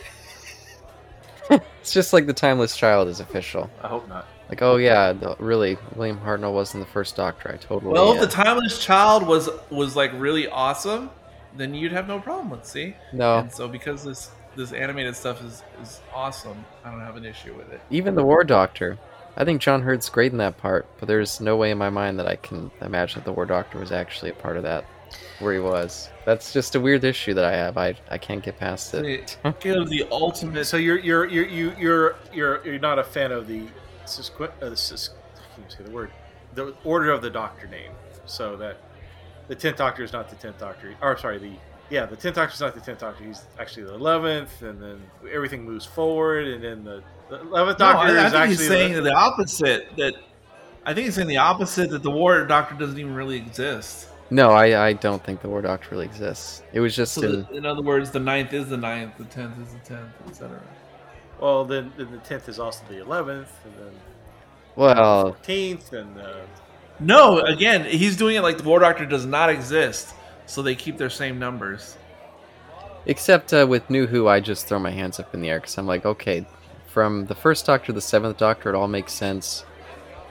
it's 1.49 1.93
just 1.93 2.11
like 2.11 2.27
the 2.27 2.33
Timeless 2.33 2.75
Child 2.75 3.07
is 3.07 3.21
official. 3.21 3.69
I 3.81 3.87
hope 3.87 4.07
not. 4.09 4.27
Like, 4.49 4.61
oh 4.61 4.75
yeah, 4.75 5.13
the, 5.13 5.35
really, 5.39 5.77
William 5.95 6.19
Hartnell 6.19 6.53
wasn't 6.53 6.85
the 6.85 6.91
first 6.91 7.15
Doctor. 7.15 7.53
I 7.53 7.57
totally. 7.57 7.93
Well, 7.93 8.13
if 8.13 8.19
the 8.19 8.27
Timeless 8.27 8.83
Child 8.83 9.25
was 9.25 9.49
was 9.69 9.95
like 9.95 10.11
really 10.13 10.47
awesome, 10.49 11.09
then 11.55 11.73
you'd 11.73 11.93
have 11.93 12.07
no 12.07 12.19
problem 12.19 12.49
with 12.49 12.65
see. 12.65 12.95
no, 13.13 13.39
And 13.39 13.51
so 13.51 13.69
because 13.69 14.03
this 14.03 14.31
this 14.57 14.73
animated 14.73 15.15
stuff 15.15 15.41
is 15.41 15.63
is 15.81 16.01
awesome, 16.13 16.65
I 16.83 16.91
don't 16.91 16.99
have 16.99 17.15
an 17.15 17.25
issue 17.25 17.55
with 17.55 17.71
it. 17.71 17.79
even 17.89 18.15
the 18.15 18.23
War 18.23 18.43
Doctor. 18.43 18.97
I 19.39 19.45
think 19.45 19.61
John 19.61 19.83
Hurt's 19.83 20.09
great 20.09 20.31
in 20.31 20.39
that 20.39 20.57
part, 20.57 20.87
but 20.99 21.07
there's 21.07 21.39
no 21.39 21.55
way 21.55 21.69
in 21.71 21.77
my 21.77 21.91
mind 21.91 22.17
that 22.19 22.27
I 22.27 22.37
can 22.37 22.71
imagine 22.81 23.19
that 23.19 23.25
the 23.25 23.33
War 23.33 23.45
Doctor 23.45 23.79
was 23.79 23.91
actually 23.91 24.31
a 24.31 24.33
part 24.33 24.57
of 24.57 24.63
that, 24.63 24.83
where 25.39 25.53
he 25.53 25.59
was. 25.59 26.09
That's 26.25 26.51
just 26.53 26.75
a 26.75 26.79
weird 26.79 27.03
issue 27.03 27.33
that 27.35 27.45
I 27.45 27.51
have. 27.55 27.77
I 27.77 27.95
I 28.09 28.17
can't 28.17 28.43
get 28.43 28.57
past 28.57 28.93
it. 28.93 29.37
Caleb, 29.59 29.87
the 29.89 30.05
ultimate 30.11 30.65
So 30.65 30.77
you're 30.77 30.99
you're 30.99 31.25
you're 31.25 31.45
you- 31.47 31.73
you're 31.77 32.15
you're 32.33 32.65
you're 32.65 32.79
not 32.79 32.99
a 32.99 33.03
fan 33.03 33.31
of 33.31 33.47
the 33.47 33.63
sisqu- 34.05 34.51
uh, 34.61 34.69
the 34.69 34.77
sis- 34.77 35.11
I 35.35 35.59
can't 35.59 35.71
say 35.71 35.83
the 35.83 35.91
word 35.91 36.11
the 36.53 36.73
order 36.83 37.11
of 37.11 37.21
the 37.21 37.29
Doctor 37.29 37.67
name. 37.67 37.91
So 38.25 38.57
that 38.57 38.77
the 39.47 39.55
tenth 39.55 39.77
Doctor 39.77 40.03
is 40.03 40.11
not 40.11 40.29
the 40.29 40.35
tenth 40.35 40.57
Doctor. 40.59 40.95
Or 41.01 41.17
sorry, 41.17 41.37
the 41.37 41.51
yeah 41.89 42.05
the 42.05 42.15
tenth 42.17 42.35
Doctor 42.35 42.53
is 42.55 42.61
not 42.61 42.73
the 42.73 42.81
tenth 42.81 42.99
Doctor. 42.99 43.23
He's 43.23 43.43
actually 43.59 43.83
the 43.83 43.93
eleventh, 43.93 44.61
and 44.63 44.81
then 44.81 45.01
everything 45.31 45.63
moves 45.63 45.85
forward, 45.85 46.47
and 46.47 46.63
then 46.63 46.83
the 46.83 47.03
the 47.29 47.41
eleventh 47.41 47.79
No, 47.79 47.93
Doctor 47.93 47.99
I, 48.17 48.23
I 48.23 48.25
is 48.25 48.31
think 48.31 48.35
actually 48.41 48.47
he's 48.57 48.67
saying 48.67 48.93
the, 48.95 49.01
the 49.01 49.13
opposite. 49.13 49.95
That 49.97 50.15
I 50.85 50.93
think 50.93 51.05
he's 51.05 51.15
saying 51.15 51.27
the 51.27 51.37
opposite. 51.37 51.89
That 51.91 52.03
the 52.03 52.11
War 52.11 52.43
Doctor 52.45 52.75
doesn't 52.75 52.97
even 52.99 53.13
really 53.15 53.37
exist. 53.37 54.07
No, 54.29 54.51
I 54.51 54.87
I 54.87 54.93
don't 54.93 55.23
think 55.23 55.41
the 55.41 55.49
War 55.49 55.61
Doctor 55.61 55.89
really 55.91 56.05
exists. 56.05 56.61
It 56.73 56.79
was 56.79 56.95
just 56.95 57.13
So, 57.13 57.21
in, 57.21 57.31
the, 57.31 57.51
in 57.57 57.65
other 57.65 57.81
words, 57.81 58.11
the 58.11 58.19
ninth 58.19 58.53
is 58.53 58.67
the 58.67 58.77
ninth, 58.77 59.17
the 59.17 59.25
tenth 59.25 59.57
is 59.59 59.73
the 59.73 59.79
tenth, 59.79 60.11
etc. 60.27 60.61
well 61.39 61.63
then, 61.65 61.93
then 61.97 62.11
the 62.11 62.17
tenth 62.19 62.49
is 62.49 62.59
also 62.59 62.83
the 62.89 62.99
eleventh, 63.01 63.51
and 63.63 63.73
then 63.75 63.93
well, 64.75 65.33
fourteenth, 65.33 65.93
and 65.93 66.19
uh, 66.19 66.41
No, 66.99 67.39
again, 67.39 67.85
he's 67.85 68.17
doing 68.17 68.35
it 68.35 68.41
like 68.41 68.57
the 68.57 68.63
War 68.63 68.79
Doctor 68.79 69.05
does 69.05 69.25
not 69.25 69.49
exist, 69.49 70.13
so 70.45 70.61
they 70.61 70.75
keep 70.75 70.97
their 70.97 71.09
same 71.09 71.39
numbers. 71.39 71.97
Except 73.05 73.53
uh, 73.53 73.65
with 73.67 73.89
New 73.89 74.07
Who, 74.07 74.27
I 74.27 74.41
just 74.41 74.67
throw 74.67 74.79
my 74.79 74.91
hands 74.91 75.19
up 75.19 75.33
in 75.33 75.41
the 75.41 75.49
air 75.49 75.61
because 75.61 75.77
I'm 75.77 75.87
like, 75.87 76.05
okay, 76.05 76.45
from 76.87 77.27
the 77.27 77.35
first 77.35 77.65
Doctor 77.65 77.87
to 77.87 77.93
the 77.93 78.01
seventh 78.01 78.37
Doctor, 78.37 78.69
it 78.69 78.75
all 78.75 78.89
makes 78.89 79.13
sense. 79.13 79.63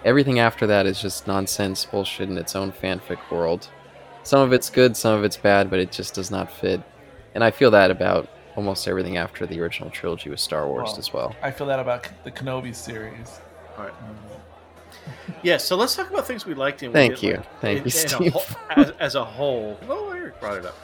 Everything 0.05 0.39
after 0.39 0.67
that 0.67 0.85
is 0.85 1.01
just 1.01 1.27
nonsense, 1.27 1.87
bullshit 1.87 2.29
in 2.29 2.37
its 2.37 2.55
own 2.55 2.71
fanfic 2.71 3.19
world. 3.31 3.71
Some 4.27 4.41
of 4.41 4.53
it's 4.53 4.71
good, 4.71 4.97
some 4.97 5.15
of 5.15 5.23
it's 5.23 5.37
bad, 5.37 5.71
but 5.71 5.79
it 5.79 5.93
just 5.93 6.15
does 6.15 6.33
not 6.33 6.51
fit. 6.51 6.81
And 7.37 7.45
I 7.45 7.53
feel 7.53 7.71
that 7.71 7.93
about 7.93 8.29
almost 8.57 8.89
everything 8.89 9.17
after 9.19 9.47
the 9.47 9.61
original 9.61 9.89
trilogy 9.89 10.31
with 10.31 10.41
Star 10.41 10.67
Wars 10.67 10.89
Well, 10.91 10.99
as 10.99 11.13
well. 11.13 11.37
I 11.43 11.53
feel 11.53 11.69
that 11.69 11.79
about 11.79 12.09
the 12.25 12.33
Kenobi 12.33 12.75
series. 12.75 13.41
all 13.79 13.85
right. 13.85 13.95
Yeah, 15.45 15.59
so 15.59 15.77
let's 15.77 15.95
talk 15.95 16.11
about 16.11 16.27
things 16.27 16.45
we 16.45 16.55
liked 16.55 16.83
and 16.83 16.93
we 16.93 16.95
Thank 16.95 17.21
didn't 17.21 17.23
you. 17.23 17.37
like. 17.37 17.61
Thank 17.61 17.79
In- 17.79 17.85
you, 17.85 18.01
in 18.01 18.05
a 18.07 18.09
Steve. 18.09 18.33
whole- 18.33 18.57
as, 18.71 18.91
as 18.99 19.15
a 19.15 19.25
whole. 19.25 19.79
Well, 19.87 20.11
Eric 20.13 20.41
brought 20.41 20.57
it 20.59 20.67
up. 20.67 20.77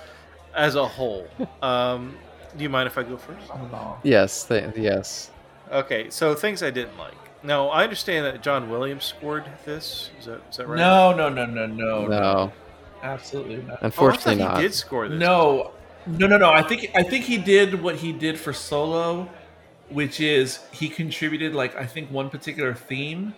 As 0.54 0.76
a 0.76 0.86
whole, 0.86 1.26
um, 1.62 2.16
do 2.56 2.62
you 2.62 2.68
mind 2.68 2.86
if 2.86 2.96
I 2.96 3.02
go 3.02 3.16
first? 3.16 3.50
I 3.52 3.56
don't 3.56 3.72
know. 3.72 3.96
Yes, 4.04 4.44
th- 4.44 4.76
yes. 4.76 5.32
Okay, 5.72 6.10
so 6.10 6.34
things 6.36 6.62
I 6.62 6.70
didn't 6.70 6.96
like. 6.96 7.14
Now 7.42 7.70
I 7.70 7.82
understand 7.82 8.24
that 8.26 8.40
John 8.40 8.70
Williams 8.70 9.04
scored 9.04 9.44
this. 9.64 10.10
Is 10.20 10.26
that 10.26 10.40
is 10.48 10.58
that 10.58 10.68
right? 10.68 10.76
No, 10.78 11.12
no, 11.12 11.28
no, 11.28 11.44
no, 11.46 11.66
no, 11.66 12.06
No, 12.06 12.52
absolutely 13.02 13.56
not. 13.56 13.78
Oh, 13.78 13.78
I 13.82 13.86
unfortunately 13.86 14.36
thought 14.36 14.52
not. 14.52 14.56
he 14.58 14.62
did 14.62 14.74
score 14.74 15.08
this. 15.08 15.18
No, 15.18 15.72
no, 16.06 16.26
no, 16.26 16.36
no. 16.36 16.50
I 16.50 16.62
think 16.62 16.90
I 16.94 17.02
think 17.02 17.24
he 17.24 17.38
did 17.38 17.82
what 17.82 17.96
he 17.96 18.12
did 18.12 18.38
for 18.38 18.52
Solo, 18.52 19.28
which 19.88 20.20
is 20.20 20.60
he 20.72 20.88
contributed 20.88 21.54
like 21.54 21.76
I 21.76 21.86
think 21.86 22.10
one 22.10 22.30
particular 22.30 22.74
theme. 22.74 23.34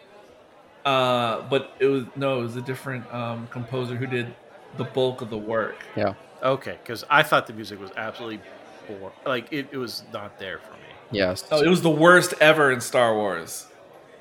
Uh, 0.84 1.42
but 1.48 1.72
it 1.78 1.86
was 1.86 2.04
no, 2.16 2.40
it 2.40 2.42
was 2.42 2.56
a 2.56 2.62
different 2.62 3.12
um, 3.12 3.46
composer 3.48 3.96
who 3.96 4.06
did 4.06 4.34
the 4.76 4.84
bulk 4.84 5.20
of 5.20 5.30
the 5.30 5.38
work. 5.38 5.76
Yeah. 5.96 6.14
Okay, 6.42 6.78
because 6.82 7.04
I 7.08 7.22
thought 7.22 7.46
the 7.46 7.54
music 7.54 7.80
was 7.80 7.90
absolutely 7.96 8.40
boring. 8.86 9.14
Like 9.24 9.52
it, 9.52 9.68
it 9.72 9.78
was 9.78 10.04
not 10.12 10.38
there 10.38 10.58
for 10.58 10.72
me. 10.72 10.78
Yes. 11.10 11.44
Oh, 11.50 11.62
it 11.62 11.68
was 11.68 11.82
the 11.82 11.90
worst 11.90 12.34
ever 12.40 12.70
in 12.72 12.80
Star 12.80 13.14
Wars, 13.14 13.66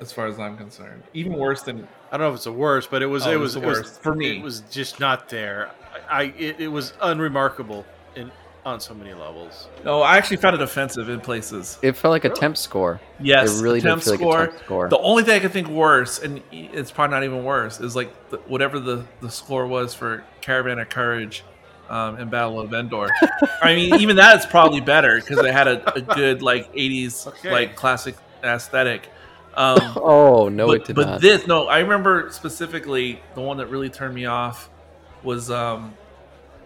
as 0.00 0.12
far 0.12 0.26
as 0.26 0.38
I'm 0.38 0.56
concerned. 0.56 1.02
Even 1.12 1.34
worse 1.34 1.62
than 1.62 1.86
I 2.14 2.16
don't 2.16 2.26
know 2.26 2.30
if 2.30 2.36
it's 2.36 2.44
the 2.44 2.52
worst, 2.52 2.92
but 2.92 3.02
it 3.02 3.06
was 3.06 3.26
Oh, 3.26 3.30
it 3.30 3.34
it 3.34 3.36
was 3.38 3.56
was 3.56 3.62
the 3.62 3.62
it 3.62 3.66
was- 3.66 3.78
worst. 3.80 4.02
For 4.02 4.14
me. 4.14 4.38
It 4.38 4.42
was 4.44 4.60
just 4.70 5.00
not 5.00 5.28
there. 5.28 5.70
I, 6.08 6.20
I 6.20 6.22
it, 6.38 6.60
it 6.60 6.68
was 6.68 6.92
unremarkable 7.02 7.84
in 8.14 8.30
on 8.64 8.78
so 8.80 8.94
many 8.94 9.12
levels. 9.12 9.68
no. 9.84 10.00
I 10.00 10.16
actually 10.16 10.36
found 10.38 10.54
it 10.54 10.62
offensive 10.62 11.08
in 11.08 11.20
places. 11.20 11.76
It 11.82 11.96
felt 11.96 12.12
like 12.12 12.24
a 12.24 12.30
temp 12.30 12.56
score. 12.56 13.00
Yes, 13.20 13.58
it 13.58 13.62
really 13.64 13.80
the 13.80 13.88
did 13.88 13.90
temp 13.90 14.02
feel 14.04 14.14
score. 14.14 14.38
like 14.38 14.48
a 14.48 14.52
temp 14.52 14.64
score. 14.64 14.88
The 14.88 14.98
only 14.98 15.22
thing 15.24 15.34
I 15.34 15.40
could 15.40 15.50
think 15.52 15.68
worse, 15.68 16.20
and 16.20 16.40
it's 16.52 16.90
probably 16.92 17.14
not 17.16 17.24
even 17.24 17.44
worse, 17.44 17.80
is 17.80 17.94
like 17.96 18.30
the, 18.30 18.36
whatever 18.46 18.78
the, 18.78 19.04
the 19.20 19.30
score 19.30 19.66
was 19.66 19.92
for 19.92 20.22
Caravan 20.40 20.78
of 20.78 20.88
Courage 20.88 21.42
um, 21.90 22.14
and 22.16 22.30
Battle 22.30 22.58
of 22.60 22.72
Endor. 22.72 23.10
I 23.60 23.74
mean, 23.74 23.96
even 24.00 24.16
that 24.16 24.38
is 24.38 24.46
probably 24.46 24.80
better 24.80 25.16
because 25.20 25.38
it 25.40 25.52
had 25.52 25.66
a, 25.68 25.94
a 25.96 26.00
good 26.00 26.40
like 26.40 26.72
'80s 26.72 27.26
Okay. 27.26 27.50
like 27.50 27.76
classic 27.76 28.14
aesthetic. 28.42 29.08
Um, 29.56 29.78
oh 29.96 30.48
no, 30.48 30.66
but, 30.66 30.76
it 30.76 30.84
did 30.86 30.96
but 30.96 31.06
not. 31.06 31.20
this 31.20 31.46
no, 31.46 31.66
I 31.68 31.80
remember 31.80 32.28
specifically 32.30 33.20
the 33.34 33.40
one 33.40 33.58
that 33.58 33.66
really 33.66 33.90
turned 33.90 34.14
me 34.14 34.26
off 34.26 34.68
was 35.22 35.50
um, 35.50 35.94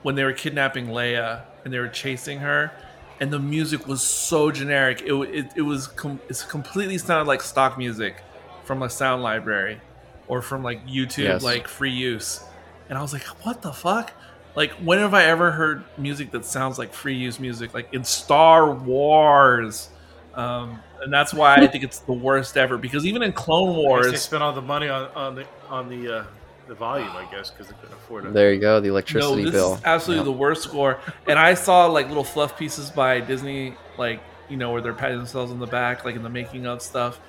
when 0.02 0.14
they 0.14 0.24
were 0.24 0.32
kidnapping 0.32 0.88
Leia 0.88 1.42
and 1.64 1.72
they 1.72 1.78
were 1.78 1.88
chasing 1.88 2.38
her, 2.38 2.72
and 3.20 3.32
the 3.32 3.38
music 3.38 3.86
was 3.86 4.02
so 4.02 4.50
generic. 4.50 5.02
It 5.02 5.12
it, 5.12 5.46
it 5.56 5.62
was 5.62 5.86
com- 5.88 6.20
it's 6.28 6.42
completely 6.42 6.98
sounded 6.98 7.26
like 7.28 7.42
stock 7.42 7.76
music 7.78 8.22
from 8.64 8.82
a 8.82 8.90
sound 8.90 9.22
library 9.22 9.80
or 10.26 10.42
from 10.42 10.62
like 10.62 10.86
YouTube 10.86 11.24
Yes. 11.24 11.42
like 11.42 11.68
free 11.68 11.90
use, 11.90 12.42
and 12.88 12.98
I 12.98 13.02
was 13.02 13.12
like, 13.12 13.24
what 13.44 13.62
the 13.62 13.72
fuck. 13.72 14.12
Like, 14.54 14.72
when 14.72 14.98
have 14.98 15.14
I 15.14 15.24
ever 15.26 15.52
heard 15.52 15.84
music 15.96 16.32
that 16.32 16.44
sounds 16.44 16.78
like 16.78 16.92
free 16.92 17.14
use 17.14 17.38
music? 17.38 17.74
Like 17.74 17.94
in 17.94 18.02
Star 18.02 18.72
Wars, 18.72 19.88
um, 20.34 20.80
and 21.02 21.12
that's 21.12 21.32
why 21.32 21.56
I 21.56 21.66
think 21.66 21.84
it's 21.84 22.00
the 22.00 22.12
worst 22.12 22.56
ever. 22.56 22.76
Because 22.76 23.06
even 23.06 23.22
in 23.22 23.32
Clone 23.32 23.86
I 23.86 24.02
guess 24.02 24.10
they 24.10 24.16
spent 24.16 24.42
all 24.42 24.52
the 24.52 24.62
money 24.62 24.88
on 24.88 25.08
on 25.14 25.34
the 25.34 25.46
on 25.68 25.88
the 25.88 26.18
uh, 26.18 26.24
the 26.68 26.74
volume, 26.74 27.10
I 27.10 27.24
guess, 27.30 27.50
because 27.50 27.66
they 27.66 27.74
couldn't 27.80 27.94
afford 27.94 28.26
it. 28.26 28.32
there 28.32 28.52
you 28.52 28.60
go, 28.60 28.78
the 28.78 28.88
no, 28.88 28.94
electricity 28.94 29.44
this 29.44 29.52
bill. 29.52 29.74
is 29.74 29.80
absolutely 29.84 30.24
the 30.24 30.32
worst 30.32 30.62
score. 30.62 31.00
And 31.26 31.38
I 31.38 31.54
saw 31.54 31.86
like 31.86 32.08
little 32.08 32.24
fluff 32.24 32.58
pieces 32.58 32.90
by 32.90 33.20
Disney, 33.20 33.74
like 33.96 34.20
you 34.48 34.56
know 34.56 34.70
where 34.70 34.80
they're 34.80 34.94
patting 34.94 35.18
themselves 35.18 35.50
on 35.50 35.58
the 35.58 35.66
back, 35.66 36.04
like 36.04 36.14
in 36.14 36.22
the 36.22 36.30
making 36.30 36.66
of 36.66 36.82
stuff. 36.82 37.20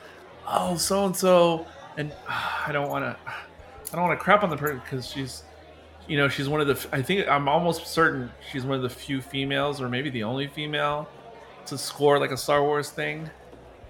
Oh, 0.48 0.77
so 0.77 1.06
and 1.06 1.15
so, 1.15 1.65
and 1.98 2.11
ah, 2.27 2.65
I 2.67 2.72
don't 2.72 2.89
want 2.89 3.06
to, 3.06 3.17
I 3.27 3.95
don't 3.95 4.07
want 4.07 4.19
to 4.19 4.23
crap 4.23 4.43
on 4.43 4.49
the 4.49 4.57
person 4.57 4.81
because 4.83 5.07
she's, 5.07 5.43
you 6.07 6.17
know, 6.17 6.27
she's 6.27 6.49
one 6.49 6.61
of 6.61 6.67
the. 6.67 6.95
i 6.95 7.01
think 7.01 7.27
I'm 7.27 7.48
almost 7.48 7.88
certain 7.88 8.31
she's 8.51 8.65
one 8.65 8.75
of 8.75 8.83
the 8.83 8.89
few 8.89 9.22
females, 9.22 9.81
or 9.81 9.89
maybe 9.89 10.09
the 10.09 10.23
only 10.23 10.48
female, 10.48 11.07
to 11.67 11.77
score 11.77 12.19
like 12.19 12.31
a 12.31 12.38
Star 12.38 12.64
Wars 12.64 12.89
thing. 12.89 13.30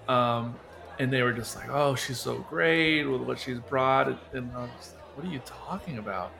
Um, 0.09 0.57
and 0.99 1.13
they 1.13 1.21
were 1.23 1.33
just 1.33 1.55
like, 1.55 1.69
"Oh, 1.69 1.95
she's 1.95 2.19
so 2.19 2.39
great 2.49 3.05
with 3.05 3.21
what 3.21 3.39
she's 3.39 3.59
brought," 3.59 4.07
and, 4.09 4.17
and 4.33 4.51
I 4.53 4.61
was 4.63 4.93
like, 4.95 5.17
"What 5.17 5.25
are 5.27 5.31
you 5.31 5.41
talking 5.45 5.99
about? 5.99 6.31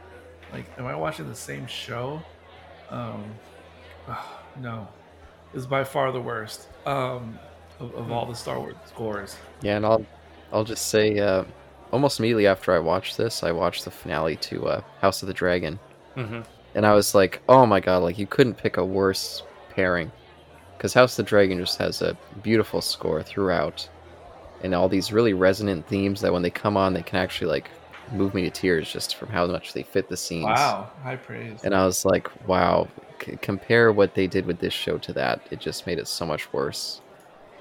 Like, 0.51 0.65
am 0.77 0.85
I 0.88 0.95
watching 0.95 1.30
the 1.30 1.35
same 1.35 1.67
show?" 1.67 2.22
Um, 2.89 3.39
ah, 4.07 4.41
no, 4.59 4.88
is 5.53 5.67
by 5.67 5.83
far 5.83 6.11
the 6.11 6.22
worst 6.22 6.67
um, 6.85 7.39
of, 7.80 7.93
of 7.95 8.11
all 8.11 8.25
the 8.25 8.35
Star 8.35 8.59
Wars 8.59 8.75
scores. 8.88 9.38
Yeah, 9.61 9.77
and 9.77 9.85
I'll 9.85 10.06
I'll 10.51 10.65
just 10.65 10.88
say 10.88 11.19
uh, 11.19 11.45
almost 11.91 12.19
immediately 12.19 12.48
after 12.48 12.73
I 12.73 12.80
watched 12.80 13.17
this, 13.17 13.43
I 13.43 13.51
watched 13.51 13.85
the 13.85 13.91
finale 13.91 14.35
to 14.38 14.67
uh, 14.67 14.81
House 15.01 15.22
of 15.22 15.27
the 15.27 15.33
Dragon, 15.33 15.80
hmm 16.15 16.41
and 16.75 16.85
I 16.85 16.93
was 16.93 17.15
like, 17.15 17.41
oh 17.49 17.65
my 17.65 17.80
god, 17.80 18.03
like 18.03 18.17
you 18.17 18.27
couldn't 18.27 18.56
pick 18.56 18.77
a 18.77 18.85
worse 18.85 19.43
pairing, 19.69 20.11
because 20.80 20.93
House 20.93 21.19
of 21.19 21.25
the 21.25 21.30
Dragon 21.30 21.59
just 21.59 21.77
has 21.80 22.01
a 22.01 22.16
beautiful 22.41 22.80
score 22.80 23.22
throughout, 23.22 23.90
and 24.64 24.74
all 24.74 24.88
these 24.88 25.11
really 25.11 25.33
resonant 25.33 25.85
themes 25.90 26.22
that 26.22 26.32
when 26.32 26.41
they 26.41 26.49
come 26.49 26.77
on, 26.77 26.93
they 26.93 27.01
can 27.01 27.19
actually 27.19 27.51
like 27.51 27.69
move 28.14 28.33
me 28.33 28.43
to 28.43 28.49
tears 28.49 28.90
just 28.90 29.16
from 29.17 29.27
how 29.27 29.45
much 29.45 29.74
they 29.74 29.83
fit 29.83 30.08
the 30.08 30.16
scenes. 30.16 30.45
Wow, 30.45 30.90
high 31.03 31.17
praise. 31.17 31.66
And 31.66 31.75
I 31.75 31.85
was 31.85 32.06
like, 32.06 32.48
wow, 32.48 32.88
c- 33.22 33.38
compare 33.41 33.91
what 33.91 34.16
they 34.16 34.25
did 34.25 34.45
with 34.45 34.59
this 34.59 34.74
show 34.74 34.98
to 34.99 35.11
that. 35.14 35.41
It 35.51 35.59
just 35.59 35.85
made 35.85 35.99
it 35.99 36.08
so 36.08 36.25
much 36.25 36.51
worse. 36.53 37.01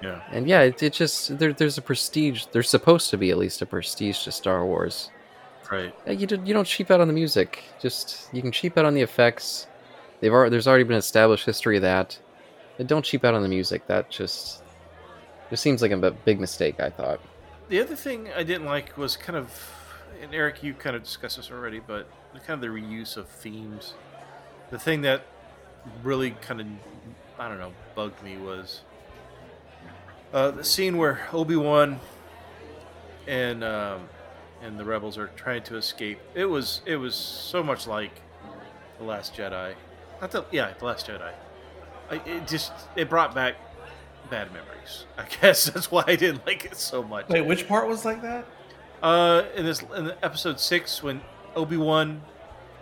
Yeah. 0.00 0.22
And 0.30 0.46
yeah, 0.46 0.60
it, 0.60 0.80
it 0.80 0.92
just 0.92 1.40
there, 1.40 1.52
there's 1.52 1.76
a 1.76 1.82
prestige. 1.82 2.44
There's 2.52 2.70
supposed 2.70 3.10
to 3.10 3.18
be 3.18 3.32
at 3.32 3.36
least 3.36 3.62
a 3.62 3.66
prestige 3.66 4.22
to 4.24 4.30
Star 4.30 4.64
Wars. 4.64 5.10
Right. 5.72 5.92
Uh, 6.06 6.12
you 6.12 6.28
don't, 6.28 6.46
you 6.46 6.54
don't 6.54 6.68
cheap 6.68 6.88
out 6.92 7.00
on 7.00 7.08
the 7.08 7.12
music. 7.12 7.64
Just 7.82 8.30
you 8.32 8.42
can 8.42 8.52
cheap 8.52 8.78
out 8.78 8.84
on 8.84 8.94
the 8.94 9.02
effects. 9.02 9.66
They've 10.20 10.32
already, 10.32 10.50
there's 10.50 10.68
already 10.68 10.84
been 10.84 10.96
established 10.96 11.44
history 11.44 11.76
of 11.76 11.82
that. 11.82 12.16
And 12.78 12.88
don't 12.88 13.04
cheap 13.04 13.24
out 13.24 13.34
on 13.34 13.42
the 13.42 13.48
music. 13.48 13.86
That 13.86 14.10
just 14.10 14.62
just 15.50 15.62
seems 15.62 15.82
like 15.82 15.90
a 15.90 16.10
big 16.10 16.40
mistake. 16.40 16.80
I 16.80 16.90
thought. 16.90 17.20
The 17.68 17.80
other 17.80 17.96
thing 17.96 18.28
I 18.34 18.44
didn't 18.44 18.66
like 18.66 18.96
was 18.96 19.16
kind 19.16 19.36
of, 19.36 19.52
and 20.22 20.34
Eric, 20.34 20.62
you 20.62 20.72
kind 20.72 20.96
of 20.96 21.02
discussed 21.02 21.36
this 21.36 21.50
already, 21.50 21.80
but 21.80 22.08
kind 22.46 22.50
of 22.50 22.60
the 22.60 22.68
reuse 22.68 23.16
of 23.16 23.28
themes. 23.28 23.94
The 24.70 24.78
thing 24.78 25.02
that 25.02 25.22
really 26.02 26.30
kind 26.30 26.60
of, 26.60 26.66
I 27.38 27.48
don't 27.48 27.58
know, 27.58 27.72
bugged 27.94 28.22
me 28.22 28.36
was 28.36 28.82
uh, 30.32 30.50
the 30.50 30.64
scene 30.64 30.96
where 30.96 31.26
Obi 31.32 31.56
Wan 31.56 32.00
and 33.26 33.64
um, 33.64 34.08
and 34.62 34.78
the 34.78 34.84
rebels 34.84 35.18
are 35.18 35.28
trying 35.36 35.62
to 35.64 35.76
escape. 35.76 36.18
It 36.34 36.46
was 36.46 36.80
it 36.86 36.96
was 36.96 37.14
so 37.14 37.62
much 37.62 37.86
like 37.86 38.12
the 38.98 39.04
Last 39.04 39.34
Jedi. 39.34 39.74
Not 40.20 40.30
the 40.30 40.44
yeah, 40.50 40.72
the 40.78 40.84
Last 40.84 41.06
Jedi. 41.06 41.32
I, 42.10 42.16
it 42.26 42.46
just 42.46 42.72
it 42.96 43.08
brought 43.08 43.34
back 43.34 43.56
bad 44.30 44.52
memories. 44.52 45.04
I 45.16 45.24
guess 45.40 45.64
that's 45.66 45.90
why 45.90 46.04
I 46.06 46.16
didn't 46.16 46.46
like 46.46 46.64
it 46.64 46.76
so 46.76 47.02
much. 47.02 47.28
Wait, 47.28 47.42
which 47.42 47.68
part 47.68 47.88
was 47.88 48.04
like 48.04 48.22
that? 48.22 48.46
Uh, 49.02 49.44
in 49.54 49.64
this 49.64 49.82
in 49.96 50.12
episode 50.22 50.58
six, 50.60 51.02
when 51.02 51.20
Obi 51.54 51.76
Wan, 51.76 52.20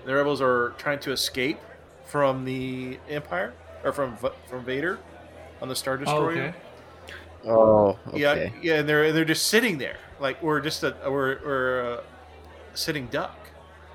the 0.05 0.14
rebels 0.14 0.40
are 0.40 0.74
trying 0.78 0.98
to 1.00 1.12
escape 1.12 1.58
from 2.05 2.44
the 2.44 2.98
Empire 3.08 3.52
or 3.84 3.92
from 3.92 4.16
from 4.48 4.64
Vader 4.64 4.98
on 5.60 5.68
the 5.68 5.76
Star 5.76 5.94
Oh, 5.94 5.98
Destroyer. 5.98 6.30
okay. 6.30 6.55
Oh, 7.44 7.98
okay. 8.08 8.18
Yeah, 8.18 8.50
yeah, 8.60 8.80
and 8.80 8.88
they're 8.88 9.05
and 9.05 9.16
they're 9.16 9.24
just 9.24 9.46
sitting 9.46 9.78
there, 9.78 9.98
like 10.18 10.42
we're 10.42 10.60
just 10.60 10.82
a 10.82 10.96
we're 11.06 11.38
we're 11.44 11.80
a 11.80 12.02
sitting 12.74 13.06
duck 13.06 13.36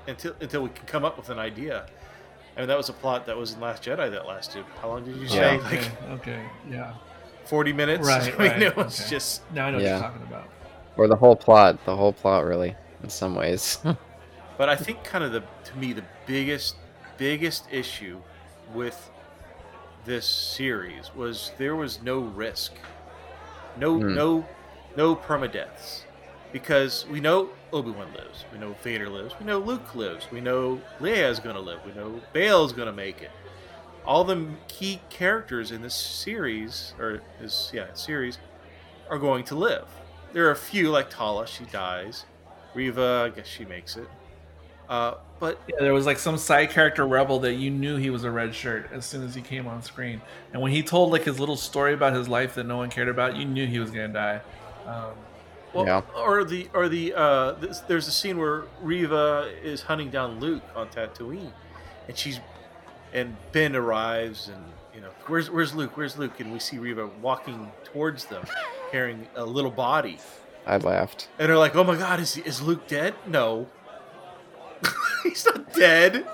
until 0.06 0.34
until 0.40 0.62
we 0.62 0.70
can 0.70 0.86
come 0.86 1.04
up 1.04 1.16
with 1.16 1.28
an 1.28 1.38
idea. 1.38 1.86
I 2.56 2.60
mean, 2.60 2.68
that 2.68 2.76
was 2.76 2.88
a 2.88 2.92
plot 2.92 3.26
that 3.26 3.36
was 3.36 3.54
in 3.54 3.60
Last 3.60 3.82
Jedi 3.82 4.10
that 4.10 4.26
lasted. 4.26 4.64
How 4.80 4.88
long 4.88 5.04
did 5.04 5.16
you 5.16 5.26
say? 5.28 5.56
Yeah. 5.56 5.60
Okay, 5.66 5.76
Like 5.78 6.10
okay, 6.20 6.42
yeah. 6.70 6.94
forty 7.44 7.72
minutes. 7.72 8.06
Right, 8.06 8.22
I 8.38 8.38
mean, 8.38 8.50
right, 8.50 8.62
it 8.62 8.76
was 8.76 9.00
okay. 9.00 9.10
just. 9.10 9.42
Now 9.52 9.66
I 9.66 9.70
know 9.70 9.78
Yeah. 9.78 9.94
what 9.94 10.00
you're 10.00 10.08
talking 10.10 10.22
about. 10.26 10.48
Or 10.96 11.08
the 11.08 11.16
whole 11.16 11.36
plot. 11.36 11.82
The 11.86 11.96
whole 11.96 12.12
plot, 12.12 12.44
really, 12.44 12.76
in 13.02 13.08
some 13.08 13.34
ways. 13.34 13.78
But 14.58 14.68
I 14.68 14.76
think 14.76 15.02
kind 15.02 15.24
of 15.24 15.32
the 15.32 15.40
to 15.40 15.76
me 15.78 15.92
the 15.94 16.04
biggest 16.26 16.76
biggest 17.16 17.64
issue 17.72 18.18
with 18.74 19.10
this 20.04 20.26
series 20.26 21.10
was 21.16 21.52
there 21.58 21.74
was 21.74 22.02
no 22.02 22.18
risk. 22.18 22.72
No 23.78 23.98
Hmm. 23.98 24.14
no 24.14 24.46
no 24.94 25.16
permadeaths. 25.16 26.02
Because 26.52 27.06
we 27.08 27.18
know 27.18 27.48
Obi-Wan 27.72 28.12
lives. 28.14 28.44
We 28.52 28.58
know 28.58 28.74
Vader 28.82 29.08
lives. 29.08 29.34
We 29.38 29.46
know 29.46 29.58
Luke 29.58 29.94
lives. 29.94 30.26
We 30.30 30.40
know 30.40 30.80
Leia 31.00 31.30
is 31.30 31.38
going 31.38 31.56
to 31.56 31.60
live. 31.60 31.80
We 31.86 31.92
know 31.92 32.20
Bail's 32.32 32.72
going 32.72 32.86
to 32.86 32.92
make 32.92 33.22
it. 33.22 33.30
All 34.04 34.24
the 34.24 34.46
key 34.68 35.00
characters 35.10 35.70
in 35.70 35.82
this 35.82 35.94
series 35.94 36.94
or 36.98 37.22
this 37.40 37.70
yeah, 37.72 37.92
series 37.94 38.38
are 39.08 39.18
going 39.18 39.44
to 39.44 39.54
live. 39.54 39.86
There 40.32 40.46
are 40.46 40.50
a 40.50 40.56
few 40.56 40.90
like 40.90 41.10
Tala, 41.10 41.46
she 41.46 41.64
dies. 41.64 42.24
Reva, 42.74 43.30
I 43.32 43.36
guess 43.36 43.46
she 43.46 43.64
makes 43.64 43.96
it. 43.96 44.08
Uh, 44.88 45.14
but 45.38 45.60
Yeah, 45.68 45.76
there 45.80 45.94
was 45.94 46.06
like 46.06 46.18
some 46.18 46.36
side 46.36 46.70
character 46.70 47.06
rebel 47.06 47.38
that 47.40 47.54
you 47.54 47.70
knew 47.70 47.96
he 47.96 48.10
was 48.10 48.24
a 48.24 48.30
red 48.30 48.54
shirt 48.54 48.90
as 48.92 49.06
soon 49.06 49.24
as 49.24 49.34
he 49.34 49.40
came 49.40 49.66
on 49.66 49.82
screen, 49.82 50.20
and 50.52 50.60
when 50.60 50.72
he 50.72 50.82
told 50.82 51.12
like 51.12 51.24
his 51.24 51.38
little 51.40 51.56
story 51.56 51.94
about 51.94 52.12
his 52.12 52.28
life 52.28 52.54
that 52.56 52.66
no 52.66 52.76
one 52.76 52.90
cared 52.90 53.08
about, 53.08 53.36
you 53.36 53.44
knew 53.44 53.66
he 53.66 53.78
was 53.78 53.90
gonna 53.90 54.08
die. 54.08 54.40
Um, 54.86 55.12
well, 55.74 55.86
Yeah. 55.86 56.02
or 56.16 56.44
the 56.44 56.68
or 56.74 56.88
the 56.88 57.14
uh, 57.14 57.52
this, 57.52 57.80
there's 57.80 58.08
a 58.08 58.12
scene 58.12 58.38
where 58.38 58.64
Reva 58.80 59.50
is 59.62 59.82
hunting 59.82 60.10
down 60.10 60.40
Luke 60.40 60.62
on 60.76 60.88
Tatooine, 60.88 61.52
and 62.08 62.16
she's 62.16 62.40
and 63.12 63.36
Ben 63.52 63.74
arrives 63.76 64.48
and 64.48 64.62
you 64.94 65.00
know 65.00 65.10
where's 65.26 65.50
where's 65.50 65.74
Luke? 65.74 65.96
Where's 65.96 66.16
Luke? 66.18 66.38
And 66.40 66.52
we 66.52 66.58
see 66.58 66.78
Reva 66.78 67.08
walking 67.20 67.70
towards 67.84 68.24
them 68.26 68.44
carrying 68.90 69.26
a 69.36 69.44
little 69.44 69.70
body. 69.70 70.18
I 70.66 70.76
laughed. 70.76 71.28
and 71.38 71.48
they're 71.48 71.58
like 71.58 71.74
oh 71.74 71.84
my 71.84 71.96
god 71.96 72.20
is 72.20 72.36
is 72.38 72.60
Luke 72.62 72.86
dead? 72.86 73.14
No. 73.26 73.66
He's 75.22 75.44
not 75.46 75.72
dead. 75.74 76.26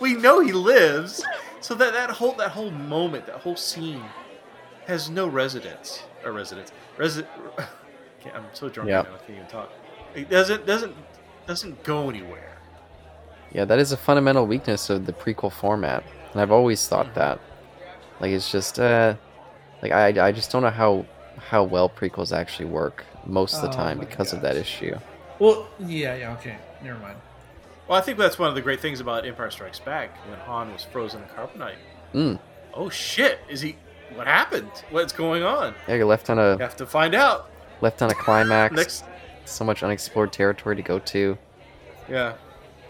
We 0.00 0.14
know 0.14 0.40
he 0.40 0.52
lives. 0.52 1.24
So 1.60 1.74
that 1.74 1.92
that 1.94 2.10
whole 2.10 2.32
that 2.34 2.50
whole 2.50 2.70
moment 2.70 3.26
that 3.26 3.36
whole 3.36 3.56
scene 3.56 4.02
has 4.86 5.08
no 5.10 5.26
residence 5.26 6.02
or 6.26 6.32
residence 6.32 6.72
resi- 6.98 7.26
I'm 8.34 8.44
so 8.52 8.68
drunk 8.68 8.90
Yeah. 8.90 8.96
right 8.98 9.08
now 9.08 9.14
I 9.14 9.18
can't 9.18 9.30
even 9.38 9.46
talk 9.46 9.70
it 10.14 10.28
doesn't 10.28 10.66
doesn't 10.66 10.94
doesn't 11.46 11.82
go 11.84 12.08
anywhere 12.10 12.56
Yeah, 13.52 13.64
that 13.64 13.78
is 13.78 13.92
a 13.92 13.96
fundamental 13.96 14.46
weakness 14.46 14.90
of 14.90 15.06
the 15.06 15.12
prequel 15.12 15.52
format, 15.52 16.02
and 16.32 16.40
I've 16.42 16.50
always 16.50 16.86
thought 16.88 17.14
that. 17.14 17.38
Like, 18.20 18.32
it's 18.32 18.50
just, 18.50 18.78
uh, 18.80 19.14
like 19.82 19.92
I, 19.92 20.28
I 20.28 20.32
just 20.32 20.50
don't 20.50 20.62
know 20.62 20.70
how 20.70 21.06
how 21.50 21.62
well 21.64 21.88
prequels 21.88 22.32
actually 22.36 22.66
work 22.66 23.04
most 23.24 23.54
of 23.54 23.62
the 23.62 23.68
Oh 23.68 23.72
time 23.72 23.98
my 23.98 24.04
because 24.04 24.32
of 24.32 24.40
that 24.42 24.56
issue. 24.56 24.98
Well, 25.38 25.68
yeah, 25.78 26.16
yeah, 26.16 26.32
okay, 26.38 26.56
never 26.82 26.98
mind. 26.98 27.18
Well, 27.86 27.96
I 27.96 28.02
think 28.02 28.18
that's 28.18 28.38
one 28.38 28.48
of 28.48 28.54
the 28.56 28.62
great 28.62 28.80
things 28.80 29.00
about 29.00 29.24
Empire 29.24 29.50
Strikes 29.50 29.78
Back 29.78 30.10
when 30.28 30.38
Han 30.40 30.72
was 30.72 30.82
frozen 30.92 31.22
in 31.22 31.28
carbonite. 31.28 31.78
Mm. 32.12 32.38
Oh 32.74 32.90
shit! 32.90 33.38
Is 33.48 33.60
he? 33.60 33.76
What 34.14 34.26
happened? 34.26 34.70
What's 34.90 35.12
going 35.12 35.42
on? 35.42 35.74
Yeah, 35.88 35.96
you're 35.96 36.06
left 36.06 36.30
on 36.30 36.38
a. 36.38 36.52
You 36.52 36.58
have 36.58 36.76
to 36.76 36.86
find 36.86 37.14
out 37.14 37.50
left 37.80 38.00
on 38.02 38.10
a 38.10 38.14
climax. 38.14 38.74
next. 38.74 39.04
So 39.44 39.64
much 39.64 39.82
unexplored 39.82 40.32
territory 40.32 40.74
to 40.76 40.82
go 40.82 40.98
to, 40.98 41.38
Yeah. 42.08 42.34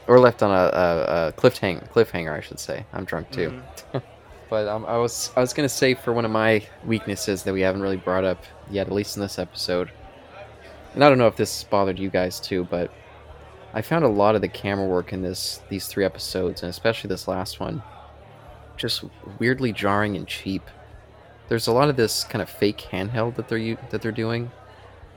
or 0.06 0.18
left 0.18 0.42
on 0.42 0.50
a, 0.50 0.54
a, 0.54 1.28
a 1.28 1.32
cliffhang 1.32 1.86
cliffhanger, 1.92 2.32
I 2.32 2.40
should 2.40 2.58
say. 2.60 2.86
I'm 2.92 3.04
drunk 3.04 3.30
too. 3.30 3.60
Mhm. 3.92 4.02
But 4.48 4.68
um, 4.68 4.86
I 4.86 4.96
was 4.96 5.32
I 5.36 5.40
was 5.40 5.52
gonna 5.52 5.68
say 5.68 5.94
for 5.94 6.12
one 6.12 6.24
of 6.24 6.30
my 6.30 6.62
weaknesses 6.84 7.42
that 7.42 7.52
we 7.52 7.62
haven't 7.62 7.82
really 7.82 7.96
brought 7.96 8.22
up 8.22 8.44
yet, 8.70 8.86
at 8.86 8.92
least 8.92 9.16
in 9.16 9.22
this 9.22 9.40
episode, 9.40 9.90
and 10.94 11.02
I 11.02 11.08
don't 11.08 11.18
know 11.18 11.26
if 11.26 11.34
this 11.34 11.64
bothered 11.64 11.98
you 11.98 12.10
guys 12.10 12.38
too, 12.38 12.62
but 12.70 12.92
I 13.74 13.82
found 13.82 14.04
a 14.04 14.08
lot 14.08 14.36
of 14.36 14.42
the 14.42 14.48
camera 14.48 14.86
work 14.86 15.12
in 15.12 15.20
this 15.20 15.62
these 15.68 15.88
three 15.88 16.04
episodes, 16.04 16.62
and 16.62 16.70
especially 16.70 17.08
this 17.08 17.26
last 17.26 17.58
one, 17.58 17.82
just 18.76 19.02
weirdly 19.40 19.72
jarring 19.72 20.16
and 20.16 20.28
cheap. 20.28 20.62
There's 21.49 21.66
a 21.66 21.73
lot 21.73 21.89
of 21.89 21.97
this 21.97 22.25
kind 22.25 22.42
of 22.42 22.50
fake 22.50 22.89
handheld 22.91 23.36
that 23.36 23.49
they're 23.49 23.76
that 23.91 24.02
they're 24.02 24.12
doing, 24.12 24.50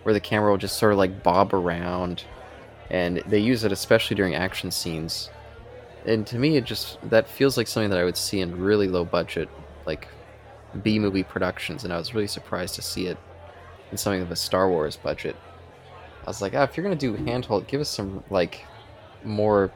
where 0.04 0.14
the 0.14 0.20
camera 0.20 0.52
will 0.52 0.58
just 0.58 0.78
sort 0.78 0.92
of 0.92 0.98
like 0.98 1.24
bob 1.24 1.54
around, 1.54 2.24
and 2.90 3.18
they 3.28 3.40
use 3.40 3.64
it 3.64 3.72
especially 3.72 4.16
during 4.16 4.36
action 4.36 4.72
scenes. 4.72 5.30
And 6.06 6.26
to 6.28 6.38
me 6.38 6.58
it 6.58 6.64
just 6.64 6.98
that 7.10 7.28
feels 7.28 7.58
like 7.58 7.68
something 7.68 7.90
that 7.90 8.00
i 8.00 8.06
would 8.06 8.18
see 8.18 8.40
in 8.40 8.58
really 8.60 8.88
low 8.88 9.04
budget 9.04 9.50
like 9.86 10.08
b 10.82 10.98
movie 10.98 11.24
productions 11.24 11.84
and 11.84 11.92
i 11.92 11.98
was 11.98 12.14
really 12.14 12.28
surprised 12.28 12.76
to 12.76 12.82
see 12.82 13.08
it 13.08 13.18
in 13.92 13.98
something 13.98 14.22
of 14.22 14.32
a 14.32 14.36
star 14.36 14.70
wars 14.70 14.96
budget. 14.96 15.36
I 16.24 16.30
was 16.30 16.42
like 16.42 16.54
ah, 16.56 16.64
if 16.64 16.78
you're 16.78 16.84
gonna 16.84 16.96
do 16.96 17.16
handheld 17.18 17.68
give 17.68 17.82
us 17.82 17.90
some 17.90 18.24
like 18.30 18.66
more 19.24 19.72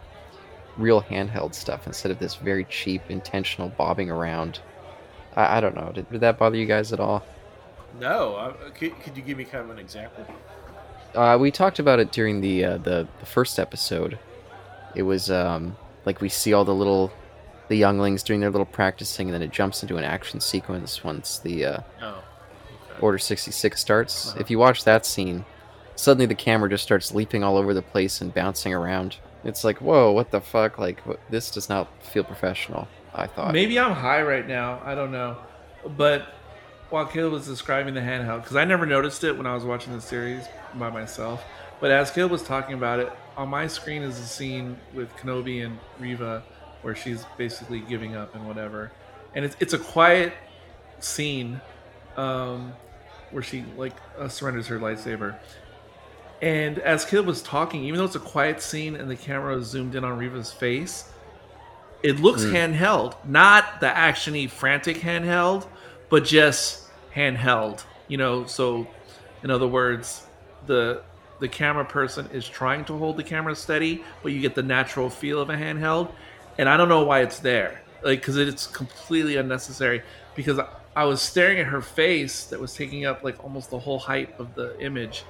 real 0.77 1.01
handheld 1.01 1.53
stuff 1.53 1.87
instead 1.87 2.11
of 2.11 2.19
this 2.19 2.35
very 2.35 2.65
cheap 2.65 3.01
intentional 3.09 3.69
bobbing 3.69 4.09
around 4.09 4.59
i, 5.35 5.57
I 5.57 5.61
don't 5.61 5.75
know 5.75 5.91
did, 5.93 6.09
did 6.11 6.21
that 6.21 6.37
bother 6.37 6.55
you 6.57 6.65
guys 6.65 6.91
at 6.93 6.99
all 6.99 7.23
No. 7.99 8.35
Uh, 8.35 8.53
could, 8.73 8.99
could 9.01 9.15
you 9.15 9.21
give 9.21 9.37
me 9.37 9.43
kind 9.45 9.63
of 9.63 9.69
an 9.69 9.77
example? 9.77 10.25
Uh, 11.13 11.37
we 11.39 11.51
talked 11.51 11.77
about 11.77 11.99
it 11.99 12.11
during 12.11 12.41
the, 12.41 12.65
uh, 12.65 12.77
the 12.79 13.07
the 13.19 13.25
first 13.27 13.59
episode. 13.59 14.17
It 14.95 15.03
was 15.03 15.29
um, 15.29 15.77
like 16.03 16.19
we 16.19 16.27
see 16.29 16.53
all 16.53 16.65
the 16.65 16.73
little 16.73 17.11
the 17.67 17.75
younglings 17.77 18.23
doing 18.23 18.39
their 18.39 18.49
little 18.49 18.65
practicing, 18.65 19.27
and 19.27 19.33
then 19.35 19.43
it 19.43 19.51
jumps 19.51 19.83
into 19.83 19.97
an 19.97 20.03
action 20.03 20.39
sequence 20.39 21.03
once 21.03 21.37
the 21.37 21.65
uh, 21.65 21.79
Oh. 22.01 22.07
okay. 22.07 22.99
Order 22.99 23.19
sixty 23.19 23.51
six 23.51 23.79
starts. 23.79 24.29
Uh-huh. 24.29 24.39
If 24.39 24.49
you 24.49 24.57
watch 24.57 24.83
that 24.85 25.05
scene, 25.05 25.45
suddenly 25.95 26.25
the 26.25 26.33
camera 26.35 26.69
just 26.71 26.83
starts 26.83 27.13
leaping 27.13 27.43
all 27.43 27.57
over 27.57 27.75
the 27.75 27.83
place 27.83 28.21
and 28.21 28.33
bouncing 28.33 28.73
around. 28.73 29.17
It's 29.43 29.63
like, 29.63 29.81
whoa, 29.81 30.11
what 30.11 30.31
the 30.31 30.41
fuck? 30.41 30.79
Like, 30.79 30.97
this 31.29 31.51
does 31.51 31.69
not 31.69 31.87
feel 32.01 32.23
professional. 32.23 32.87
I 33.13 33.27
thought. 33.27 33.53
Maybe 33.53 33.79
I'm 33.79 33.93
high 33.93 34.21
right 34.21 34.47
now. 34.47 34.81
I 34.83 34.95
don't 34.95 35.11
know. 35.11 35.37
But 35.97 36.27
while 36.89 37.05
Caleb 37.05 37.33
was 37.33 37.47
describing 37.47 37.93
the 37.93 38.01
handheld, 38.01 38.41
because 38.41 38.55
I 38.55 38.65
never 38.65 38.85
noticed 38.85 39.23
it 39.23 39.37
when 39.37 39.45
I 39.45 39.53
was 39.53 39.63
watching 39.63 39.93
the 39.93 40.01
series 40.01 40.45
by 40.75 40.89
myself, 40.89 41.43
but 41.79 41.91
as 41.91 42.11
Caleb 42.11 42.31
was 42.31 42.43
talking 42.43 42.75
about 42.75 42.99
it, 42.99 43.11
on 43.35 43.49
my 43.49 43.67
screen 43.67 44.03
is 44.03 44.19
a 44.19 44.25
scene 44.25 44.77
with 44.93 45.11
Kenobi 45.17 45.65
and 45.65 45.79
Reva 45.99 46.43
where 46.81 46.95
she's 46.95 47.25
basically 47.37 47.79
giving 47.79 48.15
up 48.15 48.35
and 48.35 48.47
whatever. 48.47 48.91
And 49.35 49.43
it's, 49.43 49.55
it's 49.59 49.73
a 49.73 49.79
quiet 49.79 50.33
scene 50.99 51.59
um, 52.15 52.73
where 53.31 53.43
she 53.43 53.65
like 53.77 53.93
uh, 54.19 54.27
surrenders 54.27 54.67
her 54.67 54.79
lightsaber. 54.79 55.37
And 56.41 56.77
as 56.79 57.05
Caleb 57.05 57.25
was 57.25 57.41
talking, 57.41 57.85
even 57.85 57.97
though 57.97 58.05
it's 58.05 58.15
a 58.15 58.19
quiet 58.19 58.61
scene 58.61 58.95
and 58.95 59.09
the 59.09 59.15
camera 59.15 59.61
zoomed 59.63 59.95
in 59.95 60.03
on 60.03 60.17
Reva's 60.17 60.51
face, 60.51 61.09
it 62.03 62.19
looks 62.19 62.43
hmm. 62.43 62.53
handheld, 62.53 63.15
not 63.25 63.79
the 63.79 63.87
actiony, 63.87 64.49
frantic 64.49 64.97
handheld, 64.97 65.65
but 66.09 66.25
just 66.25 66.87
handheld. 67.15 67.83
You 68.09 68.17
know, 68.17 68.45
so 68.45 68.87
in 69.41 69.49
other 69.49 69.67
words, 69.67 70.27
the 70.67 71.01
the 71.39 71.47
camera 71.47 71.85
person 71.85 72.29
is 72.31 72.47
trying 72.47 72.85
to 72.85 72.97
hold 72.97 73.17
the 73.17 73.23
camera 73.23 73.55
steady, 73.55 74.03
but 74.21 74.31
you 74.31 74.39
get 74.39 74.55
the 74.55 74.63
natural 74.63 75.09
feel 75.09 75.41
of 75.41 75.49
a 75.49 75.55
handheld, 75.55 76.11
and 76.57 76.69
I 76.69 76.77
don't 76.77 76.89
know 76.89 77.03
why 77.03 77.21
it's 77.21 77.39
there, 77.39 77.81
like 78.03 78.19
because 78.19 78.37
it's 78.37 78.67
completely 78.67 79.37
unnecessary. 79.37 80.03
Because 80.35 80.59
I, 80.59 80.67
I 80.95 81.05
was 81.05 81.21
staring 81.21 81.59
at 81.59 81.67
her 81.67 81.81
face 81.81 82.45
that 82.45 82.59
was 82.59 82.73
taking 82.73 83.05
up 83.05 83.23
like 83.23 83.43
almost 83.43 83.71
the 83.71 83.79
whole 83.79 83.99
height 83.99 84.35
of 84.39 84.55
the 84.55 84.79
image, 84.79 85.23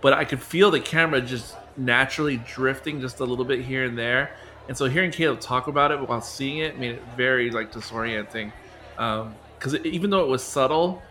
but 0.00 0.12
I 0.12 0.24
could 0.24 0.42
feel 0.42 0.70
the 0.70 0.80
camera 0.80 1.20
just 1.20 1.56
naturally 1.76 2.36
drifting 2.36 3.00
just 3.00 3.20
a 3.20 3.24
little 3.24 3.44
bit 3.44 3.64
here 3.64 3.84
and 3.84 3.98
there. 3.98 4.36
And 4.70 4.78
so 4.78 4.88
hearing 4.88 5.10
Caleb 5.10 5.40
talk 5.40 5.66
about 5.66 5.90
it 5.90 5.98
while 6.08 6.20
seeing 6.20 6.58
it 6.58 6.78
made 6.78 6.92
it 6.92 7.02
very 7.16 7.50
like 7.50 7.72
disorienting. 7.72 8.52
Because 8.94 9.74
it 9.74 9.84
even 9.84 10.10
though 10.10 10.20
it 10.20 10.28
was 10.28 10.44
subtle, 10.44 11.02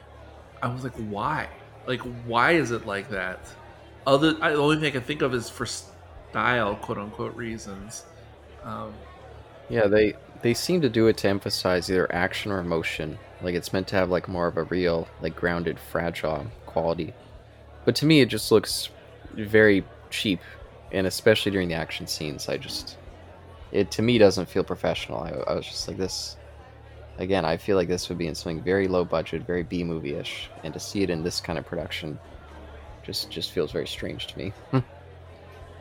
I 0.62 0.70
was 0.70 0.86
like, 0.86 0.96
why? 0.96 1.50
Like, 1.86 2.00
why 2.26 2.54
is 2.54 2.72
it 2.72 2.86
like 2.86 3.10
that? 3.10 3.42
Other, 4.08 4.38
I, 4.40 4.52
the 4.52 4.60
only 4.60 4.78
thing 4.78 4.86
I 4.86 4.92
can 4.92 5.02
think 5.02 5.22
of 5.22 5.34
is 5.34 5.50
for 5.50 5.66
style, 5.66 6.78
quote 6.78 6.98
unquote, 7.00 7.36
reasons. 7.36 8.06
Um, 8.64 8.94
Yeah, 9.68 9.88
they 9.88 10.14
they 10.42 10.54
seem 10.54 10.80
to 10.80 10.90
do 10.90 11.08
it 11.08 11.18
to 11.18 11.28
emphasize 11.28 11.92
either 11.92 12.10
action 12.16 12.54
or 12.54 12.60
emotion. 12.60 13.20
Like 13.42 13.56
it's 13.56 13.74
meant 13.74 13.90
to 13.90 13.98
have 13.98 14.10
like 14.10 14.30
more 14.30 14.48
of 14.48 14.56
a 14.56 14.64
real, 14.64 15.06
like 15.22 15.36
grounded, 15.36 15.82
fragile 15.82 16.48
quality. 16.66 17.14
But 17.84 17.98
to 17.98 18.06
me, 18.06 18.22
it 18.22 18.28
just 18.28 18.54
looks 18.54 18.88
very 19.34 19.84
cheap, 20.12 20.40
and 20.94 21.06
especially 21.06 21.52
during 21.52 21.68
the 21.68 21.76
action 21.76 22.08
scenes, 22.08 22.48
I 22.48 22.56
just 22.56 22.96
it 23.72 23.92
to 23.92 24.02
me 24.02 24.18
doesn't 24.18 24.48
feel 24.48 24.64
professional. 24.64 25.20
I, 25.20 25.32
I 25.48 25.56
was 25.56 25.66
just 25.66 25.88
like 25.88 25.98
this. 25.98 26.36
Again, 27.18 27.44
I 27.44 27.58
feel 27.58 27.76
like 27.76 27.90
this 27.90 28.08
would 28.08 28.18
be 28.18 28.28
in 28.28 28.36
something 28.36 28.64
very 28.64 28.88
low 28.88 29.04
budget, 29.04 29.46
very 29.46 29.64
B 29.64 29.84
movie 29.84 30.16
ish, 30.16 30.50
and 30.64 30.74
to 30.74 30.80
see 30.80 31.04
it 31.04 31.10
in 31.10 31.22
this 31.22 31.42
kind 31.42 31.60
of 31.60 31.66
production, 31.66 32.18
just 33.04 33.30
just 33.30 33.52
feels 33.52 33.72
very 33.72 33.88
strange 33.88 34.28
to 34.28 34.38
me. 34.38 34.54
Hmm. 34.72 34.80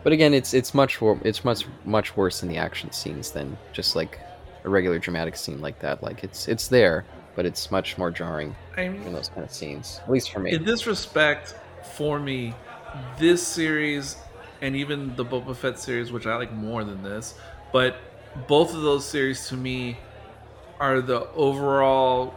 But 0.02 0.12
again, 0.12 0.34
it's 0.34 0.54
it's 0.54 0.74
much 0.74 1.00
wor- 1.00 1.20
it's 1.24 1.44
much 1.44 1.64
much 1.84 2.16
worse 2.16 2.42
in 2.42 2.48
the 2.48 2.56
action 2.56 2.90
scenes 2.92 3.30
than 3.30 3.56
just 3.72 3.94
like 3.94 4.18
a 4.64 4.68
regular 4.68 4.98
dramatic 4.98 5.36
scene 5.36 5.60
like 5.60 5.78
that. 5.80 6.02
Like 6.02 6.24
it's 6.24 6.48
it's 6.48 6.68
there, 6.68 7.04
but 7.36 7.46
it's 7.46 7.70
much 7.70 7.98
more 7.98 8.10
jarring 8.10 8.54
I 8.76 8.82
in 8.82 9.12
those 9.12 9.28
kind 9.28 9.44
of 9.44 9.52
scenes. 9.52 10.00
At 10.02 10.10
least 10.10 10.32
for 10.32 10.40
me. 10.40 10.52
in 10.52 10.64
this 10.64 10.86
respect, 10.86 11.54
for 11.96 12.18
me, 12.18 12.54
this 13.18 13.46
series 13.46 14.16
and 14.60 14.74
even 14.74 15.14
the 15.16 15.24
Boba 15.24 15.54
Fett 15.54 15.78
series, 15.78 16.10
which 16.10 16.26
I 16.26 16.36
like 16.36 16.52
more 16.52 16.84
than 16.84 17.02
this, 17.02 17.34
but 17.72 17.96
both 18.46 18.74
of 18.74 18.82
those 18.82 19.04
series 19.04 19.48
to 19.48 19.56
me 19.56 19.98
are 20.78 21.00
the 21.00 21.28
overall 21.32 22.34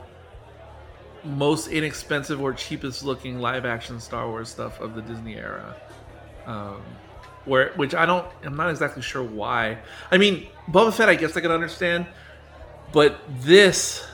most 1.24 1.68
inexpensive 1.68 2.42
or 2.42 2.54
cheapest 2.54 3.04
looking 3.04 3.40
live 3.40 3.66
action 3.66 4.00
Star 4.00 4.28
Wars 4.28 4.50
stuff 4.50 4.80
of 4.80 4.96
the 4.96 5.02
Disney 5.02 5.36
era. 5.36 5.76
Um, 6.46 6.82
where 7.46 7.72
which 7.74 7.94
I 7.96 8.06
don't 8.06 8.26
I'm 8.44 8.56
not 8.56 8.70
exactly 8.70 9.02
sure 9.02 9.24
why. 9.24 9.80
I 10.12 10.18
mean, 10.18 10.48
Boba 10.70 10.94
Fett 10.94 11.10
I 11.10 11.16
guess 11.16 11.36
I 11.38 11.42
can 11.42 11.52
understand, 11.52 12.08
but 12.92 13.20
this 13.42 14.06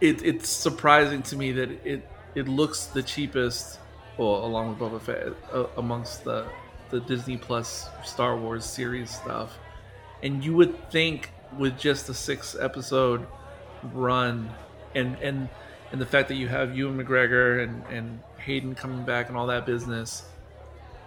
it, 0.00 0.22
it's 0.24 0.48
surprising 0.48 1.22
to 1.24 1.36
me 1.36 1.52
that 1.52 1.70
it 1.84 2.08
it 2.34 2.48
looks 2.48 2.86
the 2.86 3.02
cheapest, 3.02 3.78
well, 4.18 4.44
along 4.44 4.70
with 4.70 4.78
Boba 4.78 5.00
Fett, 5.00 5.32
uh, 5.52 5.66
amongst 5.76 6.24
the 6.24 6.46
the 6.90 7.00
Disney 7.00 7.36
Plus 7.36 7.88
Star 8.04 8.36
Wars 8.36 8.64
series 8.64 9.10
stuff. 9.10 9.58
And 10.24 10.44
you 10.44 10.54
would 10.54 10.90
think 10.90 11.30
with 11.56 11.78
just 11.78 12.08
a 12.08 12.14
six 12.14 12.56
episode 12.58 13.26
run, 13.92 14.50
and 14.96 15.16
and 15.22 15.48
and 15.92 16.00
the 16.00 16.06
fact 16.06 16.26
that 16.28 16.34
you 16.34 16.48
have 16.48 16.76
Ewan 16.76 16.98
McGregor 16.98 17.62
and 17.62 17.84
and 17.90 18.20
Hayden 18.38 18.74
coming 18.74 19.04
back 19.04 19.28
and 19.28 19.36
all 19.36 19.46
that 19.46 19.66
business, 19.66 20.24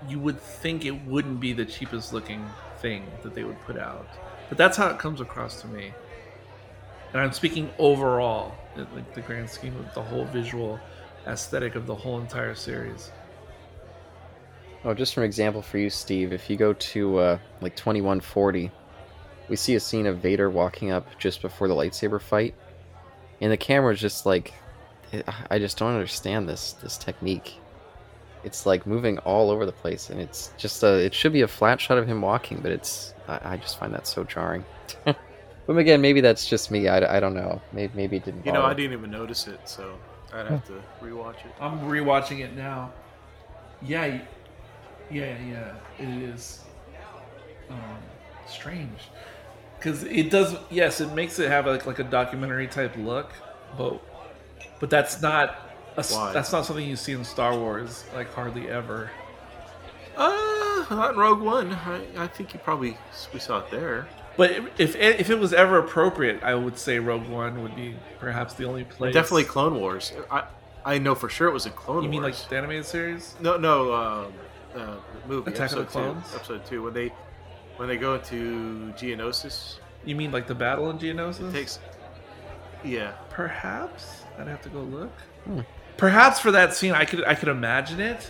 you 0.07 0.19
would 0.19 0.39
think 0.39 0.85
it 0.85 1.05
wouldn't 1.05 1.41
be 1.41 1.51
the 1.51 1.65
cheapest 1.65 2.13
looking 2.13 2.45
thing 2.79 3.05
that 3.23 3.35
they 3.35 3.43
would 3.43 3.59
put 3.61 3.77
out. 3.77 4.07
But 4.47 4.57
that's 4.57 4.77
how 4.77 4.87
it 4.87 4.97
comes 4.97 5.19
across 5.19 5.61
to 5.61 5.67
me 5.67 5.91
and 7.13 7.21
I'm 7.21 7.31
speaking 7.31 7.69
overall, 7.79 8.53
like 8.75 9.13
the 9.13 9.21
grand 9.21 9.49
scheme 9.49 9.75
of 9.77 9.93
the 9.93 10.01
whole 10.01 10.25
visual 10.25 10.79
aesthetic 11.25 11.75
of 11.75 11.87
the 11.87 11.95
whole 11.95 12.19
entire 12.19 12.55
series. 12.55 13.11
Oh, 14.83 14.93
just 14.93 15.13
for 15.13 15.21
an 15.21 15.25
example 15.25 15.61
for 15.61 15.77
you, 15.77 15.89
Steve, 15.89 16.31
if 16.31 16.49
you 16.49 16.57
go 16.57 16.73
to 16.73 17.17
uh, 17.17 17.39
like 17.61 17.75
2140, 17.75 18.71
we 19.49 19.55
see 19.55 19.75
a 19.75 19.79
scene 19.79 20.05
of 20.05 20.17
Vader 20.17 20.49
walking 20.49 20.91
up 20.91 21.07
just 21.17 21.41
before 21.41 21.67
the 21.67 21.73
lightsaber 21.73 22.21
fight, 22.21 22.53
and 23.41 23.51
the 23.51 23.57
camera 23.57 23.93
is 23.93 23.99
just 23.99 24.25
like, 24.25 24.53
I 25.49 25.59
just 25.59 25.77
don't 25.77 25.93
understand 25.93 26.49
this 26.49 26.73
this 26.73 26.97
technique. 26.97 27.55
It's 28.43 28.65
like 28.65 28.85
moving 28.85 29.17
all 29.19 29.49
over 29.49 29.65
the 29.65 29.71
place, 29.71 30.09
and 30.09 30.19
it's 30.19 30.51
just 30.57 30.83
a. 30.83 30.97
It 30.97 31.13
should 31.13 31.33
be 31.33 31.41
a 31.41 31.47
flat 31.47 31.79
shot 31.79 31.97
of 31.97 32.07
him 32.07 32.21
walking, 32.21 32.59
but 32.61 32.71
it's. 32.71 33.13
I, 33.27 33.53
I 33.53 33.57
just 33.57 33.79
find 33.79 33.93
that 33.93 34.05
so 34.05 34.23
jarring. 34.23 34.65
but 35.05 35.77
again, 35.77 36.01
maybe 36.01 36.21
that's 36.21 36.47
just 36.47 36.71
me. 36.71 36.87
I, 36.87 37.17
I 37.17 37.19
don't 37.19 37.33
know. 37.33 37.61
Maybe 37.71 37.93
maybe 37.95 38.17
it 38.17 38.25
didn't. 38.25 38.45
You 38.45 38.51
know, 38.51 38.63
I 38.63 38.73
didn't 38.73 38.93
even 38.93 39.11
notice 39.11 39.47
it. 39.47 39.59
So 39.65 39.97
I'd 40.33 40.47
have 40.47 40.65
to 40.67 40.81
rewatch 41.01 41.45
it. 41.45 41.53
I'm 41.59 41.79
rewatching 41.81 42.39
it 42.39 42.55
now. 42.55 42.91
Yeah, 43.81 44.21
yeah, 45.09 45.37
yeah. 45.45 45.75
It 45.99 46.09
is 46.09 46.63
um, 47.69 47.97
strange 48.47 49.09
because 49.77 50.03
it 50.03 50.29
does. 50.29 50.55
Yes, 50.69 51.01
it 51.01 51.13
makes 51.13 51.39
it 51.39 51.49
have 51.49 51.65
like 51.65 51.85
like 51.85 51.99
a 51.99 52.03
documentary 52.03 52.67
type 52.67 52.95
look, 52.97 53.31
but 53.77 54.01
but 54.79 54.89
that's 54.89 55.21
not 55.21 55.55
a 55.97 56.03
that's 56.33 56.51
not 56.51 56.65
something 56.65 56.87
you 56.87 56.95
see 56.95 57.13
in 57.13 57.23
Star 57.23 57.55
Wars 57.57 58.05
like 58.13 58.33
hardly 58.33 58.69
ever. 58.69 59.09
Uh, 60.15 60.85
not 60.89 61.13
in 61.13 61.19
Rogue 61.19 61.41
One. 61.41 61.73
I, 61.73 62.01
I 62.17 62.27
think 62.27 62.53
you 62.53 62.59
probably 62.59 62.97
we 63.33 63.39
saw 63.39 63.59
it 63.59 63.71
there. 63.71 64.07
But 64.35 64.51
if 64.77 64.95
if 64.95 65.29
it 65.29 65.39
was 65.39 65.53
ever 65.53 65.79
appropriate, 65.79 66.43
I 66.43 66.55
would 66.55 66.77
say 66.77 66.99
Rogue 66.99 67.27
One 67.27 67.61
would 67.63 67.75
be 67.75 67.95
perhaps 68.19 68.53
the 68.53 68.65
only 68.65 68.83
place. 68.83 69.13
Definitely 69.13 69.45
Clone 69.45 69.79
Wars. 69.79 70.13
I 70.29 70.43
I 70.85 70.99
know 70.99 71.15
for 71.15 71.29
sure 71.29 71.47
it 71.47 71.53
was 71.53 71.65
in 71.65 71.73
Clone 71.73 72.03
You 72.03 72.09
mean 72.09 72.21
like 72.21 72.35
the 72.49 72.57
animated 72.57 72.85
series? 72.85 73.35
no 73.41 73.57
no 73.57 73.93
um, 73.93 74.33
uh, 74.75 74.95
the 75.23 75.27
movie 75.27 75.51
Attack 75.51 75.71
of 75.71 75.75
the 75.77 75.81
episode 75.81 75.87
Clones? 75.89 76.29
two 76.29 76.35
episode 76.35 76.65
two 76.65 76.83
when 76.83 76.93
they 76.93 77.11
when 77.77 77.87
they 77.87 77.97
go 77.97 78.15
into 78.15 78.93
Geonosis 78.97 79.75
You 80.05 80.15
mean 80.15 80.31
like 80.31 80.47
the 80.47 80.55
battle 80.55 80.89
in 80.89 80.97
it 80.97 81.01
Geonosis? 81.01 81.51
takes 81.51 81.79
yeah 82.83 83.13
Perhaps 83.29 84.23
I'd 84.37 84.47
have 84.47 84.61
to 84.61 84.69
go 84.69 84.81
look. 84.81 85.11
Hmm. 85.45 85.61
Perhaps 85.97 86.39
for 86.39 86.51
that 86.51 86.75
scene, 86.75 86.91
I 86.91 87.05
could 87.05 87.23
I 87.23 87.33
could 87.33 87.49
imagine 87.49 87.99
it, 87.99 88.29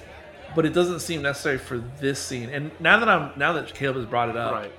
but 0.56 0.66
it 0.66 0.74
doesn't 0.74 1.02
seem 1.02 1.22
necessary 1.22 1.58
for 1.58 1.80
this 2.00 2.18
scene. 2.18 2.50
And 2.50 2.72
now 2.80 2.98
that 3.00 3.10
I'm 3.10 3.38
now 3.38 3.52
that 3.54 3.74
Caleb 3.74 3.98
has 3.98 4.06
brought 4.06 4.30
it 4.30 4.38
up, 4.38 4.54
right 4.54 4.72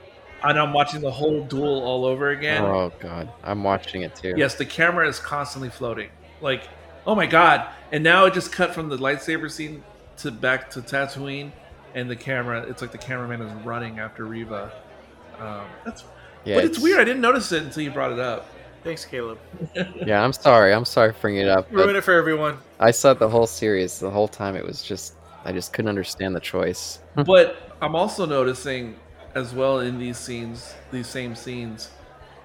and 0.45 0.59
I'm 0.59 0.73
watching 0.73 1.01
the 1.01 1.11
whole 1.11 1.45
duel 1.45 1.83
all 1.83 2.05
over 2.05 2.31
again. 2.31 2.63
Oh 2.65 2.93
god, 2.99 3.31
I'm 3.43 3.65
watching 3.65 4.03
it 4.03 4.15
too. 4.15 4.35
Yes, 4.37 4.55
the 4.55 4.65
camera 4.65 5.09
is 5.09 5.19
constantly 5.19 5.69
floating. 5.69 6.11
Like, 6.41 6.63
oh 7.07 7.15
my 7.15 7.27
god! 7.27 7.69
And 7.93 8.05
now 8.05 8.27
it 8.27 8.35
just 8.35 8.53
cut 8.53 8.75
from 8.75 8.89
the 8.89 8.97
lightsaber 8.97 9.51
scene 9.51 9.83
to 10.19 10.31
back 10.31 10.71
to 10.71 10.81
Tatooine, 10.81 11.53
and 11.95 12.11
the 12.11 12.17
camera. 12.17 12.63
It's 12.63 12.83
like 12.83 12.93
the 12.93 12.99
cameraman 12.99 13.43
is 13.43 13.53
running 13.65 13.99
after 13.99 14.25
Reva. 14.25 14.73
Um, 15.39 15.67
that's 15.85 16.05
yeah, 16.45 16.57
but 16.57 16.65
it's, 16.65 16.79
weird. 16.79 17.01
I 17.01 17.05
didn't 17.05 17.21
notice 17.21 17.53
it 17.53 17.63
until 17.63 17.83
you 17.83 17.91
brought 17.91 18.13
it 18.13 18.19
up. 18.19 18.47
thanks 18.83 19.05
Caleb 19.05 19.39
Yeah, 20.07 20.23
I'm 20.23 20.33
sorry. 20.33 20.73
I'm 20.73 20.85
sorry 20.85 21.13
for 21.13 21.21
bringing 21.23 21.43
it 21.43 21.49
up. 21.49 21.71
ruin 21.71 21.97
it 21.97 22.05
for 22.05 22.15
everyone 22.15 22.59
I 22.81 22.91
saw 22.91 23.15
the 23.15 23.29
whole 23.29 23.47
series. 23.47 23.99
The 23.99 24.11
whole 24.11 24.29
time 24.29 24.57
it 24.57 24.65
was 24.65 24.83
just 24.83 25.15
I 25.45 25.53
just 25.53 25.73
couldn't 25.73 25.89
understand 25.89 26.35
the 26.35 26.41
choice. 26.41 27.01
but 27.15 27.57
I'm 27.81 27.95
also 27.95 28.27
noticing 28.27 28.97
as 29.35 29.55
well 29.55 29.81
in 29.81 29.99
these 29.99 30.17
scenes, 30.19 30.75
these 30.91 31.07
same 31.07 31.35
scenes, 31.35 31.91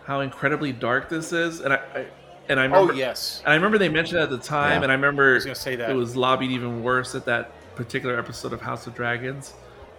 how 0.06 0.20
incredibly 0.20 0.72
dark 0.74 1.10
this 1.10 1.34
is, 1.34 1.62
and 1.62 1.74
I, 1.74 1.78
I 1.78 2.06
and 2.50 2.60
I 2.60 2.64
remember, 2.64 2.94
oh 2.94 2.96
yes 2.96 3.42
and 3.46 3.54
I 3.54 3.56
remember 3.56 3.78
they 3.78 3.90
mentioned 3.90 4.20
it 4.20 4.24
at 4.24 4.30
the 4.30 4.38
time, 4.38 4.80
Yeah. 4.80 4.84
and 4.84 4.92
I 4.92 4.94
I 4.94 4.96
remember 4.96 5.34
was 5.34 5.46
gonna 5.46 5.56
say 5.56 5.76
that 5.78 5.90
it 5.90 5.94
was 5.94 6.16
lobbied 6.16 6.52
even 6.52 6.84
worse 6.84 7.16
at 7.16 7.26
that 7.26 7.52
particular 7.76 8.18
episode 8.20 8.54
of 8.54 8.62
House 8.62 8.88
of 8.88 8.96
Dragons, 8.96 9.54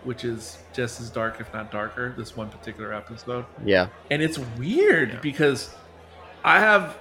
which 0.04 0.24
is 0.24 0.58
just 0.72 1.00
as 1.00 1.10
dark, 1.10 1.40
if 1.40 1.52
not 1.52 1.70
darker. 1.70 2.14
This 2.16 2.36
one 2.36 2.50
particular 2.50 2.92
episode, 2.92 3.44
Yeah, 3.64 3.88
and 4.10 4.22
it's 4.22 4.38
weird 4.58 5.10
Yeah. 5.14 5.20
because 5.20 5.74
I 6.44 6.60
have 6.60 6.96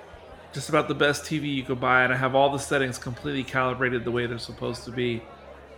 just 0.53 0.69
about 0.69 0.87
the 0.87 0.95
best 0.95 1.23
TV 1.25 1.53
you 1.55 1.63
could 1.63 1.79
buy, 1.81 2.03
and 2.03 2.13
I 2.13 2.15
have 2.17 2.35
all 2.35 2.49
the 2.51 2.59
settings 2.59 2.97
completely 2.97 3.43
calibrated 3.43 4.03
the 4.05 4.11
way 4.11 4.25
they're 4.27 4.37
supposed 4.37 4.85
to 4.85 4.91
be. 4.91 5.21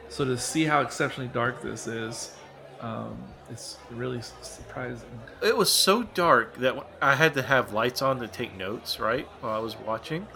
So 0.09 0.24
to 0.25 0.38
see 0.38 0.65
how 0.65 0.82
exceptionally 0.82 1.30
dark 1.33 1.61
this 1.61 1.88
is, 1.88 2.35
um, 2.82 3.17
it's 3.49 3.77
really 3.90 4.22
surprising. 4.41 5.07
it 5.41 5.56
was 5.56 5.72
so 5.72 6.03
dark 6.03 6.57
that 6.57 6.75
I 7.01 7.15
had 7.15 7.33
to 7.35 7.41
have 7.41 7.74
lights 7.74 8.01
on 8.01 8.19
to 8.19 8.27
take 8.27 8.56
notes 8.57 8.99
right 8.99 9.27
while 9.41 9.53
I 9.53 9.59
was 9.59 9.75
watching 9.77 10.27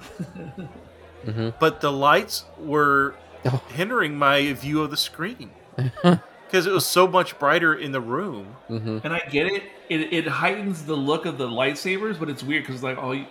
hmm 1.26 1.50
but 1.60 1.82
the 1.82 1.92
lights 1.92 2.46
were 2.58 3.14
Oh. 3.46 3.62
hindering 3.70 4.18
my 4.18 4.52
view 4.54 4.82
of 4.82 4.92
the 4.92 4.98
screen 4.98 5.52
because 6.04 6.66
it 6.68 6.74
was 6.74 6.86
so 6.86 7.08
much 7.08 7.40
brighter 7.40 7.74
in 7.74 7.92
the 7.92 8.02
room. 8.02 8.56
hmm 8.68 9.00
And 9.04 9.14
I 9.14 9.20
get 9.32 9.48
it; 9.48 9.64
it, 9.88 10.14
it 10.14 10.28
heightens 10.28 10.84
the 10.86 10.96
look 10.96 11.26
of 11.26 11.38
the 11.38 11.48
lightsabers, 11.48 12.20
but 12.20 12.30
it's 12.30 12.44
weird 12.44 12.64
because 12.66 12.84
like 12.84 12.98
all 12.98 13.16
you, 13.16 13.26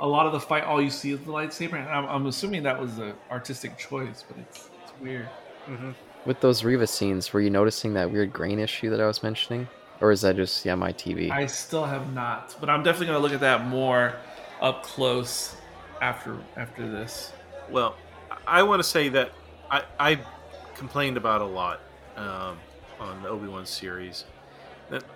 a 0.00 0.08
lot 0.08 0.26
of 0.26 0.32
the 0.32 0.40
fight, 0.40 0.64
all 0.64 0.82
you 0.82 0.90
see 0.90 1.12
is 1.12 1.20
the 1.20 1.30
lightsaber. 1.30 1.74
And 1.74 1.88
I'm, 1.88 2.06
I'm 2.06 2.26
assuming 2.26 2.64
that 2.64 2.80
was 2.80 2.98
an 2.98 3.14
artistic 3.30 3.78
choice, 3.78 4.24
but 4.26 4.38
it's 4.38 4.70
it's 4.82 4.92
weird. 5.00 5.28
With 6.26 6.40
those 6.40 6.64
Reva 6.64 6.86
scenes, 6.86 7.32
were 7.32 7.40
you 7.40 7.50
noticing 7.50 7.94
that 7.94 8.10
weird 8.10 8.32
grain 8.32 8.58
issue 8.58 8.90
that 8.90 9.00
I 9.00 9.06
was 9.06 9.22
mentioning, 9.22 9.68
or 10.00 10.10
is 10.10 10.22
that 10.22 10.36
just 10.36 10.64
yeah 10.64 10.74
my 10.74 10.92
TV? 10.92 11.30
I 11.30 11.46
still 11.46 11.84
have 11.84 12.12
not, 12.12 12.56
but 12.60 12.68
I'm 12.68 12.82
definitely 12.82 13.06
gonna 13.08 13.20
look 13.20 13.32
at 13.32 13.40
that 13.40 13.66
more 13.66 14.14
up 14.60 14.82
close 14.82 15.54
after 16.00 16.36
after 16.56 16.90
this. 16.90 17.32
Well, 17.70 17.94
I 18.46 18.62
want 18.62 18.80
to 18.82 18.88
say 18.88 19.08
that 19.10 19.32
I, 19.74 19.82
I 19.98 20.20
complained 20.76 21.16
about 21.16 21.40
a 21.40 21.44
lot 21.46 21.80
um, 22.16 22.58
on 23.00 23.22
the 23.22 23.28
Obi 23.28 23.48
Wan 23.48 23.66
series, 23.66 24.24
that, 24.90 25.02
uh, 25.02 25.06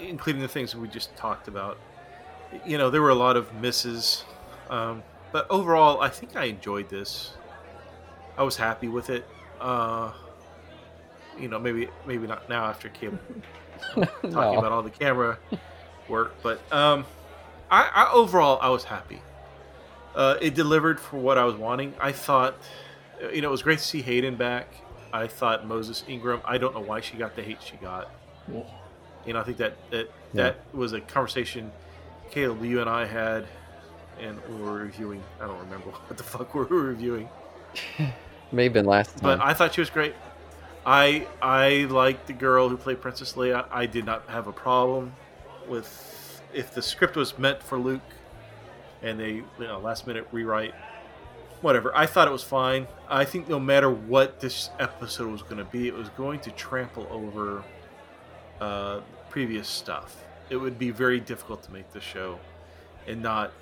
including 0.00 0.42
the 0.42 0.48
things 0.48 0.74
we 0.74 0.88
just 0.88 1.14
talked 1.16 1.46
about. 1.46 1.78
You 2.66 2.78
know, 2.78 2.90
there 2.90 3.00
were 3.00 3.10
a 3.10 3.14
lot 3.14 3.36
of 3.36 3.54
misses, 3.54 4.24
um, 4.68 5.02
but 5.30 5.46
overall, 5.50 6.00
I 6.00 6.08
think 6.08 6.34
I 6.36 6.44
enjoyed 6.44 6.88
this. 6.90 7.32
I 8.36 8.42
was 8.42 8.56
happy 8.56 8.88
with 8.88 9.08
it. 9.08 9.24
Uh, 9.60 10.12
you 11.38 11.48
know, 11.48 11.58
maybe 11.58 11.88
maybe 12.06 12.26
not 12.26 12.48
now 12.48 12.64
after 12.64 12.88
talking 13.94 14.24
No. 14.30 14.58
about 14.58 14.72
all 14.72 14.82
the 14.82 14.90
camera 14.90 15.38
work, 16.08 16.34
but 16.42 16.60
um, 16.72 17.06
I, 17.70 17.88
I 17.94 18.12
overall 18.12 18.58
I 18.60 18.68
was 18.68 18.84
happy. 18.84 19.22
Uh, 20.14 20.36
it 20.42 20.54
delivered 20.54 21.00
for 21.00 21.16
what 21.18 21.38
I 21.38 21.44
was 21.44 21.54
wanting. 21.54 21.94
I 22.00 22.12
thought, 22.12 22.54
you 23.32 23.40
know, 23.40 23.48
it 23.48 23.52
was 23.52 23.62
great 23.62 23.78
to 23.78 23.84
see 23.84 24.02
Hayden 24.02 24.36
back. 24.36 24.68
I 25.12 25.26
thought 25.26 25.66
Moses 25.66 26.04
Ingram. 26.08 26.40
I 26.44 26.58
don't 26.58 26.74
know 26.74 26.80
why 26.80 27.00
she 27.00 27.16
got 27.16 27.36
the 27.36 27.42
hate 27.42 27.62
she 27.62 27.76
got. 27.76 28.10
You 29.26 29.32
know, 29.34 29.40
I 29.40 29.44
think 29.44 29.58
that 29.58 29.76
that 29.90 30.10
Yeah. 30.32 30.42
that 30.44 30.56
was 30.74 30.92
a 30.92 31.00
conversation 31.00 31.70
Caleb, 32.30 32.64
you 32.64 32.80
and 32.80 32.88
I 32.88 33.04
had, 33.04 33.46
and 34.18 34.40
we 34.48 34.56
were 34.56 34.72
reviewing. 34.72 35.22
I 35.40 35.46
don't 35.46 35.58
remember 35.58 35.90
what 36.08 36.16
the 36.16 36.24
fuck 36.24 36.54
we 36.54 36.62
were 36.64 36.82
reviewing, 36.82 37.28
May 38.52 38.64
have 38.64 38.72
been 38.72 38.86
last 38.86 39.22
but. 39.22 39.40
I 39.40 39.52
thought 39.54 39.74
she 39.74 39.80
was 39.82 39.90
great. 39.90 40.14
I 40.84 41.26
I 41.40 41.86
liked 41.90 42.26
the 42.26 42.32
girl 42.32 42.68
who 42.68 42.76
played 42.76 43.00
Princess 43.00 43.34
Leia. 43.34 43.66
I 43.70 43.86
did 43.86 44.04
not 44.06 44.24
have 44.28 44.46
a 44.46 44.52
problem 44.52 45.14
with 45.68 46.42
if 46.52 46.74
the 46.74 46.82
script 46.82 47.16
was 47.16 47.38
meant 47.38 47.62
for 47.62 47.78
Luke, 47.78 48.00
and 49.02 49.20
they 49.20 49.30
you 49.34 49.46
know 49.60 49.78
last 49.78 50.06
minute 50.06 50.26
rewrite, 50.32 50.74
whatever. 51.62 51.96
I 51.96 52.06
thought 52.06 52.28
it 52.28 52.32
was 52.32 52.42
fine. 52.42 52.86
I 53.08 53.24
think 53.24 53.48
no 53.48 53.58
matter 53.58 53.90
what 53.90 54.40
this 54.40 54.70
episode 54.78 55.30
was 55.30 55.42
going 55.42 55.58
to 55.58 55.64
be, 55.64 55.88
it 55.88 55.94
was 55.94 56.08
going 56.10 56.40
to 56.40 56.50
trample 56.50 57.06
over 57.10 57.64
uh, 58.60 59.00
previous 59.30 59.68
stuff. 59.68 60.24
It 60.50 60.56
would 60.56 60.78
be 60.78 60.90
very 60.90 61.20
difficult 61.20 61.62
to 61.62 61.72
make 61.72 61.90
the 61.92 62.00
show 62.00 62.38
and 63.06 63.22
not 63.22 63.52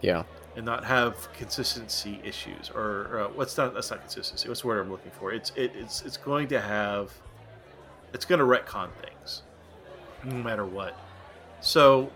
yeah, 0.00 0.24
and 0.56 0.66
not 0.66 0.84
have 0.84 1.32
consistency 1.32 2.20
issues 2.22 2.70
or 2.74 3.20
uh, 3.20 3.28
what's 3.28 3.56
not 3.56 3.72
that's 3.74 3.90
not 3.90 4.00
consistency. 4.00 4.48
What's 4.48 4.60
the 4.60 4.66
word 4.66 4.80
i'm 4.80 4.90
looking 4.90 5.12
for? 5.12 5.32
It's 5.32 5.50
it, 5.56 5.72
it's 5.74 6.02
it's 6.02 6.16
going 6.16 6.48
to 6.48 6.60
have 6.60 7.10
it's 8.12 8.24
going 8.24 8.38
to 8.40 8.44
retcon 8.44 8.90
things 9.02 9.42
no 10.24 10.36
matter 10.36 10.66
what. 10.66 10.98
So 11.60 12.10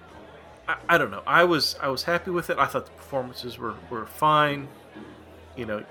I, 0.69 0.77
I 0.89 0.99
don't 0.99 1.11
know. 1.11 1.23
I 1.27 1.45
was 1.45 1.77
i 1.81 1.89
was 1.89 2.03
happy 2.03 2.31
with 2.31 2.51
it. 2.51 2.59
I 2.59 2.67
thought 2.67 2.85
the 2.85 2.93
performances 2.93 3.59
were 3.59 3.75
were 3.91 4.07
fine 4.07 4.69
you 5.59 5.67
know 5.67 5.85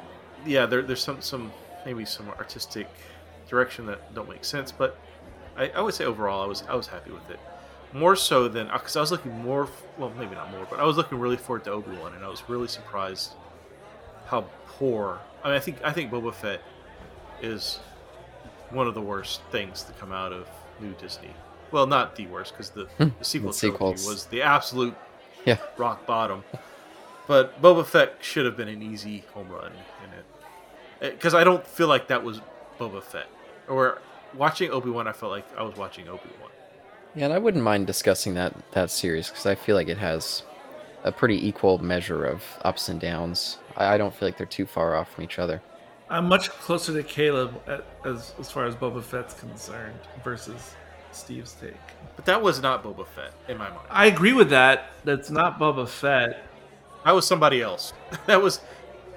yeah 0.46 0.66
there, 0.66 0.82
there's 0.82 1.04
some 1.04 1.22
some 1.22 1.52
maybe 1.86 2.06
some 2.06 2.28
artistic 2.30 2.88
direction 3.48 3.86
that 3.86 4.14
don't 4.16 4.30
make 4.30 4.44
sense 4.44 4.72
but 4.72 4.98
I, 5.56 5.70
I 5.70 5.82
would 5.82 5.94
say 5.94 6.06
overall 6.06 6.42
i 6.44 6.48
was 6.48 6.64
i 6.70 6.76
was 6.76 6.88
happy 6.88 7.12
with 7.12 7.30
it 7.30 7.40
more 7.94 8.16
so 8.16 8.48
than 8.48 8.70
uh, 8.70 8.74
because 8.78 8.96
I 8.96 9.02
was 9.02 9.12
looking 9.12 9.32
more, 9.42 9.70
well, 9.98 10.12
maybe 10.18 10.36
not 10.36 10.52
more, 10.52 10.68
but 10.70 10.80
I 10.80 10.84
was 10.84 10.98
looking 10.98 11.20
really 11.20 11.38
forward 11.38 11.64
to 11.66 11.72
Obi 11.72 11.96
Wan, 11.98 12.14
and 12.14 12.24
I 12.24 12.28
was 12.28 12.44
really 12.50 12.68
surprised 12.68 13.34
how 14.26 14.42
poor. 14.68 15.20
I 15.44 15.50
mean, 15.50 15.56
I 15.56 15.60
think 15.60 15.78
I 15.84 15.92
think 15.92 16.12
Boba 16.12 16.34
Fett 16.34 16.62
is 17.42 17.80
one 18.70 18.88
of 18.88 18.94
the 18.94 19.02
worst 19.02 19.42
things 19.52 19.84
to 19.84 19.94
come 19.94 20.12
out 20.12 20.34
of 20.34 20.48
new 20.80 20.94
Disney. 20.94 21.30
Well, 21.72 21.88
not 21.88 22.16
the 22.16 22.28
worst 22.28 22.54
because 22.54 22.70
the, 22.70 22.86
hmm. 22.98 23.10
the 23.20 23.26
sequel 23.26 23.52
The 23.52 23.60
trilogy 23.60 24.08
was 24.08 24.26
the 24.26 24.42
absolute 24.42 24.96
yeah. 25.46 25.58
rock 25.78 26.06
bottom. 26.06 26.44
But 27.28 27.62
Boba 27.62 27.86
Fett 27.86 28.16
should 28.22 28.46
have 28.46 28.56
been 28.56 28.70
an 28.70 28.82
easy 28.82 29.26
home 29.34 29.50
run 29.50 29.72
in 29.72 30.14
it, 30.14 30.26
eh, 31.02 31.10
because 31.12 31.34
I 31.34 31.44
don't 31.44 31.66
feel 31.68 31.88
like 31.88 32.08
that 32.08 32.24
was 32.24 32.42
Boba 32.80 33.04
Fett. 33.04 33.28
Or 33.68 34.02
watching 34.34 34.72
Obi 34.72 34.90
Wan, 34.90 35.08
I 35.08 35.12
felt 35.12 35.32
like 35.32 35.46
I 35.58 35.64
was 35.64 35.76
watching 35.76 36.08
Obi 36.08 36.30
Wan. 36.42 36.52
Yeah, 37.16 37.26
and 37.26 37.34
I 37.34 37.38
wouldn't 37.38 37.64
mind 37.64 37.88
discussing 37.88 38.36
that 38.36 38.54
that 38.72 38.92
series 38.92 39.30
because 39.30 39.46
I 39.46 39.56
feel 39.56 39.76
like 39.76 39.88
it 39.88 39.98
has 39.98 40.44
a 41.04 41.12
pretty 41.12 41.46
equal 41.48 41.78
measure 41.80 42.26
of 42.26 42.44
ups 42.64 42.90
and 42.90 43.00
downs. 43.00 43.58
I, 43.76 43.96
I 43.96 43.98
don't 43.98 44.14
feel 44.14 44.28
like 44.28 44.38
they're 44.38 44.46
too 44.46 44.66
far 44.66 44.96
off 44.96 45.14
from 45.14 45.24
each 45.24 45.40
other. 45.40 45.62
I'm 46.10 46.28
much 46.28 46.50
closer 46.50 46.94
to 46.94 47.04
Caleb 47.04 47.62
at, 47.68 47.84
as 48.06 48.34
as 48.40 48.50
far 48.50 48.66
as 48.66 48.76
Boba 48.76 49.04
Fett's 49.04 49.34
concerned 49.34 50.00
versus 50.24 50.76
Steve's 51.12 51.54
take. 51.54 51.74
But 52.16 52.26
that 52.26 52.42
was 52.42 52.62
not 52.62 52.84
Boba 52.84 53.06
Fett 53.06 53.34
in 53.48 53.58
my 53.58 53.70
mind. 53.70 53.88
I 53.90 54.06
agree 54.06 54.34
with 54.34 54.50
that. 54.52 54.92
That's 55.04 55.30
not 55.30 55.60
Boba 55.60 55.88
Fett. 55.88 56.47
I 57.08 57.14
was 57.14 57.26
somebody 57.26 57.61
else. 57.61 57.94
That 58.27 58.42
was 58.42 58.60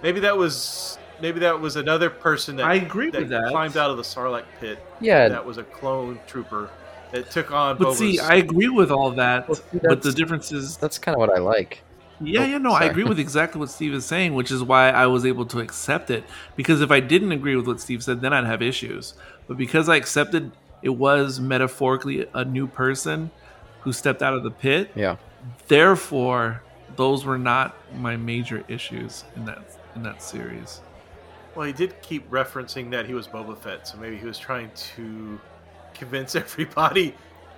maybe 0.02 0.20
that 0.20 0.36
was 0.36 0.98
maybe 1.20 1.40
that 1.40 1.60
was 1.60 1.74
another 1.76 2.08
person 2.08 2.56
that 2.56 2.66
I 2.66 2.74
agree 2.74 3.10
that 3.10 3.20
with 3.22 3.30
that. 3.30 3.50
climbed 3.50 3.76
out 3.76 3.90
of 3.90 3.96
the 3.96 4.02
Sarlacc 4.04 4.44
pit. 4.60 4.78
Yeah, 5.00 5.28
That 5.28 5.44
was 5.44 5.58
a 5.58 5.64
clone 5.64 6.18
trooper 6.28 6.70
that 7.12 7.30
took 7.30 7.50
on. 7.52 7.76
But 7.76 7.88
Boba's, 7.88 7.98
see, 7.98 8.20
I 8.20 8.36
agree 8.36 8.68
with 8.68 8.90
all 8.92 9.10
that. 9.12 9.48
Well, 9.48 9.56
see, 9.56 9.62
but 9.72 9.82
the 9.82 9.88
that's- 9.96 10.14
difference 10.14 10.52
is, 10.52 10.76
that's 10.76 10.98
kind 10.98 11.14
of 11.16 11.18
what 11.18 11.30
I 11.36 11.40
like. 11.40 11.82
yeah, 12.20 12.42
oh, 12.42 12.44
yeah, 12.46 12.58
no, 12.58 12.70
I 12.72 12.84
agree 12.84 13.02
with 13.04 13.18
exactly 13.18 13.58
what 13.58 13.70
Steve 13.70 13.92
is 13.94 14.04
saying, 14.06 14.34
which 14.34 14.50
is 14.52 14.62
why 14.62 14.90
I 14.90 15.06
was 15.06 15.26
able 15.26 15.46
to 15.46 15.58
accept 15.58 16.10
it. 16.10 16.22
Because 16.54 16.80
if 16.82 16.90
I 16.92 17.00
didn't 17.00 17.32
agree 17.32 17.56
with 17.56 17.66
what 17.66 17.80
Steve 17.80 18.04
said, 18.04 18.20
then 18.20 18.32
I'd 18.32 18.44
have 18.46 18.62
issues. 18.62 19.14
But 19.48 19.56
because 19.58 19.88
I 19.88 19.96
accepted 19.96 20.52
it 20.82 20.90
was 20.90 21.40
metaphorically 21.40 22.26
a 22.34 22.44
new 22.44 22.66
person 22.68 23.30
who 23.80 23.92
stepped 23.92 24.22
out 24.22 24.34
of 24.34 24.42
the 24.44 24.50
pit, 24.50 24.90
Yeah. 24.94 25.16
therefore, 25.68 26.62
those 26.96 27.24
were 27.24 27.38
not 27.38 27.76
my 27.96 28.16
major 28.16 28.64
issues 28.68 29.24
in 29.36 29.44
that 29.44 29.78
in 29.94 30.02
that 30.02 30.22
series. 30.22 30.80
Well, 31.54 31.66
he 31.66 31.72
did 31.72 32.00
keep 32.02 32.30
referencing 32.30 32.90
that 32.90 33.06
he 33.06 33.14
was 33.14 33.26
Boba 33.26 33.58
Fett, 33.58 33.86
so 33.88 33.98
maybe 33.98 34.16
he 34.16 34.26
was 34.26 34.38
trying 34.38 34.70
to 34.94 35.40
convince 35.94 36.34
everybody, 36.36 37.14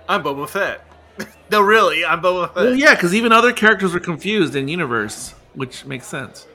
"I'm 0.07 0.23
Boba 0.23 0.47
Fett." 0.49 0.85
no, 1.51 1.61
really, 1.61 2.03
I'm 2.03 2.21
Boba 2.21 2.47
Fett. 2.47 2.55
Well, 2.55 2.75
yeah, 2.75 2.95
because 2.95 3.13
even 3.13 3.31
other 3.31 3.53
characters 3.53 3.93
were 3.93 3.99
confused 3.99 4.55
in 4.55 4.67
universe, 4.67 5.33
which 5.53 5.85
makes 5.85 6.07
sense. 6.07 6.47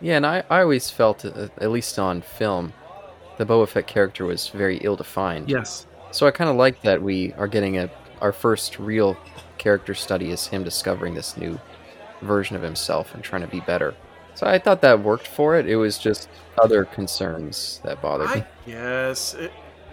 Yeah, 0.00 0.16
and 0.16 0.26
I, 0.26 0.44
I 0.48 0.60
always 0.60 0.90
felt, 0.90 1.24
uh, 1.24 1.48
at 1.60 1.70
least 1.72 1.98
on 1.98 2.22
film, 2.22 2.72
the 3.36 3.44
Boba 3.44 3.66
Fett 3.66 3.88
character 3.88 4.24
was 4.24 4.46
very 4.48 4.76
ill-defined. 4.78 5.50
Yes. 5.50 5.86
So 6.12 6.26
I 6.26 6.30
kind 6.30 6.48
of 6.48 6.54
like 6.54 6.80
that 6.82 7.02
we 7.02 7.32
are 7.34 7.48
getting 7.48 7.78
a 7.78 7.90
our 8.20 8.32
first 8.32 8.78
real 8.78 9.16
character 9.58 9.94
study 9.94 10.30
is 10.30 10.46
him 10.46 10.64
discovering 10.64 11.14
this 11.14 11.36
new 11.36 11.58
version 12.20 12.56
of 12.56 12.62
himself 12.62 13.14
and 13.14 13.22
trying 13.22 13.42
to 13.42 13.48
be 13.48 13.60
better. 13.60 13.94
So 14.34 14.46
I 14.46 14.58
thought 14.58 14.82
that 14.82 15.00
worked 15.00 15.26
for 15.26 15.56
it. 15.56 15.66
It 15.66 15.76
was 15.76 15.98
just 15.98 16.28
other 16.62 16.84
concerns 16.84 17.80
that 17.84 18.00
bothered 18.00 18.30
me. 18.30 18.44
Yes, 18.66 19.34
it, 19.34 19.50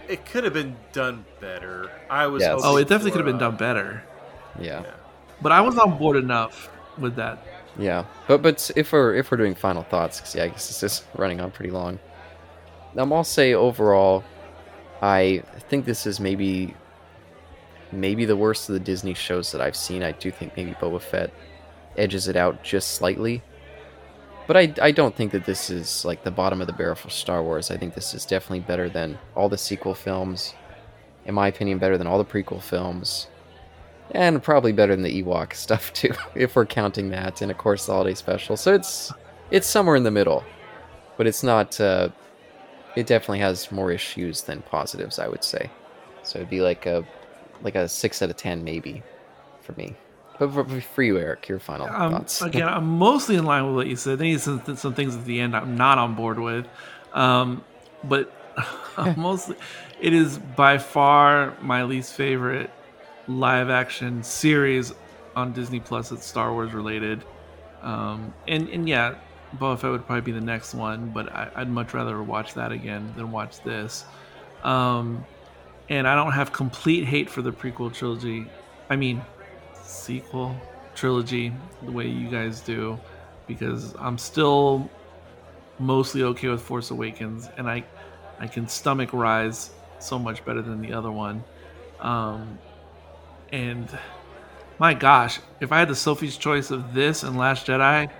it 0.08 0.24
could 0.24 0.44
have 0.44 0.52
been 0.52 0.76
done 0.92 1.24
better. 1.40 1.90
I 2.08 2.26
was. 2.28 2.42
Yes. 2.42 2.60
Oh, 2.62 2.76
it 2.76 2.88
definitely 2.88 3.10
could 3.10 3.26
have 3.26 3.26
been 3.26 3.36
uh, 3.36 3.50
done 3.50 3.56
better. 3.56 4.02
Yeah. 4.58 4.82
Yeah. 4.82 4.92
But 5.42 5.52
I 5.52 5.60
was 5.60 5.76
on 5.78 5.98
board 5.98 6.16
enough 6.16 6.70
with 6.98 7.16
that. 7.16 7.44
Yeah, 7.78 8.06
but 8.26 8.42
but 8.42 8.70
if 8.74 8.92
we're 8.92 9.14
if 9.16 9.30
we're 9.30 9.36
doing 9.36 9.54
final 9.54 9.82
thoughts, 9.82 10.20
cause 10.20 10.34
yeah, 10.34 10.44
I 10.44 10.48
guess 10.48 10.68
this 10.68 10.82
is 10.82 11.04
running 11.16 11.40
on 11.40 11.50
pretty 11.50 11.70
long. 11.70 11.98
Um, 12.96 13.12
I'll 13.12 13.24
say 13.24 13.52
overall, 13.52 14.24
I 15.02 15.42
think 15.68 15.84
this 15.84 16.06
is 16.06 16.18
maybe 16.18 16.74
maybe 17.92 18.24
the 18.24 18.36
worst 18.36 18.68
of 18.68 18.72
the 18.72 18.80
Disney 18.80 19.14
shows 19.14 19.52
that 19.52 19.60
I've 19.60 19.76
seen. 19.76 20.02
I 20.02 20.12
do 20.12 20.30
think 20.30 20.56
maybe 20.56 20.72
Boba 20.72 21.00
Fett 21.00 21.30
edges 21.96 22.28
it 22.28 22.36
out 22.36 22.62
just 22.62 22.92
slightly, 22.92 23.42
but 24.46 24.56
I 24.56 24.72
I 24.80 24.90
don't 24.92 25.14
think 25.14 25.32
that 25.32 25.44
this 25.44 25.70
is 25.70 26.04
like 26.04 26.24
the 26.24 26.30
bottom 26.30 26.60
of 26.60 26.66
the 26.66 26.72
barrel 26.72 26.94
for 26.94 27.10
Star 27.10 27.42
Wars. 27.42 27.70
I 27.70 27.76
think 27.76 27.94
this 27.94 28.14
is 28.14 28.24
definitely 28.24 28.60
better 28.60 28.88
than 28.88 29.18
all 29.34 29.48
the 29.48 29.58
sequel 29.58 29.94
films. 29.94 30.54
In 31.24 31.34
my 31.34 31.48
opinion, 31.48 31.78
better 31.78 31.98
than 31.98 32.06
all 32.06 32.18
the 32.18 32.24
prequel 32.24 32.62
films. 32.62 33.26
And 34.12 34.40
probably 34.40 34.72
better 34.72 34.94
than 34.94 35.02
the 35.02 35.22
Ewok 35.22 35.52
stuff 35.54 35.92
too, 35.92 36.12
if 36.34 36.54
we're 36.54 36.66
counting 36.66 37.10
that, 37.10 37.42
and 37.42 37.50
of 37.50 37.58
course 37.58 37.86
the 37.86 37.92
holiday 37.92 38.14
special. 38.14 38.56
So 38.56 38.74
it's 38.74 39.12
it's 39.50 39.66
somewhere 39.66 39.96
in 39.96 40.04
the 40.04 40.10
middle, 40.10 40.44
but 41.16 41.26
it's 41.26 41.42
not. 41.42 41.80
Uh, 41.80 42.10
it 42.94 43.06
definitely 43.06 43.40
has 43.40 43.70
more 43.70 43.92
issues 43.92 44.42
than 44.42 44.62
positives, 44.62 45.18
I 45.18 45.28
would 45.28 45.44
say. 45.44 45.70
So 46.22 46.38
it'd 46.38 46.50
be 46.50 46.62
like 46.62 46.86
a 46.86 47.04
like 47.62 47.74
a 47.74 47.88
six 47.88 48.22
out 48.22 48.30
of 48.30 48.36
ten 48.36 48.64
maybe 48.64 49.02
for 49.60 49.72
me. 49.72 49.96
But 50.38 50.52
for, 50.52 51.02
you, 51.02 51.18
Eric, 51.18 51.48
your 51.48 51.58
final 51.58 51.86
Um, 51.88 52.12
thoughts. 52.12 52.42
again, 52.42 52.68
I'm 52.68 52.98
mostly 52.98 53.36
in 53.36 53.44
line 53.44 53.66
with 53.66 53.74
what 53.74 53.86
you 53.86 53.96
said. 53.96 54.18
Then 54.18 54.38
some, 54.38 54.62
some 54.76 54.94
things 54.94 55.16
at 55.16 55.24
the 55.24 55.40
end 55.40 55.56
I'm 55.56 55.76
not 55.76 55.98
on 55.98 56.14
board 56.14 56.38
with, 56.38 56.66
um, 57.14 57.64
but 58.04 58.32
mostly 59.16 59.56
it 60.00 60.12
is 60.12 60.38
by 60.38 60.78
far 60.78 61.56
my 61.62 61.84
least 61.84 62.12
favorite 62.14 62.70
live 63.28 63.70
action 63.70 64.22
series 64.22 64.92
on 65.34 65.52
Disney 65.52 65.80
Plus 65.80 66.10
that's 66.10 66.26
Star 66.26 66.52
Wars 66.52 66.72
related. 66.72 67.24
Um, 67.82 68.34
and 68.48 68.68
and 68.68 68.88
yeah, 68.88 69.14
Boba 69.58 69.78
Fett 69.78 69.90
would 69.90 70.06
probably 70.06 70.22
be 70.22 70.32
the 70.32 70.44
next 70.44 70.74
one, 70.74 71.10
but 71.10 71.32
I, 71.32 71.50
I'd 71.56 71.68
much 71.70 71.94
rather 71.94 72.22
watch 72.22 72.54
that 72.54 72.72
again 72.72 73.12
than 73.16 73.30
watch 73.30 73.62
this. 73.62 74.04
Um, 74.64 75.24
and 75.88 76.08
I 76.08 76.14
don't 76.14 76.32
have 76.32 76.52
complete 76.52 77.04
hate 77.04 77.30
for 77.30 77.42
the 77.42 77.52
prequel 77.52 77.92
trilogy. 77.94 78.50
I 78.90 78.96
mean, 78.96 79.22
sequel 79.86 80.54
trilogy 80.94 81.52
the 81.82 81.92
way 81.92 82.06
you 82.06 82.28
guys 82.28 82.60
do 82.60 82.98
because 83.46 83.94
I'm 83.98 84.18
still 84.18 84.90
mostly 85.78 86.22
okay 86.22 86.48
with 86.48 86.62
Force 86.62 86.90
Awakens 86.90 87.48
and 87.56 87.68
I 87.68 87.84
I 88.38 88.46
can 88.46 88.68
stomach 88.68 89.12
Rise 89.12 89.70
so 89.98 90.18
much 90.18 90.44
better 90.44 90.62
than 90.62 90.80
the 90.80 90.92
other 90.92 91.10
one. 91.10 91.44
Um 92.00 92.58
and 93.52 93.88
my 94.78 94.92
gosh, 94.94 95.40
if 95.60 95.72
I 95.72 95.78
had 95.78 95.88
the 95.88 95.96
Sophie's 95.96 96.36
choice 96.36 96.70
of 96.70 96.92
this 96.92 97.22
and 97.22 97.38
Last 97.38 97.66
Jedi, 97.66 98.10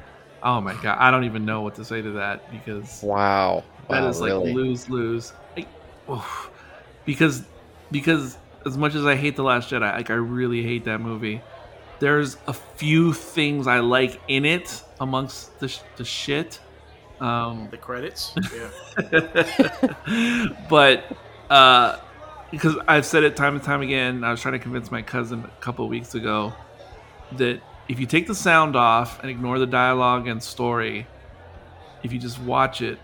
oh 0.43 0.61
my 0.61 0.75
god, 0.83 0.99
I 0.99 1.11
don't 1.11 1.25
even 1.25 1.45
know 1.45 1.61
what 1.62 1.75
to 1.77 1.85
say 1.85 2.01
to 2.01 2.11
that 2.12 2.51
because 2.51 3.03
wow, 3.03 3.65
that 3.91 4.03
wow, 4.03 4.09
is 4.09 4.20
like 4.20 4.33
really? 4.33 4.55
lose 4.55 4.89
lose. 4.89 5.33
I, 5.57 5.67
oof. 6.11 6.51
because 7.05 7.43
because 7.91 8.39
as 8.65 8.77
much 8.77 8.95
as 8.95 9.07
I 9.07 9.17
hate 9.17 9.36
the 9.36 9.45
Last 9.45 9.70
Jedi, 9.70 9.81
like 9.81 10.11
I 10.11 10.15
really 10.15 10.62
hate 10.62 10.85
that 10.85 11.01
movie. 11.01 11.41
There's 11.99 12.36
a 12.47 12.52
few 12.52 13.12
things 13.12 13.66
I 13.66 13.81
like 13.81 14.20
in 14.28 14.44
it 14.44 14.83
amongst 15.00 15.58
the 15.60 15.75
the 15.97 16.05
shit. 16.05 16.60
Um, 17.20 17.68
The 17.70 17.78
credits. 17.78 18.33
Yeah. 18.55 20.49
but 20.68 21.16
uh, 21.49 21.99
because 22.50 22.76
I've 22.86 23.07
said 23.07 23.25
it 23.25 23.36
time 23.36 23.55
and 23.55 23.65
time 23.65 23.81
again, 23.81 24.23
I 24.23 24.31
was 24.31 24.41
trying 24.41 24.52
to 24.52 24.58
convince 24.58 24.91
my 24.91 25.02
cousin 25.02 25.44
a 25.44 25.60
couple 25.60 25.89
weeks 25.89 26.15
ago 26.15 26.52
that 27.33 27.60
if 27.89 27.99
you 27.99 28.07
take 28.07 28.26
the 28.26 28.34
sound 28.34 28.76
off 28.76 29.20
and 29.20 29.31
ignore 29.31 29.58
the 29.58 29.66
dialogue 29.66 30.28
and 30.28 30.42
story, 30.42 31.07
if 32.02 32.12
you 32.12 32.18
just 32.18 32.41
watch 32.41 32.83
it 32.83 32.99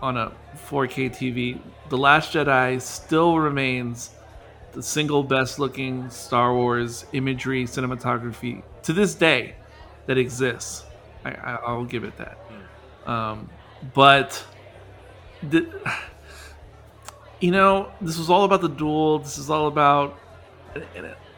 on 0.00 0.16
a 0.16 0.32
4K 0.68 1.10
TV, 1.10 1.60
The 1.88 1.98
Last 1.98 2.32
Jedi 2.32 2.80
still 2.80 3.38
remains 3.38 4.10
the 4.78 4.82
single 4.84 5.24
best 5.24 5.58
looking 5.58 6.08
Star 6.08 6.54
Wars 6.54 7.04
imagery 7.12 7.64
cinematography 7.64 8.62
to 8.84 8.92
this 8.92 9.12
day 9.12 9.56
that 10.06 10.16
exists. 10.16 10.84
I, 11.24 11.30
I, 11.30 11.54
I'll 11.66 11.84
give 11.84 12.04
it 12.04 12.16
that. 12.16 12.38
Um, 13.04 13.50
but 13.92 14.40
the, 15.42 15.66
you 17.40 17.50
know, 17.50 17.90
this 18.00 18.18
was 18.18 18.30
all 18.30 18.44
about 18.44 18.60
the 18.60 18.68
duel. 18.68 19.18
This 19.18 19.36
is 19.36 19.50
all 19.50 19.66
about 19.66 20.16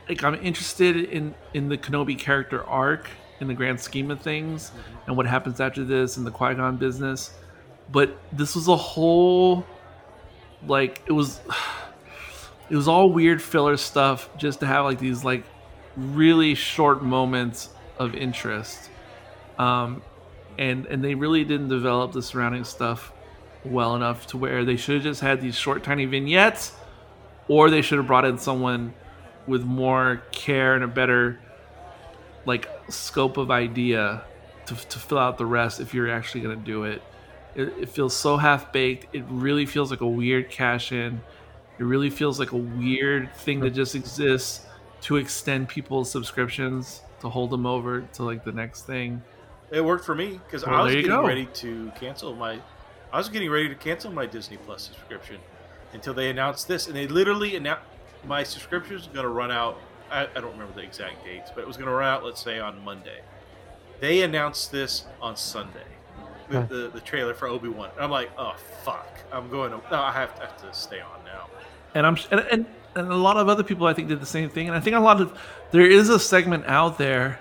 like 0.07 0.23
I'm 0.23 0.35
interested 0.35 0.97
in 0.97 1.35
in 1.55 1.71
the 1.71 1.79
Kenobi 1.79 2.19
character 2.19 2.63
arc 2.65 3.09
in 3.41 3.49
the 3.49 3.55
grand 3.55 3.81
scheme 3.81 4.11
of 4.11 4.21
things 4.21 4.71
and 5.07 5.17
what 5.17 5.25
happens 5.25 5.61
after 5.61 5.83
this 5.83 6.19
and 6.19 6.27
the 6.27 6.31
Qui 6.31 6.57
Gon 6.57 6.77
business. 6.77 7.33
But 7.91 8.19
this 8.33 8.55
was 8.55 8.69
a 8.69 8.77
whole 8.77 9.65
like 10.67 11.01
it 11.07 11.13
was 11.13 11.41
it 12.71 12.77
was 12.77 12.87
all 12.87 13.11
weird 13.11 13.43
filler 13.43 13.77
stuff 13.77 14.31
just 14.37 14.61
to 14.61 14.67
have 14.67 14.85
like 14.85 15.01
these 15.01 15.25
like 15.25 15.45
really 15.97 16.55
short 16.55 17.03
moments 17.03 17.69
of 17.99 18.15
interest. 18.15 18.89
Um, 19.59 20.03
and 20.59 20.87
and 20.87 21.05
they 21.05 21.15
really 21.15 21.45
didn't 21.45 21.69
develop 21.69 22.13
the 22.13 22.23
surrounding 22.23 22.65
stuff 22.65 23.13
well 23.65 23.97
enough 23.97 24.27
to 24.29 24.39
where 24.39 24.65
they 24.65 24.77
should 24.77 24.97
have 24.97 25.05
just 25.05 25.21
had 25.21 25.41
these 25.41 25.55
short 25.55 25.83
tiny 25.83 26.07
vignettes 26.07 26.73
or 27.49 27.69
they 27.69 27.83
should 27.83 27.99
have 27.99 28.07
brought 28.07 28.25
in 28.25 28.39
someone 28.39 28.95
with 29.47 29.65
more 29.65 30.23
care 30.33 30.75
and 30.75 30.85
a 30.85 30.89
better 30.89 31.39
like 32.47 32.69
scope 32.89 33.37
of 33.37 33.51
idea 33.51 34.23
to, 34.67 34.75
to 34.75 34.99
fill 34.99 35.19
out 35.19 35.37
the 35.37 35.45
rest 35.45 35.81
if 35.81 35.93
you're 35.93 36.11
actually 36.11 36.41
going 36.41 36.59
to 36.59 36.65
do 36.65 36.85
it. 36.85 37.03
it 37.55 37.69
it 37.81 37.89
feels 37.89 38.17
so 38.17 38.37
half 38.37 38.73
baked 38.73 39.15
it 39.15 39.25
really 39.29 39.67
feels 39.67 39.91
like 39.91 40.01
a 40.01 40.07
weird 40.07 40.49
cash 40.49 40.93
in 40.93 41.21
it 41.81 41.85
really 41.85 42.11
feels 42.11 42.39
like 42.39 42.53
a 42.53 42.57
weird 42.57 43.35
thing 43.35 43.59
that 43.61 43.71
just 43.71 43.95
exists 43.97 44.67
to 45.01 45.17
extend 45.17 45.67
people's 45.69 46.09
subscriptions 46.11 47.01
to 47.21 47.29
hold 47.29 47.51
them 47.51 47.67
over 47.67 48.03
to 48.13 48.23
like 48.23 48.45
the 48.45 48.53
next 48.53 48.83
thing 48.87 49.21
It 49.73 49.85
worked 49.85 50.05
for 50.05 50.15
me 50.15 50.39
because 50.47 50.65
Well, 50.65 50.75
I 50.75 50.83
was 50.85 50.95
getting 50.95 51.11
go. 51.11 51.27
ready 51.27 51.47
to 51.47 51.91
cancel 51.99 52.35
my. 52.37 52.61
I 53.13 53.19
was 53.19 53.29
getting 53.29 53.51
ready 53.51 53.69
to 53.69 53.75
cancel 53.75 54.13
my 54.13 54.25
Disney 54.27 54.57
Plus 54.59 54.83
subscription 54.83 55.39
until 55.93 56.15
they 56.15 56.31
announced 56.31 56.69
this, 56.69 56.87
and 56.87 56.95
they 56.95 57.09
literally 57.09 57.57
announced 57.57 57.83
my 58.25 58.45
subscription 58.45 58.95
was 58.95 59.07
going 59.09 59.25
to 59.25 59.29
run 59.31 59.51
out. 59.51 59.79
I, 60.11 60.23
I 60.37 60.41
don't 60.41 60.53
remember 60.53 60.75
the 60.75 60.83
exact 60.83 61.25
dates, 61.25 61.51
but 61.55 61.63
it 61.63 61.67
was 61.67 61.77
going 61.77 61.89
to 61.89 61.93
run 61.95 62.09
out. 62.09 62.25
Let's 62.25 62.43
say 62.43 62.59
on 62.61 62.85
Monday. 62.85 63.21
They 64.01 64.23
announced 64.23 64.71
this 64.73 65.07
on 65.21 65.37
Sunday 65.37 65.89
with 66.49 66.59
Huh. 66.59 66.67
the, 66.69 66.91
the 66.95 67.01
trailer 67.01 67.35
for 67.35 67.49
Obi 67.49 67.69
Wan. 67.69 67.91
I'm 67.99 68.11
like, 68.11 68.31
oh 68.39 68.55
fuck! 68.85 69.09
I'm 69.33 69.49
going. 69.51 69.71
To, 69.73 69.79
no, 69.91 70.01
I 70.01 70.13
have, 70.13 70.33
I 70.41 70.47
have 70.47 70.57
to 70.63 70.73
stay 70.75 71.01
on 71.01 71.25
now. 71.25 71.47
And 71.95 72.07
I'm 72.07 72.17
and, 72.31 72.41
and 72.41 72.67
and 72.95 73.11
a 73.11 73.17
lot 73.17 73.37
of 73.37 73.49
other 73.49 73.63
people 73.63 73.87
I 73.87 73.95
think 73.95 74.09
did 74.09 74.21
the 74.21 74.27
same 74.27 74.51
thing. 74.51 74.69
And 74.69 74.77
I 74.77 74.81
think 74.81 74.97
a 74.97 75.01
lot 75.01 75.21
of 75.21 75.39
there 75.71 75.89
is 75.89 76.09
a 76.09 76.19
segment 76.19 76.67
out 76.67 76.99
there 76.99 77.39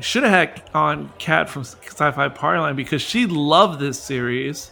should 0.00 0.22
have 0.22 0.32
had 0.32 0.62
on 0.74 1.12
Kat 1.18 1.50
from 1.50 1.64
Sci-Fi 1.64 2.28
Powerline 2.28 2.76
because 2.76 3.02
she 3.02 3.26
loved 3.26 3.80
this 3.80 4.00
series. 4.00 4.70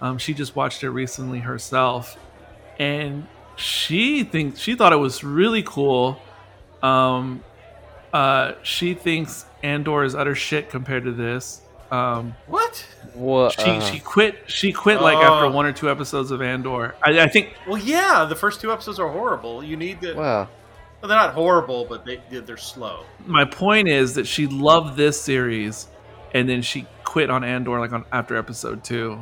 Um, 0.00 0.18
she 0.18 0.34
just 0.34 0.56
watched 0.56 0.82
it 0.82 0.90
recently 0.90 1.40
herself, 1.40 2.18
and 2.78 3.26
she 3.56 4.24
thinks 4.24 4.58
she 4.58 4.74
thought 4.74 4.92
it 4.92 4.96
was 4.96 5.22
really 5.22 5.62
cool. 5.62 6.20
Um, 6.82 7.44
uh, 8.12 8.54
she 8.62 8.94
thinks 8.94 9.46
Andor 9.62 10.04
is 10.04 10.14
utter 10.14 10.34
shit 10.34 10.70
compared 10.70 11.04
to 11.04 11.12
this. 11.12 11.61
Um, 11.92 12.34
What? 12.46 12.86
What? 13.14 13.52
she 13.52 13.70
uh, 13.70 13.80
she 13.80 13.98
quit 14.00 14.36
she 14.46 14.72
quit 14.72 15.02
like 15.02 15.18
after 15.18 15.44
Oh. 15.46 15.50
one 15.50 15.66
or 15.66 15.72
two 15.72 15.90
episodes 15.90 16.30
of 16.30 16.40
Andor. 16.40 16.94
I, 17.04 17.20
I 17.20 17.28
think 17.28 17.54
Well, 17.68 17.76
yeah, 17.78 18.24
the 18.24 18.34
first 18.36 18.60
two 18.62 18.72
episodes 18.72 18.98
are 18.98 19.08
horrible. 19.10 19.62
You 19.62 19.76
need 19.76 20.00
to. 20.00 20.14
well, 20.14 20.48
Well, 21.00 21.08
they're 21.08 21.18
not 21.18 21.34
horrible, 21.34 21.84
but 21.84 22.04
they 22.06 22.20
they're 22.30 22.56
slow. 22.56 23.04
my 23.26 23.44
point 23.44 23.88
is 23.88 24.14
that 24.14 24.26
she 24.26 24.46
loved 24.46 24.96
this 24.96 25.20
series, 25.20 25.86
and 26.32 26.48
then 26.48 26.62
she 26.62 26.86
quit 27.04 27.28
on 27.28 27.44
Andor 27.44 27.78
like 27.78 27.92
on 27.92 28.04
after 28.10 28.36
episode 28.38 28.82
two. 28.82 29.18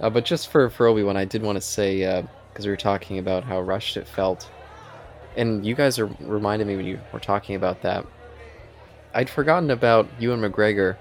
uh, 0.00 0.08
but 0.08 0.24
just 0.24 0.48
for 0.50 0.70
for 0.70 0.86
Obi 0.86 1.02
Wan, 1.02 1.18
I 1.18 1.26
did 1.26 1.42
want 1.42 1.56
to 1.56 1.60
say 1.60 2.24
because 2.52 2.64
we 2.64 2.70
were 2.70 2.76
talking 2.78 3.18
about 3.18 3.44
how 3.44 3.60
rushed 3.60 3.98
it 3.98 4.08
felt, 4.08 4.48
and 5.36 5.66
you 5.66 5.74
guys 5.74 5.98
are 5.98 6.06
reminded 6.20 6.66
me 6.66 6.76
when 6.76 6.86
you 6.86 6.98
were 7.12 7.20
talking 7.20 7.56
about 7.56 7.82
that. 7.82 8.06
I'd 9.12 9.28
forgotten 9.28 9.70
about 9.70 10.08
Ewan 10.18 10.40
McGregor 10.40 10.96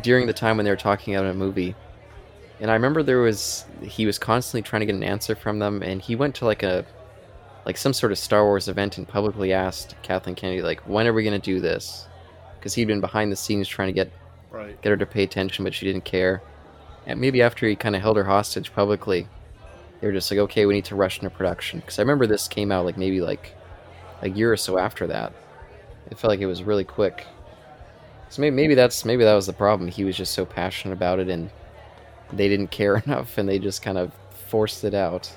during 0.00 0.26
the 0.26 0.32
time 0.32 0.56
when 0.56 0.64
they 0.64 0.70
were 0.70 0.76
talking 0.76 1.14
about 1.14 1.30
a 1.30 1.34
movie, 1.34 1.74
and 2.60 2.70
I 2.70 2.74
remember 2.74 3.02
there 3.02 3.20
was 3.20 3.64
he 3.82 4.06
was 4.06 4.18
constantly 4.18 4.62
trying 4.62 4.80
to 4.80 4.86
get 4.86 4.94
an 4.94 5.02
answer 5.02 5.34
from 5.34 5.58
them, 5.58 5.82
and 5.82 6.00
he 6.00 6.14
went 6.16 6.34
to 6.36 6.44
like 6.44 6.62
a 6.62 6.84
like 7.66 7.76
some 7.76 7.92
sort 7.92 8.10
of 8.12 8.18
Star 8.18 8.44
Wars 8.44 8.68
event 8.68 8.98
and 8.98 9.06
publicly 9.06 9.52
asked 9.52 9.94
Kathleen 10.02 10.34
Kennedy 10.34 10.62
like, 10.62 10.80
when 10.80 11.06
are 11.06 11.12
we 11.12 11.22
gonna 11.24 11.38
do 11.38 11.60
this? 11.60 12.06
Because 12.58 12.74
he'd 12.74 12.86
been 12.88 13.00
behind 13.00 13.30
the 13.30 13.36
scenes 13.36 13.68
trying 13.68 13.88
to 13.88 13.92
get 13.92 14.10
Right. 14.50 14.80
get 14.82 14.90
her 14.90 14.96
to 14.98 15.06
pay 15.06 15.22
attention, 15.22 15.64
but 15.64 15.72
she 15.72 15.86
didn't 15.86 16.04
care. 16.04 16.42
And 17.06 17.20
maybe 17.20 17.40
after 17.40 17.66
he 17.66 17.74
kind 17.74 17.96
of 17.96 18.02
held 18.02 18.16
her 18.16 18.24
hostage 18.24 18.72
publicly, 18.74 19.26
they 20.00 20.06
were 20.06 20.12
just 20.12 20.30
like, 20.30 20.38
okay, 20.40 20.66
we 20.66 20.74
need 20.74 20.84
to 20.86 20.94
rush 20.94 21.18
into 21.18 21.30
production. 21.30 21.80
Because 21.80 21.98
I 21.98 22.02
remember 22.02 22.26
this 22.26 22.48
came 22.48 22.70
out 22.70 22.84
like 22.84 22.98
maybe 22.98 23.20
like 23.20 23.54
a 24.20 24.28
year 24.28 24.52
or 24.52 24.56
so 24.56 24.76
after 24.76 25.06
that. 25.06 25.32
It 26.10 26.18
felt 26.18 26.30
like 26.30 26.40
it 26.40 26.46
was 26.46 26.62
really 26.64 26.84
quick. 26.84 27.26
So 28.32 28.40
maybe 28.40 28.56
maybe 28.56 28.74
that's 28.74 29.04
maybe 29.04 29.24
that 29.24 29.34
was 29.34 29.46
the 29.46 29.52
problem. 29.52 29.90
He 29.90 30.04
was 30.04 30.16
just 30.16 30.32
so 30.32 30.46
passionate 30.46 30.94
about 30.94 31.18
it, 31.18 31.28
and 31.28 31.50
they 32.32 32.48
didn't 32.48 32.70
care 32.70 32.96
enough, 32.96 33.36
and 33.36 33.46
they 33.46 33.58
just 33.58 33.82
kind 33.82 33.98
of 33.98 34.10
forced 34.48 34.84
it 34.84 34.94
out. 34.94 35.30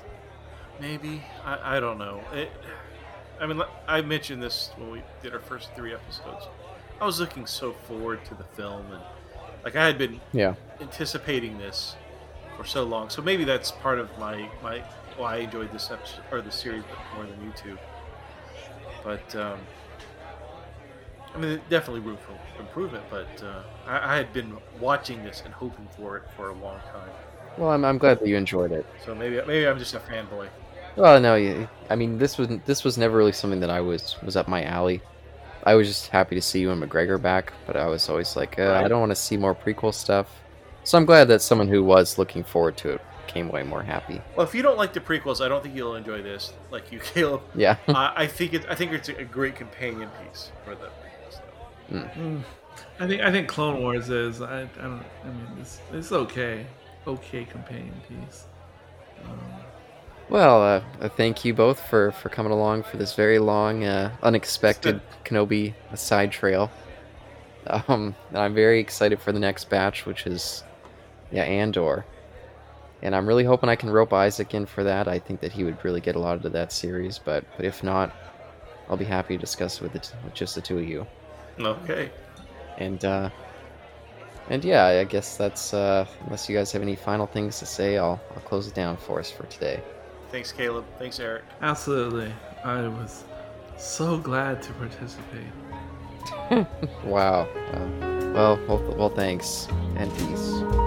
Maybe 0.80 1.20
I, 1.44 1.76
I 1.76 1.80
don't 1.80 1.98
know. 1.98 2.22
It, 2.32 2.48
I 3.38 3.46
mean, 3.46 3.62
I 3.86 4.00
mentioned 4.00 4.42
this 4.42 4.70
when 4.78 4.90
we 4.90 5.02
did 5.22 5.34
our 5.34 5.40
first 5.40 5.74
three 5.74 5.92
episodes. 5.92 6.48
I 6.98 7.04
was 7.04 7.20
looking 7.20 7.44
so 7.44 7.72
forward 7.72 8.24
to 8.24 8.34
the 8.34 8.44
film, 8.44 8.90
and 8.90 9.02
like 9.62 9.76
I 9.76 9.84
had 9.84 9.98
been 9.98 10.18
Yeah. 10.32 10.54
anticipating 10.80 11.58
this 11.58 11.96
for 12.56 12.64
so 12.64 12.82
long. 12.82 13.10
So 13.10 13.20
maybe 13.20 13.44
that's 13.44 13.72
part 13.72 13.98
of 13.98 14.08
my 14.18 14.48
my 14.62 14.78
why 15.18 15.34
I 15.34 15.38
enjoyed 15.40 15.70
this 15.70 15.90
episode 15.90 16.24
or 16.30 16.40
the 16.40 16.50
series 16.50 16.82
more 17.14 17.26
than 17.26 17.44
you 17.44 17.52
two. 17.54 17.76
But 19.04 19.36
um, 19.36 19.58
I 21.34 21.38
mean, 21.38 21.60
definitely 21.68 22.00
room 22.00 22.16
for 22.16 22.32
improvement. 22.58 23.04
But 23.10 23.42
uh, 23.42 23.62
I, 23.86 24.14
I 24.14 24.16
had 24.16 24.32
been 24.32 24.56
watching 24.80 25.22
this 25.24 25.42
and 25.44 25.52
hoping 25.52 25.88
for 25.96 26.16
it 26.16 26.24
for 26.36 26.48
a 26.50 26.54
long 26.54 26.80
time. 26.92 27.10
Well, 27.58 27.70
I'm, 27.70 27.84
I'm 27.84 27.98
glad 27.98 28.20
that 28.20 28.28
you 28.28 28.36
enjoyed 28.36 28.72
it. 28.72 28.86
So 29.04 29.14
maybe 29.14 29.36
maybe 29.46 29.66
I'm 29.66 29.78
just 29.78 29.94
a 29.94 30.00
fanboy. 30.00 30.48
Well, 30.96 31.20
no, 31.20 31.68
I 31.90 31.96
mean 31.96 32.18
this 32.18 32.38
was 32.38 32.48
this 32.64 32.84
was 32.84 32.96
never 32.96 33.16
really 33.16 33.32
something 33.32 33.60
that 33.60 33.70
I 33.70 33.80
was 33.80 34.16
was 34.22 34.36
up 34.36 34.48
my 34.48 34.64
alley. 34.64 35.02
I 35.64 35.74
was 35.74 35.88
just 35.88 36.08
happy 36.08 36.36
to 36.36 36.42
see 36.42 36.60
Ewan 36.60 36.80
McGregor 36.80 37.20
back, 37.20 37.52
but 37.66 37.76
I 37.76 37.86
was 37.88 38.08
always 38.08 38.36
like, 38.36 38.56
uh, 38.56 38.80
I 38.84 38.86
don't 38.86 39.00
want 39.00 39.10
to 39.10 39.16
see 39.16 39.36
more 39.36 39.52
prequel 39.52 39.92
stuff. 39.92 40.28
So 40.84 40.96
I'm 40.96 41.04
glad 41.04 41.26
that 41.26 41.42
someone 41.42 41.66
who 41.66 41.82
was 41.82 42.18
looking 42.18 42.44
forward 42.44 42.76
to 42.78 42.90
it 42.90 43.00
came 43.26 43.48
away 43.48 43.64
more 43.64 43.82
happy. 43.82 44.22
Well, 44.36 44.46
if 44.46 44.54
you 44.54 44.62
don't 44.62 44.78
like 44.78 44.92
the 44.92 45.00
prequels, 45.00 45.44
I 45.44 45.48
don't 45.48 45.62
think 45.62 45.74
you'll 45.74 45.96
enjoy 45.96 46.22
this. 46.22 46.52
Like 46.70 46.92
you, 46.92 46.98
Caleb. 47.14 47.42
Yeah, 47.54 47.76
I 47.88 48.12
I 48.16 48.26
think 48.28 48.54
it. 48.54 48.64
I 48.68 48.76
think 48.76 48.92
it's 48.92 49.08
a 49.08 49.24
great 49.24 49.56
companion 49.56 50.08
piece 50.22 50.52
for 50.64 50.74
the. 50.76 50.88
Mm. 51.90 52.42
I 52.98 53.06
think 53.06 53.22
I 53.22 53.30
think 53.30 53.48
Clone 53.48 53.80
Wars 53.80 54.10
is. 54.10 54.42
I, 54.42 54.62
I 54.62 54.64
don't. 54.82 55.04
I 55.24 55.28
mean, 55.28 55.58
it's 55.60 55.80
it's 55.92 56.12
okay. 56.12 56.66
Okay, 57.06 57.44
companion 57.44 57.94
piece. 58.08 58.46
Um, 59.24 59.38
Well, 60.28 60.60
uh, 60.60 60.82
uh, 61.00 61.08
thank 61.08 61.44
you 61.44 61.54
both 61.54 61.78
for, 61.88 62.10
for 62.10 62.28
coming 62.30 62.50
along 62.50 62.82
for 62.82 62.96
this 62.96 63.14
very 63.14 63.38
long, 63.38 63.84
uh, 63.84 64.10
unexpected 64.24 65.00
Kenobi 65.24 65.74
side 65.94 66.32
trail. 66.32 66.70
Um, 67.68 68.16
and 68.30 68.38
I'm 68.38 68.54
very 68.54 68.80
excited 68.80 69.20
for 69.20 69.30
the 69.30 69.38
next 69.38 69.70
batch, 69.70 70.04
which 70.04 70.26
is, 70.26 70.64
yeah, 71.30 71.44
Andor. 71.44 72.04
And 73.02 73.14
I'm 73.14 73.26
really 73.26 73.44
hoping 73.44 73.68
I 73.68 73.76
can 73.76 73.90
rope 73.90 74.12
Isaac 74.12 74.52
in 74.54 74.66
for 74.66 74.82
that. 74.82 75.06
I 75.06 75.20
think 75.20 75.40
that 75.40 75.52
he 75.52 75.62
would 75.62 75.84
really 75.84 76.00
get 76.00 76.16
a 76.16 76.18
lot 76.18 76.44
of 76.44 76.52
that 76.52 76.72
series, 76.72 77.18
but 77.18 77.44
but 77.56 77.64
if 77.64 77.84
not, 77.84 78.12
I'll 78.88 78.96
be 78.96 79.04
happy 79.04 79.36
to 79.36 79.40
discuss 79.40 79.80
with 79.80 79.94
it 79.94 80.12
with 80.24 80.34
just 80.34 80.54
the 80.54 80.60
two 80.60 80.78
of 80.78 80.88
you. 80.88 81.06
Okay. 81.60 82.10
And 82.78 83.04
uh, 83.04 83.30
and 84.50 84.64
yeah, 84.64 84.84
I 84.86 85.04
guess 85.04 85.36
that's 85.36 85.72
uh, 85.74 86.06
unless 86.24 86.48
you 86.48 86.56
guys 86.56 86.70
have 86.72 86.82
any 86.82 86.96
final 86.96 87.26
things 87.26 87.58
to 87.60 87.66
say, 87.66 87.98
I'll 87.98 88.20
I'll 88.34 88.42
close 88.42 88.68
it 88.68 88.74
down 88.74 88.96
for 88.96 89.18
us 89.18 89.30
for 89.30 89.44
today. 89.46 89.82
Thanks, 90.30 90.52
Caleb. 90.52 90.84
Thanks, 90.98 91.20
Eric. 91.20 91.44
absolutely. 91.62 92.32
I 92.64 92.86
was 92.88 93.24
so 93.78 94.18
glad 94.18 94.62
to 94.62 94.72
participate. 94.74 95.46
Wow. 97.04 97.42
Uh, 97.72 98.32
well, 98.34 98.58
well, 98.68 98.94
well, 98.96 99.08
thanks 99.08 99.68
and 99.96 100.10
peace. 100.16 100.85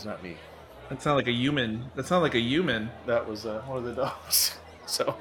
Was 0.00 0.06
not 0.06 0.22
me. 0.22 0.36
that 0.88 1.02
sounded 1.02 1.16
like 1.16 1.28
a 1.28 1.32
human. 1.32 1.90
That 1.94 2.06
sounded 2.06 2.22
like 2.22 2.34
a 2.34 2.40
human. 2.40 2.90
That 3.06 3.28
was 3.28 3.44
uh, 3.44 3.60
one 3.66 3.76
of 3.78 3.84
the 3.84 3.92
dogs. 4.02 4.56
So 4.86 5.14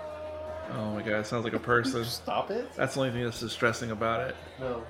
Oh 0.71 0.93
my 0.93 1.01
god, 1.01 1.19
it 1.19 1.25
sounds 1.25 1.43
like 1.43 1.53
a 1.53 1.59
person. 1.59 2.05
stop 2.05 2.49
it. 2.51 2.69
That's 2.75 2.93
the 2.93 3.01
only 3.01 3.11
thing 3.11 3.23
that's 3.23 3.39
distressing 3.39 3.91
about 3.91 4.29
it. 4.29 4.35
No. 4.59 4.83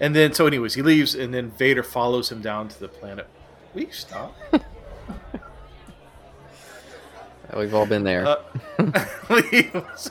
And 0.00 0.16
then, 0.16 0.32
so, 0.32 0.46
anyways, 0.46 0.74
he 0.74 0.82
leaves, 0.82 1.14
and 1.14 1.34
then 1.34 1.50
Vader 1.50 1.82
follows 1.82 2.30
him 2.32 2.40
down 2.40 2.68
to 2.68 2.80
the 2.80 2.88
planet. 2.88 3.26
We 3.74 3.90
stop? 3.90 4.34
We've 7.56 7.74
all 7.74 7.86
been 7.86 8.04
there. 8.04 8.26
Uh, 8.26 8.42
leaves. 9.52 10.06